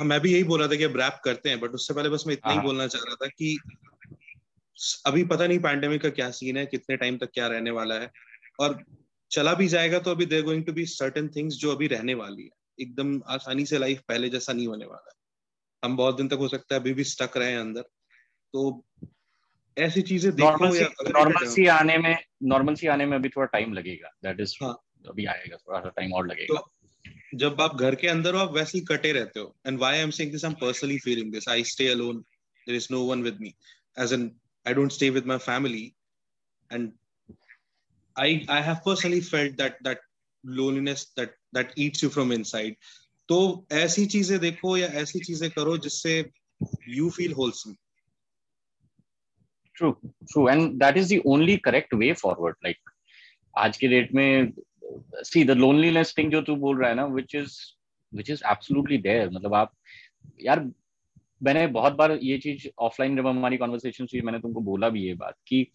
मैं 0.00 0.20
भी 0.20 0.32
यही 0.32 0.44
बोल 0.44 0.58
रहा 0.60 0.68
था 0.68 0.76
कि 0.76 0.84
अब 0.84 0.96
रैप 0.96 1.20
करते 1.24 1.48
हैं 1.48 1.60
बट 1.60 1.70
उससे 1.70 1.94
पहले 1.94 2.08
बस 2.08 2.24
मैं 2.26 2.34
इतना 2.34 2.50
ही 2.50 2.56
हाँ। 2.56 2.64
बोलना 2.64 2.86
चाह 2.86 3.02
रहा 3.06 3.14
था 3.14 3.26
कि 3.26 3.58
अभी 5.06 5.24
पता 5.24 5.46
नहीं 5.46 5.58
पैंडेमिक 5.58 6.02
का 6.02 6.10
क्या 6.10 6.30
सीन 6.30 6.56
है 6.56 6.66
कितने 6.66 6.96
टाइम 6.96 7.18
तक 7.18 7.30
क्या 7.34 7.46
रहने 7.48 7.70
वाला 7.70 7.94
है। 7.94 8.10
और 8.60 8.82
चला 9.30 9.54
भी 9.54 9.68
जाएगा 9.68 9.98
तो 9.98 10.10
अभी 10.10 10.26
there 10.26 10.42
going 10.42 10.64
to 10.64 10.72
be 10.72 10.86
certain 10.88 11.28
things 11.28 11.54
जो 11.54 11.72
अभी 11.72 11.86
रहने 11.86 12.14
वाली 12.14 12.42
है। 12.42 12.50
एकदम 12.80 13.20
आसानी 13.28 13.66
से 13.66 13.78
लाइफ 13.78 14.00
पहले 14.08 14.28
जैसा 14.28 14.52
नहीं 14.52 14.66
होने 14.66 14.84
वाला 14.84 15.10
है। 15.10 15.16
हम 15.82 15.96
बहुत 15.96 16.16
दिन 16.16 16.28
तक 16.28 16.36
हो 16.36 16.48
सकता 16.48 16.74
है 16.74 16.80
अभी 16.80 16.92
भी 16.94 17.04
स्टक 17.06 17.36
रहे 17.36 17.50
हैं 17.50 17.58
अंदर। 17.58 17.82
तो 17.82 18.84
ऐसी 19.76 20.02
चीज़ें 20.02 20.30
देखो 20.32 20.66
नॉर्मल 21.10 21.46
सी 21.46 21.66
आने 21.66 21.98
में 21.98 22.16
नॉर्मल 22.44 22.74
सी 22.74 22.86
आने 22.86 23.06
में 23.06 23.16
अभी 23.16 23.28
थोड़ा 23.28 23.46
टाइम 23.48 23.72
लगेगा। 23.72 24.10
दैट 24.22 24.40
इज़ 24.40 24.56
हाँ. 24.62 24.76
अभी 25.08 25.24
आएगा 25.26 25.56
थोड़ा 25.56 25.80
सा 25.80 25.88
टाइम 25.88 26.12
और 26.12 26.26
लगेगा। 26.26 26.56
तो 26.56 27.38
जब 27.38 27.60
आप 27.60 27.76
घर 27.76 27.94
के 27.94 28.08
अंदर 28.08 28.34
हो 28.34 28.40
आप 28.40 28.52
वैसे 28.54 28.78
ही 28.78 28.84
कटे 28.84 29.12
रहते 29.12 29.40
हो। 29.40 29.54
And 29.66 29.78
why 29.78 29.96
I 29.96 30.02
am 30.02 30.10
saying 30.10 30.32
this 30.32 30.44
I 30.44 30.50
am 30.50 30.56
personally 30.60 30.98
feeling 30.98 31.32
this 31.32 31.48
I 31.48 31.64
stay 31.64 31.88
alone 31.88 32.18
there 32.18 32.76
is 32.76 32.86
no 32.90 33.00
one 33.04 33.22
with 33.22 33.38
me 33.40 33.54
as 33.96 34.12
an 34.12 34.28
I 34.68 34.74
don't 34.74 34.92
stay 34.92 35.10
with 35.10 35.26
my 35.26 35.38
family 35.38 35.84
and 36.72 36.92
I 38.16 38.44
I 38.48 38.60
have 38.60 38.80
personally 38.84 39.20
felt 39.20 39.56
that 39.56 39.76
that 39.84 40.00
loneliness 40.44 41.04
that 41.16 41.30
that 41.52 41.70
eats 41.76 42.02
you 42.02 42.10
from 42.10 42.32
inside. 42.32 42.74
तो 43.28 43.66
ऐसी 43.72 44.06
चीज़ें 44.06 44.38
देखो 44.40 44.76
या 44.76 44.88
ऐसी 45.02 45.20
चीज़ें 45.20 45.50
करो 45.50 45.76
जिससे 45.78 46.30
you 46.88 47.10
feel 47.10 47.34
wholesome. 47.34 47.76
True, 49.76 49.96
true, 50.32 50.48
and 50.48 50.80
that 50.80 50.96
is 50.96 51.08
the 51.08 51.22
only 51.24 51.58
correct 51.58 51.94
way 51.94 52.12
forward. 52.14 52.56
Like 52.64 52.80
आज 53.58 53.76
के 53.76 53.88
डेट 53.88 54.12
में 54.14 54.52
see 55.24 55.44
the 55.44 55.54
loneliness 55.54 56.12
thing 56.18 56.30
जो 56.30 56.42
तू 56.42 56.56
बोल 56.56 56.78
रहा 56.80 56.88
है 56.88 56.94
ना 56.94 57.06
which 57.14 57.34
is 57.42 57.58
which 58.12 58.30
is 58.36 58.42
absolutely 58.54 59.00
there 59.08 59.30
मतलब 59.30 59.54
आप 59.54 59.72
यार 60.40 60.70
मैंने 61.42 61.66
बहुत 61.66 61.92
बार 61.92 62.12
ये 62.12 62.38
चीज़ 62.38 62.68
ऑफलाइन 62.78 63.16
जब 63.16 63.26
हमारी 63.26 63.56
कॉन्वर्सेशन 63.56 64.04
हुई 64.04 64.20
मैंने 64.20 64.38
तुमको 64.38 64.60
बोला 64.60 64.88
भी 64.88 65.02
ये 65.02 65.14
बात 65.14 65.34
कि 65.46 65.70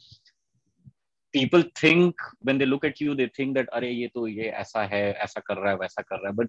people 1.33 1.63
think 1.63 2.21
when 2.47 2.59
they 2.59 2.67
look 2.69 2.85
at 2.85 3.01
you 3.01 3.15
they 3.15 3.27
think 3.39 3.55
that 3.57 3.67
अरे 3.73 3.91
ये 3.91 4.07
तो 4.07 4.27
ये 4.27 4.43
ऐसा 4.43 4.83
है 4.83 5.13
ऐसा 5.13 5.41
कर 5.47 5.57
रहा 5.57 5.71
है 5.71 5.77
वैसा 5.77 6.01
कर 6.01 6.15
रहा 6.15 6.27
है। 6.27 6.35
But 6.35 6.47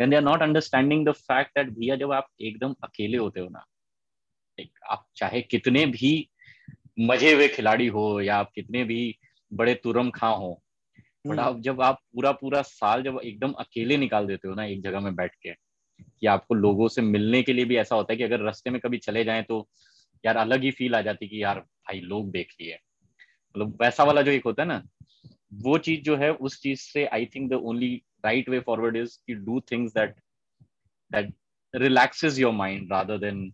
when 0.00 0.10
they 0.10 0.22
are 0.22 0.28
not 0.28 0.48
understanding 0.48 1.04
the 1.06 1.14
fact 1.14 1.48
that 1.56 1.78
भैया 1.78 1.96
जब 1.96 2.12
आप 2.12 2.28
एकदम 2.40 2.74
अकेले 2.84 3.18
होते 3.18 3.40
हो 3.40 3.48
ना 3.48 3.64
एक 4.60 4.70
आप 4.90 5.06
चाहे 5.16 5.40
कितने 5.40 5.86
भी 5.86 6.30
मज़े 7.00 7.34
हुए 7.34 7.48
खिलाड़ी 7.48 7.86
हो 7.86 8.20
या 8.20 8.36
आप 8.36 8.50
कितने 8.54 8.84
भी 8.84 9.18
बड़े 9.52 9.74
तुरम 9.74 10.10
खा 10.10 10.28
हो 10.28 10.62
बट 11.26 11.38
आप 11.38 11.60
जब 11.60 11.80
आप 11.80 11.98
पूरा 12.14 12.32
पूरा 12.32 12.62
साल 12.62 13.02
जब 13.02 13.20
एकदम 13.24 13.52
अकेले 13.52 13.96
निकाल 13.96 14.26
देते 14.26 14.48
हो 14.48 14.54
ना 14.54 14.64
एक 14.64 14.82
जगह 14.82 15.00
में 15.00 15.14
बैठ 15.14 15.34
के 15.34 15.67
कि 16.20 16.26
आपको 16.26 16.54
लोगों 16.54 16.88
से 16.88 17.02
मिलने 17.02 17.42
के 17.42 17.52
लिए 17.52 17.64
भी 17.64 17.76
ऐसा 17.76 17.96
होता 17.96 18.12
है 18.12 18.16
कि 18.16 18.24
अगर 18.24 18.40
रस्ते 18.40 18.70
में 18.70 18.80
कभी 18.80 18.98
चले 18.98 19.24
जाए 19.24 19.42
तो 19.42 19.68
यार 20.24 20.36
अलग 20.36 20.62
ही 20.62 20.70
फील 20.70 20.94
आ 20.94 21.00
जाती 21.00 21.28
कि 21.28 21.42
यार 21.42 21.58
भाई 21.58 22.00
लोग 22.00 22.30
देख 22.30 22.54
लिए। 22.60 22.78
मतलब 23.54 23.78
वैसा 23.82 24.04
वाला 24.04 24.22
जो 24.22 24.30
एक 24.30 24.44
होता 24.44 24.62
है 24.62 24.68
ना 24.68 24.82
वो 25.64 25.78
चीज़ 25.78 26.00
जो 26.00 26.16
है 26.16 26.30
उस 26.32 26.60
चीज़ 26.62 26.80
से 26.80 27.06
I 27.06 27.26
think 27.26 27.50
the 27.50 27.54
only 27.54 27.94
right 28.24 28.48
way 28.48 28.60
forward 28.60 28.96
is 28.96 29.18
की 29.26 29.34
do 29.34 29.60
things 29.72 29.92
that 29.92 30.14
that 31.10 31.32
relaxes 31.74 32.40
your 32.40 32.52
mind 32.52 32.92
rather 32.92 33.18
than 33.18 33.52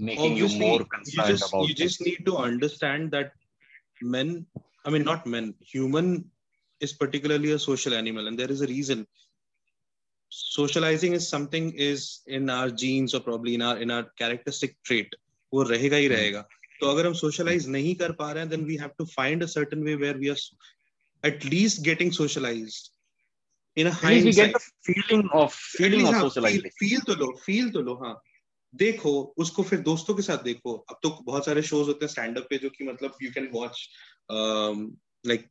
making 0.00 0.38
you 0.38 0.48
more 0.48 0.82
concerned 0.82 1.42
about 1.42 1.68
you 1.68 1.74
just 1.86 2.02
need 2.02 2.24
to 2.24 2.32
understand 2.32 3.10
that 3.10 3.32
men 4.02 4.34
I 4.58 4.92
mean 4.92 5.02
not 5.02 5.26
men 5.26 5.54
human 5.74 6.14
is 6.80 6.96
particularly 7.00 7.50
a 7.50 7.56
social 7.56 7.92
animal 7.92 8.26
and 8.26 8.36
there 8.36 8.52
is 8.52 8.64
a 8.64 8.68
reason 8.68 9.04
socializing 10.30 11.14
is 11.14 11.28
something 11.28 11.72
is 11.76 12.20
in 12.26 12.50
our 12.50 12.70
genes 12.70 13.14
or 13.14 13.20
probably 13.20 13.54
in 13.54 13.62
our 13.62 13.78
in 13.78 13.90
our 13.90 14.04
characteristic 14.18 14.76
trait 14.84 15.14
वो 15.52 15.62
रहेगा 15.62 15.96
ही 15.96 16.08
रहेगा 16.08 16.44
तो 16.80 16.86
अगर 16.86 17.06
हम 17.06 17.14
socialize 17.14 17.66
नहीं 17.66 17.94
कर 17.94 18.12
पा 18.12 18.30
रहे 18.32 18.44
हैं 18.44 18.50
then 18.50 18.66
we 18.66 18.76
have 18.76 18.94
to 18.96 19.06
find 19.06 19.42
a 19.42 19.48
certain 19.48 19.84
way 19.84 19.96
where 19.96 20.18
we 20.18 20.30
are 20.30 20.38
at 21.24 21.44
least 21.44 21.82
getting 21.82 22.12
socialized 22.12 22.90
in 23.76 23.86
a 23.86 23.94
least 24.04 24.26
we 24.26 24.32
get 24.32 24.52
the 24.52 24.64
feeling 24.84 25.28
of 25.34 25.52
feeling 25.52 26.06
of 26.06 26.14
socializing 26.14 26.70
feel 26.80 27.00
तो 27.06 27.14
लो 27.14 27.32
फील 27.44 27.70
तो 27.70 27.82
लो 27.82 27.94
हाँ 28.04 28.14
देखो 28.74 29.12
उसको 29.38 29.62
फिर 29.62 29.78
दोस्तों 29.80 30.14
के 30.14 30.22
साथ 30.22 30.42
देखो 30.44 30.74
अब 30.90 30.98
तो 31.02 31.10
बहुत 31.26 31.44
सारे 31.44 31.62
शोज़ 31.62 31.86
होते 31.86 32.04
हैं 32.04 32.10
स्टैंड 32.12 32.38
अप 32.38 32.46
पे 32.50 32.58
जो 32.58 32.70
कि 32.70 32.84
मतलब 32.84 33.14
यू 33.22 33.30
कैन 33.34 33.48
वॉच 33.52 33.88
लाइक 35.26 35.48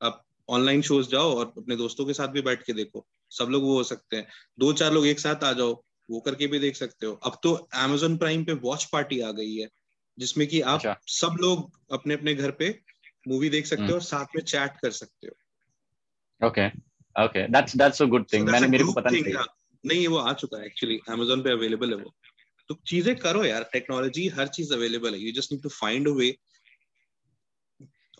आप 0.00 0.22
ऑनलाइन 0.48 0.82
शोज़ 0.82 1.08
जाओ 1.08 1.34
और 1.34 1.52
अपने 1.58 1.76
दोस्तों 1.76 2.06
के 2.06 2.14
साथ 2.14 2.28
भी 2.28 2.40
बैठ 2.42 2.62
के 2.62 2.72
देखो 2.72 3.06
सब 3.34 3.48
लोग 3.50 3.62
वो 3.62 3.76
हो 3.76 3.84
सकते 3.84 4.16
हैं। 4.16 4.26
दो 4.58 4.72
चार 4.72 4.92
लोग 4.92 5.06
एक 5.06 5.20
साथ 5.20 5.44
आ 5.44 5.52
जाओ 5.52 5.72
वो 6.10 6.20
करके 6.20 6.46
भी 6.46 6.58
देख 6.58 6.76
सकते 6.76 7.06
हो। 7.06 7.12
अब 7.24 7.38
तो 7.42 7.68
Amazon 7.76 8.18
प्राइम 8.18 8.44
पे 8.44 8.52
वॉच 8.62 8.84
पार्टी 8.84 9.20
आ 9.20 9.30
गई 9.32 9.54
है 9.54 9.68
जिसमें 10.18 10.46
कि 10.48 10.60
आप 10.60 10.78
अच्छा। 10.78 10.96
सब 11.08 11.36
लोग 11.40 11.70
अपने 11.92 12.14
अपने 12.14 12.34
घर 12.34 12.50
पे 12.50 12.68
मूवी 13.28 13.48
देख 13.48 13.66
सकते 13.66 13.82
हम्म। 13.82 13.90
हो 13.90 13.94
और 13.94 14.02
साथ 14.02 14.36
में 14.36 14.42
चैट 14.42 14.72
कर 14.82 14.90
सकते 14.90 15.26
हो। 15.26 15.36
That's 17.48 17.72
that's 17.72 17.98
a 17.98 18.06
good 18.06 18.22
thing. 18.22 18.28
So 18.28 18.38
that's 18.38 18.52
मैंने 18.52 18.66
मेरे 18.66 18.84
को 18.84 18.92
पता 18.92 19.10
नहीं 19.10 19.22
था। 19.24 19.38
हाँ। 19.38 19.46
नहीं 19.86 20.06
वो 20.08 20.16
आ 20.16 20.32
चुका 20.32 20.58
है 20.58 20.66
एक्चुअली 20.66 20.98
Amazon 21.10 21.44
पे 21.44 21.50
अवेलेबल 21.50 21.90
है 21.90 21.96
वो। 21.96 22.14
तो 22.68 22.74
चीज़ें 22.86 23.14
करो 23.16 23.44
यार 23.44 23.62
टेक्नोलॉजी 23.72 24.26
हर 24.28 24.48
चीज़ 24.48 24.72
अवेलेबल 24.74 25.14
है। 25.14 25.20
You 25.20 25.32
just 25.32 25.52
need 25.52 25.62
to 25.62 25.68
find 25.68 26.08
a 26.08 26.12
way 26.12 26.36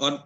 और 0.01 0.25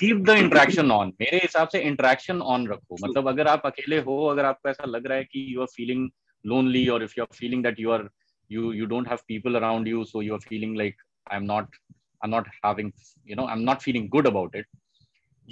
कीप 0.00 0.16
द 0.16 0.28
इंटरेक्शन 0.28 0.90
ऑन 0.90 1.12
मेरे 1.20 1.36
हिसाब 1.36 1.68
से 1.68 1.80
इंटरेक्शन 1.80 2.42
ऑन 2.42 2.68
रखो। 2.68 2.96
मतलब 3.04 3.28
अगर 3.28 3.46
आप 3.46 3.62
अकेले 3.66 3.98
हो 3.98 4.26
अगर 4.26 4.44
आपको 4.44 4.68
ऐसा 4.68 4.84
लग 4.84 5.06
रहा 5.06 5.18
है 5.18 5.24
कि 5.24 5.54
यू 5.54 5.60
आर 5.60 5.66
फीलिंग 5.66 6.10
लोनली 6.46 6.88
और 6.88 7.02
if 7.02 7.14
you 7.18 7.24
are 7.24 7.36
feeling 7.36 7.62
that 7.62 7.80
you 7.80 7.90
are 7.90 8.10
you 8.52 8.70
you 8.76 8.86
don't 8.90 9.08
have 9.08 9.20
people 9.30 9.56
around 9.58 9.88
you 9.88 10.00
so 10.12 10.20
you're 10.26 10.40
feeling 10.46 10.72
like 10.78 10.96
i'm 11.30 11.44
not 11.50 11.76
i'm 12.20 12.32
not 12.34 12.48
having 12.64 12.88
you 13.30 13.36
know 13.38 13.44
i'm 13.48 13.60
not 13.68 13.84
feeling 13.84 14.08
good 14.14 14.28
about 14.30 14.56
it 14.56 14.64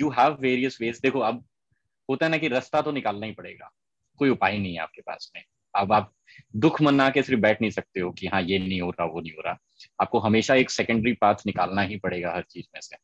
you 0.01 0.11
have 0.11 0.33
various 0.41 0.81
ways. 0.83 1.03
देखो 1.03 1.19
अब 1.19 1.45
होता 2.11 2.27
है 2.27 2.33
ना 2.33 2.39
कि 2.39 2.49
रास्ता 2.49 2.81
तो 2.81 2.93
निकालना 2.93 3.27
ही 3.27 3.33
पड़ेगा। 3.33 3.71
कोई 4.17 4.31
उपाय 4.31 4.59
नहीं 4.59 4.75
है 4.75 4.81
आपके 4.81 5.01
पास 5.01 5.33
में। 5.37 5.45
अब 5.75 5.93
आप 5.93 6.13
दुख 6.57 6.83
मना 6.83 7.11
के 7.11 7.23
सिर्फ़ 7.23 7.41
बैठ 7.41 7.61
नहीं 7.61 7.71
सकते 7.71 8.01
हो 8.01 8.11
कि 8.11 8.27
हाँ 8.27 8.43
ये 8.43 8.59
नहीं 8.59 8.81
हो 8.81 8.91
रहा 8.91 9.05
वो 9.05 9.21
नहीं 9.21 9.33
हो 9.33 9.43
रहा। 9.47 9.59
आपको 10.03 10.19
हमेशा 10.19 10.55
एक 10.55 10.71
सेकेंडरी 10.71 11.13
पाथ 11.13 11.35
निकालना 11.47 11.83
ही 11.83 11.97
पड़ेगा 11.97 12.33
हर 12.33 12.43
चीज़ 12.43 12.67
में 12.75 12.81
से। 12.81 12.97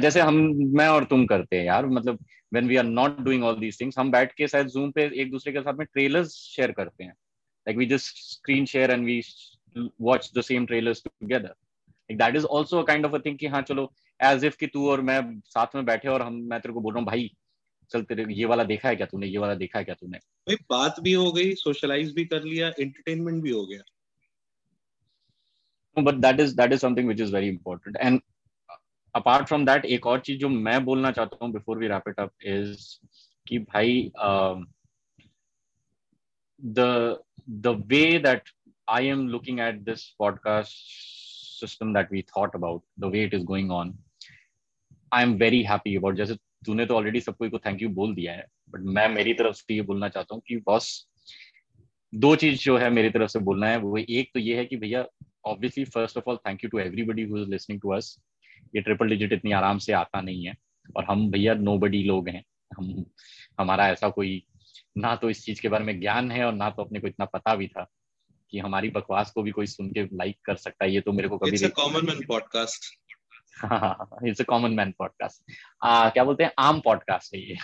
जैसे 0.00 0.20
हम 0.20 0.34
मैं 0.76 0.88
और 0.88 1.04
तुम 1.04 1.26
करते 1.26 1.56
हैं 1.56 1.64
यार 1.64 1.86
मतलब 1.86 2.18
when 2.52 2.68
we 2.68 2.76
are 2.76 2.84
not 2.84 3.18
doing 3.20 3.44
all 3.44 3.58
these 3.60 3.80
things 3.80 3.98
हम 3.98 4.10
बैठ 4.10 4.32
के 4.32 4.48
शायद 4.48 4.66
जूम 4.66 4.90
पे 4.90 5.10
एक 5.22 5.30
दूसरे 5.30 5.52
के 5.52 5.60
साथ 5.60 5.74
में 5.74 5.86
ट्रेलर्स 5.92 6.34
शेयर 6.56 6.72
करते 6.72 7.04
हैं। 7.04 7.14
Like 7.66 7.78
we 7.78 7.86
just 7.86 8.20
screen 8.26 8.66
share 8.66 8.90
and 8.90 9.04
we 9.04 9.14
watch 9.98 10.28
the 10.36 10.42
same 10.42 10.66
trailers 10.68 11.00
together 11.02 11.50
like 12.10 12.18
that 12.18 12.38
is 12.38 12.46
also 12.56 12.78
a 12.78 12.84
kind 12.84 13.08
of 13.08 13.16
a 13.18 13.20
thing 13.20 13.36
कि 13.38 13.46
हाँ 13.46 13.62
चलो 13.62 13.92
as 14.22 14.44
if 14.44 14.56
कि 14.56 14.66
तू 14.66 14.88
और 14.90 15.00
मैं 15.00 15.20
साथ 15.46 15.74
में 15.74 15.84
बैठे 15.86 16.08
और 16.08 16.22
हम 16.22 16.34
मैं 16.50 16.60
तेरे 16.60 16.72
को 16.74 16.80
बोल 16.80 16.94
रहा 16.94 17.00
हूँ 17.00 17.06
भाई 17.06 17.30
चल 17.90 18.02
तेरे 18.02 18.24
ये 18.34 18.44
वाला 18.44 18.64
देखा 18.64 18.88
है 18.88 18.96
क्या 18.96 19.06
तूने 19.06 19.26
ये 19.26 19.38
वाला 19.38 19.54
देखा 19.54 19.78
है 19.78 19.84
क्या 19.84 19.94
तूने? 19.94 20.18
भाई 20.18 20.56
बात 20.70 21.00
भी 21.00 21.12
हो 21.12 21.32
गई 21.32 21.54
सोशलाइज 21.54 22.14
भी 22.14 22.24
कर 22.24 22.42
लिया 22.42 22.68
एंटरटेनमेंट 22.68 23.42
भी 23.42 23.50
हो 23.50 23.66
गया। 23.66 23.82
But 25.96 26.20
that 26.22 26.40
is 26.40 26.54
that 26.54 26.72
is 26.72 26.80
something 26.80 27.08
which 27.10 27.20
is 27.20 27.30
very 27.30 27.48
important 27.48 27.96
and 28.00 28.20
apart 29.14 29.48
from 29.48 29.64
that 29.64 29.84
एक 29.84 30.06
और 30.06 30.20
चीज़ 30.20 30.38
जो 30.38 30.48
मैं 30.48 30.84
बोलना 30.84 31.10
चाहता 31.10 31.44
हूँ 31.44 31.52
before 31.52 31.78
we 31.78 31.88
wrap it 31.88 32.20
up 32.20 32.32
is 32.44 32.98
कि 33.46 33.58
भाई 33.58 34.12
the 36.60 37.66
way 37.86 38.18
that 38.18 38.42
I 38.88 39.06
am 39.06 39.28
looking 39.28 39.60
at 39.60 39.74
this 39.74 40.08
podcast 40.18 40.76
system 41.60 41.94
that 41.94 42.12
we 42.12 42.22
thought 42.22 42.54
about 42.54 42.82
the 43.00 43.04
way 43.04 43.24
it 43.24 43.34
is 43.34 43.44
going 43.44 43.70
on 43.70 43.98
I 45.14 45.22
am 45.22 45.34
very 45.34 45.62
happy 45.62 45.96
about 45.96 46.16
जैसे 46.16 46.34
तूने 46.66 46.86
तो 46.86 46.94
already 46.94 47.20
सबको 47.20 47.46
एक 47.46 47.54
thank 47.66 47.82
you 47.82 47.88
बोल 47.88 48.14
दिया 48.14 48.32
है 48.32 48.46
बट 48.70 48.80
मैं 48.80 49.08
मेरी 49.08 49.34
तरफ़ 49.34 49.56
से 49.56 49.74
ये 49.74 49.82
बोलना 49.82 50.08
चाहता 50.08 50.34
हूँ 50.34 50.42
कि 50.48 50.56
बस 50.68 51.06
दो 52.14 52.36
चीज़ 52.36 52.60
जो 52.60 52.76
है 52.78 52.90
मेरी 52.90 53.10
तरफ़ 53.10 53.30
से 53.30 53.38
बोलना 53.38 53.66
है, 53.66 53.76
वो 53.76 53.98
एक 53.98 54.30
तो 54.34 54.40
ये 54.40 54.56
है 54.56 54.64
कि 54.64 54.76
भैया 54.76 55.04
obviously 55.44 55.84
first 55.84 56.16
of 56.16 56.24
all 56.30 56.36
thank 56.36 56.64
you 56.64 56.70
to 56.70 56.78
everybody's 56.78 57.48
listening 57.48 57.80
to 57.80 57.88
us 57.88 58.18
ये 58.74 58.80
ट्रिपल 58.80 59.08
डिजिट 59.08 59.32
इतनी 59.32 59.52
आराम 59.52 59.78
से 59.78 59.92
आता 59.92 60.20
नहीं 60.20 60.46
है। 60.46 60.54
और 60.96 61.04
हम 61.04 61.30
भैया 61.30 61.54
नो 61.54 61.76
लोग 61.86 62.28
हैं। 62.28 62.44
हम 62.76 63.04
हमारा 63.60 63.88
ऐसा 63.88 64.08
कोई 64.08 64.42
ना 64.98 65.14
तो 65.16 65.30
इस 65.30 65.44
चीज़ 65.44 65.60
के 65.62 65.68
बारे 65.68 65.84
में 65.84 66.00
ज्ञान 66.00 66.30
है 66.30 66.44
और 66.44 66.52
ना 66.52 66.70
तो 66.70 66.84
अपने 66.84 67.00
को 67.00 67.06
इतना 67.06 67.24
पता 67.24 67.54
भी 67.54 67.66
था 67.68 67.86
कि 68.50 68.58
हमारी 68.58 68.90
बकवास 68.90 69.30
को 69.30 69.42
भी 69.42 69.50
कोई 69.50 69.66
सुन 69.66 69.90
के 69.90 70.04
लाइक 70.04 70.36
कर 70.44 70.56
सकता 70.56 70.84
है। 70.84 70.92
ये 70.92 71.00
तो 71.00 71.12
मेरे 71.12 71.28
को 71.28 71.38
कभी 71.38 71.68
common 71.68 72.06
man 72.06 72.24
podcast 72.28 72.84
it's 74.26 74.40
a 74.40 74.44
common 74.44 74.70
man 74.70 74.92
podcast 74.98 75.42
क्या 75.84 76.24
बोलते 76.24 76.44
हैं? 76.44 76.52
आम 76.58 76.80
पॉडकास्ट 76.80 77.34
है 77.34 77.40
ये। 77.40 77.56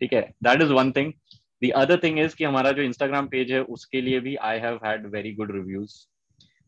ठीक 0.00 0.12
है 0.12 0.22
that 0.44 0.62
is 0.62 0.72
one 0.72 0.92
thing 0.92 1.12
the 1.64 1.70
other 1.76 2.00
thing 2.02 2.18
is 2.18 2.36
कि 2.36 2.44
हमारा 2.44 2.72
जो 2.72 2.82
इंस्टाग्राम 2.82 3.28
पेज 3.28 3.52
है 3.52 3.62
उसके 3.62 4.00
लिए 4.00 4.20
भी 4.20 4.36
I 4.36 4.58
have 4.58 4.80
had 4.86 5.06
very 5.06 5.32
good 5.34 5.52
reviews 5.52 5.96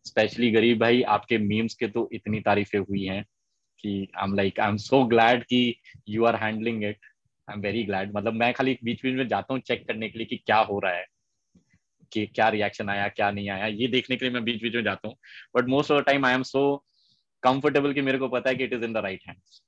specially 0.06 0.50
गरीब 0.50 0.78
भाई, 0.80 1.02
आपके 1.02 1.38
मीम्स 1.38 1.74
के 1.74 1.88
तो 1.88 2.08
इतनी 2.12 2.40
तारीफें 2.40 2.78
हुई 2.78 3.04
हैं 3.04 3.22
कि 3.80 4.08
I 4.16 4.24
am 4.24 4.34
like 4.36 4.60
I 4.60 4.68
am 4.68 4.76
so 4.78 5.04
glad 5.06 5.44
कि 5.44 5.74
you 6.08 6.24
are 6.24 6.36
handling 6.42 6.84
it 6.84 6.98
I 7.48 7.54
am 7.54 7.60
very 7.62 7.82
glad 7.84 8.12
मतलब 8.16 8.34
मैं 8.34 8.52
खाली 8.54 8.78
बीच 8.84 9.02
बीच 9.02 9.14
में 9.14 9.26
जाता 9.28 9.54
हूँ 9.54 9.60
चेक 9.62 9.86
करने 9.88 10.08
के 10.08 10.18
लिए 10.18 10.26
कि 10.26 10.36
क्या 10.36 10.58
हो 10.58 10.78
रहा 10.78 10.92
है, 10.92 11.04
कि 12.12 12.26
क्या 12.26 12.48
रिएक्शन 12.48 12.88
आया, 12.90 13.08
क्या 13.08 13.30
नहीं 13.30 13.48
आया, 13.50 13.66
ये 13.66 13.88
देखने 13.88 14.16
के 14.16 14.24
लिए 14.24 14.34
मैं 14.34 14.44
बीच 14.44 14.62
बीच 14.62 14.74
में 14.74 14.82
जाता 14.84 15.08
हूँ. 15.08 15.16
But 15.56 15.68
most 15.68 15.90
of 15.90 16.00
the 16.02 16.04
time 16.06 16.26
I 16.26 16.34
am 16.34 16.42
so 16.44 16.76
comfortable 17.42 17.92
कि 17.92 18.02
मेरे 18.02 18.18
को 18.18 18.28
पता 18.28 18.50
है 18.50 18.56
कि 18.56 18.64
it 18.64 18.72
is 18.72 18.84
in 18.84 18.92
the 18.92 18.96
right 19.04 19.22
hands 19.28 19.60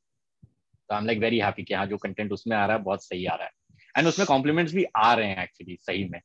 तो 0.91 0.95
I 0.95 1.01
am 1.01 1.07
like 1.07 1.19
very 1.19 1.39
happy 1.39 1.63
कि 1.65 1.75
हाँ 1.75 1.87
जो 1.87 1.97
कंटेंट 1.99 2.33
उसमें 2.33 2.57
आ 2.57 2.65
रहा 2.67 2.77
है, 2.77 2.83
बहुत 2.83 3.05
सही 3.05 3.25
आ 3.27 3.35
रहा 3.35 3.45
है. 3.45 3.53
एंड 3.99 4.09
उसमें 4.09 4.27
कॉम्प्लीमेंट्स 4.27 4.75
भी 4.75 4.85
आ 4.97 5.13
रहे 5.15 5.29
हैं 5.29 5.43
एक्चुअली 5.43 5.77
सही 5.81 6.05
में. 6.09 6.21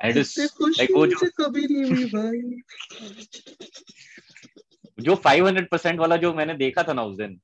एंड 0.00 0.16
लाइक 0.16 0.90
वो 0.92 1.06
जो 1.06 1.28
कभी 1.38 1.66
नहीं 1.66 1.84
हुई 1.84 2.04
भाई। 2.06 2.40
जो 4.98 5.14
500 5.16 5.68
परसेंट 5.70 5.98
वाला 6.00 6.16
जो 6.16 6.32
मैंने 6.34 6.54
देखा 6.54 6.82
था 6.82 6.92
ना 6.92 7.02
उस 7.02 7.16
दिन 7.16 7.38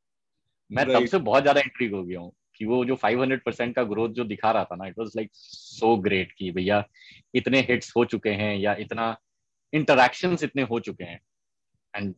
मैं 0.71 0.85
तब 0.87 1.07
से 1.07 1.19
बहुत 1.21 1.43
ज़्यादा 1.43 1.61
इंट्रीग 1.61 1.95
हो 1.95 2.03
गया 2.05 2.21
हूँ 2.21 2.33
कि 2.57 2.65
वो 2.65 2.85
जो 2.85 2.97
500 2.97 3.41
परसेंट 3.45 3.75
का 3.77 3.83
ग्रोथ 3.85 4.11
जो 4.11 4.25
दिखा 4.25 4.51
रहा 4.53 4.65
था 4.65 4.77
ना 4.77 4.87
it 4.87 4.99
was 4.99 5.11
like 5.17 5.31
so 5.35 5.97
great 5.97 6.33
कि 6.33 6.51
भैया 6.51 6.85
इतने 7.35 7.61
हिट्स 7.61 7.93
हो 7.97 8.05
चुके 8.05 8.31
हैं 8.41 8.57
या 8.57 8.75
इतना 8.81 9.17
इंटरेक्शन 9.73 10.37
इतने 10.43 10.63
हो 10.63 10.81
चुके 10.81 11.05
हैं। 11.05 11.21
एंड 11.95 12.15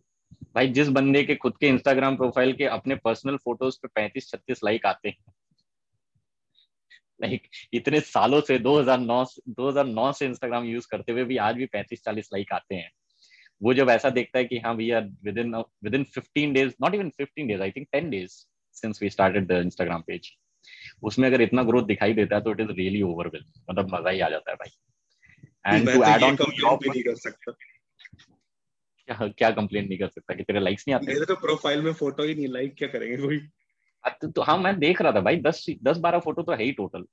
भाई 0.54 0.68
जिस 0.68 0.88
बंदे 0.88 1.22
के 1.24 1.34
खुद 1.34 1.56
के 1.56 1.68
इंस्टाग्राम 1.68 2.16
प्रोफ़ाइल 2.16 2.52
के 2.52 2.64
अपने 2.70 2.94
पर्सनल 2.94 3.36
फ़ोटोज़ 3.36 3.78
पे 3.82 3.88
पैंतीस 3.88 4.30
छत्तीस 4.30 4.60
लाइक 4.64 4.86
आते 4.86 5.08
हैं 5.08 5.32
लाइक 7.20 7.42
इतने 7.72 8.00
सालों 8.00 8.40
से 8.40 8.58
2009 8.58 9.24
2009 9.50 10.12
से 10.12 10.26
इंस्टाग्राम 10.26 10.64
यूज़ 10.64 10.86
करते 10.90 11.12
हुए 11.12 11.24
भी 11.24 11.36
आज 11.36 11.56
भी 11.56 11.66
पैंतीस 11.66 12.02
चालीस 12.04 12.28
लाइक 12.32 12.52
आते 12.52 12.74
हैं। 12.74 12.90
वो 13.62 13.74
जब 13.74 13.90
ऐसा 13.90 14.10
देखता 14.10 14.38
है 14.38 14.44
कि 14.44 14.58
हाँ 14.58 14.76
भैया 14.76 14.98
within 15.38 15.54
within 15.94 16.04
fifteen 16.04 16.52
days 16.52 16.72
not 16.82 16.94
even 16.94 17.10
fifteen 17.10 17.46
days 17.48 17.62
I 17.62 17.70
think 17.70 17.86
ten 17.92 18.10
days 18.10 18.32
since 18.76 19.02
we 19.02 19.10
started 19.10 19.46
the 19.46 19.60
Instagram 19.64 20.02
page 20.06 20.30
उसमें 21.02 21.28
अगर 21.28 21.40
इतना 21.40 21.62
ग्रोथ 21.62 21.82
दिखाई 21.82 22.12
देता 22.14 22.36
है 22.36 22.42
तो 22.42 22.50
इट 22.50 22.60
इज़ 22.60 22.70
रियली 22.70 23.02
ओवरवेल 23.02 23.44
मतलब 23.70 23.94
मज़ा 23.94 24.10
ही 24.10 24.20
आ 24.20 24.28
जाता 24.28 24.50
है 24.50 24.56
भाई। 24.56 25.76
एंड 25.76 25.90
टू 25.90 26.02
एड 26.04 26.22
ऑन 26.22 26.36
क्या 29.08 29.26
क्या 29.28 29.50
कंप्लेन 29.50 29.88
नहीं 29.88 29.98
कर 29.98 30.08
सकता? 30.08 30.34
कि 30.34 30.42
तेरे 30.42 30.60
लाइक्स 30.60 30.84
नहीं 30.88 30.94
आते? 30.94 31.06
मेरे 31.06 31.26
तो 31.26 31.34
प्रोफ़ाइल 31.36 31.82
में 31.82 31.92
फ़ोटो 31.92 32.22
ही 32.22 32.34
नहीं 32.34 32.48
लाइक 32.48 32.74
क्या 32.74 32.88
करेंगे 32.88 33.16
कोई 33.16 33.38
तो, 34.21 34.27
तो 34.31 34.41
हाँ 34.41 34.57
मैं 34.57 34.77
देख 34.79 35.01
रहा 35.01 35.11
था 35.11 35.21
भाई 35.21 35.37
दस 35.41 35.65
दस 35.83 35.97
बारह 36.05 36.19
फोटो 36.25 36.43
तो 36.43 36.51
है 36.51 36.63
ही 36.63 36.71
टोटल 36.71 37.05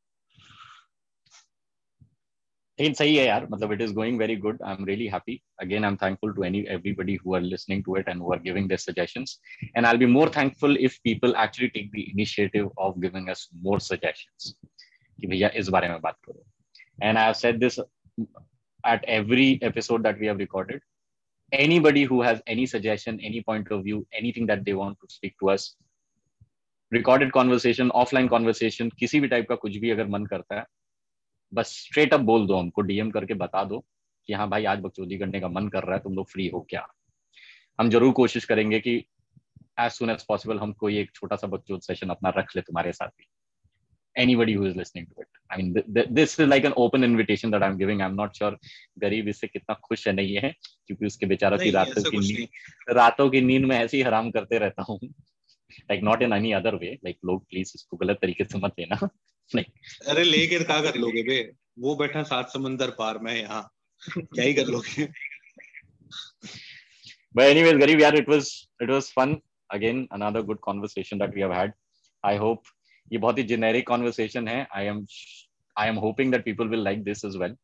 लेकिन 2.80 2.94
सही 2.94 3.16
है 3.16 3.26
यार 3.26 3.46
मतलब 3.50 3.72
it 3.72 3.80
is 3.80 3.92
going 3.94 4.18
very 4.18 4.36
good 4.44 4.62
I 4.62 4.74
am 4.74 4.84
really 4.84 5.06
happy 5.08 5.40
again 5.62 5.84
I 5.84 5.90
am 5.90 5.96
thankful 5.96 6.32
to 6.36 6.44
any 6.48 6.62
everybody 6.76 7.16
who 7.24 7.34
are 7.38 7.42
listening 7.42 7.82
to 7.88 7.96
it 8.00 8.08
and 8.12 8.24
who 8.24 8.32
are 8.36 8.40
giving 8.46 8.70
their 8.72 8.82
suggestions 8.84 9.34
and 9.74 9.88
i'll 9.90 10.00
be 10.04 10.08
more 10.14 10.28
thankful 10.38 10.80
if 10.88 10.96
people 11.08 11.36
actually 11.44 11.70
take 11.76 11.92
the 11.92 12.06
initiative 12.14 12.72
of 12.86 12.98
giving 13.04 13.30
us 13.34 13.44
more 13.68 13.78
suggestions 13.90 14.48
कि 15.18 15.26
भैया 15.26 15.48
इस 15.62 15.68
बारे 15.76 15.88
में 15.88 16.00
बात 16.00 16.18
करो 16.26 16.42
and 17.02 17.18
i 17.18 17.26
have 17.26 17.36
said 17.42 17.60
this 17.60 17.78
at 18.84 19.06
every 19.18 19.48
episode 19.68 20.04
that 20.08 20.20
we 20.22 20.32
have 20.32 20.42
recorded 20.44 20.82
anybody 21.52 22.04
who 22.10 22.20
has 22.22 22.42
any 22.54 22.66
suggestion 22.74 23.20
any 23.30 23.42
point 23.50 23.72
of 23.76 23.84
view 23.84 24.02
anything 24.22 24.50
that 24.52 24.64
they 24.66 24.74
want 24.80 24.98
to 25.04 25.14
speak 25.14 25.34
to 25.42 25.50
us 25.54 25.68
recorded 26.91 27.31
conversation 27.31 27.89
offline 27.91 28.27
conversation 28.27 28.89
किसी 28.89 29.19
भी 29.19 29.27
type 29.27 29.47
का 29.49 29.55
कुछ 29.55 29.77
भी 29.77 29.89
अगर 29.89 30.07
मन 30.07 30.25
करता 30.25 30.59
है 30.59 30.65
बस 31.53 31.75
स्ट्रेट 31.79 32.13
अप 32.13 32.19
बोल 32.19 32.47
दो 32.47 32.55
हमको 32.55 32.81
डीएम 32.81 33.11
करके 33.11 33.33
बता 33.33 33.63
दो 33.63 33.79
कि 34.29 34.33
हाँ 34.33 34.49
भाई 34.49 34.65
आज 34.65 34.79
बकचोदी 34.79 35.17
करने 35.17 35.39
का 35.39 35.47
मन 35.47 35.67
कर 35.67 35.83
रहा 35.83 35.95
है 35.95 36.01
तुम 36.03 36.13
लोग 36.13 36.29
फ्री 36.29 36.47
हो 36.47 36.61
क्या 36.69 36.85
हम 37.79 37.89
ज़रूर 37.89 38.13
कोशिश 38.13 38.45
करेंगे 38.45 38.79
कि 38.79 38.95
एज 39.79 39.91
सुन 39.91 40.09
एज 40.09 40.23
पॉसिबल 40.23 40.59
हम 40.59 40.73
कोई 40.73 40.97
एक 40.97 41.11
छोटा 41.15 41.35
सा 41.35 41.47
बकचोद 41.47 41.81
सेशन 41.81 42.09
अपना 42.09 42.29
रख 42.37 42.55
ले 42.55 42.61
तुम्हारे 42.61 42.91
साथ 42.91 43.07
भी 43.07 43.27
anybody 44.15 44.53
who 44.53 44.65
is 44.65 44.75
listening 44.75 45.05
to 45.05 45.21
it. 45.21 45.27
I 45.49 45.57
mean, 45.57 45.73
th- 45.73 45.85
th- 45.93 46.07
this 46.11 46.39
is 46.39 46.47
like 46.47 46.65
an 46.65 46.73
open 46.75 47.03
invitation 47.03 47.51
that 47.51 47.63
I'm 47.63 47.77
giving. 47.77 48.01
I'm 48.01 48.15
not 48.15 48.35
sure 48.35 48.55
गरीब 48.99 49.27
इससे 49.27 49.47
कितना 49.47 49.75
खुश 49.83 50.07
है 50.07 50.13
नहीं 50.13 50.35
है 50.35 50.51
क्योंकि 50.87 51.05
उसके 51.05 51.25
बेचारा 51.25 51.57
की 51.57 51.71
रातों 51.71 52.03
की 52.03 52.17
नींद 52.17 52.95
रातों 52.97 53.29
की 53.29 53.41
नींद 53.41 53.65
में 53.65 53.75
ऐसे 53.77 53.97
ही 53.97 54.03
हराम 54.03 54.31
करते 54.31 54.57
रहता 54.57 54.83
हूँ 54.83 54.99
like 55.71 56.03
not 56.03 56.21
in 56.21 56.33
any 56.33 56.51
other 56.51 56.75
way 56.75 56.93
like 57.05 57.17
लोग 57.25 57.45
प्लीज़ 57.49 57.71
इसको 57.75 57.97
गलत 57.97 58.19
तरीके 58.21 58.43
से 58.43 58.57
मत 58.57 58.73
लेना. 58.79 59.09
अरे 60.09 60.23
लेकर 60.23 60.63
क्या 60.63 60.81
कर 60.81 60.95
लोगे 60.95 61.23
बे? 61.23 61.51
वो 61.79 61.95
बैठा 61.95 62.23
सात 62.23 62.49
समंदर 62.49 62.89
पार 62.89 63.17
में 63.17 63.33
यहाँ। 63.35 63.69
क्या 64.17 64.45
ही 64.45 64.53
कर 64.53 64.67
लोगे? 64.67 65.07
But 67.35 67.45
anyways 67.45 67.77
garib 67.79 67.99
yeah 68.01 68.15
it 68.15 68.27
was 68.27 68.47
it 68.79 68.89
was 68.89 69.09
fun. 69.11 69.41
Again 69.69 70.07
another 70.11 70.41
good 70.43 70.61
conversation 70.61 71.19
that 71.19 71.33
we 71.33 71.41
have 71.41 71.51
had. 71.51 71.73
I 72.23 72.37
hope 72.37 72.63
ये 73.11 73.17
बहुत 73.17 73.37
ही 73.37 73.43
जेनेरिक 73.43 73.87
कॉन्वर्सेशन 73.87 74.47
है. 74.47 74.67
I 74.75 74.85
am 74.85 75.05
I 75.77 75.87
am 75.87 75.95
hoping 75.95 76.31
that 76.31 76.43
people 76.45 76.67
will 76.67 76.83
like 76.83 77.03
this 77.03 77.25
as 77.25 77.35
well 77.35 77.55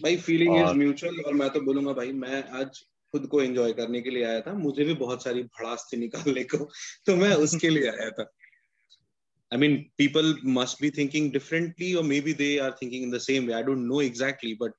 भाई 0.00 0.16
feeling 0.16 0.56
is 0.56 0.74
mutual 0.76 1.20
और 1.20 1.34
मैं 1.34 1.48
तो 1.50 1.60
बोलूँगा 1.60 1.92
भाई 1.92 2.12
मैं 2.12 2.42
आज 2.60 2.84
खुद 3.14 3.26
को 3.32 3.42
एंजॉय 3.42 3.72
करने 3.80 4.00
के 4.02 4.10
लिए 4.10 4.24
आया 4.24 4.40
था। 4.40 4.54
मुझे 4.60 4.84
भी 4.84 4.94
बहुत 5.00 5.24
सारी 5.24 5.42
भड़ास 5.58 5.88
थी 5.92 5.96
निकालने 5.98 6.44
को 6.54 6.58
तो 7.06 7.16
मैं 7.16 7.34
उसके 7.48 7.68
लिए 7.70 7.90
आया 7.90 8.10
था। 8.10 8.30
I 9.52 9.56
mean, 9.56 9.74
people 10.00 10.28
must 10.54 10.80
be 10.80 10.88
thinking 10.90 11.26
differently, 11.34 11.88
or 11.98 12.02
maybe 12.02 12.32
they 12.38 12.54
are 12.60 12.70
thinking 12.78 13.02
in 13.08 13.10
the 13.10 13.20
same 13.24 13.44
way. 13.46 13.54
I 13.56 13.60
don't 13.66 13.84
know 13.90 14.00
exactly, 14.04 14.54
but 14.62 14.72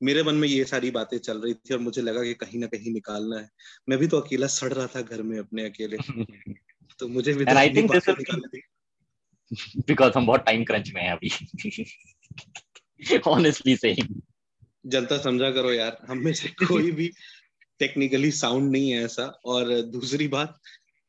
मेरे 0.00 0.22
मन 0.22 0.34
में 0.34 0.46
ये 0.48 0.64
सारी 0.64 0.90
बातें 0.90 1.16
चल 1.18 1.40
रही 1.40 1.54
थी 1.54 1.74
और 1.74 1.80
मुझे 1.80 2.02
लगा 2.02 2.22
कि 2.22 2.34
कहीं 2.40 2.60
ना 2.60 2.66
कहीं 2.72 2.92
निकालना 2.92 3.38
है। 3.38 3.48
मैं 3.88 3.98
भी 3.98 4.06
तो 4.08 4.20
अकेला 4.20 4.46
सड़ 4.56 4.72
रहा 4.72 4.86
था 4.94 5.00
घर 5.02 5.22
में 5.22 5.38
अपने 5.38 5.64
अकेले। 5.64 5.96
तो 7.00 7.08
मुझे 7.08 7.34
भी 7.34 7.44
I 7.44 7.68
think 7.76 7.90
this 7.90 8.06
हम 10.16 10.26
बहुत 10.26 10.44
टाइम 10.46 10.64
क्रंच 10.70 10.90
में 10.94 11.02
हैं 11.02 11.12
अभी। 11.12 11.30
Honestly 13.26 13.74
saying 13.84 14.08
जनता 14.86 15.18
समझा 15.22 15.50
करो 15.50 15.72
यार 15.72 15.96
हम 16.08 16.18
में 16.24 16.32
से 16.32 16.48
कोई 16.66 16.90
भी 16.98 17.10
टेक्निकली 17.80 18.30
साउंड 18.30 18.70
नहीं 18.72 18.90
है 18.90 19.04
ऐसा। 19.04 19.24
और 19.44 19.80
दूसरी 19.82 20.28
बात 20.28 20.58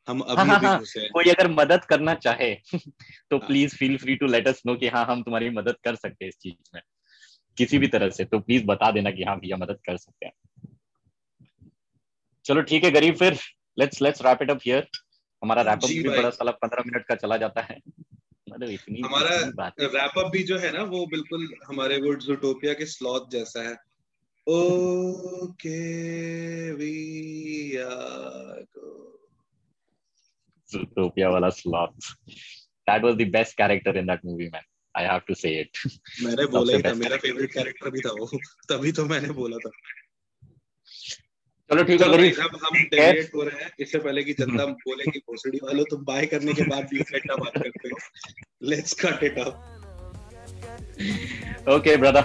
हम 0.08 0.20
अभी 0.20 0.50
हाँ, 0.50 0.58
अभी 0.58 0.66
हाँ, 0.66 0.84
कोई 1.14 1.26
अगर 1.26 1.48
मदद 1.48 1.86
करना 1.86 2.14
चाहे 2.16 2.54
तो 2.76 3.38
हाँ, 3.38 3.48
please 3.48 3.76
feel 3.76 3.98
free 3.98 4.16
to 4.16 4.28
let 4.28 4.48
us 4.48 4.62
know 4.66 4.76
कि 4.76 4.88
हाँ 4.88 5.06
हम 5.06 5.24
तुम्हारी 5.24 5.50
मदद 5.50 5.76
कर 5.84 5.96
सकते 5.96 6.26
हैं 6.26 6.30
इस 6.30 6.38
चीज़ 6.38 6.70
में 6.76 6.82
किसी 7.58 7.78
भी 7.78 7.88
तरह 7.88 8.10
से। 8.10 8.26
तो 8.26 8.40
प्लीज़ 8.40 8.66
बता 8.66 8.92
देना 8.92 9.12
कि 9.12 9.24
हाँ 9.24 9.38
भैया 9.40 9.58
मदद 9.58 9.80
कर 9.86 9.98
सकते 9.98 10.26
हैं। 10.26 10.34
चलो 12.46 12.62
ठीक 12.62 12.84
है 12.84 12.92
गरीब 12.92 13.16
फिर। 13.16 13.38
Let's 13.80 14.02
let's 14.02 14.22
wrap 14.22 14.42
it 14.42 14.52
up 14.52 14.60
here 14.66 14.88
हमारा 15.44 15.62
रैप 15.62 15.80
अप 15.84 15.90
भी 15.90 16.04
बड़ा 16.04 16.30
साला 16.30 16.52
पंद्रह 16.52 16.84
मिनट 16.88 17.06
का 17.06 17.16
चला 17.16 17.38
जाता 17.38 17.62
है। 17.62 17.78
मतलब 18.50 18.70
इतनी 18.70 19.02
हमारा 19.02 19.36
रैप 19.80 20.18
अप 20.18 20.32
भी 20.32 20.44
जो 20.44 20.58
है 20.58 20.72
ना 20.72 20.84
वो 20.84 21.06
बिल्कुल 21.06 21.54
हमारे 21.68 21.98
वो 21.98 22.16
जूटोपिया 22.16 22.74
के 22.74 22.86
स्लॉथ 22.86 23.30
जैसा 23.32 23.70
है। 23.70 23.76
We 26.78 27.78
are 27.78 28.60
Zootopia 30.74 31.32
wala 31.32 31.52
sloth. 31.52 32.16
That 32.88 33.02
was 33.04 33.16
the 33.16 33.26
best 33.26 33.58
character 33.58 33.92
in 33.92 34.06
that 34.06 34.20
movie, 34.24 34.50
man. 34.50 34.62
I 34.96 35.04
have 35.04 35.26
to 35.26 35.36
say 35.36 35.54
it. 35.56 35.70
मैंने 36.24 36.46
बोला 36.46 36.76
ही 36.76 36.84
था 36.84 36.94
मेरा 36.94 37.18
फेवरेट 37.18 37.54
कैरेक्टर 37.54 37.90
भी 37.90 38.00
था 38.00 38.10
वो। 38.10 38.26
तभी 38.70 38.92
तो 38.92 39.06
मैंने 39.06 39.30
बोला 39.30 39.58
था। 39.58 39.70
चलो 41.72 41.84
ठीक 41.84 42.02
है 42.02 42.10
गरीब 42.10 42.36
अब 42.40 42.60
हम 42.64 42.84
डेविएट 42.84 43.32
हो। 43.36 43.44
रहे 43.44 43.64
हैं। 43.64 43.72
इससे 43.80 44.00
पहले 44.00 44.24
कि 44.24 44.34
जनता 44.34 44.66
बोले 44.66 45.12
कि 45.12 45.20
भोसड़ी 45.20 45.60
वालों 45.64 45.84
तुम 45.84 46.06
बाय 46.06 46.26
करने 46.26 46.54
के 46.54 46.62
बाद 46.62 46.84
भी 46.84 47.00
इतना 47.00 47.36
बात 47.36 47.54
करते 47.58 47.90
हो। 47.90 47.98
Let's 48.64 48.94
cut 48.94 49.24
it 49.24 49.40
up 49.40 49.76
okay 51.70 51.98
brother 51.98 52.24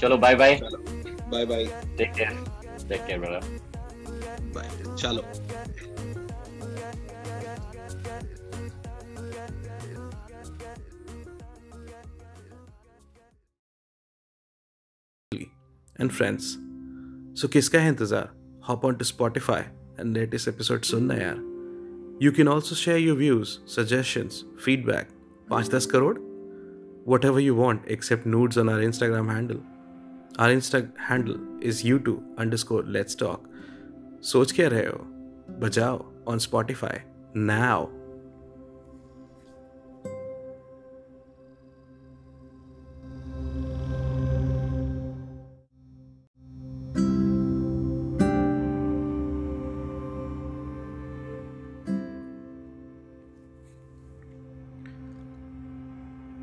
चलो 0.00 0.16
bye 0.16 0.34
bye 0.34 0.60
bye 1.30 1.44
bye 1.46 1.64
take 1.98 2.12
care 2.14 2.86
take 2.88 3.06
care 3.06 3.18
brother 3.18 3.42
bye 4.54 4.68
चलो 4.96 5.22
and 16.00 16.12
friends. 16.16 16.56
So 17.40 17.48
किसका 17.52 17.80
है 17.80 17.88
इंतज़ार? 17.88 18.28
Hop 18.68 18.84
on 18.84 18.96
to 19.00 19.04
Spotify 19.04 19.62
and 19.98 20.16
latest 20.16 20.48
episode 20.48 20.86
सुनना 20.90 21.14
यार. 21.14 21.38
You 22.22 22.32
can 22.32 22.48
also 22.52 22.74
share 22.74 22.98
your 22.98 23.16
views, 23.16 23.60
suggestions, 23.66 24.44
feedback. 24.64 25.12
5-10 25.50 25.88
crore? 25.92 26.16
Whatever 27.04 27.40
you 27.40 27.54
want 27.54 27.92
except 27.96 28.26
nudes 28.26 28.58
on 28.62 28.68
our 28.68 28.82
Instagram 28.88 29.30
handle. 29.34 29.60
Our 30.39 30.49
Insta 30.49 30.91
handle 31.09 31.37
is 31.61 31.83
u2 31.83 32.17
underscore 32.37 32.83
let's 32.83 33.15
talk. 33.23 33.39
सोच 34.23 34.51
क्या 34.51 34.67
रहे 34.67 34.87
हो? 34.87 35.05
बजाओ 35.59 36.05
on 36.27 36.39
Spotify 36.39 36.97
now. 37.35 37.87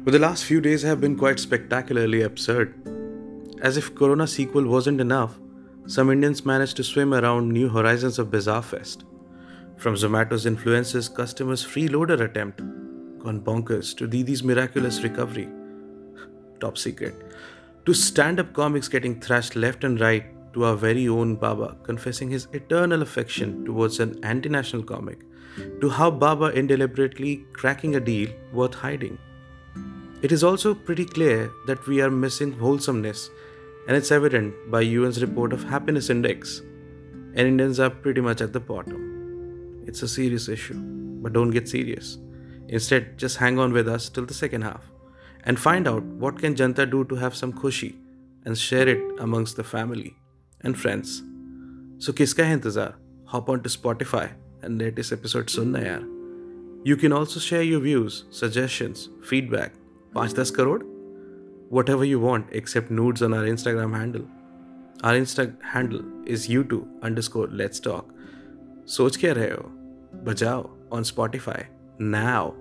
But 0.04 0.10
the 0.10 0.18
last 0.18 0.44
few 0.44 0.60
days 0.60 0.82
have 0.82 1.00
been 1.00 1.16
quite 1.16 1.38
spectacularly 1.38 2.22
absurd. 2.22 2.95
As 3.61 3.75
if 3.75 3.95
Corona 3.95 4.27
sequel 4.27 4.65
wasn't 4.65 5.01
enough, 5.01 5.39
some 5.87 6.11
Indians 6.11 6.45
managed 6.45 6.77
to 6.77 6.83
swim 6.83 7.13
around 7.13 7.49
new 7.49 7.69
horizons 7.69 8.19
of 8.19 8.29
Bizarre 8.29 8.61
Fest. 8.61 9.05
From 9.77 9.95
Zomato's 9.95 10.45
influences, 10.45 11.09
customers' 11.09 11.65
freeloader 11.65 12.19
attempt, 12.21 12.59
gone 13.19 13.41
bonkers, 13.41 13.97
to 13.97 14.07
Didi's 14.07 14.43
miraculous 14.43 15.01
recovery, 15.01 15.49
top 16.59 16.77
secret, 16.77 17.15
to 17.85 17.93
stand 17.93 18.39
up 18.39 18.53
comics 18.53 18.87
getting 18.87 19.19
thrashed 19.19 19.55
left 19.55 19.83
and 19.83 19.99
right, 19.99 20.25
to 20.53 20.63
our 20.65 20.75
very 20.75 21.07
own 21.07 21.35
Baba 21.35 21.77
confessing 21.83 22.29
his 22.29 22.47
eternal 22.53 23.01
affection 23.01 23.65
towards 23.65 23.99
an 23.99 24.19
anti 24.23 24.49
national 24.49 24.83
comic, 24.83 25.19
to 25.81 25.89
how 25.89 26.11
Baba 26.11 26.47
indeliberately 26.47 27.45
cracking 27.53 27.95
a 27.95 27.99
deal 27.99 28.29
worth 28.53 28.75
hiding. 28.75 29.17
It 30.21 30.31
is 30.31 30.43
also 30.43 30.73
pretty 30.73 31.05
clear 31.05 31.51
that 31.67 31.85
we 31.85 32.01
are 32.01 32.09
missing 32.09 32.51
wholesomeness, 32.53 33.29
and 33.87 33.95
it's 33.95 34.11
evident 34.11 34.53
by 34.69 34.83
UN's 34.83 35.21
report 35.21 35.53
of 35.53 35.63
happiness 35.63 36.09
index. 36.09 36.59
And 37.35 37.47
Indians 37.47 37.79
are 37.79 37.89
pretty 37.89 38.21
much 38.21 38.41
at 38.41 38.51
the 38.51 38.59
bottom. 38.59 39.83
It's 39.87 40.01
a 40.01 40.07
serious 40.07 40.49
issue, 40.49 40.79
but 41.21 41.33
don't 41.33 41.51
get 41.51 41.69
serious. 41.69 42.17
Instead, 42.67 43.17
just 43.17 43.37
hang 43.37 43.59
on 43.59 43.71
with 43.71 43.87
us 43.87 44.09
till 44.09 44.25
the 44.25 44.33
second 44.33 44.63
half 44.63 44.91
and 45.45 45.59
find 45.59 45.87
out 45.87 46.03
what 46.03 46.39
can 46.39 46.55
Janta 46.55 46.89
do 46.89 47.05
to 47.05 47.15
have 47.15 47.35
some 47.35 47.53
khushi 47.53 47.95
and 48.45 48.57
share 48.57 48.87
it 48.87 49.01
amongst 49.19 49.55
the 49.55 49.63
family 49.63 50.15
and 50.61 50.77
friends. 50.77 51.23
So 51.99 52.11
kiska 52.11 52.45
hai 52.45 52.57
intezar? 52.57 52.95
Hop 53.25 53.49
on 53.49 53.63
to 53.63 53.69
Spotify 53.69 54.31
and 54.61 54.77
latest 54.77 55.13
episode 55.13 55.47
sunna 55.47 55.83
yaar. 55.87 56.03
You 56.83 56.97
can 56.97 57.13
also 57.13 57.39
share 57.39 57.61
your 57.61 57.79
views, 57.79 58.25
suggestions, 58.29 59.09
feedback. 59.23 59.73
5-10 60.15 60.53
crore 60.55 60.96
whatever 61.69 62.05
you 62.05 62.19
want 62.19 62.47
except 62.51 62.91
nudes 62.91 63.21
on 63.21 63.33
our 63.33 63.43
Instagram 63.43 63.95
handle. 63.95 64.25
Our 65.03 65.13
Insta 65.13 65.61
handle 65.61 66.01
is 66.25 66.47
u2 66.47 66.87
underscore 67.03 67.47
let's 67.47 67.79
talk. 67.79 68.13
Soch 68.85 69.17
kya 69.23 69.35
rahe 69.35 69.51
ho? 69.55 69.71
Bajao 70.23 70.69
on 70.91 71.03
Spotify 71.03 71.65
now. 71.99 72.55